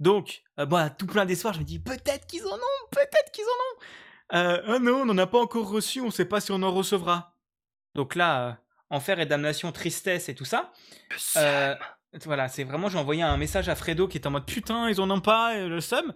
Donc, 0.00 0.42
bah, 0.56 0.90
tout 0.90 1.06
plein 1.06 1.24
d'espoir, 1.24 1.54
je 1.54 1.60
me 1.60 1.64
dis 1.64 1.78
peut-être 1.78 2.26
qu'ils 2.26 2.44
en 2.44 2.54
ont, 2.54 2.88
peut-être 2.90 3.30
qu'ils 3.32 3.44
en 3.44 3.48
ont. 3.48 4.60
Ah 4.66 4.78
non, 4.80 5.02
on 5.02 5.04
n'en 5.04 5.18
a 5.18 5.26
pas 5.26 5.38
encore 5.38 5.68
reçu, 5.68 6.00
on 6.00 6.10
sait 6.10 6.24
pas 6.24 6.40
si 6.40 6.50
on 6.50 6.62
en 6.62 6.72
recevra. 6.72 7.36
Donc 7.94 8.16
là, 8.16 8.58
enfer 8.90 9.20
et 9.20 9.26
damnation, 9.26 9.70
tristesse 9.70 10.28
et 10.28 10.34
tout 10.34 10.44
ça. 10.44 10.72
Voilà, 12.24 12.48
c'est 12.48 12.64
vraiment, 12.64 12.88
j'ai 12.88 12.98
envoyé 12.98 13.22
un 13.22 13.36
message 13.36 13.68
à 13.68 13.74
Fredo 13.74 14.06
qui 14.08 14.18
est 14.18 14.26
en 14.26 14.30
mode 14.30 14.46
putain, 14.46 14.88
ils 14.88 15.00
en 15.00 15.10
ont 15.10 15.20
pas, 15.20 15.54
euh, 15.56 15.68
le 15.68 15.80
seum. 15.80 16.12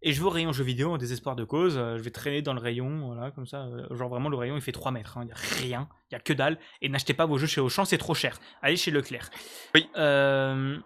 Et 0.00 0.12
je 0.12 0.20
vais 0.20 0.26
au 0.26 0.30
rayon 0.30 0.52
jeux 0.52 0.62
vidéo 0.62 0.92
en 0.92 0.96
désespoir 0.98 1.34
de 1.34 1.42
cause. 1.42 1.76
euh, 1.76 1.98
je 1.98 2.02
vais 2.04 2.10
traîner 2.10 2.40
dans 2.40 2.54
le 2.54 2.60
rayon, 2.60 3.06
voilà, 3.12 3.32
comme 3.32 3.46
ça. 3.46 3.62
euh, 3.64 3.86
genre 3.96 4.08
vraiment, 4.08 4.28
le 4.28 4.36
rayon 4.36 4.54
il 4.54 4.62
fait 4.62 4.70
3 4.72 4.92
mètres. 4.92 5.18
hein, 5.18 5.22
Il 5.24 5.28
y 5.28 5.32
a 5.32 5.36
rien, 5.60 5.88
il 6.10 6.14
y 6.14 6.16
a 6.16 6.20
que 6.20 6.32
dalle. 6.32 6.58
Et 6.82 6.88
n'achetez 6.88 7.14
pas 7.14 7.26
vos 7.26 7.36
jeux 7.36 7.48
chez 7.48 7.60
Auchan, 7.60 7.84
c'est 7.84 7.98
trop 7.98 8.14
cher. 8.14 8.38
Allez 8.62 8.76
chez 8.76 8.90
Leclerc. 8.92 9.28
Oui. 9.74 9.88
Euh, 9.96 10.78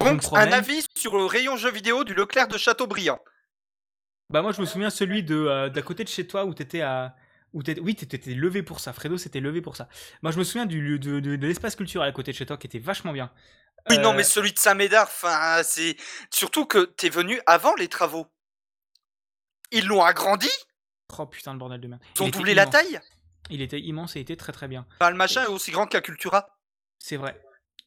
Donc, 0.00 0.22
un 0.32 0.52
avis 0.52 0.84
sur 0.96 1.16
le 1.18 1.26
rayon 1.26 1.56
jeux 1.56 1.70
vidéo 1.70 2.04
du 2.04 2.14
Leclerc 2.14 2.48
de 2.48 2.56
Châteaubriand. 2.56 3.18
Bah 4.30 4.42
moi 4.42 4.50
je 4.52 4.60
me 4.60 4.66
souviens 4.66 4.90
celui 4.90 5.22
de 5.22 5.36
euh, 5.36 5.68
d'à 5.68 5.82
côté 5.82 6.02
de 6.02 6.08
chez 6.08 6.26
toi 6.26 6.44
où 6.46 6.52
t'étais 6.54 6.80
à 6.80 7.14
t'étais- 7.62 7.80
oui 7.80 7.94
t'étais 7.94 8.34
levé 8.34 8.62
pour 8.62 8.80
ça. 8.80 8.92
Fredo 8.92 9.16
s'était 9.18 9.40
levé 9.40 9.60
pour 9.60 9.76
ça. 9.76 9.88
Moi 10.22 10.32
je 10.32 10.38
me 10.38 10.44
souviens 10.44 10.66
du 10.66 10.80
lieu 10.80 10.98
de, 10.98 11.20
de, 11.20 11.36
de 11.36 11.46
l'espace 11.46 11.76
culturel 11.76 12.08
à 12.08 12.12
côté 12.12 12.32
de 12.32 12.36
chez 12.36 12.46
toi 12.46 12.56
qui 12.56 12.66
était 12.66 12.78
vachement 12.78 13.12
bien. 13.12 13.30
Oui, 13.90 13.98
non, 13.98 14.12
Euh, 14.12 14.16
mais 14.16 14.24
celui 14.24 14.52
de 14.52 14.58
Saint-Médard, 14.58 15.06
enfin, 15.06 15.62
c'est 15.62 15.96
surtout 16.30 16.66
que 16.66 16.84
t'es 16.84 17.08
venu 17.08 17.40
avant 17.46 17.74
les 17.76 17.86
travaux. 17.88 18.26
Ils 19.70 19.86
l'ont 19.86 20.02
agrandi, 20.02 20.50
oh 21.18 21.26
putain 21.26 21.52
le 21.52 21.58
bordel 21.58 21.80
de 21.80 21.88
merde. 21.88 22.02
Ils 22.16 22.22
ont 22.22 22.28
doublé 22.28 22.54
la 22.54 22.66
taille. 22.66 23.00
il 23.50 23.62
était 23.62 23.80
immense 23.80 24.16
et 24.16 24.20
était 24.20 24.36
très 24.36 24.52
très 24.52 24.66
bien. 24.68 24.86
Enfin, 25.00 25.10
le 25.10 25.16
machin 25.16 25.44
est 25.44 25.48
aussi 25.48 25.70
grand 25.70 25.86
qu'un 25.86 26.00
Cultura. 26.00 26.58
c'est 26.98 27.16
vrai 27.16 27.40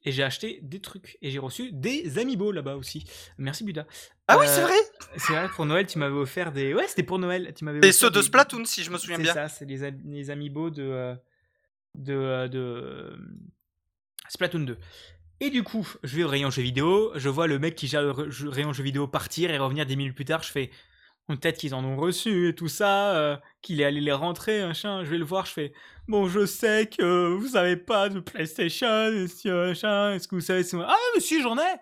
et 0.05 0.11
j'ai 0.11 0.23
acheté 0.23 0.59
des 0.61 0.79
trucs 0.79 1.17
et 1.21 1.29
j'ai 1.31 1.39
reçu 1.39 1.71
des 1.71 2.17
amiibo 2.19 2.51
là-bas 2.51 2.75
aussi 2.77 3.03
merci 3.37 3.63
Buda 3.63 3.85
Ah 4.27 4.37
oui, 4.39 4.45
Euh, 4.47 4.55
c'est 4.55 4.61
vrai. 4.61 4.75
c'est 5.17 5.33
vrai 5.33 5.49
pour 5.55 5.65
Noël 5.65 5.85
tu 5.87 5.97
m'avais 5.99 6.15
offert 6.15 6.51
des 6.51 6.73
ouais 6.73 6.87
c'était 6.87 7.03
pour 7.03 7.19
Noël 7.19 7.53
tu 7.55 7.65
m'avais 7.65 7.85
Et 7.87 7.91
ceux 7.91 8.09
de 8.09 8.19
des- 8.19 8.25
Splatoon, 8.25 8.63
si 8.65 8.83
je 8.83 8.91
me 8.91 8.97
souviens 8.97 9.17
C'est 9.17 9.23
bien. 9.23 9.33
ça, 9.33 9.49
c'est 9.49 9.65
les, 9.65 9.91
les 10.05 10.29
amiibo 10.29 10.69
de, 10.69 10.83
euh, 10.83 11.15
de, 11.95 12.13
euh, 12.13 12.47
de 12.47 12.59
euh, 12.59 13.17
Splatoon 14.29 14.59
2. 14.61 14.77
Et 15.41 15.49
du 15.49 15.63
coup, 15.63 15.87
je 16.03 16.17
vais 16.17 16.23
au 16.23 16.27
rayon 16.27 16.49
jeux 16.49 16.61
vidéo, 16.61 17.11
je 17.15 17.29
vois 17.29 17.47
le 17.47 17.59
mec 17.59 17.75
qui 17.75 17.87
gère 17.87 18.01
le 18.03 18.11
rayon 18.49 18.73
jeux 18.73 18.83
vidéo 18.83 19.07
partir 19.07 19.49
et 19.51 19.57
revenir 19.57 19.85
10 19.85 19.95
minutes 19.95 20.15
plus 20.15 20.25
tard, 20.25 20.43
je 20.43 20.51
fais 20.51 20.69
peut-être 21.37 21.57
qu'ils 21.57 21.75
en 21.75 21.83
ont 21.83 21.97
reçu 21.97 22.49
et 22.49 22.55
tout 22.55 22.67
ça, 22.67 23.15
euh, 23.15 23.37
qu'il 23.61 23.81
est 23.81 23.85
allé 23.85 24.01
les 24.01 24.11
rentrer, 24.11 24.65
machin. 24.65 25.03
Je 25.03 25.09
vais 25.09 25.17
le 25.17 25.25
voir, 25.25 25.45
je 25.45 25.53
fais 25.53 25.73
Bon, 26.07 26.27
je 26.27 26.45
sais 26.45 26.87
que 26.87 27.33
vous 27.33 27.55
avez 27.55 27.77
pas 27.77 28.09
de 28.09 28.19
PlayStation, 28.19 29.07
Est-ce 29.11 30.27
que 30.27 30.35
vous 30.35 30.41
savez 30.41 30.63
si... 30.63 30.75
Ah, 30.75 30.95
mais 31.13 31.21
si, 31.21 31.41
j'en 31.41 31.57
ai 31.57 31.75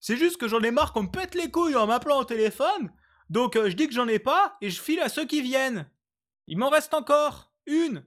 C'est 0.00 0.16
juste 0.16 0.38
que 0.38 0.48
j'en 0.48 0.60
ai 0.60 0.70
marre 0.70 0.92
qu'on 0.92 1.02
me 1.02 1.10
pète 1.10 1.34
les 1.34 1.50
couilles 1.50 1.76
en 1.76 1.86
m'appelant 1.86 2.20
au 2.20 2.24
téléphone. 2.24 2.90
Donc, 3.28 3.56
euh, 3.56 3.68
je 3.68 3.76
dis 3.76 3.86
que 3.86 3.94
j'en 3.94 4.08
ai 4.08 4.18
pas 4.18 4.56
et 4.60 4.70
je 4.70 4.80
file 4.80 5.00
à 5.00 5.08
ceux 5.08 5.26
qui 5.26 5.42
viennent. 5.42 5.86
Il 6.46 6.58
m'en 6.58 6.70
reste 6.70 6.94
encore 6.94 7.52
une. 7.66 8.04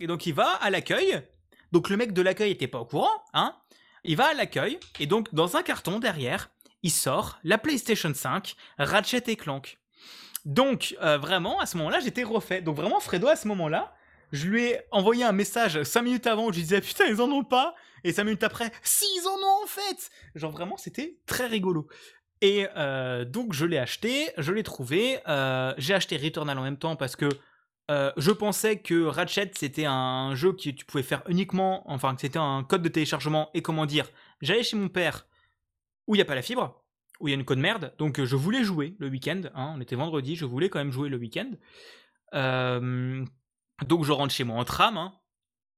Et 0.00 0.06
donc, 0.06 0.26
il 0.26 0.34
va 0.34 0.50
à 0.60 0.70
l'accueil. 0.70 1.22
Donc, 1.72 1.88
le 1.88 1.96
mec 1.96 2.12
de 2.12 2.22
l'accueil 2.22 2.52
était 2.52 2.68
pas 2.68 2.80
au 2.80 2.86
courant, 2.86 3.24
hein. 3.32 3.56
Il 4.04 4.16
va 4.16 4.26
à 4.26 4.34
l'accueil 4.34 4.78
et 5.00 5.06
donc, 5.06 5.34
dans 5.34 5.56
un 5.56 5.62
carton 5.62 5.98
derrière, 5.98 6.50
il 6.84 6.90
sort 6.90 7.38
la 7.42 7.56
PlayStation 7.56 8.12
5, 8.12 8.54
Ratchet 8.78 9.24
et 9.28 9.36
Clank. 9.36 9.80
Donc, 10.44 10.96
euh, 11.02 11.16
vraiment, 11.16 11.58
à 11.60 11.66
ce 11.66 11.76
moment-là, 11.78 12.00
j'étais 12.00 12.22
refait. 12.22 12.60
Donc, 12.60 12.76
vraiment, 12.76 13.00
Fredo, 13.00 13.28
à 13.28 13.36
ce 13.36 13.48
moment-là, 13.48 13.94
je 14.32 14.46
lui 14.46 14.64
ai 14.64 14.80
envoyé 14.90 15.24
un 15.24 15.32
message 15.32 15.82
5 15.82 16.02
minutes 16.02 16.26
avant 16.26 16.46
où 16.46 16.52
je 16.52 16.56
lui 16.56 16.62
disais 16.62 16.80
putain, 16.80 17.06
ils 17.06 17.20
en 17.20 17.30
ont 17.30 17.44
pas. 17.44 17.74
Et 18.02 18.12
5 18.12 18.24
minutes 18.24 18.42
après, 18.42 18.70
si, 18.82 19.06
ils 19.16 19.26
en 19.26 19.36
ont 19.36 19.64
en 19.64 19.66
fait. 19.66 20.10
Genre, 20.34 20.50
vraiment, 20.50 20.76
c'était 20.76 21.18
très 21.26 21.46
rigolo. 21.46 21.86
Et 22.40 22.66
euh, 22.76 23.24
donc, 23.24 23.54
je 23.54 23.64
l'ai 23.64 23.78
acheté, 23.78 24.30
je 24.36 24.52
l'ai 24.52 24.62
trouvé. 24.62 25.20
Euh, 25.28 25.72
j'ai 25.78 25.94
acheté 25.94 26.16
Returnal 26.16 26.58
en 26.58 26.62
même 26.62 26.78
temps 26.78 26.96
parce 26.96 27.16
que 27.16 27.28
je 27.88 28.30
pensais 28.30 28.78
que 28.78 29.04
Ratchet 29.04 29.50
c'était 29.54 29.84
un 29.84 30.34
jeu 30.34 30.52
que 30.52 30.70
tu 30.70 30.84
pouvais 30.86 31.02
faire 31.02 31.22
uniquement, 31.28 31.82
enfin 31.84 32.14
que 32.14 32.22
c'était 32.22 32.38
un 32.38 32.64
code 32.64 32.80
de 32.80 32.88
téléchargement 32.88 33.50
et 33.52 33.60
comment 33.60 33.84
dire, 33.84 34.08
j'allais 34.40 34.62
chez 34.62 34.76
mon 34.76 34.88
père 34.88 35.26
où 36.06 36.14
il 36.14 36.18
n'y 36.18 36.22
a 36.22 36.24
pas 36.24 36.34
la 36.34 36.40
fibre, 36.40 36.82
où 37.20 37.28
il 37.28 37.30
y 37.30 37.34
a 37.34 37.36
une 37.38 37.44
code 37.44 37.58
merde. 37.58 37.92
Donc 37.98 38.18
euh, 38.18 38.26
je 38.26 38.36
voulais 38.36 38.64
jouer 38.64 38.94
le 38.98 39.08
week-end. 39.08 39.42
Hein, 39.54 39.74
on 39.76 39.80
était 39.80 39.96
vendredi, 39.96 40.36
je 40.36 40.44
voulais 40.44 40.68
quand 40.68 40.78
même 40.78 40.92
jouer 40.92 41.08
le 41.08 41.16
week-end. 41.16 41.50
Euh, 42.34 43.24
donc 43.86 44.04
je 44.04 44.12
rentre 44.12 44.32
chez 44.32 44.44
moi 44.44 44.58
en 44.58 44.64
tram, 44.64 44.96
hein, 44.96 45.14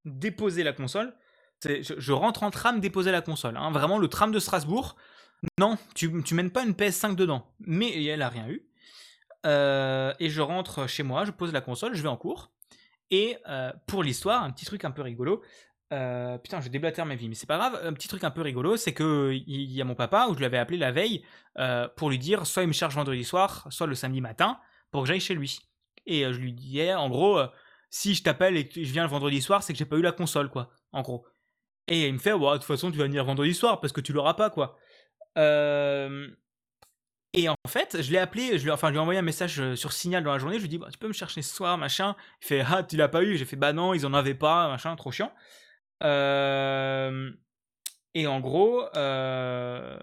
déposer 0.05 0.63
la 0.63 0.73
console. 0.73 1.15
Je, 1.63 2.11
rentre 2.11 2.43
en 2.43 2.51
tram, 2.51 2.79
déposer 2.79 3.11
la 3.11 3.21
console. 3.21 3.57
Hein, 3.57 3.71
vraiment 3.71 3.97
le 3.97 4.07
tram 4.07 4.31
de 4.31 4.39
Strasbourg. 4.39 4.95
Non, 5.59 5.77
tu, 5.95 6.23
tu 6.23 6.35
mènes 6.35 6.51
pas 6.51 6.63
une 6.63 6.73
PS5 6.73 7.15
dedans. 7.15 7.55
Mais 7.59 8.03
elle 8.03 8.21
a 8.21 8.29
rien 8.29 8.47
eu. 8.49 8.67
Euh, 9.45 10.13
et 10.19 10.29
je 10.29 10.41
rentre 10.41 10.87
chez 10.87 11.03
moi, 11.03 11.25
je 11.25 11.31
pose 11.31 11.53
la 11.53 11.61
console, 11.61 11.95
je 11.95 12.01
vais 12.01 12.09
en 12.09 12.17
cours. 12.17 12.51
Et 13.09 13.37
pour 13.87 14.03
l'histoire, 14.03 14.43
un 14.43 14.51
petit 14.51 14.65
truc 14.65 14.83
un 14.83 14.91
peu 14.91 15.01
rigolo, 15.01 15.41
euh, 15.93 16.37
putain, 16.37 16.59
je 16.59 16.67
déblatère 16.69 17.05
ma 17.05 17.15
vie, 17.15 17.29
mais 17.29 17.35
c'est 17.35 17.47
pas 17.47 17.57
grave. 17.57 17.79
Un 17.83 17.93
petit 17.93 18.07
truc 18.07 18.23
un 18.23 18.31
peu 18.31 18.41
rigolo, 18.41 18.75
c'est 18.77 18.93
que 18.93 19.31
il 19.33 19.71
y 19.71 19.81
a 19.81 19.85
mon 19.85 19.95
papa 19.95 20.27
où 20.29 20.35
je 20.35 20.41
l'avais 20.41 20.57
appelé 20.57 20.77
la 20.77 20.91
veille 20.91 21.23
euh, 21.59 21.87
pour 21.95 22.09
lui 22.09 22.19
dire 22.19 22.45
soit 22.45 22.63
il 22.63 22.67
me 22.67 22.73
charge 22.73 22.95
vendredi 22.95 23.23
soir, 23.23 23.67
soit 23.69 23.87
le 23.87 23.95
samedi 23.95 24.21
matin 24.21 24.59
pour 24.91 25.03
que 25.03 25.07
j'aille 25.07 25.21
chez 25.21 25.35
lui. 25.35 25.59
Et 26.05 26.25
euh, 26.25 26.33
je 26.33 26.39
lui 26.39 26.53
disais, 26.53 26.93
en 26.93 27.09
gros, 27.09 27.39
si 27.89 28.15
je 28.15 28.23
t'appelle 28.23 28.57
et 28.57 28.67
que 28.67 28.83
je 28.83 28.91
viens 28.91 29.03
le 29.03 29.09
vendredi 29.09 29.41
soir, 29.41 29.63
c'est 29.63 29.73
que 29.73 29.79
j'ai 29.79 29.85
pas 29.85 29.97
eu 29.97 30.01
la 30.01 30.11
console, 30.11 30.49
quoi. 30.49 30.71
En 30.91 31.01
gros. 31.01 31.25
Et 31.87 32.07
il 32.07 32.13
me 32.13 32.19
fait, 32.19 32.31
de 32.31 32.53
toute 32.53 32.63
façon, 32.63 32.91
tu 32.91 32.97
vas 32.97 33.05
venir 33.05 33.23
vendredi 33.23 33.53
soir 33.53 33.79
parce 33.79 33.93
que 33.93 34.01
tu 34.01 34.11
l'auras 34.11 34.33
pas, 34.33 34.49
quoi. 34.49 34.77
Et 37.33 37.49
en 37.49 37.55
fait, 37.67 38.01
je 38.01 38.11
l'ai 38.11 38.17
appelé, 38.17 38.57
je 38.57 38.63
lui, 38.63 38.71
enfin, 38.71 38.87
je 38.87 38.93
lui 38.93 38.97
ai 38.97 39.01
envoyé 39.01 39.19
un 39.19 39.23
message 39.23 39.75
sur 39.75 39.93
Signal 39.93 40.23
dans 40.23 40.31
la 40.31 40.39
journée. 40.39 40.55
Je 40.55 40.61
lui 40.61 40.65
ai 40.65 40.69
dit, 40.69 40.77
bah, 40.77 40.87
tu 40.91 40.97
peux 40.97 41.07
me 41.07 41.13
chercher 41.13 41.41
ce 41.41 41.53
soir, 41.53 41.77
machin. 41.77 42.15
Il 42.41 42.47
fait, 42.47 42.65
ah, 42.67 42.83
tu 42.83 42.97
l'as 42.97 43.07
pas 43.07 43.23
eu. 43.23 43.37
J'ai 43.37 43.45
fait, 43.45 43.55
bah 43.55 43.73
non, 43.73 43.93
ils 43.93 44.05
en 44.05 44.13
avaient 44.13 44.33
pas, 44.33 44.67
machin, 44.69 44.95
trop 44.95 45.11
chiant. 45.11 45.31
Euh, 46.03 47.31
et 48.13 48.27
en 48.27 48.39
gros, 48.39 48.83
euh, 48.95 49.97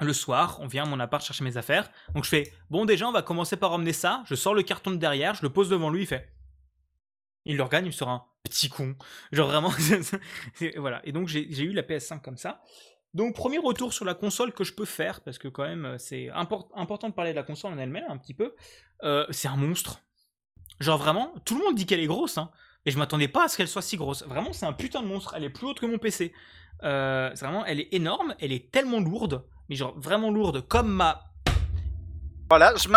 le 0.00 0.12
soir, 0.12 0.58
on 0.60 0.66
vient 0.66 0.84
à 0.84 0.86
mon 0.86 1.00
appart 1.00 1.24
chercher 1.24 1.44
mes 1.44 1.56
affaires. 1.56 1.90
Donc 2.14 2.24
je 2.24 2.28
fais, 2.28 2.52
bon 2.70 2.84
déjà, 2.84 3.08
on 3.08 3.12
va 3.12 3.22
commencer 3.22 3.56
par 3.56 3.72
emmener 3.72 3.92
ça. 3.92 4.22
Je 4.26 4.34
sors 4.34 4.54
le 4.54 4.62
carton 4.62 4.90
de 4.90 4.96
derrière, 4.96 5.34
je 5.34 5.42
le 5.42 5.50
pose 5.50 5.68
devant 5.68 5.90
lui, 5.90 6.02
il 6.02 6.06
fait. 6.06 6.32
Il 7.44 7.56
le 7.56 7.62
regagne, 7.62 7.86
il 7.86 7.92
sera 7.92 8.12
un 8.12 8.22
petit 8.44 8.68
con. 8.68 8.94
Genre 9.32 9.48
vraiment. 9.48 9.72
voilà. 10.76 11.00
Et 11.04 11.12
donc 11.12 11.28
j'ai 11.28 11.62
eu 11.62 11.72
la 11.72 11.82
PS5 11.82 12.20
comme 12.20 12.36
ça. 12.36 12.62
Donc 13.12 13.34
premier 13.34 13.58
retour 13.58 13.92
sur 13.92 14.04
la 14.04 14.14
console 14.14 14.52
que 14.52 14.62
je 14.62 14.72
peux 14.72 14.84
faire, 14.84 15.20
parce 15.22 15.38
que 15.38 15.48
quand 15.48 15.64
même 15.64 15.98
c'est 15.98 16.30
important 16.30 17.08
de 17.08 17.14
parler 17.14 17.32
de 17.32 17.36
la 17.36 17.42
console 17.42 17.72
en 17.72 17.78
elle-même 17.78 18.04
un 18.08 18.18
petit 18.18 18.34
peu. 18.34 18.54
Euh, 19.02 19.26
c'est 19.30 19.48
un 19.48 19.56
monstre. 19.56 20.02
Genre 20.78 20.96
vraiment, 20.98 21.34
tout 21.44 21.58
le 21.58 21.64
monde 21.64 21.74
dit 21.74 21.86
qu'elle 21.86 22.00
est 22.00 22.06
grosse, 22.06 22.38
hein. 22.38 22.50
Et 22.86 22.90
je 22.90 22.98
m'attendais 22.98 23.28
pas 23.28 23.44
à 23.44 23.48
ce 23.48 23.56
qu'elle 23.56 23.68
soit 23.68 23.82
si 23.82 23.96
grosse. 23.96 24.22
Vraiment, 24.24 24.52
c'est 24.52 24.66
un 24.66 24.72
putain 24.72 25.02
de 25.02 25.06
monstre. 25.06 25.34
Elle 25.36 25.44
est 25.44 25.50
plus 25.50 25.66
haute 25.66 25.80
que 25.80 25.86
mon 25.86 25.98
PC. 25.98 26.32
Euh, 26.82 27.30
vraiment, 27.38 27.64
elle 27.66 27.80
est 27.80 27.88
énorme. 27.92 28.34
Elle 28.40 28.52
est 28.52 28.70
tellement 28.70 29.00
lourde. 29.00 29.44
Mais 29.68 29.76
genre, 29.76 29.94
vraiment 29.98 30.30
lourde. 30.30 30.66
Comme 30.66 30.88
ma. 30.88 31.24
Voilà, 32.48 32.74
je 32.76 32.88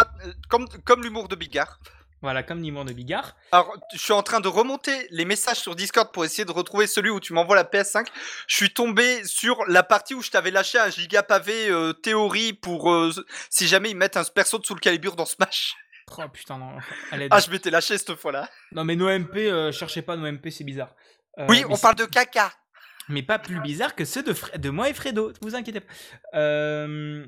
comme, 0.50 0.68
comme 0.84 1.04
l'humour 1.04 1.28
de 1.28 1.36
Bigard. 1.36 1.80
Voilà, 2.24 2.42
comme 2.42 2.64
l'humour 2.64 2.86
de 2.86 2.94
Bigard. 2.94 3.36
Alors, 3.52 3.78
je 3.94 4.00
suis 4.00 4.14
en 4.14 4.24
train 4.24 4.40
de 4.40 4.48
remonter 4.48 5.08
les 5.12 5.26
messages 5.26 5.58
sur 5.60 5.76
Discord 5.76 6.10
pour 6.14 6.24
essayer 6.24 6.46
de 6.46 6.52
retrouver 6.54 6.88
celui 6.88 7.10
où 7.10 7.20
tu 7.20 7.34
m'envoies 7.34 7.58
la 7.58 7.66
PS5. 7.66 8.08
Je 8.48 8.56
suis 8.56 8.74
tombé 8.74 9.26
sur 9.26 9.66
la 9.68 9.84
partie 9.84 10.16
où 10.16 10.22
je 10.22 10.32
t'avais 10.32 10.50
lâché 10.50 10.80
un 10.80 10.90
giga 10.90 11.22
pavé 11.22 11.70
euh, 11.70 11.92
théorie 11.92 12.54
pour 12.54 12.94
euh, 12.94 13.12
si 13.50 13.68
jamais 13.68 13.92
ils 13.92 13.98
mettent 13.98 14.16
un 14.16 14.24
perso 14.24 14.58
de 14.58 14.66
sous 14.66 14.74
le 14.74 14.80
calibre 14.80 15.18
dans 15.18 15.26
Smash. 15.26 15.76
Oh 16.18 16.30
putain, 16.30 16.57
non. 16.57 16.77
Ah, 17.30 17.40
je 17.40 17.49
m'étais 17.49 17.69
lâché 17.69 17.98
cette 17.98 18.15
fois-là. 18.15 18.49
Non, 18.72 18.84
mais 18.84 18.95
nos 18.95 19.07
MP, 19.07 19.38
euh, 19.38 19.72
cherchez 19.72 20.02
pas 20.02 20.15
nos 20.15 20.30
MP, 20.31 20.49
c'est 20.49 20.64
bizarre. 20.64 20.95
Euh, 21.40 21.45
oui, 21.49 21.64
on 21.69 21.77
parle 21.77 21.95
de 21.95 22.06
caca. 22.06 22.52
Mais 23.10 23.23
pas 23.23 23.40
plus 23.40 23.60
bizarre 23.60 23.95
que 23.95 24.06
ceux 24.06 24.23
de, 24.23 24.34
de 24.57 24.69
moi 24.69 24.90
et 24.90 24.94
Fredo, 24.94 25.34
vous 25.41 25.56
inquiétez 25.56 25.81
pas. 25.81 25.94
Euh, 26.35 27.26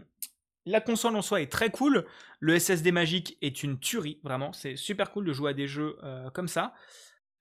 la 0.65 0.81
console 0.81 1.15
en 1.15 1.21
soi 1.21 1.41
est 1.41 1.51
très 1.51 1.69
cool. 1.69 2.05
Le 2.39 2.57
SSD 2.57 2.91
magique 2.91 3.37
est 3.41 3.63
une 3.63 3.79
tuerie, 3.79 4.19
vraiment. 4.23 4.53
C'est 4.53 4.75
super 4.75 5.11
cool 5.11 5.25
de 5.25 5.33
jouer 5.33 5.51
à 5.51 5.53
des 5.53 5.67
jeux 5.67 5.97
comme 6.33 6.47
ça. 6.47 6.73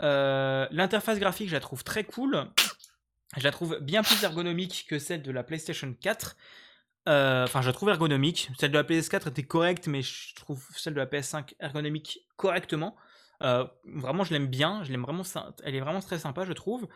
L'interface 0.00 1.18
graphique, 1.18 1.48
je 1.48 1.54
la 1.54 1.60
trouve 1.60 1.84
très 1.84 2.04
cool. 2.04 2.48
Je 3.36 3.44
la 3.44 3.50
trouve 3.50 3.78
bien 3.80 4.02
plus 4.02 4.22
ergonomique 4.22 4.86
que 4.88 4.98
celle 4.98 5.22
de 5.22 5.32
la 5.32 5.42
PlayStation 5.42 5.92
4. 5.92 6.36
Euh, 7.08 7.44
enfin, 7.44 7.62
je 7.62 7.66
la 7.66 7.72
trouve 7.72 7.88
ergonomique. 7.90 8.50
Celle 8.58 8.70
de 8.70 8.78
la 8.78 8.84
PS4 8.84 9.28
était 9.28 9.42
correcte, 9.42 9.86
mais 9.86 10.02
je 10.02 10.34
trouve 10.34 10.66
celle 10.74 10.94
de 10.94 11.00
la 11.00 11.06
PS5 11.06 11.54
ergonomique 11.60 12.20
correctement. 12.36 12.96
Euh, 13.42 13.66
vraiment, 13.84 14.24
je 14.24 14.32
l'aime 14.32 14.46
bien. 14.46 14.82
Je 14.84 14.92
l'aime 14.92 15.02
vraiment. 15.02 15.22
Elle 15.64 15.74
est 15.74 15.80
vraiment 15.80 16.00
très 16.00 16.18
sympa, 16.18 16.44
je 16.44 16.52
trouve. 16.52 16.88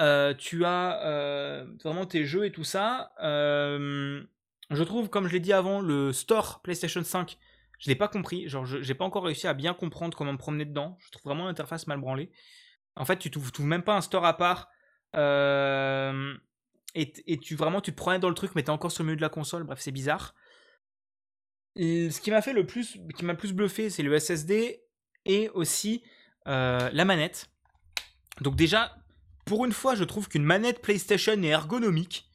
Euh, 0.00 0.34
tu 0.34 0.64
as 0.64 1.64
vraiment 1.82 2.06
tes 2.06 2.24
jeux 2.24 2.46
et 2.46 2.52
tout 2.52 2.64
ça. 2.64 3.12
je 3.20 4.82
trouve, 4.84 5.08
comme 5.08 5.28
je 5.28 5.32
l'ai 5.32 5.40
dit 5.40 5.52
avant, 5.52 5.80
le 5.80 6.12
store 6.12 6.60
PlayStation 6.62 7.02
5, 7.02 7.38
je 7.78 7.90
l'ai 7.90 7.96
pas 7.96 8.08
compris. 8.08 8.48
Genre, 8.48 8.64
je 8.64 8.78
n'ai 8.78 8.94
pas 8.94 9.04
encore 9.04 9.24
réussi 9.24 9.46
à 9.46 9.54
bien 9.54 9.74
comprendre 9.74 10.16
comment 10.16 10.32
me 10.32 10.38
promener 10.38 10.64
dedans. 10.64 10.96
Je 11.00 11.10
trouve 11.10 11.30
vraiment 11.30 11.46
l'interface 11.46 11.86
mal 11.86 12.00
branlée. 12.00 12.30
En 12.96 13.04
fait, 13.04 13.18
tu 13.18 13.30
trouves, 13.30 13.52
trouves 13.52 13.66
même 13.66 13.82
pas 13.82 13.96
un 13.96 14.00
store 14.00 14.24
à 14.24 14.36
part. 14.36 14.68
Euh, 15.16 16.34
et, 16.94 17.38
tu 17.38 17.56
vraiment 17.56 17.80
tu 17.80 17.90
te 17.90 17.96
prenais 17.96 18.18
dans 18.18 18.28
le 18.28 18.34
truc 18.34 18.52
mais 18.54 18.62
t'es 18.62 18.70
encore 18.70 18.92
sur 18.92 19.02
le 19.02 19.08
milieu 19.08 19.16
de 19.16 19.22
la 19.22 19.28
console. 19.28 19.64
Bref 19.64 19.80
c'est 19.80 19.92
bizarre. 19.92 20.34
Ce 21.76 22.20
qui 22.20 22.30
m'a 22.30 22.42
fait 22.42 22.52
le 22.52 22.66
plus 22.66 22.98
qui 23.16 23.24
m'a 23.24 23.34
plus 23.34 23.52
bluffé 23.52 23.90
c'est 23.90 24.02
le 24.02 24.18
SSD 24.18 24.82
et 25.24 25.48
aussi 25.50 26.02
euh, 26.46 26.90
la 26.92 27.04
manette. 27.04 27.50
Donc 28.40 28.56
déjà 28.56 28.96
pour 29.44 29.64
une 29.64 29.72
fois 29.72 29.94
je 29.94 30.04
trouve 30.04 30.28
qu'une 30.28 30.44
manette 30.44 30.80
PlayStation 30.82 31.40
est 31.42 31.48
ergonomique. 31.48 32.28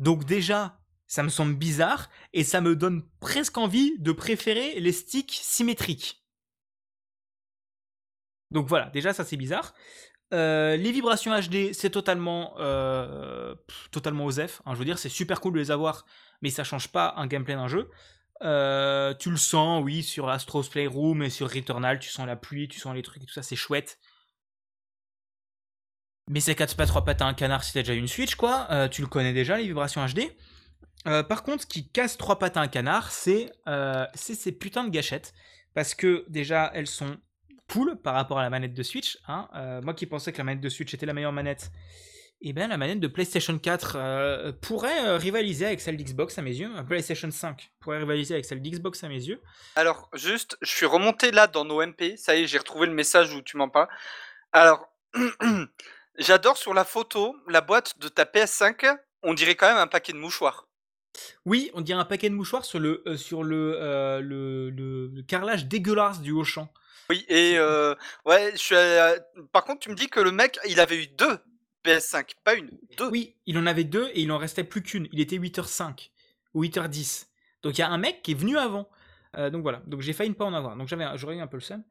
Donc 0.00 0.24
déjà 0.24 0.80
ça 1.06 1.22
me 1.22 1.28
semble 1.28 1.54
bizarre 1.54 2.10
et 2.32 2.42
ça 2.42 2.60
me 2.60 2.74
donne 2.74 3.06
presque 3.20 3.58
envie 3.58 3.98
de 3.98 4.12
préférer 4.12 4.80
les 4.80 4.92
sticks 4.92 5.38
symétriques. 5.42 6.24
Donc 8.50 8.66
voilà, 8.66 8.90
déjà 8.90 9.12
ça 9.12 9.24
c'est 9.24 9.36
bizarre. 9.36 9.74
Euh, 10.32 10.76
les 10.76 10.92
vibrations 10.92 11.38
HD, 11.38 11.72
c'est 11.72 11.90
totalement, 11.90 12.54
euh, 12.58 13.54
totalement 13.90 14.24
osef. 14.24 14.62
Hein, 14.64 14.74
je 14.74 14.78
veux 14.78 14.84
dire, 14.84 14.98
c'est 14.98 15.08
super 15.08 15.40
cool 15.40 15.54
de 15.54 15.58
les 15.58 15.70
avoir, 15.70 16.06
mais 16.40 16.50
ça 16.50 16.64
change 16.64 16.88
pas 16.88 17.14
un 17.16 17.26
gameplay 17.26 17.54
d'un 17.54 17.68
jeu. 17.68 17.90
Euh, 18.42 19.14
tu 19.14 19.30
le 19.30 19.36
sens, 19.36 19.82
oui, 19.84 20.02
sur 20.02 20.28
Astro's 20.28 20.68
Playroom 20.68 21.22
et 21.22 21.30
sur 21.30 21.50
Returnal, 21.50 21.98
tu 21.98 22.08
sens 22.08 22.26
la 22.26 22.36
pluie, 22.36 22.66
tu 22.68 22.80
sens 22.80 22.94
les 22.94 23.02
trucs 23.02 23.22
et 23.22 23.26
tout 23.26 23.34
ça, 23.34 23.42
c'est 23.42 23.56
chouette. 23.56 23.98
Mais 26.28 26.40
c'est 26.40 26.54
4 26.54 26.76
pas 26.76 26.86
3 26.86 27.04
pattes 27.04 27.20
à 27.20 27.26
un 27.26 27.34
canard 27.34 27.62
si 27.62 27.72
t'as 27.72 27.80
déjà 27.80 27.94
une 27.94 28.08
Switch, 28.08 28.36
quoi. 28.36 28.88
tu 28.90 29.02
le 29.02 29.08
connais 29.08 29.32
déjà, 29.32 29.58
les 29.58 29.64
vibrations 29.64 30.04
HD. 30.06 30.34
par 31.04 31.42
contre, 31.42 31.62
ce 31.62 31.66
qui 31.66 31.90
casse 31.90 32.16
3 32.16 32.38
pattes 32.38 32.56
à 32.56 32.60
un 32.60 32.68
canard, 32.68 33.10
c'est 33.10 33.52
ces 34.14 34.52
putains 34.52 34.84
de 34.84 34.90
gâchettes. 34.90 35.34
Parce 35.74 35.94
que 35.94 36.24
déjà, 36.28 36.70
elles 36.74 36.86
sont 36.86 37.18
cool 37.72 37.96
par 37.96 38.14
rapport 38.14 38.38
à 38.38 38.42
la 38.42 38.50
manette 38.50 38.74
de 38.74 38.82
Switch. 38.82 39.18
Hein. 39.28 39.48
Euh, 39.54 39.80
moi 39.82 39.94
qui 39.94 40.06
pensais 40.06 40.32
que 40.32 40.38
la 40.38 40.44
manette 40.44 40.60
de 40.60 40.68
Switch 40.68 40.92
était 40.92 41.06
la 41.06 41.12
meilleure 41.14 41.32
manette, 41.32 41.70
et 42.44 42.48
eh 42.48 42.52
bien 42.52 42.66
la 42.66 42.76
manette 42.76 42.98
de 42.98 43.06
PlayStation 43.06 43.56
4 43.56 43.96
euh, 43.96 44.52
pourrait 44.52 45.06
euh, 45.06 45.16
rivaliser 45.16 45.64
avec 45.64 45.80
celle 45.80 45.96
d'Xbox 45.96 46.38
à 46.38 46.42
mes 46.42 46.50
yeux. 46.50 46.70
PlayStation 46.88 47.30
5 47.30 47.70
pourrait 47.78 47.98
rivaliser 47.98 48.34
avec 48.34 48.44
celle 48.44 48.60
d'Xbox 48.60 49.04
à 49.04 49.08
mes 49.08 49.22
yeux. 49.22 49.40
Alors, 49.76 50.10
juste, 50.12 50.58
je 50.60 50.70
suis 50.70 50.86
remonté 50.86 51.30
là 51.30 51.46
dans 51.46 51.64
nos 51.64 51.80
MP. 51.86 52.16
Ça 52.16 52.34
y 52.34 52.42
est, 52.42 52.46
j'ai 52.48 52.58
retrouvé 52.58 52.88
le 52.88 52.94
message 52.94 53.32
où 53.32 53.42
tu 53.42 53.56
m'en 53.56 53.68
parles. 53.68 53.88
Alors, 54.50 54.88
j'adore 56.18 56.56
sur 56.56 56.74
la 56.74 56.84
photo, 56.84 57.36
la 57.48 57.60
boîte 57.60 57.98
de 58.00 58.08
ta 58.08 58.24
PS5, 58.24 58.92
on 59.22 59.34
dirait 59.34 59.54
quand 59.54 59.68
même 59.68 59.78
un 59.78 59.86
paquet 59.86 60.12
de 60.12 60.18
mouchoirs. 60.18 60.66
Oui, 61.44 61.70
on 61.74 61.80
dirait 61.80 62.00
un 62.00 62.04
paquet 62.04 62.28
de 62.28 62.34
mouchoirs 62.34 62.64
sur 62.64 62.80
le, 62.80 63.04
euh, 63.06 63.16
sur 63.16 63.42
euh, 63.44 64.20
le- 64.20 64.70
le 64.70 65.22
carrelage 65.22 65.66
dégueulasse 65.66 66.20
du 66.20 66.32
Auchan. 66.32 66.72
Oui, 67.12 67.24
et 67.28 67.58
euh, 67.58 67.94
ouais, 68.24 68.52
je 68.52 68.58
suis. 68.58 68.74
à- 68.76 69.16
Par 69.52 69.64
contre, 69.64 69.80
tu 69.80 69.90
me 69.90 69.94
dis 69.94 70.08
que 70.08 70.18
le 70.20 70.32
mec, 70.32 70.58
il 70.66 70.80
avait 70.80 70.96
eu 71.02 71.06
deux 71.08 71.38
PS5, 71.84 72.30
pas 72.44 72.54
une, 72.54 72.70
deux. 72.96 73.08
Oui, 73.10 73.36
il 73.46 73.58
en 73.58 73.66
avait 73.66 73.84
deux 73.84 74.08
et 74.14 74.20
il 74.22 74.32
en 74.32 74.38
restait 74.38 74.64
plus 74.64 74.82
qu'une. 74.82 75.08
Il 75.12 75.20
était 75.20 75.36
8h05 75.36 76.10
ou 76.54 76.62
8h10. 76.64 77.26
Donc 77.62 77.76
il 77.76 77.80
y 77.80 77.84
a 77.84 77.88
un 77.90 77.98
mec 77.98 78.22
qui 78.22 78.32
est 78.32 78.34
venu 78.34 78.56
avant. 78.56 78.88
Euh, 79.36 79.50
donc 79.50 79.62
voilà, 79.62 79.82
donc 79.86 80.00
j'ai 80.02 80.12
failli 80.12 80.30
ne 80.30 80.34
pas 80.34 80.44
en 80.44 80.52
avoir. 80.54 80.76
Donc 80.76 80.88
j'avais, 80.88 81.04
un- 81.04 81.16
j'aurais 81.16 81.36
eu 81.36 81.40
un 81.40 81.46
peu 81.46 81.56
le 81.56 81.62
seum. 81.62 81.82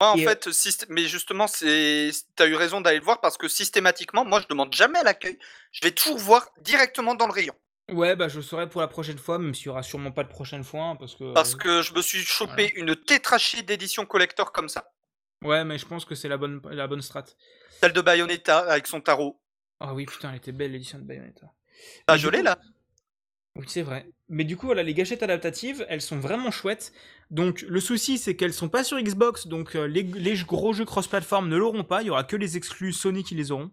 Moi, 0.00 0.10
en 0.12 0.16
Et, 0.16 0.26
euh, 0.26 0.30
fait, 0.30 0.48
syst- 0.48 0.86
mais 0.88 1.06
justement, 1.06 1.46
c'est, 1.46 2.10
t'as 2.36 2.46
eu 2.46 2.54
raison 2.56 2.80
d'aller 2.80 2.98
le 2.98 3.04
voir 3.04 3.20
parce 3.20 3.36
que 3.36 3.46
systématiquement, 3.48 4.24
moi, 4.24 4.40
je 4.40 4.46
demande 4.48 4.72
jamais 4.74 4.98
à 4.98 5.04
l'accueil. 5.04 5.38
Je 5.72 5.80
vais 5.82 5.92
toujours 5.92 6.18
voir 6.18 6.50
directement 6.60 7.14
dans 7.14 7.26
le 7.26 7.32
rayon. 7.32 7.54
Ouais, 7.90 8.16
bah 8.16 8.28
je 8.28 8.40
saurai 8.40 8.68
pour 8.68 8.80
la 8.80 8.88
prochaine 8.88 9.18
fois, 9.18 9.38
même 9.38 9.54
s'il 9.54 9.66
y 9.66 9.68
aura 9.70 9.82
sûrement 9.82 10.12
pas 10.12 10.22
de 10.24 10.28
prochaine 10.28 10.62
fois, 10.64 10.84
hein, 10.84 10.96
parce 10.96 11.14
que. 11.14 11.32
Parce 11.32 11.54
que 11.54 11.80
je 11.82 11.94
me 11.94 12.02
suis 12.02 12.20
chopé 12.22 12.72
une 12.76 12.94
tétrachée 12.94 13.62
d'édition 13.62 14.04
collector 14.04 14.52
comme 14.52 14.68
ça. 14.68 14.92
Ouais, 15.42 15.64
mais 15.64 15.78
je 15.78 15.86
pense 15.86 16.04
que 16.04 16.14
c'est 16.14 16.28
la 16.28 16.36
bonne, 16.36 16.60
la 16.70 16.86
bonne 16.86 17.00
strat. 17.02 17.24
Celle 17.80 17.92
de 17.92 18.00
Bayonetta 18.00 18.58
avec 18.58 18.86
son 18.86 19.00
tarot. 19.00 19.40
Ah 19.80 19.94
oui, 19.94 20.04
putain, 20.04 20.30
elle 20.30 20.36
était 20.38 20.52
belle 20.52 20.72
l'édition 20.72 20.98
de 20.98 21.04
Bayonetta. 21.04 21.46
Ah, 22.08 22.14
Mais 22.14 22.18
je 22.18 22.28
l'ai 22.28 22.38
coup- 22.38 22.44
là. 22.44 22.58
Oui, 23.56 23.64
c'est 23.68 23.82
vrai. 23.82 24.08
Mais 24.28 24.44
du 24.44 24.56
coup, 24.56 24.66
voilà, 24.66 24.82
les 24.82 24.94
gâchettes 24.94 25.22
adaptatives, 25.22 25.86
elles 25.88 26.02
sont 26.02 26.18
vraiment 26.18 26.50
chouettes. 26.50 26.92
Donc, 27.30 27.62
le 27.62 27.80
souci, 27.80 28.18
c'est 28.18 28.36
qu'elles 28.36 28.52
sont 28.52 28.68
pas 28.68 28.84
sur 28.84 29.00
Xbox, 29.00 29.46
donc 29.46 29.74
euh, 29.76 29.86
les, 29.86 30.02
les 30.02 30.36
gros 30.42 30.72
jeux 30.72 30.84
cross-platform 30.84 31.48
ne 31.48 31.56
l'auront 31.56 31.84
pas. 31.84 32.02
Il 32.02 32.06
y 32.06 32.10
aura 32.10 32.24
que 32.24 32.36
les 32.36 32.56
exclus 32.56 32.92
Sony 32.92 33.24
qui 33.24 33.34
les 33.34 33.50
auront. 33.50 33.70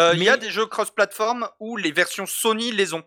Euh, 0.00 0.12
Il 0.14 0.22
y 0.22 0.28
a 0.28 0.36
des 0.36 0.50
jeux 0.50 0.66
cross-platform 0.66 1.48
où 1.60 1.76
les 1.76 1.90
versions 1.92 2.26
Sony 2.26 2.70
les 2.72 2.92
ont. 2.94 3.04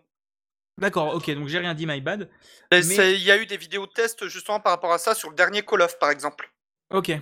D'accord, 0.78 1.14
ok, 1.14 1.30
donc 1.32 1.48
j'ai 1.48 1.58
rien 1.58 1.74
dit, 1.74 1.86
my 1.86 2.00
bad. 2.00 2.28
Mais- 2.72 3.14
Il 3.14 3.22
y 3.22 3.30
a 3.30 3.36
eu 3.36 3.46
des 3.46 3.56
vidéos 3.56 3.86
de 3.86 3.92
test 3.92 4.26
justement 4.28 4.58
par 4.60 4.72
rapport 4.72 4.92
à 4.92 4.98
ça 4.98 5.14
sur 5.14 5.30
le 5.30 5.36
dernier 5.36 5.62
Call 5.62 5.82
of 5.82 5.98
par 5.98 6.10
exemple. 6.10 6.50
Ok. 6.90 7.12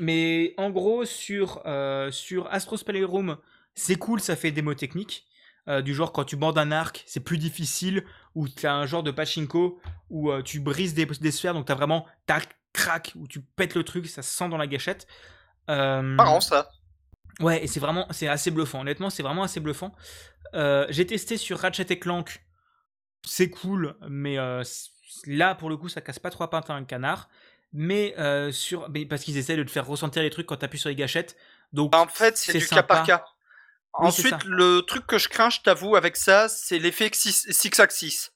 Mais 0.00 0.54
en 0.56 0.70
gros, 0.70 1.04
sur, 1.04 1.62
euh, 1.66 2.10
sur 2.10 2.52
Astro's 2.52 2.82
Playroom, 2.82 3.36
c'est 3.74 3.96
cool, 3.96 4.20
ça 4.20 4.36
fait 4.36 4.50
démo 4.50 4.74
technique. 4.74 5.26
Euh, 5.68 5.80
du 5.80 5.94
genre, 5.94 6.12
quand 6.12 6.24
tu 6.24 6.36
bandes 6.36 6.58
un 6.58 6.72
arc, 6.72 7.04
c'est 7.06 7.20
plus 7.20 7.38
difficile. 7.38 8.04
Ou 8.34 8.48
tu 8.48 8.66
as 8.66 8.74
un 8.74 8.86
genre 8.86 9.02
de 9.02 9.10
pachinko 9.12 9.80
où 10.10 10.30
euh, 10.30 10.42
tu 10.42 10.60
brises 10.60 10.94
des, 10.94 11.06
des 11.06 11.30
sphères, 11.30 11.54
donc 11.54 11.66
tu 11.66 11.72
as 11.72 11.76
vraiment 11.76 12.06
tac, 12.26 12.48
crac, 12.72 13.12
où 13.16 13.28
tu 13.28 13.40
pètes 13.40 13.74
le 13.76 13.84
truc, 13.84 14.06
ça 14.08 14.22
se 14.22 14.30
sent 14.36 14.48
dans 14.48 14.56
la 14.58 14.66
gâchette. 14.66 15.06
Euh, 15.70 16.02
Marrant 16.02 16.40
ça. 16.40 16.70
Ouais, 17.40 17.62
et 17.64 17.66
c'est 17.66 17.80
vraiment, 17.80 18.06
c'est 18.10 18.28
assez 18.28 18.50
bluffant. 18.50 18.80
Honnêtement, 18.80 19.10
c'est 19.10 19.22
vraiment 19.22 19.44
assez 19.44 19.60
bluffant. 19.60 19.94
Euh, 20.54 20.86
j'ai 20.90 21.06
testé 21.06 21.36
sur 21.36 21.58
Ratchet 21.60 21.86
et 21.90 21.98
Clank. 21.98 22.43
C'est 23.26 23.50
cool, 23.50 23.96
mais 24.08 24.38
euh, 24.38 24.62
là, 25.26 25.54
pour 25.54 25.70
le 25.70 25.76
coup, 25.76 25.88
ça 25.88 26.00
casse 26.00 26.18
pas 26.18 26.30
trois 26.30 26.50
pattes 26.50 26.70
à 26.70 26.74
un 26.74 26.84
canard. 26.84 27.28
Mais 27.72 28.14
euh, 28.18 28.52
sur, 28.52 28.88
mais 28.90 29.04
parce 29.04 29.24
qu'ils 29.24 29.36
essaient 29.36 29.56
de 29.56 29.64
te 29.64 29.70
faire 29.70 29.86
ressentir 29.86 30.22
les 30.22 30.30
trucs 30.30 30.46
quand 30.46 30.56
t'appuies 30.56 30.78
sur 30.78 30.90
les 30.90 30.94
gâchettes. 30.94 31.36
Donc, 31.72 31.92
Bah, 31.92 32.00
en 32.00 32.06
fait, 32.06 32.36
c'est 32.36 32.56
du 32.56 32.66
cas 32.66 32.82
par 32.82 33.04
cas. 33.04 33.24
Oui, 33.98 34.08
Ensuite, 34.08 34.44
le 34.44 34.80
truc 34.82 35.06
que 35.06 35.18
je 35.18 35.28
crains, 35.28 35.50
je 35.50 35.60
t'avoue, 35.60 35.96
avec 35.96 36.16
ça, 36.16 36.48
c'est 36.48 36.78
l'effet 36.78 37.10
six, 37.12 37.46
six 37.50 37.80
axis. 37.80 38.32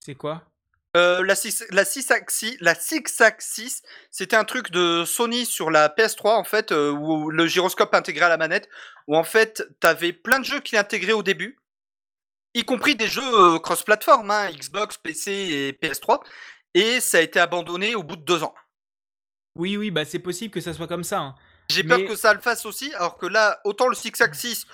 c'est 0.00 0.14
quoi? 0.14 0.50
Euh, 0.96 1.24
la 1.24 1.36
six, 1.36 1.64
la 1.70 1.84
six 1.84 2.10
axis, 2.10 2.56
la 2.60 2.74
axis, 3.20 3.82
c'était 4.10 4.36
un 4.36 4.44
truc 4.44 4.72
de 4.72 5.04
Sony 5.04 5.46
sur 5.46 5.70
la 5.70 5.88
PS3 5.88 6.30
en 6.30 6.42
fait, 6.44 6.72
euh, 6.72 6.90
où 6.90 7.30
le 7.30 7.46
gyroscope 7.46 7.94
intégré 7.94 8.24
à 8.24 8.28
la 8.28 8.36
manette, 8.36 8.68
où 9.06 9.16
en 9.16 9.22
fait, 9.22 9.62
t'avais 9.78 10.12
plein 10.12 10.40
de 10.40 10.44
jeux 10.44 10.60
qui 10.60 10.76
intégraient 10.76 11.12
au 11.12 11.22
début, 11.22 11.60
y 12.54 12.64
compris 12.64 12.96
des 12.96 13.08
jeux 13.08 13.22
euh, 13.54 13.58
cross-platform, 13.58 14.30
hein, 14.30 14.50
Xbox, 14.50 14.96
PC 14.98 15.30
et 15.32 15.72
PS3, 15.72 16.20
et 16.74 17.00
ça 17.00 17.18
a 17.18 17.20
été 17.20 17.38
abandonné 17.40 17.94
au 17.94 18.02
bout 18.02 18.16
de 18.16 18.24
deux 18.24 18.42
ans. 18.42 18.54
Oui, 19.56 19.76
oui, 19.76 19.90
bah 19.90 20.04
c'est 20.04 20.18
possible 20.20 20.52
que 20.54 20.60
ça 20.60 20.72
soit 20.74 20.86
comme 20.88 21.04
ça. 21.04 21.18
hein. 21.20 21.34
J'ai 21.70 21.84
peur 21.84 21.98
que 22.06 22.16
ça 22.16 22.34
le 22.34 22.40
fasse 22.40 22.66
aussi, 22.66 22.92
alors 22.94 23.16
que 23.18 23.26
là, 23.26 23.60
autant 23.64 23.86
le 23.88 23.94
Six 23.94 24.20
Axis, 24.20 24.66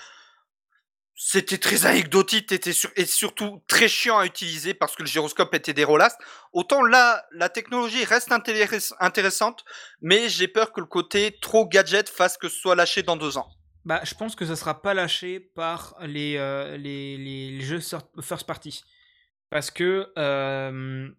c'était 1.19 1.57
très 1.57 1.85
anecdotique 1.87 2.51
était 2.51 2.73
sur- 2.73 2.91
et 2.95 3.05
surtout 3.05 3.63
très 3.67 3.87
chiant 3.87 4.19
à 4.19 4.25
utiliser 4.25 4.75
parce 4.75 4.95
que 4.95 5.01
le 5.01 5.07
gyroscope 5.07 5.53
était 5.55 5.73
dégueulasse. 5.73 6.15
Autant 6.53 6.83
là, 6.83 7.25
la 7.31 7.49
technologie 7.49 8.03
reste 8.05 8.29
intéress- 8.31 8.93
intéressante, 8.99 9.65
mais 10.01 10.29
j'ai 10.29 10.47
peur 10.47 10.71
que 10.71 10.79
le 10.79 10.85
côté 10.85 11.37
trop 11.41 11.67
gadget 11.67 12.07
fasse 12.07 12.37
que 12.37 12.49
ce 12.49 12.59
soit 12.59 12.75
lâché 12.75 13.01
dans 13.01 13.15
deux 13.15 13.37
ans. 13.37 13.49
Bah, 13.87 14.01
je 14.03 14.13
pense 14.15 14.35
que 14.35 14.45
ça 14.45 14.57
sera 14.57 14.81
pas 14.81 14.93
lâché 14.93 15.39
par 15.39 15.95
les, 16.01 16.35
euh, 16.35 16.75
les, 16.75 17.17
les- 17.17 17.51
les 17.51 17.61
jeux 17.61 17.79
first 17.79 18.45
party. 18.45 18.83
Parce 19.49 19.71
que, 19.71 20.11
euh, 20.17 21.09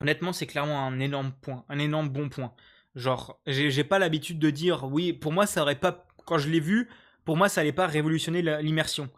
honnêtement, 0.00 0.32
c'est 0.32 0.46
clairement 0.46 0.86
un 0.86 0.98
énorme 1.00 1.32
point, 1.42 1.66
un 1.68 1.78
énorme 1.78 2.08
bon 2.08 2.30
point. 2.30 2.54
Genre, 2.94 3.38
j'ai 3.46 3.84
pas 3.84 3.98
l'habitude 3.98 4.38
de 4.38 4.48
dire, 4.48 4.84
oui, 4.84 5.12
pour 5.12 5.32
moi, 5.32 5.44
ça 5.46 5.60
aurait 5.60 5.78
pas, 5.78 6.06
quand 6.24 6.38
je 6.38 6.48
l'ai 6.48 6.60
vu, 6.60 6.88
pour 7.26 7.36
moi, 7.36 7.50
ça 7.50 7.60
allait 7.60 7.72
pas 7.72 7.86
révolutionner 7.86 8.40
l'immersion. 8.62 9.10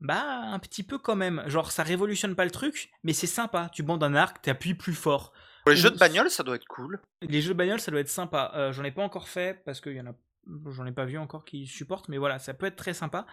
Bah, 0.00 0.22
un 0.52 0.58
petit 0.58 0.82
peu 0.82 0.98
quand 0.98 1.14
même. 1.16 1.44
Genre, 1.46 1.70
ça 1.70 1.84
révolutionne 1.84 2.34
pas 2.34 2.44
le 2.44 2.50
truc, 2.50 2.90
mais 3.04 3.12
c'est 3.12 3.28
sympa. 3.28 3.70
Tu 3.72 3.84
bandes 3.84 4.02
un 4.02 4.16
arc, 4.16 4.42
t'appuies 4.42 4.74
plus 4.74 4.94
fort. 4.94 5.32
Pour 5.64 5.70
les 5.70 5.76
jeux 5.76 5.90
de 5.90 5.96
bagnole, 5.98 6.28
ça 6.28 6.42
doit 6.42 6.56
être 6.56 6.66
cool. 6.66 7.00
Les 7.22 7.40
jeux 7.40 7.54
de 7.54 7.58
bagnole, 7.58 7.80
ça 7.80 7.92
doit 7.92 8.00
être 8.00 8.08
sympa. 8.08 8.50
Euh, 8.56 8.72
j'en 8.72 8.82
ai 8.82 8.90
pas 8.90 9.02
encore 9.02 9.28
fait 9.28 9.62
parce 9.64 9.80
qu'il 9.80 9.92
y 9.94 10.00
en 10.00 10.06
a, 10.06 10.14
j'en 10.70 10.86
ai 10.86 10.92
pas 10.92 11.04
vu 11.04 11.18
encore 11.18 11.44
qui 11.44 11.66
supportent, 11.66 12.08
mais 12.08 12.18
voilà, 12.18 12.38
ça 12.38 12.54
peut 12.54 12.66
être 12.66 12.76
très 12.76 12.94
sympa. 12.94 13.26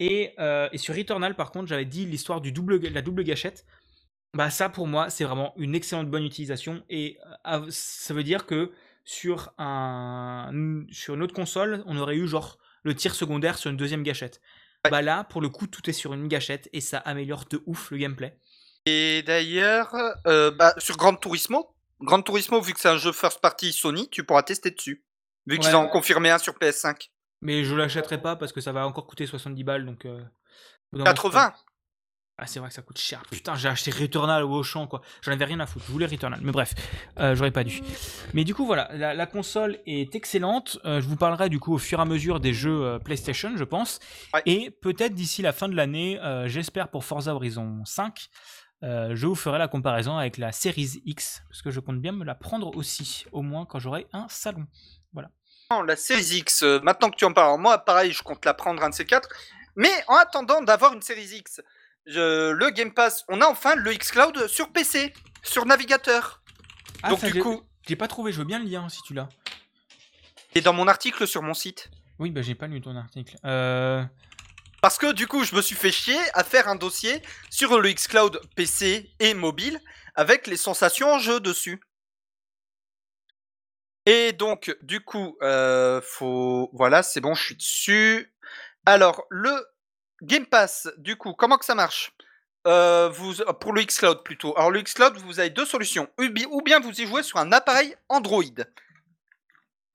Et, 0.00 0.34
euh, 0.38 0.68
et 0.72 0.78
sur 0.78 0.94
Returnal, 0.94 1.34
par 1.34 1.50
contre, 1.50 1.66
j'avais 1.66 1.84
dit 1.84 2.06
l'histoire 2.06 2.40
du 2.40 2.52
double, 2.52 2.78
la 2.88 3.02
double 3.02 3.24
gâchette. 3.24 3.66
Bah 4.34 4.50
ça, 4.50 4.68
pour 4.68 4.86
moi, 4.86 5.10
c'est 5.10 5.24
vraiment 5.24 5.54
une 5.56 5.74
excellente 5.74 6.10
bonne 6.10 6.24
utilisation. 6.24 6.84
Et 6.88 7.18
euh, 7.46 7.66
ça 7.70 8.14
veut 8.14 8.22
dire 8.22 8.46
que 8.46 8.72
sur 9.04 9.52
un, 9.58 10.50
sur 10.90 11.14
une 11.14 11.22
autre 11.22 11.34
console, 11.34 11.82
on 11.86 11.96
aurait 11.96 12.16
eu 12.16 12.28
genre 12.28 12.58
le 12.82 12.94
tir 12.94 13.14
secondaire 13.14 13.58
sur 13.58 13.70
une 13.70 13.76
deuxième 13.76 14.02
gâchette. 14.02 14.40
Ouais. 14.84 14.90
Bah 14.90 15.02
là, 15.02 15.24
pour 15.24 15.40
le 15.40 15.48
coup, 15.48 15.66
tout 15.66 15.88
est 15.88 15.94
sur 15.94 16.12
une 16.12 16.28
gâchette 16.28 16.68
et 16.72 16.80
ça 16.80 16.98
améliore 16.98 17.46
de 17.46 17.62
ouf 17.66 17.90
le 17.90 17.98
gameplay. 17.98 18.38
Et 18.86 19.22
d'ailleurs, 19.22 19.94
euh, 20.26 20.50
bah, 20.50 20.74
sur 20.78 20.96
Gran 20.96 21.14
Turismo, 21.16 21.74
Gran 22.00 22.22
Turismo, 22.22 22.60
vu 22.60 22.74
que 22.74 22.80
c'est 22.80 22.88
un 22.88 22.96
jeu 22.96 23.12
first 23.12 23.40
party 23.40 23.72
Sony, 23.72 24.08
tu 24.08 24.24
pourras 24.24 24.44
tester 24.44 24.70
dessus. 24.70 25.04
Vu 25.48 25.58
qu'ils 25.58 25.74
en 25.74 25.84
ont 25.84 25.88
confirmé 25.88 26.30
un 26.30 26.38
sur 26.38 26.54
PS5. 26.54 27.08
Mais 27.40 27.64
je 27.64 27.74
l'achèterai 27.74 28.20
pas 28.20 28.36
parce 28.36 28.52
que 28.52 28.60
ça 28.60 28.72
va 28.72 28.86
encore 28.86 29.06
coûter 29.06 29.26
70 29.26 29.64
balles, 29.64 29.86
donc... 29.86 30.04
euh, 30.04 30.18
au 30.92 30.96
bout 30.96 30.98
d'un 30.98 31.04
moment, 31.04 31.16
c'est 31.16 31.30
pas- 31.30 31.50
80 31.50 31.54
Ah, 32.40 32.46
c'est 32.46 32.58
vrai 32.60 32.68
que 32.68 32.74
ça 32.74 32.82
coûte 32.82 32.98
cher. 32.98 33.22
Putain, 33.30 33.54
j'ai 33.56 33.68
acheté 33.68 33.90
Returnal 33.90 34.44
au 34.44 34.50
Auchan, 34.58 34.86
quoi. 34.86 35.00
J'en 35.22 35.32
avais 35.32 35.44
rien 35.44 35.58
à 35.60 35.66
foutre. 35.66 35.84
Je 35.86 35.92
voulais 35.92 36.06
Returnal. 36.06 36.38
Mais 36.42 36.52
bref, 36.52 36.72
euh, 37.18 37.34
j'aurais 37.34 37.50
pas 37.50 37.64
dû. 37.64 37.80
Mais 38.34 38.44
du 38.44 38.54
coup, 38.54 38.64
voilà. 38.66 38.88
La, 38.94 39.12
la 39.14 39.26
console 39.26 39.78
est 39.86 40.14
excellente. 40.14 40.78
Euh, 40.84 41.00
je 41.00 41.06
vous 41.08 41.16
parlerai 41.16 41.48
du 41.48 41.58
coup 41.60 41.74
au 41.74 41.78
fur 41.78 41.98
et 41.98 42.02
à 42.02 42.04
mesure 42.04 42.38
des 42.40 42.52
jeux 42.54 42.82
euh, 42.84 42.98
PlayStation, 42.98 43.56
je 43.56 43.64
pense. 43.64 43.98
Ouais. 44.34 44.42
Et 44.46 44.70
peut-être 44.70 45.14
d'ici 45.14 45.42
la 45.42 45.52
fin 45.52 45.68
de 45.68 45.74
l'année, 45.76 46.18
euh, 46.20 46.46
j'espère 46.48 46.88
pour 46.88 47.04
Forza 47.04 47.34
Horizon 47.34 47.84
5, 47.84 48.28
euh, 48.84 49.16
je 49.16 49.26
vous 49.26 49.34
ferai 49.34 49.58
la 49.58 49.66
comparaison 49.68 50.16
avec 50.16 50.38
la 50.38 50.52
Series 50.52 51.02
X. 51.04 51.42
Parce 51.48 51.62
que 51.62 51.70
je 51.72 51.80
compte 51.80 52.00
bien 52.00 52.12
me 52.12 52.24
la 52.24 52.36
prendre 52.36 52.76
aussi. 52.76 53.24
Au 53.32 53.42
moins 53.42 53.64
quand 53.66 53.80
j'aurai 53.80 54.06
un 54.12 54.26
salon. 54.28 54.64
Non, 55.70 55.82
la 55.82 55.96
Series 55.96 56.38
X, 56.38 56.62
euh, 56.62 56.80
maintenant 56.82 57.10
que 57.10 57.16
tu 57.16 57.26
en 57.26 57.32
parles, 57.34 57.60
moi, 57.60 57.76
pareil, 57.76 58.12
je 58.12 58.22
compte 58.22 58.42
la 58.46 58.54
prendre 58.54 58.82
un 58.82 58.88
de 58.88 58.94
ces 58.94 59.04
quatre. 59.04 59.28
Mais 59.76 59.90
en 60.06 60.14
attendant 60.16 60.62
d'avoir 60.62 60.94
une 60.94 61.02
Series 61.02 61.28
X, 61.36 61.60
je- 62.06 62.52
le 62.52 62.70
Game 62.70 62.94
Pass, 62.94 63.22
on 63.28 63.42
a 63.42 63.46
enfin 63.46 63.74
le 63.74 63.92
xCloud 63.92 64.46
sur 64.48 64.72
PC, 64.72 65.12
sur 65.42 65.66
navigateur. 65.66 66.40
Ah, 67.02 67.10
Donc 67.10 67.20
ça, 67.20 67.30
du 67.30 67.42
coup, 67.42 67.60
J'ai 67.86 67.96
pas 67.96 68.08
trouvé. 68.08 68.32
Je 68.32 68.38
veux 68.38 68.44
bien 68.44 68.58
le 68.58 68.64
lien 68.64 68.88
si 68.88 69.02
tu 69.02 69.12
l'as. 69.14 69.28
et 70.54 70.62
dans 70.62 70.72
mon 70.72 70.88
article 70.88 71.26
sur 71.26 71.42
mon 71.42 71.52
site. 71.54 71.90
Oui, 72.18 72.30
bah 72.30 72.40
j'ai 72.42 72.54
pas 72.54 72.66
lu 72.66 72.80
ton 72.80 72.96
article. 72.96 73.36
Euh... 73.44 74.02
Parce 74.80 74.96
que 74.96 75.12
du 75.12 75.26
coup, 75.26 75.44
je 75.44 75.54
me 75.54 75.60
suis 75.62 75.76
fait 75.76 75.92
chier 75.92 76.18
à 76.32 76.44
faire 76.44 76.68
un 76.68 76.76
dossier 76.76 77.22
sur 77.50 77.78
le 77.78 77.92
xCloud 77.92 78.40
PC 78.56 79.10
et 79.20 79.34
mobile 79.34 79.78
avec 80.14 80.46
les 80.46 80.56
sensations 80.56 81.12
en 81.12 81.18
jeu 81.18 81.40
dessus. 81.40 81.78
Et 84.08 84.32
donc, 84.32 84.74
du 84.80 85.00
coup, 85.00 85.36
euh, 85.42 86.00
faut... 86.02 86.70
voilà, 86.72 87.02
c'est 87.02 87.20
bon, 87.20 87.34
je 87.34 87.44
suis 87.44 87.56
dessus. 87.56 88.32
Alors, 88.86 89.26
le 89.28 89.50
Game 90.22 90.46
Pass, 90.46 90.88
du 90.96 91.16
coup, 91.16 91.34
comment 91.34 91.58
que 91.58 91.64
ça 91.66 91.74
marche? 91.74 92.12
Euh, 92.66 93.10
vous, 93.10 93.34
Pour 93.60 93.74
le 93.74 93.82
xCloud 93.82 94.22
plutôt. 94.24 94.56
Alors, 94.56 94.70
le 94.70 94.80
xCloud, 94.80 95.18
vous 95.18 95.40
avez 95.40 95.50
deux 95.50 95.66
solutions. 95.66 96.08
Ou 96.18 96.28
bi- 96.30 96.46
Ou 96.50 96.62
bien 96.62 96.80
vous 96.80 96.98
y 96.98 97.06
jouez 97.06 97.22
sur 97.22 97.38
un 97.38 97.52
appareil 97.52 97.94
Android. 98.08 98.42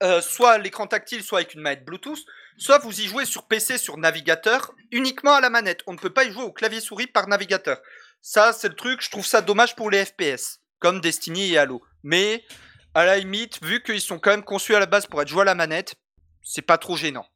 Euh, 0.04 0.20
soit 0.20 0.58
l'écran 0.58 0.86
tactile, 0.86 1.24
soit 1.24 1.40
avec 1.40 1.54
une 1.54 1.62
manette 1.62 1.84
Bluetooth. 1.84 2.24
Soit 2.56 2.78
vous 2.78 3.00
y 3.00 3.06
jouez 3.08 3.24
sur 3.24 3.48
PC, 3.48 3.78
sur 3.78 3.96
navigateur, 3.98 4.72
uniquement 4.92 5.34
à 5.34 5.40
la 5.40 5.50
manette. 5.50 5.80
On 5.88 5.92
ne 5.92 5.98
peut 5.98 6.12
pas 6.12 6.22
y 6.22 6.30
jouer 6.30 6.44
au 6.44 6.52
clavier 6.52 6.80
souris 6.80 7.08
par 7.08 7.26
navigateur. 7.26 7.80
Ça, 8.22 8.52
c'est 8.52 8.68
le 8.68 8.76
truc, 8.76 9.02
je 9.02 9.10
trouve 9.10 9.26
ça 9.26 9.40
dommage 9.40 9.74
pour 9.74 9.90
les 9.90 10.04
FPS, 10.04 10.60
comme 10.78 11.00
Destiny 11.00 11.52
et 11.52 11.58
Halo. 11.58 11.82
Mais, 12.04 12.44
à 12.94 13.04
la 13.04 13.18
limite, 13.18 13.62
vu 13.62 13.82
qu'ils 13.82 14.00
sont 14.00 14.18
quand 14.18 14.30
même 14.30 14.44
conçus 14.44 14.74
à 14.74 14.80
la 14.80 14.86
base 14.86 15.06
pour 15.06 15.20
être 15.20 15.28
joués 15.28 15.42
à 15.42 15.44
la 15.44 15.54
manette, 15.54 15.96
c'est 16.42 16.62
pas 16.62 16.78
trop 16.78 16.96
gênant. 16.96 17.26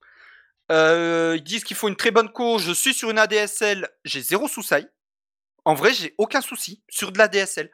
Euh, 0.70 1.35
ils 1.36 1.43
disent 1.43 1.64
qu'il 1.64 1.76
faut 1.76 1.89
une 1.89 1.97
très 1.97 2.10
bonne 2.10 2.30
course. 2.30 2.62
Je 2.62 2.72
suis 2.72 2.94
sur 2.94 3.10
une 3.10 3.18
ADSL, 3.18 3.89
j'ai 4.05 4.20
zéro 4.20 4.48
sous-saille. 4.48 4.89
En 5.64 5.74
vrai, 5.74 5.93
j'ai 5.93 6.14
aucun 6.18 6.40
souci 6.40 6.82
sur 6.89 7.12
de 7.12 7.18
la 7.18 7.28
DSL. 7.28 7.70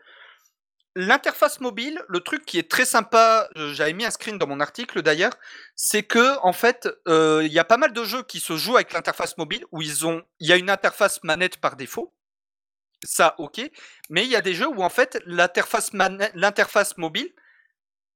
L'interface 0.97 1.61
mobile, 1.61 2.01
le 2.09 2.21
truc 2.21 2.45
qui 2.45 2.59
est 2.59 2.71
très 2.71 2.85
sympa, 2.85 3.49
euh, 3.57 3.75
j'avais 3.75 3.93
mis 3.93 4.05
un 4.05 4.11
screen 4.13 4.39
dans 4.39 4.47
mon 4.47 4.61
article 4.61 5.03
d'ailleurs, 5.03 5.33
c'est 5.75 6.05
que 6.05 6.39
en 6.45 6.53
fait, 6.53 6.89
euh, 7.09 7.43
il 7.45 7.53
y 7.53 7.59
a 7.59 7.65
pas 7.65 7.77
mal 7.77 7.93
de 7.93 8.05
jeux 8.05 8.23
qui 8.23 8.39
se 8.39 8.57
jouent 8.57 8.77
avec 8.77 8.93
l'interface 8.93 9.37
mobile 9.37 9.65
où 9.73 9.83
ils 9.83 10.05
il 10.39 10.49
y 10.49 10.53
a 10.53 10.57
une 10.57 10.71
interface 10.71 11.23
manette 11.25 11.57
par 11.57 11.75
défaut. 11.75 12.15
Ça, 13.03 13.35
ok. 13.39 13.61
Mais 14.09 14.25
il 14.25 14.31
y 14.31 14.37
a 14.37 14.41
des 14.41 14.55
jeux 14.55 14.69
où 14.69 14.85
en 14.85 14.89
fait 14.89 15.21
l'interface 15.27 15.93
mobile, 16.97 17.35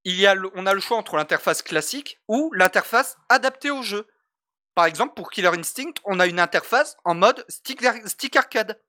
il 0.04 0.16
y 0.16 0.26
a, 0.26 0.34
le- 0.34 0.50
on 0.54 0.66
a 0.66 0.74
le 0.74 0.80
choix 0.80 0.96
entre 0.96 1.16
l'interface 1.16 1.62
classique 1.62 2.20
ou 2.28 2.52
l'interface 2.54 3.16
adaptée 3.28 3.70
au 3.70 3.82
jeu. 3.82 4.06
Par 4.74 4.86
exemple, 4.86 5.14
pour 5.14 5.30
Killer 5.30 5.48
Instinct, 5.58 5.94
on 6.04 6.20
a 6.20 6.26
une 6.26 6.38
interface 6.40 6.96
en 7.04 7.14
mode 7.14 7.44
stick, 7.48 7.82
stick 8.06 8.36
arcade 8.36 8.80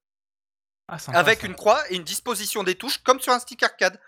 Ah, 0.87 0.99
sympa, 0.99 1.19
avec 1.19 1.41
ça. 1.41 1.47
une 1.47 1.55
croix 1.55 1.81
et 1.91 1.95
une 1.95 2.03
disposition 2.03 2.63
des 2.63 2.75
touches 2.75 2.99
comme 2.99 3.19
sur 3.19 3.33
un 3.33 3.39
stick 3.39 3.63
arcade. 3.63 3.99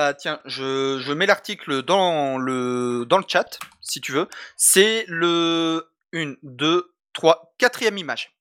Ah, 0.00 0.14
tiens, 0.14 0.40
je, 0.44 1.00
je 1.00 1.12
mets 1.12 1.26
l'article 1.26 1.82
dans 1.82 2.38
le, 2.38 3.04
dans 3.08 3.18
le 3.18 3.24
chat, 3.26 3.58
si 3.80 4.00
tu 4.00 4.12
veux. 4.12 4.28
C'est 4.56 5.04
le 5.08 5.92
1, 6.12 6.34
2, 6.44 6.94
3, 7.12 7.52
quatrième 7.58 7.98
image. 7.98 8.36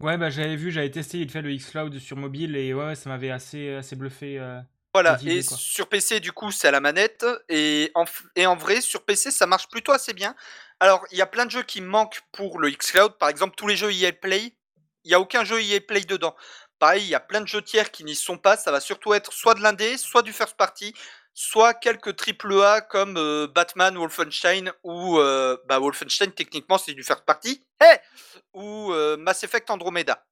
Ouais, 0.00 0.16
bah 0.18 0.30
j'avais 0.30 0.56
vu, 0.56 0.72
j'avais 0.72 0.90
testé 0.90 1.18
il 1.18 1.30
fait 1.30 1.42
le 1.42 1.54
xCloud 1.54 1.96
sur 1.98 2.16
mobile 2.16 2.56
et 2.56 2.74
ouais, 2.74 2.94
ça 2.96 3.08
m'avait 3.08 3.30
assez, 3.30 3.74
assez 3.74 3.94
bluffé. 3.94 4.38
euh. 4.38 4.60
Voilà, 4.94 5.18
et 5.26 5.42
quoi. 5.42 5.56
sur 5.56 5.88
PC, 5.88 6.20
du 6.20 6.32
coup, 6.32 6.50
c'est 6.50 6.68
à 6.68 6.70
la 6.70 6.80
manette. 6.80 7.24
Et 7.48 7.90
en, 7.94 8.04
f- 8.04 8.24
et 8.36 8.46
en 8.46 8.56
vrai, 8.56 8.80
sur 8.80 9.04
PC, 9.04 9.30
ça 9.30 9.46
marche 9.46 9.68
plutôt 9.68 9.92
assez 9.92 10.12
bien. 10.12 10.34
Alors, 10.80 11.04
il 11.10 11.18
y 11.18 11.22
a 11.22 11.26
plein 11.26 11.46
de 11.46 11.50
jeux 11.50 11.62
qui 11.62 11.80
manquent 11.80 12.20
pour 12.32 12.58
le 12.58 12.70
xCloud. 12.70 13.16
Par 13.18 13.28
exemple, 13.28 13.54
tous 13.56 13.66
les 13.66 13.76
jeux 13.76 13.92
EA 13.92 14.12
Play, 14.12 14.54
il 15.04 15.08
n'y 15.08 15.14
a 15.14 15.20
aucun 15.20 15.44
jeu 15.44 15.60
EA 15.62 15.80
Play 15.80 16.02
dedans. 16.02 16.36
Pareil, 16.78 17.04
il 17.04 17.08
y 17.08 17.14
a 17.14 17.20
plein 17.20 17.40
de 17.40 17.46
jeux 17.46 17.62
tiers 17.62 17.90
qui 17.90 18.04
n'y 18.04 18.14
sont 18.14 18.36
pas. 18.38 18.56
Ça 18.56 18.70
va 18.70 18.80
surtout 18.80 19.14
être 19.14 19.32
soit 19.32 19.54
de 19.54 19.60
l'indé, 19.62 19.96
soit 19.96 20.22
du 20.22 20.32
first 20.32 20.56
party, 20.56 20.92
soit 21.32 21.72
quelques 21.74 22.16
triple 22.16 22.52
A 22.62 22.80
comme 22.82 23.16
euh, 23.16 23.46
Batman, 23.46 23.96
Wolfenstein 23.96 24.72
ou 24.82 25.18
euh, 25.18 25.56
bah, 25.66 25.78
Wolfenstein. 25.78 26.32
Techniquement, 26.32 26.76
c'est 26.78 26.92
du 26.94 27.02
first 27.04 27.24
party. 27.24 27.64
Ou 28.52 28.92
euh, 28.92 29.16
Mass 29.16 29.42
Effect 29.44 29.70
Andromeda. 29.70 30.22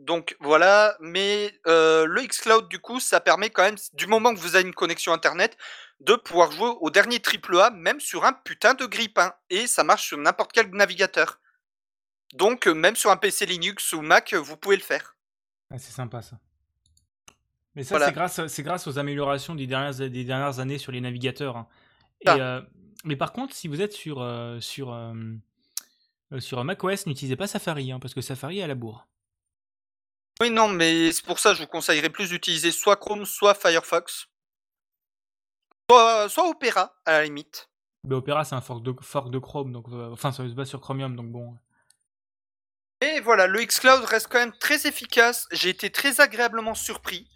Donc 0.00 0.34
voilà, 0.40 0.96
mais 1.00 1.52
euh, 1.66 2.06
le 2.06 2.22
xCloud 2.22 2.68
du 2.68 2.78
coup, 2.78 3.00
ça 3.00 3.20
permet 3.20 3.50
quand 3.50 3.62
même, 3.62 3.76
du 3.92 4.06
moment 4.06 4.34
que 4.34 4.40
vous 4.40 4.56
avez 4.56 4.66
une 4.66 4.74
connexion 4.74 5.12
internet, 5.12 5.58
de 6.00 6.14
pouvoir 6.14 6.50
jouer 6.52 6.72
au 6.80 6.88
dernier 6.88 7.20
AAA, 7.20 7.68
même 7.70 8.00
sur 8.00 8.24
un 8.24 8.32
putain 8.32 8.72
de 8.72 8.86
grippin. 8.86 9.34
Et 9.50 9.66
ça 9.66 9.84
marche 9.84 10.06
sur 10.06 10.16
n'importe 10.16 10.52
quel 10.52 10.70
navigateur. 10.70 11.38
Donc 12.32 12.66
euh, 12.66 12.72
même 12.72 12.96
sur 12.96 13.10
un 13.10 13.18
PC 13.18 13.44
Linux 13.44 13.92
ou 13.92 14.00
Mac, 14.00 14.32
euh, 14.32 14.38
vous 14.38 14.56
pouvez 14.56 14.76
le 14.76 14.82
faire. 14.82 15.16
Ah, 15.70 15.78
c'est 15.78 15.92
sympa 15.92 16.22
ça. 16.22 16.38
Mais 17.74 17.84
ça, 17.84 17.98
Voilà. 17.98 18.28
c'est 18.48 18.62
grâce, 18.62 18.86
aux 18.86 18.98
améliorations 18.98 19.54
des 19.54 19.66
dernières, 19.66 19.94
des 19.94 20.24
dernières 20.24 20.60
années 20.60 20.78
sur 20.78 20.92
les 20.92 21.02
navigateurs. 21.02 21.56
hein. 21.58 21.68
Et, 22.22 22.28
Ah. 22.28 22.36
euh, 22.36 22.62
mais 23.04 23.16
par 23.16 23.32
contre, 23.32 23.54
si 23.54 23.68
vous 23.68 23.82
êtes 23.82 23.92
sur, 23.92 24.26
sur, 24.60 24.92
euh, 24.94 25.14
sur 26.38 26.64
macOS, 26.64 27.06
n'utilisez 27.06 27.36
pas 27.36 27.46
Safari, 27.46 27.92
hein, 27.92 28.00
parce 28.00 28.14
que 28.14 28.22
Safari 28.22 28.60
est 28.60 28.62
à 28.62 28.66
la 28.66 28.74
bourre. 28.74 29.06
Oui, 30.40 30.50
non, 30.50 30.68
mais 30.68 31.12
c'est 31.12 31.24
pour 31.24 31.38
ça 31.38 31.50
que 31.50 31.56
je 31.56 31.62
vous 31.62 31.68
conseillerais 31.68 32.08
plus 32.08 32.30
d'utiliser 32.30 32.72
soit 32.72 32.96
Chrome, 32.96 33.26
soit 33.26 33.54
Firefox. 33.54 34.26
Soit, 35.90 36.28
soit 36.30 36.48
Opera, 36.48 36.94
à 37.04 37.12
la 37.12 37.24
limite. 37.24 37.68
Mais 38.04 38.14
Opera, 38.14 38.44
c'est 38.44 38.54
un 38.54 38.62
fork 38.62 38.82
de, 38.82 38.94
fork 39.02 39.30
de 39.30 39.38
Chrome, 39.38 39.72
donc, 39.72 39.86
euh, 39.88 40.10
enfin, 40.10 40.32
ça 40.32 40.48
se 40.48 40.54
base 40.54 40.68
sur 40.68 40.80
Chromium, 40.80 41.14
donc 41.14 41.30
bon. 41.30 41.58
Et 43.02 43.20
voilà, 43.20 43.46
le 43.46 43.64
xCloud 43.64 44.04
reste 44.04 44.28
quand 44.28 44.38
même 44.38 44.56
très 44.58 44.86
efficace. 44.86 45.46
J'ai 45.52 45.70
été 45.70 45.90
très 45.90 46.20
agréablement 46.20 46.74
surpris. 46.74 47.28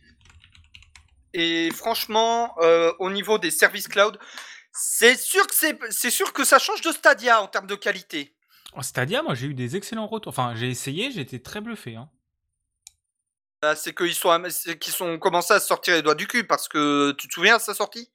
Et 1.34 1.70
franchement, 1.72 2.54
euh, 2.60 2.92
au 3.00 3.10
niveau 3.10 3.38
des 3.38 3.50
services 3.50 3.88
cloud, 3.88 4.18
c'est 4.72 5.16
sûr 5.16 5.46
que 5.46 5.54
c'est, 5.54 5.78
c'est 5.90 6.10
sûr 6.10 6.32
que 6.32 6.44
ça 6.44 6.58
change 6.58 6.80
de 6.80 6.92
Stadia 6.92 7.42
en 7.42 7.48
termes 7.48 7.66
de 7.66 7.74
qualité. 7.74 8.34
Oh, 8.76 8.82
Stadia, 8.82 9.22
moi, 9.22 9.34
j'ai 9.34 9.48
eu 9.48 9.54
des 9.54 9.76
excellents 9.76 10.06
retours. 10.06 10.30
Enfin, 10.30 10.54
j'ai 10.54 10.68
essayé, 10.68 11.10
j'ai 11.10 11.20
été 11.20 11.42
très 11.42 11.60
bluffé. 11.60 11.96
Hein. 11.96 12.08
Là, 13.64 13.76
C'est 13.76 13.94
qu'ils 13.94 14.14
sont, 14.14 14.42
qu'ils 14.78 14.92
sont 14.92 15.18
commencé 15.18 15.54
à 15.54 15.60
sortir 15.60 15.94
les 15.94 16.02
doigts 16.02 16.14
du 16.14 16.26
cul 16.26 16.44
parce 16.46 16.68
que 16.68 17.12
tu 17.12 17.28
te 17.28 17.32
souviens 17.32 17.56
de 17.56 17.62
sa 17.62 17.72
sortie? 17.72 18.10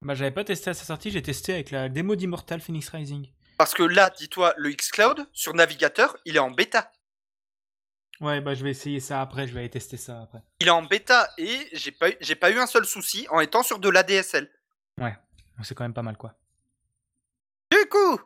Bah, 0.00 0.14
j'avais 0.14 0.30
pas 0.30 0.42
testé 0.44 0.70
à 0.70 0.74
sa 0.74 0.84
sortie, 0.84 1.10
j'ai 1.10 1.20
testé 1.22 1.52
avec 1.52 1.70
la 1.70 1.88
démo 1.90 2.16
d'Immortal 2.16 2.60
Phoenix 2.62 2.88
Rising. 2.88 3.30
Parce 3.58 3.74
que 3.74 3.82
là, 3.82 4.10
dis-toi, 4.16 4.54
le 4.56 4.70
xCloud 4.70 5.28
sur 5.32 5.52
navigateur, 5.54 6.16
il 6.24 6.36
est 6.36 6.40
en 6.40 6.50
bêta. 6.50 6.90
Ouais, 8.20 8.40
bah, 8.40 8.54
je 8.54 8.64
vais 8.64 8.70
essayer 8.70 9.00
ça 9.00 9.20
après, 9.20 9.46
je 9.46 9.52
vais 9.52 9.60
aller 9.60 9.68
tester 9.70 9.98
ça 9.98 10.22
après. 10.22 10.38
Il 10.60 10.66
est 10.68 10.70
en 10.70 10.82
bêta 10.82 11.28
et 11.36 11.68
j'ai 11.74 11.92
pas, 11.92 12.08
eu- 12.08 12.16
j'ai 12.20 12.34
pas 12.34 12.50
eu 12.50 12.58
un 12.58 12.66
seul 12.66 12.86
souci 12.86 13.26
en 13.30 13.40
étant 13.40 13.62
sur 13.62 13.78
de 13.78 13.90
l'ADSL. 13.90 14.50
C'est 15.62 15.74
quand 15.74 15.84
même 15.84 15.94
pas 15.94 16.02
mal, 16.02 16.16
quoi. 16.16 16.34
Du 17.70 17.86
coup, 17.90 18.20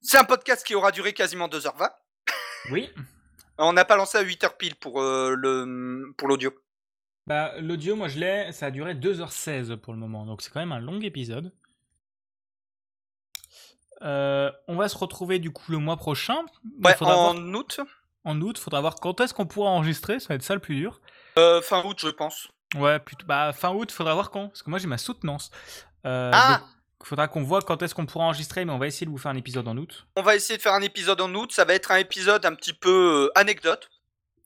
c'est 0.00 0.18
un 0.18 0.24
podcast 0.24 0.64
qui 0.66 0.74
aura 0.74 0.90
duré 0.92 1.12
quasiment 1.12 1.48
2h20. 1.48 1.90
Oui. 2.70 2.90
On 3.58 3.72
n'a 3.72 3.84
pas 3.84 3.96
lancé 3.96 4.18
à 4.18 4.22
8h 4.24 4.56
pile 4.56 4.74
pour 4.76 5.00
euh, 5.00 5.34
le 5.36 6.12
pour 6.16 6.28
l'audio. 6.28 6.52
Bah, 7.26 7.52
l'audio, 7.60 7.96
moi, 7.96 8.08
je 8.08 8.18
l'ai, 8.18 8.52
ça 8.52 8.66
a 8.66 8.70
duré 8.70 8.94
2h16 8.94 9.76
pour 9.76 9.92
le 9.94 9.98
moment, 9.98 10.26
donc 10.26 10.42
c'est 10.42 10.50
quand 10.50 10.60
même 10.60 10.72
un 10.72 10.80
long 10.80 11.00
épisode. 11.00 11.52
Euh, 14.02 14.50
on 14.68 14.76
va 14.76 14.88
se 14.88 14.98
retrouver 14.98 15.38
du 15.38 15.50
coup 15.50 15.72
le 15.72 15.78
mois 15.78 15.96
prochain. 15.96 16.36
Ouais, 16.82 16.94
en 17.00 17.04
voir- 17.04 17.34
août, 17.36 17.80
en 18.24 18.40
août, 18.42 18.58
faudra 18.58 18.80
voir 18.80 18.96
quand 18.96 19.20
est-ce 19.20 19.32
qu'on 19.32 19.46
pourra 19.46 19.70
enregistrer, 19.70 20.20
ça 20.20 20.28
va 20.28 20.34
être 20.34 20.42
ça 20.42 20.54
le 20.54 20.60
plus 20.60 20.76
dur. 20.76 21.00
euh, 21.38 21.62
fin 21.62 21.82
août, 21.84 21.96
je 22.00 22.08
pense. 22.08 22.48
Ouais, 22.76 22.98
plutôt, 22.98 23.24
bah, 23.26 23.52
fin 23.52 23.72
août, 23.72 23.90
faudra 23.92 24.14
voir 24.14 24.30
quand, 24.30 24.48
parce 24.48 24.62
que 24.62 24.68
moi 24.70 24.78
j'ai 24.78 24.88
ma 24.88 24.98
soutenance. 24.98 25.50
Ah 26.04 26.60
faudra 27.08 27.28
qu'on 27.28 27.42
voit 27.42 27.62
quand 27.62 27.82
est-ce 27.82 27.94
qu'on 27.94 28.06
pourra 28.06 28.24
enregistrer, 28.26 28.64
mais 28.64 28.72
on 28.72 28.78
va 28.78 28.86
essayer 28.86 29.06
de 29.06 29.10
vous 29.10 29.18
faire 29.18 29.30
un 29.30 29.36
épisode 29.36 29.68
en 29.68 29.76
août. 29.76 30.06
On 30.16 30.22
va 30.22 30.36
essayer 30.36 30.56
de 30.56 30.62
faire 30.62 30.74
un 30.74 30.82
épisode 30.82 31.20
en 31.20 31.32
août. 31.34 31.52
Ça 31.52 31.64
va 31.64 31.74
être 31.74 31.90
un 31.90 31.96
épisode 31.96 32.44
un 32.46 32.54
petit 32.54 32.72
peu 32.72 33.26
euh, 33.26 33.38
anecdote. 33.38 33.90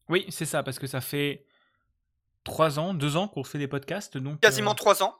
Oui, 0.08 0.26
c'est 0.30 0.46
ça, 0.46 0.62
parce 0.62 0.78
que 0.78 0.86
ça 0.86 1.00
fait 1.00 1.44
3 2.44 2.78
ans, 2.78 2.94
2 2.94 3.16
ans 3.16 3.28
qu'on 3.28 3.44
fait 3.44 3.58
des 3.58 3.68
podcasts, 3.68 4.16
donc... 4.16 4.40
Quasiment 4.40 4.72
euh, 4.72 4.74
3 4.74 5.02
ans. 5.02 5.16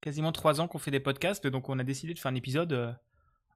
quasiment 0.00 0.32
3 0.32 0.60
ans 0.60 0.68
qu'on 0.68 0.78
fait 0.78 0.90
des 0.90 1.00
podcasts, 1.00 1.46
donc 1.46 1.68
on 1.68 1.78
a 1.78 1.84
décidé 1.84 2.14
de 2.14 2.18
faire 2.18 2.32
un 2.32 2.34
épisode 2.34 2.72
euh, 2.72 2.92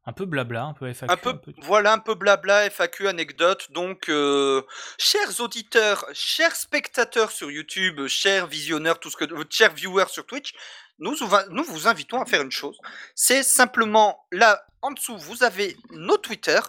un 0.06 0.12
peu 0.12 0.26
blabla, 0.26 0.64
un 0.64 0.74
peu 0.74 0.92
FAQ. 0.92 1.12
Un 1.12 1.16
peu, 1.16 1.40
voilà, 1.62 1.94
un 1.94 1.98
peu 1.98 2.14
blabla, 2.14 2.68
FAQ, 2.68 3.08
anecdote. 3.08 3.70
Donc, 3.72 4.08
euh, 4.08 4.62
chers 4.98 5.40
auditeurs, 5.40 6.04
chers 6.12 6.54
spectateurs 6.54 7.30
sur 7.30 7.50
YouTube, 7.50 8.06
chers 8.06 8.46
visionneurs, 8.46 9.00
tout 9.00 9.10
ce 9.10 9.16
que, 9.16 9.24
euh, 9.24 9.44
chers 9.48 9.72
viewers 9.72 10.08
sur 10.08 10.26
Twitch, 10.26 10.52
nous, 10.98 11.14
vous 11.16 11.26
va- 11.26 11.46
nous 11.50 11.64
vous 11.64 11.88
invitons 11.88 12.20
à 12.20 12.26
faire 12.26 12.42
une 12.42 12.50
chose. 12.52 12.78
C'est 13.14 13.42
simplement 13.42 14.26
là, 14.32 14.64
en 14.82 14.90
dessous, 14.92 15.16
vous 15.18 15.42
avez 15.42 15.76
nos 15.90 16.16
Twitter, 16.16 16.60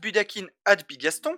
@budakin, 0.00 0.46
@bigaston, 0.88 1.36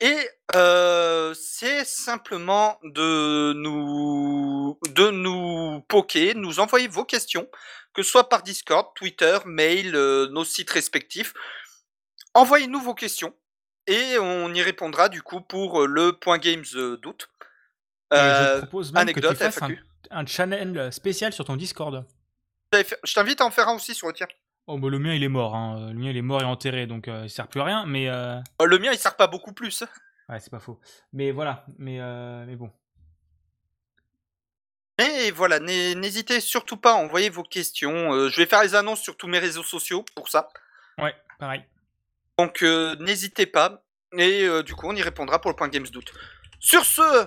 et 0.00 0.28
euh, 0.54 1.32
c'est 1.34 1.84
simplement 1.84 2.78
de 2.84 3.52
nous, 3.54 4.78
de 4.88 5.10
nous 5.10 5.80
poker, 5.88 6.34
nous 6.36 6.60
envoyer 6.60 6.86
vos 6.88 7.04
questions, 7.04 7.48
que 7.94 8.02
ce 8.02 8.10
soit 8.10 8.28
par 8.28 8.42
Discord, 8.42 8.88
Twitter, 8.94 9.38
mail, 9.46 9.96
euh, 9.96 10.28
nos 10.28 10.44
sites 10.44 10.70
respectifs. 10.70 11.32
Envoyez-nous 12.34 12.80
vos 12.80 12.94
questions 12.94 13.34
et 13.86 14.18
on 14.18 14.52
y 14.52 14.60
répondra 14.62 15.08
du 15.08 15.22
coup 15.22 15.40
pour 15.40 15.82
euh, 15.82 15.86
le 15.86 16.12
point 16.12 16.38
games 16.38 16.64
d'août. 17.02 17.28
Et 18.12 18.16
Euh, 18.16 18.56
je 18.56 18.60
propose 18.66 18.92
même 18.92 19.06
que 19.06 19.10
anecdote, 19.12 19.32
tu 19.32 19.36
fasses 19.38 19.56
un, 19.62 19.66
FAQ. 19.68 19.78
un 19.78 19.95
channel 20.26 20.92
spécial 20.92 21.32
sur 21.32 21.44
ton 21.44 21.56
Discord. 21.56 22.04
Je 22.72 23.14
t'invite 23.14 23.40
à 23.40 23.44
en 23.46 23.50
faire 23.50 23.68
un 23.68 23.74
aussi 23.76 23.94
sur 23.94 24.08
le 24.08 24.12
tien. 24.12 24.26
Oh, 24.66 24.78
bah, 24.78 24.88
le 24.90 24.98
mien 24.98 25.14
il 25.14 25.22
est 25.22 25.28
mort, 25.28 25.54
hein. 25.54 25.92
le 25.92 25.98
mien 25.98 26.10
il 26.10 26.16
est 26.16 26.22
mort 26.22 26.42
et 26.42 26.44
enterré, 26.44 26.86
donc 26.86 27.06
euh, 27.08 27.22
il 27.24 27.30
sert 27.30 27.46
plus 27.48 27.60
à 27.60 27.64
rien, 27.64 27.86
mais... 27.86 28.08
euh, 28.08 28.38
Euh, 28.60 28.66
Le 28.66 28.78
mien, 28.78 28.90
il 28.92 28.98
sert 28.98 29.16
pas 29.16 29.26
beaucoup 29.28 29.52
plus. 29.52 29.84
Ouais, 30.28 30.40
c'est 30.40 30.50
pas 30.50 30.58
faux. 30.58 30.80
Mais 31.12 31.30
voilà, 31.30 31.64
mais, 31.78 32.00
euh, 32.00 32.44
mais 32.48 32.56
bon. 32.56 32.68
Mais 34.98 35.30
voilà, 35.30 35.60
n'hé- 35.60 35.94
n'hésitez 35.94 36.40
surtout 36.40 36.76
pas 36.78 36.92
à 36.92 36.94
envoyer 36.96 37.28
vos 37.30 37.42
questions. 37.44 38.12
Euh, 38.12 38.28
je 38.28 38.36
vais 38.38 38.46
faire 38.46 38.62
les 38.62 38.74
annonces 38.74 39.00
sur 39.02 39.16
tous 39.16 39.28
mes 39.28 39.38
réseaux 39.38 39.62
sociaux 39.62 40.04
pour 40.16 40.28
ça. 40.28 40.48
Ouais, 40.98 41.14
pareil. 41.38 41.62
Donc 42.38 42.62
euh, 42.62 42.96
n'hésitez 42.96 43.46
pas. 43.46 43.84
Et 44.16 44.44
euh, 44.44 44.62
du 44.62 44.74
coup, 44.74 44.86
on 44.88 44.96
y 44.96 45.02
répondra 45.02 45.40
pour 45.40 45.50
le 45.50 45.56
point 45.56 45.68
Games 45.68 45.86
Doute. 45.86 46.12
Sur 46.58 46.84
ce, 46.84 47.26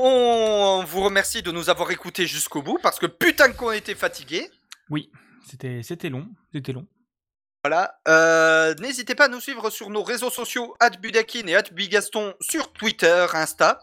on 0.00 0.84
vous 0.84 1.02
remercie 1.02 1.42
de 1.42 1.50
nous 1.50 1.68
avoir 1.70 1.90
écoutés 1.90 2.26
jusqu'au 2.26 2.62
bout 2.62 2.78
parce 2.82 2.98
que 2.98 3.06
putain 3.06 3.52
qu'on 3.52 3.72
était 3.72 3.94
fatigués. 3.94 4.48
Oui, 4.90 5.10
c'était 5.48 5.82
c'était 5.82 6.08
long, 6.08 6.28
c'était 6.52 6.72
long. 6.72 6.86
Voilà. 7.64 8.00
Euh, 8.06 8.74
N'hésitez 8.76 9.14
pas 9.14 9.24
à 9.24 9.28
nous 9.28 9.40
suivre 9.40 9.68
sur 9.70 9.90
nos 9.90 10.02
réseaux 10.02 10.30
sociaux 10.30 10.74
@budakin 11.02 11.46
et 11.48 11.56
@bigaston 11.72 12.34
sur 12.40 12.72
Twitter, 12.72 13.26
Insta. 13.34 13.80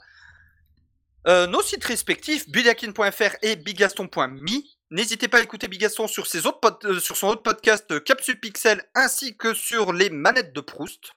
Euh, 1.27 1.47
nos 1.47 1.61
sites 1.61 1.83
respectifs 1.83 2.47
budakin.fr 2.49 3.35
et 3.41 3.55
bigaston.me. 3.55 4.61
N'hésitez 4.91 5.27
pas 5.27 5.39
à 5.39 5.41
écouter 5.41 5.67
Bigaston 5.67 6.07
sur, 6.07 6.27
ses 6.27 6.45
autres 6.45 6.59
pod- 6.59 6.85
euh, 6.85 6.99
sur 6.99 7.17
son 7.17 7.27
autre 7.29 7.41
podcast 7.41 8.03
Capsule 8.03 8.39
Pixel 8.39 8.83
ainsi 8.93 9.35
que 9.35 9.55
sur 9.55 9.91
les 9.91 10.11
manettes 10.11 10.53
de 10.53 10.61
Proust. 10.61 11.13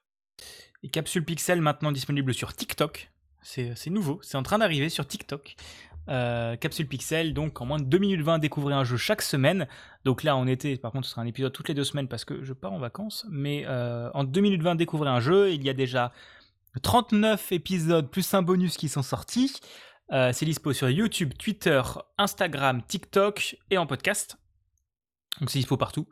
Et 0.82 0.88
Capsule 0.88 1.24
Pixel 1.24 1.60
maintenant 1.60 1.92
disponible 1.92 2.32
sur 2.32 2.54
TikTok. 2.54 3.10
C'est 3.42 3.72
c'est 3.76 3.90
nouveau, 3.90 4.18
c'est 4.22 4.36
en 4.36 4.42
train 4.42 4.58
d'arriver 4.58 4.88
sur 4.88 5.06
TikTok. 5.06 5.56
Euh, 6.08 6.56
Capsule 6.56 6.88
Pixel, 6.88 7.34
donc 7.34 7.60
en 7.60 7.66
moins 7.66 7.78
de 7.78 7.84
2 7.84 7.98
minutes 7.98 8.22
20, 8.22 8.38
découvrir 8.38 8.78
un 8.78 8.84
jeu 8.84 8.96
chaque 8.96 9.20
semaine. 9.20 9.68
Donc 10.04 10.22
là, 10.22 10.36
en 10.36 10.46
été, 10.46 10.76
par 10.76 10.90
contre, 10.90 11.06
ce 11.06 11.12
sera 11.12 11.22
un 11.22 11.26
épisode 11.26 11.52
toutes 11.52 11.68
les 11.68 11.74
deux 11.74 11.84
semaines 11.84 12.08
parce 12.08 12.24
que 12.24 12.42
je 12.42 12.52
pars 12.54 12.72
en 12.72 12.78
vacances. 12.78 13.26
Mais 13.30 13.64
euh, 13.66 14.10
en 14.14 14.24
2 14.24 14.40
minutes 14.40 14.62
20, 14.62 14.76
découvrir 14.76 15.12
un 15.12 15.20
jeu. 15.20 15.52
Il 15.52 15.62
y 15.62 15.68
a 15.68 15.74
déjà 15.74 16.12
39 16.82 17.52
épisodes 17.52 18.10
plus 18.10 18.32
un 18.32 18.42
bonus 18.42 18.76
qui 18.76 18.88
sont 18.88 19.02
sortis. 19.02 19.60
Euh, 20.10 20.32
c'est 20.32 20.46
dispo 20.46 20.72
sur 20.72 20.88
YouTube, 20.88 21.34
Twitter, 21.38 21.82
Instagram, 22.16 22.82
TikTok 22.86 23.58
et 23.70 23.76
en 23.76 23.86
podcast. 23.86 24.38
Donc 25.40 25.50
c'est 25.50 25.58
dispo 25.58 25.76
partout. 25.76 26.08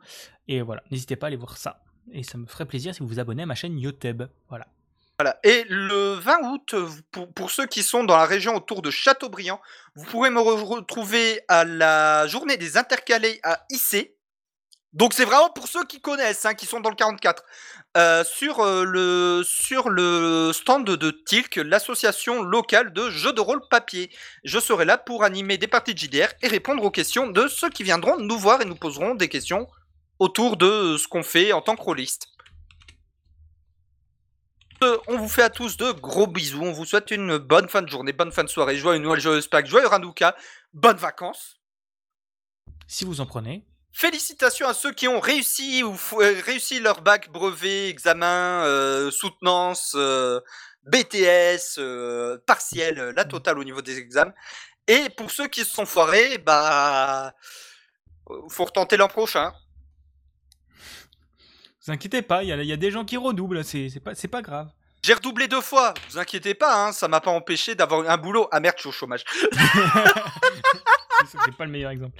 Et 0.47 0.61
voilà, 0.61 0.83
n'hésitez 0.91 1.15
pas 1.15 1.25
à 1.25 1.29
aller 1.29 1.37
voir 1.37 1.57
ça. 1.57 1.83
Et 2.11 2.21
ça 2.21 2.37
me 2.37 2.45
ferait 2.45 2.65
plaisir 2.65 2.93
si 2.93 3.01
vous 3.01 3.07
vous 3.07 3.19
abonnez 3.19 3.43
à 3.43 3.45
ma 3.47 3.55
chaîne 3.55 3.79
YouTube. 3.79 4.23
Voilà. 4.47 4.67
Et 5.43 5.65
le 5.67 6.13
20 6.13 6.43
août, 6.43 6.73
vous- 6.75 7.25
pour, 7.27 7.49
ceux 7.49 7.65
qui 7.65 7.81
sont 7.81 8.03
dans 8.03 8.17
la 8.17 8.25
région 8.25 8.55
autour 8.55 8.83
de 8.83 8.91
Châteaubriand, 8.91 9.59
vous 9.95 10.05
pourrez 10.05 10.29
me 10.29 10.39
re- 10.39 10.61
retrouver 10.63 11.41
à 11.47 11.65
la 11.65 12.27
journée 12.27 12.55
des 12.57 12.77
intercalés 12.77 13.39
à 13.41 13.65
IC. 13.71 14.11
Donc 14.93 15.13
c'est 15.13 15.25
vraiment 15.25 15.49
pour 15.49 15.67
ceux 15.67 15.83
qui 15.85 16.01
connaissent, 16.01 16.45
hein, 16.45 16.53
qui 16.53 16.67
sont 16.67 16.81
dans 16.81 16.91
le 16.91 16.95
44, 16.95 17.43
euh, 17.97 18.23
sur, 18.23 18.59
euh, 18.59 18.83
le, 18.85 19.41
sur 19.43 19.89
le 19.89 20.51
stand 20.53 20.85
de 20.85 21.09
Tilk, 21.09 21.55
l'association 21.55 22.43
locale 22.43 22.93
de 22.93 23.09
jeux 23.09 23.33
de 23.33 23.41
rôle 23.41 23.67
papier. 23.69 24.11
Je 24.43 24.59
serai 24.59 24.85
là 24.85 24.99
pour 24.99 25.23
animer 25.23 25.57
des 25.57 25.67
parties 25.67 25.95
de 25.95 25.99
JDR 25.99 26.27
et 26.43 26.47
répondre 26.47 26.83
aux 26.83 26.91
questions 26.91 27.25
de 27.27 27.47
ceux 27.47 27.69
qui 27.71 27.81
viendront 27.83 28.17
nous 28.19 28.37
voir 28.37 28.61
et 28.61 28.65
nous 28.65 28.75
poseront 28.75 29.15
des 29.15 29.29
questions 29.29 29.67
autour 30.19 30.57
de 30.57 30.95
ce 30.97 31.07
qu'on 31.07 31.23
fait 31.23 31.53
en 31.53 31.61
tant 31.63 31.75
que 31.75 31.81
rôliste. 31.81 32.27
Euh, 34.83 34.97
On 35.07 35.17
vous 35.17 35.29
fait 35.29 35.43
à 35.43 35.49
tous 35.49 35.77
de 35.77 35.91
gros 35.91 36.27
bisous. 36.27 36.61
On 36.61 36.71
vous 36.71 36.85
souhaite 36.85 37.11
une 37.11 37.37
bonne 37.37 37.67
fin 37.67 37.81
de 37.81 37.89
journée, 37.89 38.13
bonne 38.13 38.31
fin 38.31 38.43
de 38.43 38.49
soirée, 38.49 38.77
joyeux 38.77 39.01
Noël, 39.01 39.19
joyeux 39.19 39.41
Pâques, 39.49 39.67
joyeux 39.67 39.91
Hanouka, 39.91 40.35
bonnes 40.73 40.97
vacances. 40.97 41.59
Si 42.87 43.03
vous 43.03 43.19
en 43.21 43.25
prenez. 43.25 43.65
Félicitations 43.91 44.67
à 44.67 44.75
ceux 44.75 44.93
qui 44.93 45.07
ont 45.07 45.19
réussi 45.19 45.81
ou 45.81 45.97
euh, 46.21 46.39
réussi 46.45 46.79
leur 46.79 47.01
bac, 47.01 47.31
brevet, 47.31 47.89
examen, 47.89 48.63
euh, 48.63 49.09
soutenance, 49.09 49.93
euh, 49.97 50.39
BTS, 50.83 51.79
partiel, 52.45 53.13
la 53.15 53.25
totale 53.25 53.57
au 53.57 53.63
niveau 53.63 53.81
des 53.81 53.97
examens. 53.97 54.33
Et 54.87 55.09
pour 55.09 55.31
ceux 55.31 55.47
qui 55.47 55.61
se 55.61 55.71
sont 55.71 55.87
foirés, 55.87 56.37
bah, 56.37 57.33
faut 58.49 58.65
retenter 58.65 58.97
l'an 58.97 59.07
prochain. 59.07 59.51
Vous 61.87 61.93
inquiétez 61.93 62.21
pas, 62.21 62.43
il 62.43 62.49
y, 62.49 62.51
a- 62.51 62.57
il 62.57 62.65
y 62.67 62.73
a 62.73 62.77
des 62.77 62.91
gens 62.91 63.05
qui 63.05 63.15
redoublent, 63.15 63.63
c'est 63.63 63.87
c'est 63.89 64.01
pas, 64.01 64.13
c'est 64.13 64.27
pas 64.27 64.41
grave. 64.41 64.69
J'ai 65.03 65.13
redoublé 65.13 65.47
deux 65.47 65.61
fois, 65.61 65.93
vous 66.09 66.17
inquiétez 66.17 66.53
pas, 66.53 66.75
hein, 66.87 66.91
ça 66.91 67.07
m'a 67.07 67.21
pas 67.21 67.31
empêché 67.31 67.75
d'avoir 67.75 68.09
un 68.09 68.17
boulot. 68.17 68.49
Ah 68.51 68.59
merde, 68.59 68.75
je 68.75 68.81
suis 68.81 68.89
au 68.89 68.91
chômage. 68.91 69.23
C'est 69.31 69.47
c'est 71.45 71.55
pas 71.55 71.63
le 71.63 71.71
meilleur 71.71 71.91
exemple. 71.91 72.19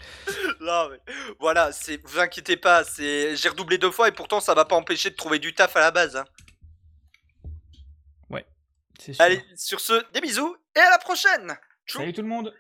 Non, 0.62 0.88
mais 0.90 1.00
voilà, 1.40 1.74
c'est, 1.74 2.00
vous 2.08 2.18
inquiétez 2.18 2.56
pas, 2.56 2.86
c'est, 2.86 3.36
j'ai 3.36 3.50
redoublé 3.50 3.78
deux 3.78 3.92
fois 3.92 4.08
et 4.08 4.14
pourtant 4.14 4.40
ça 4.40 4.56
m'a 4.56 4.64
pas 4.64 4.76
empêché 4.78 5.10
de 5.10 5.16
trouver 5.16 5.38
du 5.40 5.54
taf 5.54 5.76
à 5.76 5.82
la 5.82 5.92
base. 5.92 6.16
hein. 6.16 6.24
C'est 9.00 9.14
sûr. 9.14 9.24
Allez, 9.24 9.44
sur 9.56 9.80
ce, 9.80 9.94
des 10.14 10.22
bisous 10.22 10.56
et 10.76 10.80
à 10.80 10.90
la 10.90 10.98
prochaine. 10.98 11.56
Tchou. 11.86 12.00
Salut 12.00 12.14
tout 12.14 12.24
le 12.24 12.28
monde 12.28 12.52